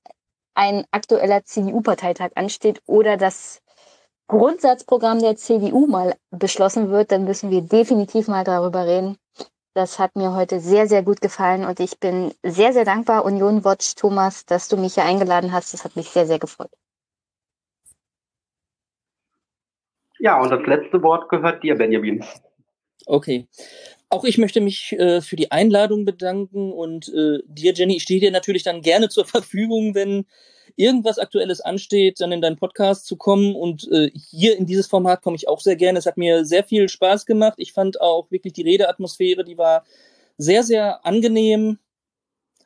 ein 0.54 0.84
aktueller 0.90 1.44
CDU-Parteitag 1.44 2.30
ansteht 2.34 2.82
oder 2.86 3.16
das 3.16 3.62
Grundsatzprogramm 4.26 5.20
der 5.20 5.36
CDU 5.36 5.86
mal 5.86 6.16
beschlossen 6.30 6.90
wird, 6.90 7.12
dann 7.12 7.24
müssen 7.24 7.50
wir 7.50 7.62
definitiv 7.62 8.28
mal 8.28 8.44
darüber 8.44 8.86
reden. 8.86 9.16
Das 9.74 9.98
hat 10.00 10.16
mir 10.16 10.34
heute 10.34 10.58
sehr, 10.58 10.88
sehr 10.88 11.04
gut 11.04 11.20
gefallen 11.20 11.64
und 11.64 11.78
ich 11.78 12.00
bin 12.00 12.34
sehr, 12.42 12.72
sehr 12.72 12.84
dankbar, 12.84 13.24
Union 13.24 13.64
Watch 13.64 13.94
Thomas, 13.94 14.44
dass 14.44 14.68
du 14.68 14.76
mich 14.76 14.94
hier 14.94 15.04
eingeladen 15.04 15.52
hast. 15.52 15.72
Das 15.72 15.84
hat 15.84 15.94
mich 15.94 16.10
sehr, 16.10 16.26
sehr 16.26 16.40
gefreut. 16.40 16.72
Ja, 20.18 20.40
und 20.40 20.50
das 20.50 20.66
letzte 20.66 21.00
Wort 21.02 21.28
gehört 21.28 21.62
dir, 21.62 21.76
Benjamin. 21.76 22.24
Okay. 23.08 23.48
Auch 24.10 24.24
ich 24.24 24.36
möchte 24.36 24.60
mich 24.60 24.92
äh, 24.92 25.22
für 25.22 25.36
die 25.36 25.50
Einladung 25.50 26.04
bedanken 26.04 26.72
und 26.72 27.08
äh, 27.08 27.38
dir, 27.46 27.72
Jenny, 27.72 27.96
ich 27.96 28.02
stehe 28.02 28.20
dir 28.20 28.30
natürlich 28.30 28.62
dann 28.64 28.82
gerne 28.82 29.08
zur 29.08 29.24
Verfügung, 29.26 29.94
wenn 29.94 30.26
irgendwas 30.76 31.18
Aktuelles 31.18 31.62
ansteht, 31.62 32.20
dann 32.20 32.32
in 32.32 32.42
deinen 32.42 32.56
Podcast 32.56 33.06
zu 33.06 33.16
kommen. 33.16 33.54
Und 33.54 33.90
äh, 33.90 34.10
hier 34.14 34.58
in 34.58 34.66
dieses 34.66 34.86
Format 34.86 35.22
komme 35.22 35.36
ich 35.36 35.48
auch 35.48 35.60
sehr 35.60 35.76
gerne. 35.76 35.98
Es 35.98 36.06
hat 36.06 36.18
mir 36.18 36.44
sehr 36.44 36.64
viel 36.64 36.88
Spaß 36.88 37.24
gemacht. 37.24 37.54
Ich 37.56 37.72
fand 37.72 38.00
auch 38.00 38.30
wirklich 38.30 38.52
die 38.52 38.62
Redeatmosphäre, 38.62 39.42
die 39.42 39.56
war 39.56 39.84
sehr, 40.36 40.62
sehr 40.62 41.04
angenehm. 41.06 41.78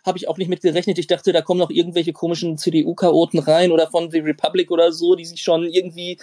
Habe 0.05 0.19
ich 0.19 0.29
auch 0.29 0.39
nicht 0.39 0.49
mit 0.49 0.63
gerechnet. 0.63 0.99
Ich 0.99 1.07
dachte, 1.07 1.33
da 1.33 1.43
kommen 1.43 1.61
noch 1.61 1.71
irgendwelche 1.71 2.13
komischen 2.13 2.59
CDU-Chaoten 2.59 3.39
rein 3.39 3.71
oder 3.71 3.89
von 3.89 4.11
The 4.11 4.19
Republic 4.19 4.73
oder 4.73 4.91
so, 4.91 5.15
die 5.15 5.25
sich 5.25 5.41
schon 5.41 5.69
irgendwie 5.69 6.19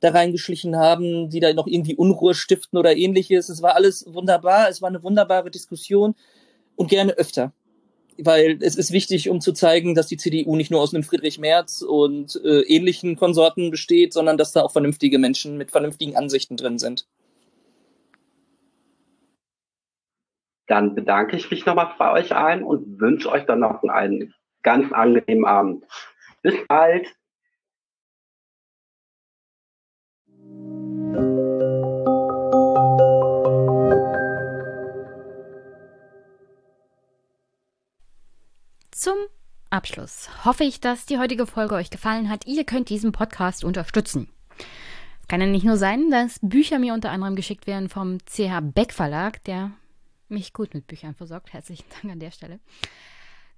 da 0.00 0.10
reingeschlichen 0.10 0.76
haben, 0.76 1.30
die 1.30 1.40
da 1.40 1.52
noch 1.52 1.66
irgendwie 1.66 1.96
Unruhe 1.96 2.34
stiften 2.34 2.78
oder 2.78 2.96
ähnliches. 2.96 3.48
Es 3.48 3.62
war 3.62 3.74
alles 3.74 4.04
wunderbar. 4.12 4.68
Es 4.68 4.82
war 4.82 4.88
eine 4.88 5.02
wunderbare 5.02 5.50
Diskussion 5.50 6.14
und 6.76 6.90
gerne 6.90 7.12
öfter 7.12 7.52
weil 8.18 8.58
es 8.60 8.76
ist 8.76 8.92
wichtig, 8.92 9.28
um 9.28 9.40
zu 9.40 9.52
zeigen, 9.52 9.94
dass 9.94 10.06
die 10.06 10.16
CDU 10.16 10.56
nicht 10.56 10.70
nur 10.70 10.80
aus 10.80 10.94
einem 10.94 11.02
Friedrich 11.02 11.38
Merz 11.38 11.82
und 11.82 12.40
äh, 12.44 12.60
ähnlichen 12.62 13.16
Konsorten 13.16 13.70
besteht, 13.70 14.12
sondern 14.12 14.36
dass 14.36 14.52
da 14.52 14.62
auch 14.62 14.72
vernünftige 14.72 15.18
Menschen 15.18 15.56
mit 15.56 15.70
vernünftigen 15.70 16.16
Ansichten 16.16 16.56
drin 16.56 16.78
sind. 16.78 17.06
Dann 20.66 20.94
bedanke 20.94 21.36
ich 21.36 21.50
mich 21.50 21.66
nochmal 21.66 21.92
bei 21.98 22.12
euch 22.12 22.34
allen 22.34 22.62
und 22.62 23.00
wünsche 23.00 23.30
euch 23.30 23.44
dann 23.44 23.60
noch 23.60 23.82
einen 23.82 24.32
ganz 24.62 24.92
angenehmen 24.92 25.44
Abend. 25.44 25.84
Bis 26.42 26.54
bald. 26.68 27.08
Zum 39.04 39.18
Abschluss 39.68 40.30
hoffe 40.46 40.64
ich, 40.64 40.80
dass 40.80 41.04
die 41.04 41.18
heutige 41.18 41.46
Folge 41.46 41.74
euch 41.74 41.90
gefallen 41.90 42.30
hat. 42.30 42.46
Ihr 42.46 42.64
könnt 42.64 42.88
diesen 42.88 43.12
Podcast 43.12 43.62
unterstützen. 43.62 44.30
Kann 45.28 45.42
ja 45.42 45.46
nicht 45.46 45.66
nur 45.66 45.76
sein, 45.76 46.10
dass 46.10 46.38
Bücher 46.40 46.78
mir 46.78 46.94
unter 46.94 47.10
anderem 47.10 47.36
geschickt 47.36 47.66
werden 47.66 47.90
vom 47.90 48.16
CH 48.24 48.62
Beck 48.62 48.94
Verlag, 48.94 49.44
der 49.44 49.72
mich 50.30 50.54
gut 50.54 50.72
mit 50.72 50.86
Büchern 50.86 51.14
versorgt. 51.14 51.52
Herzlichen 51.52 51.84
Dank 52.00 52.14
an 52.14 52.18
der 52.18 52.30
Stelle. 52.30 52.60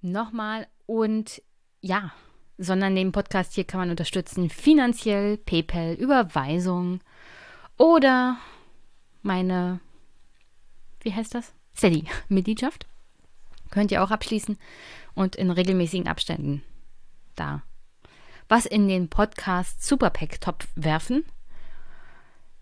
Nochmal 0.01 0.67
und 0.85 1.41
ja, 1.79 2.11
sondern 2.57 2.93
den 2.93 3.13
Podcast 3.13 3.53
hier 3.53 3.63
kann 3.63 3.79
man 3.79 3.89
unterstützen 3.89 4.49
finanziell, 4.49 5.37
PayPal, 5.37 5.93
Überweisung 5.93 6.99
oder 7.77 8.37
meine, 9.21 9.79
wie 11.03 11.13
heißt 11.13 11.35
das? 11.35 11.53
Steady-Mitgliedschaft. 11.73 12.85
Könnt 13.69 13.91
ihr 13.91 14.03
auch 14.03 14.11
abschließen 14.11 14.57
und 15.15 15.35
in 15.35 15.51
regelmäßigen 15.51 16.07
Abständen 16.07 16.63
da 17.35 17.61
was 18.49 18.65
in 18.65 18.87
den 18.87 19.09
Podcast 19.09 19.85
Superpack-Topf 19.85 20.67
werfen. 20.75 21.25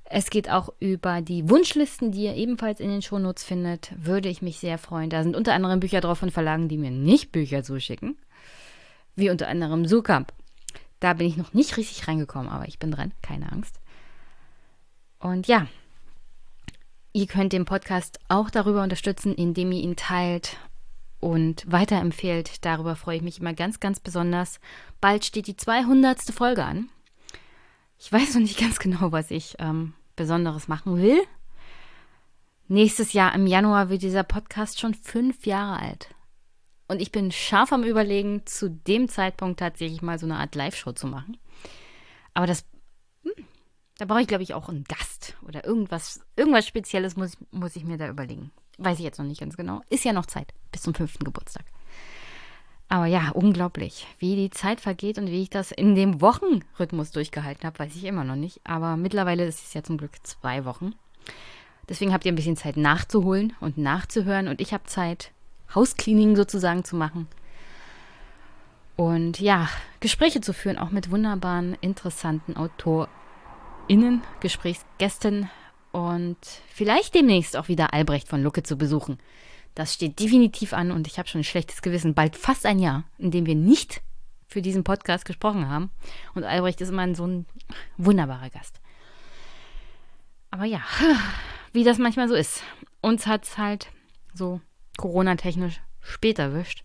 Es 0.03 0.29
geht 0.29 0.49
auch 0.49 0.69
über 0.79 1.21
die 1.21 1.49
Wunschlisten, 1.49 2.11
die 2.11 2.23
ihr 2.23 2.35
ebenfalls 2.35 2.79
in 2.79 2.89
den 2.89 3.01
Shownotes 3.01 3.43
findet. 3.43 3.91
Würde 3.97 4.29
ich 4.29 4.41
mich 4.41 4.59
sehr 4.59 4.77
freuen. 4.77 5.09
Da 5.09 5.23
sind 5.23 5.35
unter 5.35 5.53
anderem 5.53 5.79
Bücher 5.79 6.01
drauf 6.01 6.19
von 6.19 6.31
Verlagen, 6.31 6.69
die 6.69 6.77
mir 6.77 6.91
nicht 6.91 7.31
Bücher 7.31 7.63
zuschicken. 7.63 8.17
Wie 9.15 9.29
unter 9.29 9.47
anderem 9.47 9.85
Sukamp. 9.85 10.31
Da 10.99 11.13
bin 11.13 11.27
ich 11.27 11.37
noch 11.37 11.53
nicht 11.53 11.77
richtig 11.77 12.07
reingekommen, 12.07 12.49
aber 12.49 12.67
ich 12.67 12.79
bin 12.79 12.91
dran. 12.91 13.13
Keine 13.21 13.51
Angst. 13.51 13.79
Und 15.19 15.47
ja, 15.47 15.67
ihr 17.13 17.25
könnt 17.25 17.53
den 17.53 17.65
Podcast 17.65 18.19
auch 18.27 18.49
darüber 18.49 18.83
unterstützen, 18.83 19.33
indem 19.33 19.71
ihr 19.71 19.81
ihn 19.81 19.95
teilt 19.95 20.57
und 21.25 21.65
weiterempfehlt. 21.65 22.63
Darüber 22.63 22.95
freue 22.95 23.17
ich 23.17 23.23
mich 23.23 23.39
immer 23.39 23.55
ganz, 23.55 23.79
ganz 23.79 23.99
besonders. 23.99 24.59
Bald 25.01 25.25
steht 25.25 25.47
die 25.47 25.57
200. 25.57 26.21
Folge 26.31 26.63
an. 26.63 26.87
Ich 27.97 28.11
weiß 28.11 28.35
noch 28.35 28.41
nicht 28.41 28.59
ganz 28.61 28.77
genau, 28.77 29.11
was 29.11 29.31
ich 29.31 29.55
ähm, 29.57 29.95
Besonderes 30.15 30.67
machen 30.67 31.01
will. 31.01 31.19
Nächstes 32.67 33.13
Jahr 33.13 33.33
im 33.33 33.47
Januar 33.47 33.89
wird 33.89 34.03
dieser 34.03 34.21
Podcast 34.21 34.79
schon 34.79 34.93
fünf 34.93 35.47
Jahre 35.47 35.79
alt. 35.79 36.13
Und 36.87 37.01
ich 37.01 37.11
bin 37.11 37.31
scharf 37.31 37.73
am 37.73 37.83
Überlegen, 37.83 38.45
zu 38.45 38.69
dem 38.69 39.09
Zeitpunkt 39.09 39.59
tatsächlich 39.59 40.03
mal 40.03 40.19
so 40.19 40.27
eine 40.27 40.37
Art 40.37 40.53
Live-Show 40.53 40.91
zu 40.91 41.07
machen. 41.07 41.37
Aber 42.35 42.45
das, 42.45 42.65
hm, 43.23 43.45
da 43.97 44.05
brauche 44.05 44.21
ich, 44.21 44.27
glaube 44.27 44.43
ich, 44.43 44.53
auch 44.53 44.69
einen 44.69 44.83
Gast 44.83 45.35
oder 45.41 45.65
irgendwas, 45.65 46.23
irgendwas 46.35 46.67
Spezielles 46.67 47.15
muss, 47.15 47.35
muss 47.49 47.75
ich 47.75 47.83
mir 47.83 47.97
da 47.97 48.07
überlegen. 48.09 48.51
Weiß 48.77 48.97
ich 48.99 49.05
jetzt 49.05 49.19
noch 49.19 49.25
nicht 49.25 49.39
ganz 49.39 49.55
genau. 49.57 49.81
Ist 49.89 50.05
ja 50.05 50.13
noch 50.13 50.25
Zeit 50.25 50.53
bis 50.71 50.81
zum 50.81 50.93
fünften 50.93 51.23
Geburtstag. 51.23 51.65
Aber 52.87 53.07
ja, 53.07 53.29
unglaublich, 53.29 54.05
wie 54.19 54.35
die 54.35 54.51
Zeit 54.51 54.79
vergeht 54.79 55.17
und 55.17 55.27
wie 55.27 55.41
ich 55.41 55.49
das 55.49 55.71
in 55.71 55.95
dem 55.95 56.21
Wochenrhythmus 56.21 57.11
durchgehalten 57.11 57.63
habe, 57.65 57.79
weiß 57.79 57.95
ich 57.95 58.03
immer 58.03 58.23
noch 58.23 58.35
nicht. 58.35 58.61
Aber 58.63 58.95
mittlerweile 58.95 59.45
ist 59.45 59.65
es 59.65 59.73
ja 59.73 59.83
zum 59.83 59.97
Glück 59.97 60.11
zwei 60.23 60.65
Wochen. 60.65 60.93
Deswegen 61.89 62.13
habt 62.13 62.25
ihr 62.25 62.31
ein 62.31 62.35
bisschen 62.35 62.57
Zeit 62.57 62.77
nachzuholen 62.77 63.53
und 63.59 63.77
nachzuhören 63.77 64.47
und 64.47 64.61
ich 64.61 64.73
habe 64.73 64.83
Zeit, 64.85 65.31
Hauscleaning 65.73 66.35
sozusagen 66.35 66.83
zu 66.83 66.95
machen. 66.95 67.27
Und 68.95 69.39
ja, 69.39 69.67
Gespräche 69.99 70.41
zu 70.41 70.53
führen, 70.53 70.77
auch 70.77 70.91
mit 70.91 71.11
wunderbaren, 71.11 71.77
interessanten 71.81 72.55
AutorInnen, 72.55 74.23
Gesprächsgästen, 74.39 75.49
und 75.95 76.35
vielleicht 76.67 77.15
demnächst 77.15 77.55
auch 77.55 77.69
wieder 77.69 77.93
Albrecht 77.93 78.27
von 78.27 78.43
Lucke 78.43 78.63
zu 78.63 78.77
besuchen. 78.77 79.17
Das 79.75 79.93
steht 79.93 80.19
definitiv 80.19 80.73
an 80.73 80.91
und 80.91 81.07
ich 81.07 81.17
habe 81.17 81.29
schon 81.29 81.39
ein 81.39 81.45
schlechtes 81.45 81.81
Gewissen. 81.81 82.13
Bald 82.13 82.35
fast 82.35 82.65
ein 82.65 82.79
Jahr, 82.79 83.05
in 83.17 83.31
dem 83.31 83.45
wir 83.45 83.55
nicht 83.55 84.01
für 84.45 84.61
diesen 84.61 84.83
Podcast 84.83 85.23
gesprochen 85.23 85.69
haben. 85.69 85.91
Und 86.33 86.43
Albrecht 86.43 86.81
ist 86.81 86.89
immer 86.89 87.15
so 87.15 87.25
ein 87.25 87.45
wunderbarer 87.95 88.49
Gast. 88.49 88.81
Aber 90.51 90.65
ja, 90.65 90.81
wie 91.71 91.85
das 91.85 91.97
manchmal 91.97 92.27
so 92.27 92.35
ist. 92.35 92.61
Uns 92.99 93.25
hat 93.25 93.45
es 93.45 93.57
halt 93.57 93.87
so 94.33 94.59
Corona-technisch 94.97 95.79
später 96.01 96.43
erwischt. 96.43 96.83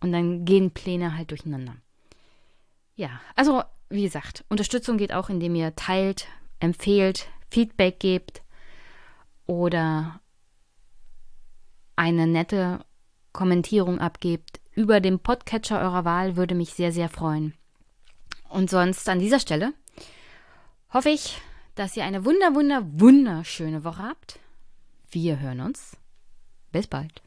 Und 0.00 0.10
dann 0.10 0.44
gehen 0.44 0.72
Pläne 0.72 1.16
halt 1.16 1.30
durcheinander. 1.30 1.76
Ja, 2.96 3.20
also 3.36 3.62
wie 3.88 4.02
gesagt, 4.02 4.44
Unterstützung 4.48 4.96
geht 4.96 5.12
auch, 5.12 5.30
indem 5.30 5.54
ihr 5.54 5.76
teilt, 5.76 6.26
empfehlt, 6.58 7.28
Feedback 7.52 8.00
gebt 8.00 8.42
oder 9.46 10.20
eine 11.96 12.26
nette 12.26 12.82
Kommentierung 13.32 13.98
abgebt 14.00 14.60
über 14.72 15.00
den 15.00 15.18
Podcatcher 15.18 15.78
eurer 15.78 16.06
Wahl, 16.06 16.36
würde 16.36 16.54
mich 16.54 16.72
sehr, 16.72 16.92
sehr 16.92 17.10
freuen. 17.10 17.52
Und 18.48 18.70
sonst 18.70 19.06
an 19.06 19.18
dieser 19.18 19.38
Stelle 19.38 19.74
hoffe 20.94 21.10
ich, 21.10 21.42
dass 21.74 21.94
ihr 21.94 22.04
eine 22.04 22.24
wunder, 22.24 22.54
wunder, 22.54 22.86
wunderschöne 22.86 23.84
Woche 23.84 24.02
habt. 24.02 24.38
Wir 25.10 25.38
hören 25.38 25.60
uns. 25.60 25.98
Bis 26.70 26.86
bald. 26.86 27.22